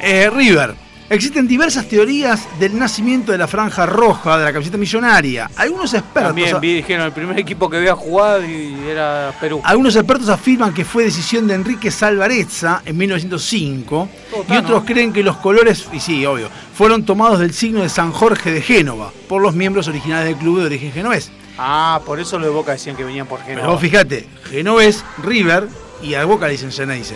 Eh, 0.02 0.30
River. 0.30 0.76
Existen 1.08 1.48
diversas 1.48 1.88
teorías 1.88 2.48
del 2.60 2.80
nacimiento 2.80 3.32
de 3.32 3.38
la 3.38 3.48
franja 3.48 3.86
roja 3.86 4.40
de 4.40 4.46
la 4.46 4.52
camiseta 4.52 4.76
millonaria. 4.78 5.52
Algunos 5.56 5.94
expertos. 5.94 6.30
También 6.30 6.60
vi, 6.60 6.74
dijeron 6.74 7.06
el 7.06 7.12
primer 7.12 7.38
equipo 7.38 7.70
que 7.70 7.78
había 7.78 7.96
jugado 7.96 8.44
y 8.44 8.76
era 8.90 9.32
Perú. 9.40 9.62
Algunos 9.64 9.96
expertos 9.96 10.30
afirman 10.30 10.74
que 10.74 10.84
fue 10.84 11.04
decisión 11.04 11.46
de 11.46 11.54
Enrique 11.54 11.92
Salvarezza 11.92 12.82
en 12.86 12.98
1905 12.98 14.10
y 14.50 14.58
otros 14.58 14.84
creen 14.84 15.14
que 15.14 15.22
los 15.22 15.38
colores, 15.38 15.88
y 15.94 16.00
sí, 16.00 16.26
obvio, 16.26 16.50
fueron 16.74 17.06
tomados 17.06 17.40
del 17.40 17.54
signo 17.54 17.84
de 17.84 17.90
San 17.90 18.12
Jorge 18.12 18.52
de 18.52 18.62
Génova 18.62 19.12
por 19.30 19.44
los 19.44 19.54
miembros 19.54 19.88
originales 19.88 20.26
del 20.26 20.38
club 20.38 20.60
de 20.62 20.66
origen 20.66 20.92
genovés. 20.92 21.32
Ah, 21.60 22.02
por 22.04 22.20
eso 22.20 22.40
los 22.40 22.48
de 22.48 22.54
Boca 22.54 22.72
decían 22.72 22.96
que 22.96 23.04
venían 23.04 23.28
por 23.28 23.40
Pero 23.42 23.58
Génova. 23.58 23.74
vos 23.74 23.82
fíjate, 23.82 24.28
genovés, 24.50 25.06
River 25.24 25.68
y 26.02 26.16
a 26.16 26.26
Boca 26.26 26.48
le 26.48 26.54
dicen 26.54 26.72
Ceneice. 26.72 27.16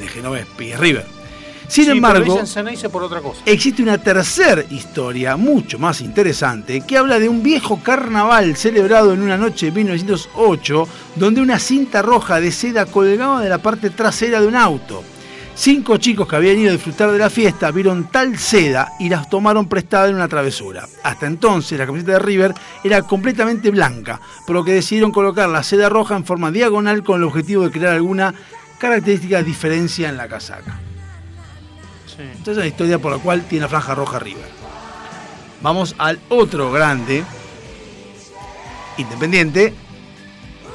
De 0.00 0.08
genovés, 0.08 0.46
River. 0.56 1.17
Sin 1.68 1.84
Sí, 1.84 1.90
embargo, 1.90 2.24
dicen 2.24 2.46
Ceneice 2.46 2.88
por 2.88 3.02
otra 3.02 3.20
cosa. 3.20 3.42
existe 3.44 3.82
una 3.82 3.98
tercera 3.98 4.64
historia 4.70 5.36
mucho 5.36 5.78
más 5.78 6.00
interesante 6.00 6.80
que 6.80 6.96
habla 6.96 7.18
de 7.18 7.28
un 7.28 7.42
viejo 7.42 7.80
carnaval 7.82 8.56
celebrado 8.56 9.12
en 9.12 9.20
una 9.20 9.36
noche 9.36 9.66
de 9.66 9.72
1908 9.72 10.88
donde 11.16 11.42
una 11.42 11.58
cinta 11.58 12.00
roja 12.00 12.40
de 12.40 12.52
seda 12.52 12.86
colgaba 12.86 13.42
de 13.42 13.50
la 13.50 13.58
parte 13.58 13.90
trasera 13.90 14.40
de 14.40 14.46
un 14.46 14.56
auto. 14.56 15.04
Cinco 15.54 15.98
chicos 15.98 16.26
que 16.26 16.36
habían 16.36 16.58
ido 16.58 16.70
a 16.70 16.72
disfrutar 16.72 17.10
de 17.10 17.18
la 17.18 17.28
fiesta 17.28 17.70
vieron 17.70 18.04
tal 18.10 18.38
seda 18.38 18.92
y 18.98 19.08
las 19.08 19.28
tomaron 19.28 19.68
prestada 19.68 20.08
en 20.08 20.14
una 20.14 20.28
travesura. 20.28 20.88
Hasta 21.02 21.26
entonces 21.26 21.78
la 21.78 21.84
camiseta 21.84 22.12
de 22.12 22.18
River 22.20 22.54
era 22.82 23.02
completamente 23.02 23.70
blanca, 23.70 24.20
por 24.46 24.56
lo 24.56 24.64
que 24.64 24.72
decidieron 24.72 25.10
colocar 25.12 25.48
la 25.48 25.62
seda 25.62 25.88
roja 25.88 26.16
en 26.16 26.24
forma 26.24 26.50
diagonal 26.50 27.02
con 27.02 27.16
el 27.20 27.24
objetivo 27.24 27.64
de 27.64 27.72
crear 27.72 27.94
alguna 27.94 28.32
característica 28.78 29.42
diferencia 29.42 30.08
en 30.08 30.16
la 30.16 30.28
casaca. 30.28 30.78
Entonces 32.18 32.48
es 32.48 32.56
la 32.56 32.66
historia 32.66 32.98
por 32.98 33.12
la 33.12 33.18
cual 33.18 33.44
tiene 33.44 33.62
la 33.62 33.68
franja 33.68 33.94
roja 33.94 34.18
River. 34.18 34.48
Vamos 35.62 35.94
al 35.98 36.18
otro 36.28 36.72
grande, 36.72 37.24
independiente, 38.96 39.72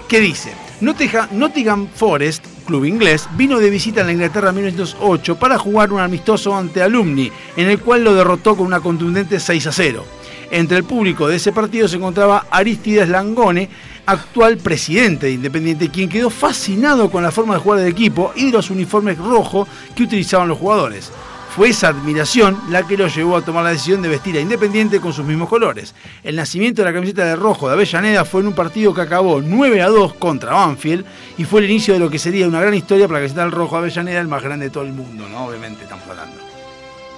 que 0.08 0.20
dice, 0.20 0.54
Nottingham, 0.80 1.88
Forest, 1.94 2.46
club 2.66 2.86
inglés, 2.86 3.28
vino 3.36 3.60
de 3.60 3.70
visita 3.70 4.02
en 4.02 4.08
la 4.08 4.14
Inglaterra 4.14 4.50
en 4.50 4.56
1908 4.56 5.38
para 5.38 5.58
jugar 5.58 5.92
un 5.92 6.00
amistoso 6.00 6.56
ante 6.56 6.82
Alumni, 6.82 7.32
en 7.58 7.70
el 7.70 7.80
cual 7.80 8.04
lo 8.04 8.14
derrotó 8.14 8.56
con 8.56 8.68
una 8.68 8.80
contundente 8.80 9.40
6 9.40 9.68
a 9.68 9.72
0. 9.72 10.06
Entre 10.52 10.78
el 10.78 10.84
público 10.84 11.28
de 11.28 11.38
ese 11.38 11.52
partido 11.52 11.88
se 11.88 11.98
encontraba 11.98 12.46
Aristides 12.52 13.10
Langone, 13.10 13.70
actual 14.06 14.58
presidente 14.58 15.28
de 15.28 15.34
Independiente, 15.34 15.90
quien 15.90 16.10
quedó 16.10 16.30
fascinado 16.30 17.10
con 17.10 17.24
la 17.24 17.32
forma 17.32 17.56
de 17.56 17.62
jugar 17.62 17.80
del 17.80 17.92
equipo 17.92 18.34
y 18.36 18.48
de 18.48 18.52
los 18.52 18.70
uniformes 18.70 19.18
rojos 19.18 19.68
que 19.96 20.04
utilizaban 20.04 20.50
los 20.50 20.60
jugadores. 20.60 21.12
Fue 21.56 21.70
esa 21.70 21.90
admiración 21.90 22.60
la 22.72 22.88
que 22.88 22.98
lo 22.98 23.08
llevó 23.08 23.38
a 23.38 23.46
tomar 23.46 23.64
la 23.64 23.70
decisión 23.70 24.02
de 24.02 24.10
vestir 24.10 24.36
a 24.38 24.40
Independiente 24.40 25.00
con 25.00 25.14
sus 25.14 25.24
mismos 25.24 25.48
colores. 25.48 25.94
El 26.24 26.36
nacimiento 26.36 26.82
de 26.82 26.88
la 26.88 26.94
camiseta 26.94 27.26
de 27.26 27.36
rojo 27.36 27.68
de 27.68 27.74
Avellaneda 27.74 28.26
fue 28.26 28.42
en 28.42 28.48
un 28.48 28.54
partido 28.54 28.92
que 28.92 29.02
acabó 29.02 29.40
9 29.40 29.84
a 29.84 29.90
2 29.90 30.16
contra 30.16 30.54
Banfield 30.54 31.06
y 31.38 31.44
fue 31.44 31.62
el 31.62 31.70
inicio 31.70 31.94
de 31.94 32.00
lo 32.00 32.10
que 32.10 32.18
sería 32.18 32.48
una 32.48 32.60
gran 32.60 32.74
historia 32.74 33.08
para 33.08 33.20
la 33.20 33.26
camiseta 33.26 33.44
del 33.44 33.52
rojo 33.52 33.76
de 33.76 33.84
Avellaneda, 33.84 34.20
el 34.20 34.28
más 34.28 34.42
grande 34.42 34.66
de 34.66 34.72
todo 34.72 34.84
el 34.84 34.94
mundo, 34.94 35.30
¿no? 35.30 35.46
Obviamente 35.46 35.84
estamos 35.84 36.08
hablando. 36.10 36.38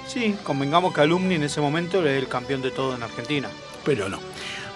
Sí, 0.05 0.35
convengamos 0.43 0.93
que 0.93 0.99
Alumni 0.99 1.35
en 1.35 1.43
ese 1.43 1.61
momento 1.61 2.01
era 2.01 2.11
el 2.11 2.27
campeón 2.27 2.61
de 2.61 2.71
todo 2.71 2.93
en 2.93 3.03
Argentina. 3.03 3.47
Pero 3.85 4.09
no. 4.09 4.19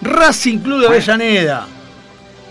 Racing 0.00 0.60
Club 0.60 0.80
de 0.80 0.86
Avellaneda. 0.86 1.66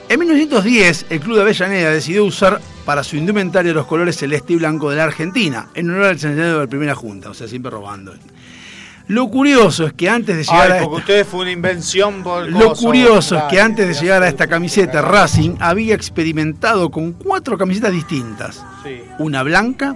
En 0.09 0.19
1910, 0.19 1.05
el 1.11 1.19
Club 1.19 1.35
de 1.35 1.41
Avellaneda 1.43 1.91
decidió 1.91 2.25
usar 2.25 2.59
para 2.83 3.03
su 3.03 3.15
indumentaria 3.15 3.73
los 3.73 3.85
colores 3.85 4.17
celeste 4.17 4.53
y 4.53 4.55
blanco 4.55 4.89
de 4.89 4.97
la 4.97 5.03
Argentina, 5.03 5.67
en 5.75 5.89
honor 5.91 6.05
al 6.05 6.19
centenario 6.19 6.55
de 6.55 6.59
la 6.65 6.67
primera 6.69 6.95
junta, 6.95 7.29
o 7.29 7.33
sea, 7.35 7.47
siempre 7.47 7.69
robando. 7.69 8.13
Lo 9.07 9.27
curioso 9.27 9.85
es 9.87 9.93
que 9.93 10.09
antes 10.09 10.35
de 10.37 10.43
llegar 10.43 10.71
Ay, 10.71 10.71
a 10.71 10.81
esta- 10.81 10.89
ustedes 10.89 11.27
fue 11.27 11.41
una 11.41 11.51
invención 11.51 12.23
por 12.23 12.47
Lo 12.49 12.73
curioso 12.73 13.37
es 13.37 13.43
que 13.43 13.59
antes 13.61 13.87
de 13.87 13.93
llegar 14.03 14.23
a 14.23 14.27
esta 14.27 14.47
camiseta, 14.47 15.01
Racing 15.01 15.55
había 15.59 15.93
experimentado 15.95 16.89
con 16.89 17.13
cuatro 17.13 17.57
camisetas 17.57 17.91
distintas. 17.91 18.63
Sí. 18.83 19.01
Una 19.19 19.41
blanca, 19.43 19.95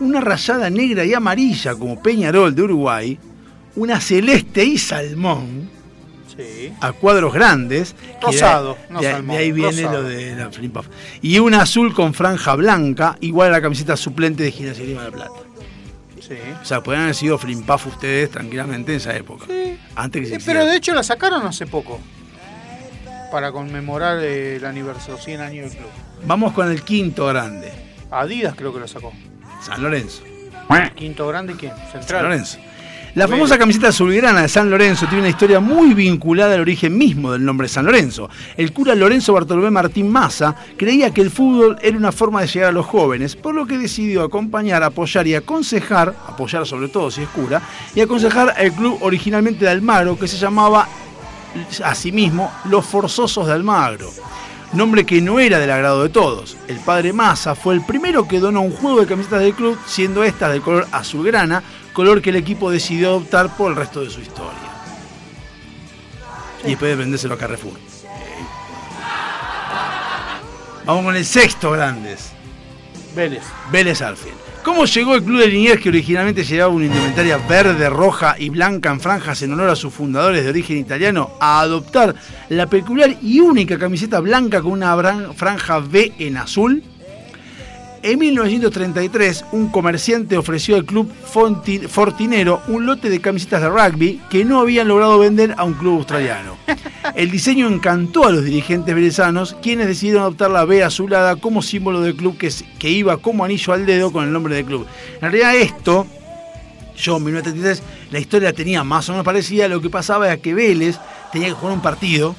una 0.00 0.20
rayada 0.20 0.68
negra 0.70 1.04
y 1.04 1.12
amarilla 1.14 1.74
como 1.74 2.02
Peñarol 2.02 2.54
de 2.54 2.62
Uruguay, 2.62 3.18
una 3.76 4.00
celeste 4.00 4.64
y 4.64 4.76
salmón, 4.78 5.70
Sí. 6.36 6.72
a 6.80 6.92
cuadros 6.92 7.32
grandes. 7.32 7.94
que 7.94 8.26
Rosado, 8.26 8.74
de- 8.88 8.92
no 8.94 9.00
de, 9.00 9.10
salmón, 9.12 9.36
de 9.36 9.42
ahí 9.42 9.52
viene 9.52 9.82
rosado. 9.82 10.02
lo 10.02 10.08
de 10.08 10.34
la 10.36 10.50
Flim 10.50 10.70
Puff. 10.72 10.86
Y 11.22 11.38
una 11.38 11.62
azul 11.62 11.94
con 11.94 12.12
franja 12.14 12.54
blanca, 12.54 13.16
igual 13.20 13.48
a 13.48 13.52
la 13.52 13.62
camiseta 13.62 13.96
suplente 13.96 14.42
de 14.42 14.50
Gimnasia 14.50 14.84
Lima 14.84 15.02
de 15.04 15.10
la 15.10 15.16
Plata. 15.16 15.32
Sí. 16.20 16.34
O 16.62 16.64
sea, 16.64 16.82
podrían 16.82 17.02
haber 17.04 17.14
sido 17.14 17.36
Flim 17.38 17.62
Puff 17.64 17.86
ustedes 17.86 18.30
tranquilamente 18.30 18.92
en 18.92 18.96
esa 18.96 19.14
época. 19.14 19.44
Antes 19.94 20.22
que 20.22 20.28
se 20.28 20.34
Eh, 20.36 20.42
pero 20.44 20.64
de 20.64 20.76
hecho 20.76 20.94
la 20.94 21.02
sacaron 21.02 21.46
hace 21.46 21.66
poco. 21.66 22.00
Para 23.30 23.52
conmemorar 23.52 24.18
el 24.18 24.64
aniversario, 24.64 25.18
100 25.18 25.40
años 25.40 25.70
del 25.70 25.78
club. 25.78 25.90
Vamos 26.26 26.52
con 26.52 26.70
el 26.70 26.82
quinto 26.82 27.26
grande, 27.26 27.70
Adidas 28.10 28.54
creo 28.56 28.72
que 28.72 28.80
lo 28.80 28.88
sacó. 28.88 29.12
San 29.60 29.82
Lorenzo. 29.82 30.22
Quinto 30.94 31.26
grande, 31.28 31.54
¿quién? 31.58 31.72
Central. 31.92 32.04
San 32.06 32.22
Lorenzo. 32.22 32.58
La 33.14 33.28
famosa 33.28 33.56
camiseta 33.56 33.88
azulgrana 33.88 34.42
de 34.42 34.48
San 34.48 34.68
Lorenzo 34.68 35.06
tiene 35.06 35.20
una 35.20 35.28
historia 35.28 35.60
muy 35.60 35.94
vinculada 35.94 36.54
al 36.54 36.62
origen 36.62 36.98
mismo 36.98 37.30
del 37.30 37.44
nombre 37.44 37.68
San 37.68 37.86
Lorenzo. 37.86 38.28
El 38.56 38.72
cura 38.72 38.92
Lorenzo 38.96 39.32
Bartolomé 39.32 39.70
Martín 39.70 40.10
Massa 40.10 40.56
creía 40.76 41.14
que 41.14 41.20
el 41.20 41.30
fútbol 41.30 41.78
era 41.80 41.96
una 41.96 42.10
forma 42.10 42.40
de 42.40 42.48
llegar 42.48 42.70
a 42.70 42.72
los 42.72 42.86
jóvenes, 42.86 43.36
por 43.36 43.54
lo 43.54 43.66
que 43.66 43.78
decidió 43.78 44.24
acompañar, 44.24 44.82
apoyar 44.82 45.28
y 45.28 45.36
aconsejar, 45.36 46.12
apoyar 46.26 46.66
sobre 46.66 46.88
todo 46.88 47.08
si 47.08 47.22
es 47.22 47.28
cura, 47.28 47.62
y 47.94 48.00
aconsejar 48.00 48.52
al 48.56 48.72
club 48.72 48.98
originalmente 49.00 49.64
de 49.64 49.70
Almagro 49.70 50.18
que 50.18 50.26
se 50.26 50.36
llamaba 50.36 50.88
asimismo 51.84 52.52
Los 52.64 52.84
Forzosos 52.84 53.46
de 53.46 53.52
Almagro. 53.52 54.10
Nombre 54.72 55.06
que 55.06 55.20
no 55.20 55.38
era 55.38 55.60
del 55.60 55.70
agrado 55.70 56.02
de 56.02 56.08
todos. 56.08 56.56
El 56.66 56.78
padre 56.80 57.12
Massa 57.12 57.54
fue 57.54 57.74
el 57.74 57.86
primero 57.86 58.26
que 58.26 58.40
donó 58.40 58.60
un 58.60 58.72
juego 58.72 58.98
de 58.98 59.06
camisetas 59.06 59.40
del 59.40 59.54
club, 59.54 59.78
siendo 59.86 60.24
estas 60.24 60.52
de 60.52 60.60
color 60.60 60.88
azulgrana, 60.90 61.62
color 61.94 62.20
que 62.20 62.28
el 62.28 62.36
equipo 62.36 62.70
decidió 62.70 63.08
adoptar 63.08 63.56
por 63.56 63.70
el 63.70 63.76
resto 63.76 64.02
de 64.02 64.10
su 64.10 64.20
historia. 64.20 64.52
Y 66.64 66.70
después 66.70 66.90
de 66.90 66.96
vendérselo 66.96 67.34
a 67.34 67.38
Carrefour. 67.38 67.72
Vamos 70.84 71.04
con 71.04 71.16
el 71.16 71.24
sexto 71.24 71.70
grandes. 71.70 72.32
Vélez. 73.16 73.44
Vélez 73.72 74.02
Arfield. 74.02 74.36
¿Cómo 74.64 74.86
llegó 74.86 75.14
el 75.14 75.22
club 75.22 75.40
de 75.40 75.46
Liniers 75.46 75.80
que 75.80 75.90
originalmente 75.90 76.42
llevaba 76.42 76.72
una 76.72 76.86
indumentaria 76.86 77.36
verde, 77.36 77.88
roja 77.90 78.34
y 78.38 78.48
blanca 78.48 78.90
en 78.90 78.98
franjas 78.98 79.42
en 79.42 79.52
honor 79.52 79.68
a 79.68 79.76
sus 79.76 79.92
fundadores 79.92 80.42
de 80.42 80.50
origen 80.50 80.78
italiano 80.78 81.32
a 81.38 81.60
adoptar 81.60 82.14
la 82.48 82.66
peculiar 82.66 83.14
y 83.22 83.40
única 83.40 83.78
camiseta 83.78 84.20
blanca 84.20 84.62
con 84.62 84.72
una 84.72 84.96
franja 85.34 85.78
V 85.78 86.14
en 86.18 86.38
azul? 86.38 86.82
En 88.06 88.18
1933, 88.18 89.46
un 89.52 89.70
comerciante 89.70 90.36
ofreció 90.36 90.76
al 90.76 90.84
club 90.84 91.10
Fortinero 91.88 92.60
un 92.68 92.84
lote 92.84 93.08
de 93.08 93.18
camisetas 93.18 93.62
de 93.62 93.70
rugby 93.70 94.20
que 94.28 94.44
no 94.44 94.60
habían 94.60 94.88
logrado 94.88 95.18
vender 95.18 95.54
a 95.56 95.64
un 95.64 95.72
club 95.72 95.96
australiano. 95.96 96.58
El 97.14 97.30
diseño 97.30 97.66
encantó 97.66 98.26
a 98.26 98.30
los 98.30 98.44
dirigentes 98.44 98.94
venezanos, 98.94 99.56
quienes 99.62 99.86
decidieron 99.86 100.20
adoptar 100.20 100.50
la 100.50 100.66
B 100.66 100.84
azulada 100.84 101.36
como 101.36 101.62
símbolo 101.62 102.02
del 102.02 102.14
club 102.14 102.36
que, 102.36 102.52
que 102.78 102.90
iba 102.90 103.16
como 103.16 103.42
anillo 103.42 103.72
al 103.72 103.86
dedo 103.86 104.12
con 104.12 104.24
el 104.24 104.32
nombre 104.34 104.56
del 104.56 104.66
club. 104.66 104.86
En 105.14 105.22
realidad 105.22 105.56
esto, 105.56 106.06
yo 106.98 107.16
en 107.16 107.24
1933, 107.24 107.82
la 108.10 108.18
historia 108.18 108.52
tenía 108.52 108.84
más 108.84 109.08
o 109.08 109.12
menos 109.12 109.24
parecida, 109.24 109.66
lo 109.66 109.80
que 109.80 109.88
pasaba 109.88 110.26
era 110.26 110.36
que 110.36 110.52
Vélez 110.52 110.98
tenía 111.32 111.48
que 111.48 111.54
jugar 111.54 111.72
un 111.72 111.80
partido 111.80 112.36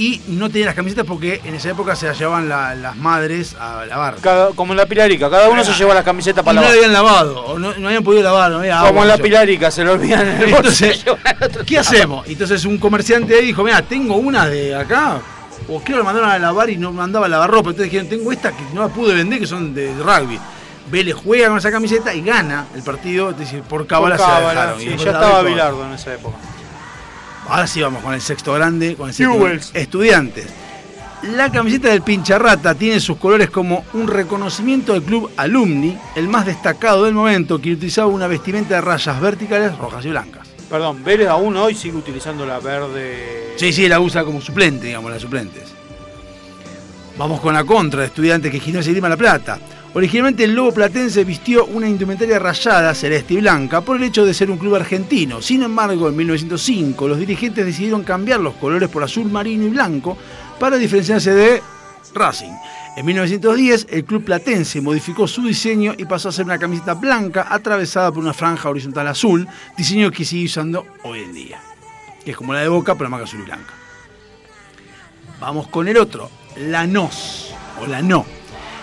y 0.00 0.22
no 0.28 0.48
tenía 0.48 0.64
las 0.66 0.74
camisetas 0.74 1.04
porque 1.04 1.42
en 1.44 1.54
esa 1.54 1.68
época 1.70 1.94
se 1.94 2.06
las 2.06 2.18
llevaban 2.18 2.48
la- 2.48 2.74
las 2.74 2.96
madres 2.96 3.54
a 3.60 3.84
lavar. 3.84 4.16
Cada- 4.22 4.50
como 4.52 4.72
en 4.72 4.78
la 4.78 4.86
Pilarica, 4.86 5.28
cada 5.28 5.48
uno 5.50 5.62
se 5.62 5.74
lleva 5.74 5.92
la 5.94 6.02
camiseta 6.02 6.40
Y 6.40 6.44
para 6.44 6.54
no 6.54 6.60
la 6.62 6.68
lavar. 6.68 6.76
habían 6.78 6.92
lavado, 6.92 7.44
o 7.44 7.58
no, 7.58 7.74
no 7.74 7.86
habían 7.88 8.02
podido 8.02 8.22
lavar, 8.22 8.50
no 8.50 8.58
había 8.60 8.76
Como 8.78 8.86
agua, 8.88 9.02
en 9.02 9.08
la 9.08 9.14
no 9.14 9.16
sé. 9.18 9.22
Pilarica, 9.24 9.70
se 9.70 9.84
lo 9.84 9.92
olvidan 9.92 10.26
en 10.26 10.40
el 10.42 10.50
bolso. 10.54 10.84
Entonces, 10.86 11.04
¿qué 11.66 11.78
hacemos? 11.78 12.26
Entonces 12.28 12.64
un 12.64 12.78
comerciante 12.78 13.34
ahí 13.34 13.46
dijo, 13.46 13.62
mira, 13.62 13.82
tengo 13.82 14.16
una 14.16 14.46
de 14.48 14.74
acá, 14.74 15.18
o 15.68 15.80
creo 15.82 15.98
la 15.98 16.04
mandaron 16.04 16.30
a 16.30 16.38
lavar 16.38 16.70
y 16.70 16.78
no 16.78 16.92
mandaba 16.92 17.26
a 17.26 17.28
lavar 17.28 17.50
ropa. 17.50 17.70
Entonces 17.70 17.92
dijeron, 17.92 18.08
tengo 18.08 18.32
esta 18.32 18.52
que 18.52 18.62
no 18.72 18.80
la 18.82 18.88
pude 18.88 19.12
vender, 19.14 19.38
que 19.38 19.46
son 19.46 19.74
de 19.74 19.92
rugby. 20.02 20.38
Vélez 20.90 21.14
juega 21.14 21.48
con 21.48 21.58
esa 21.58 21.70
camiseta 21.70 22.12
y 22.14 22.22
gana 22.22 22.66
el 22.74 22.82
partido, 22.82 23.32
dice, 23.32 23.58
por 23.68 23.86
cábala 23.86 24.16
Por 24.16 24.24
se 24.26 24.32
la 24.32 24.40
dejaron. 24.48 24.80
sí, 24.80 24.86
Y 24.86 24.96
ya 24.96 25.10
estaba. 25.10 25.42
Bilardo 25.42 25.84
en 25.84 25.92
esa 25.92 26.14
época. 26.14 26.36
Ahora 27.50 27.66
sí 27.66 27.82
vamos 27.82 28.00
con 28.04 28.14
el 28.14 28.20
sexto 28.20 28.54
grande, 28.54 28.94
con 28.94 29.08
el 29.08 29.14
sexto 29.14 29.34
Newells. 29.34 29.72
estudiantes. 29.74 30.46
La 31.34 31.50
camiseta 31.50 31.88
del 31.88 32.02
Pincharrata 32.02 32.76
tiene 32.76 33.00
sus 33.00 33.16
colores 33.16 33.50
como 33.50 33.84
un 33.92 34.06
reconocimiento 34.06 34.92
del 34.92 35.02
club 35.02 35.28
Alumni, 35.36 35.98
el 36.14 36.28
más 36.28 36.46
destacado 36.46 37.04
del 37.04 37.14
momento, 37.14 37.60
que 37.60 37.72
utilizaba 37.72 38.06
una 38.06 38.28
vestimenta 38.28 38.76
de 38.76 38.80
rayas 38.80 39.20
verticales 39.20 39.76
rojas 39.76 40.04
y 40.04 40.10
blancas. 40.10 40.46
Perdón, 40.70 41.02
Vélez 41.02 41.26
aún 41.26 41.56
hoy 41.56 41.74
sigue 41.74 41.96
utilizando 41.96 42.46
la 42.46 42.60
verde. 42.60 43.54
Sí, 43.56 43.72
sí, 43.72 43.88
la 43.88 43.98
usa 43.98 44.22
como 44.22 44.40
suplente, 44.40 44.86
digamos, 44.86 45.10
las 45.10 45.20
suplentes. 45.20 45.64
Vamos 47.18 47.40
con 47.40 47.52
la 47.52 47.64
contra 47.64 48.00
de 48.00 48.06
estudiantes 48.06 48.52
que 48.52 48.60
Gimnasia 48.60 48.92
y 48.92 48.94
Lima 48.94 49.08
La 49.08 49.16
Plata. 49.16 49.58
Originalmente 49.92 50.44
el 50.44 50.54
Lobo 50.54 50.72
Platense 50.72 51.24
vistió 51.24 51.66
una 51.66 51.88
indumentaria 51.88 52.38
rayada, 52.38 52.94
celeste 52.94 53.34
y 53.34 53.38
blanca, 53.38 53.80
por 53.80 53.96
el 53.96 54.04
hecho 54.04 54.24
de 54.24 54.32
ser 54.32 54.48
un 54.48 54.56
club 54.56 54.76
argentino. 54.76 55.42
Sin 55.42 55.64
embargo, 55.64 56.08
en 56.08 56.16
1905 56.16 57.08
los 57.08 57.18
dirigentes 57.18 57.66
decidieron 57.66 58.04
cambiar 58.04 58.38
los 58.38 58.54
colores 58.54 58.88
por 58.88 59.02
azul 59.02 59.28
marino 59.28 59.64
y 59.64 59.70
blanco 59.70 60.16
para 60.60 60.76
diferenciarse 60.76 61.34
de 61.34 61.60
Racing. 62.14 62.52
En 62.96 63.04
1910 63.04 63.88
el 63.90 64.04
club 64.04 64.24
platense 64.24 64.80
modificó 64.80 65.26
su 65.26 65.42
diseño 65.42 65.94
y 65.98 66.04
pasó 66.04 66.28
a 66.28 66.32
ser 66.32 66.44
una 66.44 66.58
camiseta 66.58 66.94
blanca 66.94 67.46
atravesada 67.50 68.12
por 68.12 68.22
una 68.22 68.32
franja 68.32 68.68
horizontal 68.68 69.08
azul, 69.08 69.48
diseño 69.76 70.12
que 70.12 70.24
sigue 70.24 70.46
usando 70.46 70.86
hoy 71.02 71.20
en 71.20 71.32
día. 71.32 71.60
Es 72.24 72.36
como 72.36 72.52
la 72.52 72.60
de 72.60 72.68
Boca, 72.68 72.94
pero 72.94 73.10
más 73.10 73.22
azul 73.22 73.40
y 73.40 73.44
blanca. 73.44 73.74
Vamos 75.40 75.66
con 75.66 75.88
el 75.88 75.96
otro, 75.96 76.30
la 76.56 76.86
NOS, 76.86 77.54
o 77.80 77.86
la 77.86 78.02
NO. 78.02 78.39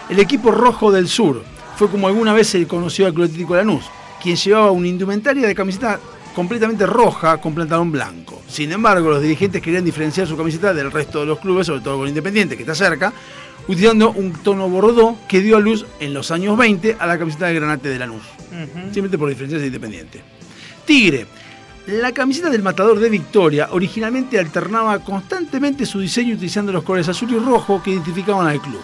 El 0.09 0.19
equipo 0.19 0.51
rojo 0.51 0.89
del 0.89 1.09
sur 1.09 1.43
fue 1.75 1.89
como 1.89 2.07
alguna 2.07 2.31
vez 2.31 2.47
se 2.47 2.65
conoció 2.65 3.07
al 3.07 3.13
Club 3.13 3.25
Atlético 3.25 3.55
Lanús, 3.55 3.83
quien 4.23 4.37
llevaba 4.37 4.71
una 4.71 4.87
indumentaria 4.87 5.45
de 5.45 5.53
camiseta 5.53 5.99
completamente 6.33 6.85
roja 6.85 7.41
con 7.41 7.53
pantalón 7.53 7.91
blanco. 7.91 8.41
Sin 8.47 8.71
embargo, 8.71 9.09
los 9.09 9.21
dirigentes 9.21 9.61
querían 9.61 9.83
diferenciar 9.83 10.25
su 10.25 10.37
camiseta 10.37 10.73
del 10.73 10.91
resto 10.91 11.19
de 11.19 11.25
los 11.25 11.39
clubes, 11.39 11.67
sobre 11.67 11.81
todo 11.81 11.97
con 11.97 12.07
Independiente, 12.07 12.55
que 12.55 12.63
está 12.63 12.73
cerca, 12.73 13.11
utilizando 13.67 14.11
un 14.11 14.31
tono 14.31 14.69
bordó 14.69 15.17
que 15.27 15.41
dio 15.41 15.57
a 15.57 15.59
luz 15.59 15.85
en 15.99 16.13
los 16.13 16.31
años 16.31 16.57
20 16.57 16.95
a 16.97 17.05
la 17.05 17.19
camiseta 17.19 17.47
de 17.47 17.55
granate 17.55 17.89
de 17.89 17.99
Lanús. 17.99 18.23
Simplemente 18.85 19.17
por 19.17 19.27
diferenciarse 19.27 19.63
de 19.63 19.67
Independiente. 19.67 20.21
Tigre. 20.85 21.25
La 21.87 22.13
camiseta 22.13 22.49
del 22.49 22.63
matador 22.63 22.99
de 22.99 23.09
Victoria 23.09 23.69
originalmente 23.71 24.39
alternaba 24.39 24.99
constantemente 24.99 25.85
su 25.85 25.99
diseño 25.99 26.35
utilizando 26.35 26.71
los 26.71 26.83
colores 26.83 27.09
azul 27.09 27.31
y 27.31 27.39
rojo 27.39 27.83
que 27.83 27.91
identificaban 27.91 28.47
al 28.47 28.61
club. 28.61 28.81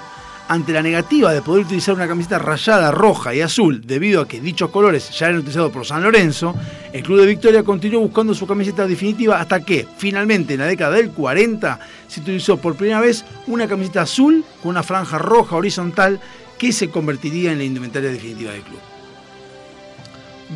Ante 0.47 0.73
la 0.73 0.81
negativa 0.81 1.33
de 1.33 1.41
poder 1.41 1.65
utilizar 1.65 1.95
una 1.95 2.07
camiseta 2.07 2.37
rayada 2.37 2.91
roja 2.91 3.33
y 3.33 3.39
azul 3.39 3.81
debido 3.85 4.21
a 4.21 4.27
que 4.27 4.41
dichos 4.41 4.69
colores 4.71 5.09
ya 5.17 5.27
eran 5.27 5.39
utilizados 5.39 5.71
por 5.71 5.85
San 5.85 6.03
Lorenzo, 6.03 6.53
el 6.91 7.01
club 7.01 7.21
de 7.21 7.27
Victoria 7.27 7.63
continuó 7.63 8.01
buscando 8.01 8.33
su 8.33 8.45
camiseta 8.45 8.85
definitiva 8.85 9.39
hasta 9.39 9.63
que, 9.63 9.87
finalmente, 9.97 10.53
en 10.53 10.59
la 10.59 10.65
década 10.65 10.97
del 10.97 11.11
40, 11.11 11.79
se 12.07 12.19
utilizó 12.19 12.57
por 12.57 12.75
primera 12.75 12.99
vez 12.99 13.23
una 13.47 13.67
camiseta 13.67 14.01
azul 14.01 14.43
con 14.61 14.71
una 14.71 14.83
franja 14.83 15.17
roja 15.17 15.55
horizontal 15.55 16.19
que 16.57 16.73
se 16.73 16.89
convertiría 16.89 17.53
en 17.53 17.59
la 17.59 17.63
indumentaria 17.63 18.11
definitiva 18.11 18.51
del 18.51 18.63
club. 18.63 18.79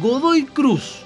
Godoy 0.02 0.44
Cruz 0.44 1.04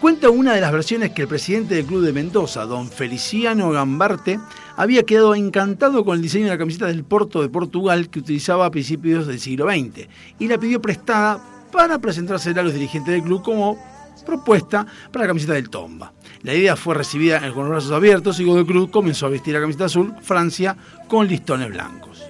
cuenta 0.00 0.30
una 0.30 0.54
de 0.54 0.60
las 0.60 0.72
versiones 0.72 1.10
que 1.10 1.22
el 1.22 1.28
presidente 1.28 1.74
del 1.74 1.86
club 1.86 2.04
de 2.04 2.12
Mendoza, 2.12 2.64
don 2.66 2.88
Feliciano 2.88 3.70
Gambarte, 3.70 4.38
había 4.76 5.02
quedado 5.04 5.34
encantado 5.34 6.04
con 6.04 6.16
el 6.16 6.22
diseño 6.22 6.44
de 6.46 6.50
la 6.50 6.58
camiseta 6.58 6.86
del 6.86 7.04
Porto 7.04 7.42
de 7.42 7.48
Portugal 7.48 8.08
que 8.08 8.20
utilizaba 8.20 8.66
a 8.66 8.70
principios 8.70 9.26
del 9.26 9.40
siglo 9.40 9.66
XX 9.70 10.08
y 10.38 10.48
la 10.48 10.58
pidió 10.58 10.80
prestada 10.80 11.40
para 11.72 11.98
presentársela 11.98 12.60
a 12.60 12.64
los 12.64 12.74
dirigentes 12.74 13.14
del 13.14 13.22
club 13.22 13.42
como 13.42 13.78
propuesta 14.26 14.86
para 15.10 15.24
la 15.24 15.28
camiseta 15.28 15.54
del 15.54 15.70
Tomba. 15.70 16.12
La 16.42 16.54
idea 16.54 16.76
fue 16.76 16.94
recibida 16.94 17.40
con 17.52 17.64
los 17.64 17.70
brazos 17.70 17.92
abiertos 17.92 18.40
y 18.40 18.44
Godoy 18.44 18.88
comenzó 18.88 19.26
a 19.26 19.30
vestir 19.30 19.54
la 19.54 19.60
camiseta 19.60 19.86
azul 19.86 20.14
Francia 20.22 20.76
con 21.08 21.26
listones 21.26 21.70
blancos. 21.70 22.22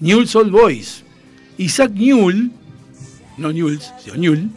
Newell's 0.00 0.34
Old 0.34 0.50
Boys. 0.50 1.04
Isaac 1.58 1.92
Newell, 1.92 2.50
no 3.36 3.52
Newell's, 3.52 3.92
sino 4.02 4.16
Newell, 4.16 4.50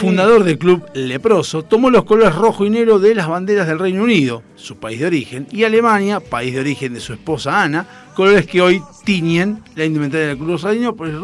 fundador 0.00 0.44
del 0.44 0.58
club 0.58 0.82
leproso, 0.94 1.62
tomó 1.62 1.90
los 1.90 2.04
colores 2.04 2.34
rojo 2.34 2.64
y 2.64 2.70
negro 2.70 2.98
de 2.98 3.14
las 3.14 3.28
banderas 3.28 3.68
del 3.68 3.78
Reino 3.78 4.02
Unido, 4.02 4.42
su 4.56 4.76
país 4.76 4.98
de 4.98 5.06
origen, 5.06 5.46
y 5.52 5.64
Alemania, 5.64 6.20
país 6.20 6.54
de 6.54 6.60
origen 6.60 6.94
de 6.94 7.00
su 7.00 7.12
esposa 7.12 7.62
Ana, 7.62 7.86
colores 8.14 8.46
que 8.46 8.62
hoy 8.62 8.82
tiñen 9.04 9.62
la 9.74 9.84
indumentaria 9.84 10.28
del 10.28 10.38
club 10.38 10.52
rosarino, 10.52 10.96
porque 10.96 11.14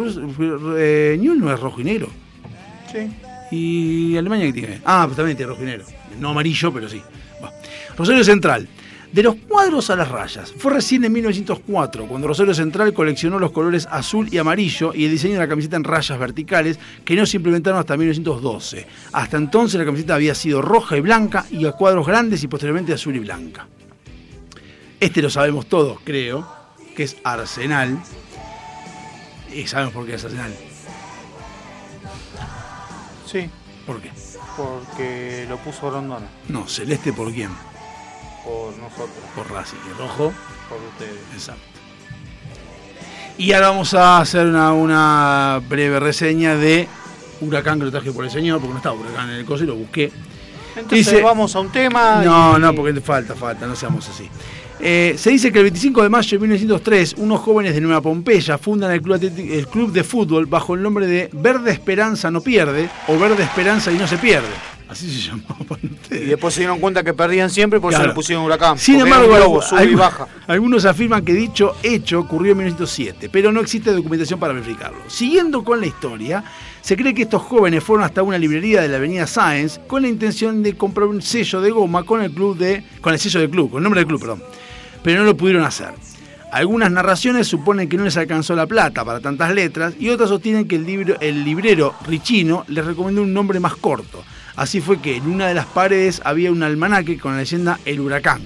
eh, 0.78 1.16
Newell 1.18 1.40
no 1.40 1.52
es 1.52 1.58
rojo 1.58 1.80
y 1.80 1.84
negro. 1.84 2.08
Sí. 2.92 3.10
¿Y 3.50 4.16
Alemania 4.16 4.46
qué 4.46 4.52
tiene? 4.52 4.80
Ah, 4.84 5.04
pues 5.06 5.16
también 5.16 5.36
tiene 5.36 5.50
rojo 5.50 5.62
y 5.62 5.66
negro. 5.66 5.86
No 6.20 6.30
amarillo, 6.30 6.72
pero 6.72 6.88
sí. 6.88 7.00
Bueno. 7.40 7.56
Rosario 7.96 8.24
Central. 8.24 8.68
De 9.12 9.22
los 9.22 9.36
cuadros 9.36 9.88
a 9.90 9.96
las 9.96 10.08
rayas. 10.08 10.52
Fue 10.58 10.72
recién 10.72 11.04
en 11.04 11.12
1904 11.12 12.06
cuando 12.06 12.28
Rosario 12.28 12.54
Central 12.54 12.92
coleccionó 12.92 13.38
los 13.38 13.52
colores 13.52 13.86
azul 13.90 14.28
y 14.30 14.38
amarillo 14.38 14.92
y 14.94 15.04
el 15.04 15.10
diseño 15.10 15.34
de 15.34 15.40
la 15.40 15.48
camiseta 15.48 15.76
en 15.76 15.84
rayas 15.84 16.18
verticales 16.18 16.78
que 17.04 17.14
no 17.16 17.24
se 17.24 17.36
implementaron 17.36 17.78
hasta 17.78 17.96
1912. 17.96 18.86
Hasta 19.12 19.36
entonces 19.36 19.78
la 19.78 19.86
camiseta 19.86 20.14
había 20.14 20.34
sido 20.34 20.60
roja 20.60 20.96
y 20.96 21.00
blanca 21.00 21.46
y 21.50 21.66
a 21.66 21.72
cuadros 21.72 22.06
grandes 22.06 22.42
y 22.42 22.48
posteriormente 22.48 22.92
azul 22.92 23.16
y 23.16 23.20
blanca. 23.20 23.66
Este 24.98 25.22
lo 25.22 25.30
sabemos 25.30 25.66
todos, 25.66 25.98
creo, 26.04 26.46
que 26.94 27.04
es 27.04 27.16
Arsenal. 27.22 27.98
Y 29.54 29.66
sabemos 29.66 29.94
por 29.94 30.06
qué 30.06 30.14
es 30.14 30.24
Arsenal. 30.24 30.54
Sí. 33.26 33.48
¿Por 33.86 34.00
qué? 34.00 34.10
Porque 34.56 35.46
lo 35.48 35.58
puso 35.58 35.90
Rondona. 35.90 36.26
No, 36.48 36.66
celeste 36.66 37.12
por 37.12 37.32
quién? 37.32 37.50
Por 38.46 38.76
nosotros. 38.78 39.08
Por 39.34 39.50
Racing. 39.50 39.76
Y 39.90 39.98
rojo. 39.98 40.32
Por 40.68 40.78
ustedes. 40.92 41.20
Exacto. 41.34 41.62
Y 43.38 43.52
ahora 43.52 43.68
vamos 43.68 43.92
a 43.92 44.18
hacer 44.18 44.46
una, 44.46 44.72
una 44.72 45.60
breve 45.68 46.00
reseña 46.00 46.54
de 46.56 46.88
Huracán 47.42 47.78
que 47.78 47.84
lo 47.84 47.90
traje 47.90 48.10
por 48.12 48.24
el 48.24 48.30
señor, 48.30 48.60
porque 48.60 48.72
no 48.72 48.76
estaba 48.78 48.94
Huracán 48.96 49.28
en 49.30 49.36
el 49.36 49.44
coso 49.44 49.64
y 49.64 49.66
lo 49.66 49.74
busqué. 49.76 50.10
Entonces 50.74 51.06
Dice- 51.10 51.22
vamos 51.22 51.54
a 51.54 51.60
un 51.60 51.70
tema. 51.70 52.22
No, 52.24 52.56
y- 52.56 52.60
no, 52.60 52.74
porque 52.74 52.98
falta, 53.00 53.34
falta, 53.34 53.66
no 53.66 53.74
seamos 53.76 54.08
así. 54.08 54.28
Eh, 54.78 55.14
se 55.18 55.30
dice 55.30 55.50
que 55.50 55.58
el 55.58 55.64
25 55.64 56.02
de 56.02 56.08
mayo 56.10 56.30
de 56.30 56.38
1903, 56.38 57.14
unos 57.18 57.40
jóvenes 57.40 57.74
de 57.74 57.80
Nueva 57.80 58.02
Pompeya 58.02 58.58
fundan 58.58 58.90
el 58.92 59.00
club, 59.02 59.16
atlético- 59.16 59.52
el 59.54 59.66
club 59.68 59.90
de 59.92 60.04
fútbol 60.04 60.46
bajo 60.46 60.74
el 60.74 60.82
nombre 60.82 61.06
de 61.06 61.30
Verde 61.32 61.72
Esperanza 61.72 62.30
no 62.30 62.40
pierde 62.42 62.88
o 63.08 63.18
Verde 63.18 63.42
Esperanza 63.42 63.90
y 63.90 63.96
no 63.96 64.06
se 64.06 64.18
pierde. 64.18 64.48
Así 64.88 65.10
se 65.10 65.20
llamaban 65.28 65.78
Y 65.82 65.86
ustedes. 65.86 66.28
después 66.28 66.54
se 66.54 66.60
dieron 66.60 66.78
cuenta 66.78 67.02
que 67.02 67.12
perdían 67.12 67.50
siempre, 67.50 67.80
por 67.80 67.92
eso 67.92 68.02
le 68.06 68.12
pusieron 68.12 68.44
huracán. 68.44 68.78
Sin 68.78 69.00
embargo, 69.00 69.26
globo, 69.34 69.60
sube 69.62 69.84
y 69.84 69.88
algu- 69.88 69.98
baja. 69.98 70.28
algunos 70.46 70.84
afirman 70.84 71.24
que 71.24 71.32
dicho 71.32 71.74
hecho 71.82 72.20
ocurrió 72.20 72.52
en 72.52 72.58
1907, 72.58 73.28
pero 73.30 73.50
no 73.50 73.60
existe 73.60 73.90
documentación 73.92 74.38
para 74.38 74.52
verificarlo. 74.52 74.98
Siguiendo 75.08 75.64
con 75.64 75.80
la 75.80 75.86
historia, 75.86 76.44
se 76.80 76.96
cree 76.96 77.14
que 77.14 77.22
estos 77.22 77.42
jóvenes 77.42 77.82
fueron 77.82 78.04
hasta 78.04 78.22
una 78.22 78.38
librería 78.38 78.80
de 78.80 78.88
la 78.88 78.98
avenida 78.98 79.26
Sáenz 79.26 79.80
con 79.88 80.02
la 80.02 80.08
intención 80.08 80.62
de 80.62 80.76
comprar 80.76 81.08
un 81.08 81.20
sello 81.20 81.60
de 81.60 81.70
goma 81.72 82.04
con 82.04 82.22
el 82.22 82.30
club 82.30 82.56
de 82.56 82.84
con 83.00 83.12
el 83.12 83.18
sello 83.18 83.40
del 83.40 83.50
club, 83.50 83.70
con 83.70 83.78
el 83.78 83.82
nombre 83.82 84.00
del 84.00 84.06
club, 84.08 84.20
perdón. 84.20 84.42
Pero 85.02 85.18
no 85.20 85.24
lo 85.26 85.36
pudieron 85.36 85.64
hacer. 85.64 85.88
Algunas 86.52 86.92
narraciones 86.92 87.48
suponen 87.48 87.88
que 87.88 87.96
no 87.96 88.04
les 88.04 88.16
alcanzó 88.16 88.54
la 88.54 88.66
plata 88.66 89.04
para 89.04 89.18
tantas 89.18 89.52
letras 89.52 89.94
y 89.98 90.08
otras 90.10 90.28
sostienen 90.30 90.68
que 90.68 90.76
el, 90.76 90.86
libro, 90.86 91.16
el 91.20 91.44
librero 91.44 91.94
Richino 92.06 92.64
les 92.68 92.84
recomendó 92.86 93.22
un 93.22 93.32
nombre 93.34 93.58
más 93.58 93.74
corto. 93.76 94.22
Así 94.56 94.80
fue 94.80 95.00
que 95.00 95.16
en 95.16 95.26
una 95.26 95.46
de 95.48 95.54
las 95.54 95.66
paredes 95.66 96.22
había 96.24 96.50
un 96.50 96.62
almanaque 96.62 97.18
con 97.18 97.32
la 97.32 97.38
leyenda 97.38 97.78
El 97.84 98.00
Huracán. 98.00 98.42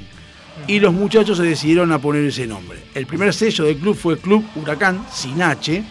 Y 0.67 0.81
los 0.81 0.93
muchachos 0.93 1.39
se 1.39 1.45
decidieron 1.45 1.93
a 1.93 2.01
poner 2.01 2.25
ese 2.25 2.47
nombre. 2.47 2.81
El 2.95 3.07
primer 3.07 3.33
sello 3.33 3.65
del 3.65 3.79
club 3.79 3.97
fue 3.97 4.19
Club 4.19 4.45
Huracán, 4.57 5.07
sin 5.13 5.41
H, 5.41 5.83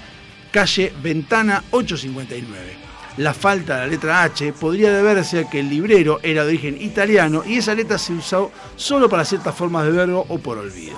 calle 0.51 0.93
Ventana 1.01 1.63
859. 1.71 2.89
La 3.17 3.33
falta 3.33 3.75
de 3.75 3.79
la 3.81 3.87
letra 3.87 4.23
H 4.23 4.53
podría 4.53 4.93
deberse 4.93 5.39
a 5.39 5.49
que 5.49 5.61
el 5.61 5.69
librero 5.69 6.19
era 6.21 6.43
de 6.43 6.49
origen 6.49 6.81
italiano 6.81 7.43
y 7.45 7.57
esa 7.57 7.73
letra 7.73 7.97
se 7.97 8.13
usó 8.13 8.51
solo 8.75 9.09
para 9.09 9.25
ciertas 9.25 9.55
formas 9.55 9.85
de 9.85 9.91
verbo 9.91 10.25
o 10.29 10.37
por 10.37 10.57
olvido. 10.57 10.97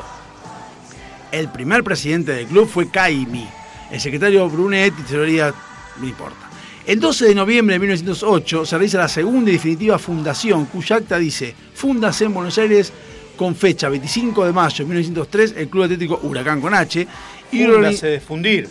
El 1.31 1.49
primer 1.49 1.83
presidente 1.83 2.33
del 2.33 2.47
club 2.47 2.67
fue 2.67 2.89
Caimi, 2.89 3.47
el 3.89 4.01
secretario 4.01 4.49
Brunet 4.49 4.93
y 4.99 5.01
tesorería, 5.03 5.53
no 5.99 6.07
importa. 6.07 6.50
El 6.87 6.99
12 6.99 7.27
de 7.27 7.35
noviembre 7.35 7.75
de 7.75 7.79
1908 7.79 8.65
se 8.65 8.75
realiza 8.77 8.97
la 8.97 9.07
segunda 9.07 9.49
y 9.49 9.53
definitiva 9.53 9.99
fundación, 9.99 10.65
cuya 10.65 10.97
acta 10.97 11.17
dice, 11.19 11.53
Fundación 11.73 12.29
en 12.31 12.33
Buenos 12.35 12.57
Aires 12.57 12.91
con 13.37 13.55
fecha 13.55 13.87
25 13.89 14.45
de 14.45 14.51
mayo 14.53 14.77
de 14.77 14.85
1903, 14.85 15.53
el 15.57 15.67
Club 15.69 15.83
Atlético 15.83 16.19
Huracán 16.23 16.59
con 16.61 16.73
H. 16.73 17.07
Y, 17.51 17.63
Funda, 17.63 17.77
organi- 17.89 17.95
se 17.97 18.07
de 18.07 18.19
fundir. 18.19 18.67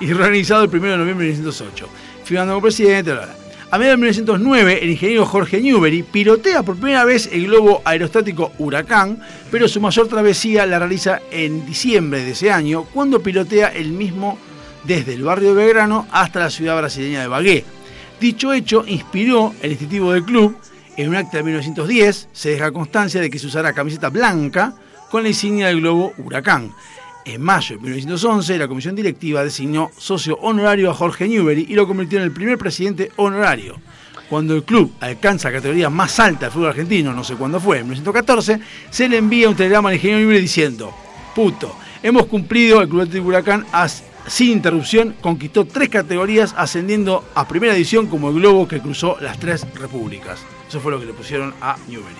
y 0.00 0.10
organizado 0.12 0.64
el 0.64 0.68
1 0.70 0.82
de 0.92 0.96
noviembre 0.96 1.26
de 1.26 1.32
1908. 1.32 1.88
Firmando 2.24 2.54
como 2.54 2.62
presidente, 2.62 3.12
bla, 3.12 3.22
bla. 3.26 3.36
A 3.70 3.78
mediados 3.78 3.98
de 4.00 4.02
1909, 4.06 4.78
el 4.82 4.90
ingeniero 4.90 5.26
Jorge 5.26 5.60
Newbery 5.60 6.04
pilotea 6.04 6.62
por 6.62 6.76
primera 6.76 7.04
vez 7.04 7.28
el 7.32 7.46
globo 7.46 7.82
aerostático 7.84 8.52
Huracán, 8.58 9.20
pero 9.50 9.66
su 9.68 9.80
mayor 9.80 10.06
travesía 10.06 10.64
la 10.66 10.78
realiza 10.78 11.20
en 11.32 11.66
diciembre 11.66 12.22
de 12.24 12.30
ese 12.32 12.52
año, 12.52 12.84
cuando 12.94 13.20
pilotea 13.20 13.68
el 13.68 13.90
mismo 13.90 14.38
desde 14.84 15.14
el 15.14 15.22
barrio 15.22 15.50
de 15.50 15.64
Belgrano 15.64 16.06
hasta 16.10 16.40
la 16.40 16.50
ciudad 16.50 16.76
brasileña 16.76 17.20
de 17.20 17.28
Bagué. 17.28 17.64
Dicho 18.20 18.52
hecho 18.52 18.84
inspiró 18.86 19.54
el 19.62 19.72
instintivo 19.72 20.12
del 20.12 20.24
club. 20.24 20.56
En 20.96 21.08
un 21.08 21.16
acta 21.16 21.38
de 21.38 21.42
1910 21.42 22.28
se 22.32 22.50
deja 22.50 22.70
constancia 22.70 23.20
de 23.20 23.28
que 23.28 23.38
se 23.38 23.48
usará 23.48 23.72
camiseta 23.72 24.10
blanca 24.10 24.74
con 25.10 25.22
la 25.22 25.28
insignia 25.28 25.66
del 25.66 25.80
globo 25.80 26.12
Huracán. 26.18 26.72
En 27.24 27.40
mayo 27.40 27.76
de 27.76 27.82
1911, 27.82 28.58
la 28.58 28.68
comisión 28.68 28.94
directiva 28.94 29.42
designó 29.42 29.90
socio 29.96 30.36
honorario 30.42 30.90
a 30.90 30.94
Jorge 30.94 31.26
Newbery 31.26 31.66
y 31.70 31.74
lo 31.74 31.86
convirtió 31.86 32.18
en 32.18 32.24
el 32.24 32.32
primer 32.32 32.58
presidente 32.58 33.10
honorario. 33.16 33.80
Cuando 34.28 34.54
el 34.54 34.64
club 34.64 34.92
alcanza 35.00 35.48
la 35.48 35.56
categoría 35.56 35.90
más 35.90 36.18
alta 36.20 36.46
del 36.46 36.52
fútbol 36.52 36.68
argentino, 36.68 37.12
no 37.12 37.24
sé 37.24 37.34
cuándo 37.34 37.60
fue, 37.60 37.78
en 37.78 37.84
1914, 37.84 38.60
se 38.90 39.08
le 39.08 39.18
envía 39.18 39.48
un 39.48 39.56
telegrama 39.56 39.88
al 39.88 39.94
ingeniero 39.94 40.20
Newbery 40.20 40.40
diciendo, 40.40 40.94
puto, 41.34 41.74
hemos 42.02 42.26
cumplido, 42.26 42.82
el 42.82 42.88
Club 42.88 43.02
Atlético 43.02 43.28
Huracán 43.28 43.66
sin 44.26 44.52
interrupción 44.52 45.14
conquistó 45.20 45.66
tres 45.66 45.88
categorías 45.88 46.54
ascendiendo 46.56 47.24
a 47.34 47.46
primera 47.46 47.74
división 47.74 48.06
como 48.06 48.30
el 48.30 48.36
globo 48.36 48.66
que 48.66 48.80
cruzó 48.80 49.16
las 49.20 49.38
tres 49.38 49.66
repúblicas. 49.74 50.40
Eso 50.68 50.80
fue 50.80 50.92
lo 50.92 51.00
que 51.00 51.06
le 51.06 51.12
pusieron 51.12 51.54
a 51.60 51.76
Newbery. 51.88 52.14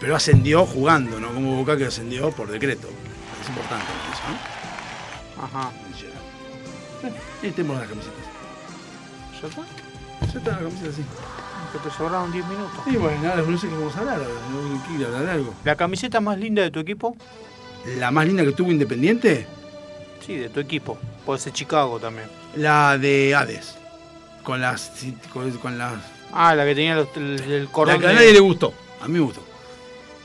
Pero 0.00 0.16
ascendió 0.16 0.66
jugando, 0.66 1.20
no 1.20 1.32
como 1.32 1.56
Boca 1.56 1.76
que 1.76 1.86
ascendió 1.86 2.30
por 2.30 2.50
decreto. 2.50 2.88
Es 3.42 3.48
importante 3.48 3.86
eso, 4.12 4.22
¿no? 4.28 5.44
Ajá. 5.44 5.72
Ahí 7.42 7.50
tenemos 7.50 7.78
las 7.78 7.88
camisetas. 7.88 8.14
¿Ya 9.40 9.48
está? 9.48 9.62
Ya 10.20 10.38
está 10.38 10.50
la 10.52 10.58
camiseta 10.58 10.88
así. 10.88 11.02
Que 11.72 11.78
te 11.78 11.94
sobraron 11.96 12.32
10 12.32 12.46
minutos. 12.46 12.80
Y 12.86 12.96
bueno, 12.96 13.28
ahora 13.28 13.42
no 13.42 13.58
sé 13.58 13.68
qué 13.68 13.74
vamos 13.74 13.96
a 13.96 14.00
hablar. 14.00 14.20
¿no? 14.20 14.84
¿Quiere 14.86 15.06
hablar 15.06 15.24
de 15.24 15.30
algo? 15.32 15.54
¿La 15.64 15.76
camiseta 15.76 16.20
más 16.20 16.38
linda 16.38 16.62
de 16.62 16.70
tu 16.70 16.80
equipo? 16.80 17.16
La 17.98 18.10
más 18.10 18.26
linda 18.26 18.44
que 18.44 18.52
tuvo 18.52 18.70
Independiente, 18.70 19.46
Sí, 20.24 20.36
de 20.36 20.48
tu 20.48 20.60
equipo. 20.60 20.96
Puede 21.26 21.38
ser 21.40 21.52
Chicago 21.52 21.98
también. 21.98 22.28
la 22.56 22.96
de 22.98 23.34
Hades. 23.34 23.76
Con 24.42 24.60
las. 24.60 24.92
con, 25.32 25.50
con 25.58 25.78
las. 25.78 25.94
Ah, 26.32 26.54
la 26.54 26.64
que 26.64 26.74
tenía 26.74 26.94
los- 26.96 27.08
el, 27.16 27.40
el 27.40 27.64
La 27.64 27.70
cordón. 27.70 28.00
que 28.00 28.06
a 28.06 28.08
de- 28.10 28.14
nadie 28.16 28.32
le 28.32 28.40
gustó. 28.40 28.72
A 29.00 29.06
mí 29.08 29.14
me 29.14 29.20
gustó. 29.20 29.40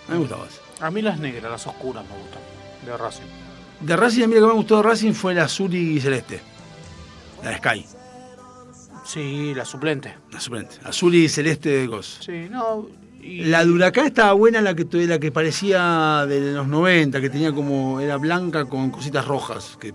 A 0.07 0.11
mí 0.11 0.17
me 0.17 0.19
gustaba 0.19 0.45
esa. 0.47 0.85
A 0.85 0.91
mí 0.91 1.01
las 1.01 1.19
negras, 1.19 1.51
las 1.51 1.67
oscuras 1.67 2.03
me 2.05 2.17
gustan. 2.17 2.41
De 2.85 2.97
Racing. 2.97 3.23
De 3.81 3.95
Racing, 3.95 4.23
a 4.23 4.27
mí 4.27 4.34
la 4.35 4.41
que 4.41 4.47
me 4.47 4.53
gustó 4.53 4.77
de 4.77 4.84
Racing 4.84 5.13
fue 5.13 5.34
la 5.34 5.43
azul 5.43 5.73
y 5.73 5.99
celeste. 6.01 6.41
La 7.43 7.51
de 7.51 7.57
Sky. 7.57 7.85
Sí, 9.05 9.53
la 9.55 9.65
suplente. 9.65 10.15
La 10.31 10.39
suplente. 10.39 10.76
Azul 10.84 11.15
y 11.15 11.27
celeste 11.30 11.69
de 11.69 11.88
Gos. 11.88 12.19
Sí, 12.26 12.47
no. 12.49 12.88
Y- 13.22 13.44
La 13.46 13.66
de 13.66 13.72
Huracán 13.72 14.06
estaba 14.06 14.34
buena, 14.34 14.62
la 14.62 14.74
que, 14.76 14.86
la 15.08 15.20
que 15.20 15.32
parecía 15.32 16.26
de 16.28 16.54
los 16.54 16.68
90, 16.68 17.20
que 17.22 17.30
tenía 17.30 17.52
como. 17.54 18.00
Era 18.00 18.18
blanca 18.18 18.66
con 18.66 18.90
cositas 18.91 19.26
rojas. 19.28 19.78
que 19.80 19.94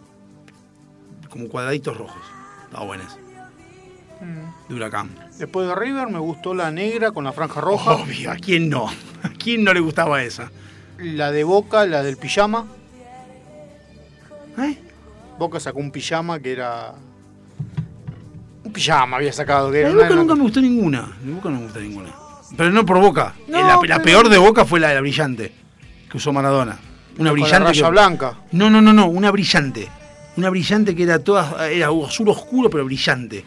Como 1.31 1.49
cuadraditos 1.49 1.97
rojos. 1.97 2.23
Estaba 2.65 2.85
buena 2.85 3.05
esa. 3.05 3.17
Mm. 4.25 4.69
De 4.69 4.75
Huracán. 4.75 5.11
Después 5.39 5.67
de 5.69 5.75
River 5.75 6.09
me 6.09 6.19
gustó 6.19 6.55
la 6.55 6.71
negra 6.71 7.11
con 7.11 7.25
la 7.25 7.33
franja 7.33 7.61
roja. 7.61 7.93
Obvio, 7.97 8.31
¿a 8.31 8.37
quién 8.37 8.69
no? 8.71 8.87
¿A 9.23 9.29
quién 9.31 9.65
no 9.65 9.75
le 9.75 9.81
gustaba 9.81 10.23
esa? 10.23 10.51
La 10.99 11.33
de 11.33 11.43
Boca, 11.45 11.85
la 11.87 12.03
del 12.03 12.17
pijama. 12.17 12.67
¿Eh? 14.59 14.79
Boca 15.39 15.59
sacó 15.59 15.81
un 15.81 15.91
pijama 15.91 16.39
que 16.39 16.53
era. 16.53 16.95
Un 18.63 18.73
pijama 18.73 19.17
había 19.17 19.33
sacado. 19.33 19.71
Que 19.73 19.79
de 19.79 19.93
Boca 19.95 20.11
nunca 20.15 20.35
me 20.37 20.43
gustó 20.43 20.61
ninguna. 20.61 21.11
De 21.23 21.33
Boca 21.33 21.51
no 21.51 21.57
me 21.59 21.63
gustó 21.65 21.81
ninguna. 21.81 22.11
Pero 22.57 22.71
no 22.71 22.85
por 22.87 23.01
Boca. 23.01 23.35
No, 23.49 23.61
la, 23.61 23.79
la 23.87 24.03
peor 24.03 24.29
de 24.29 24.39
Boca 24.39 24.65
fue 24.65 24.81
la 24.81 24.89
de 24.89 24.95
la 24.97 25.01
brillante. 25.01 25.53
Que 26.11 26.17
usó 26.17 26.33
Maradona. 26.33 26.73
Una 26.73 27.17
Con 27.17 27.25
la 27.27 27.33
brillante. 27.33 27.59
raya 27.69 27.85
que- 27.85 27.91
blanca. 27.91 28.35
No, 28.53 28.71
no, 28.71 28.81
no, 28.81 28.93
no. 28.93 29.07
Una 29.07 29.31
brillante. 29.31 29.89
Una 30.37 30.51
brillante 30.51 30.95
que 30.95 31.03
era 31.05 31.19
toda. 31.19 31.69
Era 31.71 31.89
azul 32.07 32.29
oscuro, 32.29 32.69
pero 32.71 32.85
brillante. 32.85 33.45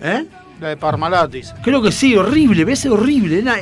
¿Eh? 0.00 0.26
La 0.60 0.68
de 0.68 0.76
Parmalat, 0.76 1.30
dice. 1.30 1.54
Creo 1.62 1.80
que 1.82 1.92
sí, 1.92 2.16
horrible. 2.16 2.64
¿Ves? 2.64 2.86
Horrible. 2.86 3.38
Era- 3.40 3.56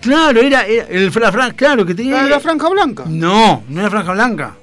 Claro, 0.00 0.40
era, 0.40 0.64
era 0.66 0.86
el 0.88 1.10
fra- 1.10 1.32
fra- 1.32 1.52
claro 1.52 1.84
que 1.84 1.94
tenía. 1.94 2.12
La 2.18 2.22
de 2.24 2.30
la 2.30 2.40
franja 2.40 2.68
blanca. 2.68 3.04
No, 3.08 3.64
no 3.68 3.80
era 3.80 3.90
franja 3.90 4.12
blanca. 4.12 4.54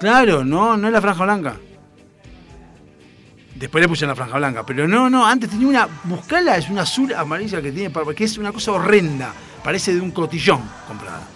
Claro, 0.00 0.44
no, 0.44 0.76
no 0.76 0.86
es 0.86 0.92
la 0.92 1.00
franja 1.00 1.24
blanca. 1.24 1.56
Después 3.58 3.82
le 3.82 3.88
pusieron 3.88 4.10
la 4.10 4.14
franja 4.14 4.36
blanca, 4.36 4.64
pero 4.64 4.86
no, 4.86 5.10
no, 5.10 5.26
antes 5.26 5.50
tenía 5.50 5.66
una. 5.66 5.88
Buscala, 6.04 6.56
es 6.56 6.70
una 6.70 6.82
azul 6.82 7.12
amarilla 7.12 7.60
que 7.60 7.72
tiene, 7.72 7.92
que 8.14 8.24
es 8.24 8.38
una 8.38 8.52
cosa 8.52 8.70
horrenda. 8.72 9.32
Parece 9.64 9.92
de 9.94 10.00
un 10.00 10.12
cotillón 10.12 10.62
comprada. 10.86 11.26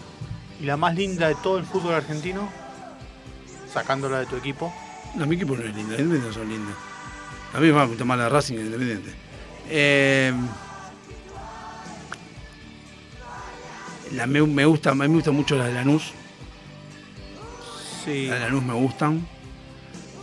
Y 0.61 0.65
la 0.65 0.77
más 0.77 0.95
linda 0.95 1.27
de 1.27 1.35
todo 1.35 1.59
el 1.59 1.65
fútbol 1.65 1.95
argentino. 1.95 2.49
Sacándola 3.73 4.21
de 4.21 4.27
tu 4.27 4.37
equipo. 4.37 4.73
No, 5.17 5.27
mi 5.27 5.35
equipo 5.35 5.57
no 5.57 5.65
es 5.65 5.75
linda, 5.75 5.95
Independiente 5.95 6.29
no 6.29 6.33
son 6.33 6.49
lindas. 6.49 6.75
A 7.55 7.59
mí 7.59 7.73
me 7.73 7.87
gusta 7.87 8.05
más 8.05 8.19
la 8.19 8.29
Racing 8.29 8.55
que 8.55 8.61
Independiente. 8.61 9.11
Eh, 9.69 10.33
la, 14.13 14.27
me, 14.27 14.43
me 14.43 14.65
gusta, 14.65 14.91
a 14.91 14.95
mí 14.95 15.01
me 15.01 15.15
gustan 15.15 15.35
mucho 15.35 15.57
las 15.57 15.67
de 15.67 15.73
Lanús. 15.73 16.13
Sí. 18.05 18.27
Las 18.27 18.39
de 18.39 18.45
Lanús 18.45 18.63
me 18.63 18.75
gustan. 18.75 19.27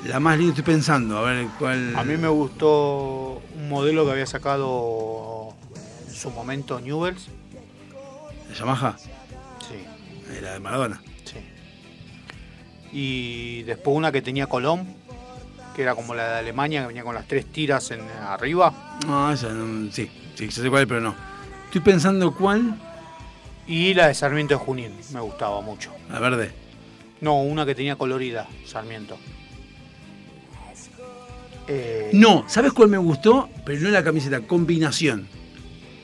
La 0.05 0.19
más 0.19 0.38
linda 0.38 0.53
estoy 0.57 0.73
pensando, 0.73 1.17
a 1.17 1.21
ver 1.23 1.47
cuál. 1.59 1.95
A 1.95 2.03
mí 2.03 2.15
me 2.17 2.27
gustó 2.30 3.41
un 3.55 3.69
modelo 3.69 4.05
que 4.05 4.11
había 4.11 4.26
sacado 4.26 5.53
en 6.07 6.13
su 6.13 6.31
momento 6.31 6.80
Newells. 6.80 7.27
¿La 8.49 8.55
Yamaha? 8.55 8.97
Sí. 8.97 9.76
Eh, 10.31 10.39
La 10.41 10.53
de 10.53 10.59
Maradona. 10.59 11.01
Sí. 11.26 11.38
Y 12.91 13.63
después 13.63 13.95
una 13.95 14.11
que 14.11 14.21
tenía 14.21 14.47
Colón, 14.47 14.95
que 15.76 15.81
era 15.84 15.95
como 15.95 16.15
la 16.15 16.30
de 16.30 16.39
Alemania, 16.39 16.81
que 16.81 16.88
venía 16.88 17.03
con 17.03 17.13
las 17.13 17.27
tres 17.27 17.45
tiras 17.51 17.91
en 17.91 18.01
arriba. 18.01 18.97
No, 19.05 19.31
esa 19.31 19.49
no, 19.49 19.91
sí, 19.91 20.09
sí, 20.35 20.49
sé 20.49 20.69
cuál, 20.69 20.88
pero 20.88 21.01
no. 21.01 21.15
Estoy 21.65 21.81
pensando 21.81 22.34
cuál. 22.34 22.76
Y 23.67 23.93
la 23.93 24.07
de 24.07 24.15
Sarmiento 24.15 24.55
de 24.55 24.59
Junín, 24.59 24.93
me 25.13 25.19
gustaba 25.19 25.61
mucho. 25.61 25.91
La 26.09 26.19
verde. 26.19 26.51
No, 27.21 27.41
una 27.43 27.65
que 27.65 27.76
tenía 27.76 27.97
colorida, 27.97 28.47
Sarmiento. 28.65 29.17
Eh, 31.71 32.09
No, 32.13 32.43
¿sabes 32.47 32.73
cuál 32.73 32.89
me 32.89 32.97
gustó? 32.97 33.47
Pero 33.65 33.79
no 33.81 33.89
la 33.89 34.03
camiseta, 34.03 34.41
combinación. 34.41 35.27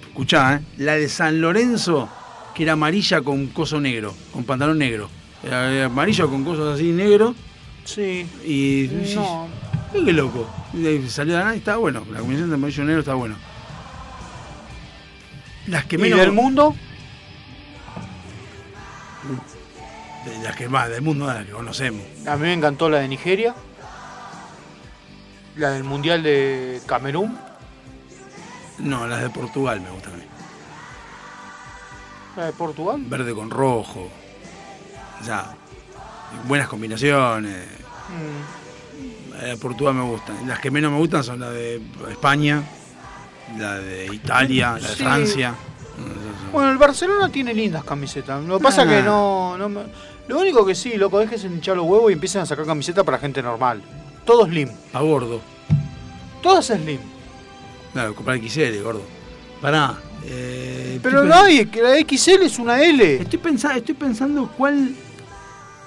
Escuchá, 0.07 0.55
¿eh? 0.55 0.59
La 0.77 0.93
de 0.93 1.09
San 1.09 1.41
Lorenzo, 1.41 2.07
que 2.53 2.63
era 2.63 2.73
amarilla 2.73 3.21
con 3.21 3.47
coso 3.47 3.81
negro, 3.81 4.13
con 4.31 4.43
pantalón 4.43 4.77
negro. 4.77 5.09
Era, 5.43 5.85
amarillo 5.85 6.29
con 6.29 6.43
cosas 6.43 6.75
así 6.75 6.91
negro. 6.91 7.35
Sí. 7.83 8.25
Y. 8.45 8.89
No. 9.15 9.47
Qué 9.91 10.13
loco. 10.13 10.47
Y 10.73 11.07
salió 11.09 11.33
de 11.33 11.39
la 11.39 11.45
nada 11.45 11.55
y 11.55 11.59
estaba 11.59 11.77
bueno. 11.77 12.05
La 12.11 12.19
combinación 12.19 12.49
de 12.49 12.55
amarillo 12.55 12.83
y 12.83 12.85
negro 12.85 12.99
estaba 12.99 13.17
bueno. 13.17 13.35
Las 15.67 15.85
que 15.85 15.95
¿Y 15.95 15.99
menos. 15.99 16.19
del 16.19 16.31
mundo? 16.31 16.75
las 20.43 20.55
que 20.55 20.67
más, 20.69 20.89
del 20.89 21.01
mundo, 21.01 21.27
las 21.27 21.45
que 21.45 21.51
conocemos. 21.51 22.01
A 22.27 22.35
mí 22.35 22.43
me 22.43 22.53
encantó 22.53 22.89
la 22.89 22.99
de 22.99 23.07
Nigeria. 23.07 23.55
La 25.57 25.69
del 25.71 25.83
Mundial 25.83 26.21
de 26.23 26.81
Camerún. 26.85 27.37
No, 28.79 29.07
las 29.07 29.21
de 29.21 29.29
Portugal 29.29 29.79
me 29.81 29.89
gustan 29.89 30.13
a 30.13 30.17
mí. 30.17 30.23
La 32.35 32.45
de 32.47 32.51
Portugal. 32.53 33.01
Verde 33.07 33.33
con 33.33 33.49
rojo. 33.49 34.09
Ya. 35.25 35.55
Buenas 36.47 36.67
combinaciones. 36.67 37.65
Mm. 38.09 39.33
La 39.37 39.43
de 39.45 39.57
Portugal 39.57 39.93
me 39.93 40.03
gustan. 40.03 40.35
Las 40.47 40.59
que 40.59 40.69
menos 40.71 40.91
me 40.91 40.97
gustan 40.97 41.23
son 41.23 41.39
la 41.39 41.49
de 41.51 41.81
España, 42.09 42.61
la 43.57 43.75
de 43.75 44.07
Italia, 44.13 44.71
la 44.81 44.87
de 44.89 44.95
Sí. 44.95 45.03
Francia. 45.03 45.55
Bueno, 46.51 46.71
el 46.71 46.77
Barcelona 46.77 47.29
tiene 47.29 47.53
lindas 47.53 47.83
camisetas. 47.85 48.43
Lo 48.43 48.57
que 48.57 48.63
pasa 48.63 48.81
Ah. 48.81 48.87
que 48.87 49.01
no, 49.01 49.57
no 49.57 49.69
me- 49.69 49.83
Lo 50.27 50.39
único 50.39 50.65
que 50.65 50.73
sí, 50.75 50.97
loco, 50.97 51.21
es 51.21 51.29
que 51.29 51.37
se 51.37 51.45
hinchar 51.47 51.77
los 51.77 51.85
huevos 51.85 52.09
y 52.09 52.13
empiecen 52.13 52.41
a 52.41 52.45
sacar 52.47 52.65
camisetas 52.65 53.03
para 53.05 53.19
gente 53.19 53.41
normal. 53.43 53.81
Todo 54.25 54.45
slim. 54.45 54.69
A 54.93 55.01
gordo. 55.01 55.41
Todas 56.41 56.65
slim. 56.67 56.99
Claro, 57.93 58.15
comprar 58.15 58.37
XL, 58.37 58.81
gordo. 58.83 59.01
Pará. 59.61 59.97
eh, 60.25 60.99
Pero 61.01 61.23
no 61.23 61.35
hay, 61.35 61.65
que 61.67 61.81
la 61.81 61.95
XL 61.97 62.43
es 62.43 62.59
una 62.59 62.81
L. 62.81 63.21
Estoy, 63.21 63.39
pensa- 63.39 63.75
estoy 63.77 63.95
pensando 63.95 64.51
cuál 64.57 64.95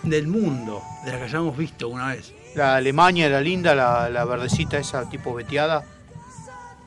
del 0.02 0.26
mundo, 0.26 0.82
de 1.04 1.10
las 1.10 1.18
que 1.20 1.24
hayamos 1.26 1.56
visto 1.56 1.88
una 1.88 2.08
vez. 2.08 2.32
La 2.54 2.76
Alemania 2.76 3.26
era 3.26 3.40
linda, 3.40 3.74
la, 3.74 4.08
la 4.08 4.24
verdecita 4.24 4.78
esa 4.78 5.08
tipo 5.08 5.34
veteada. 5.34 5.84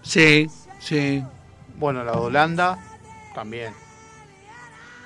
Sí, 0.02 0.48
sí. 0.80 1.23
Bueno, 1.78 2.03
la 2.03 2.11
de 2.14 2.18
Holanda. 2.18 2.80
También. 3.36 3.73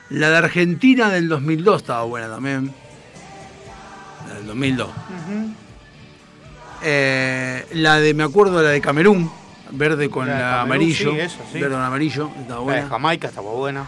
La 0.09 0.29
de 0.29 0.37
Argentina 0.37 1.09
del 1.09 1.27
2002 1.27 1.81
estaba 1.81 2.03
buena 2.03 2.29
también. 2.29 2.73
La 4.27 4.35
del 4.35 4.47
2002. 4.47 4.89
Eh, 6.81 7.65
la 7.73 7.99
de, 7.99 8.13
me 8.13 8.23
acuerdo, 8.23 8.61
la 8.61 8.69
de 8.69 8.81
Camerún, 8.81 9.31
verde 9.71 10.09
con 10.09 10.27
La 10.27 10.33
de 10.33 10.39
la 10.39 10.45
Camerún, 10.49 10.71
amarillo. 10.71 11.11
sí, 11.11 11.19
esa, 11.19 11.37
sí. 11.51 11.59
Verde 11.59 11.73
con 11.75 11.83
amarillo, 11.83 12.29
estaba 12.39 12.47
La 12.47 12.55
de 12.55 12.61
buena. 12.63 12.89
Jamaica 12.89 13.27
estaba 13.27 13.51
buena. 13.51 13.85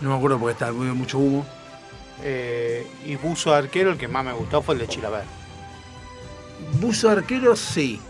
No 0.00 0.10
me 0.10 0.16
acuerdo 0.16 0.38
porque 0.38 0.52
estaba 0.52 0.72
muy- 0.72 0.86
mucho 0.88 1.18
humo. 1.18 1.46
Eh, 2.24 2.86
y 3.06 3.16
buzo 3.16 3.52
arquero, 3.54 3.90
el 3.90 3.98
que 3.98 4.06
más 4.08 4.24
me 4.24 4.32
gustó 4.32 4.62
fue 4.62 4.74
el 4.74 4.80
de 4.82 4.88
Chilaver. 4.88 5.24
Buzo 6.80 7.10
arquero, 7.10 7.56
sí. 7.56 8.00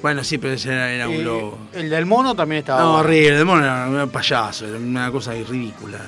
Bueno, 0.00 0.22
sí, 0.22 0.38
pero 0.38 0.54
ese 0.54 0.72
era, 0.72 0.92
era 0.92 1.08
un 1.08 1.24
lobo. 1.24 1.58
el 1.72 1.90
del 1.90 2.06
mono 2.06 2.36
también 2.36 2.60
estaba 2.60 2.80
No, 2.80 2.86
bueno. 2.92 3.00
horrible, 3.04 3.38
el 3.38 3.44
mono 3.44 3.64
era 3.64 4.04
un 4.04 4.10
payaso, 4.10 4.66
era 4.68 4.76
una 4.76 5.10
cosa 5.10 5.32
ridícula. 5.32 5.98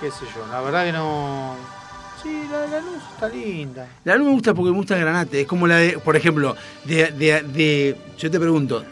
Qué 0.00 0.10
sé 0.10 0.24
yo, 0.34 0.46
la 0.50 0.60
verdad 0.62 0.84
que 0.86 0.92
no. 0.92 1.54
Sí, 2.22 2.42
la 2.50 2.58
de 2.60 2.68
la 2.68 2.80
luz 2.80 3.02
está 3.14 3.28
linda. 3.28 3.88
La 4.04 4.16
no 4.18 4.24
me 4.24 4.30
gusta 4.32 4.52
porque 4.54 4.70
me 4.70 4.76
gusta 4.76 4.94
el 4.96 5.00
granate. 5.02 5.40
Es 5.42 5.46
como 5.46 5.66
la 5.66 5.76
de, 5.76 5.98
por 5.98 6.16
ejemplo, 6.16 6.54
de, 6.84 7.06
de, 7.12 7.42
de- 7.42 7.96
yo 8.18 8.30
te 8.30 8.38
pregunto, 8.38 8.84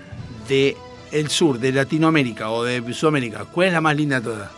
de 0.48 0.76
el 1.12 1.28
sur, 1.28 1.59
de 1.59 1.72
Latinoamérica 1.72 2.50
o 2.50 2.64
de 2.64 2.92
Sudamérica, 2.94 3.44
¿cuál 3.44 3.68
es 3.68 3.72
la 3.74 3.80
más 3.80 3.96
linda 3.96 4.20
de 4.20 4.24
todas? 4.24 4.50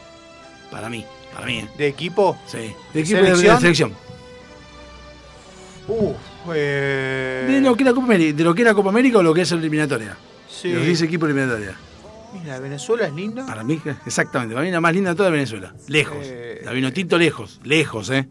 Para 0.70 0.88
mí, 0.88 1.04
para 1.34 1.46
mí. 1.46 1.58
¿eh? 1.58 1.68
¿De 1.76 1.86
equipo? 1.88 2.38
Sí. 2.46 2.72
¿De 2.94 3.00
equipo 3.00 3.20
de- 3.22 3.36
de 3.36 3.48
la 3.48 3.58
selección? 3.60 3.92
Uf, 5.88 6.16
eh, 6.54 7.46
De 7.48 7.60
lo 7.60 7.74
que 7.76 7.82
era 7.82 7.92
Copa 7.92 8.06
América, 8.06 8.36
de 8.36 8.44
lo 8.44 8.54
que 8.54 8.62
era 8.62 8.74
Copa 8.74 8.90
América 8.90 9.18
o 9.18 9.22
lo 9.22 9.34
que 9.34 9.40
es 9.42 9.50
eliminatoria. 9.52 10.16
Sí. 10.48 10.72
Los 10.72 10.84
10 10.84 11.02
equipos 11.02 11.28
de 11.28 11.32
eliminatoria. 11.34 11.76
Mira, 12.40 12.60
Venezuela 12.60 13.06
es 13.06 13.12
linda. 13.12 13.44
Para 13.46 13.64
mí, 13.64 13.80
exactamente. 14.06 14.54
Para 14.54 14.64
mí 14.64 14.70
la 14.70 14.80
más 14.80 14.94
linda 14.94 15.10
de 15.10 15.16
toda 15.16 15.30
Venezuela. 15.30 15.74
Lejos. 15.88 16.24
La 16.62 16.70
Vinotinto 16.72 17.18
lejos. 17.18 17.60
Lejos, 17.64 18.10
¿eh? 18.10 18.28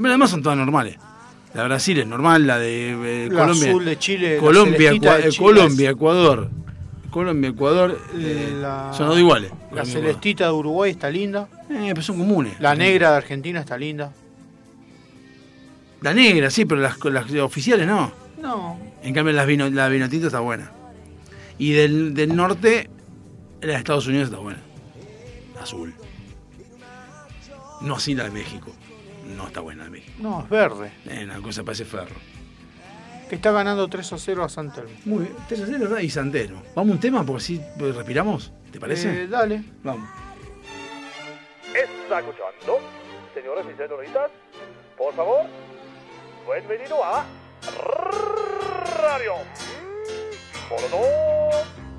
Pero 0.00 0.08
además 0.08 0.30
son 0.30 0.42
todas 0.42 0.56
normales. 0.58 0.96
La 1.54 1.64
Brasil 1.64 1.98
es 1.98 2.06
normal, 2.06 2.46
la 2.46 2.58
de 2.58 3.24
eh, 3.24 3.28
La 3.30 3.40
Colombia. 3.40 3.68
azul 3.70 3.84
de 3.84 3.98
Chile, 3.98 4.36
Colombia, 4.38 4.92
Ecua- 4.92 5.16
de 5.16 5.28
eh, 5.28 5.30
Chile 5.30 5.44
Colombia, 5.44 5.90
Ecuador. 5.90 6.50
Colombia, 7.10 7.50
Ecuador. 7.50 8.00
eh, 8.14 8.56
La- 8.60 8.92
Son 8.96 9.06
todos 9.06 9.18
iguales. 9.18 9.50
La 9.72 9.84
celestita 9.84 10.44
de 10.44 10.52
Uruguay 10.52 10.92
está 10.92 11.10
linda. 11.10 11.48
Eh, 11.68 11.88
pero 11.90 12.02
son 12.02 12.18
comunes. 12.18 12.58
La 12.60 12.74
negra 12.76 13.10
de 13.10 13.16
Argentina 13.16 13.60
está 13.60 13.76
linda. 13.76 14.12
La 16.02 16.14
negra, 16.14 16.50
sí, 16.50 16.64
pero 16.64 16.80
las, 16.80 16.96
las 17.04 17.30
oficiales 17.34 17.86
no. 17.86 18.12
No. 18.40 18.78
En 19.02 19.12
cambio, 19.12 19.32
las 19.34 19.46
vino, 19.46 19.68
la 19.68 19.88
Vinotinto 19.88 20.28
está 20.28 20.40
buena. 20.40 20.70
Y 21.58 21.72
del, 21.72 22.14
del 22.14 22.34
norte, 22.34 22.88
la 23.60 23.72
de 23.72 23.78
Estados 23.78 24.06
Unidos 24.06 24.28
está 24.28 24.38
buena. 24.38 24.60
Azul. 25.60 25.92
No 27.82 27.96
así 27.96 28.14
la 28.14 28.24
de 28.24 28.30
México. 28.30 28.70
No 29.36 29.46
está 29.46 29.60
buena 29.60 29.84
de 29.84 29.90
México. 29.90 30.12
No, 30.20 30.42
es 30.42 30.48
verde. 30.48 30.92
Eh, 31.06 31.24
una 31.24 31.40
cosa 31.40 31.62
parece 31.62 31.84
ferro. 31.84 32.16
Que 33.28 33.36
está 33.36 33.52
ganando 33.52 33.86
3 33.88 34.12
a 34.12 34.18
0 34.18 34.44
a 34.44 34.48
San 34.48 34.72
Telmo. 34.72 34.90
Muy 35.04 35.24
bien. 35.24 35.36
3 35.48 35.60
a 35.60 35.66
0 35.66 35.78
¿verdad? 35.80 35.98
y 36.00 36.10
Santero. 36.10 36.62
¿Vamos 36.74 36.90
a 36.90 36.94
un 36.94 37.00
tema? 37.00 37.24
Porque 37.24 37.42
así 37.42 37.60
pues, 37.78 37.94
respiramos. 37.94 38.52
¿Te 38.72 38.80
parece? 38.80 39.22
Eh, 39.22 39.26
dale. 39.28 39.62
Vamos. 39.84 40.08
¿Está 41.74 42.18
escuchando? 42.18 42.80
Señoras 43.32 43.64
y 43.72 43.76
señoritas, 43.76 44.30
por 44.98 45.14
favor, 45.14 45.42
bienvenido 46.44 47.04
a 47.04 47.24
Radio 49.00 49.34
Molotov. 50.68 51.89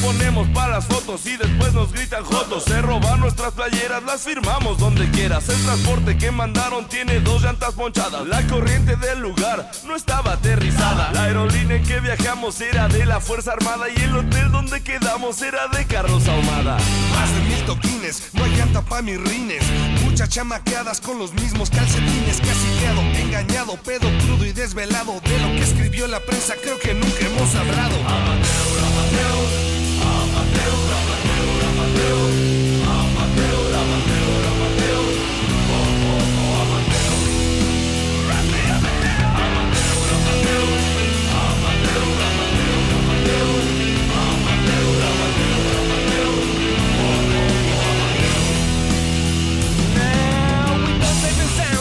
Ponemos 0.00 0.48
para 0.48 0.74
las 0.74 0.86
fotos 0.86 1.26
y 1.26 1.36
después 1.36 1.72
nos 1.72 1.92
gritan 1.92 2.24
jotos. 2.24 2.64
Se 2.64 2.80
roban 2.82 3.20
nuestras 3.20 3.52
playeras, 3.52 4.02
las 4.04 4.22
firmamos 4.22 4.78
donde 4.78 5.08
quieras. 5.10 5.48
El 5.48 5.62
transporte 5.62 6.16
que 6.16 6.30
mandaron 6.30 6.88
tiene 6.88 7.20
dos 7.20 7.42
llantas 7.42 7.74
ponchadas. 7.74 8.26
La 8.26 8.46
corriente 8.46 8.96
del 8.96 9.20
lugar 9.20 9.70
no 9.86 9.96
estaba 9.96 10.32
aterrizada. 10.32 11.12
La 11.12 11.24
aerolínea 11.24 11.76
en 11.76 11.84
que 11.84 12.00
viajamos 12.00 12.60
era 12.60 12.88
de 12.88 13.06
la 13.06 13.20
Fuerza 13.20 13.52
Armada 13.52 13.86
y 13.94 14.00
el 14.00 14.16
hotel 14.16 14.50
donde 14.50 14.82
quedamos 14.82 15.40
era 15.42 15.68
de 15.68 15.84
Carlos 15.86 16.26
Ahumada. 16.28 16.76
Más 17.14 17.34
de 17.34 17.40
mil 17.42 17.64
toquines, 17.66 18.30
no 18.32 18.44
hay 18.44 18.56
llanta 18.56 18.82
pa' 18.82 19.02
mis 19.02 19.20
rines. 19.20 19.62
Muchas 20.04 20.28
chamaqueadas 20.28 21.00
con 21.00 21.18
los 21.18 21.32
mismos 21.34 21.70
calcetines. 21.70 22.40
Casi 22.40 22.68
quedo 22.80 23.00
engañado, 23.22 23.76
pedo 23.76 24.08
crudo 24.24 24.44
y 24.46 24.52
desvelado. 24.52 25.20
De 25.20 25.38
lo 25.38 25.48
que 25.52 25.62
escribió 25.62 26.06
la 26.06 26.20
prensa, 26.20 26.54
creo 26.62 26.78
que 26.78 26.94
nunca 26.94 27.26
hemos 27.26 27.54
hablado. 27.54 27.96
Europa. 30.42 31.09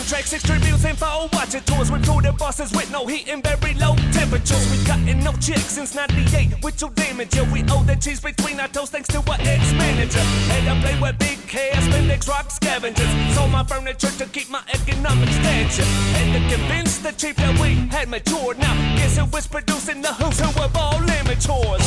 Soundtracks, 0.09 0.33
extreme 0.33 0.61
views 0.61 0.85
info, 0.85 1.29
watching 1.33 1.61
tours 1.61 1.91
with 1.91 2.03
the 2.03 2.33
bosses 2.37 2.71
with 2.71 2.91
no 2.91 3.05
heat 3.05 3.27
and 3.29 3.43
very 3.43 3.73
low 3.75 3.95
temperatures. 4.11 4.69
We 4.71 4.83
cutting 4.85 5.23
no 5.23 5.31
chicks 5.33 5.73
since 5.77 5.95
98 5.95 6.63
with 6.63 6.81
your 6.81 6.89
damage. 6.91 7.35
Yeah, 7.35 7.51
we 7.51 7.63
owe 7.69 7.83
the 7.83 7.95
cheese 7.95 8.19
between 8.19 8.59
our 8.59 8.67
toes 8.67 8.89
thanks 8.89 9.07
to 9.09 9.17
our 9.19 9.37
ex-manager. 9.39 10.19
And 10.19 10.69
I 10.69 10.81
play 10.81 10.99
with 10.99 11.17
big 11.19 11.37
cash, 11.47 11.87
Spandex 11.87 12.27
rock 12.27 12.51
scavengers. 12.51 13.35
Sold 13.35 13.51
my 13.51 13.63
furniture 13.63 14.11
to 14.11 14.25
keep 14.25 14.49
my 14.49 14.61
economic 14.73 15.29
stature. 15.29 15.87
And 16.17 16.33
to 16.33 16.55
convince 16.55 16.97
the 16.99 17.11
chief 17.11 17.35
that 17.37 17.59
we 17.59 17.75
had 17.89 18.09
matured. 18.09 18.57
Now, 18.59 18.73
guess 18.97 19.17
who 19.17 19.25
was 19.25 19.47
producing 19.47 20.01
the 20.01 20.13
who's 20.13 20.39
who 20.39 20.49
of 20.61 20.75
all 20.75 21.01
amateurs? 21.09 21.85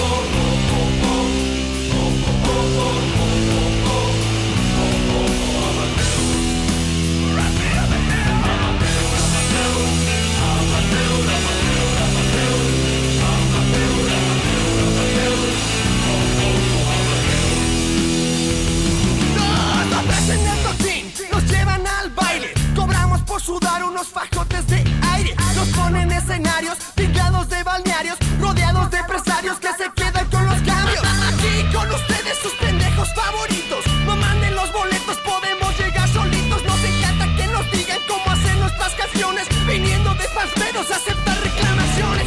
Dos 0.00 0.39
nos 21.40 21.50
llevan 21.50 21.86
al 21.86 22.10
baile. 22.10 22.52
Cobramos 22.74 23.20
por 23.22 23.40
sudar 23.40 23.84
unos 23.84 24.08
fajotes 24.08 24.66
de 24.66 24.84
aire. 25.12 25.34
Nos 25.54 25.68
ponen 25.68 26.10
escenarios 26.10 26.78
picados 26.94 27.48
de 27.48 27.62
balnearios, 27.62 28.18
rodeados 28.40 28.90
de 28.90 28.98
empresarios 28.98 29.58
que 29.58 29.68
se 29.78 29.90
quedan 29.94 30.26
con 30.30 30.44
los 30.46 30.60
cambios. 30.62 31.02
Aquí 31.28 31.64
con 31.74 31.90
ustedes 31.90 32.38
sus 32.42 32.52
pendejos 32.54 33.08
favoritos. 33.14 33.84
No 34.06 34.16
manden 34.16 34.54
los 34.54 34.72
boletos, 34.72 35.16
podemos 35.18 35.78
llegar 35.78 36.08
solitos. 36.08 36.64
Nos 36.64 36.84
encanta 36.84 37.26
que 37.36 37.46
nos 37.46 37.70
digan 37.72 37.98
cómo 38.08 38.30
hacer 38.30 38.56
nuestras 38.56 38.92
canciones. 38.94 39.46
Viniendo 39.66 40.14
de 40.14 40.26
pasperos 40.34 40.90
a 40.90 40.98
reclamaciones. 41.44 42.26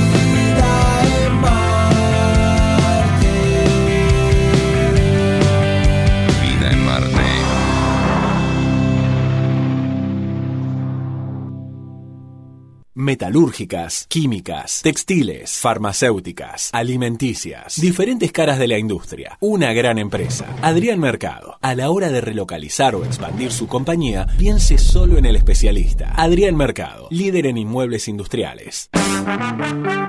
Metalúrgicas, 13.01 14.05
químicas, 14.07 14.81
textiles, 14.83 15.57
farmacéuticas, 15.57 16.69
alimenticias, 16.71 17.81
diferentes 17.81 18.31
caras 18.31 18.59
de 18.59 18.67
la 18.67 18.77
industria, 18.77 19.39
una 19.39 19.73
gran 19.73 19.97
empresa. 19.97 20.45
Adrián 20.61 20.99
Mercado. 20.99 21.57
A 21.61 21.73
la 21.73 21.89
hora 21.89 22.11
de 22.11 22.21
relocalizar 22.21 22.93
o 22.93 23.03
expandir 23.03 23.51
su 23.51 23.65
compañía, 23.65 24.27
piense 24.37 24.77
solo 24.77 25.17
en 25.17 25.25
el 25.25 25.35
especialista. 25.35 26.13
Adrián 26.15 26.55
Mercado, 26.55 27.07
líder 27.09 27.47
en 27.47 27.57
inmuebles 27.57 28.07
industriales. 28.07 28.91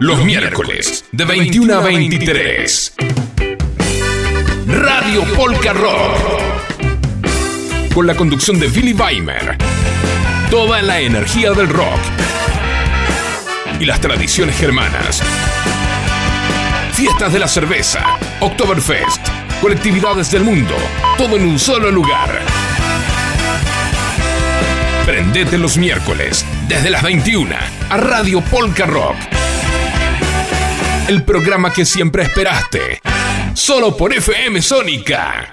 Los 0.01 0.23
miércoles 0.23 1.06
de 1.12 1.24
21 1.24 1.74
a 1.74 1.81
23. 1.81 2.94
Radio 4.66 5.24
Polka 5.35 5.73
Rock. 5.73 6.12
Con 7.94 8.06
la 8.06 8.14
conducción 8.14 8.60
de 8.60 8.69
Billy 8.69 8.93
Weimer. 8.93 9.56
Toda 10.51 10.82
la 10.82 11.01
energía 11.01 11.52
del 11.52 11.70
rock. 11.70 12.41
Y 13.83 13.85
las 13.85 14.01
tradiciones 14.01 14.57
germanas. 14.57 15.21
Fiestas 16.93 17.33
de 17.33 17.41
la 17.41 17.49
cerveza. 17.49 18.17
Oktoberfest. 18.39 19.27
Colectividades 19.61 20.31
del 20.31 20.45
mundo. 20.45 20.77
Todo 21.19 21.37
en 21.37 21.45
un 21.47 21.59
solo 21.59 21.91
lugar. 21.91 22.43
Prendete 25.05 25.59
los 25.59 25.77
miércoles, 25.79 26.47
desde 26.69 26.91
las 26.91 27.03
21, 27.03 27.57
a 27.91 27.97
Radio 27.97 28.41
Polka 28.41 28.87
Rock. 28.87 29.17
El 31.09 31.25
programa 31.25 31.73
que 31.73 31.85
siempre 31.85 32.23
esperaste. 32.23 33.01
Solo 33.53 33.97
por 33.97 34.13
FM 34.13 34.63
Sónica. 34.63 35.53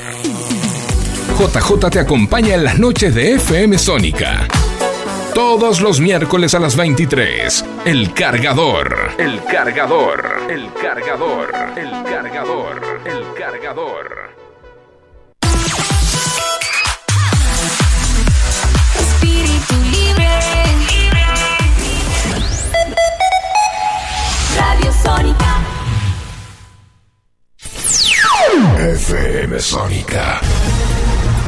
JJ 1.41 1.89
te 1.89 1.99
acompaña 1.99 2.53
en 2.53 2.63
las 2.63 2.77
noches 2.77 3.15
de 3.15 3.33
FM 3.33 3.79
Sónica. 3.79 4.47
Todos 5.33 5.81
los 5.81 5.99
miércoles 5.99 6.53
a 6.53 6.59
las 6.59 6.75
23. 6.75 7.65
El 7.83 8.13
Cargador. 8.13 9.09
El 9.17 9.43
cargador, 9.45 10.23
el 10.51 10.71
cargador, 10.73 11.51
el 11.75 11.89
cargador, 12.03 13.01
el 13.05 13.33
cargador. 13.33 14.35
Espíritu 18.99 19.75
libre. 19.89 20.27
Radio 24.55 24.93
Sónica. 24.93 25.61
FM 28.77 29.59
Sónica. 29.59 30.39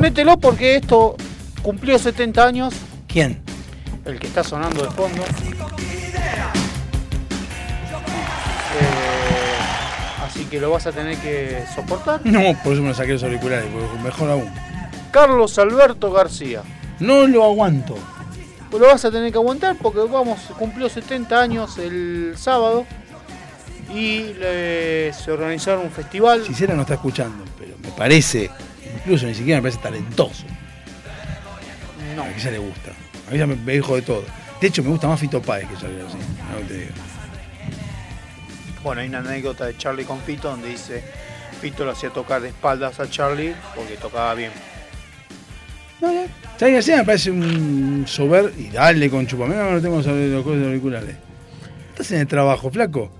Ponételo 0.00 0.36
porque 0.36 0.76
esto 0.76 1.16
cumplió 1.62 1.98
70 1.98 2.46
años. 2.46 2.74
¿Quién? 3.08 3.40
El 4.04 4.18
que 4.18 4.26
está 4.26 4.44
sonando 4.44 4.82
de 4.84 4.90
fondo. 4.90 5.22
Eh, 8.78 10.24
así 10.26 10.44
que 10.44 10.60
lo 10.60 10.70
vas 10.70 10.86
a 10.86 10.92
tener 10.92 11.16
que 11.16 11.64
soportar. 11.74 12.20
No, 12.24 12.42
por 12.62 12.74
eso 12.74 12.82
me 12.82 12.92
saqué 12.92 13.12
los 13.14 13.22
auriculares, 13.22 13.64
mejor 14.04 14.30
aún. 14.30 14.50
Carlos 15.10 15.58
Alberto 15.58 16.12
García. 16.12 16.60
No 17.00 17.26
lo 17.26 17.42
aguanto. 17.44 17.96
Pues 18.70 18.80
lo 18.82 18.88
vas 18.88 19.02
a 19.06 19.10
tener 19.10 19.32
que 19.32 19.38
aguantar 19.38 19.76
porque 19.80 20.00
vamos, 20.00 20.40
cumplió 20.58 20.90
70 20.90 21.40
años 21.40 21.78
el 21.78 22.34
sábado 22.36 22.84
y 23.94 24.34
le- 24.34 25.10
se 25.14 25.32
organizaron 25.32 25.84
un 25.86 25.90
festival. 25.90 26.42
Gisela 26.44 26.74
no 26.74 26.82
está 26.82 26.94
escuchando, 26.94 27.44
pero 27.58 27.76
me 27.82 27.88
parece, 27.90 28.50
incluso 29.06 29.26
ni 29.26 29.34
siquiera 29.34 29.60
me 29.60 29.70
parece 29.70 29.82
talentoso. 29.82 30.44
No. 32.16 32.22
A 32.22 32.30
ella 32.30 32.50
le 32.50 32.58
gusta. 32.58 32.90
A 33.30 33.34
ella 33.34 33.46
me, 33.46 33.54
me 33.54 33.74
dijo 33.74 33.94
de 33.94 34.02
todo. 34.02 34.24
De 34.60 34.66
hecho, 34.66 34.82
me 34.82 34.90
gusta 34.90 35.06
más 35.06 35.20
Fito 35.20 35.40
Páez 35.40 35.68
que. 35.68 35.74
No 35.74 36.66
te 36.66 36.74
digo. 36.74 36.90
Bueno, 38.82 39.00
hay 39.00 39.08
una 39.08 39.18
anécdota 39.18 39.66
de 39.66 39.76
Charlie 39.76 40.04
con 40.04 40.20
Fito 40.20 40.48
donde 40.48 40.68
dice 40.68 41.04
Fito 41.60 41.84
lo 41.84 41.92
hacía 41.92 42.10
tocar 42.10 42.40
de 42.40 42.48
espaldas 42.48 43.00
a 43.00 43.08
Charlie 43.08 43.54
porque 43.74 43.96
tocaba 43.96 44.34
bien. 44.34 44.50
Charlie 46.56 46.74
García 46.74 46.98
me 46.98 47.04
parece 47.04 47.30
un 47.30 48.04
sober 48.06 48.52
y 48.58 48.68
dale 48.68 49.08
con 49.08 49.26
chupa. 49.26 49.46
Mira, 49.46 49.70
no 49.70 49.80
tengo 49.80 49.96
los 49.96 50.06
cosas 50.44 50.66
auriculares. 50.66 51.16
¿Estás 51.90 52.10
en 52.12 52.20
el 52.20 52.26
trabajo, 52.26 52.70
flaco? 52.70 53.10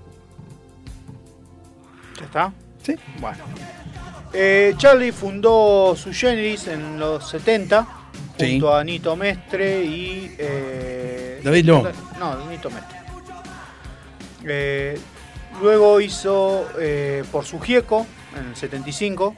¿Ya 2.19 2.25
está? 2.25 2.53
Sí. 2.83 2.95
Bueno. 3.19 3.43
Eh, 4.33 4.73
Charlie 4.77 5.11
fundó 5.11 5.95
su 5.95 6.11
Generis 6.11 6.67
en 6.67 6.99
los 6.99 7.27
70 7.29 7.87
Sí. 8.37 8.51
junto 8.51 8.75
a 8.75 8.83
Nito 8.83 9.15
Mestre 9.15 9.83
y. 9.83 10.35
eh, 10.37 11.41
David 11.43 11.65
León. 11.65 11.87
No, 12.19 12.49
Nito 12.49 12.69
Mestre. 12.69 12.97
Eh, 14.45 14.97
luego 15.61 15.99
hizo 15.99 16.65
Por 17.31 17.45
su 17.45 17.59
Gieco 17.59 18.05
en 18.39 18.49
el 18.49 18.55
75. 18.55 19.35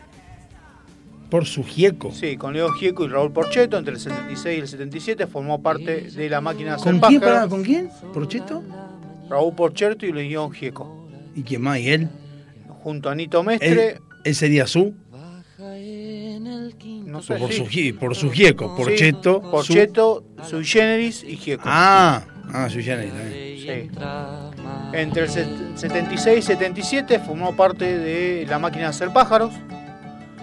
Por 1.30 1.46
su 1.46 1.64
Gieco. 1.64 2.12
Sí, 2.12 2.38
con 2.38 2.54
Leo 2.54 2.70
Gieco 2.72 3.06
y 3.06 3.08
Raúl 3.08 3.32
Porcheto 3.32 3.78
entre 3.78 3.94
el 3.94 4.00
76 4.00 4.58
y 4.58 4.62
el 4.62 4.68
77 4.68 5.28
formó 5.28 5.62
parte 5.62 6.02
de 6.10 6.30
la 6.30 6.42
máquina 6.42 6.76
de 6.76 6.82
¿Con 6.84 7.00
quién, 7.00 7.22
pará, 7.22 7.48
¿Con 7.48 7.64
quién? 7.64 7.90
¿Porcheto? 8.14 8.64
Raúl 9.30 9.54
Porcheto 9.54 10.06
y 10.08 10.12
León 10.12 10.52
Gieco. 10.52 11.08
¿Y 11.36 11.44
quién 11.44 11.62
más? 11.62 11.78
¿Y 11.80 11.90
él? 11.92 12.10
Junto 12.84 13.10
a 13.10 13.16
Nito 13.16 13.44
Mestre. 13.44 13.90
¿Él, 13.92 14.02
él 14.30 14.36
sería 14.36 14.68
su? 14.68 14.94
No 17.06 17.22
sé, 17.22 17.36
por, 17.36 17.52
sí. 17.52 17.92
su, 17.92 18.00
por 18.00 18.16
su 18.16 18.32
Gieco. 18.32 18.76
Sí, 18.78 18.84
Porcheto. 18.84 19.42
Porcheto, 19.42 20.24
Sui 20.48 20.64
Generis 20.64 21.24
y 21.24 21.36
Gieco. 21.36 21.64
Ah, 21.66 22.24
ah, 22.54 22.70
su 22.70 22.78
también. 22.80 23.12
Sí. 23.12 23.90
Entre 24.94 25.24
el 25.24 25.30
set- 25.30 25.76
76 25.76 26.40
y 26.40 26.42
77 26.42 27.20
formó 27.20 27.56
parte 27.56 27.98
de 27.98 28.46
la 28.48 28.58
máquina 28.60 28.84
de 28.84 28.90
hacer 28.90 29.12
pájaros, 29.12 29.52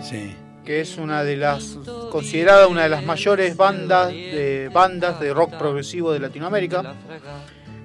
Sí. 0.03 0.33
que 0.65 0.81
es 0.81 0.99
una 0.99 1.25
de 1.25 1.37
las 1.37 1.79
considerada 2.11 2.69
una 2.69 2.83
de 2.85 2.89
las 2.89 3.05
mayores 3.05 3.57
bandas 3.57 4.09
de 4.09 4.71
bandas 4.73 5.19
de 5.21 5.33
rock 5.33 5.55
progresivo 5.57 6.13
de 6.13 6.21
Latinoamérica. 6.21 6.95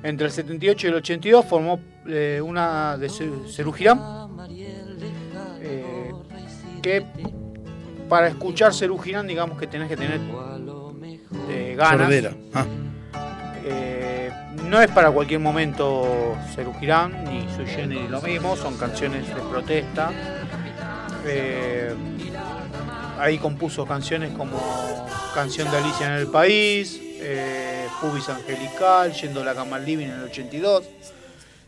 Entre 0.04 0.26
el 0.28 0.32
78 0.34 0.88
y 0.88 0.90
el 0.90 0.96
82 0.96 1.46
formó 1.46 1.80
eh, 2.08 2.42
una 2.44 2.98
de 2.98 3.10
Ce- 3.10 3.30
Cerú 3.48 3.72
Girán, 3.72 4.00
que 6.82 7.06
para 8.10 8.28
escuchar 8.28 8.74
Cerú 8.74 8.98
Girán 8.98 9.28
digamos 9.28 9.58
que 9.58 9.68
tenés 9.68 9.88
que 9.88 9.98
tener 9.98 10.20
eh, 11.50 11.76
ganas. 11.78 12.10
Ah, 12.54 12.66
Eh, 13.64 14.32
no 14.68 14.82
es 14.82 14.90
para 14.90 15.12
cualquier 15.12 15.40
momento 15.40 16.36
Cerú 16.56 16.74
Girán 16.80 17.24
ni 17.26 17.48
Sui 17.56 17.66
Generis 17.68 18.10
lo 18.10 18.22
mismo, 18.22 18.56
son 18.56 18.76
canciones 18.78 19.28
de 19.28 19.36
protesta. 19.36 20.12
Eh, 21.26 21.94
ahí 23.20 23.38
compuso 23.38 23.86
canciones 23.86 24.32
como 24.36 24.58
Canción 25.36 25.70
de 25.72 25.78
Alicia 25.78 26.08
en 26.08 26.14
el 26.14 26.28
País, 26.28 27.00
eh, 27.02 27.86
Pubis 28.02 28.28
Angelical, 28.30 29.14
Yendo 29.14 29.42
a 29.42 29.46
la 29.46 29.54
cama 29.54 29.78
al 29.78 29.86
living 29.86 30.08
en 30.08 30.12
el 30.14 30.24
82. 30.24 30.84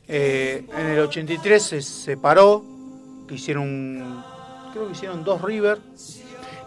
Eh, 0.07 0.65
en 0.77 0.85
el 0.87 0.99
83 0.99 1.63
se 1.63 1.81
separó, 1.81 2.63
que 3.27 3.35
hicieron, 3.35 4.23
creo 4.73 4.87
que 4.87 4.91
hicieron 4.93 5.23
dos 5.23 5.41
River. 5.41 5.79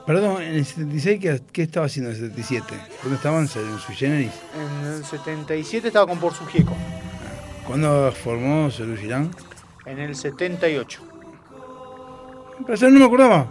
Perdón, 0.07 0.41
en 0.41 0.55
el 0.55 0.65
76, 0.65 1.21
¿qué, 1.21 1.43
qué 1.53 1.63
estaba 1.63 1.87
haciendo 1.87 2.11
en 2.13 2.17
el 2.17 2.23
77? 2.31 2.75
¿Dónde 3.03 3.17
estaban? 3.17 3.41
¿En 3.43 3.49
su 3.49 3.93
Generis? 3.93 4.31
En 4.55 4.87
el 4.93 5.05
77 5.05 5.89
estaba 5.89 6.07
con 6.07 6.19
Por 6.21 6.33
su 6.33 6.47
Gieco. 6.47 6.77
¿Cuándo 7.67 8.13
formó 8.13 8.71
Girán? 8.71 9.31
En 9.85 9.99
el 9.99 10.15
78. 10.15 11.03
Pero 12.65 12.79
yo 12.79 12.91
no 12.91 12.99
me 13.01 13.05
acordaba. 13.05 13.49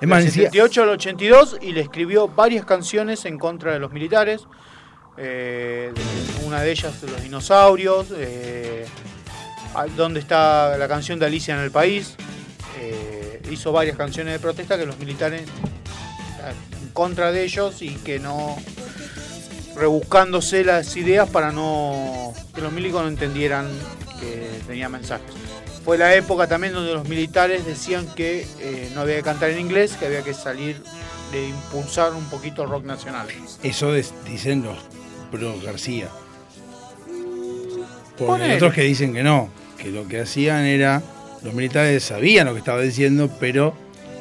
Es 0.00 0.08
más, 0.08 0.18
del 0.18 0.24
ni 0.24 0.30
siquiera- 0.30 0.50
78 0.50 0.82
al 0.82 0.88
82 0.90 1.58
y 1.60 1.72
le 1.72 1.82
escribió 1.82 2.28
varias 2.28 2.64
canciones 2.64 3.24
en 3.26 3.38
contra 3.38 3.72
de 3.74 3.78
los 3.78 3.92
militares. 3.92 4.46
Eh, 5.18 5.92
una 6.46 6.60
de 6.62 6.70
ellas 6.70 7.00
de 7.02 7.10
los 7.10 7.22
dinosaurios. 7.22 8.08
eh, 8.16 8.86
donde 9.94 10.20
está 10.20 10.78
la 10.78 10.88
canción 10.88 11.18
de 11.18 11.26
Alicia 11.26 11.54
en 11.54 11.60
el 11.60 11.70
país. 11.70 12.16
Eh, 12.88 13.40
hizo 13.50 13.72
varias 13.72 13.96
canciones 13.96 14.34
de 14.34 14.38
protesta 14.38 14.78
que 14.78 14.86
los 14.86 14.98
militares 14.98 15.42
eh, 15.42 16.52
en 16.82 16.88
contra 16.90 17.32
de 17.32 17.44
ellos 17.44 17.82
y 17.82 17.90
que 17.96 18.18
no 18.18 18.56
rebuscándose 19.74 20.64
las 20.64 20.96
ideas 20.96 21.28
para 21.28 21.52
no 21.52 22.32
que 22.54 22.60
los 22.60 22.72
milicos 22.72 23.02
no 23.02 23.08
entendieran 23.08 23.68
que 24.20 24.48
tenía 24.66 24.88
mensajes. 24.88 25.26
Fue 25.84 25.98
la 25.98 26.14
época 26.14 26.48
también 26.48 26.72
donde 26.72 26.94
los 26.94 27.08
militares 27.08 27.64
decían 27.66 28.06
que 28.14 28.46
eh, 28.60 28.90
no 28.94 29.02
había 29.02 29.16
que 29.16 29.22
cantar 29.22 29.50
en 29.50 29.60
inglés, 29.60 29.96
que 29.98 30.06
había 30.06 30.22
que 30.22 30.34
salir 30.34 30.82
de 31.32 31.48
impulsar 31.48 32.12
un 32.12 32.24
poquito 32.24 32.62
el 32.62 32.70
rock 32.70 32.84
nacional. 32.84 33.28
Eso 33.62 33.92
dicen 33.92 34.62
los 34.62 34.78
pro 35.30 35.54
García. 35.60 36.08
Porque 38.16 38.54
otros 38.54 38.72
que 38.72 38.82
dicen 38.82 39.12
que 39.12 39.22
no, 39.22 39.50
que 39.78 39.90
lo 39.90 40.08
que 40.08 40.20
hacían 40.20 40.64
era, 40.64 41.02
los 41.46 41.54
militares 41.54 42.04
sabían 42.04 42.46
lo 42.46 42.52
que 42.52 42.58
estaba 42.58 42.80
diciendo, 42.82 43.30
pero 43.40 43.74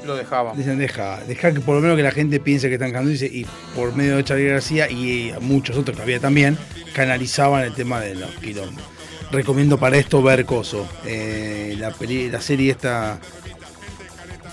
Lo 0.05 0.15
dejaban. 0.15 0.55
Dicen, 0.55 0.77
deja, 0.77 1.19
deja 1.27 1.51
que 1.53 1.59
por 1.59 1.75
lo 1.75 1.81
menos 1.81 1.97
que 1.97 2.03
la 2.03 2.11
gente 2.11 2.39
piense 2.39 2.67
que 2.69 2.75
están 2.75 2.91
cantando 2.91 3.09
dice, 3.11 3.25
y 3.25 3.45
por 3.75 3.95
medio 3.95 4.15
de 4.17 4.23
Charlie 4.23 4.47
García 4.49 4.89
y 4.89 5.33
muchos 5.41 5.75
otros 5.77 5.97
que 5.97 6.03
había 6.03 6.19
también, 6.19 6.57
canalizaban 6.93 7.63
el 7.63 7.73
tema 7.73 7.99
de 7.99 8.15
los 8.15 8.29
quilombos. 8.35 8.83
Recomiendo 9.31 9.77
para 9.79 9.97
esto 9.97 10.21
ver 10.21 10.45
Coso, 10.45 10.87
eh, 11.05 11.75
la, 11.79 11.89
peli- 11.91 12.29
la 12.29 12.39
serie 12.39 12.71
esta, 12.71 13.17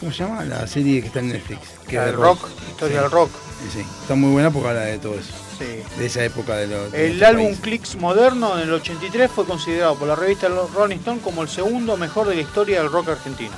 ¿cómo 0.00 0.10
se 0.12 0.24
llama? 0.24 0.44
La 0.44 0.66
serie 0.66 1.00
que 1.02 1.08
está 1.08 1.20
en 1.20 1.28
Netflix. 1.28 1.60
Que 1.86 1.96
La 1.96 2.02
es 2.06 2.10
del 2.12 2.16
de 2.16 2.22
rock, 2.22 2.48
historia 2.70 3.02
del 3.02 3.10
rock. 3.10 3.30
Sí, 3.62 3.78
sí, 3.80 3.86
está 4.00 4.14
muy 4.14 4.30
buena 4.32 4.50
porque 4.50 4.68
habla 4.70 4.80
de 4.82 4.98
todo 4.98 5.14
eso. 5.14 5.34
Sí. 5.58 5.82
De 5.98 6.06
esa 6.06 6.24
época 6.24 6.56
de 6.56 6.66
los... 6.66 6.92
de 6.92 7.10
El 7.10 7.22
álbum. 7.24 7.54
Clicks 7.56 7.96
Moderno 7.96 8.58
en 8.58 8.68
el 8.68 8.72
83 8.72 9.30
fue 9.30 9.44
considerado 9.44 9.96
por 9.96 10.08
la 10.08 10.16
revista 10.16 10.48
Rolling 10.48 10.96
Stone 10.96 11.20
como 11.20 11.42
el 11.42 11.48
segundo 11.48 11.96
mejor 11.96 12.28
de 12.28 12.36
la 12.36 12.40
historia 12.40 12.82
del 12.82 12.90
rock 12.90 13.10
argentino. 13.10 13.52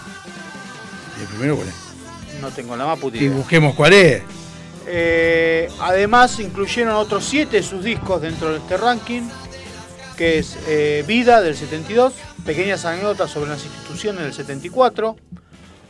¿Y 1.18 1.22
el 1.22 1.28
primero 1.28 1.56
cuál 1.56 1.68
es? 1.68 2.40
No 2.40 2.50
tengo 2.50 2.76
la 2.76 2.86
más 2.86 2.98
puta 2.98 3.16
Y 3.16 3.28
busquemos 3.28 3.74
cuál 3.74 3.92
es. 3.92 4.22
Eh, 4.86 5.68
además 5.80 6.38
incluyeron 6.40 6.94
otros 6.94 7.24
siete 7.24 7.58
de 7.58 7.62
sus 7.62 7.82
discos 7.82 8.20
dentro 8.20 8.50
de 8.50 8.58
este 8.58 8.76
ranking, 8.76 9.22
que 10.16 10.38
es 10.38 10.58
eh, 10.66 11.04
Vida 11.06 11.40
del 11.40 11.56
72, 11.56 12.12
Pequeñas 12.44 12.84
anécdotas 12.84 13.30
sobre 13.30 13.50
las 13.50 13.64
instituciones 13.64 14.22
del 14.22 14.34
74, 14.34 15.16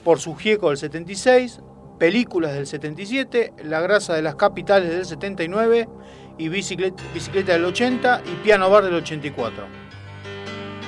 Por 0.05 0.20
su 0.20 0.36
Gieco 0.36 0.68
del 0.68 0.78
76, 0.78 1.59
Películas 1.99 2.53
del 2.55 2.66
77, 2.66 3.53
La 3.65 3.81
grasa 3.81 4.15
de 4.15 4.23
las 4.23 4.35
capitales 4.35 4.91
del 4.91 5.05
79 5.05 5.89
y 6.39 6.49
Bicicleta, 6.49 7.03
Bicicleta 7.15 7.53
del 7.53 7.65
80 7.65 8.23
y 8.27 8.45
Piano 8.45 8.69
Bar 8.69 8.85
del 8.85 8.95
84. 8.95 9.65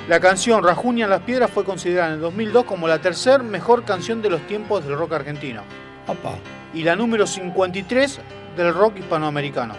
La 0.09 0.20
canción 0.20 0.62
Rajuña 0.62 1.05
en 1.05 1.11
las 1.11 1.23
piedras 1.23 1.51
fue 1.51 1.65
considerada 1.65 2.09
en 2.09 2.15
el 2.15 2.20
2002 2.20 2.65
como 2.65 2.87
la 2.89 3.01
tercer 3.01 3.43
mejor 3.43 3.85
canción 3.85 4.23
de 4.23 4.31
los 4.31 4.41
tiempos 4.47 4.85
del 4.85 4.97
rock 4.97 5.12
argentino 5.15 5.62
Opa. 6.07 6.37
y 6.74 6.83
la 6.85 6.95
número 6.97 7.27
53 7.27 8.20
del 8.57 8.73
rock 8.74 8.99
hispanoamericano. 8.99 9.74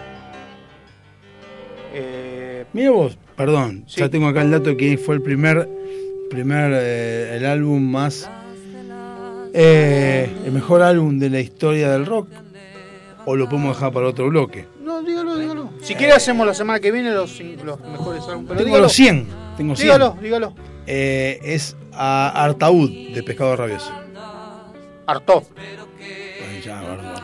Eh, 1.94 2.66
Mira 2.74 2.90
vos, 2.90 3.18
perdón, 3.36 3.84
Sí. 3.86 4.00
ya 4.00 4.08
tengo 4.10 4.28
acá 4.28 4.42
el 4.42 4.50
dato 4.50 4.76
que 4.76 4.98
fue 4.98 5.14
el 5.14 5.22
primer, 5.22 5.66
primer 6.30 6.72
eh, 6.74 7.36
el 7.36 7.46
álbum 7.46 7.82
más, 7.90 8.30
eh, 9.60 10.30
el 10.46 10.52
mejor 10.52 10.82
álbum 10.82 11.18
de 11.18 11.30
la 11.30 11.40
historia 11.40 11.90
del 11.90 12.06
rock. 12.06 12.28
O 13.26 13.34
lo 13.36 13.48
podemos 13.48 13.76
dejar 13.76 13.92
para 13.92 14.06
otro 14.06 14.28
bloque. 14.28 14.66
no, 14.82 15.02
dígalo, 15.02 15.36
dígalo. 15.36 15.70
Si 15.82 15.94
quiere 15.94 16.12
hacemos 16.12 16.46
la 16.46 16.54
semana 16.54 16.78
que 16.80 16.90
viene 16.92 17.10
los, 17.10 17.38
los 17.64 17.80
mejores 17.80 18.22
álbumes. 18.28 18.48
Tengo 18.50 18.64
dígalo. 18.64 18.82
los 18.84 18.92
100, 18.92 19.26
tengo 19.56 19.76
100. 19.76 19.86
Dígalo, 19.86 20.16
dígalo. 20.22 20.54
Eh, 20.86 21.38
es 21.42 21.76
a 21.92 22.44
Artaud 22.44 22.88
de 23.12 23.22
Pescado 23.22 23.54
Rabioso. 23.56 23.92
Artaud. 25.06 25.42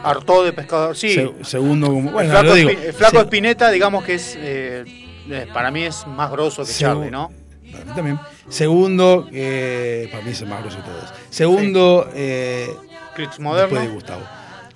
Hartó 0.02 0.44
de 0.44 0.52
pescador. 0.52 0.96
Sí. 0.96 1.14
Se- 1.14 1.32
segundo, 1.42 1.86
como, 1.88 2.08
el, 2.08 2.14
bueno, 2.14 2.30
flaco 2.30 2.46
lo 2.48 2.54
digo. 2.54 2.70
Espi- 2.70 2.82
el 2.86 2.92
flaco 2.92 3.16
Se- 3.16 3.22
Espineta, 3.22 3.70
digamos 3.70 4.04
que 4.04 4.14
es. 4.14 4.36
eh, 4.38 4.84
eh, 5.30 5.46
para 5.52 5.70
mí 5.70 5.84
es 5.84 6.06
más 6.06 6.30
grosso 6.30 6.62
que 6.64 6.70
Segu- 6.72 6.78
Charlie, 6.80 7.10
¿no? 7.10 7.30
Para 7.74 7.84
mí 7.84 7.92
también. 7.94 8.18
Segundo, 8.48 9.28
eh, 9.32 10.08
para 10.10 10.24
mí 10.24 10.30
es 10.30 10.40
el 10.40 10.48
más 10.48 10.60
grosso 10.62 10.78
de 10.78 10.82
todos. 10.84 11.12
Segundo, 11.30 12.08
eh, 12.14 12.70
Clicks 13.14 13.40
Moderno. 13.40 13.68
Después 13.68 13.88
de 13.88 13.94
Gustavo. 13.94 14.22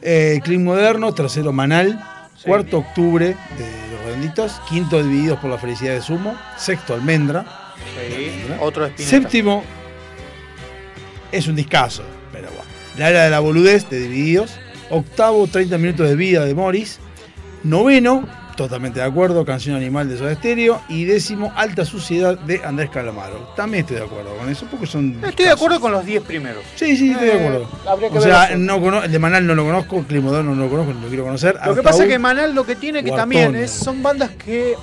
Eh, 0.00 0.40
Click 0.44 0.60
Moderno, 0.60 1.12
tercero 1.12 1.52
Manal, 1.52 2.00
cuarto 2.44 2.78
Octubre 2.78 3.26
de 3.26 3.70
Los 3.92 4.04
Redonditos, 4.04 4.60
quinto 4.68 5.02
Divididos 5.02 5.40
por 5.40 5.50
la 5.50 5.58
Felicidad 5.58 5.94
de 5.94 6.00
Sumo, 6.02 6.36
sexto 6.56 6.94
Almendra, 6.94 7.44
Sí, 8.06 8.46
otro 8.60 8.84
de 8.84 8.90
Spinetta. 8.90 9.10
séptimo 9.10 9.64
es 11.32 11.46
un 11.48 11.56
discazo, 11.56 12.04
pero 12.32 12.48
bueno. 12.48 12.62
La 12.96 13.10
era 13.10 13.24
de 13.24 13.30
la 13.30 13.40
boludez 13.40 13.88
de 13.90 13.98
Divididos, 14.00 14.52
octavo 14.90 15.46
30 15.46 15.78
minutos 15.78 16.08
de 16.08 16.14
vida 16.16 16.44
de 16.44 16.54
Morris, 16.54 16.98
noveno, 17.64 18.26
totalmente 18.58 18.98
de 19.00 19.06
acuerdo, 19.06 19.44
Canción 19.44 19.76
Animal 19.76 20.08
de 20.10 20.18
Soda 20.18 20.34
Stereo, 20.34 20.82
y 20.88 21.04
décimo 21.04 21.52
Alta 21.56 21.84
Suciedad 21.84 22.36
de 22.38 22.60
Andrés 22.64 22.90
Calamaro. 22.90 23.52
También 23.56 23.82
estoy 23.84 23.96
de 23.98 24.04
acuerdo 24.04 24.36
con 24.36 24.50
eso, 24.50 24.66
porque 24.70 24.86
son... 24.86 25.18
Estoy 25.24 25.46
de 25.46 25.52
acuerdo 25.52 25.80
con 25.80 25.92
los 25.92 26.04
10 26.04 26.22
primeros. 26.24 26.64
Sí, 26.74 26.96
sí, 26.96 27.12
estoy 27.12 27.28
de 27.28 27.36
Eh, 27.36 27.46
acuerdo. 27.46 27.68
habría 27.88 28.10
que 28.10 28.18
O 28.18 28.20
sea, 28.20 28.56
no 28.56 28.80
cono- 28.80 29.02
el 29.04 29.12
de 29.12 29.18
Manal 29.20 29.46
no 29.46 29.54
lo 29.54 29.64
conozco, 29.64 30.02
Click 30.02 30.20
Moderno 30.22 30.54
no 30.56 30.64
lo 30.64 30.68
conozco, 30.70 30.92
no 30.92 31.00
lo 31.02 31.08
quiero 31.08 31.24
conocer. 31.24 31.56
Lo 31.64 31.74
que 31.74 31.82
pasa 31.82 32.02
es 32.02 32.08
que 32.08 32.18
Manal 32.18 32.54
lo 32.54 32.66
que 32.66 32.74
tiene 32.76 33.02
que 33.04 33.12
también 33.12 33.54
es, 33.54 33.70
son 33.70 34.02
bandas 34.02 34.30
que 34.32 34.74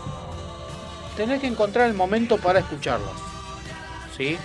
tenés 1.18 1.42
que 1.42 1.48
encontrar 1.48 1.88
el 1.90 1.94
momento 1.96 2.38
para 2.38 2.60
escucharlas. 2.60 3.12
¿Sí? 4.18 4.38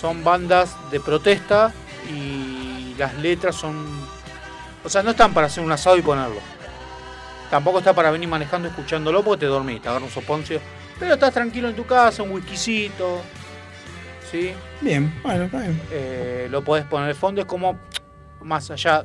Son 0.00 0.24
bandas 0.24 0.74
de 0.90 0.98
protesta 0.98 1.72
y 2.12 2.94
las 2.98 3.14
letras 3.18 3.54
son. 3.54 3.76
O 4.84 4.88
sea, 4.88 5.02
no 5.04 5.10
están 5.10 5.32
para 5.32 5.46
hacer 5.46 5.62
un 5.62 5.70
asado 5.70 5.96
y 5.96 6.02
ponerlo. 6.02 6.40
Tampoco 7.50 7.78
está 7.78 7.92
para 7.92 8.10
venir 8.12 8.28
manejando 8.28 8.68
escuchándolo 8.68 9.24
porque 9.24 9.40
te 9.40 9.46
dormís, 9.46 9.82
te 9.82 9.88
agarra 9.88 10.04
un 10.04 10.10
soponcio. 10.10 10.60
Pero 10.98 11.14
estás 11.14 11.34
tranquilo 11.34 11.68
en 11.68 11.74
tu 11.74 11.84
casa, 11.84 12.22
un 12.22 12.30
whiskycito. 12.30 13.22
¿Sí? 14.30 14.52
Bien, 14.80 15.12
bueno, 15.24 15.44
está 15.44 15.60
bien. 15.60 15.80
Eh, 15.90 16.46
lo 16.50 16.62
podés 16.62 16.84
poner 16.84 17.08
de 17.08 17.14
fondo, 17.14 17.40
es 17.40 17.46
como 17.46 17.76
más 18.42 18.70
allá, 18.70 19.04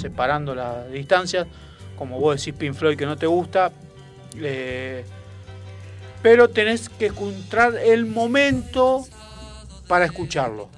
separando 0.00 0.54
las 0.54 0.90
distancias, 0.90 1.46
como 1.98 2.18
vos 2.18 2.42
decís 2.42 2.58
Pink 2.58 2.74
Floyd 2.74 2.96
que 2.96 3.04
no 3.04 3.16
te 3.16 3.26
gusta, 3.26 3.70
eh, 4.36 5.04
pero 6.22 6.48
tenés 6.48 6.88
que 6.88 7.06
encontrar 7.06 7.76
el 7.76 8.06
momento 8.06 9.04
para 9.86 10.06
escucharlo. 10.06 10.70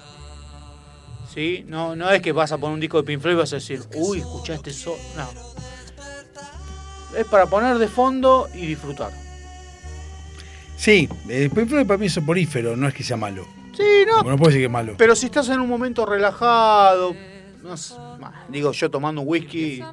¿Sí? 1.33 1.63
No, 1.67 1.95
no 1.95 2.09
es 2.09 2.21
que 2.21 2.31
vas 2.33 2.51
a 2.51 2.57
poner 2.57 2.73
un 2.73 2.79
disco 2.79 2.97
de 2.97 3.03
Pink 3.03 3.21
Floyd 3.21 3.35
y 3.35 3.37
vas 3.37 3.53
a 3.53 3.57
decir, 3.57 3.81
uy, 3.95 4.19
escuchaste 4.19 4.71
eso. 4.71 4.97
No. 5.15 5.48
Es 7.15 7.25
para 7.25 7.45
poner 7.47 7.77
de 7.77 7.87
fondo 7.87 8.47
y 8.53 8.65
disfrutar. 8.65 9.11
Sí, 10.77 11.09
Floyd 11.27 11.85
para 11.85 11.97
mí 11.97 12.05
es 12.05 12.13
soporífero, 12.13 12.75
no 12.75 12.87
es 12.87 12.93
que 12.93 13.03
sea 13.03 13.17
malo. 13.17 13.45
Sí, 13.75 14.05
no. 14.07 14.19
Como 14.19 14.31
no 14.31 14.37
puedo 14.37 14.49
decir 14.49 14.61
que 14.61 14.65
es 14.65 14.71
malo. 14.71 14.93
Pero 14.97 15.15
si 15.15 15.25
estás 15.25 15.49
en 15.49 15.59
un 15.59 15.67
momento 15.67 16.05
relajado, 16.05 17.15
no 17.61 17.75
sé, 17.75 17.95
bah, 18.19 18.45
digo 18.47 18.71
yo 18.71 18.89
tomando 18.89 19.21
un 19.21 19.27
whisky 19.27 19.83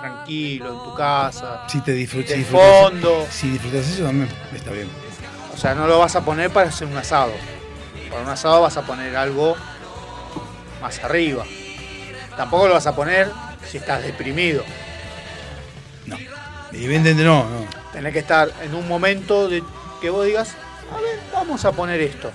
tranquilo 0.00 0.72
en 0.72 0.90
tu 0.90 0.94
casa, 0.96 1.64
Si 1.68 1.80
te 1.80 1.92
disfrutas, 1.92 2.30
de 2.30 2.36
si 2.36 2.44
fondo, 2.44 3.26
si 3.30 3.50
disfrutas 3.50 3.88
eso 3.88 4.04
también 4.04 4.28
está 4.54 4.70
bien. 4.70 4.88
o 5.52 5.56
sea, 5.56 5.74
no 5.74 5.86
lo 5.86 5.98
vas 5.98 6.14
a 6.14 6.24
poner 6.24 6.50
para 6.50 6.68
hacer 6.68 6.86
un 6.86 6.96
asado. 6.96 7.32
Para 8.08 8.22
un 8.22 8.28
asado 8.28 8.62
vas 8.62 8.76
a 8.76 8.82
poner 8.86 9.16
algo 9.16 9.56
más 10.80 11.02
arriba. 11.02 11.44
Tampoco 12.36 12.68
lo 12.68 12.74
vas 12.74 12.86
a 12.86 12.94
poner 12.94 13.30
si 13.66 13.78
estás 13.78 14.02
deprimido. 14.04 14.62
Evidentemente 16.72 17.24
no, 17.24 17.44
no. 17.48 17.66
Tenés 17.92 18.12
que 18.12 18.18
estar 18.20 18.50
en 18.62 18.74
un 18.74 18.86
momento 18.86 19.48
de 19.48 19.62
que 20.00 20.10
vos 20.10 20.26
digas, 20.26 20.54
a 20.96 21.00
ver, 21.00 21.18
vamos 21.32 21.64
a 21.64 21.72
poner 21.72 22.00
esto. 22.00 22.30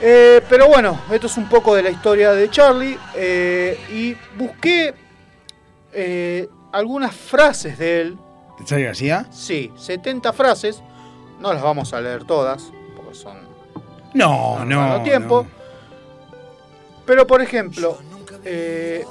Eh, 0.00 0.42
pero 0.48 0.68
bueno, 0.68 1.00
esto 1.10 1.26
es 1.28 1.36
un 1.36 1.48
poco 1.48 1.74
de 1.74 1.82
la 1.82 1.90
historia 1.90 2.32
de 2.32 2.50
Charlie. 2.50 2.98
eh, 3.14 3.78
y 3.90 4.16
busqué 4.36 4.94
eh, 5.92 6.48
algunas 6.72 7.14
frases 7.14 7.78
de 7.78 8.00
él. 8.02 8.18
¿De 8.58 8.64
Charlie 8.64 8.84
García? 8.86 9.26
Sí, 9.30 9.72
70 9.76 10.32
frases. 10.32 10.82
No 11.40 11.52
las 11.52 11.62
vamos 11.62 11.92
a 11.92 12.00
leer 12.00 12.24
todas, 12.24 12.70
porque 12.96 13.14
son 13.14 13.38
No, 14.12 14.64
no. 14.64 14.98
no, 14.98 15.02
tiempo. 15.02 15.46
Pero 17.06 17.26
por 17.26 17.40
ejemplo, 17.42 17.98
eh, 18.44 19.04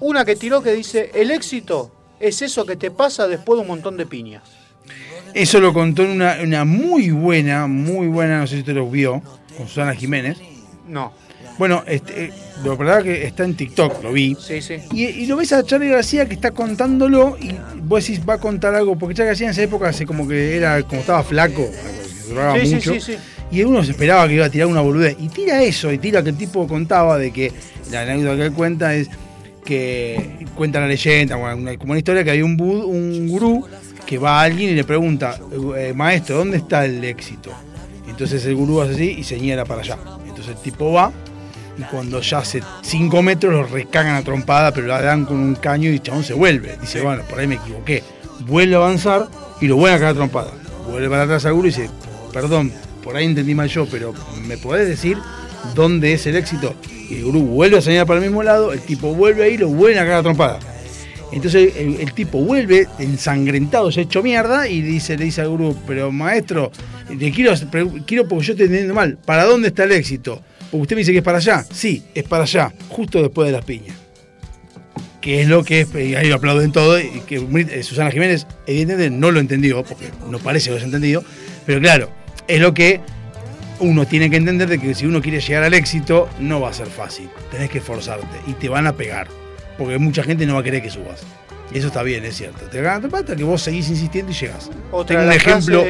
una 0.00 0.24
que 0.24 0.36
tiró 0.36 0.62
que 0.62 0.72
dice, 0.72 1.10
el 1.14 1.30
éxito 1.30 1.90
es 2.20 2.42
eso 2.42 2.64
que 2.66 2.76
te 2.76 2.90
pasa 2.90 3.26
después 3.28 3.56
de 3.56 3.62
un 3.62 3.68
montón 3.68 3.96
de 3.96 4.06
piñas. 4.06 4.42
Eso 5.34 5.60
lo 5.60 5.72
contó 5.72 6.02
en 6.02 6.10
una, 6.10 6.38
una 6.42 6.64
muy 6.64 7.10
buena, 7.10 7.66
muy 7.66 8.06
buena, 8.06 8.40
no 8.40 8.46
sé 8.46 8.54
si 8.54 8.60
usted 8.60 8.74
lo 8.74 8.88
vio, 8.88 9.22
con 9.56 9.68
Susana 9.68 9.94
Jiménez. 9.94 10.38
No. 10.88 11.12
Bueno, 11.58 11.84
este, 11.86 12.26
eh, 12.26 12.32
lo 12.64 12.76
verdad 12.76 13.02
que 13.02 13.24
está 13.26 13.44
en 13.44 13.54
TikTok, 13.54 14.02
lo 14.02 14.12
vi. 14.12 14.36
Sí, 14.38 14.60
sí. 14.60 14.76
Y, 14.92 15.04
y 15.06 15.26
lo 15.26 15.36
ves 15.36 15.52
a 15.52 15.62
Charlie 15.62 15.88
García 15.88 16.26
que 16.26 16.34
está 16.34 16.50
contándolo 16.52 17.36
y 17.40 17.54
vos 17.82 18.06
decís 18.06 18.20
va 18.28 18.34
a 18.34 18.38
contar 18.38 18.74
algo, 18.74 18.96
porque 18.98 19.14
Charlie 19.14 19.28
García 19.28 19.46
en 19.46 19.50
esa 19.52 19.62
época 19.62 19.92
se 19.92 20.06
como 20.06 20.28
que 20.28 20.56
era, 20.56 20.82
como 20.82 21.00
estaba 21.00 21.22
flaco, 21.22 21.68
Sí, 22.60 22.66
sí, 22.66 22.74
mucho. 22.74 22.94
sí, 22.94 23.00
sí. 23.00 23.16
Y 23.50 23.62
uno 23.62 23.84
se 23.84 23.92
esperaba 23.92 24.26
que 24.26 24.34
iba 24.34 24.44
a 24.46 24.50
tirar 24.50 24.66
una 24.66 24.80
boludez. 24.80 25.16
Y 25.20 25.28
tira 25.28 25.62
eso, 25.62 25.92
y 25.92 25.98
tira 25.98 26.22
que 26.22 26.30
el 26.30 26.36
tipo 26.36 26.66
contaba 26.66 27.16
de 27.16 27.30
que 27.30 27.52
la 27.90 28.02
anécdota 28.02 28.36
que 28.36 28.42
él 28.46 28.52
cuenta 28.52 28.94
es 28.94 29.08
que 29.66 30.46
cuenta 30.54 30.80
la 30.80 30.86
leyenda, 30.86 31.36
bueno, 31.36 31.70
como 31.78 31.90
una 31.92 31.98
historia 31.98 32.24
que 32.24 32.30
hay 32.30 32.40
un, 32.40 32.56
bud- 32.56 32.84
un 32.86 33.28
gurú 33.28 33.66
que 34.06 34.16
va 34.16 34.40
a 34.40 34.44
alguien 34.44 34.70
y 34.70 34.74
le 34.74 34.84
pregunta, 34.84 35.38
eh, 35.76 35.92
maestro, 35.94 36.38
¿dónde 36.38 36.56
está 36.56 36.86
el 36.86 37.04
éxito? 37.04 37.50
Entonces 38.08 38.46
el 38.46 38.54
gurú 38.54 38.80
hace 38.80 38.94
así 38.94 39.16
y 39.18 39.24
señala 39.24 39.64
para 39.66 39.82
allá. 39.82 39.98
Entonces 40.26 40.54
el 40.56 40.62
tipo 40.62 40.92
va 40.92 41.12
y 41.78 41.82
cuando 41.82 42.20
ya 42.22 42.38
hace 42.38 42.62
5 42.82 43.20
metros 43.22 43.52
lo 43.52 43.64
recagan 43.64 44.14
a 44.14 44.22
trompada, 44.22 44.72
pero 44.72 44.86
la 44.86 45.02
dan 45.02 45.26
con 45.26 45.36
un 45.38 45.56
caño 45.56 45.90
y 45.90 45.94
el 45.94 46.02
chabón 46.02 46.24
se 46.24 46.32
vuelve. 46.32 46.76
Dice, 46.80 47.02
bueno, 47.02 47.22
por 47.28 47.38
ahí 47.40 47.46
me 47.46 47.56
equivoqué. 47.56 48.02
Vuelve 48.46 48.74
a 48.76 48.78
avanzar 48.78 49.28
y 49.60 49.66
lo 49.66 49.76
vuelve 49.76 49.96
a 49.96 49.98
cagar 49.98 50.12
a 50.12 50.16
trompada. 50.16 50.52
Vuelve 50.88 51.10
para 51.10 51.24
atrás 51.24 51.44
al 51.44 51.52
gurú 51.54 51.66
y 51.66 51.70
dice, 51.72 51.90
perdón, 52.32 52.72
por 53.02 53.16
ahí 53.16 53.26
entendí 53.26 53.54
mal 53.54 53.68
yo, 53.68 53.86
pero 53.90 54.14
¿me 54.46 54.56
podés 54.56 54.88
decir 54.88 55.18
dónde 55.74 56.12
es 56.14 56.26
el 56.26 56.36
éxito? 56.36 56.74
El 57.10 57.24
gurú 57.24 57.42
vuelve 57.42 57.78
a 57.78 57.80
señalar 57.80 58.06
para 58.06 58.20
el 58.20 58.26
mismo 58.26 58.42
lado, 58.42 58.72
el 58.72 58.80
tipo 58.80 59.14
vuelve 59.14 59.44
ahí, 59.44 59.56
lo 59.56 59.68
vuelven 59.68 59.98
a 59.98 60.04
cagar 60.04 60.22
trompada. 60.22 60.58
Entonces 61.32 61.74
el, 61.76 62.12
tipo 62.12 62.38
vuelve 62.38 62.86
ensangrentado, 62.98 63.90
se 63.90 64.00
ha 64.00 64.02
hecho 64.04 64.22
mierda 64.22 64.68
y 64.68 64.80
dice, 64.80 65.18
le 65.18 65.24
dice 65.24 65.40
al 65.40 65.48
gurú, 65.48 65.76
pero 65.86 66.12
maestro, 66.12 66.70
te 67.08 67.32
quiero, 67.32 67.52
quiero 68.06 68.28
porque 68.28 68.46
yo 68.46 68.52
estoy 68.52 68.66
entendiendo 68.66 68.94
mal, 68.94 69.18
¿para 69.24 69.44
dónde 69.44 69.68
está 69.68 69.84
el 69.84 69.92
éxito? 69.92 70.40
Porque 70.70 70.82
usted 70.82 70.96
me 70.96 71.00
dice 71.00 71.12
que 71.12 71.18
es 71.18 71.24
para 71.24 71.38
allá. 71.38 71.64
Sí, 71.72 72.04
es 72.14 72.24
para 72.24 72.44
allá, 72.44 72.72
justo 72.88 73.20
después 73.20 73.46
de 73.46 73.52
las 73.52 73.64
piñas. 73.64 73.96
Que 75.20 75.42
es 75.42 75.48
lo 75.48 75.64
que 75.64 75.80
es, 75.80 75.88
y 75.94 76.14
ahí 76.14 76.28
lo 76.28 76.36
aplauden 76.36 76.70
todo, 76.70 76.98
y 77.00 77.20
que 77.26 77.36
eh, 77.36 77.82
Susana 77.82 78.10
Jiménez 78.12 78.46
evidentemente 78.66 79.10
no 79.10 79.32
lo 79.32 79.40
entendió, 79.40 79.82
porque 79.82 80.06
no 80.30 80.38
parece 80.38 80.66
que 80.66 80.70
lo 80.70 80.76
haya 80.76 80.86
entendido, 80.86 81.24
pero 81.66 81.80
claro, 81.80 82.10
es 82.46 82.60
lo 82.60 82.72
que 82.72 83.00
uno 83.80 84.06
tiene 84.06 84.30
que 84.30 84.36
entender 84.36 84.68
de 84.68 84.78
que 84.78 84.94
si 84.94 85.06
uno 85.06 85.20
quiere 85.20 85.40
llegar 85.40 85.62
al 85.64 85.74
éxito, 85.74 86.28
no 86.38 86.60
va 86.60 86.70
a 86.70 86.72
ser 86.72 86.86
fácil. 86.86 87.28
Tenés 87.50 87.70
que 87.70 87.78
esforzarte 87.78 88.40
y 88.46 88.52
te 88.54 88.68
van 88.68 88.86
a 88.86 88.92
pegar. 88.94 89.28
Porque 89.78 89.98
mucha 89.98 90.22
gente 90.22 90.46
no 90.46 90.54
va 90.54 90.60
a 90.60 90.62
querer 90.62 90.82
que 90.82 90.90
subas. 90.90 91.22
Y 91.72 91.78
eso 91.78 91.88
está 91.88 92.02
bien, 92.02 92.24
es 92.24 92.36
cierto. 92.36 92.66
Te 92.66 92.80
ganan 92.80 93.14
hasta 93.14 93.36
que 93.36 93.44
vos 93.44 93.60
seguís 93.60 93.88
insistiendo 93.90 94.32
y 94.32 94.34
llegás. 94.34 94.70
Otra 94.90 95.18
Tengo 95.18 95.30
un 95.30 95.36
ejemplo 95.36 95.84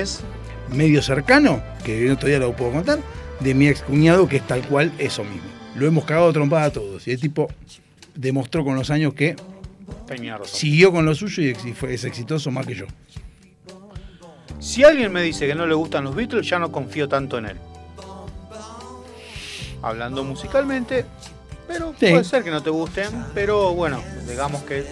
medio 0.73 1.03
cercano, 1.03 1.63
que 1.85 2.11
otro 2.11 2.29
día 2.29 2.39
lo 2.39 2.55
puedo 2.57 2.73
contar, 2.73 2.99
de 3.41 3.55
mi 3.55 3.69
ex 3.69 3.83
cuñado 3.83 4.29
que 4.29 4.37
es 4.37 4.47
tal 4.47 4.63
cual 4.63 4.93
eso 4.99 5.23
mismo. 5.23 5.49
Lo 5.77 5.87
hemos 5.87 6.05
cagado 6.05 6.33
trompada 6.33 6.65
a 6.65 6.71
todos. 6.71 7.07
Y 7.07 7.13
el 7.13 7.21
tipo 7.21 7.49
demostró 8.15 8.65
con 8.65 8.75
los 8.75 8.91
años 8.91 9.15
que 9.15 9.37
Tenía 10.07 10.39
razón. 10.39 10.59
siguió 10.59 10.91
con 10.91 11.05
lo 11.05 11.15
suyo 11.15 11.43
y 11.43 11.55
fue, 11.73 11.95
es 11.95 12.05
exitoso 12.05 12.51
más 12.51 12.67
que 12.67 12.75
yo. 12.75 12.87
Si 14.59 14.83
alguien 14.83 15.13
me 15.13 15.23
dice 15.23 15.47
que 15.47 15.55
no 15.55 15.67
le 15.67 15.75
gustan 15.75 16.05
los 16.05 16.15
Beatles, 16.15 16.49
ya 16.49 16.59
no 16.59 16.73
confío 16.73 17.09
tanto 17.09 17.39
en 17.39 17.47
él. 17.47 17.57
Hablando 19.83 20.25
musicalmente, 20.25 21.05
pero 21.69 21.95
Sí. 21.99 22.07
puede 22.11 22.25
ser 22.25 22.43
que 22.45 22.51
no 22.51 22.63
te 22.63 22.71
gusten, 22.71 23.09
pero 23.35 23.75
bueno, 23.75 24.01
digamos 24.29 24.63
que 24.63 24.85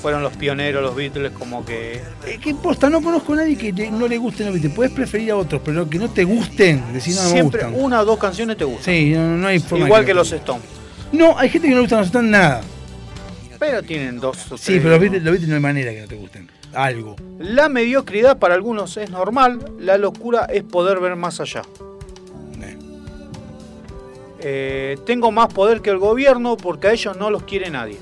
fueron 0.00 0.22
los 0.22 0.32
pioneros 0.36 0.80
los 0.82 0.94
Beatles 0.94 1.32
como 1.32 1.64
que 1.64 2.00
Eh, 2.24 2.38
¿Qué 2.40 2.54
posta? 2.54 2.88
No 2.88 3.02
conozco 3.02 3.32
a 3.32 3.36
nadie 3.36 3.56
que 3.56 3.72
no 3.90 4.06
le 4.06 4.16
gusten 4.18 4.46
los 4.46 4.54
Beatles. 4.54 4.74
Puedes 4.74 4.92
preferir 4.92 5.32
a 5.32 5.36
otros, 5.36 5.60
pero 5.64 5.88
que 5.90 5.98
no 5.98 6.08
te 6.08 6.24
gusten, 6.24 6.92
decir 6.92 7.14
no, 7.16 7.22
no 7.22 7.28
me 7.28 7.32
siempre 7.34 7.64
gustan. 7.64 7.84
una 7.84 8.00
o 8.00 8.04
dos 8.04 8.18
canciones 8.18 8.56
te 8.56 8.64
gustan. 8.64 8.84
Sí, 8.84 9.10
no, 9.14 9.36
no 9.36 9.46
hay 9.48 9.58
forma 9.58 9.86
Igual 9.86 10.04
que 10.04 10.14
los 10.14 10.30
Stones. 10.32 10.62
No, 11.10 11.36
hay 11.38 11.48
gente 11.48 11.66
que 11.68 11.70
no 11.74 11.78
le 11.78 11.82
gustan 11.82 11.98
los 12.00 12.06
Stones 12.08 12.30
nada. 12.30 12.60
Pero 13.58 13.82
tienen 13.82 14.20
dos 14.20 14.36
o 14.46 14.48
tres. 14.50 14.60
Sí, 14.60 14.78
pero 14.78 14.90
los 14.90 15.00
Beatles, 15.00 15.22
los 15.24 15.32
Beatles 15.32 15.48
no 15.48 15.56
hay 15.56 15.60
manera 15.62 15.90
que 15.92 16.00
no 16.02 16.06
te 16.08 16.14
gusten. 16.16 16.48
Algo. 16.74 17.16
La 17.40 17.68
mediocridad 17.68 18.38
para 18.38 18.54
algunos 18.54 18.96
es 18.98 19.10
normal, 19.10 19.58
la 19.80 19.98
locura 19.98 20.44
es 20.44 20.62
poder 20.62 21.00
ver 21.00 21.16
más 21.16 21.40
allá. 21.40 21.62
Eh, 24.40 24.98
tengo 25.04 25.32
más 25.32 25.52
poder 25.52 25.82
que 25.82 25.90
el 25.90 25.98
gobierno 25.98 26.56
porque 26.56 26.88
a 26.88 26.92
ellos 26.92 27.16
no 27.16 27.30
los 27.30 27.42
quiere 27.42 27.70
nadie. 27.70 27.98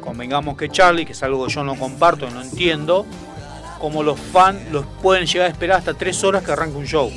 Convengamos 0.00 0.56
que 0.56 0.68
Charlie, 0.68 1.06
que 1.06 1.12
es 1.12 1.22
algo 1.22 1.46
que 1.46 1.52
yo 1.52 1.64
no 1.64 1.76
comparto 1.76 2.28
y 2.28 2.30
no 2.30 2.42
entiendo, 2.42 3.06
como 3.78 4.02
los 4.02 4.20
fans 4.20 4.70
los 4.70 4.84
pueden 5.02 5.26
llegar 5.26 5.48
a 5.48 5.50
esperar 5.50 5.78
hasta 5.78 5.94
tres 5.94 6.22
horas 6.24 6.42
que 6.42 6.52
arranque 6.52 6.76
un 6.76 6.86
show. 6.86 7.10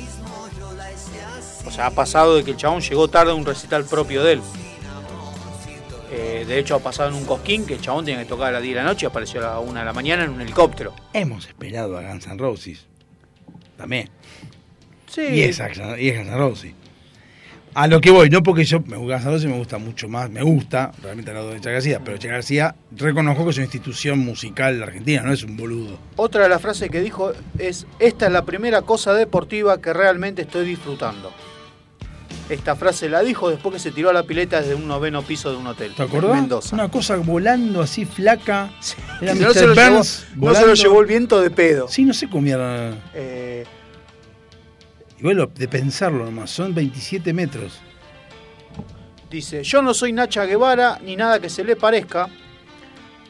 O 1.66 1.70
sea, 1.70 1.86
ha 1.86 1.90
pasado 1.90 2.36
de 2.36 2.44
que 2.44 2.52
el 2.52 2.56
chabón 2.56 2.80
llegó 2.80 3.08
tarde 3.08 3.32
a 3.32 3.34
un 3.34 3.44
recital 3.44 3.84
propio 3.84 4.24
de 4.24 4.32
él. 4.32 4.40
Eh, 6.10 6.46
de 6.48 6.58
hecho, 6.58 6.74
ha 6.74 6.78
pasado 6.78 7.10
en 7.10 7.14
un 7.14 7.26
cosquín 7.26 7.66
que 7.66 7.74
el 7.74 7.80
chabón 7.82 8.06
tenía 8.06 8.20
que 8.20 8.28
tocar 8.28 8.48
a 8.48 8.52
las 8.52 8.62
10 8.62 8.74
de 8.74 8.82
la 8.82 8.88
noche 8.88 9.04
y 9.04 9.08
apareció 9.08 9.40
a 9.40 9.52
la 9.52 9.58
1 9.58 9.78
de 9.78 9.84
la 9.84 9.92
mañana 9.92 10.24
en 10.24 10.30
un 10.30 10.40
helicóptero. 10.40 10.94
Hemos 11.12 11.46
esperado 11.46 11.98
a 11.98 12.02
Guns 12.02 12.26
N' 12.26 12.38
Roses. 12.38 12.86
También. 13.76 14.08
Sí. 15.06 15.20
Y 15.20 15.42
es, 15.42 15.58
y 15.98 16.08
es 16.08 16.16
Guns 16.16 16.28
N' 16.28 16.36
Roses. 16.38 16.72
A 17.78 17.86
lo 17.86 18.00
que 18.00 18.10
voy, 18.10 18.28
no 18.28 18.42
porque 18.42 18.64
yo 18.64 18.80
me 18.80 18.96
Guns 18.96 19.22
N' 19.24 19.30
Roses 19.30 19.48
me 19.48 19.56
gusta 19.56 19.78
mucho 19.78 20.08
más, 20.08 20.28
me 20.28 20.42
gusta, 20.42 20.90
realmente 21.00 21.30
al 21.30 21.36
lado 21.36 21.50
de 21.52 21.60
Che 21.60 21.70
García, 21.70 22.00
pero 22.04 22.18
Che 22.18 22.26
García 22.26 22.74
reconozco 22.90 23.44
que 23.44 23.50
es 23.50 23.56
una 23.58 23.66
institución 23.66 24.18
musical 24.18 24.82
argentina, 24.82 25.22
no 25.22 25.32
es 25.32 25.44
un 25.44 25.56
boludo. 25.56 25.96
Otra 26.16 26.42
de 26.42 26.48
las 26.48 26.60
frases 26.60 26.90
que 26.90 27.00
dijo 27.00 27.30
es, 27.56 27.86
esta 28.00 28.26
es 28.26 28.32
la 28.32 28.44
primera 28.44 28.82
cosa 28.82 29.14
deportiva 29.14 29.80
que 29.80 29.92
realmente 29.92 30.42
estoy 30.42 30.66
disfrutando. 30.66 31.32
Esta 32.48 32.74
frase 32.74 33.08
la 33.08 33.20
dijo 33.20 33.48
después 33.48 33.74
que 33.74 33.78
se 33.78 33.92
tiró 33.92 34.10
a 34.10 34.12
la 34.12 34.24
pileta 34.24 34.60
desde 34.60 34.74
un 34.74 34.88
noveno 34.88 35.22
piso 35.22 35.52
de 35.52 35.58
un 35.58 35.68
hotel. 35.68 35.92
¿Te 35.94 36.02
acordás? 36.02 36.32
En 36.32 36.36
Mendoza. 36.40 36.74
Una 36.74 36.90
cosa 36.90 37.14
volando 37.14 37.80
así 37.80 38.04
flaca. 38.04 38.72
Era 39.20 39.34
no, 39.36 39.50
Mr. 39.50 39.54
se 39.54 39.66
lo 39.68 39.74
llevó, 39.74 39.96
Burns 39.98 40.26
no 40.34 40.54
se 40.56 40.66
lo 40.66 40.74
llevó 40.74 41.00
el 41.00 41.06
viento 41.06 41.40
de 41.40 41.50
pedo. 41.52 41.86
Sí, 41.86 42.04
no 42.04 42.12
sé 42.12 42.28
era. 42.44 42.92
Eh, 43.14 43.64
Igual 45.18 45.36
lo- 45.36 45.46
de 45.46 45.68
pensarlo 45.68 46.24
nomás, 46.24 46.50
son 46.50 46.74
27 46.74 47.32
metros. 47.32 47.80
dice, 49.30 49.62
yo 49.62 49.82
no 49.82 49.92
soy 49.92 50.12
Nacha 50.14 50.46
Guevara 50.46 50.98
ni 51.04 51.14
nada 51.14 51.38
que 51.38 51.50
se 51.50 51.62
le 51.62 51.76
parezca, 51.76 52.28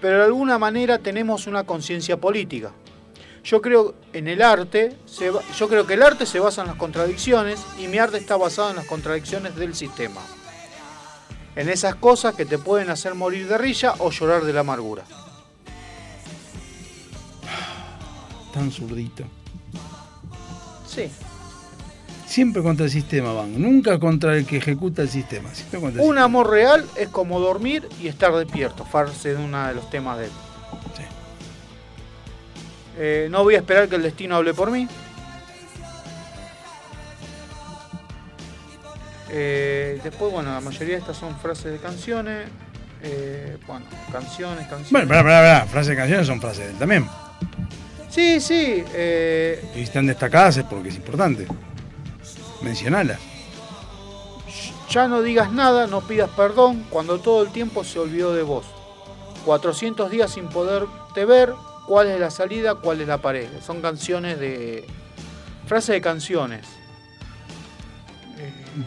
pero 0.00 0.18
de 0.18 0.24
alguna 0.26 0.56
manera 0.56 0.98
tenemos 0.98 1.48
una 1.48 1.64
conciencia 1.64 2.16
política. 2.16 2.70
Yo 3.42 3.60
creo 3.60 3.94
en 4.12 4.28
el 4.28 4.40
arte, 4.42 4.96
se 5.06 5.32
yo 5.58 5.68
creo 5.68 5.86
que 5.88 5.94
el 5.94 6.02
arte 6.04 6.24
se 6.24 6.38
basa 6.38 6.60
en 6.60 6.68
las 6.68 6.76
contradicciones 6.76 7.64
y 7.80 7.88
mi 7.88 7.98
arte 7.98 8.18
está 8.18 8.36
basado 8.36 8.70
en 8.70 8.76
las 8.76 8.86
contradicciones 8.86 9.56
del 9.56 9.74
sistema. 9.74 10.20
En 11.56 11.68
esas 11.68 11.96
cosas 11.96 12.36
que 12.36 12.44
te 12.44 12.58
pueden 12.58 12.90
hacer 12.90 13.16
morir 13.16 13.48
de 13.48 13.58
risa 13.58 13.94
o 13.98 14.10
llorar 14.10 14.44
de 14.44 14.52
la 14.52 14.60
amargura. 14.60 15.02
Tan 18.52 18.70
zurdito. 18.70 19.24
Sí. 20.86 21.08
Siempre 22.28 22.62
contra 22.62 22.84
el 22.84 22.90
sistema 22.90 23.32
van, 23.32 23.60
nunca 23.60 23.98
contra 23.98 24.36
el 24.36 24.44
que 24.44 24.58
ejecuta 24.58 25.00
el 25.00 25.08
sistema. 25.08 25.48
Siempre 25.54 25.80
contra 25.80 26.02
el 26.02 26.08
Un 26.08 26.18
amor 26.18 26.50
real 26.50 26.84
es 26.94 27.08
como 27.08 27.40
dormir 27.40 27.88
y 28.02 28.06
estar 28.08 28.34
despierto, 28.34 28.84
frase 28.84 29.34
de 29.34 29.42
uno 29.42 29.66
de 29.66 29.74
los 29.74 29.88
temas 29.88 30.18
de 30.18 30.26
él. 30.26 30.30
Eh, 32.98 33.28
no 33.30 33.44
voy 33.44 33.54
a 33.54 33.58
esperar 33.58 33.88
que 33.88 33.96
el 33.96 34.02
destino 34.02 34.36
hable 34.36 34.52
por 34.52 34.70
mí. 34.70 34.86
Eh, 39.30 40.00
después, 40.02 40.32
bueno, 40.32 40.52
la 40.52 40.60
mayoría 40.60 40.94
de 40.94 41.00
estas 41.00 41.16
son 41.16 41.34
frases 41.38 41.72
de 41.72 41.78
canciones. 41.78 42.48
Eh, 43.02 43.56
bueno, 43.66 43.86
canciones, 44.10 44.66
canciones. 44.66 44.90
Bueno, 44.90 45.08
pará, 45.08 45.22
pará, 45.22 45.40
pará. 45.40 45.66
Frases 45.66 45.90
de 45.90 45.96
canciones 45.96 46.26
son 46.26 46.40
frases 46.40 46.64
de 46.66 46.70
él 46.72 46.76
también. 46.78 47.06
Sí, 48.10 48.40
sí. 48.40 48.84
eh, 48.94 49.62
Y 49.76 49.82
están 49.82 50.06
destacadas 50.06 50.56
es 50.58 50.64
porque 50.64 50.88
es 50.88 50.96
importante. 50.96 51.46
Mencionalas. 52.60 53.20
ya 54.90 55.06
no 55.08 55.22
digas 55.22 55.52
nada, 55.52 55.86
no 55.86 56.00
pidas 56.00 56.30
perdón 56.30 56.84
cuando 56.90 57.18
todo 57.18 57.42
el 57.42 57.52
tiempo 57.52 57.84
se 57.84 57.98
olvidó 57.98 58.34
de 58.34 58.42
vos. 58.42 58.66
400 59.44 60.10
días 60.10 60.32
sin 60.32 60.48
poderte 60.48 61.24
ver, 61.24 61.52
cuál 61.86 62.08
es 62.08 62.20
la 62.20 62.30
salida, 62.30 62.74
cuál 62.74 63.00
es 63.00 63.08
la 63.08 63.18
pared. 63.18 63.48
Son 63.64 63.80
canciones 63.80 64.38
de... 64.38 64.84
Frases 65.66 65.94
de 65.94 66.00
canciones. 66.00 66.66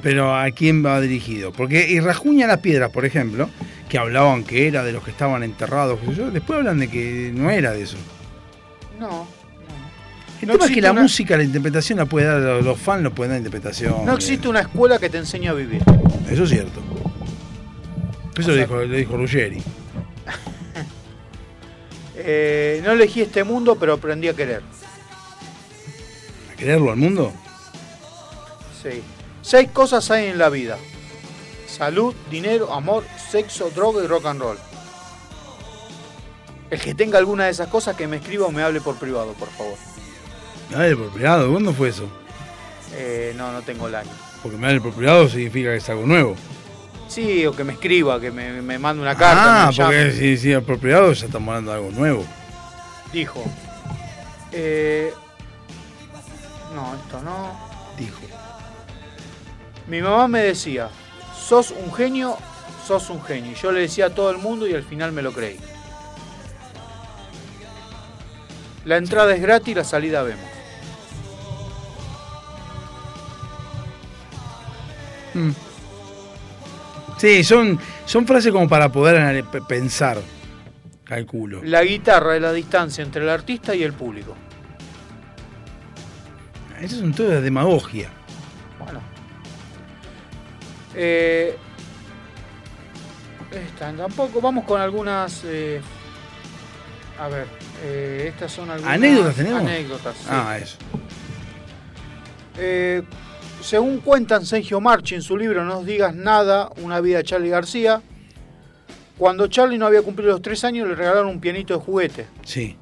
Pero 0.01 0.35
¿a 0.35 0.49
quién 0.51 0.85
va 0.85 0.99
dirigido? 1.01 1.51
Porque 1.51 1.89
y 1.89 1.99
Rajuña 1.99 2.47
las 2.47 2.59
Piedras, 2.59 2.91
por 2.91 3.05
ejemplo, 3.05 3.49
que 3.89 3.97
hablaban 3.97 4.43
que 4.43 4.67
era 4.67 4.83
de 4.83 4.93
los 4.93 5.03
que 5.03 5.11
estaban 5.11 5.43
enterrados, 5.43 5.99
después 6.31 6.59
hablan 6.59 6.79
de 6.79 6.89
que 6.89 7.31
no 7.33 7.49
era 7.49 7.71
de 7.71 7.83
eso. 7.83 7.97
No. 8.99 9.27
El 10.41 10.47
No 10.47 10.53
tema 10.53 10.65
es 10.65 10.71
que 10.71 10.81
la 10.81 10.91
una- 10.91 11.01
música, 11.03 11.37
la 11.37 11.43
interpretación 11.43 11.99
la 11.99 12.05
puede 12.05 12.25
dar, 12.25 12.63
los, 12.63 12.79
fans 12.79 13.03
lo 13.03 13.11
pueden 13.13 13.31
dar 13.31 13.37
interpretación. 13.37 14.05
No 14.05 14.13
existe 14.15 14.47
una 14.47 14.61
escuela 14.61 14.97
que 14.97 15.09
te 15.09 15.17
enseñe 15.19 15.47
a 15.47 15.53
vivir. 15.53 15.83
Eso 16.29 16.43
es 16.43 16.49
cierto. 16.49 16.81
Eso 18.37 18.49
lo 18.49 18.55
dijo, 18.55 18.75
lo 18.75 18.87
dijo 18.95 19.17
Ruggeri. 19.17 19.61
Eh, 22.23 22.81
no 22.85 22.91
elegí 22.91 23.21
este 23.21 23.43
mundo, 23.43 23.77
pero 23.79 23.93
aprendí 23.93 24.27
a 24.27 24.35
querer. 24.35 24.61
¿A 26.53 26.55
quererlo 26.55 26.91
al 26.91 26.97
mundo? 26.97 27.33
Sí. 28.83 29.01
Seis 29.41 29.69
cosas 29.73 30.11
hay 30.11 30.27
en 30.27 30.37
la 30.37 30.49
vida. 30.49 30.77
Salud, 31.67 32.13
dinero, 32.29 32.71
amor, 32.73 33.03
sexo, 33.31 33.71
droga 33.71 34.03
y 34.03 34.07
rock 34.07 34.25
and 34.27 34.39
roll. 34.39 34.57
El 36.69 36.79
que 36.79 36.93
tenga 36.93 37.17
alguna 37.17 37.45
de 37.45 37.51
esas 37.51 37.69
cosas 37.69 37.95
que 37.95 38.05
me 38.07 38.17
escriba 38.17 38.45
o 38.45 38.51
me 38.51 38.61
hable 38.61 38.81
por 38.81 38.97
privado, 38.97 39.33
por 39.33 39.49
favor. 39.49 39.77
Por 40.71 41.09
privado, 41.09 41.51
¿cuándo 41.51 41.73
fue 41.73 41.89
eso? 41.89 42.09
Eh, 42.93 43.33
no, 43.35 43.51
no 43.51 43.61
tengo 43.61 43.87
el 43.87 43.95
año. 43.95 44.09
Porque 44.41 44.57
por 44.79 44.93
privado 44.93 45.29
significa 45.29 45.69
que 45.71 45.77
es 45.77 45.89
algo 45.89 46.05
nuevo. 46.05 46.35
Sí, 47.07 47.45
o 47.45 47.51
que 47.53 47.63
me 47.63 47.73
escriba, 47.73 48.19
que 48.19 48.31
me, 48.31 48.61
me 48.61 48.79
mande 48.79 49.01
una 49.01 49.15
carta. 49.15 49.67
ah, 49.67 49.71
porque 49.75 50.11
si, 50.13 50.37
si 50.37 50.55
por 50.61 50.79
privado 50.79 51.11
ya 51.11 51.25
estamos 51.25 51.49
hablando 51.49 51.71
de 51.71 51.77
algo 51.77 51.91
nuevo. 51.91 52.25
Dijo. 53.11 53.43
eh, 54.51 55.13
no, 56.73 56.95
esto 56.95 57.21
no. 57.21 57.59
Dijo. 57.97 58.19
Mi 59.87 60.01
mamá 60.01 60.27
me 60.29 60.39
decía, 60.39 60.89
sos 61.37 61.71
un 61.71 61.93
genio, 61.93 62.37
sos 62.87 63.09
un 63.09 63.21
genio. 63.21 63.51
Y 63.51 63.55
Yo 63.55 63.71
le 63.73 63.81
decía 63.81 64.05
a 64.05 64.09
todo 64.09 64.31
el 64.31 64.37
mundo 64.37 64.65
y 64.65 64.73
al 64.73 64.83
final 64.83 65.11
me 65.11 65.21
lo 65.21 65.33
creí. 65.33 65.59
La 68.85 68.97
entrada 68.97 69.35
es 69.35 69.41
gratis, 69.41 69.75
la 69.75 69.83
salida 69.83 70.23
vemos. 70.23 70.45
Mm. 75.33 75.51
Sí, 77.17 77.43
son, 77.43 77.79
son 78.05 78.25
frases 78.25 78.51
como 78.51 78.67
para 78.67 78.89
poder 78.91 79.43
pensar, 79.67 80.17
calculo. 81.03 81.61
La 81.63 81.83
guitarra 81.83 82.35
es 82.35 82.41
la 82.41 82.51
distancia 82.51 83.03
entre 83.03 83.23
el 83.23 83.29
artista 83.29 83.75
y 83.75 83.83
el 83.83 83.93
público. 83.93 84.35
Eso 86.81 86.95
es 86.95 87.01
un 87.03 87.13
todo 87.13 87.29
de 87.29 87.41
demagogia. 87.41 88.09
Bueno. 88.79 89.01
Eh, 90.95 91.55
esta 93.51 93.93
tampoco. 93.93 94.41
Vamos 94.41 94.65
con 94.65 94.81
algunas. 94.81 95.43
eh, 95.45 95.79
a 97.19 97.27
ver. 97.27 97.45
eh, 97.83 98.25
estas 98.29 98.51
son 98.51 98.71
algunas. 98.71 98.95
¿Anécdotas 98.95 99.35
tenemos? 99.35 99.61
Anécdotas. 99.61 100.15
sí. 100.17 100.25
Ah, 100.27 100.57
eso. 100.57 100.77
Según 103.61 103.99
cuentan 103.99 104.45
Sergio 104.45 104.81
Marchi 104.81 105.15
en 105.15 105.21
su 105.21 105.37
libro 105.37 105.63
No 105.63 105.83
digas 105.83 106.15
nada, 106.15 106.69
una 106.81 106.99
vida 106.99 107.17
de 107.17 107.23
Charlie 107.23 107.49
García, 107.49 108.01
cuando 109.17 109.47
Charlie 109.47 109.77
no 109.77 109.85
había 109.85 110.01
cumplido 110.01 110.31
los 110.31 110.41
tres 110.41 110.63
años 110.63 110.87
le 110.87 110.95
regalaron 110.95 111.27
un 111.27 111.39
pianito 111.39 111.75
de 111.77 111.79
juguete. 111.79 112.25
Sí. 112.43 112.75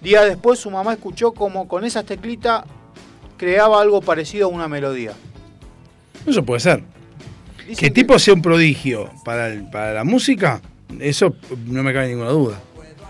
Día 0.00 0.22
después 0.24 0.58
su 0.58 0.70
mamá 0.70 0.92
escuchó 0.92 1.32
como 1.32 1.66
con 1.68 1.84
esas 1.84 2.04
teclitas 2.04 2.64
creaba 3.36 3.80
algo 3.80 4.00
parecido 4.00 4.46
a 4.46 4.50
una 4.50 4.68
melodía. 4.68 5.12
Eso 6.24 6.44
puede 6.44 6.60
ser. 6.60 6.84
Dicen 7.66 7.76
Que 7.76 7.86
el 7.86 7.92
tipo 7.92 8.18
sea 8.18 8.34
un 8.34 8.42
prodigio 8.42 9.10
para, 9.24 9.48
el- 9.48 9.68
para 9.70 9.92
la 9.92 10.04
música, 10.04 10.60
eso 11.00 11.34
no 11.66 11.82
me 11.82 11.92
cabe 11.92 12.08
ninguna 12.08 12.30
duda. 12.30 12.60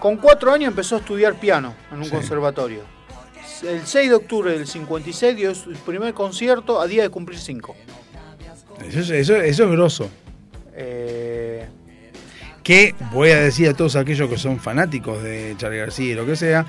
Con 0.01 0.17
cuatro 0.17 0.51
años 0.53 0.69
empezó 0.69 0.97
a 0.97 0.99
estudiar 0.99 1.35
piano 1.39 1.75
en 1.93 1.99
un 1.99 2.05
Sí. 2.07 2.11
conservatorio. 2.11 2.81
El 3.63 3.87
6 3.87 4.09
de 4.09 4.15
octubre 4.15 4.53
del 4.53 4.67
56 4.67 5.37
dio 5.37 5.55
su 5.55 5.71
primer 5.73 6.13
concierto 6.15 6.81
a 6.81 6.87
día 6.87 7.03
de 7.03 7.11
cumplir 7.11 7.39
cinco. 7.39 7.77
Eso, 8.89 9.01
es- 9.01 9.11
eso, 9.11 9.37
eso 9.37 9.65
es 9.65 9.71
grosso. 9.71 10.11
Eh, 10.75 11.67
Que 12.63 12.95
voy 13.13 13.31
a 13.31 13.41
decir 13.41 13.69
a 13.69 13.75
todos 13.75 13.97
aquellos 13.97 14.29
que 14.31 14.39
son 14.39 14.61
fanáticos 14.61 15.21
de 15.23 15.55
Charlie 15.59 15.79
García 15.79 16.13
y 16.13 16.15
lo 16.15 16.25
que 16.25 16.37
sea, 16.37 16.65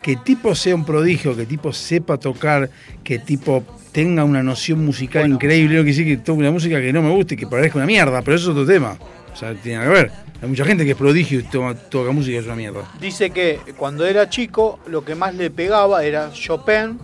que 0.00 0.14
tipo 0.16 0.54
sea 0.54 0.74
un 0.74 0.84
prodigio, 0.84 1.36
que 1.36 1.46
tipo 1.46 1.72
sepa 1.72 2.16
tocar, 2.16 2.70
que 3.02 3.18
tipo 3.18 3.64
tenga 3.90 4.22
una 4.22 4.42
noción 4.44 4.84
musical 4.84 5.28
increíble, 5.28 5.76
no 5.78 5.82
quiere 5.82 5.96
decir 5.98 6.06
que 6.06 6.16
toque 6.22 6.38
una 6.40 6.52
música 6.52 6.80
que 6.80 6.92
no 6.92 7.02
me 7.02 7.10
guste 7.10 7.34
y 7.34 7.36
que 7.38 7.46
parezca 7.48 7.78
una 7.78 7.86
mierda, 7.86 8.22
pero 8.22 8.36
eso 8.36 8.52
es 8.52 8.56
otro 8.56 8.66
tema. 8.72 8.96
O 9.32 9.36
sea, 9.36 9.54
tiene 9.54 9.82
que 9.84 9.90
ver. 9.90 10.12
Hay 10.42 10.48
mucha 10.48 10.64
gente 10.64 10.84
que 10.84 10.90
es 10.92 10.96
prodigio 10.96 11.40
y 11.40 11.42
toca 11.44 12.10
música 12.10 12.34
y 12.34 12.38
es 12.38 12.46
una 12.46 12.56
mierda. 12.56 12.82
Dice 13.00 13.30
que 13.30 13.60
cuando 13.76 14.04
era 14.06 14.28
chico 14.28 14.80
lo 14.86 15.04
que 15.04 15.14
más 15.14 15.34
le 15.34 15.50
pegaba 15.50 16.04
era 16.04 16.30
Chopin 16.32 16.98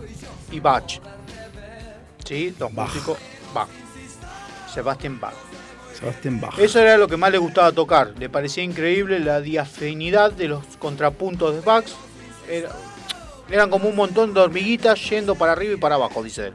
y 0.51 0.59
Bach. 0.59 0.99
¿Sí? 2.25 2.53
Dos 2.57 2.71
músicos. 2.73 3.17
Bach. 3.53 3.67
Sebastián 4.73 5.19
Bach. 5.19 5.33
Sebastián 5.97 6.39
Bach. 6.39 6.57
Eso 6.59 6.79
era 6.79 6.97
lo 6.97 7.07
que 7.07 7.17
más 7.17 7.31
le 7.31 7.37
gustaba 7.37 7.71
tocar. 7.71 8.13
Le 8.19 8.29
parecía 8.29 8.63
increíble 8.63 9.19
la 9.19 9.41
diafinidad 9.41 10.31
de 10.31 10.47
los 10.49 10.63
contrapuntos 10.77 11.55
de 11.55 11.61
Bach. 11.61 11.85
Era- 12.49 12.71
eran 13.49 13.69
como 13.71 13.89
un 13.89 13.95
montón 13.95 14.33
de 14.33 14.39
hormiguitas 14.41 15.09
yendo 15.09 15.33
para 15.35 15.53
arriba 15.53 15.73
y 15.73 15.77
para 15.77 15.95
abajo, 15.95 16.21
dice 16.21 16.47
él. 16.47 16.53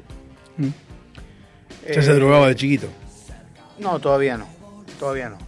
Mm. 0.58 0.66
Eh, 1.86 1.92
Ya 1.96 2.02
se 2.02 2.12
drogaba 2.14 2.46
de 2.48 2.54
chiquito. 2.54 2.86
No, 3.80 3.98
todavía 3.98 4.36
no. 4.36 4.46
Todavía 5.00 5.28
no. 5.30 5.38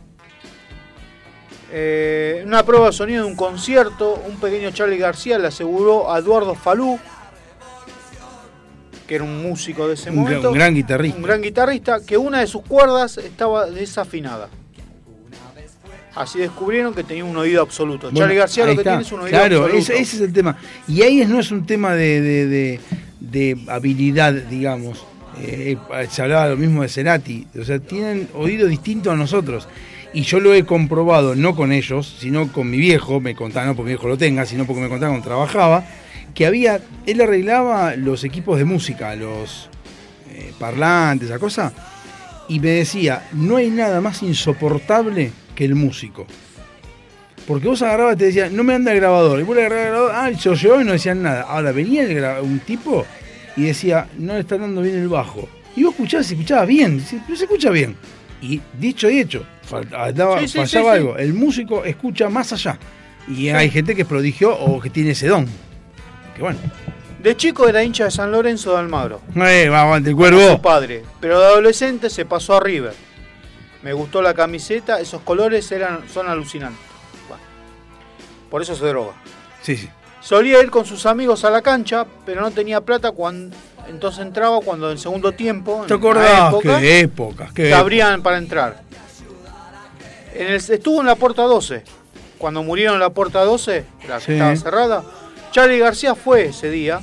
Eh, 1.73 2.43
una 2.47 2.63
prueba 2.65 2.87
de 2.87 2.93
sonido 2.93 3.25
de 3.25 3.31
un 3.31 3.37
concierto, 3.37 4.23
un 4.29 4.37
pequeño 4.37 4.71
Charlie 4.71 4.99
García 4.99 5.39
le 5.39 5.49
aseguró 5.49 6.13
a 6.13 6.19
Eduardo 6.19 6.55
Falú, 6.55 6.99
que 9.07 9.15
era 9.17 9.25
un 9.25 9.43
músico 9.43 9.87
de 9.89 9.95
ese 9.95 10.11
Un, 10.11 10.17
gran- 10.17 10.25
momento, 10.27 10.49
un 10.51 10.55
gran 10.55 10.75
guitarrista. 10.75 11.17
un 11.17 11.23
gran 11.25 11.43
guitarrista, 11.43 12.01
que 12.05 12.17
una 12.17 12.41
de 12.41 12.47
sus 12.47 12.63
cuerdas 12.63 13.19
estaba 13.19 13.67
desafinada. 13.67 14.49
Así 16.15 16.39
descubrieron 16.39 16.95
que 16.95 17.05
tenía 17.05 17.25
un 17.27 17.37
oído 17.37 17.61
absoluto. 17.61 18.07
Bueno, 18.07 18.21
Charlie 18.21 18.37
García 18.37 18.65
lo 18.65 18.73
que 18.73 18.79
está. 18.79 18.91
tiene 18.93 19.03
es 19.03 19.13
un 19.13 19.21
oído 19.21 19.31
Claro, 19.39 19.57
absoluto. 19.65 19.77
ese, 19.79 19.99
ese 20.01 20.17
es 20.17 20.23
el 20.23 20.33
tema. 20.33 20.57
Y 20.89 21.03
ahí 21.03 21.25
no 21.27 21.39
es 21.39 21.51
un 21.51 21.67
tema 21.67 21.93
de, 21.95 22.21
de- 22.23 22.47
de- 22.47 22.81
de 23.21 23.59
habilidad, 23.69 24.33
digamos. 24.33 25.05
Eh, 25.43 25.77
se 26.09 26.23
hablaba 26.23 26.49
lo 26.49 26.57
mismo 26.57 26.81
de 26.83 26.89
Cerati. 26.89 27.47
O 27.61 27.65
sea, 27.65 27.79
tienen 27.81 28.29
oído 28.35 28.67
distinto 28.67 29.11
a 29.11 29.17
nosotros. 29.17 29.69
Y 30.17 30.23
yo 30.23 30.41
lo 30.41 30.55
he 30.55 30.65
comprobado, 30.65 31.35
no 31.35 31.55
con 31.55 31.73
ellos, 31.73 32.17
sino 32.19 32.51
con 32.51 32.71
mi 32.71 32.79
viejo. 32.79 33.21
Me 33.21 33.35
contaba, 33.35 33.67
no 33.67 33.77
porque 33.77 33.89
mi 33.89 33.93
viejo 33.97 34.09
lo 34.09 34.17
tenga, 34.17 34.47
sino 34.47 34.65
porque 34.65 34.81
me 34.81 34.89
contaba 34.89 35.11
cuando 35.13 35.29
trabajaba. 35.29 35.85
Que 36.35 36.47
había, 36.47 36.81
él 37.05 37.21
arreglaba 37.21 37.97
los 37.97 38.25
equipos 38.25 38.57
de 38.57 38.65
música, 38.65 39.15
los 39.15 39.69
eh, 40.33 40.55
parlantes, 40.59 41.29
esa 41.29 41.39
cosa. 41.39 41.71
Y 42.49 42.61
me 42.61 42.71
decía, 42.71 43.29
no 43.33 43.57
hay 43.57 43.69
nada 43.69 44.01
más 44.01 44.23
insoportable 44.23 45.33
que 45.55 45.67
el 45.67 45.75
músico. 45.75 46.27
Porque 47.47 47.69
vos 47.69 47.83
agarrabas 47.83 48.15
y 48.15 48.19
te 48.21 48.25
decían, 48.25 48.57
no 48.57 48.65
me 48.65 48.73
anda 48.73 48.93
el 48.93 49.01
grabador. 49.01 49.39
Y 49.39 49.43
vos 49.43 49.55
le 49.55 49.67
agarrabas 49.67 49.85
el 49.85 49.93
grabador, 49.93 50.13
ah, 50.15 50.41
se 50.41 50.49
lo 50.49 50.55
llevaba 50.55 50.81
y 50.81 50.85
no 50.87 50.93
decían 50.93 51.23
nada. 51.23 51.43
Ahora 51.43 51.73
venía 51.73 52.41
un 52.41 52.61
tipo 52.61 53.05
y 53.55 53.65
decía, 53.65 54.09
no 54.17 54.33
le 54.33 54.41
está 54.41 54.57
dando 54.57 54.81
bien 54.81 54.97
el 54.97 55.09
bajo. 55.09 55.47
Y 55.77 55.83
vos 55.83 55.93
escuchabas 55.93 56.31
y 56.31 56.35
escuchabas 56.37 56.69
bien. 56.69 57.05
Pero 57.27 57.37
se 57.37 57.45
escucha 57.45 57.69
bien. 57.69 57.95
Y 58.41 58.63
dicho 58.79 59.11
y 59.11 59.19
hecho, 59.19 59.45
faltaba, 59.67 60.41
Sí, 60.41 60.49
sí, 60.49 60.59
fallaba 60.59 60.67
sí, 60.67 61.01
sí. 61.01 61.07
algo. 61.07 61.17
El 61.19 61.35
músico 61.35 61.85
escucha 61.85 62.29
más 62.29 62.53
allá. 62.53 62.79
Y 63.29 63.49
hay 63.49 63.71
gente 63.71 63.95
que 63.95 64.03
es 64.03 64.09
prodigio 64.09 64.57
o 64.57 64.81
que 64.81 64.89
tiene 64.91 65.11
ese 65.11 65.29
don. 65.29 65.47
Que 66.35 66.43
bueno. 66.43 66.59
De 67.23 67.37
chico 67.37 67.69
era 67.69 67.83
hincha 67.83 68.05
de 68.05 68.11
San 68.11 68.31
Lorenzo 68.31 68.73
de 68.73 68.79
Almagro. 68.79 69.21
Eh, 69.35 69.69
aguante 69.73 70.13
Como 70.13 70.27
su 70.29 70.35
cuervo. 70.37 70.63
padre. 70.63 71.03
Pero 71.21 71.41
de 71.41 71.47
adolescente 71.47 72.09
se 72.09 72.25
pasó 72.25 72.57
a 72.57 72.61
River. 72.61 72.95
Me 73.83 73.93
gustó 73.93 74.23
la 74.23 74.33
camiseta, 74.35 75.01
esos 75.01 75.23
colores 75.23 75.71
eran, 75.73 76.09
son 76.09 76.29
alucinantes. 76.29 76.81
Bueno, 77.29 77.43
por 78.51 78.63
eso 78.63 78.75
se 78.77 78.87
droga. 78.87 79.13
Sí, 79.63 79.77
sí. 79.77 79.89
Solía 80.21 80.61
ir 80.63 80.71
con 80.71 80.85
sus 80.85 81.07
amigos 81.07 81.45
a 81.45 81.51
la 81.51 81.63
cancha, 81.63 82.07
pero 82.25 82.41
no 82.41 82.51
tenía 82.51 82.81
plata 82.81 83.13
cuando 83.13 83.57
entonces 83.89 84.21
entraba 84.27 84.61
cuando 84.61 84.91
en 84.91 84.99
segundo 84.99 85.33
tiempo, 85.33 85.85
¿Te 85.87 85.95
acordás? 85.95 86.49
época, 86.49 86.81
Qué 86.81 87.01
épocas, 87.01 87.53
qué 87.53 88.19
para 88.23 88.39
entrar. 88.39 88.83
En 90.39 90.47
el- 90.49 90.55
estuvo 90.57 91.01
en 91.01 91.07
la 91.07 91.15
puerta 91.17 91.43
12. 91.43 91.83
Cuando 92.39 92.63
murieron 92.63 92.95
en 92.95 93.01
la 93.01 93.11
puerta 93.11 93.45
12, 93.45 93.85
la 94.09 94.19
que 94.19 94.25
Sí. 94.25 94.33
estaba 94.33 94.57
cerrada, 94.57 95.05
Charlie 95.53 95.79
García 95.79 96.15
fue 96.15 96.47
ese 96.47 96.71
día 96.71 97.01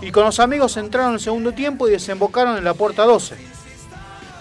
y 0.00 0.10
con 0.10 0.24
los 0.24 0.40
amigos 0.40 0.76
entraron 0.76 1.10
en 1.10 1.14
el 1.14 1.20
segundo 1.20 1.52
tiempo 1.52 1.86
y 1.86 1.92
desembocaron 1.92 2.56
en 2.58 2.64
la 2.64 2.74
puerta 2.74 3.04
12. 3.04 3.36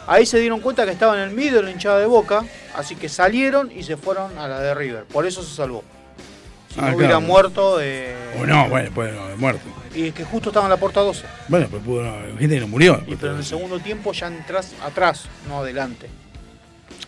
Ahí 0.08 0.26
se 0.26 0.40
dieron 0.40 0.60
cuenta 0.60 0.86
que 0.86 0.92
estaba 0.92 1.16
en 1.16 1.30
el 1.30 1.36
medio 1.36 1.58
de 1.58 1.64
la 1.64 1.72
hinchada 1.72 2.00
de 2.00 2.08
Boca, 2.08 2.44
así 2.76 2.95
que 2.95 3.08
salieron 3.08 3.72
y 3.72 3.84
se 3.84 3.95
fueron 3.95 4.38
a 4.38 4.48
la 4.48 4.60
de 4.60 4.74
River. 4.74 5.03
Por 5.06 5.26
eso 5.26 5.44
se 5.44 5.56
salvó. 5.56 5.84
Si 6.74 6.80
Ah, 6.80 6.90
no 6.90 6.98
hubiera 6.98 7.18
claro. 7.18 7.22
muerto, 7.22 7.78
eh, 7.80 8.16
O 8.42 8.45
no, 8.48 8.68
bueno, 8.68 8.90
pues 8.95 9.14
no, 9.14 9.38
muerto. 9.38 9.62
y 9.94 10.08
es 10.08 10.14
que 10.16 10.24
justo 10.26 10.50
estaba 10.50 10.66
en 10.66 10.72
la 10.72 10.78
puerta 10.78 11.02
12. 11.02 11.24
Bueno, 11.48 11.68
pues 11.70 11.84
pudo, 11.84 12.03
gente 12.40 12.56
que 12.56 12.60
no 12.62 12.68
murió. 12.68 13.02
Y 13.08 13.16
pero 13.16 13.34
en 13.34 13.38
el 13.38 13.45
segundo 13.45 13.80
tiempo 13.80 14.12
ya 14.12 14.28
entras 14.28 14.72
atrás, 14.84 15.26
no 15.48 15.60
adelante. 15.60 16.10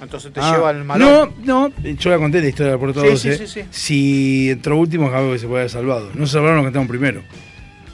Entonces 0.01 0.33
te 0.33 0.39
Ah, 0.41 0.51
lleva 0.53 0.71
el 0.71 0.83
malón. 0.83 1.33
No, 1.43 1.69
no, 1.69 1.73
yo 1.93 2.09
la 2.09 2.17
conté 2.17 2.41
la 2.41 2.47
historia 2.49 2.71
de 2.73 2.77
la 2.77 2.79
puerta 2.79 3.01
Sí, 3.01 3.07
12. 3.07 3.37
sí, 3.37 3.47
sí, 3.47 3.61
sí. 3.61 3.67
Si 3.71 4.49
entró 4.51 4.77
último, 4.77 5.07
es 5.07 5.13
algo 5.13 5.31
que 5.33 5.39
se 5.39 5.47
puede 5.47 5.61
haber 5.61 5.71
salvado. 5.71 6.09
No 6.13 6.25
se 6.27 6.33
salvaron 6.33 6.57
los 6.57 6.63
que 6.65 6.67
estaban 6.69 6.87
primero, 6.87 7.21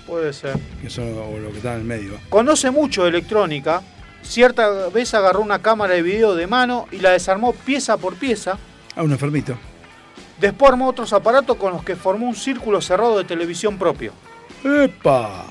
Puede 0.07 0.33
ser. 0.33 0.57
que 0.81 0.89
son 0.89 1.05
o 1.17 1.38
los 1.38 1.51
que 1.51 1.57
estaban 1.57 1.80
en 1.81 1.91
el 1.91 1.99
medio. 1.99 2.13
Conoce 2.30 2.71
mucho 2.71 3.03
de 3.03 3.09
electrónica. 3.09 3.81
Cierta 4.23 4.69
vez 4.89 5.13
agarró 5.13 5.41
una 5.41 5.61
cámara 5.61 5.93
de 5.93 6.01
video 6.01 6.35
de 6.35 6.47
mano 6.47 6.88
y 6.91 6.97
la 6.97 7.11
desarmó 7.11 7.53
pieza 7.53 7.97
por 7.97 8.15
pieza. 8.15 8.57
Ah, 8.95 9.03
un 9.03 9.11
enfermito. 9.11 9.55
Después 10.39 10.71
armó 10.71 10.88
otros 10.89 11.13
aparatos 11.13 11.55
con 11.57 11.71
los 11.73 11.83
que 11.83 11.95
formó 11.95 12.27
un 12.27 12.35
círculo 12.35 12.81
cerrado 12.81 13.17
de 13.17 13.23
televisión 13.25 13.77
propio. 13.77 14.11
¡Epa! 14.63 15.45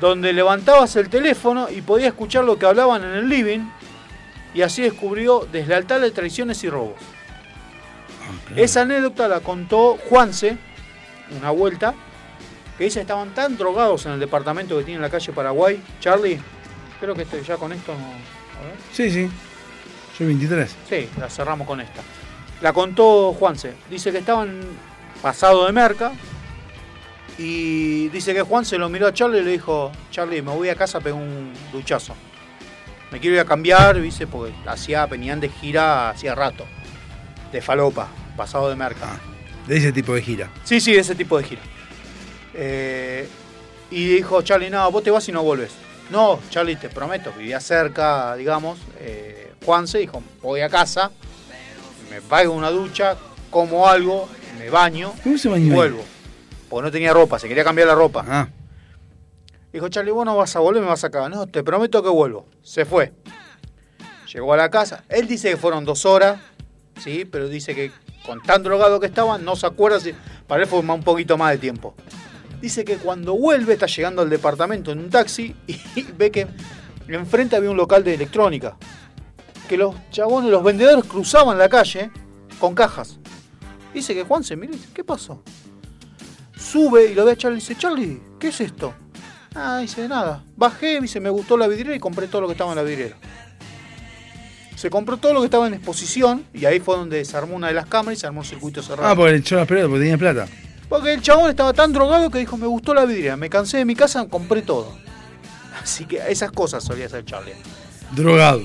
Donde 0.00 0.32
levantabas 0.32 0.96
el 0.96 1.08
teléfono 1.08 1.68
y 1.70 1.80
podías 1.80 2.08
escuchar 2.08 2.44
lo 2.44 2.58
que 2.58 2.66
hablaban 2.66 3.02
en 3.04 3.10
el 3.10 3.28
living. 3.28 3.60
Y 4.54 4.62
así 4.62 4.82
descubrió 4.82 5.46
deslealtad 5.50 6.00
de 6.00 6.10
traiciones 6.10 6.62
y 6.64 6.70
robos. 6.70 6.94
Esa 8.56 8.82
anécdota 8.82 9.28
la 9.28 9.40
contó 9.40 9.98
Juanse, 10.08 10.58
una 11.38 11.50
vuelta, 11.50 11.94
que 12.76 12.84
dice 12.84 13.00
estaban 13.00 13.34
tan 13.34 13.56
drogados 13.56 14.04
en 14.06 14.12
el 14.12 14.20
departamento 14.20 14.76
que 14.76 14.84
tiene 14.84 14.96
en 14.96 15.02
la 15.02 15.10
calle 15.10 15.32
Paraguay. 15.32 15.82
Charlie, 16.00 16.38
creo 17.00 17.14
que 17.14 17.22
este- 17.22 17.42
ya 17.42 17.56
con 17.56 17.72
esto 17.72 17.92
no. 17.94 18.04
a 18.06 18.64
ver. 18.66 18.74
Sí, 18.92 19.10
sí. 19.10 19.28
Soy 20.16 20.26
23. 20.26 20.76
Sí, 20.88 21.08
la 21.18 21.30
cerramos 21.30 21.66
con 21.66 21.80
esta. 21.80 22.02
La 22.60 22.72
contó 22.72 23.32
Juanse. 23.32 23.74
Dice 23.90 24.12
que 24.12 24.18
estaban 24.18 24.60
pasado 25.22 25.64
de 25.66 25.72
merca. 25.72 26.12
Y 27.38 28.08
dice 28.10 28.34
que 28.34 28.42
Juan 28.42 28.64
se 28.64 28.76
lo 28.76 28.88
miró 28.90 29.06
a 29.06 29.14
Charlie 29.14 29.40
y 29.40 29.44
le 29.44 29.52
dijo, 29.52 29.90
Charlie, 30.10 30.42
me 30.42 30.52
voy 30.54 30.68
a 30.68 30.74
casa 30.76 30.98
a 30.98 31.00
pegar 31.00 31.18
un 31.18 31.52
duchazo. 31.72 32.14
Me 33.12 33.20
quiero 33.20 33.36
ir 33.36 33.40
a 33.40 33.44
cambiar, 33.44 34.00
dice, 34.00 34.26
porque 34.26 34.54
hacía, 34.66 35.06
venían 35.06 35.38
de 35.38 35.48
gira 35.50 36.10
hacía 36.10 36.34
rato. 36.34 36.64
De 37.52 37.60
falopa, 37.60 38.08
pasado 38.36 38.70
de 38.70 38.76
merca. 38.76 39.20
De 39.66 39.76
ese 39.76 39.92
tipo 39.92 40.14
de 40.14 40.22
gira. 40.22 40.50
Sí, 40.64 40.80
sí, 40.80 40.92
de 40.94 41.00
ese 41.00 41.14
tipo 41.14 41.36
de 41.38 41.44
gira. 41.44 41.60
Eh, 42.54 43.28
y 43.90 44.06
dijo 44.14 44.42
Charlie, 44.42 44.70
no, 44.70 44.90
vos 44.90 45.02
te 45.04 45.10
vas 45.10 45.28
y 45.28 45.32
no 45.32 45.42
volves. 45.42 45.72
No, 46.10 46.40
Charlie, 46.50 46.76
te 46.76 46.88
prometo, 46.88 47.32
vivía 47.36 47.60
cerca, 47.60 48.34
digamos. 48.36 48.78
eh, 48.98 49.52
Juanse 49.64 49.98
dijo, 49.98 50.22
voy 50.42 50.60
a 50.62 50.68
casa, 50.68 51.10
me 52.10 52.20
pago 52.20 52.52
una 52.52 52.70
ducha, 52.70 53.16
como 53.50 53.86
algo, 53.88 54.28
me 54.58 54.68
baño 54.70 55.12
¿Cómo 55.22 55.38
se 55.38 55.48
y 55.48 55.50
bañó 55.52 55.64
ahí? 55.66 55.70
vuelvo. 55.70 56.04
Porque 56.68 56.86
no 56.86 56.90
tenía 56.90 57.12
ropa, 57.12 57.38
se 57.38 57.46
quería 57.46 57.62
cambiar 57.62 57.86
la 57.88 57.94
ropa. 57.94 58.24
Ah. 58.26 58.48
Dijo, 59.72 59.88
Charlie, 59.88 60.12
vos 60.12 60.26
no 60.26 60.36
vas 60.36 60.54
a 60.54 60.60
volver, 60.60 60.82
me 60.82 60.88
vas 60.88 61.04
a 61.04 61.10
cagar. 61.10 61.30
No, 61.30 61.46
te 61.46 61.62
prometo 61.62 62.02
que 62.02 62.10
vuelvo. 62.10 62.46
Se 62.62 62.84
fue. 62.84 63.12
Llegó 64.32 64.52
a 64.52 64.56
la 64.56 64.70
casa. 64.70 65.04
Él 65.08 65.26
dice 65.26 65.50
que 65.50 65.56
fueron 65.56 65.84
dos 65.84 66.04
horas, 66.04 66.40
sí, 67.00 67.24
pero 67.24 67.48
dice 67.48 67.74
que 67.74 67.90
con 68.26 68.42
tan 68.42 68.62
drogado 68.62 69.00
que 69.00 69.06
estaba, 69.06 69.38
no 69.38 69.56
se 69.56 69.66
acuerda 69.66 70.00
si. 70.00 70.14
Para 70.46 70.62
él 70.62 70.68
fue 70.68 70.80
un 70.80 71.02
poquito 71.02 71.38
más 71.38 71.52
de 71.52 71.58
tiempo. 71.58 71.94
Dice 72.60 72.84
que 72.84 72.96
cuando 72.96 73.34
vuelve 73.34 73.72
está 73.72 73.86
llegando 73.86 74.22
al 74.22 74.30
departamento 74.30 74.92
en 74.92 75.00
un 75.00 75.10
taxi 75.10 75.56
y 75.66 76.02
ve 76.16 76.30
que 76.30 76.46
enfrente 77.08 77.56
había 77.56 77.70
un 77.70 77.76
local 77.76 78.04
de 78.04 78.14
electrónica. 78.14 78.76
Que 79.68 79.76
los 79.76 79.94
chabones, 80.10 80.50
los 80.50 80.62
vendedores 80.62 81.04
cruzaban 81.04 81.58
la 81.58 81.68
calle 81.68 82.10
con 82.58 82.74
cajas. 82.74 83.18
Dice 83.92 84.14
que 84.14 84.22
Juan 84.22 84.44
se 84.44 84.56
mira 84.56 84.72
¿qué 84.94 85.04
pasó? 85.04 85.42
Sube 86.56 87.06
y 87.06 87.14
lo 87.14 87.24
ve 87.24 87.32
a 87.32 87.36
Charlie 87.36 87.58
y 87.58 87.60
dice, 87.60 87.76
Charlie, 87.76 88.22
¿qué 88.38 88.48
es 88.48 88.60
esto? 88.60 88.94
Ah, 89.54 89.78
dice, 89.80 90.08
nada. 90.08 90.42
Bajé, 90.56 91.00
dice, 91.00 91.20
me 91.20 91.30
gustó 91.30 91.56
la 91.56 91.68
vidriera 91.68 91.94
y 91.94 91.98
compré 91.98 92.26
todo 92.26 92.42
lo 92.42 92.46
que 92.48 92.52
estaba 92.52 92.72
en 92.72 92.76
la 92.76 92.82
vidriera. 92.82 93.16
Se 94.76 94.90
compró 94.90 95.16
todo 95.16 95.32
lo 95.32 95.40
que 95.40 95.46
estaba 95.46 95.66
en 95.66 95.74
exposición 95.74 96.44
y 96.52 96.64
ahí 96.64 96.80
fue 96.80 96.96
donde 96.96 97.24
se 97.24 97.36
armó 97.36 97.54
una 97.54 97.68
de 97.68 97.74
las 97.74 97.86
cámaras 97.86 98.18
y 98.18 98.20
se 98.20 98.26
armó 98.26 98.40
un 98.40 98.46
circuito 98.46 98.82
cerrado. 98.82 99.08
Ah, 99.08 99.14
porque 99.14 99.32
le 99.32 99.38
echó 99.38 99.56
las 99.56 99.68
pelotas 99.68 99.88
porque 99.88 100.02
tenía 100.02 100.18
plata. 100.18 100.48
Porque 100.88 101.14
el 101.14 101.22
chabón 101.22 101.50
estaba 101.50 101.72
tan 101.72 101.92
drogado 101.92 102.30
que 102.30 102.38
dijo, 102.38 102.56
me 102.56 102.66
gustó 102.66 102.92
la 102.92 103.04
vidriera, 103.04 103.36
me 103.36 103.48
cansé 103.48 103.78
de 103.78 103.84
mi 103.84 103.94
casa, 103.94 104.26
compré 104.28 104.62
todo. 104.62 104.92
Así 105.82 106.04
que 106.04 106.20
esas 106.28 106.52
cosas 106.52 106.82
solía 106.82 107.06
hacer 107.06 107.24
Charlie. 107.24 107.54
Drogado. 108.10 108.62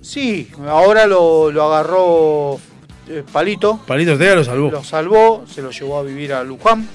Sí, 0.00 0.50
ahora 0.66 1.06
lo, 1.06 1.50
lo 1.50 1.64
agarró 1.64 2.60
eh, 3.08 3.24
Palito. 3.30 3.80
Palito 3.86 4.12
Ortega 4.12 4.36
lo 4.36 4.44
salvó. 4.44 4.70
Lo 4.70 4.84
salvó, 4.84 5.44
se 5.46 5.62
lo 5.62 5.70
llevó 5.70 5.98
a 5.98 6.02
vivir 6.02 6.32
a 6.32 6.44
Luján. 6.44 6.88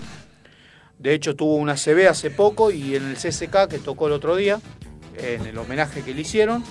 De 1.02 1.14
hecho, 1.14 1.36
tuvo 1.36 1.56
una 1.56 1.76
CB 1.76 2.08
hace 2.10 2.30
poco 2.30 2.70
y 2.72 2.96
en 2.96 3.10
el 3.10 3.16
CSK 3.16 3.68
que 3.68 3.80
tocó 3.80 4.08
el 4.08 4.14
otro 4.14 4.36
día, 4.36 4.60
en 5.18 5.46
el 5.48 5.58
homenaje 5.58 6.04
que 6.04 6.14
le 6.14 6.22
hicieron, 6.22 6.64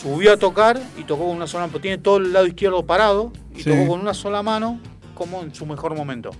subió 0.00 0.32
a 0.32 0.36
tocar 0.36 0.82
y 0.98 1.04
tocó 1.04 1.26
con 1.28 1.36
una 1.36 1.46
sola 1.46 1.66
mano. 1.68 1.78
Tiene 1.80 1.98
todo 1.98 2.16
el 2.16 2.32
lado 2.32 2.46
izquierdo 2.46 2.84
parado 2.84 3.32
y 3.54 3.62
Sí. 3.62 3.70
tocó 3.70 3.86
con 3.86 4.00
una 4.00 4.14
sola 4.14 4.42
mano 4.42 4.80
como 5.14 5.42
en 5.42 5.54
su 5.54 5.64
mejor 5.66 5.94
momento. 5.96 6.30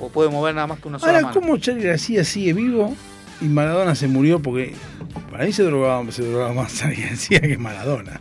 O 0.00 0.08
puede 0.08 0.28
mover 0.30 0.54
nada 0.54 0.66
más 0.66 0.80
que 0.80 0.88
una 0.88 0.98
sola 0.98 1.12
Ahora, 1.12 1.22
mano. 1.28 1.40
¿cómo 1.40 1.56
Charlie 1.58 1.84
García 1.84 2.24
sigue 2.24 2.52
vivo 2.52 2.96
y 3.40 3.44
Maradona 3.44 3.94
se 3.94 4.08
murió? 4.08 4.40
Porque 4.40 4.74
para 5.30 5.44
mí 5.44 5.52
se 5.52 5.62
drogaba, 5.62 6.10
se 6.10 6.22
drogaba 6.24 6.52
más 6.52 6.74
Charlie 6.74 7.02
García 7.02 7.40
que 7.40 7.56
Maradona. 7.58 8.18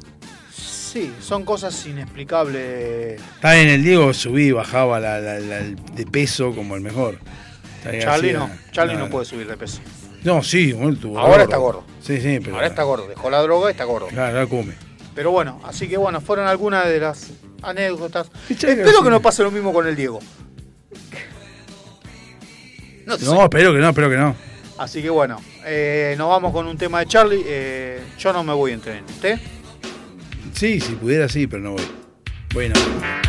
Sí, 0.54 1.12
son 1.22 1.46
cosas 1.46 1.86
inexplicables. 1.88 3.20
Está 3.36 3.54
bien, 3.56 3.70
el 3.70 3.84
Diego 3.84 4.14
subía 4.14 4.48
y 4.48 4.52
bajaba 4.52 5.00
la- 5.00 5.20
la- 5.20 5.40
la- 5.40 5.62
de 5.62 6.06
peso 6.06 6.54
como 6.54 6.76
el 6.76 6.82
mejor. 6.82 7.18
Charlie 8.00 8.34
no, 8.34 8.50
Charlie 8.72 8.96
no, 8.96 9.10
puede 9.10 9.26
subir 9.26 9.48
de 9.48 9.58
peso. 9.58 9.80
No, 10.24 10.44
sí, 10.44 10.74
bueno, 10.74 10.94
estuvo 10.94 11.18
Ahora 11.18 11.44
está 11.44 11.58
gordo. 11.58 11.84
Sí, 12.02 12.20
sí, 12.20 12.40
pero. 12.40 12.56
Ahora 12.56 12.68
está 12.68 12.84
gordo, 12.84 13.08
dejó 13.08 13.30
la 13.30 13.42
droga 13.42 13.70
y 13.70 13.72
está 13.72 13.86
gordo. 13.86 14.08
Claro, 14.08 14.38
ahora 14.38 14.50
come. 14.50 14.74
Pero 15.16 15.32
bueno, 15.32 15.60
así 15.64 15.88
que 15.88 15.98
bueno, 15.98 16.22
fueron 16.22 16.48
algunas 16.48 16.88
de 16.88 17.00
las 17.00 17.32
anécdotas. 17.62 18.30
Espero 18.50 19.04
que 19.04 19.10
no 19.10 19.22
pase 19.22 19.44
lo 19.44 19.52
mismo 19.52 19.74
con 19.74 19.88
el 19.88 19.96
Diego. 19.96 20.20
No 23.06 23.18
sé. 23.18 23.26
No, 23.26 23.44
espero 23.44 23.74
que 23.74 23.80
no, 23.80 23.90
espero 23.90 24.10
que 24.10 24.18
no. 24.18 24.36
Así 24.78 25.02
que 25.02 25.10
bueno, 25.10 25.42
eh, 25.66 26.16
nos 26.18 26.30
vamos 26.30 26.54
con 26.54 26.68
un 26.68 26.78
tema 26.78 27.00
de 27.00 27.08
Charlie. 27.08 27.44
Eh, 27.46 28.02
yo 28.18 28.32
no 28.32 28.44
me 28.44 28.54
voy 28.54 28.72
a 28.72 28.74
entrenar. 28.76 29.04
¿Usted? 29.10 29.40
Sí, 30.54 30.80
si 30.80 30.94
pudiera, 30.94 31.28
sí, 31.28 31.48
pero 31.48 31.64
no 31.64 31.72
voy. 31.72 31.84
Bueno. 32.54 32.76
No 32.76 33.29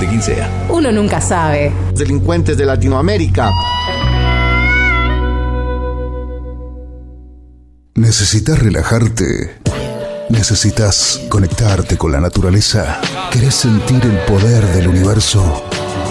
de 0.00 0.08
quien 0.08 0.22
sea. 0.22 0.48
Uno 0.68 0.90
nunca 0.90 1.20
sabe. 1.20 1.72
Delincuentes 1.94 2.56
de 2.56 2.66
Latinoamérica. 2.66 3.50
¿Necesitas 7.94 8.58
relajarte? 8.58 9.60
¿Necesitas 10.30 11.20
conectarte 11.28 11.98
con 11.98 12.12
la 12.12 12.20
naturaleza? 12.20 13.00
¿Querés 13.30 13.54
sentir 13.54 14.00
el 14.04 14.18
poder 14.20 14.64
del 14.68 14.88
universo? 14.88 15.64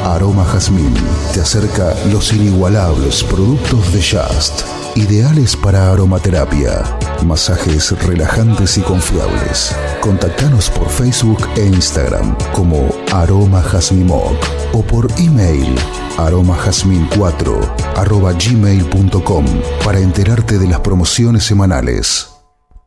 Aroma 0.03 0.45
Jazmín 0.45 0.93
te 1.34 1.42
acerca 1.42 1.93
los 2.11 2.32
inigualables 2.32 3.24
productos 3.24 3.92
de 3.93 4.01
Just, 4.01 4.61
ideales 4.95 5.56
para 5.56 5.92
aromaterapia, 5.92 6.84
masajes 7.26 7.92
relajantes 8.06 8.77
y 8.77 8.82
confiables. 8.82 9.76
Contactanos 10.01 10.69
por 10.69 10.90
Facebook 10.90 11.48
e 11.58 11.66
Instagram 11.66 12.35
como 12.53 12.88
Aroma 13.12 13.62
Jazmimoc 13.62 14.36
o 14.74 14.82
por 14.84 15.08
email 15.18 15.76
aromajazmin4 16.18 17.96
arroba 17.96 18.34
gmail.com 18.34 19.46
para 19.84 20.00
enterarte 20.00 20.60
de 20.60 20.68
las 20.68 20.82
promociones 20.82 21.44
semanales. 21.44 22.30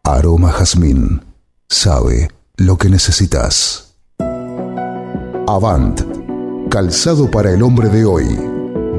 Aroma 0.04 0.52
Jazmín 0.52 1.24
sabe 1.68 2.30
lo 2.56 2.78
que 2.78 2.88
necesitas. 2.88 3.96
Avant, 5.48 6.00
calzado 6.70 7.28
para 7.30 7.52
el 7.52 7.62
hombre 7.62 7.88
de 7.88 8.04
hoy. 8.04 8.38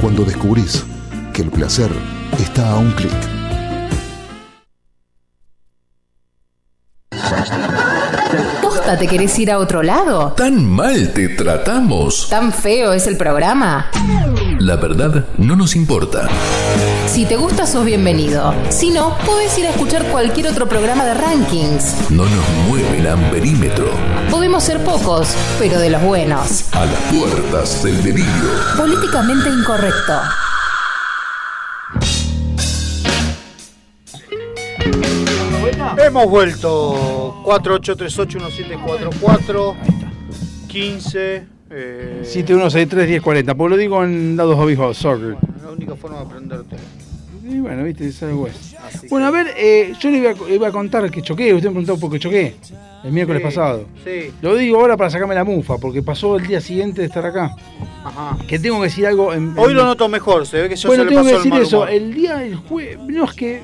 Cuando 0.00 0.24
descubrís 0.24 0.84
que 1.32 1.42
el 1.42 1.50
placer 1.50 1.90
está 2.38 2.72
a 2.72 2.78
un 2.78 2.90
clic. 2.92 3.12
¿Posta 8.60 8.98
te 8.98 9.06
querés 9.06 9.38
ir 9.38 9.50
a 9.50 9.58
otro 9.58 9.82
lado? 9.82 10.32
¿Tan 10.32 10.64
mal 10.64 11.12
te 11.12 11.28
tratamos? 11.30 12.28
¿Tan 12.28 12.52
feo 12.52 12.92
es 12.92 13.06
el 13.06 13.16
programa? 13.16 13.90
La 14.58 14.76
verdad 14.76 15.26
no 15.38 15.54
nos 15.54 15.76
importa. 15.76 16.28
Si 17.06 17.24
te 17.26 17.36
gusta, 17.36 17.66
sos 17.66 17.84
bienvenido. 17.84 18.54
Si 18.70 18.88
no, 18.90 19.14
podés 19.26 19.56
ir 19.58 19.66
a 19.66 19.70
escuchar 19.70 20.06
cualquier 20.06 20.48
otro 20.48 20.66
programa 20.66 21.04
de 21.04 21.12
rankings. 21.14 22.10
No 22.10 22.24
nos 22.24 22.48
mueve 22.66 22.98
el 22.98 23.06
amperímetro. 23.06 23.90
Podemos 24.30 24.64
ser 24.64 24.82
pocos, 24.82 25.28
pero 25.58 25.78
de 25.78 25.90
los 25.90 26.02
buenos. 26.02 26.74
A 26.74 26.86
las 26.86 26.98
puertas 27.12 27.82
del 27.82 28.02
delirio. 28.02 28.50
Políticamente 28.76 29.50
incorrecto. 29.50 30.14
Hemos 35.98 36.30
vuelto 36.30 37.42
48381744 37.44 39.76
15 40.68 41.55
eh, 41.70 42.22
7163-1040, 42.24 43.56
pues 43.56 43.70
lo 43.70 43.76
digo 43.76 44.04
en 44.04 44.36
dados 44.36 44.58
abijos, 44.58 44.96
soccer. 44.98 45.36
La 45.64 45.70
única 45.72 45.94
forma 45.96 46.18
de 46.18 46.24
aprenderte. 46.24 46.76
Y 47.48 47.60
bueno, 47.60 47.84
viste, 47.84 48.08
es 48.08 48.20
algo 48.24 48.46
es. 48.48 48.74
Bueno, 49.08 49.26
a 49.26 49.30
ver, 49.30 49.46
eh, 49.56 49.92
yo 50.00 50.10
le 50.10 50.18
iba 50.18 50.30
a, 50.30 50.50
iba 50.52 50.68
a 50.68 50.72
contar 50.72 51.08
que 51.10 51.22
choqué, 51.22 51.54
usted 51.54 51.68
me 51.68 51.74
preguntó 51.80 51.98
por 52.00 52.10
qué 52.10 52.18
choqué 52.18 52.54
el 53.04 53.12
miércoles 53.12 53.40
Sí, 53.40 53.44
pasado. 53.44 53.84
Sí. 54.04 54.32
Lo 54.42 54.56
digo 54.56 54.80
ahora 54.80 54.96
para 54.96 55.10
sacarme 55.10 55.34
la 55.36 55.44
mufa, 55.44 55.78
porque 55.78 56.02
pasó 56.02 56.36
el 56.36 56.46
día 56.46 56.60
siguiente 56.60 57.02
de 57.02 57.06
estar 57.06 57.24
acá. 57.24 57.54
Ajá. 58.04 58.36
Que 58.48 58.58
tengo 58.58 58.78
que 58.80 58.84
decir 58.86 59.06
algo 59.06 59.32
en, 59.32 59.54
Hoy 59.56 59.70
en- 59.70 59.76
lo 59.76 59.84
noto 59.84 60.08
mejor, 60.08 60.44
se 60.46 60.62
ve 60.62 60.68
que 60.68 60.76
yo 60.76 60.88
bueno, 60.88 61.04
se 61.04 61.10
le 61.10 61.16
tengo 61.16 61.24
que 61.24 61.32
pasó 61.34 61.44
el 61.44 61.50
decir 61.50 61.52
mal 61.52 61.62
eso. 61.62 61.86
El 61.88 62.14
día 62.14 62.36
del 62.36 62.56
jueves. 62.56 62.98
No 63.06 63.24
es 63.24 63.32
que. 63.32 63.60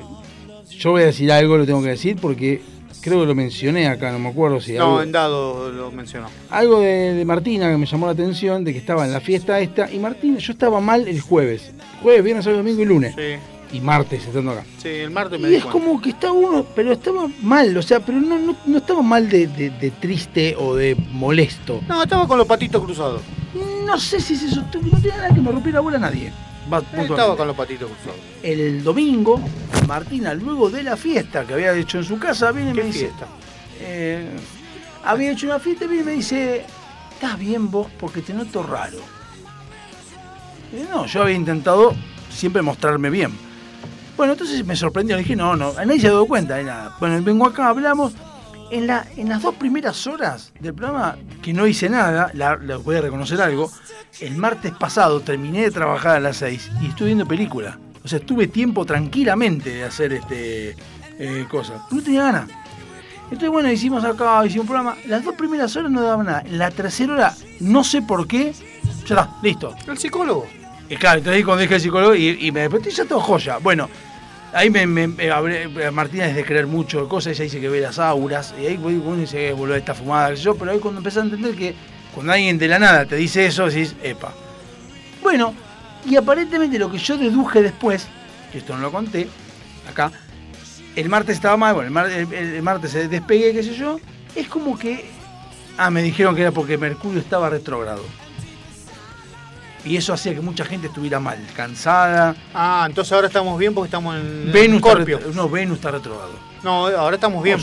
Yo 0.78 0.90
voy 0.92 1.02
a 1.02 1.06
decir 1.06 1.30
algo, 1.32 1.56
lo 1.58 1.66
tengo 1.66 1.82
que 1.82 1.88
decir 1.90 2.16
porque 2.20 2.60
creo 3.02 3.20
que 3.20 3.26
lo 3.26 3.34
mencioné 3.34 3.86
acá, 3.88 4.10
no 4.12 4.18
me 4.18 4.28
acuerdo 4.30 4.60
si. 4.60 4.72
No, 4.72 4.84
algo, 4.84 5.02
en 5.02 5.12
dado 5.12 5.70
lo 5.70 5.90
mencionó. 5.92 6.28
algo 6.50 6.80
de, 6.80 7.12
de 7.14 7.24
Martina 7.26 7.70
que 7.70 7.76
me 7.76 7.84
llamó 7.86 8.06
la 8.06 8.12
atención, 8.12 8.64
de 8.64 8.72
que 8.72 8.78
estaba 8.78 9.04
en 9.04 9.12
la 9.12 9.20
fiesta 9.20 9.60
esta. 9.60 9.90
Y 9.92 9.98
Martina, 9.98 10.38
yo 10.38 10.52
estaba 10.52 10.80
mal 10.80 11.06
el 11.06 11.20
jueves. 11.20 11.72
Jueves, 12.02 12.24
viernes, 12.24 12.44
sábado, 12.44 12.62
domingo 12.62 12.82
y 12.82 12.86
lunes. 12.86 13.14
Sí. 13.16 13.76
Y 13.76 13.80
martes 13.80 14.26
estando 14.26 14.50
acá. 14.50 14.64
Sí, 14.82 14.88
el 14.88 15.10
martes 15.10 15.40
me 15.40 15.50
Y 15.50 15.54
es 15.54 15.64
cuenta. 15.64 15.72
como 15.86 16.00
que 16.00 16.10
está 16.10 16.30
uno, 16.30 16.66
pero 16.74 16.92
estaba 16.92 17.26
mal, 17.40 17.74
o 17.74 17.80
sea, 17.82 18.00
pero 18.00 18.20
no, 18.20 18.38
no, 18.38 18.54
no 18.66 18.78
estaba 18.78 19.00
mal 19.00 19.28
de, 19.30 19.46
de- 19.46 19.70
de 19.70 19.90
triste 19.92 20.54
o 20.58 20.74
de 20.76 20.94
molesto. 21.12 21.80
No, 21.88 22.02
estaba 22.02 22.28
con 22.28 22.36
los 22.36 22.46
patitos 22.46 22.82
cruzados. 22.84 23.22
No 23.86 23.98
sé 23.98 24.20
si 24.20 24.34
es 24.34 24.42
eso, 24.42 24.60
no 24.62 24.98
tiene 25.00 25.16
nada 25.16 25.34
que 25.34 25.40
me 25.40 25.50
rompiera 25.50 25.76
la 25.78 25.80
bola 25.80 25.96
a 25.96 26.00
nadie. 26.00 26.30
Estaba 26.64 27.36
con 27.36 27.46
los 27.48 27.56
patitos 27.56 27.90
cruzados. 27.90 28.20
El 28.42 28.82
domingo, 28.84 29.40
Martina, 29.88 30.32
luego 30.34 30.70
de 30.70 30.82
la 30.82 30.96
fiesta 30.96 31.44
que 31.44 31.54
había 31.54 31.72
hecho 31.74 31.98
en 31.98 32.04
su 32.04 32.18
casa, 32.18 32.52
viene 32.52 32.70
y 32.70 32.74
me 32.74 32.80
¿Qué 32.80 32.86
dice. 32.86 32.98
fiesta? 33.00 33.26
eh, 33.80 34.28
había 35.04 35.32
hecho 35.32 35.46
una 35.46 35.58
fiesta 35.58 35.84
y 35.84 35.88
viene 35.88 36.02
y 36.02 36.06
me 36.06 36.12
dice: 36.12 36.64
¿Estás 37.14 37.38
bien 37.38 37.70
vos? 37.70 37.88
Porque 37.98 38.22
te 38.22 38.32
noto 38.32 38.62
raro. 38.62 38.98
Y 40.72 40.82
no, 40.90 41.04
yo 41.06 41.22
había 41.22 41.34
intentado 41.36 41.94
siempre 42.30 42.62
mostrarme 42.62 43.10
bien. 43.10 43.32
Bueno, 44.16 44.32
entonces 44.34 44.64
me 44.64 44.76
sorprendió. 44.76 45.16
Le 45.16 45.22
dije: 45.22 45.36
No, 45.36 45.56
no, 45.56 45.72
nadie 45.74 46.00
se 46.00 46.06
ha 46.06 46.12
dado 46.12 46.26
cuenta 46.26 46.54
de 46.56 46.64
nada. 46.64 46.96
Bueno, 47.00 47.20
vengo 47.22 47.46
acá, 47.46 47.68
hablamos. 47.68 48.12
En, 48.72 48.86
la, 48.86 49.06
en 49.18 49.28
las 49.28 49.42
dos 49.42 49.54
primeras 49.56 50.06
horas 50.06 50.52
del 50.58 50.72
programa, 50.72 51.16
que 51.42 51.52
no 51.52 51.66
hice 51.66 51.90
nada, 51.90 52.30
la, 52.32 52.56
la- 52.56 52.78
voy 52.78 52.96
a 52.96 53.02
reconocer 53.02 53.40
algo. 53.42 53.70
El 54.20 54.36
martes 54.36 54.72
pasado 54.72 55.20
terminé 55.20 55.60
de 55.62 55.70
trabajar 55.70 56.16
a 56.16 56.20
las 56.20 56.38
6 56.38 56.70
y 56.80 56.86
estuve 56.86 57.08
viendo 57.08 57.26
película. 57.26 57.78
O 58.02 58.08
sea, 58.08 58.18
tuve 58.18 58.46
tiempo 58.46 58.84
tranquilamente 58.86 59.70
de 59.74 59.84
hacer 59.84 60.14
este 60.14 60.74
eh, 61.18 61.46
cosas. 61.50 61.82
No 61.90 62.02
tenía 62.02 62.22
ganas. 62.24 62.48
Entonces, 63.24 63.50
bueno, 63.50 63.70
hicimos 63.70 64.04
acá, 64.04 64.44
hicimos 64.46 64.64
un 64.64 64.68
programa. 64.68 64.96
Las 65.06 65.22
dos 65.24 65.34
primeras 65.34 65.76
horas 65.76 65.90
no 65.90 66.00
daban 66.02 66.26
nada. 66.26 66.42
La 66.50 66.70
tercera 66.70 67.12
hora, 67.12 67.34
no 67.60 67.84
sé 67.84 68.00
por 68.02 68.26
qué, 68.26 68.52
ya 69.06 69.14
está, 69.20 69.36
listo. 69.42 69.74
El 69.86 69.98
psicólogo. 69.98 70.46
Y 70.88 70.96
claro, 70.96 71.18
entonces 71.18 71.44
cuando 71.44 71.60
dije 71.62 71.74
el 71.76 71.80
psicólogo 71.80 72.14
y, 72.14 72.38
y 72.40 72.50
me 72.52 72.60
desperté 72.60 72.90
ya 72.90 73.04
todo 73.04 73.20
joya. 73.20 73.58
Bueno, 73.58 73.88
ahí 74.52 74.70
me, 74.70 74.86
me, 74.86 75.06
me 75.08 75.30
hablé- 75.30 75.90
Martina 75.92 76.26
es 76.26 76.34
de 76.36 76.44
creer 76.44 76.66
mucho 76.66 77.02
de 77.02 77.08
cosas, 77.08 77.32
ella 77.34 77.44
dice 77.44 77.60
que 77.60 77.68
ve 77.68 77.80
las 77.80 77.98
auras, 77.98 78.54
y 78.60 78.66
ahí 78.66 78.76
uno 78.82 79.16
dice 79.16 79.36
que 79.38 79.52
volver 79.52 79.78
esta 79.78 79.94
fumada, 79.94 80.34
yo, 80.34 80.54
pero 80.54 80.70
ahí 80.72 80.78
cuando 80.78 81.00
empecé 81.00 81.20
a 81.20 81.22
entender 81.22 81.54
que 81.54 81.74
cuando 82.14 82.32
alguien 82.32 82.58
de 82.58 82.68
la 82.68 82.78
nada 82.78 83.06
te 83.06 83.16
dice 83.16 83.46
eso, 83.46 83.66
decís, 83.66 83.94
epa. 84.02 84.32
Bueno, 85.22 85.54
y 86.04 86.16
aparentemente 86.16 86.78
lo 86.78 86.90
que 86.90 86.98
yo 86.98 87.16
deduje 87.16 87.62
después, 87.62 88.06
que 88.50 88.58
esto 88.58 88.74
no 88.74 88.80
lo 88.82 88.90
conté, 88.92 89.28
acá, 89.88 90.10
el 90.94 91.08
martes 91.08 91.36
estaba 91.36 91.56
mal, 91.56 91.74
bueno, 91.74 91.86
el, 91.88 91.92
mar- 91.94 92.10
el- 92.10 92.32
el 92.32 92.62
martes 92.62 92.90
se 92.90 93.08
despegué, 93.08 93.52
qué 93.52 93.62
sé 93.62 93.74
yo, 93.74 93.98
es 94.34 94.46
como 94.48 94.78
que, 94.78 95.06
ah, 95.78 95.90
me 95.90 96.02
dijeron 96.02 96.34
que 96.34 96.42
era 96.42 96.50
porque 96.50 96.76
Mercurio 96.76 97.20
estaba 97.20 97.48
retrógrado. 97.48 98.02
Y 99.84 99.96
eso 99.96 100.12
hacía 100.12 100.32
que 100.34 100.40
mucha 100.40 100.64
gente 100.64 100.86
estuviera 100.86 101.18
mal, 101.18 101.38
cansada. 101.56 102.36
Ah, 102.54 102.84
entonces 102.88 103.12
ahora 103.12 103.26
estamos 103.26 103.58
bien 103.58 103.74
porque 103.74 103.86
estamos 103.88 104.14
en 104.16 104.52
Venus 104.52 104.76
está, 104.76 104.90
Scorpio. 104.92 105.18
retro- 105.18 105.32
no, 105.34 105.48
Venus 105.48 105.76
está 105.78 105.90
retrogrado. 105.90 106.52
No, 106.62 106.86
ahora 106.86 107.16
estamos 107.16 107.42
bien 107.42 107.58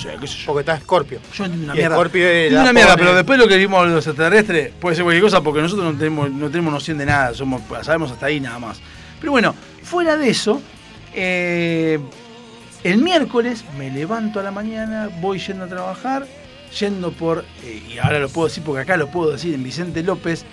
porque 0.46 0.60
está 0.60 0.78
Scorpio. 0.82 1.20
Yo 1.34 1.46
entiendo 1.46 1.66
una 1.72 1.76
Y 1.76 1.78
mierda. 1.78 1.96
Scorpio 1.96 2.28
es 2.28 2.52
una 2.52 2.74
mierda, 2.74 2.98
pero 2.98 3.16
después 3.16 3.40
lo 3.40 3.48
que 3.48 3.56
vimos 3.56 3.88
los 3.88 4.06
extraterrestres 4.06 4.74
puede 4.82 4.98
ser 4.98 5.04
cualquier 5.06 5.24
cosa 5.24 5.42
porque 5.42 5.62
nosotros 5.62 5.94
no 5.94 5.98
tenemos, 5.98 6.30
no 6.30 6.50
tenemos 6.50 6.74
noción 6.74 6.98
de 6.98 7.06
nada, 7.06 7.34
somos, 7.34 7.62
sabemos 7.84 8.12
hasta 8.12 8.26
ahí 8.26 8.42
nada 8.42 8.60
más. 8.60 8.82
Pero 9.22 9.32
bueno, 9.32 9.56
fuera 9.84 10.18
de 10.18 10.30
eso, 10.30 10.62
eh, 11.16 12.00
el 12.84 12.98
miércoles 12.98 13.64
me 13.78 13.90
levanto 13.92 14.40
a 14.40 14.44
la 14.44 14.52
mañana, 14.52 15.10
voy 15.22 15.40
yendo 15.40 15.64
a 15.64 15.68
trabajar, 15.68 16.26
yendo 16.78 17.12
por, 17.12 17.46
eh, 17.64 17.82
y 17.94 17.98
ahora 18.00 18.20
lo 18.20 18.28
puedo 18.30 18.48
decir 18.50 18.64
porque 18.64 18.82
acá 18.82 18.98
lo 18.98 19.08
puedo 19.10 19.32
decir 19.32 19.54
en 19.54 19.64
Vicente 19.64 20.04
López, 20.04 20.46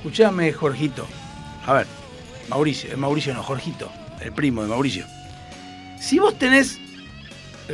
escuchame 0.00 0.50
Jorgito, 0.50 1.06
a 1.66 1.74
ver, 1.74 1.86
Mauricio, 2.48 2.90
eh, 2.90 2.96
Mauricio 2.96 3.34
no, 3.34 3.42
Jorgito, 3.42 3.92
el 4.18 4.32
primo 4.32 4.62
de 4.62 4.68
Mauricio. 4.68 5.04
Si 6.00 6.18
vos 6.18 6.38
tenés 6.38 6.78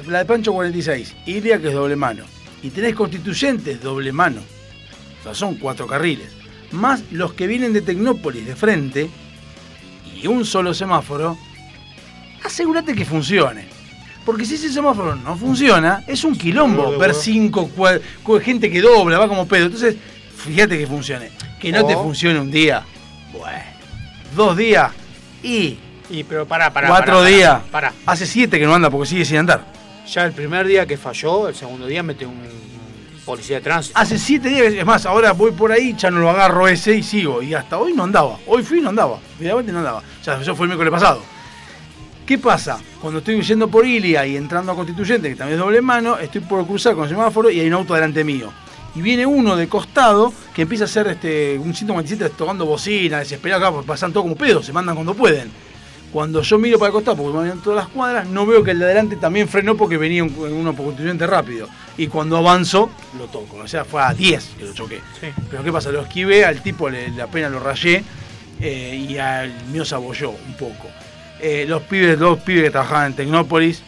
la 0.08 0.18
de 0.18 0.24
Pancho 0.24 0.52
46, 0.52 1.14
Ilia 1.26 1.60
que 1.60 1.68
es 1.68 1.74
doble 1.74 1.94
mano, 1.94 2.24
y 2.64 2.70
tenés 2.70 2.96
constituyentes 2.96 3.80
doble 3.80 4.10
mano, 4.10 4.40
o 5.20 5.22
sea, 5.22 5.34
son 5.34 5.54
cuatro 5.54 5.86
carriles, 5.86 6.32
más 6.72 7.04
los 7.12 7.32
que 7.32 7.46
vienen 7.46 7.72
de 7.72 7.82
Tecnópolis 7.82 8.44
de 8.44 8.56
frente, 8.56 9.08
y 10.20 10.26
un 10.26 10.44
solo 10.44 10.74
semáforo, 10.74 11.38
asegúrate 12.42 12.92
que 12.96 13.04
funcione. 13.04 13.66
Porque 14.24 14.44
si 14.44 14.56
ese 14.56 14.72
semáforo 14.72 15.14
no 15.14 15.36
funciona, 15.36 16.02
es 16.08 16.24
un 16.24 16.34
quilombo 16.34 16.98
ver 16.98 17.14
cinco 17.14 17.70
gente 18.42 18.68
que 18.68 18.80
dobla, 18.80 19.18
va 19.18 19.28
como 19.28 19.46
pedo. 19.46 19.66
Entonces, 19.66 19.94
fíjate 20.36 20.76
que 20.76 20.88
funcione. 20.88 21.35
Que 21.60 21.72
no 21.72 21.86
te 21.86 21.94
funcione 21.94 22.38
un 22.38 22.50
día, 22.50 22.82
bueno, 23.32 23.64
dos 24.34 24.56
días 24.56 24.92
y 25.42 25.78
Y 26.10 26.22
pero 26.24 26.46
pará, 26.46 26.72
pará. 26.72 26.88
cuatro 26.88 27.16
pará, 27.16 27.26
días. 27.26 27.62
Pará. 27.70 27.92
Hace 28.04 28.26
siete 28.26 28.58
que 28.58 28.66
no 28.66 28.74
anda 28.74 28.90
porque 28.90 29.08
sigue 29.08 29.24
sin 29.24 29.38
andar. 29.38 29.64
Ya 30.06 30.24
el 30.24 30.32
primer 30.32 30.66
día 30.66 30.86
que 30.86 30.96
falló, 30.96 31.48
el 31.48 31.54
segundo 31.54 31.86
día 31.86 32.02
mete 32.02 32.26
un 32.26 32.36
policía 33.24 33.56
de 33.56 33.62
tránsito. 33.62 33.98
Hace 33.98 34.18
siete 34.18 34.48
días, 34.48 34.72
es 34.72 34.84
más, 34.86 35.04
ahora 35.04 35.32
voy 35.32 35.50
por 35.50 35.72
ahí, 35.72 35.94
ya 35.98 36.10
no 36.12 36.20
lo 36.20 36.30
agarro 36.30 36.68
ese 36.68 36.94
y 36.94 37.02
sigo. 37.02 37.42
Y 37.42 37.54
hasta 37.54 37.76
hoy 37.78 37.92
no 37.92 38.04
andaba. 38.04 38.38
Hoy 38.46 38.62
fui 38.62 38.78
y 38.78 38.82
no 38.82 38.90
andaba. 38.90 39.18
Finalmente 39.36 39.72
no 39.72 39.78
andaba. 39.78 39.98
O 39.98 40.24
sea, 40.24 40.40
eso 40.40 40.54
fue 40.54 40.66
el 40.66 40.68
miércoles 40.68 40.92
pasado. 40.92 41.22
¿Qué 42.24 42.38
pasa? 42.38 42.78
Cuando 43.00 43.18
estoy 43.18 43.40
yendo 43.42 43.66
por 43.68 43.84
Ilia 43.86 44.26
y 44.26 44.36
entrando 44.36 44.70
a 44.72 44.74
Constituyente, 44.76 45.28
que 45.30 45.36
también 45.36 45.58
es 45.58 45.64
doble 45.64 45.80
mano, 45.80 46.18
estoy 46.18 46.40
por 46.40 46.64
cruzar 46.66 46.94
con 46.94 47.04
el 47.04 47.10
semáforo 47.10 47.50
y 47.50 47.58
hay 47.58 47.66
un 47.66 47.74
auto 47.74 47.94
delante 47.94 48.22
mío. 48.22 48.52
Y 48.96 49.02
viene 49.02 49.26
uno 49.26 49.56
de 49.56 49.68
costado 49.68 50.32
que 50.54 50.62
empieza 50.62 50.84
a 50.84 50.86
hacer 50.86 51.06
este, 51.08 51.58
un 51.58 51.74
127 51.74 52.30
tocando 52.36 52.64
bocina, 52.64 53.18
desesperado 53.18 53.62
acá, 53.66 53.72
porque 53.72 53.86
pasan 53.86 54.12
todo 54.12 54.22
como 54.22 54.36
pedos, 54.36 54.64
se 54.66 54.72
mandan 54.72 54.94
cuando 54.94 55.12
pueden. 55.14 55.50
Cuando 56.12 56.40
yo 56.40 56.58
miro 56.58 56.78
para 56.78 56.88
el 56.88 56.92
costado, 56.94 57.16
porque 57.18 57.38
me 57.38 57.48
van 57.50 57.60
todas 57.60 57.76
las 57.84 57.88
cuadras, 57.88 58.26
no 58.26 58.46
veo 58.46 58.64
que 58.64 58.70
el 58.70 58.78
de 58.78 58.86
adelante 58.86 59.16
también 59.16 59.48
frenó 59.48 59.76
porque 59.76 59.98
venía 59.98 60.24
un- 60.24 60.32
uno 60.38 60.72
por 60.74 60.86
constituyente 60.86 61.26
rápido. 61.26 61.68
Y 61.98 62.06
cuando 62.06 62.38
avanzo, 62.38 62.90
lo 63.18 63.26
toco. 63.26 63.56
O 63.58 63.68
sea, 63.68 63.84
fue 63.84 64.00
a 64.02 64.14
10 64.14 64.52
que 64.58 64.64
lo 64.64 64.72
choqué. 64.72 65.00
Pero 65.50 65.62
¿qué 65.62 65.72
pasa? 65.72 65.90
Lo 65.90 66.00
esquivé, 66.00 66.46
al 66.46 66.62
tipo 66.62 66.88
le, 66.88 67.20
apenas 67.20 67.50
lo 67.50 67.60
rayé 67.60 68.02
eh, 68.60 69.06
y 69.10 69.18
al 69.18 69.52
mío 69.66 69.84
se 69.84 69.94
abolló 69.94 70.30
un 70.30 70.54
poco. 70.58 70.88
Eh, 71.40 71.66
los 71.68 71.82
pibes, 71.82 72.18
dos 72.18 72.38
pibes 72.40 72.64
que 72.64 72.70
trabajaban 72.70 73.08
en 73.08 73.16
Tecnópolis, 73.16 73.82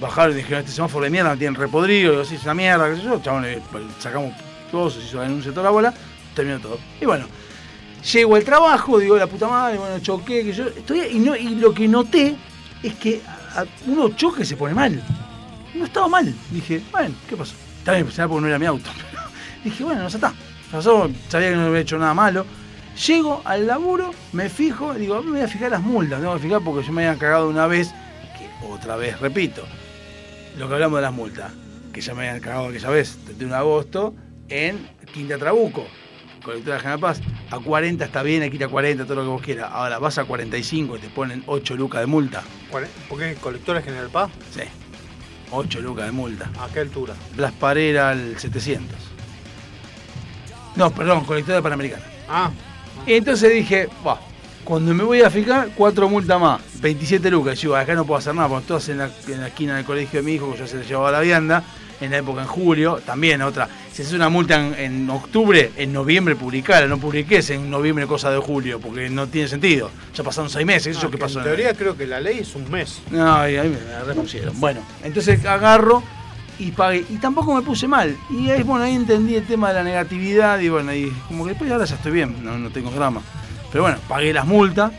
bajaron 0.00 0.32
y 0.32 0.36
dijeron, 0.36 0.60
este 0.60 0.72
semáforo 0.72 1.04
de 1.04 1.10
mierda 1.10 1.30
no 1.32 1.38
tiene 1.38 1.58
repodrido, 1.58 2.22
es 2.22 2.30
una 2.44 2.54
mierda, 2.54 2.88
qué 2.88 2.96
sé 2.96 3.02
yo, 3.02 3.20
chabón, 3.22 3.44
eh, 3.44 3.58
sacamos 3.98 4.32
todos, 4.74 4.94
se 4.94 5.00
hizo 5.00 5.18
la 5.18 5.22
denuncia 5.24 5.52
toda 5.52 5.64
la 5.64 5.70
bola, 5.70 5.94
terminó 6.34 6.58
todo. 6.58 6.78
Y 7.00 7.04
bueno, 7.04 7.26
llego 8.12 8.34
al 8.34 8.44
trabajo, 8.44 8.98
digo, 8.98 9.16
la 9.16 9.26
puta 9.26 9.48
madre, 9.48 9.78
bueno, 9.78 9.98
choqué, 10.00 10.44
que 10.44 10.52
yo, 10.52 10.66
estoy, 10.66 11.00
y, 11.12 11.18
no, 11.20 11.36
y 11.36 11.54
lo 11.54 11.72
que 11.72 11.86
noté 11.86 12.34
es 12.82 12.94
que 12.94 13.22
uno 13.86 14.08
choque 14.10 14.44
se 14.44 14.56
pone 14.56 14.74
mal. 14.74 15.00
No 15.74 15.84
estaba 15.84 16.08
mal. 16.08 16.34
Dije, 16.50 16.82
bueno, 16.90 17.14
¿qué 17.28 17.36
pasó? 17.36 17.54
También, 17.84 18.10
será 18.10 18.26
porque 18.26 18.42
no 18.42 18.48
era 18.48 18.58
mi 18.58 18.66
auto. 18.66 18.90
dije, 19.64 19.84
bueno, 19.84 20.08
ya 20.08 20.16
está. 20.16 20.34
Pasó, 20.72 21.08
sabía 21.28 21.50
que 21.50 21.56
no 21.56 21.66
había 21.66 21.80
hecho 21.80 21.98
nada 21.98 22.14
malo. 22.14 22.44
Llego 23.06 23.42
al 23.44 23.66
laburo, 23.66 24.12
me 24.32 24.48
fijo, 24.48 24.94
digo, 24.94 25.22
me 25.22 25.30
voy 25.32 25.40
a 25.40 25.48
fijar 25.48 25.70
las 25.70 25.82
multas, 25.82 26.20
tengo 26.20 26.34
que 26.34 26.40
fijar 26.40 26.62
porque 26.62 26.86
yo 26.86 26.92
me 26.92 27.06
había 27.06 27.18
cagado 27.18 27.48
una 27.48 27.66
vez, 27.66 27.92
que 28.38 28.66
otra 28.66 28.94
vez, 28.94 29.20
repito, 29.20 29.64
lo 30.56 30.68
que 30.68 30.74
hablamos 30.74 30.98
de 30.98 31.02
las 31.02 31.12
multas, 31.12 31.52
que 31.92 32.00
ya 32.00 32.14
me 32.14 32.28
habían 32.28 32.40
cagado 32.40 32.68
aquella 32.68 32.90
vez, 32.90 33.18
31 33.24 33.52
de 33.52 33.58
agosto, 33.58 34.14
en 34.48 34.88
Quinta 35.12 35.38
Trabuco, 35.38 35.86
colectora 36.44 36.78
General 36.78 37.00
Paz, 37.00 37.20
a 37.50 37.58
40 37.58 38.04
está 38.04 38.22
bien, 38.22 38.42
ir 38.42 38.64
a 38.64 38.68
40, 38.68 39.04
todo 39.04 39.16
lo 39.16 39.22
que 39.22 39.28
vos 39.28 39.42
quieras. 39.42 39.70
Ahora 39.72 39.98
vas 39.98 40.18
a 40.18 40.24
45 40.24 40.96
y 40.96 41.00
te 41.00 41.08
ponen 41.08 41.42
8 41.46 41.76
lucas 41.76 42.00
de 42.00 42.06
multa. 42.06 42.42
¿Por 42.70 43.18
qué 43.18 43.34
colectora 43.40 43.82
General 43.82 44.08
Paz? 44.10 44.30
Sí. 44.52 44.62
8 45.50 45.80
lucas 45.80 46.06
de 46.06 46.12
multa. 46.12 46.50
¿A 46.60 46.72
qué 46.72 46.80
altura? 46.80 47.14
Blas 47.36 47.52
Parera 47.52 48.10
al 48.10 48.38
700. 48.38 48.96
No, 50.76 50.90
perdón, 50.90 51.24
colectora 51.24 51.62
Panamericana. 51.62 52.04
Ah. 52.28 52.50
Entonces 53.06 53.52
dije, 53.52 53.88
"Buah, 54.02 54.18
cuando 54.64 54.94
me 54.94 55.04
voy 55.04 55.20
a 55.20 55.30
fijar, 55.30 55.68
cuatro 55.76 56.08
multas 56.08 56.40
más, 56.40 56.60
27 56.80 57.30
lucas. 57.30 57.58
Y 57.58 57.62
digo, 57.62 57.76
acá 57.76 57.94
no 57.94 58.06
puedo 58.06 58.18
hacer 58.18 58.34
nada, 58.34 58.48
porque 58.48 58.66
todas 58.66 58.88
en 58.88 58.98
la, 58.98 59.10
en 59.28 59.40
la 59.42 59.48
esquina 59.48 59.76
del 59.76 59.84
colegio 59.84 60.20
de 60.20 60.26
mi 60.26 60.32
hijo, 60.32 60.50
que 60.52 60.58
yo 60.58 60.66
se 60.66 60.78
le 60.78 60.84
llevaba 60.84 61.12
la 61.12 61.20
vianda, 61.20 61.62
en 62.00 62.10
la 62.10 62.18
época 62.18 62.42
en 62.42 62.48
julio, 62.48 63.00
también 63.04 63.40
otra. 63.42 63.68
Si 63.92 64.02
haces 64.02 64.14
una 64.14 64.28
multa 64.28 64.56
en, 64.56 64.74
en 64.74 65.10
octubre, 65.10 65.70
en 65.76 65.92
noviembre 65.92 66.34
publicala, 66.36 66.86
no 66.86 66.98
publiques 66.98 67.50
en 67.50 67.70
noviembre 67.70 68.06
cosa 68.06 68.30
de 68.30 68.38
julio, 68.38 68.80
porque 68.80 69.08
no 69.10 69.26
tiene 69.28 69.48
sentido. 69.48 69.90
Ya 70.14 70.24
pasaron 70.24 70.50
seis 70.50 70.66
meses, 70.66 70.96
eso 70.96 71.06
Ah, 71.06 71.10
que 71.10 71.18
pasó 71.18 71.38
en 71.38 71.44
teoría 71.44 71.74
creo 71.74 71.96
que 71.96 72.06
la 72.06 72.20
ley 72.20 72.38
es 72.40 72.54
un 72.54 72.70
mes. 72.70 73.00
no, 73.10 73.48
y 73.48 73.56
ahí 73.56 73.68
me 73.68 73.80
la 73.92 74.02
repusieron. 74.04 74.58
Bueno, 74.60 74.80
entonces 75.02 75.44
agarro 75.46 76.02
y 76.58 76.70
pagué. 76.72 77.04
Y 77.08 77.16
tampoco 77.16 77.54
me 77.54 77.62
puse 77.62 77.86
mal. 77.88 78.16
Y 78.30 78.50
ahí, 78.50 78.62
bueno, 78.62 78.84
ahí 78.84 78.94
entendí 78.94 79.36
el 79.36 79.46
tema 79.46 79.68
de 79.68 79.74
la 79.74 79.84
negatividad 79.84 80.58
y 80.60 80.68
bueno, 80.68 80.92
y 80.94 81.10
como 81.28 81.44
que 81.44 81.50
después 81.50 81.70
ahora 81.70 81.84
ya 81.84 81.94
estoy 81.94 82.12
bien, 82.12 82.44
no, 82.44 82.58
no 82.58 82.70
tengo 82.70 82.90
drama. 82.90 83.22
Pero 83.70 83.82
bueno, 83.84 83.98
pagué 84.08 84.32
las 84.32 84.46
multas. 84.46 84.92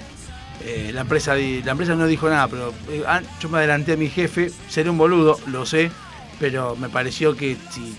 eh, 0.66 0.92
la, 0.94 1.02
empresa, 1.02 1.36
la 1.36 1.72
empresa 1.72 1.96
no 1.96 2.08
dijo 2.08 2.28
nada, 2.30 2.48
pero 2.48 2.74
eh, 2.90 3.04
ah, 3.08 3.22
yo 3.40 3.50
me 3.50 3.58
adelanté 3.60 3.94
a 3.94 3.98
mi 3.98 4.10
jefe, 4.10 4.52
seré 4.70 4.90
un 4.90 4.98
boludo, 4.98 5.38
lo 5.48 5.66
sé, 5.66 5.92
pero 6.40 6.76
me 6.76 6.90
pareció 6.90 7.36
que 7.36 7.58
si 7.72 7.96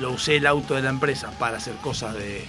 lo 0.00 0.12
usé 0.12 0.36
el 0.36 0.46
auto 0.46 0.74
de 0.74 0.82
la 0.82 0.90
empresa 0.90 1.30
para 1.38 1.58
hacer 1.58 1.74
cosas 1.76 2.14
de, 2.14 2.44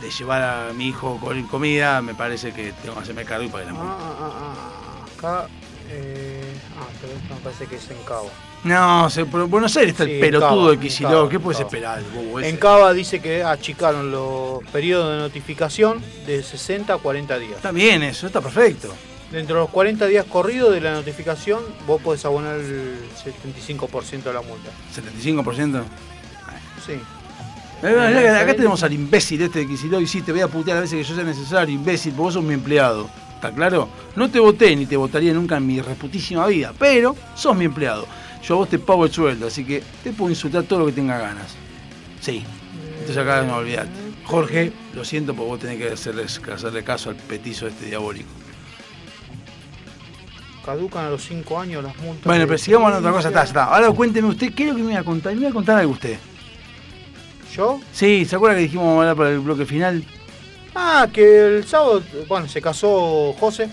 de 0.00 0.10
llevar 0.10 0.42
a 0.42 0.72
mi 0.72 0.88
hijo 0.88 1.18
con 1.18 1.42
comida, 1.44 2.02
me 2.02 2.14
parece 2.14 2.52
que 2.52 2.72
tengo 2.82 2.94
que 2.94 3.00
hacerme 3.00 3.24
cargo 3.24 3.44
y 3.44 3.48
pagar 3.48 3.68
la 3.68 3.72
multa. 3.72 3.96
Ah, 3.98 4.16
ah, 4.20 4.32
ah, 4.40 5.06
acá. 5.18 5.48
Eh, 5.90 6.54
ah, 6.78 6.86
pero 7.00 7.12
esto 7.12 7.34
me 7.34 7.40
parece 7.40 7.66
que 7.66 7.76
es 7.76 7.90
en 7.90 8.02
Cava. 8.04 8.30
No, 8.64 9.10
se, 9.10 9.22
en 9.22 9.50
Buenos 9.50 9.76
Aires 9.76 9.92
está 9.92 10.04
Sí, 10.04 10.12
el 10.12 10.20
pelotudo 10.20 10.70
de 10.70 10.78
Kicillof. 10.78 11.30
¿Qué 11.30 11.40
puedes 11.40 11.60
esperar? 11.60 12.00
En 12.42 12.56
Cava 12.56 12.92
dice 12.92 13.20
que 13.20 13.42
achicaron 13.42 14.10
los 14.10 14.62
periodos 14.72 15.16
de 15.16 15.18
notificación 15.18 16.00
de 16.26 16.42
60 16.42 16.94
a 16.94 16.98
40 16.98 17.38
días. 17.38 17.56
Está 17.56 17.72
bien 17.72 18.02
eso, 18.02 18.26
está 18.26 18.40
perfecto. 18.40 18.94
Dentro 19.32 19.56
de 19.56 19.60
los 19.62 19.70
40 19.70 20.06
días 20.08 20.26
corridos 20.26 20.74
de 20.74 20.80
la 20.82 20.92
notificación, 20.92 21.62
vos 21.86 22.02
podés 22.02 22.22
abonar 22.26 22.60
el 22.60 22.96
75% 23.24 24.24
de 24.24 24.32
la 24.32 24.42
multa. 24.42 24.70
¿75%? 24.94 25.82
Sí. 26.84 26.92
Eh, 27.82 27.88
acá, 27.88 28.40
acá 28.40 28.54
tenemos 28.54 28.82
al 28.82 28.92
imbécil 28.92 29.40
este 29.40 29.60
de 29.60 29.66
Kicillof 29.66 30.02
y 30.02 30.06
sí, 30.06 30.20
te 30.20 30.32
voy 30.32 30.42
a 30.42 30.48
putear 30.48 30.76
a 30.76 30.80
veces 30.82 30.98
que 30.98 31.04
yo 31.04 31.14
sea 31.14 31.24
necesario, 31.24 31.74
imbécil, 31.74 32.12
porque 32.12 32.24
vos 32.24 32.34
sos 32.34 32.44
mi 32.44 32.52
empleado. 32.52 33.08
¿Está 33.34 33.50
claro? 33.52 33.88
No 34.14 34.30
te 34.30 34.38
voté 34.38 34.76
ni 34.76 34.84
te 34.84 34.96
votaría 34.96 35.32
nunca 35.32 35.56
en 35.56 35.66
mi 35.66 35.80
reputísima 35.80 36.46
vida, 36.46 36.74
pero 36.78 37.16
sos 37.34 37.56
mi 37.56 37.64
empleado. 37.64 38.06
Yo 38.46 38.54
a 38.54 38.58
vos 38.58 38.68
te 38.68 38.78
pago 38.78 39.06
el 39.06 39.12
sueldo, 39.12 39.46
así 39.46 39.64
que 39.64 39.82
te 40.04 40.12
puedo 40.12 40.30
insultar 40.30 40.64
todo 40.64 40.80
lo 40.80 40.86
que 40.86 40.92
tenga 40.92 41.18
ganas. 41.18 41.54
Sí. 42.20 42.44
Entonces 42.92 43.16
acá 43.16 43.42
no 43.42 43.56
olvidate. 43.56 43.90
Jorge, 44.24 44.72
lo 44.94 45.04
siento, 45.04 45.34
porque 45.34 45.48
vos 45.48 45.58
tenés 45.58 45.78
que 45.78 46.42
que 46.42 46.52
hacerle 46.52 46.84
caso 46.84 47.10
al 47.10 47.16
petizo 47.16 47.66
este 47.66 47.86
diabólico. 47.86 48.41
Caducan 50.64 51.06
a 51.06 51.10
los 51.10 51.24
5 51.24 51.58
años 51.58 51.82
las 51.82 51.96
multas. 51.98 52.24
Bueno, 52.24 52.46
pero 52.46 52.58
sigamos 52.58 52.92
a 52.92 52.98
otra 52.98 53.10
cosa, 53.10 53.28
está. 53.42 53.64
Ahora 53.64 53.90
cuénteme 53.90 54.28
usted, 54.28 54.52
¿qué 54.54 54.64
es 54.64 54.70
lo 54.70 54.76
que 54.76 54.82
me 54.82 54.92
iba 54.92 55.00
a 55.00 55.04
contar? 55.04 55.34
Me 55.34 55.40
iba 55.40 55.50
a 55.50 55.52
contar 55.52 55.78
algo 55.78 55.92
usted. 55.92 56.18
¿Yo? 57.54 57.80
Sí, 57.92 58.24
¿se 58.24 58.36
acuerda 58.36 58.56
que 58.56 58.62
dijimos 58.62 58.84
vamos 58.86 58.98
a 58.98 59.10
hablar 59.10 59.16
para 59.16 59.30
el 59.30 59.40
bloque 59.40 59.66
final? 59.66 60.04
Ah, 60.74 61.06
que 61.12 61.58
el 61.58 61.66
sábado, 61.66 62.02
bueno, 62.28 62.48
se 62.48 62.62
casó 62.62 63.34
José, 63.38 63.68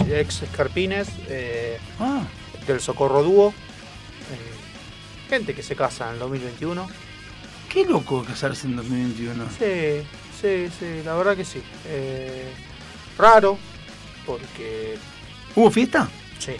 el 0.00 0.12
ex 0.12 0.42
Escarpines, 0.42 1.08
eh, 1.28 1.78
Ah. 2.00 2.22
del 2.66 2.80
Socorro 2.80 3.22
Dúo. 3.22 3.48
Eh, 3.50 5.28
gente 5.28 5.54
que 5.54 5.62
se 5.62 5.76
casa 5.76 6.06
en 6.08 6.14
el 6.14 6.18
2021. 6.20 6.88
Qué 7.68 7.84
loco 7.84 8.24
casarse 8.24 8.66
en 8.66 8.76
2021. 8.76 9.44
Sí, 9.58 10.06
sí, 10.40 10.68
sí, 10.78 11.02
la 11.04 11.14
verdad 11.16 11.36
que 11.36 11.44
sí. 11.44 11.62
Eh, 11.86 12.50
raro, 13.18 13.58
porque... 14.24 14.96
¿Hubo 15.58 15.72
fiesta? 15.72 16.08
Sí. 16.38 16.52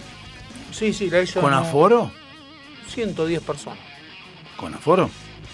Sí, 0.73 0.93
sí, 0.93 1.09
la 1.09 1.23
hizo... 1.23 1.41
¿Con 1.41 1.53
no- 1.53 1.59
aforo? 1.59 2.11
110 2.89 3.41
personas. 3.43 3.79
¿Con 4.57 4.75
aforo? 4.75 5.09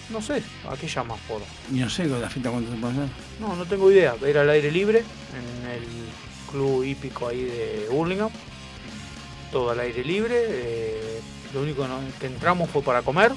No 0.09 0.19
sé, 0.19 0.41
¿a 0.67 0.75
qué 0.75 0.87
llamas 0.87 1.19
por? 1.27 1.43
Y 1.71 1.75
no 1.75 1.87
sé 1.87 2.09
con 2.09 2.19
la 2.19 2.27
fiesta 2.27 2.49
cuánto 2.49 2.71
se 2.71 2.77
puede 2.77 2.93
hacer. 2.93 3.09
No, 3.39 3.55
no 3.55 3.65
tengo 3.65 3.91
idea. 3.91 4.15
Era 4.25 4.41
al 4.41 4.49
aire 4.49 4.71
libre 4.71 4.99
en 4.99 5.69
el 5.69 5.83
club 6.49 6.83
hípico 6.85 7.27
ahí 7.27 7.43
de 7.43 7.87
Burlingame. 7.91 8.31
Todo 9.51 9.69
al 9.69 9.79
aire 9.79 10.03
libre. 10.03 10.33
eh, 10.47 11.21
lo 11.53 11.61
único 11.61 11.87
que 12.19 12.25
entramos 12.25 12.67
fue 12.71 12.81
para 12.81 13.03
comer. 13.03 13.31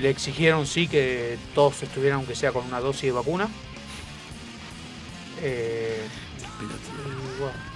Le 0.00 0.10
exigieron 0.10 0.66
sí 0.66 0.86
que 0.86 1.38
todos 1.54 1.82
estuvieran 1.82 2.18
aunque 2.18 2.34
sea 2.34 2.52
con 2.52 2.66
una 2.66 2.80
dosis 2.80 3.04
de 3.04 3.12
vacuna. 3.12 3.48
Eh, 5.40 6.06
y 6.60 7.40
bueno. 7.40 7.71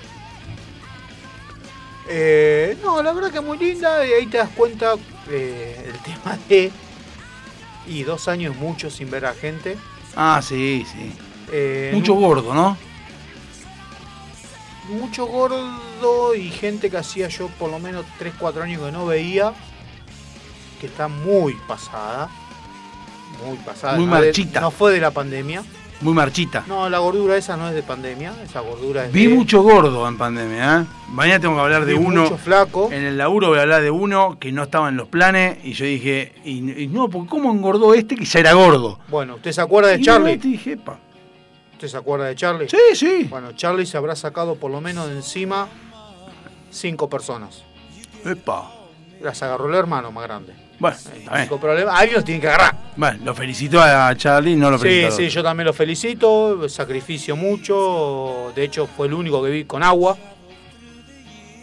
Eh, 2.09 2.77
no, 2.83 3.03
la 3.03 3.13
verdad 3.13 3.31
que 3.31 3.41
muy 3.41 3.59
linda 3.59 4.07
y 4.07 4.13
ahí 4.13 4.27
te 4.27 4.39
das 4.39 4.51
cuenta 4.51 4.95
eh, 5.29 5.93
el 5.93 5.99
tema 6.15 6.39
de 6.49 6.71
y 7.89 8.03
dos 8.03 8.29
años 8.29 8.57
mucho 8.57 8.91
sin 8.91 9.11
ver 9.11 9.27
a 9.27 9.35
gente. 9.35 9.77
Ah, 10.15 10.41
sí, 10.43 10.87
sí. 10.91 11.13
Eh, 11.53 11.91
Mucho 11.95 12.15
gordo, 12.15 12.55
¿no? 12.55 12.77
Mucho 14.89 15.27
gordo 15.27 16.35
y 16.35 16.51
gente 16.51 16.91
que 16.91 16.97
hacía 16.97 17.29
yo 17.29 17.49
por 17.59 17.71
lo 17.71 17.79
menos 17.79 18.05
3, 18.19 18.35
4 18.39 18.63
años 18.63 18.83
que 18.83 18.93
no 18.93 19.07
veía, 19.07 19.53
que 20.81 20.87
está 20.87 21.09
muy 21.09 21.55
pasada. 21.69 22.29
Muy 23.45 23.57
pasada. 23.59 23.97
Muy 23.97 24.07
marchita. 24.07 24.61
no 24.61 24.71
fue 24.71 24.93
de 24.93 25.01
la 25.01 25.11
pandemia. 25.11 25.63
Muy 26.03 26.13
marchita. 26.13 26.63
No, 26.67 26.91
la 26.91 26.99
gordura 26.99 27.37
esa 27.39 27.57
no 27.57 27.69
es 27.69 27.75
de 27.75 27.83
pandemia, 27.83 28.35
esa 28.45 28.61
gordura 28.61 29.07
es 29.07 29.13
Vi 29.13 29.27
de- 29.29 29.35
mucho 29.35 29.63
gordo 29.63 30.07
en 30.07 30.19
pandemia, 30.19 30.81
¿eh? 30.83 30.85
Mañana 31.09 31.41
tengo 31.41 31.55
que 31.55 31.61
hablar 31.63 31.87
de 31.87 31.95
Vi 31.95 31.99
uno. 32.05 32.23
mucho 32.25 32.37
flaco. 32.37 32.91
En 32.93 33.03
el 33.05 33.17
laburo 33.17 33.49
voy 33.49 33.59
a 33.59 33.63
hablar 33.63 33.81
de 33.83 33.91
uno 33.91 34.37
que 34.39 34.53
no 34.53 34.63
estaba 34.65 34.91
en 34.91 34.97
los 34.97 35.09
planes 35.09 35.59
y 35.65 35.73
yo 35.73 35.87
dije, 35.87 36.35
y, 36.45 36.83
y 36.83 36.87
no, 36.89 37.09
porque 37.09 37.31
¿cómo 37.31 37.51
engordó 37.51 37.95
este 37.95 38.15
que 38.15 38.27
ya 38.27 38.41
era 38.41 38.53
gordo? 38.53 38.99
Bueno, 39.09 39.37
¿usted 39.37 39.53
se 39.53 39.61
acuerda 39.63 39.89
de 39.91 39.97
Y 39.99 40.03
Charlie? 40.03 40.37
te 40.37 40.49
dije, 40.49 40.73
epa. 40.73 40.99
¿Usted 41.73 41.89
se 41.89 41.97
acuerda 41.97 42.27
de 42.27 42.37
Charlie? 42.37 42.69
Sí, 42.69 42.77
sí. 42.95 43.25
Bueno, 43.31 43.53
Charlie 43.53 43.87
se 43.87 43.97
habrá 43.97 44.15
sacado 44.17 44.57
por 44.57 44.71
lo 44.71 44.81
menos 44.83 45.09
de 45.09 45.15
encima 45.17 45.67
cinco 46.71 47.09
personas. 47.09 47.63
Epa. 48.25 48.71
Las 49.23 49.43
agarró 49.43 49.69
el 49.69 49.75
hermano 49.75 50.13
más 50.13 50.25
grande. 50.25 50.53
Bueno. 50.79 50.97
Cinco 51.43 51.59
problemas. 51.59 51.95
Alguien 51.99 52.17
los 52.17 52.25
tiene 52.25 52.41
que 52.41 52.49
agarrar. 52.49 52.77
Bueno, 52.97 53.19
lo 53.25 53.35
felicito 53.35 53.81
a 53.81 54.15
Charlie, 54.17 54.57
no 54.57 54.71
lo 54.71 54.79
Sí, 54.79 54.85
felicito. 54.85 55.11
sí, 55.17 55.23
otro. 55.25 55.35
yo 55.35 55.43
también 55.43 55.65
lo 55.67 55.73
felicito, 55.73 56.69
sacrificio 56.69 57.37
mucho, 57.37 58.53
de 58.55 58.65
hecho 58.65 58.87
fue 58.87 59.07
el 59.07 59.15
único 59.15 59.43
que 59.43 59.51
vi 59.51 59.65
con 59.65 59.83
agua 59.83 60.17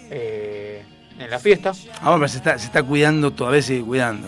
eh, 0.09 0.83
en 1.19 1.29
la 1.29 1.39
fiesta. 1.39 1.71
Ahora 2.01 2.17
pero 2.19 2.27
se 2.27 2.37
está, 2.37 2.57
se 2.57 2.65
está 2.65 2.83
cuidando, 2.83 3.31
todavía 3.31 3.61
sigue 3.61 3.81
cuidando. 3.83 4.27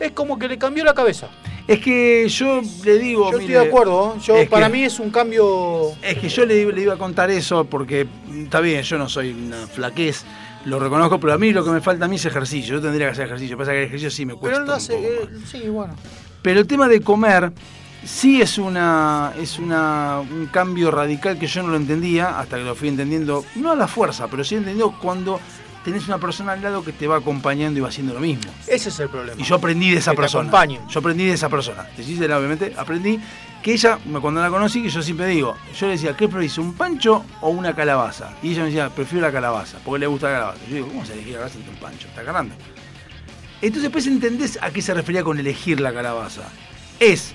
Es 0.00 0.12
como 0.12 0.38
que 0.38 0.48
le 0.48 0.58
cambió 0.58 0.84
la 0.84 0.94
cabeza. 0.94 1.28
Es 1.68 1.78
que 1.78 2.28
yo 2.28 2.60
le 2.84 2.98
digo. 2.98 3.30
Yo 3.30 3.38
mire, 3.38 3.52
estoy 3.54 3.64
de 3.64 3.70
acuerdo, 3.70 4.14
¿eh? 4.16 4.20
yo, 4.24 4.36
es 4.36 4.48
para 4.48 4.66
que- 4.66 4.72
mí 4.72 4.84
es 4.84 4.98
un 4.98 5.10
cambio... 5.10 5.92
Es 6.02 6.18
que 6.18 6.28
yo 6.28 6.44
le, 6.44 6.64
le 6.72 6.80
iba 6.82 6.94
a 6.94 6.98
contar 6.98 7.30
eso 7.30 7.64
porque 7.66 8.06
está 8.42 8.60
bien, 8.60 8.82
yo 8.82 8.98
no 8.98 9.08
soy 9.08 9.30
una 9.30 9.68
flaquez, 9.68 10.24
lo 10.64 10.78
reconozco, 10.78 11.18
pero 11.20 11.32
a 11.34 11.38
mí 11.38 11.52
lo 11.52 11.64
que 11.64 11.70
me 11.70 11.80
falta 11.80 12.04
a 12.04 12.08
mí 12.08 12.16
es 12.16 12.24
ejercicio. 12.24 12.76
Yo 12.76 12.80
tendría 12.80 13.06
que 13.08 13.12
hacer 13.12 13.26
ejercicio. 13.26 13.56
Pasa 13.58 13.72
que 13.72 13.78
el 13.78 13.84
ejercicio 13.84 14.10
sí 14.10 14.26
me 14.26 14.34
cuesta. 14.34 14.60
Pero 14.60 14.62
él 14.62 14.66
lo 14.66 14.72
un 14.72 14.76
hace, 14.78 14.94
poco. 14.94 15.36
eh, 15.36 15.40
sí, 15.50 15.68
bueno. 15.68 15.94
Pero 16.42 16.60
el 16.60 16.66
tema 16.66 16.88
de 16.88 17.00
comer 17.00 17.52
sí 18.04 18.42
es 18.42 18.58
una 18.58 19.32
es 19.38 19.58
una 19.60 20.20
un 20.20 20.46
cambio 20.46 20.90
radical 20.90 21.38
que 21.38 21.46
yo 21.46 21.62
no 21.62 21.68
lo 21.70 21.76
entendía 21.76 22.38
hasta 22.38 22.56
que 22.58 22.64
lo 22.64 22.74
fui 22.74 22.88
entendiendo, 22.88 23.44
no 23.56 23.70
a 23.70 23.76
la 23.76 23.86
fuerza, 23.86 24.26
pero 24.28 24.42
sí 24.42 24.56
entendiendo 24.56 24.96
cuando 25.00 25.38
tenés 25.84 26.06
una 26.08 26.18
persona 26.18 26.52
al 26.52 26.62
lado 26.62 26.84
que 26.84 26.92
te 26.92 27.06
va 27.06 27.16
acompañando 27.16 27.78
y 27.78 27.82
va 27.82 27.88
haciendo 27.88 28.14
lo 28.14 28.20
mismo. 28.20 28.50
Ese 28.66 28.88
es 28.88 29.00
el 29.00 29.08
problema. 29.08 29.40
Y 29.40 29.44
yo 29.44 29.56
aprendí 29.56 29.90
de 29.90 29.98
esa 29.98 30.12
Que 30.12 30.16
te 30.16 30.20
persona. 30.22 30.42
acompañen. 30.48 30.88
Yo 30.88 31.00
aprendí 31.00 31.26
de 31.26 31.32
esa 31.32 31.48
persona. 31.48 31.86
Te 31.96 32.02
obviamente, 32.02 32.72
aprendí 32.76 33.20
que 33.62 33.72
ella, 33.72 33.98
cuando 34.20 34.42
la 34.42 34.50
conocí, 34.50 34.82
que 34.82 34.90
yo 34.90 35.02
siempre 35.02 35.26
digo, 35.28 35.56
yo 35.78 35.86
le 35.86 35.92
decía, 35.92 36.16
¿qué 36.16 36.26
preferís, 36.28 36.58
un 36.58 36.74
pancho 36.74 37.24
o 37.40 37.50
una 37.50 37.74
calabaza? 37.74 38.34
Y 38.42 38.50
ella 38.50 38.62
me 38.62 38.66
decía, 38.66 38.90
prefiero 38.90 39.26
la 39.26 39.32
calabaza, 39.32 39.78
porque 39.84 40.00
le 40.00 40.06
gusta 40.08 40.28
la 40.28 40.34
calabaza. 40.34 40.60
Yo 40.68 40.74
digo, 40.74 40.88
¿cómo 40.88 41.04
se 41.06 41.12
elegir 41.12 41.32
la 41.32 41.38
calabaza 41.38 41.58
entre 41.58 41.74
un 41.74 41.80
pancho? 41.80 42.08
Está 42.08 42.22
ganando. 42.22 42.54
Entonces 43.60 43.82
después 43.84 44.06
entendés 44.08 44.58
a 44.60 44.70
qué 44.70 44.82
se 44.82 44.92
refería 44.92 45.22
con 45.22 45.38
elegir 45.38 45.80
la 45.80 45.94
calabaza. 45.94 46.42
Es, 46.98 47.32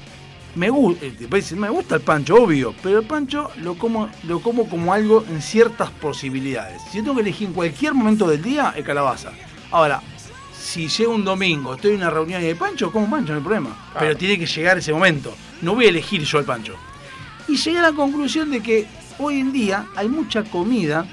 eh, 0.56 1.56
me 1.56 1.70
gusta 1.70 1.96
el 1.96 2.02
pancho, 2.02 2.36
obvio, 2.36 2.76
pero 2.84 3.00
el 3.00 3.06
pancho 3.06 3.52
lo 3.58 3.78
como, 3.78 4.10
lo 4.24 4.42
como 4.42 4.68
como 4.68 4.92
algo 4.92 5.24
en 5.30 5.42
ciertas 5.42 5.92
posibilidades. 5.92 6.82
Si 6.92 6.98
yo 6.98 7.04
tengo 7.04 7.16
que 7.16 7.22
elegir 7.22 7.48
en 7.48 7.54
cualquier 7.54 7.94
momento 7.94 8.28
del 8.28 8.42
día, 8.42 8.74
es 8.76 8.84
calabaza. 8.84 9.32
Ahora, 9.72 10.02
si 10.68 10.88
llega 10.90 11.10
un 11.10 11.24
domingo, 11.24 11.76
estoy 11.76 11.92
en 11.92 11.98
una 11.98 12.10
reunión 12.10 12.42
y 12.42 12.46
hay 12.48 12.54
pancho, 12.54 12.92
como 12.92 13.10
pancho, 13.10 13.32
no 13.32 13.38
hay 13.40 13.44
problema. 13.44 13.70
Pero 13.98 14.18
tiene 14.18 14.38
que 14.38 14.46
llegar 14.46 14.78
ese 14.78 14.92
momento. 14.92 15.34
No 15.62 15.76
voy 15.76 15.86
a 15.86 15.90
elegir 15.90 16.22
yo 16.24 16.40
el 16.40 16.46
pancho. 16.46 16.76
Y 17.48 17.56
llegué 17.56 17.80
a 17.80 17.84
la 17.84 17.94
conclusión 17.94 18.52
de 18.52 18.62
que 18.62 18.86
hoy 19.20 19.40
en 19.40 19.54
día 19.54 19.86
hay 19.96 20.10
mucha 20.10 20.44
comida 20.44 21.06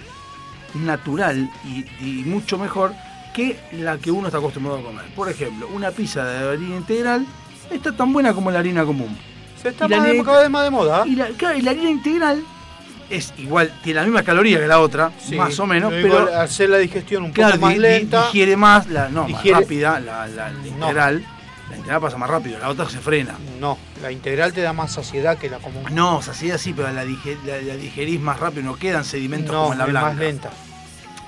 natural 0.75 1.49
y, 1.65 1.85
y 2.05 2.25
mucho 2.25 2.59
mejor 2.59 2.93
que 3.33 3.57
la 3.73 3.99
que 3.99 4.11
uno 4.11 4.27
está 4.29 4.39
acostumbrado 4.39 4.81
a 4.81 4.83
comer. 4.83 5.05
Por 5.15 5.29
ejemplo, 5.29 5.69
una 5.73 5.91
pizza 5.91 6.25
de 6.25 6.49
harina 6.53 6.77
integral 6.77 7.25
está 7.71 7.93
tan 7.93 8.13
buena 8.13 8.33
como 8.35 8.51
la 8.51 8.59
harina 8.59 8.85
común. 8.85 9.17
Se 9.63 9.69
está 9.69 9.87
más 9.89 10.03
de- 10.19 10.25
cada 10.25 10.41
vez 10.41 10.51
más 10.51 10.65
de 10.65 10.71
moda. 10.71 11.05
¿eh? 11.05 11.11
Y 11.11 11.17
la, 11.17 11.29
claro, 11.29 11.59
y 11.59 11.63
la 11.63 11.71
harina 11.71 11.91
integral 11.91 12.43
es 13.11 13.33
igual, 13.39 13.73
tiene 13.83 14.01
la 14.01 14.07
misma 14.07 14.23
caloría 14.23 14.59
que 14.61 14.67
la 14.67 14.81
otra, 14.81 15.13
Sí, 15.19 15.37
más 15.37 15.59
o 15.59 15.67
menos, 15.67 15.93
pero 15.93 16.35
hacer 16.41 16.71
la 16.71 16.79
digestión 16.79 17.25
un 17.25 17.33
claro, 17.33 17.55
poco 17.55 17.67
más 17.67 17.77
lenta. 17.79 18.25
digiere 18.27 18.57
más, 18.57 18.87
la, 18.89 19.09
no, 19.09 19.27
Digiere- 19.27 19.53
más 19.53 19.63
rápida, 19.63 20.01
la, 20.01 20.27
la- 20.27 20.51
la 20.51 20.67
integral. 20.69 21.25
La 21.71 21.77
integral 21.79 22.01
pasa 22.03 22.17
más 22.19 22.29
rápido, 22.31 22.59
la 22.59 22.69
otra 22.69 22.89
se 22.91 22.99
frena. 22.99 23.35
No, 23.59 23.79
la 24.03 24.13
integral 24.13 24.53
te 24.53 24.61
da 24.61 24.73
más 24.73 24.93
saciedad 24.93 25.39
que 25.39 25.49
la 25.49 25.59
común. 25.59 25.83
No, 25.93 26.21
saciedad 26.23 26.59
sí, 26.59 26.73
pero 26.75 26.93
la, 26.93 27.05
dige- 27.05 27.39
la- 27.45 27.59
digerís 27.77 28.21
más 28.21 28.39
rápido, 28.39 28.63
no 28.65 28.77
quedan 28.77 29.05
sedimentos 29.05 29.53
No, 29.53 29.61
como 29.63 29.73
en 29.73 29.79
la 29.79 29.85
es 29.85 29.91
blanca. 29.91 30.09
más 30.09 30.17
lenta. 30.19 30.51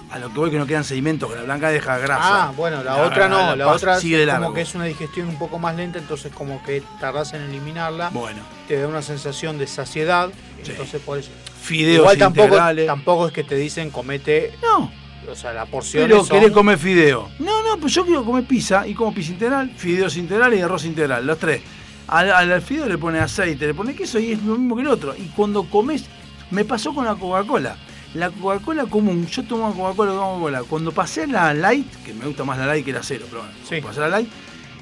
A 0.08 0.18
lo 0.20 0.28
que 0.32 0.38
voy 0.38 0.50
que 0.52 0.58
no 0.58 0.66
quedan 0.66 0.84
sedimentos, 0.84 1.28
que 1.28 1.36
la 1.36 1.42
blanca 1.42 1.68
deja 1.70 1.98
grasa. 1.98 2.44
Ah, 2.44 2.52
bueno, 2.56 2.82
la, 2.84 2.96
otra 2.98 3.28
no, 3.28 3.56
la, 3.56 3.66
otra 3.68 3.98
sigue 3.98 4.22
es 4.22 4.30
como 4.34 4.54
que 4.54 4.60
es 4.60 4.74
una 4.76 4.84
digestión 4.84 5.26
un 5.28 5.36
poco 5.36 5.58
más 5.58 5.74
lenta, 5.74 5.98
entonces 5.98 6.32
como 6.32 6.62
que 6.62 6.80
tardás 7.00 7.32
en 7.32 7.42
eliminarla. 7.42 8.10
Bueno. 8.10 8.42
Te 8.68 8.80
da 8.80 8.86
una 8.86 9.02
sensación 9.02 9.58
de 9.58 9.66
saciedad, 9.66 10.30
entonces 10.64 11.00
por 11.02 11.18
eso. 11.18 11.30
Fideos 11.66 12.02
Igual 12.02 12.18
tampoco, 12.18 12.46
integrales. 12.46 12.86
tampoco 12.86 13.26
es 13.26 13.32
que 13.32 13.42
te 13.42 13.56
dicen 13.56 13.90
comete. 13.90 14.52
No. 14.62 14.92
O 15.28 15.34
sea, 15.34 15.52
la 15.52 15.66
porción 15.66 16.04
Pero 16.04 16.24
son... 16.24 16.38
querés 16.38 16.52
comer 16.52 16.78
fideo. 16.78 17.28
No, 17.40 17.64
no, 17.64 17.76
pues 17.80 17.92
yo 17.92 18.04
quiero 18.04 18.24
comer 18.24 18.44
pizza 18.44 18.86
y 18.86 18.94
como 18.94 19.12
pizza 19.12 19.32
integral, 19.32 19.70
fideos 19.76 20.16
integrales 20.16 20.60
y 20.60 20.62
arroz 20.62 20.84
integral, 20.84 21.26
los 21.26 21.38
tres. 21.38 21.62
Al, 22.06 22.30
al, 22.30 22.62
fideo 22.62 22.88
le 22.88 22.98
pone 22.98 23.18
aceite, 23.18 23.66
le 23.66 23.74
pone 23.74 23.96
queso 23.96 24.20
y 24.20 24.30
es 24.30 24.42
lo 24.44 24.56
mismo 24.56 24.76
que 24.76 24.82
el 24.82 24.88
otro. 24.88 25.16
Y 25.16 25.24
cuando 25.34 25.64
comes, 25.64 26.04
me 26.52 26.64
pasó 26.64 26.94
con 26.94 27.04
la 27.04 27.16
Coca-Cola. 27.16 27.76
La 28.14 28.30
Coca-Cola 28.30 28.86
común, 28.86 29.26
yo 29.26 29.42
tomo 29.42 29.74
Coca-Cola, 29.74 30.12
Coca-Cola. 30.12 30.62
Cuando 30.62 30.92
pasé 30.92 31.26
la 31.26 31.52
light, 31.52 31.92
que 32.04 32.14
me 32.14 32.26
gusta 32.26 32.44
más 32.44 32.58
la 32.58 32.66
light 32.66 32.84
que 32.84 32.92
la 32.92 33.02
cero, 33.02 33.26
pero 33.28 33.42
bueno, 33.42 33.86
pasé 33.88 33.98
a 33.98 34.02
la 34.04 34.08
light, 34.08 34.28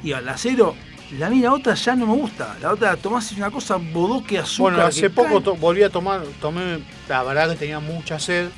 y 0.03 0.13
a 0.13 0.21
la 0.21 0.37
cero, 0.37 0.75
la 1.13 1.31
mí 1.31 1.41
la 1.41 1.53
otra 1.53 1.75
ya 1.75 1.95
no 1.95 2.07
me 2.07 2.15
gusta. 2.15 2.57
La 2.61 2.73
otra 2.73 2.97
tomás 2.97 3.31
es 3.31 3.37
una 3.37 3.51
cosa 3.51 3.77
bodoque 3.77 4.39
azúcar. 4.39 4.73
Bueno, 4.75 4.87
hace 4.87 5.11
poco 5.11 5.41
to- 5.41 5.55
volví 5.57 5.83
a 5.83 5.91
tomar, 5.91 6.23
tomé, 6.41 6.81
la 7.09 7.23
verdad 7.23 7.51
que 7.51 7.57
tenía 7.57 7.81
mucha 7.81 8.19
sed. 8.19 8.49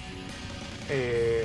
eh, 0.88 1.44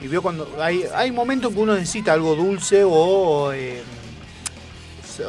y 0.00 0.06
veo 0.08 0.20
cuando 0.22 0.48
hay, 0.60 0.84
hay 0.94 1.10
momentos 1.12 1.52
que 1.54 1.58
uno 1.60 1.74
necesita 1.74 2.12
algo 2.12 2.34
dulce 2.34 2.82
o 2.84 3.52
eh, 3.52 3.82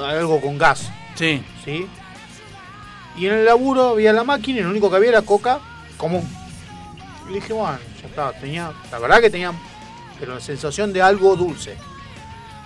algo 0.03 0.41
con 0.41 0.57
gas. 0.57 0.90
Sí. 1.15 1.41
¿Sí? 1.64 1.88
Y 3.17 3.27
en 3.27 3.33
el 3.33 3.45
laburo 3.45 3.90
había 3.91 4.11
la 4.11 4.24
máquina 4.24 4.59
y 4.59 4.64
lo 4.64 4.69
único 4.69 4.90
que 4.90 4.98
había 4.98 5.09
era 5.09 5.22
coca 5.22 5.59
común. 5.98 6.27
Y 7.30 7.33
dije, 7.35 7.53
bueno, 7.53 7.77
ya 8.01 8.07
está, 8.07 8.32
tenía, 8.33 8.72
la 8.91 8.99
verdad 8.99 9.22
que 9.22 9.30
tenía 9.30 9.53
pero 10.19 10.35
la 10.35 10.40
sensación 10.41 10.91
de 10.93 11.01
algo 11.01 11.35
dulce. 11.35 11.77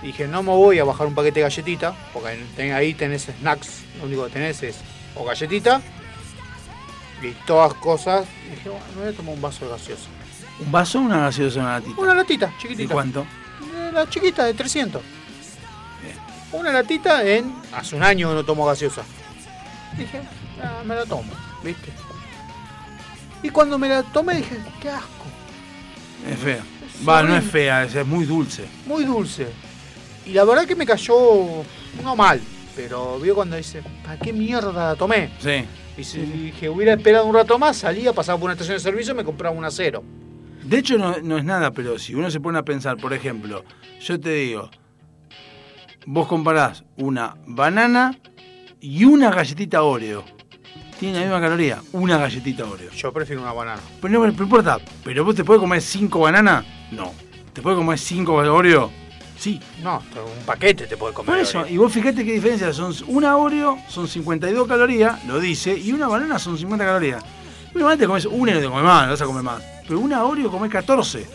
Y 0.01 0.07
dije, 0.07 0.27
no 0.27 0.41
me 0.43 0.51
voy 0.51 0.79
a 0.79 0.83
bajar 0.85 1.07
un 1.07 1.13
paquete 1.15 1.39
de 1.39 1.43
galletita, 1.43 1.93
porque 2.13 2.71
ahí 2.73 2.93
tenés 2.93 3.23
snacks, 3.39 3.81
lo 3.99 4.05
único 4.05 4.25
que 4.25 4.31
tenés 4.31 4.63
es 4.63 4.77
o 5.15 5.25
galletita 5.25 5.81
y 7.21 7.31
todas 7.45 7.73
cosas. 7.75 8.25
Y 8.47 8.51
dije, 8.51 8.69
bueno, 8.69 8.85
me 8.95 9.01
voy 9.03 9.13
a 9.13 9.15
tomar 9.17 9.33
un 9.35 9.41
vaso 9.41 9.65
de 9.65 9.71
gaseosa. 9.71 10.05
¿Un 10.59 10.71
vaso 10.71 10.99
o 10.99 11.01
una 11.01 11.19
gaseosa 11.19 11.59
una 11.59 11.79
latita? 11.79 12.01
Una 12.01 12.13
latita, 12.15 12.53
¿Y 12.57 12.61
chiquitita. 12.61 12.93
cuánto? 12.93 13.21
Eh, 13.21 13.91
La 13.93 14.09
chiquita 14.09 14.45
de 14.45 14.53
300. 14.53 15.01
Una 16.51 16.71
latita 16.71 17.23
en. 17.27 17.53
Hace 17.73 17.95
un 17.95 18.01
año 18.03 18.29
que 18.29 18.35
no 18.35 18.43
tomo 18.43 18.65
gaseosa. 18.65 19.03
Dije, 19.97 20.21
ah, 20.63 20.81
me 20.85 20.95
la 20.95 21.05
tomo, 21.05 21.31
¿viste? 21.63 21.91
Y 23.43 23.49
cuando 23.49 23.77
me 23.77 23.87
la 23.87 24.01
tomé 24.03 24.35
dije, 24.37 24.57
qué 24.81 24.89
asco, 24.89 25.25
Es 26.27 26.39
fea. 26.39 26.63
Va, 27.07 27.21
no 27.23 27.35
es 27.37 27.43
fea, 27.45 27.83
es 27.83 28.05
muy 28.05 28.25
dulce. 28.25 28.65
muy 28.85 29.03
dulce. 29.05 29.47
Y 30.29 30.33
la 30.33 30.43
verdad 30.43 30.67
que 30.67 30.75
me 30.75 30.85
cayó, 30.85 31.15
no 32.03 32.15
mal, 32.15 32.39
pero 32.75 33.19
vio 33.19 33.33
cuando 33.33 33.55
dice, 33.55 33.81
¿para 34.03 34.19
qué 34.19 34.31
mierda 34.31 34.89
la 34.89 34.95
tomé? 34.95 35.31
Sí. 35.39 35.65
Y 35.97 36.03
si 36.03 36.19
dije, 36.19 36.69
hubiera 36.69 36.93
esperado 36.93 37.25
un 37.25 37.33
rato 37.33 37.57
más, 37.57 37.77
salía, 37.77 38.13
pasaba 38.13 38.37
por 38.37 38.45
una 38.45 38.53
estación 38.53 38.77
de 38.77 38.79
servicio 38.79 39.13
y 39.13 39.17
me 39.17 39.23
compraba 39.23 39.55
una 39.55 39.71
cero. 39.71 40.03
De 40.61 40.77
hecho, 40.77 40.99
no, 40.99 41.17
no 41.23 41.39
es 41.39 41.43
nada, 41.43 41.71
pero 41.71 41.97
si 41.97 42.13
uno 42.13 42.29
se 42.29 42.39
pone 42.39 42.59
a 42.59 42.63
pensar, 42.63 42.97
por 42.97 43.11
ejemplo, 43.11 43.63
yo 43.99 44.19
te 44.19 44.29
digo, 44.29 44.69
vos 46.05 46.27
comparás 46.27 46.83
una 46.97 47.35
banana 47.47 48.15
y 48.79 49.05
una 49.05 49.31
galletita 49.31 49.81
Oreo. 49.81 50.23
Tiene 50.99 51.15
la 51.15 51.21
misma 51.21 51.41
caloría, 51.41 51.81
una 51.91 52.19
galletita 52.19 52.65
Oreo. 52.65 52.91
Yo 52.91 53.11
prefiero 53.11 53.41
una 53.41 53.53
banana. 53.53 53.81
Pero 53.99 54.13
no, 54.13 54.27
no 54.27 54.43
importa, 54.43 54.77
pero 55.03 55.25
vos 55.25 55.33
te 55.33 55.43
puedes 55.43 55.59
comer 55.59 55.81
cinco 55.81 56.19
bananas, 56.19 56.65
no. 56.91 57.13
¿Te 57.51 57.63
puedes 57.63 57.79
comer 57.79 57.97
cinco 57.97 58.35
Oreo? 58.35 58.91
Sí. 59.39 59.59
No, 59.81 60.03
un 60.15 60.45
paquete 60.45 60.85
te 60.85 60.97
puede 60.97 61.13
comer. 61.13 61.31
Por 61.31 61.39
eso, 61.39 61.65
y 61.65 61.77
vos 61.77 61.91
fíjate 61.91 62.25
qué 62.25 62.33
diferencia 62.33 62.73
son. 62.73 62.93
Una 63.07 63.37
Oreo 63.37 63.79
son 63.87 64.07
52 64.07 64.67
calorías, 64.67 65.23
lo 65.25 65.39
dice, 65.39 65.77
y 65.77 65.93
una 65.93 66.07
banana 66.07 66.37
son 66.37 66.57
50 66.57 66.83
calorías. 66.83 67.23
Una 67.73 67.85
banana 67.85 67.99
te 68.01 68.07
comes 68.07 68.25
una 68.25 68.51
y 68.51 68.55
no 68.55 68.59
te 68.59 68.67
comes 68.67 68.83
más, 68.83 69.05
no 69.05 69.11
vas 69.11 69.21
a 69.21 69.25
comer 69.25 69.43
más. 69.43 69.63
Pero 69.87 69.99
una 69.99 70.25
Oreo 70.25 70.51
comes 70.51 70.69
14. 70.69 71.25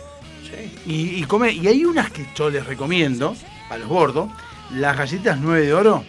Y, 0.85 1.19
y, 1.19 1.23
come, 1.23 1.51
y 1.51 1.67
hay 1.67 1.83
unas 1.83 2.11
que 2.11 2.27
yo 2.35 2.49
les 2.49 2.65
recomiendo, 2.65 3.35
a 3.69 3.77
los 3.77 3.87
gordos, 3.87 4.29
las 4.71 4.95
galletitas 4.95 5.39
9 5.39 5.65
de 5.65 5.73
oro, 5.73 6.03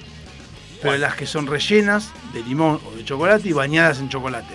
pero 0.82 0.98
las 0.98 1.16
que 1.16 1.26
son 1.26 1.46
rellenas 1.46 2.12
de 2.34 2.42
limón 2.42 2.78
o 2.86 2.94
de 2.94 3.04
chocolate 3.04 3.48
y 3.48 3.52
bañadas 3.52 3.98
en 4.00 4.10
chocolate. 4.10 4.54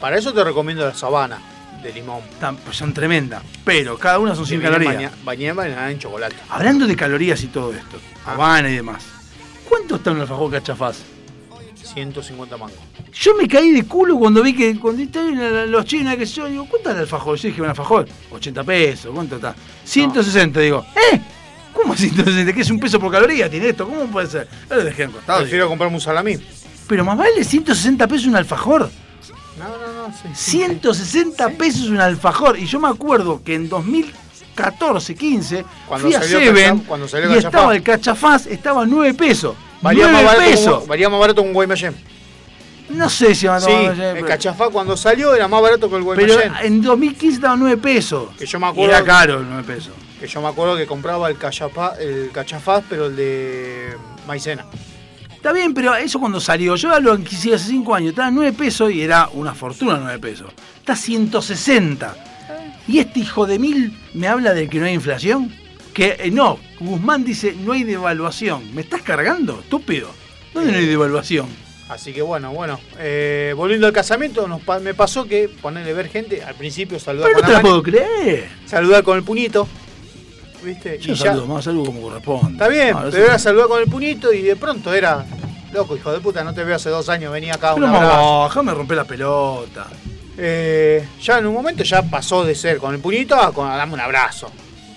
Para 0.00 0.18
eso 0.18 0.34
te 0.34 0.42
recomiendo 0.42 0.84
la 0.84 0.94
sabana 0.94 1.53
de 1.84 1.92
limón. 1.92 2.20
Tan- 2.40 2.56
pues 2.56 2.76
son 2.76 2.92
tremendas, 2.92 3.42
pero 3.64 3.96
cada 3.98 4.18
una 4.18 4.34
son 4.34 4.44
100 4.46 4.60
Que 4.60 4.68
viene 4.68 4.84
calorías. 4.86 5.12
baña- 5.12 5.24
Bañada 5.24 5.54
bañada 5.54 5.90
en 5.90 5.98
chocolate. 5.98 6.36
Hablando 6.48 6.86
de 6.86 6.96
calorías 6.96 7.42
y 7.44 7.46
todo 7.48 7.72
esto, 7.72 7.98
Habana 8.26 8.70
y 8.70 8.74
demás. 8.76 9.04
¿Cuánto 9.68 9.96
está 9.96 10.10
un 10.10 10.20
alfajor 10.20 10.50
cachafaz? 10.50 10.96
150 11.82 12.56
mangos. 12.56 12.78
Yo 13.12 13.34
me 13.36 13.46
caí 13.46 13.70
de 13.70 13.84
culo 13.84 14.16
cuando 14.18 14.42
vi 14.42 14.54
que 14.54 14.78
cuando 14.80 15.02
estaban 15.02 15.70
los 15.70 15.84
chinos, 15.84 16.16
que 16.16 16.24
yo, 16.26 16.46
digo, 16.46 16.66
¿cuánto 16.68 16.88
es 16.90 16.94
el 16.96 17.00
alfajor? 17.02 17.36
Yo 17.38 17.48
dije, 17.48 17.62
un 17.62 17.68
alfajor, 17.68 18.08
80 18.32 18.64
pesos, 18.64 19.12
¿cuánto 19.14 19.36
está? 19.36 19.54
160, 19.84 20.60
digo, 20.60 20.84
¿eh? 21.12 21.20
¿Cómo 21.72 21.94
160? 21.94 22.52
¿Qué 22.52 22.60
es 22.62 22.70
un 22.70 22.80
peso 22.80 22.98
por 22.98 23.12
caloría? 23.12 23.48
¿Tiene 23.50 23.68
esto? 23.68 23.86
¿Cómo 23.86 24.06
puede 24.06 24.26
ser? 24.28 24.48
Yo 24.68 24.76
lo 24.76 24.84
dejé 24.84 25.04
en 25.04 25.12
costado. 25.12 25.40
Prefiero 25.40 25.68
comprarme 25.68 25.94
un 25.96 26.00
salamí. 26.00 26.36
Pero 26.88 27.04
más 27.04 27.16
vale 27.18 27.44
160 27.44 28.06
pesos 28.08 28.26
un 28.26 28.36
alfajor. 28.36 28.90
No, 29.58 29.68
no, 29.68 29.93
no. 30.08 30.14
sí, 30.14 30.28
sí, 30.34 30.50
160 30.58 31.50
pesos 31.50 31.88
un 31.88 32.00
alfajor. 32.00 32.58
Y 32.58 32.66
yo 32.66 32.80
me 32.80 32.88
acuerdo 32.88 33.42
que 33.44 33.54
en 33.54 33.68
2014, 33.68 35.14
15, 35.14 35.64
Cuando 35.88 36.06
fui 36.08 36.14
a 36.14 36.20
salió 36.20 36.38
Seven 36.38 36.78
Cacha- 36.78 36.86
cuando 36.88 37.08
salió 37.08 37.26
y 37.26 37.34
Cachafaz. 37.34 37.44
estaba 37.54 37.74
el 37.76 37.82
cachafaz, 37.82 38.46
estaba 38.46 38.82
a 38.82 38.86
9 38.86 39.14
pesos. 39.14 39.54
Valía 39.82 40.04
9 40.08 40.12
más, 40.24 40.24
barato 40.24 40.50
pesos. 40.50 40.82
un, 40.82 40.88
valía 40.88 41.08
más 41.08 41.20
barato 41.20 41.42
que 41.42 41.48
un 41.48 41.54
Guaymallén. 41.54 41.94
No 42.90 43.08
sé 43.08 43.34
si 43.34 43.46
va 43.46 43.56
a 43.56 43.60
Sí, 43.60 43.70
el 43.72 44.24
cachafá 44.26 44.68
cuando 44.68 44.94
salió 44.96 45.34
era 45.34 45.48
más 45.48 45.60
barato 45.62 45.88
que 45.88 45.96
el 45.96 46.04
Pero 46.16 46.34
Guaymallén. 46.34 46.52
en 46.66 46.82
2015 46.82 47.36
estaba 47.36 47.56
9 47.56 47.76
pesos. 47.78 48.28
Que 48.38 48.46
yo 48.46 48.60
me 48.60 48.66
Y 48.66 48.70
acuerdo. 48.70 48.92
Era 48.94 49.04
caro, 49.04 49.42
9 49.42 49.62
pesos. 49.64 49.92
Que 50.20 50.26
yo 50.28 50.40
me 50.42 50.48
acuerdo 50.48 50.76
que 50.76 50.86
compraba 50.86 51.28
el, 51.30 51.36
cachapá, 51.38 51.94
el 51.98 52.30
cachafaz, 52.32 52.84
pero 52.88 53.06
el 53.06 53.16
de 53.16 53.96
maicena. 54.26 54.64
Está 55.44 55.52
bien, 55.52 55.74
pero 55.74 55.94
eso 55.94 56.18
cuando 56.18 56.40
salió, 56.40 56.74
yo 56.74 56.90
hablo 56.90 57.22
que 57.22 57.36
sí, 57.36 57.52
hace 57.52 57.68
5 57.68 57.94
años, 57.94 58.10
estaba 58.12 58.30
9 58.30 58.54
pesos 58.54 58.90
y 58.90 59.02
era 59.02 59.28
una 59.34 59.52
fortuna 59.54 59.98
9 60.02 60.18
pesos. 60.18 60.46
Está 60.78 60.96
160. 60.96 62.16
Y 62.88 62.98
este 62.98 63.20
hijo 63.20 63.46
de 63.46 63.58
mil 63.58 63.94
me 64.14 64.26
habla 64.26 64.54
de 64.54 64.70
que 64.70 64.78
no 64.80 64.86
hay 64.86 64.94
inflación. 64.94 65.54
Que 65.92 66.16
eh, 66.18 66.30
no, 66.30 66.58
Guzmán 66.80 67.26
dice 67.26 67.54
no 67.62 67.72
hay 67.74 67.82
devaluación. 67.84 68.74
¿Me 68.74 68.80
estás 68.80 69.02
cargando? 69.02 69.60
Estúpido. 69.60 70.08
¿Dónde 70.54 70.72
no 70.72 70.78
hay 70.78 70.86
devaluación? 70.86 71.46
Así 71.90 72.14
que 72.14 72.22
bueno, 72.22 72.50
bueno. 72.54 72.80
eh, 72.98 73.52
volviendo 73.54 73.86
al 73.86 73.92
casamiento, 73.92 74.48
nos 74.48 74.62
pa- 74.62 74.78
me 74.78 74.94
pasó 74.94 75.26
que 75.26 75.50
ponerle 75.50 75.92
ver 75.92 76.08
gente, 76.08 76.42
al 76.42 76.54
principio 76.54 76.98
saludar 76.98 77.28
Pero 77.28 77.40
no 77.40 77.42
con 77.42 77.46
te 77.48 77.52
la 77.52 77.58
la 77.58 77.62
mano, 77.62 77.82
puedo 77.82 77.82
creer. 77.82 78.48
saludar 78.64 79.04
con 79.04 79.18
el 79.18 79.24
puñito. 79.24 79.68
¿Viste? 80.64 80.98
Yo 80.98 81.12
y 81.12 81.16
ya. 81.16 81.26
saludo 81.26 81.46
más, 81.46 81.64
saludo 81.64 81.86
como 81.86 82.00
corresponde. 82.02 82.52
Está 82.52 82.68
bien, 82.68 82.94
Ahora 82.94 83.10
pero 83.10 83.22
sí. 83.24 83.28
era 83.28 83.38
saludar 83.38 83.68
con 83.68 83.80
el 83.82 83.88
puñito 83.88 84.32
y 84.32 84.42
de 84.42 84.56
pronto 84.56 84.92
era. 84.94 85.24
Loco, 85.72 85.96
hijo 85.96 86.12
de 86.12 86.20
puta, 86.20 86.42
no 86.44 86.54
te 86.54 86.62
veo 86.64 86.76
hace 86.76 86.88
dos 86.88 87.08
años, 87.08 87.32
venía 87.32 87.54
acá 87.54 87.70
a 87.70 87.74
un 87.74 87.80
Pero 87.82 87.94
abrazo. 87.96 88.16
no, 88.16 88.44
déjame 88.44 88.74
romper 88.74 88.96
la 88.96 89.04
pelota. 89.04 89.86
Eh, 90.38 91.06
ya 91.20 91.38
en 91.38 91.46
un 91.46 91.54
momento 91.54 91.82
ya 91.84 92.02
pasó 92.02 92.44
de 92.44 92.54
ser 92.54 92.78
con 92.78 92.94
el 92.94 93.00
puñito 93.00 93.34
a, 93.34 93.52
con, 93.52 93.68
a 93.68 93.76
darme 93.76 93.94
un 93.94 94.00
abrazo. 94.00 94.50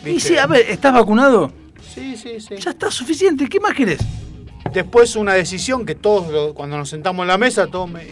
Y 0.04 0.12
¿viste? 0.14 0.30
sí, 0.30 0.38
a 0.38 0.46
ver, 0.48 0.70
¿estás 0.70 0.94
vacunado? 0.94 1.52
Sí, 1.94 2.16
sí, 2.16 2.40
sí. 2.40 2.56
Ya 2.58 2.72
está 2.72 2.90
suficiente, 2.92 3.48
¿qué 3.50 3.60
más 3.60 3.74
querés? 3.74 4.00
Después 4.72 5.16
una 5.16 5.34
decisión 5.34 5.86
que 5.86 5.96
todos, 5.96 6.54
cuando 6.54 6.78
nos 6.78 6.90
sentamos 6.90 7.24
en 7.24 7.28
la 7.30 7.38
mesa, 7.40 7.66
todos, 7.68 7.90
me- 7.90 8.06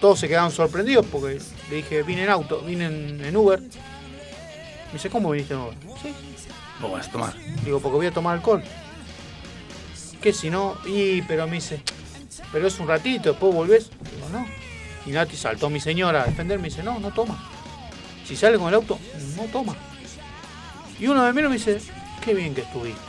todos 0.00 0.20
se 0.20 0.28
quedaron 0.28 0.52
sorprendidos 0.52 1.06
porque 1.10 1.38
le 1.70 1.76
dije, 1.76 2.02
vine 2.04 2.22
en 2.24 2.30
auto, 2.30 2.60
vine 2.60 2.86
en, 2.86 3.24
en 3.24 3.36
Uber. 3.36 3.60
Me 3.60 4.92
dice, 4.92 5.10
¿cómo 5.10 5.30
viniste 5.32 5.54
en 5.54 5.60
Uber? 5.60 5.74
Sí. 6.02 6.14
Vos 6.80 6.92
vas 6.92 7.08
a 7.08 7.10
tomar. 7.10 7.34
Digo, 7.64 7.80
porque 7.80 7.96
voy 7.96 8.06
a 8.06 8.10
tomar 8.12 8.36
alcohol. 8.36 8.62
¿Qué 10.20 10.32
si 10.32 10.50
no? 10.50 10.76
Y, 10.86 11.22
pero 11.22 11.46
me 11.46 11.54
dice, 11.54 11.80
pero 12.52 12.66
es 12.66 12.78
un 12.80 12.88
ratito, 12.88 13.30
después 13.30 13.54
volvés. 13.54 13.90
Digo, 14.14 14.28
no. 14.30 14.46
Y 15.06 15.10
Nati 15.10 15.36
saltó 15.36 15.70
mi 15.70 15.80
señora 15.80 16.22
a 16.22 16.26
defenderme 16.26 16.66
y 16.66 16.70
dice, 16.70 16.82
no, 16.82 16.98
no 16.98 17.10
toma. 17.12 17.38
Si 18.26 18.34
sale 18.36 18.58
con 18.58 18.68
el 18.68 18.74
auto, 18.74 18.98
no 19.36 19.44
toma. 19.44 19.76
Y 20.98 21.06
uno 21.06 21.22
de 21.24 21.32
mí 21.32 21.42
me 21.42 21.54
dice, 21.54 21.80
qué 22.24 22.34
bien 22.34 22.54
que 22.54 22.62
estuviste. 22.62 23.00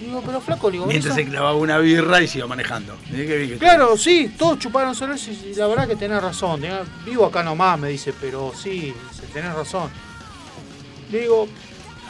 Digo, 0.00 0.22
pero 0.24 0.40
flaco, 0.40 0.70
digo, 0.70 0.86
Mientras 0.86 1.14
"Esa- 1.14 1.22
se 1.24 1.30
clavaba 1.30 1.54
una 1.54 1.76
birra 1.78 2.22
y 2.22 2.26
se 2.26 2.38
iba 2.38 2.46
manejando. 2.46 2.96
Mirá 3.10 3.26
qué 3.26 3.36
bien 3.36 3.50
que 3.50 3.58
Claro, 3.58 3.96
sí, 3.98 4.34
todos 4.38 4.58
chuparon 4.58 4.94
cerveza 4.94 5.30
y 5.30 5.54
la 5.54 5.66
verdad 5.66 5.86
que 5.86 5.94
tenés 5.96 6.22
razón. 6.22 6.62
vivo 7.04 7.26
acá 7.26 7.42
nomás, 7.42 7.78
me 7.78 7.90
dice, 7.90 8.14
pero 8.18 8.52
sí, 8.60 8.94
dice, 9.10 9.26
tenés 9.32 9.52
razón. 9.54 9.90
Digo, 11.12 11.46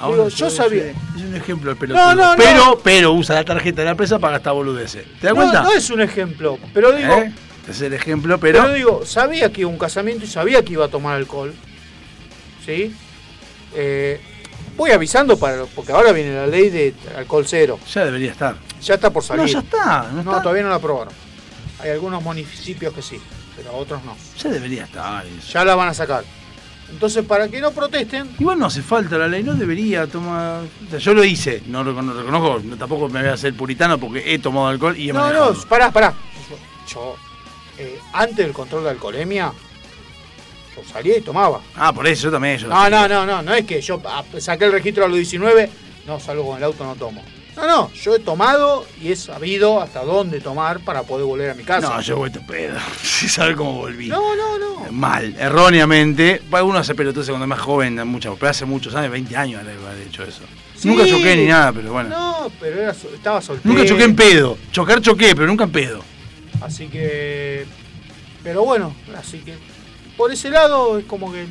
digo, 0.08 0.28
yo 0.28 0.50
sabía. 0.50 0.90
Es 0.90 1.22
un 1.22 1.34
ejemplo 1.36 1.70
el 1.70 1.76
pelotudo. 1.76 2.04
No, 2.06 2.14
no, 2.14 2.30
no. 2.32 2.36
pero, 2.36 2.80
pero 2.82 3.12
usa 3.12 3.34
la 3.36 3.44
tarjeta 3.44 3.82
de 3.82 3.84
la 3.86 3.90
empresa 3.92 4.18
para 4.18 4.34
gastar 4.34 4.54
boludeces. 4.54 5.04
¿Te 5.20 5.26
das 5.26 5.34
No, 5.34 5.42
cuenta? 5.42 5.62
no 5.62 5.72
es 5.72 5.90
un 5.90 6.00
ejemplo, 6.00 6.58
pero 6.72 6.92
digo, 6.92 7.14
¿Eh? 7.14 7.32
Es 7.68 7.80
el 7.82 7.92
ejemplo, 7.92 8.38
pero. 8.40 8.62
pero 8.62 8.74
digo, 8.74 9.06
sabía 9.06 9.52
que 9.52 9.60
iba 9.60 9.70
a 9.70 9.72
un 9.72 9.78
casamiento 9.78 10.24
y 10.24 10.28
sabía 10.28 10.64
que 10.64 10.72
iba 10.72 10.86
a 10.86 10.88
tomar 10.88 11.16
alcohol. 11.16 11.54
¿Sí? 12.64 12.94
Eh, 13.74 14.20
voy 14.76 14.90
avisando 14.90 15.38
para 15.38 15.64
porque 15.66 15.92
ahora 15.92 16.12
viene 16.12 16.34
la 16.34 16.46
ley 16.46 16.70
de 16.70 16.94
alcohol 17.16 17.44
cero. 17.46 17.78
Ya 17.92 18.04
debería 18.04 18.32
estar. 18.32 18.56
Ya 18.82 18.94
está 18.94 19.10
por 19.10 19.22
salir. 19.22 19.42
No, 19.42 19.48
ya 19.48 19.58
está. 19.60 20.08
No, 20.12 20.22
No, 20.22 20.30
está. 20.32 20.42
todavía 20.42 20.62
no 20.64 20.70
la 20.70 20.76
aprobaron. 20.76 21.12
Hay 21.80 21.90
algunos 21.90 22.22
municipios 22.22 22.92
que 22.92 23.02
sí, 23.02 23.20
pero 23.56 23.74
otros 23.76 24.02
no. 24.04 24.16
Ya 24.42 24.50
debería 24.50 24.84
estar. 24.84 25.24
eso. 25.26 25.52
Ya 25.52 25.64
la 25.64 25.74
van 25.74 25.88
a 25.90 25.94
sacar. 25.94 26.24
Entonces, 26.90 27.24
para 27.24 27.48
que 27.48 27.60
no 27.60 27.70
protesten, 27.70 28.28
Igual 28.38 28.58
no 28.58 28.66
hace 28.66 28.82
falta 28.82 29.16
la 29.16 29.28
ley, 29.28 29.42
no 29.42 29.54
debería 29.54 30.06
tomar. 30.06 30.62
o 30.86 30.90
sea, 30.90 30.98
yo 30.98 31.14
lo 31.14 31.24
hice, 31.24 31.62
no 31.66 31.82
lo 31.84 31.92
no 32.02 32.12
reconozco, 32.12 32.60
no, 32.64 32.76
tampoco 32.76 33.08
me 33.08 33.20
voy 33.20 33.28
a 33.30 33.34
hacer 33.34 33.54
puritano 33.54 33.98
porque 33.98 34.34
he 34.34 34.38
tomado 34.38 34.66
alcohol 34.66 34.96
y 34.98 35.08
he 35.08 35.12
No, 35.12 35.20
manejado. 35.20 35.52
no, 35.54 35.60
pará, 35.68 35.90
pará. 35.90 36.14
Yo, 36.48 36.56
yo, 36.92 37.16
eh, 37.78 37.98
antes 38.12 38.36
del 38.38 38.52
control 38.52 38.84
de 38.84 38.90
alcoholemia, 38.90 39.52
yo 40.76 40.82
salía 40.92 41.16
y 41.16 41.20
tomaba. 41.22 41.60
Ah, 41.76 41.92
por 41.92 42.06
eso 42.06 42.24
yo 42.24 42.30
también. 42.32 42.58
Yo 42.58 42.68
No, 42.68 42.90
no, 42.90 43.08
no, 43.08 43.24
no, 43.24 43.40
no 43.42 43.54
es 43.54 43.64
que 43.64 43.80
yo 43.80 44.00
ah, 44.04 44.24
saqué 44.38 44.64
el 44.66 44.72
registro 44.72 45.04
a 45.04 45.08
los 45.08 45.16
19, 45.16 45.70
no 46.06 46.20
salgo 46.20 46.44
con 46.46 46.58
el 46.58 46.64
auto, 46.64 46.84
no 46.84 46.96
tomo. 46.96 47.22
No, 47.56 47.66
no, 47.66 47.92
yo 47.92 48.14
he 48.14 48.18
tomado 48.20 48.86
y 49.00 49.12
he 49.12 49.16
sabido 49.16 49.80
hasta 49.80 50.04
dónde 50.04 50.40
tomar 50.40 50.80
para 50.80 51.02
poder 51.02 51.26
volver 51.26 51.50
a 51.50 51.54
mi 51.54 51.64
casa. 51.64 51.88
No, 51.88 52.00
yo 52.00 52.16
voy 52.16 52.30
tu 52.30 52.44
pedo. 52.46 52.78
Si 53.02 53.28
sabe 53.28 53.54
cómo 53.54 53.74
volví. 53.74 54.08
No, 54.08 54.34
no, 54.34 54.58
no. 54.58 54.90
Mal, 54.92 55.34
erróneamente. 55.38 56.40
Uno 56.50 56.78
hace 56.78 56.94
pelotudos 56.94 57.28
cuando 57.28 57.44
es 57.44 57.48
más 57.48 57.60
joven, 57.60 58.06
mucho, 58.06 58.34
pero 58.38 58.50
hace 58.50 58.64
muchos 58.64 58.94
años, 58.94 59.12
20 59.12 59.36
años 59.36 59.64
de 59.64 60.02
hecho 60.04 60.22
eso. 60.24 60.42
Sí. 60.74 60.88
Nunca 60.88 61.06
choqué 61.06 61.36
ni 61.36 61.46
nada, 61.46 61.72
pero 61.72 61.92
bueno. 61.92 62.08
No, 62.08 62.52
pero 62.58 62.80
era, 62.80 62.92
estaba 62.92 63.42
soltero. 63.42 63.74
Nunca 63.74 63.86
choqué 63.86 64.04
en 64.04 64.16
pedo. 64.16 64.56
Chocar 64.72 65.00
choqué, 65.02 65.34
pero 65.34 65.46
nunca 65.46 65.64
en 65.64 65.72
pedo. 65.72 66.02
Así 66.62 66.88
que. 66.88 67.66
Pero 68.42 68.64
bueno, 68.64 68.94
así 69.16 69.38
que. 69.40 69.54
Por 70.16 70.32
ese 70.32 70.48
lado 70.48 70.98
es 70.98 71.04
como 71.04 71.30
que. 71.32 71.46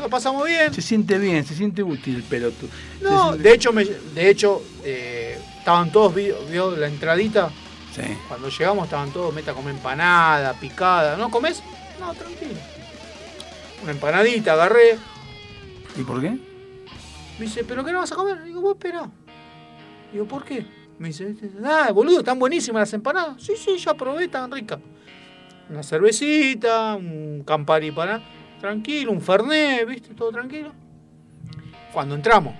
Se- 0.00 0.04
Lo 0.04 0.10
pasamos 0.10 0.46
bien. 0.46 0.72
Se 0.74 0.82
siente 0.82 1.18
bien, 1.18 1.44
se 1.44 1.54
siente 1.54 1.82
útil 1.82 2.16
el 2.16 2.22
pelotudo. 2.22 2.70
No, 3.02 3.36
de 3.36 3.52
hecho, 3.52 3.72
me, 3.72 3.84
de 3.84 4.30
hecho 4.30 4.62
eh, 4.84 5.38
estaban 5.58 5.90
todos, 5.92 6.14
vio, 6.14 6.36
vio 6.50 6.70
la 6.76 6.86
entradita. 6.88 7.50
Sí. 7.94 8.02
Cuando 8.28 8.48
llegamos 8.48 8.84
estaban 8.84 9.10
todos, 9.12 9.34
meta 9.34 9.52
comer 9.52 9.74
empanada, 9.74 10.52
picada. 10.54 11.16
¿No 11.16 11.30
comes? 11.30 11.62
No, 11.98 12.14
tranquilo. 12.14 12.52
Una 13.82 13.92
empanadita, 13.92 14.52
agarré. 14.52 14.96
¿Y 15.96 16.02
por 16.02 16.20
qué? 16.20 16.30
Me 17.38 17.46
dice, 17.46 17.64
¿pero 17.64 17.84
qué 17.84 17.90
no 17.92 17.98
vas 18.00 18.12
a 18.12 18.14
comer? 18.14 18.42
Digo, 18.44 18.60
vos 18.60 18.74
espera. 18.76 19.08
Digo, 20.12 20.24
¿por 20.26 20.44
qué? 20.44 20.64
Me 20.98 21.08
dice, 21.08 21.34
ah, 21.64 21.90
boludo, 21.92 22.18
están 22.18 22.38
buenísimas 22.38 22.80
las 22.80 22.92
empanadas. 22.92 23.42
Sí, 23.42 23.54
sí, 23.56 23.78
ya 23.78 23.94
probé, 23.94 24.24
están 24.24 24.50
ricas. 24.52 24.78
Una 25.70 25.82
cervecita, 25.82 26.94
un 26.94 27.42
campari 27.46 27.90
para. 27.90 28.20
Tranquilo, 28.60 29.12
un 29.12 29.20
fernet, 29.20 29.86
¿viste? 29.88 30.14
Todo 30.14 30.30
tranquilo. 30.30 30.72
Cuando 31.92 32.14
entramos, 32.14 32.54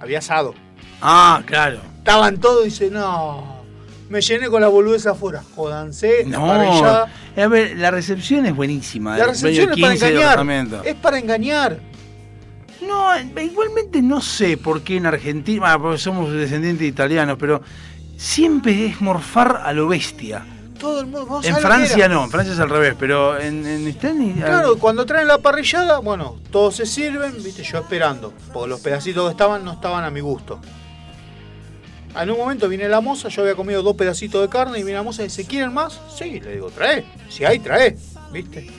había 0.00 0.18
asado. 0.18 0.54
Ah, 1.02 1.42
claro. 1.44 1.80
Estaban 1.98 2.38
todos 2.38 2.62
y 2.62 2.70
dice, 2.70 2.90
no. 2.90 3.62
Me 4.08 4.20
llené 4.20 4.48
con 4.48 4.60
la 4.60 4.68
boludez 4.68 5.06
afuera. 5.06 5.42
Jodanse, 5.56 6.24
No. 6.26 6.46
parrillada. 6.46 7.08
A 7.36 7.46
ver, 7.48 7.76
la 7.76 7.90
recepción 7.90 8.46
es 8.46 8.54
buenísima. 8.54 9.12
La 9.12 9.24
del 9.24 9.26
recepción 9.28 9.70
es 9.72 9.80
para 9.80 9.92
15 9.92 10.06
del 10.06 10.16
engañar. 10.16 10.86
Es 10.86 10.94
para 10.94 11.18
engañar. 11.18 11.80
No, 12.86 13.18
No, 13.22 13.40
igualmente 13.40 14.02
no 14.02 14.20
sé 14.20 14.56
por 14.56 14.82
qué 14.82 14.96
en 14.98 15.06
Argentina, 15.06 15.72
ah, 15.72 15.78
porque 15.78 15.98
somos 15.98 16.30
descendientes 16.32 16.80
de 16.80 16.86
italianos, 16.86 17.36
pero 17.40 17.62
siempre 18.16 18.86
es 18.86 19.00
morfar 19.00 19.62
a 19.64 19.72
lo 19.72 19.88
bestia. 19.88 20.44
Todo 20.84 21.00
el 21.00 21.06
mundo. 21.06 21.24
¿vos 21.24 21.46
En 21.46 21.56
Francia 21.56 22.08
no, 22.08 22.24
en 22.24 22.30
Francia 22.30 22.52
es 22.52 22.60
al 22.60 22.68
revés, 22.68 22.94
pero 22.98 23.40
en, 23.40 23.66
en 23.66 23.90
Claro, 24.34 24.78
cuando 24.78 25.06
traen 25.06 25.26
la 25.26 25.38
parrillada, 25.38 26.00
bueno, 26.00 26.36
todos 26.50 26.76
se 26.76 26.84
sirven, 26.84 27.42
viste, 27.42 27.62
yo 27.62 27.78
esperando, 27.78 28.34
porque 28.52 28.68
los 28.68 28.80
pedacitos 28.80 29.24
que 29.24 29.30
estaban 29.30 29.64
no 29.64 29.72
estaban 29.72 30.04
a 30.04 30.10
mi 30.10 30.20
gusto. 30.20 30.60
En 32.20 32.30
un 32.30 32.36
momento 32.36 32.68
viene 32.68 32.86
la 32.86 33.00
moza, 33.00 33.28
yo 33.28 33.40
había 33.40 33.54
comido 33.54 33.82
dos 33.82 33.96
pedacitos 33.96 34.42
de 34.42 34.50
carne 34.50 34.78
y 34.78 34.82
viene 34.82 34.98
la 34.98 35.02
moza 35.02 35.22
y 35.22 35.28
dice, 35.28 35.46
¿quieren 35.46 35.72
más? 35.72 36.02
Sí, 36.14 36.38
le 36.38 36.52
digo, 36.52 36.70
trae, 36.70 37.02
si 37.30 37.46
hay, 37.46 37.60
trae, 37.60 37.96
viste. 38.30 38.70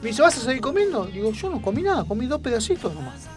Me 0.00 0.08
dice, 0.08 0.22
¿vas 0.22 0.38
a 0.38 0.40
seguir 0.40 0.62
comiendo? 0.62 1.04
Digo, 1.04 1.30
yo 1.30 1.50
no 1.50 1.60
comí 1.60 1.82
nada, 1.82 2.04
comí 2.04 2.24
dos 2.24 2.40
pedacitos 2.40 2.94
nomás. 2.94 3.28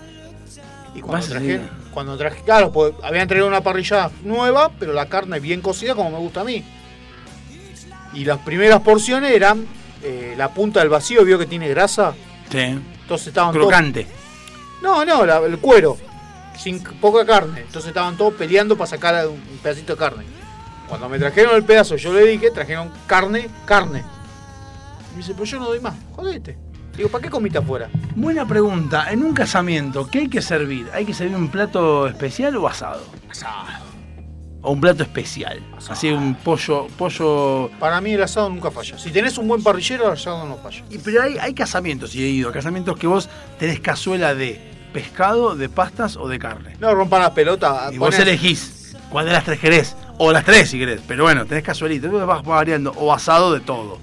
Y 0.96 1.02
cuando 1.02 1.18
¿Vas 1.18 1.28
a 1.28 1.30
traje, 1.32 1.62
cuando 1.94 2.18
traje, 2.18 2.42
claro, 2.46 2.72
pues 2.72 2.94
habían 3.04 3.28
traído 3.28 3.48
una 3.48 3.60
parrillada 3.60 4.12
nueva, 4.24 4.72
pero 4.80 4.94
la 4.94 5.08
carne 5.08 5.42
bien 5.42 5.60
cocida 5.60 5.94
como 5.94 6.10
me 6.10 6.20
gusta 6.20 6.40
a 6.40 6.46
mí. 6.46 6.64
Y 8.14 8.26
las 8.26 8.40
primeras 8.40 8.82
porciones 8.82 9.32
eran 9.32 9.66
eh, 10.04 10.34
la 10.38 10.54
punta 10.54 10.80
del 10.80 10.90
vacío, 10.90 11.24
vio 11.26 11.38
que 11.38 11.46
tiene 11.46 11.68
grasa. 11.70 12.14
Sí. 12.50 12.58
Entonces 12.58 13.28
estaban 13.28 13.54
todos- 13.54 13.68
Crocante. 13.68 14.08
No, 14.82 15.04
no, 15.06 15.26
la- 15.26 15.40
el 15.40 15.58
cuero. 15.60 15.98
Sin 16.58 16.82
poca 16.82 17.26
carne. 17.26 17.62
Entonces 17.62 17.90
estaban 17.90 18.18
todos 18.18 18.34
peleando 18.34 18.78
para 18.78 18.90
sacar 18.90 19.28
un 19.28 19.40
pedacito 19.64 19.94
de 19.94 20.00
carne. 20.00 20.24
Cuando 20.88 21.08
me 21.08 21.20
trajeron 21.20 21.56
el 21.56 21.64
pedazo, 21.64 21.96
yo 21.96 22.12
le 22.14 22.26
dije, 22.26 22.50
trajeron 22.52 22.92
carne, 23.08 23.48
carne. 23.66 24.04
Y 25.12 25.12
me 25.12 25.18
dice, 25.18 25.34
pero 25.34 25.46
yo 25.46 25.60
no 25.60 25.66
doy 25.68 25.80
más. 25.80 25.94
Jodete. 26.16 26.58
Digo, 26.98 27.10
¿para 27.10 27.22
qué 27.22 27.30
comiste 27.30 27.60
afuera? 27.60 27.90
Buena 28.16 28.46
pregunta. 28.46 29.10
En 29.12 29.24
un 29.24 29.34
casamiento, 29.34 30.10
¿qué 30.10 30.20
hay 30.20 30.28
que 30.30 30.42
servir? 30.42 30.90
¿Hay 30.94 31.06
que 31.06 31.14
servir 31.14 31.36
un 31.38 31.50
plato 31.50 32.08
especial 32.08 32.58
o 32.58 32.68
asado? 32.68 33.06
Asado. 33.30 33.86
O 34.62 34.72
un 34.72 34.82
plato 34.82 35.04
especial. 35.04 35.62
Así 35.90 36.10
un 36.10 36.36
pollo, 36.36 36.88
pollo. 36.98 37.70
Para 37.80 38.02
mí 38.02 38.14
el 38.14 38.24
asado 38.24 38.50
nunca 38.50 38.72
falla. 38.72 38.98
Si 38.98 39.10
tenés 39.12 39.38
un 39.38 39.48
buen 39.48 39.64
parrillero, 39.64 40.08
el 40.08 40.14
asado 40.14 40.46
no 40.46 40.58
falla. 40.58 40.84
Y, 40.90 40.98
pero 40.98 41.24
hay, 41.24 41.38
hay 41.38 41.54
casamientos, 41.54 42.14
y 42.16 42.24
he 42.24 42.28
ido, 42.28 42.52
casamientos 42.52 42.98
que 42.98 43.08
vos 43.08 43.30
tenés 43.58 43.80
cazuela 43.80 44.36
de 44.36 44.60
pescado, 44.92 45.56
de 45.56 45.70
pastas 45.70 46.18
o 46.18 46.28
de 46.28 46.40
carne. 46.40 46.76
No 46.80 46.94
rompan 46.94 47.22
las 47.22 47.32
pelotas. 47.32 47.94
Y 47.94 47.98
vos 47.98 48.18
elegís 48.20 48.96
cuál 49.10 49.28
de 49.28 49.32
las 49.32 49.46
tres 49.46 49.60
querés. 49.60 49.96
O 50.18 50.32
las 50.34 50.44
tres 50.44 50.70
si 50.70 50.78
querés. 50.78 51.02
Pero 51.08 51.24
bueno, 51.24 51.46
tenés 51.46 51.64
cazuelita. 51.64 52.08
Entonces 52.08 52.28
vas 52.28 52.44
variando. 52.44 52.92
O 52.98 53.14
asado 53.14 53.54
de 53.54 53.62
todo. 53.62 54.00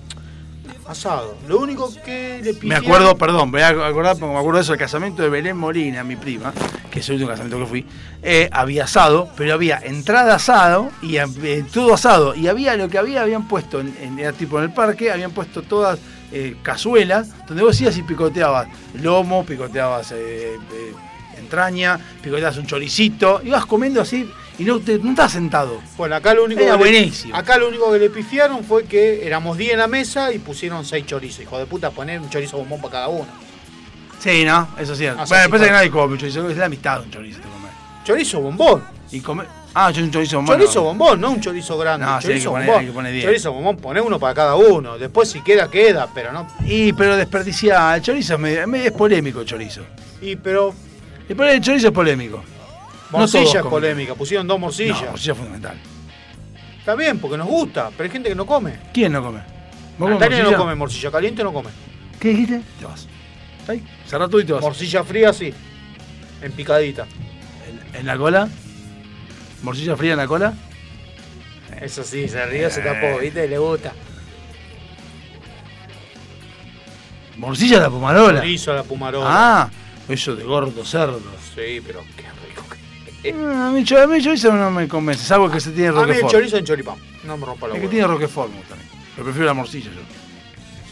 Asado. 0.89 1.37
Lo 1.49 1.59
único 1.59 1.93
que 2.05 2.41
le 2.43 2.53
Me 2.53 2.59
pifiaron- 2.59 2.85
acuerdo, 2.85 3.17
perdón, 3.19 3.51
me 3.51 3.59
voy 3.59 3.63
a 3.83 3.87
acordar 3.89 4.17
porque 4.19 4.33
me 4.33 4.39
acuerdo 4.39 4.59
de 4.59 4.63
eso, 4.63 4.73
el 4.73 4.79
casamiento 4.79 5.23
de 5.23 5.29
Belén 5.29 5.57
Molina, 5.57 6.05
mi 6.05 6.17
prima, 6.17 6.53
que 6.91 7.01
es 7.01 7.09
el 7.09 7.15
último 7.17 7.31
casamiento 7.31 7.59
que 7.59 7.67
fui, 7.67 7.87
eh, 8.23 8.49
había 8.53 8.85
asado, 8.85 9.29
pero 9.37 9.55
había 9.55 9.79
entrada 9.79 10.35
asado 10.37 10.91
y 11.03 11.17
eh, 11.17 11.65
todo 11.73 11.95
asado. 11.95 12.35
Y 12.35 12.49
había 12.49 12.77
lo 12.77 12.89
que 12.89 12.99
había, 12.99 13.23
habían 13.23 13.49
puesto, 13.49 13.81
en, 13.81 13.97
en- 14.01 14.19
era 14.19 14.33
tipo 14.33 14.59
en 14.59 14.65
el 14.65 14.73
parque, 14.73 15.11
habían 15.11 15.33
puesto 15.33 15.63
todas 15.63 15.99
eh, 16.33 16.57
cazuelas, 16.63 17.29
donde 17.47 17.63
vos 17.63 17.81
ibas 17.81 17.97
y 17.97 18.03
picoteabas 18.03 18.69
lomo, 18.95 19.45
picoteabas 19.45 20.13
entraña, 21.39 21.99
picoteabas 22.23 22.57
un 22.59 22.67
choricito, 22.67 23.41
ibas 23.45 23.67
comiendo 23.67 24.01
así 24.01 24.29
y 24.59 24.65
no, 24.65 24.81
te, 24.81 24.99
no 24.99 25.11
estabas 25.11 25.33
sentado. 25.33 25.81
Bueno, 25.97 26.17
acá 26.17 26.33
lo 26.35 26.45
único 26.45 26.61
Era 26.63 26.79
que 26.79 26.85
le- 26.91 27.13
acá 27.33 27.59
lo 27.59 27.69
único 27.69 27.93
que 27.93 27.99
le 27.99 28.11
pifiaron 28.11 28.65
fue 28.65 28.85
que 28.85 29.27
éramos 29.27 29.57
10 29.59 29.73
en 29.73 29.79
la 29.79 29.87
mesa 29.87 30.33
y 30.33 30.39
pusieron 30.39 30.85
6 30.85 31.05
chorizos. 31.07 31.41
Hijo 31.43 31.59
de 31.59 31.67
puta, 31.67 31.91
poner 31.91 32.21
un 32.21 32.31
chorizo 32.31 32.57
bombón 32.59 32.81
para 32.81 32.93
cada 32.93 33.09
uno. 33.09 33.27
Sí, 34.19 34.45
¿no? 34.45 34.69
Eso 34.79 34.93
es 34.95 34.99
cierto. 34.99 35.21
Ah, 35.21 35.27
sí, 35.27 35.31
bueno, 35.31 35.45
sí, 35.45 35.51
pasa 35.53 35.65
que 35.67 35.71
nadie 35.73 35.91
come 35.91 36.13
un 36.15 36.19
chorizo, 36.19 36.49
es 36.49 36.57
la 36.57 36.69
de 36.69 36.77
un 36.77 37.11
chorizo 37.11 37.39
te 37.41 37.49
comes. 37.49 37.71
Chorizo 38.05 38.41
bombón. 38.41 38.83
Y 39.13 39.21
come... 39.21 39.45
Ah, 39.75 39.91
yo 39.91 40.03
un 40.03 40.11
chorizo 40.11 40.37
bombón. 40.39 40.57
Chorizo 40.59 40.83
bombón, 40.83 41.21
no 41.21 41.31
un 41.33 41.41
chorizo 41.41 41.77
grande. 41.77 42.07
No, 42.07 42.19
sí, 42.21 42.29
hay 42.29 42.33
chorizo 42.33 42.51
que 42.51 42.55
poner- 42.55 42.67
bombón. 42.67 42.81
hay 42.81 42.87
que 42.87 42.93
poner 42.93 43.13
10. 43.13 43.25
Chorizo 43.27 43.53
bombón, 43.53 43.77
poné 43.77 44.01
uno 44.01 44.19
para 44.19 44.33
cada 44.35 44.55
uno. 44.55 44.97
Después 44.97 45.31
si 45.31 45.43
queda, 45.43 45.71
queda, 45.71 46.09
pero 46.15 46.33
no. 46.33 46.49
Y 46.65 46.95
pero 46.95 47.15
desperdicia, 47.15 47.95
el 47.95 48.01
chorizo 48.01 48.35
es, 48.35 48.41
medio- 48.41 48.65
es 48.87 48.93
polémico 48.93 49.41
el 49.41 49.47
chorizo. 49.47 49.83
Y 50.23 50.37
pero. 50.37 50.73
El 51.29 51.61
chorizo 51.61 51.89
es 51.89 51.93
polémico. 51.93 52.43
Morcilla 53.11 53.61
es 53.61 53.67
polémica, 53.67 54.15
pusieron 54.15 54.47
dos 54.47 54.59
morcillas. 54.59 55.01
No, 55.03 55.11
morcilla 55.11 55.35
fundamental. 55.35 55.77
Está 56.79 56.95
bien, 56.95 57.19
porque 57.19 57.37
nos 57.37 57.47
gusta, 57.47 57.91
pero 57.97 58.05
hay 58.05 58.11
gente 58.11 58.29
que 58.29 58.35
no 58.35 58.47
come. 58.47 58.79
¿Quién 58.93 59.13
no 59.13 59.23
come? 59.23 59.39
¿Vos 59.99 60.09
comes 60.11 60.15
Natalia 60.21 60.39
no 60.39 60.43
morcilla? 60.45 60.59
come 60.59 60.75
morcilla 60.75 61.11
caliente, 61.11 61.43
no 61.45 61.53
come. 61.53 61.71
¿Qué 62.21 62.29
dijiste? 62.29 62.61
Te 62.79 62.85
vas. 62.85 63.07
Ahí, 63.69 63.83
cerrá 64.07 64.29
tú 64.29 64.39
y 64.41 64.45
te 64.45 64.53
vas. 64.53 64.63
Morcilla 64.63 65.03
fría, 65.05 65.33
sí. 65.33 65.53
En 66.43 66.53
picadita. 66.53 67.07
¿En 67.95 68.07
la 68.07 68.17
cola? 68.17 68.49
¿Morcilla 69.63 69.97
fría 69.97 70.13
en 70.13 70.19
la 70.19 70.27
cola? 70.27 70.55
Eso 71.81 72.05
sí, 72.05 72.29
se 72.29 72.45
rió, 72.47 72.71
se 72.71 72.81
Eh. 72.81 72.85
tapó, 72.85 73.19
¿viste? 73.21 73.49
Le 73.49 73.59
gusta. 73.59 73.93
¿Morcilla 77.37 77.79
a 77.79 77.81
la 77.83 77.91
pomarola? 77.91 78.41
Chorizo 78.41 78.73
a 78.73 78.77
la 78.77 78.83
pumarola. 78.83 79.27
Ah, 79.29 79.71
eso 80.09 80.35
de 80.37 80.45
gordo 80.45 80.85
cerdo. 80.85 81.21
Sí, 81.55 81.83
pero 81.87 82.03
qué 82.17 82.25
a 83.31 83.71
mí, 83.71 83.85
a 83.97 84.07
mí 84.07 84.23
chorizo 84.23 84.53
no 84.53 84.71
me 84.71 84.87
convence, 84.89 85.23
es 85.25 85.31
algo 85.31 85.51
que 85.51 85.61
se 85.61 85.71
tiene 85.71 85.89
A 85.89 85.93
mí 85.93 85.99
el 86.01 86.07
roquefort. 86.09 86.33
chorizo 86.33 86.57
en 86.59 86.65
choripán. 86.65 86.97
No 87.25 87.37
me 87.37 87.47
rompa 87.47 87.69
la 87.69 87.75
El 87.75 87.81
que 87.83 87.89
tiene 87.89 88.07
roquefort 88.07 88.51
me 88.51 88.59
gusta. 88.59 88.75
Pero 89.15 89.25
prefiero 89.25 89.47
la 89.47 89.55
morcilla 89.55 89.91
yo. 89.91 90.01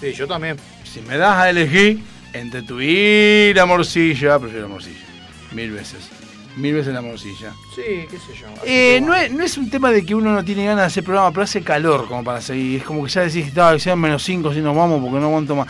Sí, 0.01 0.13
yo 0.13 0.27
también. 0.27 0.57
Si 0.85 1.01
me 1.03 1.17
das 1.17 1.37
a 1.37 1.51
elegir 1.51 2.01
entre 2.33 2.63
tu 2.63 2.81
y 2.81 3.53
la 3.55 3.67
morcilla, 3.67 4.39
prefiero 4.39 4.63
la 4.69 4.73
morcilla. 4.75 5.05
Mil 5.53 5.71
veces. 5.73 6.09
Mil 6.57 6.73
veces 6.75 6.95
la 6.95 7.01
morcilla. 7.03 7.53
Sí, 7.75 8.07
qué 8.09 8.17
sé 8.17 8.33
yo. 8.41 8.47
Eh, 8.65 9.01
no, 9.03 9.13
es, 9.15 9.33
no 9.33 9.43
es 9.43 9.59
un 9.59 9.69
tema 9.71 9.91
de 9.91 10.05
que 10.07 10.15
uno 10.15 10.33
no 10.33 10.45
tiene 10.45 10.65
ganas 10.65 10.83
de 10.83 10.87
hacer 10.87 11.05
programa, 11.05 11.31
pero 11.33 11.43
hace 11.43 11.63
calor 11.63 12.07
como 12.07 12.23
para 12.23 12.41
seguir. 12.41 12.79
Es 12.81 12.85
como 12.87 13.05
que 13.05 13.11
ya 13.11 13.23
decís, 13.23 13.47
"Ah, 13.59 13.73
que 13.73 13.81
sean 13.81 13.99
menos 13.99 14.23
5 14.23 14.53
si 14.55 14.61
nos 14.61 14.75
vamos 14.77 15.01
porque 15.03 15.19
no 15.19 15.27
aguanto 15.27 15.57
más. 15.57 15.67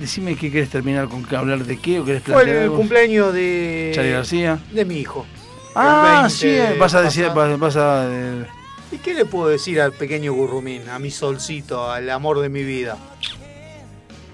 Decime 0.00 0.34
qué 0.34 0.50
querés 0.50 0.70
terminar 0.70 1.08
con 1.08 1.26
hablar 1.36 1.64
de 1.64 1.76
qué 1.78 2.00
o 2.00 2.04
querés 2.06 2.22
Fue 2.22 2.32
plantear 2.32 2.56
el 2.56 2.62
algo. 2.64 2.76
cumpleaños 2.76 3.34
de. 3.34 3.92
Charlie 3.94 4.12
García. 4.12 4.58
De 4.72 4.86
mi 4.86 4.96
hijo. 4.96 5.26
Ah, 5.74 6.12
El 6.16 6.20
20 6.22 6.30
sí, 6.30 6.48
eh, 6.48 6.76
vas 6.80 6.94
a 6.94 7.02
decir, 7.02 7.28
vas, 7.34 7.58
vas 7.58 7.76
a 7.76 8.08
eh, 8.10 8.46
¿Y 8.90 8.96
qué 8.96 9.12
le 9.14 9.26
puedo 9.26 9.48
decir 9.48 9.80
al 9.80 9.92
pequeño 9.92 10.32
Gurrumín, 10.32 10.88
a 10.88 10.98
mi 10.98 11.10
solcito, 11.10 11.90
al 11.90 12.08
amor 12.08 12.40
de 12.40 12.48
mi 12.48 12.64
vida? 12.64 12.96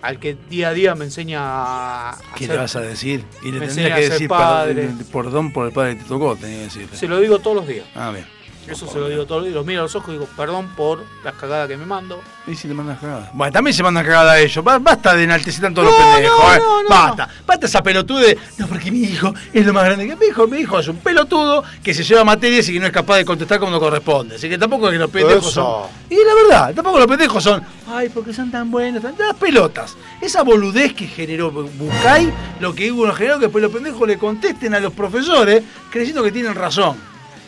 Al 0.03 0.21
que 0.21 0.37
día 0.49 0.69
a 0.69 0.73
día 0.73 0.95
me 0.95 1.05
enseña 1.07 1.41
a. 1.43 2.19
¿Qué 2.37 2.47
le 2.47 2.57
vas 2.57 2.77
a 2.77 2.81
decir? 2.81 3.25
Y 3.43 3.51
le 3.51 3.67
tendrías 3.67 3.99
que 3.99 4.09
decir 4.09 4.29
padre. 4.29 4.83
perdón, 4.85 5.07
perdón 5.13 5.53
por 5.53 5.67
el 5.67 5.73
padre 5.73 5.97
que 5.97 6.05
te 6.05 6.09
tocó, 6.09 6.37
tenía 6.37 6.59
que 6.59 6.65
decirle. 6.65 6.97
Se 6.97 7.09
lo 7.09 7.19
digo 7.19 7.41
todos 7.41 7.57
los 7.57 7.67
días. 7.67 7.87
Ah, 7.97 8.13
bien. 8.13 8.36
Eso 8.69 8.87
se 8.87 8.99
lo 8.99 9.09
digo 9.09 9.25
todos 9.27 9.41
los 9.43 9.45
días. 9.47 9.55
Los 9.57 9.67
miro 9.67 9.81
a 9.81 9.83
los 9.85 9.95
ojos 9.95 10.09
y 10.11 10.13
digo, 10.13 10.29
perdón 10.37 10.69
por 10.77 11.05
las 11.25 11.35
cagadas 11.35 11.69
que 11.69 11.77
me 11.77 11.87
mando. 11.87 12.21
Y 12.47 12.55
si 12.55 12.69
te 12.69 12.75
mandas 12.75 12.99
cagada. 12.99 13.31
Bueno, 13.33 13.53
también 13.53 13.75
se 13.75 13.83
mandan 13.83 14.05
cagada 14.05 14.33
a 14.33 14.39
ellos. 14.41 14.63
Ba- 14.65 14.79
Basta 14.79 15.15
de 15.15 15.25
enaltecer 15.25 15.61
tanto 15.63 15.81
a 15.81 15.85
los 15.85 15.93
No, 15.93 15.99
pendejos. 16.15 16.39
no, 16.45 16.55
eh. 16.55 16.59
no, 16.59 16.83
no. 16.83 16.89
Basta. 16.89 17.29
Basta 17.47 17.67
esa 17.67 17.83
pelotude. 17.83 18.39
No, 18.59 18.67
porque 18.67 18.91
mi 18.91 19.01
hijo 19.03 19.33
es 19.53 19.65
lo 19.67 19.73
más 19.73 19.85
grande 19.85 20.07
que 20.07 20.17
mi 20.17 20.27
hijo. 20.27 20.47
Mi 20.47 20.59
hijo 20.59 20.79
es 20.79 20.89
un 20.89 20.99
pelotudo 20.99 21.65
que 21.83 21.95
se 21.95 22.03
lleva 22.05 22.25
materias 22.25 22.69
y 22.69 22.73
que 22.75 22.81
no 22.81 22.87
es 22.87 22.93
capaz 22.93 23.17
de 23.17 23.25
contestar 23.25 23.59
como 23.59 23.79
corresponde. 23.81 24.37
Así 24.37 24.49
que 24.49 24.59
tampoco 24.59 24.87
es 24.89 24.93
que 24.93 24.99
los 24.99 25.11
pendejos 25.11 25.47
Eso. 25.49 25.51
son. 25.53 25.91
Y 26.11 26.17
la 26.25 26.35
verdad, 26.35 26.75
tampoco 26.75 26.99
los 26.99 27.07
pendejos 27.09 27.43
son. 27.43 27.63
Ay, 27.89 28.09
porque 28.09 28.33
son 28.33 28.51
tan 28.51 28.71
buenos. 28.71 29.03
tan- 29.03 29.15
Las 29.19 29.35
pelotas. 29.37 29.97
Esa 30.21 30.43
boludez 30.43 30.95
que 30.95 31.07
generó 31.07 31.51
Bucay, 31.51 32.33
lo 32.61 32.75
que 32.75 32.91
hubo 32.93 33.11
generó 33.13 33.37
que 33.39 33.47
después 33.47 33.63
los 33.63 33.73
pendejos 33.73 34.07
le 34.09 34.19
contesten 34.19 34.75
a 34.75 34.81
los 34.81 34.93
profesores 34.93 35.63
creyendo 35.91 36.23
que 36.23 36.33
tienen 36.33 36.55
razón. 36.55 36.97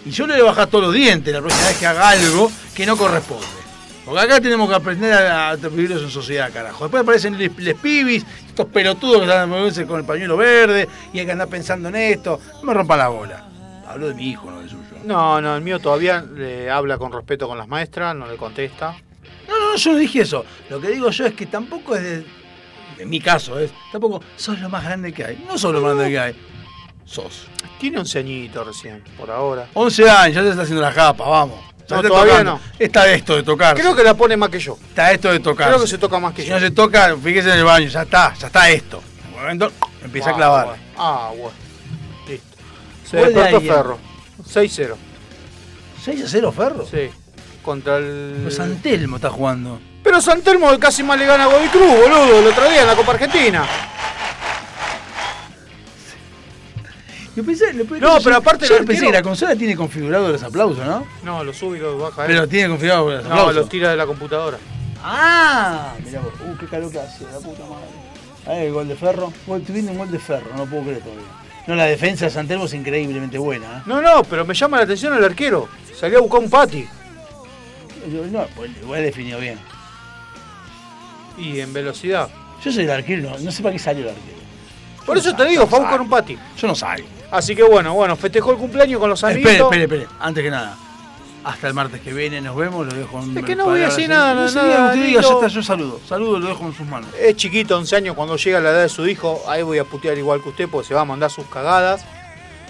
Y 0.08 0.10
yo 0.10 0.26
le 0.26 0.36
voy 0.36 0.42
a 0.44 0.46
bajar 0.46 0.68
todos 0.68 0.84
los 0.84 0.94
dientes 0.94 1.34
la 1.34 1.40
próxima 1.40 1.68
vez 1.68 1.76
que 1.76 1.86
haga 1.86 2.08
algo 2.08 2.50
que 2.74 2.86
no 2.86 2.96
corresponde. 2.96 3.44
Porque 4.06 4.22
acá 4.22 4.40
tenemos 4.40 4.66
que 4.66 4.74
aprender 4.74 5.12
a, 5.12 5.50
a 5.50 5.56
vivirlos 5.56 6.02
en 6.02 6.08
sociedad, 6.08 6.50
carajo. 6.50 6.84
Después 6.84 7.02
aparecen 7.02 7.36
les, 7.36 7.54
les 7.58 7.74
pibis, 7.74 8.24
estos 8.46 8.68
pelotudos 8.68 9.18
que 9.18 9.24
están 9.24 9.50
moverse 9.50 9.84
con 9.86 10.00
el 10.00 10.06
pañuelo 10.06 10.38
verde 10.38 10.88
y 11.12 11.18
hay 11.18 11.26
que 11.26 11.32
andar 11.32 11.48
pensando 11.48 11.90
en 11.90 11.96
esto. 11.96 12.40
No 12.54 12.62
me 12.62 12.72
rompa 12.72 12.96
la 12.96 13.08
bola. 13.08 13.44
Hablo 13.86 14.08
de 14.08 14.14
mi 14.14 14.30
hijo, 14.30 14.50
no 14.50 14.60
del 14.60 14.70
suyo. 14.70 14.82
No, 15.04 15.42
no, 15.42 15.56
el 15.56 15.60
mío 15.60 15.78
todavía 15.78 16.22
le 16.22 16.70
habla 16.70 16.96
con 16.96 17.12
respeto 17.12 17.46
con 17.46 17.58
las 17.58 17.68
maestras, 17.68 18.16
no 18.16 18.26
le 18.26 18.38
contesta. 18.38 18.96
No, 19.46 19.60
no, 19.60 19.76
yo 19.76 19.92
no 19.92 19.98
dije 19.98 20.22
eso. 20.22 20.42
Lo 20.70 20.80
que 20.80 20.88
digo 20.88 21.10
yo 21.10 21.26
es 21.26 21.34
que 21.34 21.44
tampoco 21.44 21.94
es 21.94 22.02
de. 22.02 22.26
En 22.96 23.10
mi 23.10 23.20
caso 23.20 23.58
es. 23.60 23.72
Tampoco 23.92 24.22
sos 24.36 24.58
lo 24.58 24.70
más 24.70 24.84
grande 24.84 25.12
que 25.12 25.22
hay. 25.22 25.44
No 25.46 25.58
sos 25.58 25.70
lo 25.70 25.82
más 25.82 25.96
grande 25.96 26.10
que 26.10 26.18
hay. 26.18 26.47
Sos. 27.08 27.46
Tiene 27.80 27.98
11 28.00 28.18
añitos 28.18 28.66
recién, 28.66 29.02
por 29.16 29.30
ahora. 29.30 29.68
11 29.74 30.10
años, 30.10 30.34
ya 30.36 30.42
te 30.42 30.50
está 30.50 30.62
haciendo 30.62 30.82
la 30.82 30.92
japa, 30.92 31.24
vamos. 31.26 31.58
Ya 31.88 31.96
No, 31.96 32.02
está 32.02 32.08
todavía 32.08 32.32
tocando. 32.32 32.52
no. 32.52 32.60
Está 32.78 33.10
esto 33.12 33.36
de 33.36 33.42
tocar. 33.42 33.76
Creo 33.76 33.96
que 33.96 34.02
la 34.04 34.14
pone 34.14 34.36
más 34.36 34.50
que 34.50 34.58
yo. 34.58 34.76
Está 34.90 35.10
esto 35.12 35.32
de 35.32 35.40
tocar. 35.40 35.68
Creo 35.68 35.80
que 35.80 35.86
se 35.86 35.96
toca 35.96 36.18
más 36.18 36.34
que 36.34 36.42
Si 36.42 36.48
yo. 36.48 36.54
no 36.54 36.60
se 36.60 36.70
toca, 36.70 37.16
fíjese 37.16 37.50
en 37.52 37.58
el 37.58 37.64
baño, 37.64 37.88
ya 37.88 38.02
está, 38.02 38.34
ya 38.34 38.48
está 38.48 38.68
esto. 38.68 39.02
En 39.26 39.34
un 39.34 39.40
momento 39.40 39.72
empieza 40.04 40.30
a 40.30 40.32
Ah, 40.32 40.36
clavar. 40.36 40.66
bueno. 40.66 40.82
Ah, 40.98 41.30
bueno. 41.34 41.52
Listo. 42.28 42.56
Se 43.10 43.16
despertó. 43.16 43.60
Ferro. 43.62 43.98
6-0. 44.44 44.96
6 46.04 46.24
a 46.24 46.28
0 46.28 46.52
Ferro. 46.52 46.86
Sí. 46.90 47.08
Contra 47.62 47.96
el. 47.96 48.40
Pues 48.42 48.56
San 48.56 48.76
Telmo 48.82 49.16
está 49.16 49.30
jugando. 49.30 49.80
Pero 50.02 50.20
San 50.20 50.42
Telmo 50.42 50.78
casi 50.78 51.02
más 51.02 51.18
le 51.18 51.24
gana 51.26 51.44
a 51.44 51.46
Godoy 51.46 51.68
Cruz, 51.68 51.86
boludo, 51.88 52.38
el 52.40 52.46
otro 52.48 52.68
día 52.70 52.82
en 52.82 52.86
la 52.86 52.94
Copa 52.96 53.12
Argentina. 53.12 53.66
Yo 57.38 57.44
pensé, 57.44 57.72
lo- 57.72 57.84
No, 57.84 58.18
pero 58.24 58.34
aparte 58.34 58.66
yo 58.66 58.78
el 58.78 58.84
pensé 58.84 59.06
que 59.06 59.12
la 59.12 59.22
consola 59.22 59.54
tiene 59.54 59.76
configurado 59.76 60.28
los 60.28 60.42
aplausos, 60.42 60.84
¿no? 60.84 61.06
No, 61.22 61.44
lo 61.44 61.52
sube 61.52 61.78
y 61.78 61.80
lo 61.80 61.96
baja. 61.96 62.22
él. 62.22 62.32
Pero 62.32 62.48
tiene 62.48 62.68
configurado 62.68 63.10
los 63.12 63.22
No, 63.22 63.30
aplausos. 63.30 63.54
los 63.54 63.68
tira 63.68 63.90
de 63.90 63.96
la 63.96 64.06
computadora. 64.06 64.58
Ah, 65.04 65.94
mirá 66.04 66.18
vos. 66.20 66.32
Uh, 66.44 66.56
qué 66.58 66.66
calor 66.66 66.90
que 66.90 66.98
hace, 66.98 67.22
la 67.26 67.38
puta 67.38 67.62
madre. 67.64 67.86
Ahí 68.44 68.66
el 68.66 68.72
gol 68.72 68.88
de 68.88 68.96
Ferro. 68.96 69.32
Gol, 69.46 69.60
estoy 69.60 69.72
viendo 69.74 69.92
un 69.92 69.98
gol 69.98 70.10
de 70.10 70.18
Ferro, 70.18 70.50
no 70.56 70.64
lo 70.64 70.66
puedo 70.66 70.82
creer 70.82 71.00
todavía. 71.00 71.22
No, 71.68 71.76
la 71.76 71.84
defensa 71.84 72.24
de 72.24 72.32
San 72.32 72.48
Telmo 72.48 72.64
es 72.64 72.74
increíblemente 72.74 73.38
buena. 73.38 73.66
¿eh? 73.78 73.82
No, 73.86 74.02
no, 74.02 74.24
pero 74.24 74.44
me 74.44 74.54
llama 74.54 74.78
la 74.78 74.82
atención 74.82 75.14
el 75.16 75.22
arquero. 75.22 75.68
Salió 75.96 76.18
a 76.18 76.22
buscar 76.22 76.40
un 76.40 76.50
pati. 76.50 76.88
Yo- 78.12 78.26
No, 78.32 78.46
pues 78.56 78.72
igual 78.82 79.02
definido 79.04 79.38
bien. 79.38 79.60
Y 81.38 81.60
en 81.60 81.72
velocidad. 81.72 82.28
Yo 82.64 82.72
soy 82.72 82.82
el 82.82 82.90
arquero, 82.90 83.30
no, 83.30 83.38
no 83.38 83.52
sé 83.52 83.62
para 83.62 83.74
qué 83.74 83.78
salió 83.78 84.02
el 84.02 84.08
arquero. 84.08 84.38
Por 85.06 85.16
eso 85.16 85.32
te 85.36 85.44
digo, 85.44 85.68
fue 85.68 85.78
a 85.78 85.82
buscar 85.82 86.00
un 86.00 86.08
pati. 86.08 86.36
Yo 86.60 86.66
no 86.66 86.74
salgo. 86.74 87.06
Así 87.30 87.54
que 87.54 87.62
bueno, 87.62 87.94
bueno, 87.94 88.16
festejó 88.16 88.52
el 88.52 88.58
cumpleaños 88.58 89.00
con 89.00 89.10
los 89.10 89.22
amiguitos. 89.22 89.52
Espere, 89.52 89.84
espere, 89.84 90.02
espere. 90.02 90.16
Antes 90.20 90.42
que 90.42 90.50
nada. 90.50 90.76
Hasta 91.44 91.68
el 91.68 91.74
martes 91.74 92.00
que 92.00 92.12
viene 92.12 92.40
nos 92.40 92.56
vemos, 92.56 92.86
lo 92.86 92.92
dejo 92.92 93.22
en 93.22 93.38
Es 93.38 93.44
que 93.44 93.54
no 93.54 93.66
voy 93.66 93.80
a 93.80 93.86
decir 93.86 94.08
nada, 94.08 94.34
No 94.34 94.50
nada, 94.50 94.92
usted 94.92 95.06
diga, 95.06 95.22
ya 95.22 95.28
está, 95.28 95.48
yo 95.48 95.62
saludo. 95.62 96.00
Saludo, 96.06 96.38
lo 96.40 96.48
dejo 96.48 96.66
en 96.66 96.74
sus 96.74 96.86
manos. 96.86 97.08
Es 97.18 97.36
chiquito, 97.36 97.76
11 97.76 97.96
años, 97.96 98.16
cuando 98.16 98.36
llega 98.36 98.60
la 98.60 98.70
edad 98.70 98.82
de 98.82 98.88
su 98.88 99.06
hijo, 99.06 99.42
ahí 99.48 99.62
voy 99.62 99.78
a 99.78 99.84
putear 99.84 100.18
igual 100.18 100.42
que 100.42 100.48
usted 100.50 100.68
porque 100.68 100.88
se 100.88 100.94
va 100.94 101.02
a 101.02 101.04
mandar 101.04 101.30
sus 101.30 101.46
cagadas. 101.46 102.04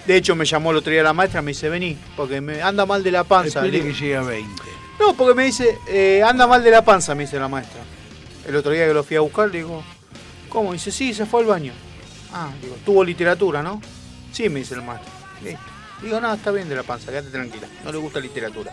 De 0.06 0.16
hecho, 0.16 0.36
me 0.36 0.44
llamó 0.44 0.70
el 0.70 0.76
otro 0.76 0.92
día 0.92 1.02
la 1.02 1.12
maestra, 1.12 1.42
me 1.42 1.52
dice, 1.52 1.68
vení, 1.68 1.96
porque 2.16 2.40
me 2.40 2.62
anda 2.62 2.86
mal 2.86 3.02
de 3.02 3.10
la 3.10 3.24
panza. 3.24 3.64
Espere 3.64 3.82
que 3.82 3.92
llegue 3.92 4.16
a 4.16 4.22
20. 4.22 4.62
No, 5.00 5.14
porque 5.14 5.34
me 5.34 5.44
dice, 5.44 5.78
eh, 5.88 6.22
anda 6.24 6.46
mal 6.46 6.62
de 6.62 6.70
la 6.70 6.84
panza, 6.84 7.14
me 7.14 7.24
dice 7.24 7.38
la 7.38 7.48
maestra. 7.48 7.80
El 8.46 8.54
otro 8.54 8.70
día 8.70 8.86
que 8.86 8.94
lo 8.94 9.02
fui 9.02 9.16
a 9.16 9.20
buscar, 9.20 9.50
le 9.50 9.58
digo, 9.58 9.82
¿cómo? 10.48 10.72
Dice, 10.72 10.92
sí, 10.92 11.14
se 11.14 11.26
fue 11.26 11.40
al 11.40 11.46
baño. 11.46 11.72
Ah, 12.32 12.50
digo, 12.62 12.76
tuvo 12.84 13.02
literatura, 13.02 13.62
¿no? 13.62 13.80
Sí, 14.32 14.48
me 14.48 14.60
dice 14.60 14.74
el 14.74 14.82
maestro. 14.82 15.10
Listo. 15.42 15.60
Digo, 16.02 16.20
no, 16.20 16.32
está 16.32 16.50
bien 16.52 16.68
de 16.68 16.76
la 16.76 16.82
panza, 16.84 17.10
quédate 17.10 17.30
tranquila. 17.30 17.66
No 17.84 17.90
le 17.92 17.98
gusta 17.98 18.20
literatura. 18.20 18.72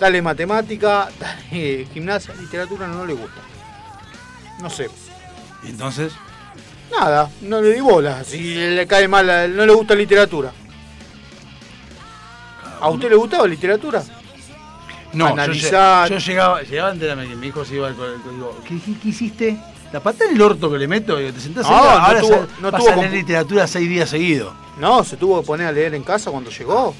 Dale 0.00 0.20
matemática, 0.22 1.08
dale 1.20 1.86
gimnasia, 1.92 2.34
literatura 2.34 2.86
no 2.86 3.04
le 3.04 3.12
gusta. 3.14 3.40
No 4.60 4.68
sé. 4.70 4.88
¿Y 5.62 5.68
entonces? 5.70 6.12
Nada, 6.90 7.30
no 7.42 7.60
le 7.60 7.72
di 7.74 7.80
bola. 7.80 8.24
Si 8.24 8.54
le 8.54 8.86
cae 8.86 9.06
mal, 9.06 9.54
no 9.54 9.64
le 9.64 9.72
gusta 9.72 9.94
literatura. 9.94 10.52
¿A 12.80 12.88
usted 12.88 13.10
le 13.10 13.16
gustaba 13.16 13.46
literatura? 13.46 14.02
No, 15.12 15.26
yo, 15.26 15.32
Analizar. 15.34 16.08
yo 16.08 16.18
llegaba, 16.18 16.62
llegaba 16.62 16.90
antes 16.90 17.08
de 17.08 17.14
la 17.16 17.22
mi 17.36 17.46
hijo 17.48 17.64
se 17.64 17.74
iba 17.74 17.88
al 17.88 17.94
co- 17.94 18.04
al 18.04 18.22
co- 18.22 18.30
digo, 18.30 18.60
¿qué, 18.66 18.78
qué, 18.80 18.94
qué 19.02 19.08
hiciste? 19.08 19.58
La 19.92 20.00
pata 20.00 20.24
en 20.24 20.36
el 20.36 20.42
orto 20.42 20.70
que 20.70 20.78
le 20.78 20.86
meto, 20.86 21.16
digo, 21.16 21.32
te 21.32 21.40
sentás 21.40 21.68
No, 21.68 21.76
ahí, 21.76 21.82
no 21.82 21.90
ahora 21.90 22.20
tuvo- 22.20 22.28
sal- 22.34 22.48
no 22.60 22.70
vas 22.70 22.80
tuvo 22.84 22.92
a 22.92 22.96
leer 22.96 23.12
literatura 23.12 23.66
seis 23.66 23.88
días 23.88 24.08
seguidos. 24.08 24.52
No, 24.78 25.02
se 25.04 25.16
tuvo 25.16 25.40
que 25.40 25.46
poner 25.46 25.66
a 25.66 25.72
leer 25.72 25.94
en 25.94 26.02
casa 26.04 26.30
cuando 26.30 26.50
llegó. 26.50 26.94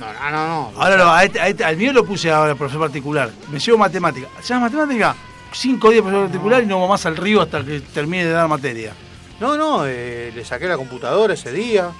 No, 0.00 0.06
no, 0.12 0.30
no. 0.30 0.46
no. 0.72 0.82
Ahora 0.82 0.96
lo- 0.96 1.10
a 1.12 1.24
este- 1.24 1.40
a 1.40 1.48
este- 1.48 1.64
al 1.64 1.76
mío 1.76 1.92
lo 1.92 2.04
puse 2.04 2.30
ahora 2.30 2.54
profesor 2.54 2.80
particular. 2.80 3.30
Me 3.50 3.58
llevo 3.58 3.78
matemática. 3.78 4.26
¿Se 4.40 4.48
llama 4.54 4.66
matemática? 4.66 5.14
Cinco 5.52 5.90
días 5.90 6.02
profesor 6.02 6.26
particular 6.26 6.62
y 6.62 6.66
no 6.66 6.80
va 6.80 6.88
más 6.88 7.04
al 7.06 7.16
río 7.16 7.42
hasta 7.42 7.62
que 7.64 7.80
termine 7.80 8.24
de 8.24 8.30
dar 8.32 8.48
materia. 8.48 8.92
No, 9.38 9.56
no, 9.56 9.84
eh, 9.86 10.32
le 10.34 10.44
saqué 10.44 10.66
la 10.66 10.76
computadora 10.76 11.34
ese 11.34 11.52
día. 11.52 11.90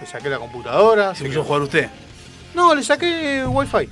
Le 0.00 0.06
saqué 0.06 0.28
la 0.28 0.38
computadora. 0.38 1.14
¿Se 1.14 1.24
puso 1.24 1.40
a 1.40 1.44
jugar 1.44 1.62
usted? 1.62 1.88
No, 2.54 2.74
le 2.74 2.82
saqué 2.84 3.44
wifi. 3.46 3.88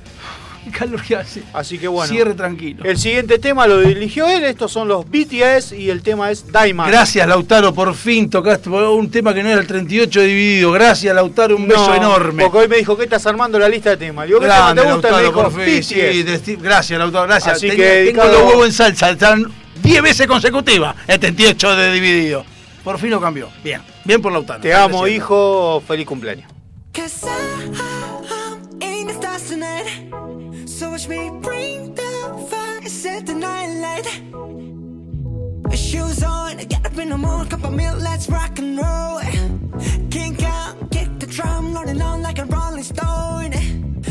¿Qué 0.64 0.70
calor 0.78 1.02
que 1.02 1.16
hace? 1.16 1.42
Así 1.52 1.78
que 1.78 1.88
bueno. 1.88 2.12
Cierre 2.12 2.34
tranquilo. 2.34 2.84
El 2.84 2.96
siguiente 2.98 3.38
tema 3.38 3.66
lo 3.66 3.80
eligió 3.80 4.28
él. 4.28 4.44
Estos 4.44 4.70
son 4.72 4.88
los 4.88 5.04
BTS 5.08 5.72
y 5.72 5.90
el 5.90 6.02
tema 6.02 6.30
es 6.30 6.44
Diamond. 6.52 6.88
Gracias, 6.90 7.26
Lautaro, 7.26 7.74
por 7.74 7.94
fin 7.94 8.30
tocaste 8.30 8.68
un 8.68 9.10
tema 9.10 9.34
que 9.34 9.42
no 9.42 9.48
era 9.50 9.60
el 9.60 9.66
38 9.66 10.20
dividido. 10.20 10.70
Gracias, 10.72 11.14
Lautaro, 11.14 11.56
un 11.56 11.66
beso 11.68 11.88
No, 11.88 11.94
enorme. 11.96 12.42
Porque 12.44 12.58
hoy 12.58 12.68
me 12.68 12.76
dijo 12.76 12.96
que 12.96 13.04
estás 13.04 13.26
armando 13.26 13.58
la 13.58 13.68
lista 13.68 13.90
de 13.90 13.96
temas. 13.96 14.26
Digo, 14.26 14.38
¿qué 14.40 14.46
tema 14.46 14.72
Grande, 14.72 14.82
te 14.82 14.92
gusta? 14.92 15.08
Me 15.08 15.12
Lautaro, 15.22 15.42
dijo, 15.42 15.42
por 15.52 15.64
fin. 15.64 15.78
BTS. 15.80 15.86
Sí, 15.86 16.22
de 16.22 16.38
Steve- 16.38 16.62
gracias, 16.62 16.98
Lautaro, 16.98 17.26
gracias. 17.26 17.56
Así 17.56 17.68
Tenía- 17.68 17.84
que 17.86 18.04
tengo 18.12 18.24
los 18.24 18.42
huevos 18.42 18.66
en 18.66 18.72
salsa, 18.72 19.10
están 19.10 19.46
10 19.82 20.02
veces 20.02 20.26
consecutivas 20.26 20.94
el 21.08 21.18
38 21.18 21.74
de 21.76 21.92
dividido. 21.92 22.44
Por 22.84 22.98
fin 22.98 23.10
lo 23.10 23.20
cambió. 23.20 23.48
Bien, 23.62 23.80
bien 24.04 24.20
por 24.22 24.32
Lautaro. 24.32 24.60
Te 24.60 24.72
amo, 24.74 25.06
hijo. 25.06 25.82
Feliz 25.86 26.06
cumpleaños. 26.06 26.50
Watch 31.02 31.08
me 31.08 31.30
bring 31.40 31.94
the 31.96 32.46
fire, 32.48 32.88
set 32.88 33.26
the 33.26 33.34
night 33.34 33.66
light. 33.82 34.06
Shoes 35.76 36.22
on, 36.22 36.58
get 36.58 36.86
up 36.86 36.96
in 36.96 37.08
the 37.08 37.18
morning, 37.18 37.48
cup 37.48 37.64
of 37.64 37.72
milk, 37.72 37.98
let's 38.00 38.28
rock 38.28 38.56
and 38.60 38.78
roll. 38.78 39.18
Kink 40.10 40.44
out, 40.44 40.76
kick 40.92 41.08
the 41.18 41.26
drum, 41.26 41.74
rolling 41.74 42.00
on 42.00 42.22
like 42.22 42.38
a 42.38 42.44
rolling 42.44 42.84
stone. 42.84 43.52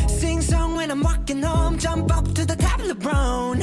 Sing 0.10 0.42
song 0.42 0.76
when 0.76 0.92
I'm 0.92 1.02
walking 1.02 1.42
home, 1.42 1.78
jump 1.78 2.14
up 2.14 2.26
to 2.34 2.46
the 2.46 2.58
top 2.58 2.82
of 2.82 2.90
the 2.90 2.96
brown. 2.96 3.60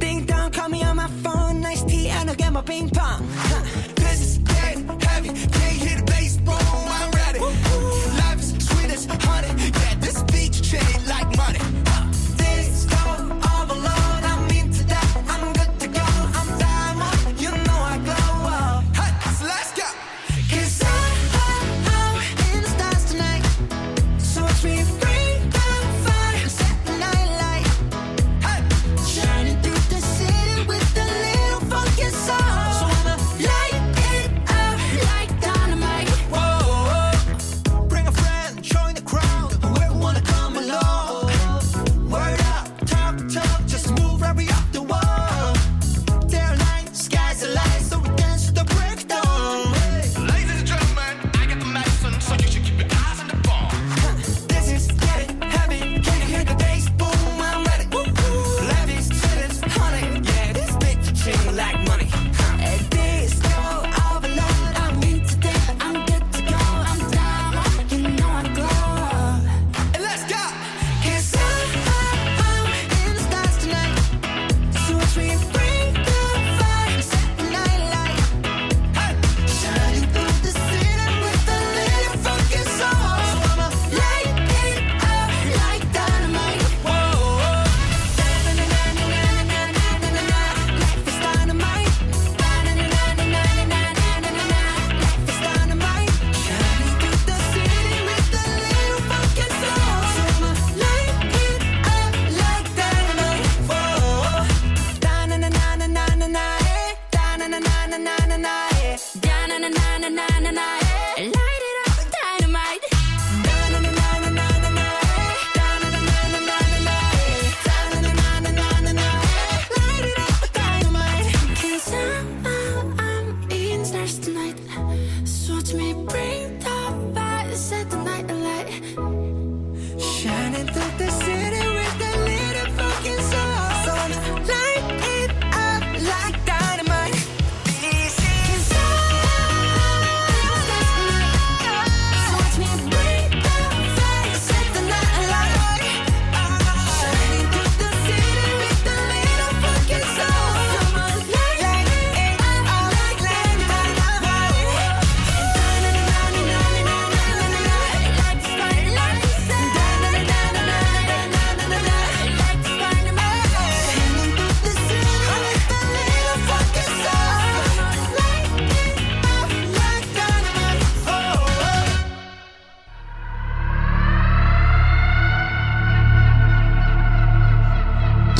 Ding 0.00 0.24
dong, 0.26 0.50
call 0.50 0.70
me 0.70 0.82
on 0.82 0.96
my 0.96 1.06
phone, 1.22 1.60
nice 1.60 1.84
tea, 1.84 2.08
and 2.08 2.30
I'll 2.30 2.34
get 2.34 2.52
my 2.52 2.62
ping 2.62 2.90
pong. 2.90 3.28
Huh. 3.32 3.62
This 3.94 4.22
is 4.22 4.38
getting 4.38 4.88
heavy, 4.98 5.28
can't 5.28 5.78
hit 5.86 5.98
the 5.98 6.04
bass, 6.04 6.36
boom, 6.38 6.56
I'm 6.56 7.12
ready. 7.12 7.38
Life 7.38 8.40
is 8.40 8.66
sweet 8.66 8.90
as 8.90 9.06
honey, 9.06 9.70
yeah, 9.70 9.94
this 10.00 10.20
beach 10.24 10.68
chain 10.68 11.06
like 11.06 11.36
money. 11.36 11.79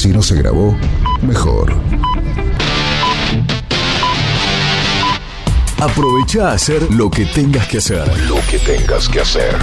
Si 0.00 0.08
no 0.08 0.22
se 0.22 0.34
grabó, 0.34 0.74
mejor. 1.20 1.74
Aprovecha 5.78 6.48
a 6.48 6.52
hacer 6.54 6.90
lo 6.90 7.10
que 7.10 7.26
tengas 7.26 7.68
que 7.68 7.76
hacer. 7.76 8.08
Lo 8.26 8.36
que 8.50 8.58
tengas 8.60 9.10
que 9.10 9.20
hacer. 9.20 9.54